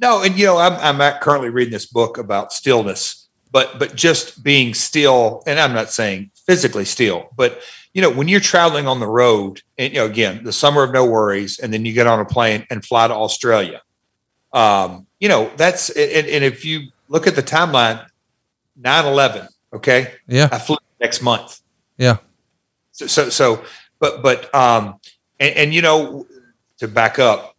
No, 0.00 0.22
and 0.22 0.38
you 0.38 0.46
know, 0.46 0.58
I'm 0.58 1.00
I'm 1.00 1.20
currently 1.20 1.48
reading 1.48 1.72
this 1.72 1.86
book 1.86 2.18
about 2.18 2.52
stillness 2.52 3.28
but 3.50 3.78
but 3.78 3.94
just 3.94 4.42
being 4.42 4.74
still 4.74 5.42
and 5.46 5.58
i'm 5.58 5.72
not 5.72 5.90
saying 5.90 6.30
physically 6.46 6.84
still 6.84 7.28
but 7.36 7.60
you 7.94 8.02
know 8.02 8.10
when 8.10 8.28
you're 8.28 8.40
traveling 8.40 8.86
on 8.86 9.00
the 9.00 9.06
road 9.06 9.62
and 9.76 9.92
you 9.92 9.98
know 9.98 10.06
again 10.06 10.42
the 10.44 10.52
summer 10.52 10.82
of 10.82 10.92
no 10.92 11.04
worries 11.04 11.58
and 11.58 11.72
then 11.72 11.84
you 11.84 11.92
get 11.92 12.06
on 12.06 12.20
a 12.20 12.24
plane 12.24 12.66
and 12.70 12.84
fly 12.84 13.06
to 13.08 13.14
australia 13.14 13.80
um, 14.52 15.06
you 15.20 15.28
know 15.28 15.50
that's 15.56 15.90
and, 15.90 16.26
and 16.26 16.44
if 16.44 16.64
you 16.64 16.88
look 17.08 17.26
at 17.26 17.36
the 17.36 17.42
timeline 17.42 18.04
9-11 18.80 19.48
okay 19.72 20.14
yeah 20.26 20.48
i 20.52 20.58
flew 20.58 20.76
next 21.00 21.22
month 21.22 21.60
yeah 21.96 22.18
so 22.92 23.06
so, 23.06 23.28
so 23.28 23.64
but 23.98 24.22
but 24.22 24.54
um 24.54 24.98
and, 25.40 25.56
and 25.56 25.74
you 25.74 25.82
know 25.82 26.26
to 26.78 26.88
back 26.88 27.18
up 27.18 27.56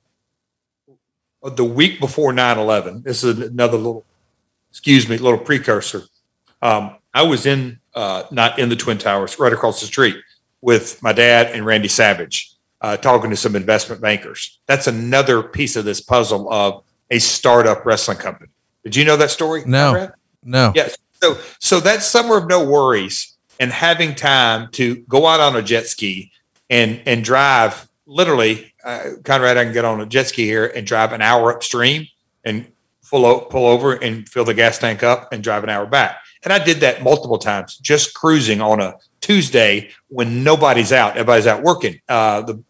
the 1.56 1.64
week 1.64 2.00
before 2.00 2.32
9-11 2.32 3.04
this 3.04 3.24
is 3.24 3.40
another 3.40 3.78
little 3.78 4.06
excuse 4.70 5.10
me, 5.10 5.18
little 5.18 5.40
precursor. 5.40 6.04
Um, 6.62 6.96
I 7.14 7.24
was 7.24 7.46
in, 7.46 7.80
uh, 7.96 8.24
not 8.32 8.60
in 8.60 8.70
the 8.70 8.76
Twin 8.76 8.98
Towers, 8.98 9.40
right 9.40 9.54
across 9.54 9.82
the 9.82 9.88
street 9.88 10.18
with 10.62 11.02
my 11.02 11.14
dad 11.14 11.48
and 11.48 11.66
Randy 11.66 11.88
Savage, 11.88 12.54
uh, 12.82 12.98
talking 12.98 13.30
to 13.30 13.36
some 13.36 13.56
investment 13.56 14.02
bankers. 14.02 14.60
That's 14.68 14.88
another 14.88 15.42
piece 15.42 15.76
of 15.76 15.86
this 15.86 16.02
puzzle 16.02 16.52
of 16.52 16.84
a 17.10 17.20
startup 17.20 17.86
wrestling 17.86 18.18
company. 18.18 18.50
Did 18.84 18.96
you 18.96 19.06
know 19.06 19.18
that 19.18 19.32
story? 19.32 19.64
No, 19.66 20.12
no. 20.44 20.72
Yes. 20.76 20.96
So, 21.22 21.38
so 21.60 21.80
that 21.82 22.02
summer 22.02 22.38
of 22.38 22.48
no 22.48 22.64
worries 22.64 23.36
and 23.60 23.72
having 23.72 24.16
time 24.16 24.70
to 24.72 24.98
go 25.08 25.26
out 25.28 25.40
on 25.40 25.56
a 25.56 25.62
jet 25.62 25.88
ski 25.88 26.32
and 26.70 27.02
and 27.06 27.24
drive 27.24 27.90
literally, 28.06 28.74
uh, 28.84 29.12
Conrad, 29.24 29.58
I 29.58 29.64
can 29.64 29.74
get 29.74 29.86
on 29.86 30.02
a 30.02 30.06
jet 30.06 30.28
ski 30.28 30.46
here 30.46 30.66
and 30.66 30.86
drive 30.86 31.14
an 31.14 31.22
hour 31.22 31.54
upstream 31.54 32.08
and 32.44 32.72
pull, 33.10 33.42
pull 33.42 33.68
over 33.68 33.94
and 33.94 34.28
fill 34.28 34.46
the 34.46 34.54
gas 34.54 34.78
tank 34.78 35.04
up 35.04 35.32
and 35.32 35.44
drive 35.44 35.64
an 35.64 35.70
hour 35.70 35.86
back. 35.86 36.20
And 36.44 36.54
I 36.54 36.64
did 36.64 36.78
that 36.78 37.04
multiple 37.04 37.38
times, 37.38 37.78
just 37.78 38.14
cruising 38.14 38.62
on 38.62 38.80
a 38.80 38.96
Tuesday 39.20 39.90
when 40.08 40.44
nobody's 40.44 40.92
out, 40.94 41.12
everybody's 41.12 41.48
out 41.48 41.64
working. 41.64 42.00
Uh, 42.08 42.42
the 42.42 42.64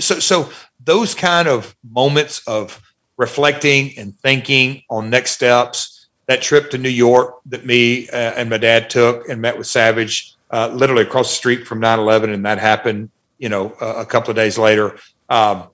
so 0.00 0.18
so 0.18 0.50
those 0.84 1.14
kind 1.14 1.48
of 1.48 1.74
moments 1.90 2.46
of 2.46 2.82
reflecting 3.16 3.96
and 3.98 4.14
thinking 4.18 4.82
on 4.90 5.10
next 5.10 5.32
steps. 5.32 5.97
That 6.28 6.42
trip 6.42 6.70
to 6.70 6.78
New 6.78 6.88
York 6.88 7.36
that 7.46 7.66
me 7.66 8.08
uh, 8.08 8.16
and 8.36 8.48
my 8.48 8.58
dad 8.58 8.90
took 8.90 9.28
and 9.28 9.42
met 9.42 9.58
with 9.58 9.66
Savage, 9.66 10.34
uh, 10.50 10.70
literally 10.72 11.02
across 11.02 11.30
the 11.30 11.36
street 11.36 11.66
from 11.66 11.80
9/11, 11.80 12.32
and 12.32 12.44
that 12.46 12.58
happened, 12.58 13.10
you 13.38 13.48
know, 13.48 13.74
a, 13.80 14.02
a 14.02 14.06
couple 14.06 14.30
of 14.30 14.36
days 14.36 14.58
later. 14.58 14.98
Um, 15.28 15.68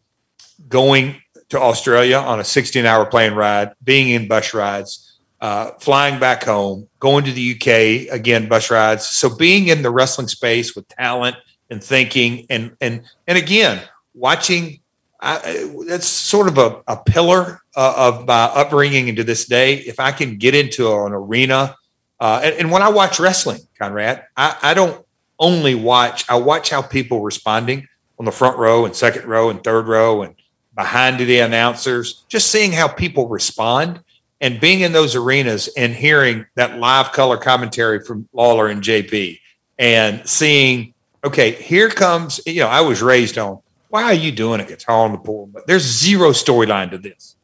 going 0.69 1.21
to 1.49 1.61
Australia 1.61 2.17
on 2.17 2.41
a 2.41 2.45
16 2.45 2.87
hour 2.87 3.07
plane 3.07 3.35
ride, 3.35 3.73
being 3.83 4.11
in 4.11 4.29
bus 4.29 4.55
rides, 4.55 5.19
uh, 5.41 5.73
flying 5.81 6.19
back 6.19 6.45
home, 6.45 6.89
going 7.01 7.25
to 7.25 7.33
the 7.33 7.55
UK, 7.55 8.13
again, 8.13 8.49
bus 8.49 8.71
rides. 8.71 9.07
So 9.07 9.35
being 9.37 9.69
in 9.69 9.83
the 9.83 9.91
wrestling 9.91 10.29
space 10.29 10.75
with 10.75 10.89
talent 10.89 11.37
and 11.71 11.83
thinking 11.83 12.47
and, 12.51 12.77
and, 12.81 13.03
and 13.27 13.39
again, 13.39 13.83
watching, 14.15 14.81
I, 15.21 15.71
that's 15.87 16.07
sort 16.07 16.49
of 16.49 16.59
a, 16.59 16.83
a 16.87 16.97
pillar 16.97 17.61
uh, 17.77 17.95
of 17.97 18.27
my 18.27 18.45
upbringing 18.45 19.09
and 19.09 19.17
to 19.17 19.25
this 19.25 19.47
day. 19.47 19.75
If 19.75 20.01
I 20.01 20.13
can 20.13 20.39
get 20.39 20.55
into 20.55 20.93
an 20.93 21.13
arena, 21.13 21.77
uh, 22.21 22.41
and, 22.43 22.55
and, 22.57 22.71
when 22.71 22.83
I 22.83 22.89
watch 22.89 23.19
wrestling, 23.19 23.61
Conrad, 23.79 24.25
I, 24.37 24.57
I 24.63 24.75
don't 24.75 25.05
only 25.39 25.75
watch, 25.75 26.25
I 26.31 26.37
watch 26.37 26.71
how 26.71 26.81
people 26.81 27.21
responding 27.21 27.89
on 28.19 28.25
the 28.25 28.33
front 28.33 28.57
row 28.57 28.85
and 28.85 28.95
second 28.95 29.27
row 29.27 29.51
and 29.51 29.63
third 29.63 29.89
row 29.89 30.23
and 30.23 30.35
behind 30.77 31.19
the 31.19 31.39
announcers, 31.41 32.25
just 32.29 32.51
seeing 32.51 32.73
how 32.73 32.89
people 32.89 33.29
respond 33.29 34.01
and 34.41 34.61
being 34.61 34.81
in 34.81 34.93
those 34.93 35.15
arenas 35.15 35.69
and 35.77 35.95
hearing 35.95 36.47
that 36.55 36.79
live 36.79 37.13
color 37.13 37.37
commentary 37.37 38.01
from 38.05 38.29
Lawler 38.33 38.69
and 38.69 38.83
JP 38.83 39.39
and 39.79 40.27
seeing, 40.29 40.95
okay, 41.25 41.53
here 41.53 41.89
comes, 41.89 42.41
you 42.47 42.61
know, 42.61 42.69
I 42.69 42.81
was 42.81 43.03
raised 43.03 43.39
on, 43.39 43.61
why 43.89 44.05
are 44.05 44.15
you 44.15 44.33
doing 44.33 44.61
a 44.61 44.65
guitar 44.65 45.05
on 45.05 45.13
the 45.13 45.19
pole? 45.19 45.49
But 45.53 45.67
there's 45.67 45.83
zero 45.83 46.31
storyline 46.31 46.91
to 46.91 46.99
this. 46.99 47.37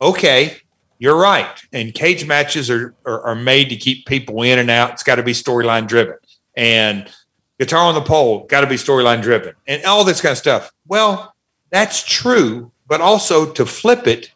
Okay, 0.00 0.56
you're 0.98 1.16
right. 1.18 1.60
And 1.72 1.94
cage 1.94 2.26
matches 2.26 2.70
are, 2.70 2.94
are, 3.04 3.20
are 3.22 3.34
made 3.34 3.68
to 3.70 3.76
keep 3.76 4.06
people 4.06 4.42
in 4.42 4.58
and 4.58 4.70
out. 4.70 4.92
It's 4.92 5.02
got 5.02 5.16
to 5.16 5.22
be 5.22 5.32
storyline 5.32 5.86
driven. 5.86 6.16
And 6.56 7.10
guitar 7.58 7.80
on 7.80 7.94
the 7.94 8.00
pole, 8.00 8.46
got 8.46 8.62
to 8.62 8.66
be 8.66 8.76
storyline 8.76 9.22
driven. 9.22 9.54
And 9.66 9.84
all 9.84 10.04
this 10.04 10.20
kind 10.20 10.32
of 10.32 10.38
stuff. 10.38 10.72
Well, 10.86 11.34
that's 11.70 12.04
true 12.04 12.70
but 12.88 13.00
also 13.00 13.52
to 13.52 13.66
flip 13.66 14.06
it, 14.06 14.30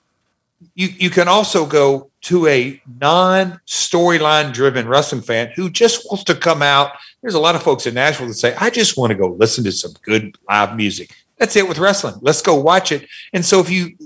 you, 0.75 0.89
you 0.99 1.11
can 1.11 1.29
also 1.29 1.67
go 1.67 2.11
to 2.23 2.47
a 2.47 2.81
non 3.01 3.61
storyline 3.67 4.53
driven 4.53 4.87
wrestling 4.87 5.23
fan 5.23 5.53
who 5.57 5.71
just 5.71 6.07
wants 6.11 6.25
to 6.25 6.35
come 6.35 6.63
out. 6.63 6.93
There's 7.23 7.35
a 7.35 7.41
lot 7.41 7.55
of 7.55 7.63
folks 7.63 7.87
in 7.87 7.95
Nashville 7.95 8.29
that 8.29 8.35
say, 8.35 8.55
I 8.55 8.71
just 8.71 8.97
want 8.97 9.11
to 9.11 9.17
go 9.17 9.29
listen 9.29 9.65
to 9.65 9.73
some 9.73 9.93
good 10.03 10.37
live 10.49 10.77
music. 10.77 11.15
That's 11.39 11.57
it 11.57 11.67
with 11.67 11.79
wrestling. 11.79 12.17
Let's 12.21 12.43
go 12.43 12.55
watch 12.55 12.93
it. 12.93 13.09
And 13.33 13.45
so 13.45 13.61
if 13.61 13.71
you, 13.71 13.97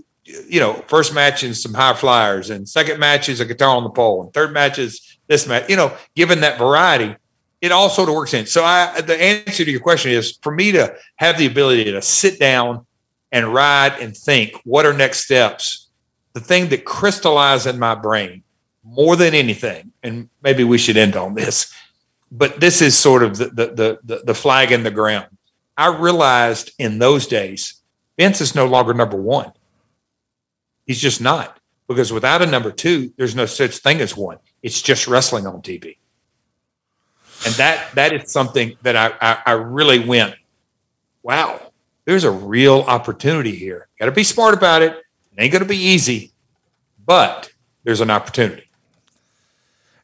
you 0.48 0.60
know, 0.60 0.74
first 0.88 1.14
match 1.14 1.44
is 1.44 1.62
some 1.62 1.74
high 1.74 1.94
flyers 1.94 2.50
and 2.50 2.68
second 2.68 2.98
match 2.98 3.28
is 3.28 3.40
a 3.40 3.44
guitar 3.44 3.76
on 3.76 3.84
the 3.84 3.90
pole 3.90 4.22
and 4.22 4.32
third 4.32 4.52
match 4.52 4.78
is 4.78 5.18
this 5.26 5.46
match, 5.46 5.68
you 5.68 5.76
know, 5.76 5.96
given 6.14 6.40
that 6.40 6.58
variety, 6.58 7.16
it 7.60 7.72
all 7.72 7.88
sort 7.88 8.08
of 8.08 8.14
works 8.14 8.34
in. 8.34 8.46
So 8.46 8.62
I, 8.62 9.00
the 9.00 9.20
answer 9.20 9.64
to 9.64 9.70
your 9.70 9.80
question 9.80 10.10
is 10.10 10.38
for 10.42 10.54
me 10.54 10.72
to 10.72 10.94
have 11.16 11.38
the 11.38 11.46
ability 11.46 11.84
to 11.84 12.02
sit 12.02 12.38
down 12.38 12.86
and 13.34 13.52
ride 13.52 14.00
and 14.00 14.16
think 14.16 14.54
what 14.64 14.86
are 14.86 14.92
next 14.92 15.24
steps 15.24 15.84
the 16.34 16.40
thing 16.40 16.68
that 16.68 16.84
crystallized 16.84 17.66
in 17.66 17.78
my 17.78 17.94
brain 17.94 18.42
more 18.84 19.16
than 19.16 19.34
anything 19.34 19.92
and 20.02 20.28
maybe 20.42 20.62
we 20.62 20.78
should 20.78 20.96
end 20.96 21.16
on 21.16 21.34
this 21.34 21.74
but 22.30 22.60
this 22.60 22.80
is 22.80 22.96
sort 22.96 23.22
of 23.22 23.36
the 23.36 23.46
the 23.46 23.98
the, 24.04 24.22
the 24.24 24.34
flag 24.34 24.70
in 24.70 24.82
the 24.82 24.90
ground 24.90 25.26
i 25.76 25.86
realized 25.86 26.70
in 26.78 26.98
those 26.98 27.26
days 27.26 27.80
vince 28.18 28.40
is 28.40 28.54
no 28.54 28.66
longer 28.66 28.94
number 28.94 29.16
one 29.16 29.52
he's 30.86 31.00
just 31.00 31.20
not 31.20 31.58
because 31.88 32.12
without 32.12 32.42
a 32.42 32.46
number 32.46 32.70
two 32.70 33.12
there's 33.16 33.34
no 33.34 33.46
such 33.46 33.78
thing 33.78 34.00
as 34.00 34.16
one 34.16 34.38
it's 34.62 34.80
just 34.80 35.06
wrestling 35.06 35.46
on 35.46 35.60
tv 35.62 35.96
and 37.46 37.54
that 37.54 37.94
that 37.94 38.12
is 38.12 38.30
something 38.30 38.76
that 38.82 38.96
i 38.96 39.12
i, 39.20 39.42
I 39.46 39.52
really 39.52 39.98
went 39.98 40.34
wow 41.22 41.60
there's 42.04 42.24
a 42.24 42.30
real 42.30 42.80
opportunity 42.80 43.54
here. 43.54 43.88
Got 43.98 44.06
to 44.06 44.12
be 44.12 44.24
smart 44.24 44.54
about 44.54 44.82
it. 44.82 44.92
It 44.92 45.42
ain't 45.42 45.52
going 45.52 45.62
to 45.62 45.68
be 45.68 45.76
easy, 45.76 46.32
but 47.04 47.50
there's 47.82 48.00
an 48.00 48.10
opportunity. 48.10 48.68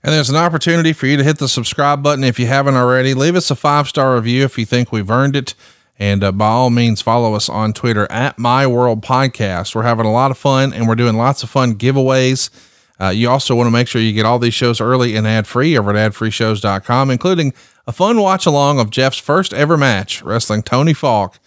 And 0.02 0.15
there's 0.15 0.31
an 0.31 0.36
opportunity 0.36 0.94
for 0.94 1.07
you 1.07 1.18
to 1.18 1.25
hit 1.25 1.39
the 1.39 1.49
subscribe 1.49 2.02
button 2.02 2.25
if 2.25 2.39
you 2.39 2.47
haven't 2.47 2.75
already. 2.75 3.12
Leave 3.12 3.36
us 3.36 3.50
a 3.50 3.55
five 3.55 3.86
star 3.86 4.15
review 4.15 4.44
if 4.44 4.59
you 4.59 4.65
think 4.65 4.92
we've 4.92 5.10
earned 5.10 5.36
it. 5.36 5.55
And 6.01 6.25
uh, 6.25 6.33
by 6.33 6.49
all 6.49 6.70
means, 6.70 7.01
follow 7.01 7.35
us 7.35 7.49
on 7.49 7.73
Twitter 7.73 8.11
at 8.11 8.39
My 8.39 8.67
World 8.67 9.03
Podcast. 9.03 9.77
We're 9.77 9.85
having 9.85 10.07
a 10.07 10.12
lot 10.12 10.33
of 10.33 10.39
fun 10.39 10.73
and 10.73 10.89
we're 10.89 10.97
doing 10.97 11.17
lots 11.17 11.45
of 11.45 11.51
fun 11.51 11.77
giveaways. 11.77 12.51
Uh, 12.99 13.11
you 13.11 13.31
also 13.31 13.55
want 13.55 13.69
to 13.69 13.70
make 13.70 13.87
sure 13.87 14.03
you 14.03 14.12
get 14.12 14.27
all 14.27 14.41
these 14.41 14.55
shows 14.55 14.81
early 14.81 15.15
and 15.15 15.27
ad 15.27 15.47
free 15.47 15.79
over 15.79 15.95
at 15.95 16.12
adfreeshows.com, 16.12 17.11
including 17.11 17.53
a 17.87 17.93
fun 17.93 18.19
watch 18.20 18.45
along 18.45 18.81
of 18.81 18.91
Jeff's 18.91 19.19
first 19.19 19.55
ever 19.55 19.77
match, 19.77 20.23
wrestling 20.23 20.62
Tony 20.62 20.95
Falk 20.95 21.39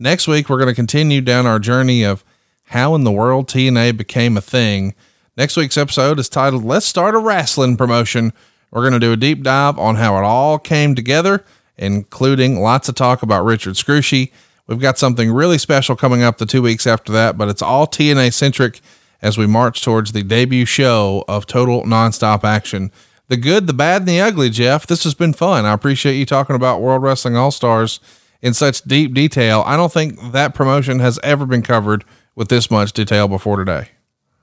Next 0.00 0.28
week, 0.28 0.48
we're 0.48 0.58
going 0.58 0.68
to 0.68 0.74
continue 0.76 1.20
down 1.20 1.44
our 1.44 1.58
journey 1.58 2.04
of 2.04 2.24
how 2.66 2.94
in 2.94 3.02
the 3.02 3.10
world 3.10 3.48
TNA 3.48 3.96
became 3.96 4.36
a 4.36 4.40
thing. 4.40 4.94
Next 5.36 5.56
week's 5.56 5.76
episode 5.76 6.20
is 6.20 6.28
titled 6.28 6.62
Let's 6.64 6.86
Start 6.86 7.16
a 7.16 7.18
Wrestling 7.18 7.76
Promotion. 7.76 8.32
We're 8.70 8.82
going 8.82 8.92
to 8.92 9.00
do 9.00 9.12
a 9.12 9.16
deep 9.16 9.42
dive 9.42 9.76
on 9.76 9.96
how 9.96 10.16
it 10.16 10.22
all 10.22 10.60
came 10.60 10.94
together, 10.94 11.44
including 11.78 12.60
lots 12.60 12.88
of 12.88 12.94
talk 12.94 13.22
about 13.22 13.44
Richard 13.44 13.74
Scrushy. 13.74 14.32
We've 14.66 14.80
got 14.80 14.98
something 14.98 15.32
really 15.32 15.58
special 15.58 15.96
coming 15.96 16.22
up 16.22 16.38
the 16.38 16.46
two 16.46 16.62
weeks 16.62 16.86
after 16.86 17.12
that, 17.12 17.38
but 17.38 17.48
it's 17.48 17.62
all 17.62 17.86
TNA 17.86 18.32
centric 18.34 18.80
as 19.22 19.38
we 19.38 19.46
march 19.46 19.82
towards 19.82 20.12
the 20.12 20.22
debut 20.22 20.64
show 20.64 21.24
of 21.26 21.46
Total 21.46 21.82
Nonstop 21.84 22.44
Action. 22.44 22.92
The 23.28 23.36
good, 23.36 23.66
the 23.66 23.72
bad, 23.72 24.02
and 24.02 24.08
the 24.08 24.20
ugly, 24.20 24.50
Jeff. 24.50 24.86
This 24.86 25.04
has 25.04 25.14
been 25.14 25.32
fun. 25.32 25.66
I 25.66 25.72
appreciate 25.72 26.14
you 26.14 26.26
talking 26.26 26.56
about 26.56 26.80
World 26.80 27.02
Wrestling 27.02 27.36
All 27.36 27.50
Stars 27.50 28.00
in 28.40 28.54
such 28.54 28.82
deep 28.82 29.14
detail. 29.14 29.62
I 29.66 29.76
don't 29.76 29.92
think 29.92 30.32
that 30.32 30.54
promotion 30.54 31.00
has 31.00 31.18
ever 31.22 31.44
been 31.44 31.62
covered 31.62 32.04
with 32.34 32.48
this 32.48 32.70
much 32.70 32.92
detail 32.92 33.28
before 33.28 33.56
today. 33.56 33.88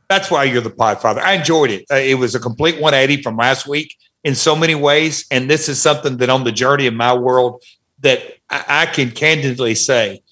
That's 0.09 0.29
why 0.29 0.43
you're 0.43 0.61
the 0.61 0.69
Podfather. 0.69 1.19
I 1.19 1.33
enjoyed 1.33 1.71
it. 1.71 1.85
Uh, 1.89 1.95
it 1.95 2.19
was 2.19 2.35
a 2.35 2.39
complete 2.39 2.75
180 2.79 3.23
from 3.23 3.37
last 3.37 3.67
week 3.67 3.95
in 4.25 4.33
so 4.33 4.55
many 4.55 4.73
ways, 4.73 5.25
and 5.29 5.49
this 5.49 5.69
is 5.69 5.79
something 5.79 6.17
that 6.17 6.29
on 6.29 6.43
the 6.43 6.51
journey 6.51 6.87
of 6.87 6.95
my 6.95 7.13
world 7.15 7.63
that 7.99 8.21
I, 8.49 8.65
I 8.67 8.85
can 8.87 9.11
candidly 9.11 9.75
say 9.75 10.23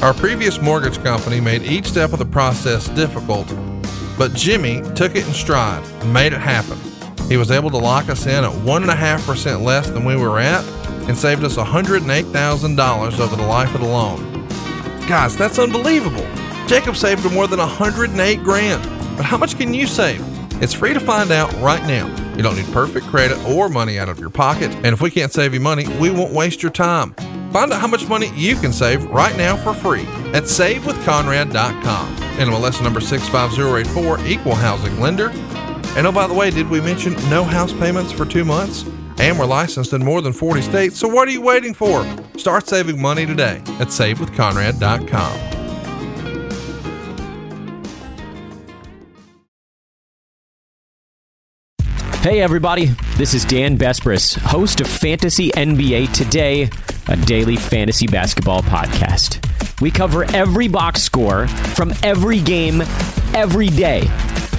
Our 0.00 0.14
previous 0.14 0.62
mortgage 0.62 1.04
company 1.04 1.38
made 1.38 1.62
each 1.62 1.88
step 1.88 2.14
of 2.14 2.18
the 2.18 2.24
process 2.24 2.88
difficult, 2.88 3.54
but 4.16 4.32
Jimmy 4.32 4.80
took 4.94 5.14
it 5.14 5.26
in 5.26 5.34
stride 5.34 5.84
and 6.00 6.10
made 6.10 6.32
it 6.32 6.40
happen. 6.40 6.78
He 7.28 7.36
was 7.36 7.50
able 7.50 7.68
to 7.68 7.76
lock 7.76 8.08
us 8.08 8.24
in 8.24 8.44
at 8.44 8.50
1.5% 8.50 9.60
less 9.60 9.90
than 9.90 10.06
we 10.06 10.16
were 10.16 10.38
at 10.38 10.64
and 11.08 11.16
saved 11.16 11.44
us 11.44 11.56
$108,000 11.56 13.20
over 13.20 13.36
the 13.36 13.42
life 13.42 13.74
of 13.74 13.80
the 13.80 13.86
loan. 13.86 14.46
Guys, 15.08 15.36
that's 15.36 15.58
unbelievable. 15.58 16.26
Jacob 16.66 16.96
saved 16.96 17.30
more 17.32 17.46
than 17.46 17.60
108 17.60 18.42
grand. 18.42 18.82
But 19.16 19.24
how 19.24 19.36
much 19.36 19.56
can 19.56 19.72
you 19.72 19.86
save? 19.86 20.22
It's 20.62 20.74
free 20.74 20.92
to 20.94 21.00
find 21.00 21.30
out 21.30 21.52
right 21.60 21.82
now. 21.86 22.06
You 22.36 22.42
don't 22.42 22.56
need 22.56 22.70
perfect 22.72 23.06
credit 23.06 23.38
or 23.44 23.68
money 23.68 23.98
out 23.98 24.08
of 24.08 24.18
your 24.18 24.30
pocket. 24.30 24.70
And 24.76 24.86
if 24.86 25.00
we 25.00 25.10
can't 25.10 25.32
save 25.32 25.54
you 25.54 25.60
money, 25.60 25.86
we 25.98 26.10
won't 26.10 26.32
waste 26.32 26.62
your 26.62 26.72
time. 26.72 27.14
Find 27.50 27.72
out 27.72 27.80
how 27.80 27.86
much 27.86 28.08
money 28.08 28.30
you 28.34 28.56
can 28.56 28.72
save 28.72 29.04
right 29.04 29.36
now 29.36 29.56
for 29.56 29.72
free 29.72 30.04
at 30.34 30.44
savewithconrad.com. 30.44 32.16
NMLS 32.16 32.82
number 32.82 33.00
65084, 33.00 34.26
equal 34.26 34.54
housing 34.54 35.00
lender. 35.00 35.30
And 35.96 36.06
oh, 36.06 36.12
by 36.12 36.26
the 36.26 36.34
way, 36.34 36.50
did 36.50 36.68
we 36.68 36.80
mention 36.80 37.14
no 37.30 37.44
house 37.44 37.72
payments 37.72 38.12
for 38.12 38.26
two 38.26 38.44
months? 38.44 38.84
And 39.18 39.38
we're 39.38 39.46
licensed 39.46 39.92
in 39.92 40.04
more 40.04 40.20
than 40.20 40.32
40 40.32 40.62
states, 40.62 40.98
so 40.98 41.08
what 41.08 41.26
are 41.26 41.30
you 41.32 41.40
waiting 41.40 41.74
for? 41.74 42.04
Start 42.36 42.68
saving 42.68 43.00
money 43.00 43.26
today 43.26 43.56
at 43.80 43.88
savewithconrad.com. 43.88 45.56
Hey, 52.26 52.40
everybody, 52.40 52.86
this 53.16 53.34
is 53.34 53.44
Dan 53.44 53.78
Besbris, 53.78 54.36
host 54.36 54.80
of 54.80 54.88
Fantasy 54.88 55.50
NBA 55.52 56.12
Today, 56.12 56.68
a 57.06 57.16
daily 57.16 57.54
fantasy 57.54 58.08
basketball 58.08 58.62
podcast. 58.62 59.40
We 59.80 59.92
cover 59.92 60.24
every 60.34 60.66
box 60.66 61.02
score 61.02 61.46
from 61.46 61.92
every 62.02 62.40
game, 62.40 62.82
every 63.32 63.68
day, 63.68 64.00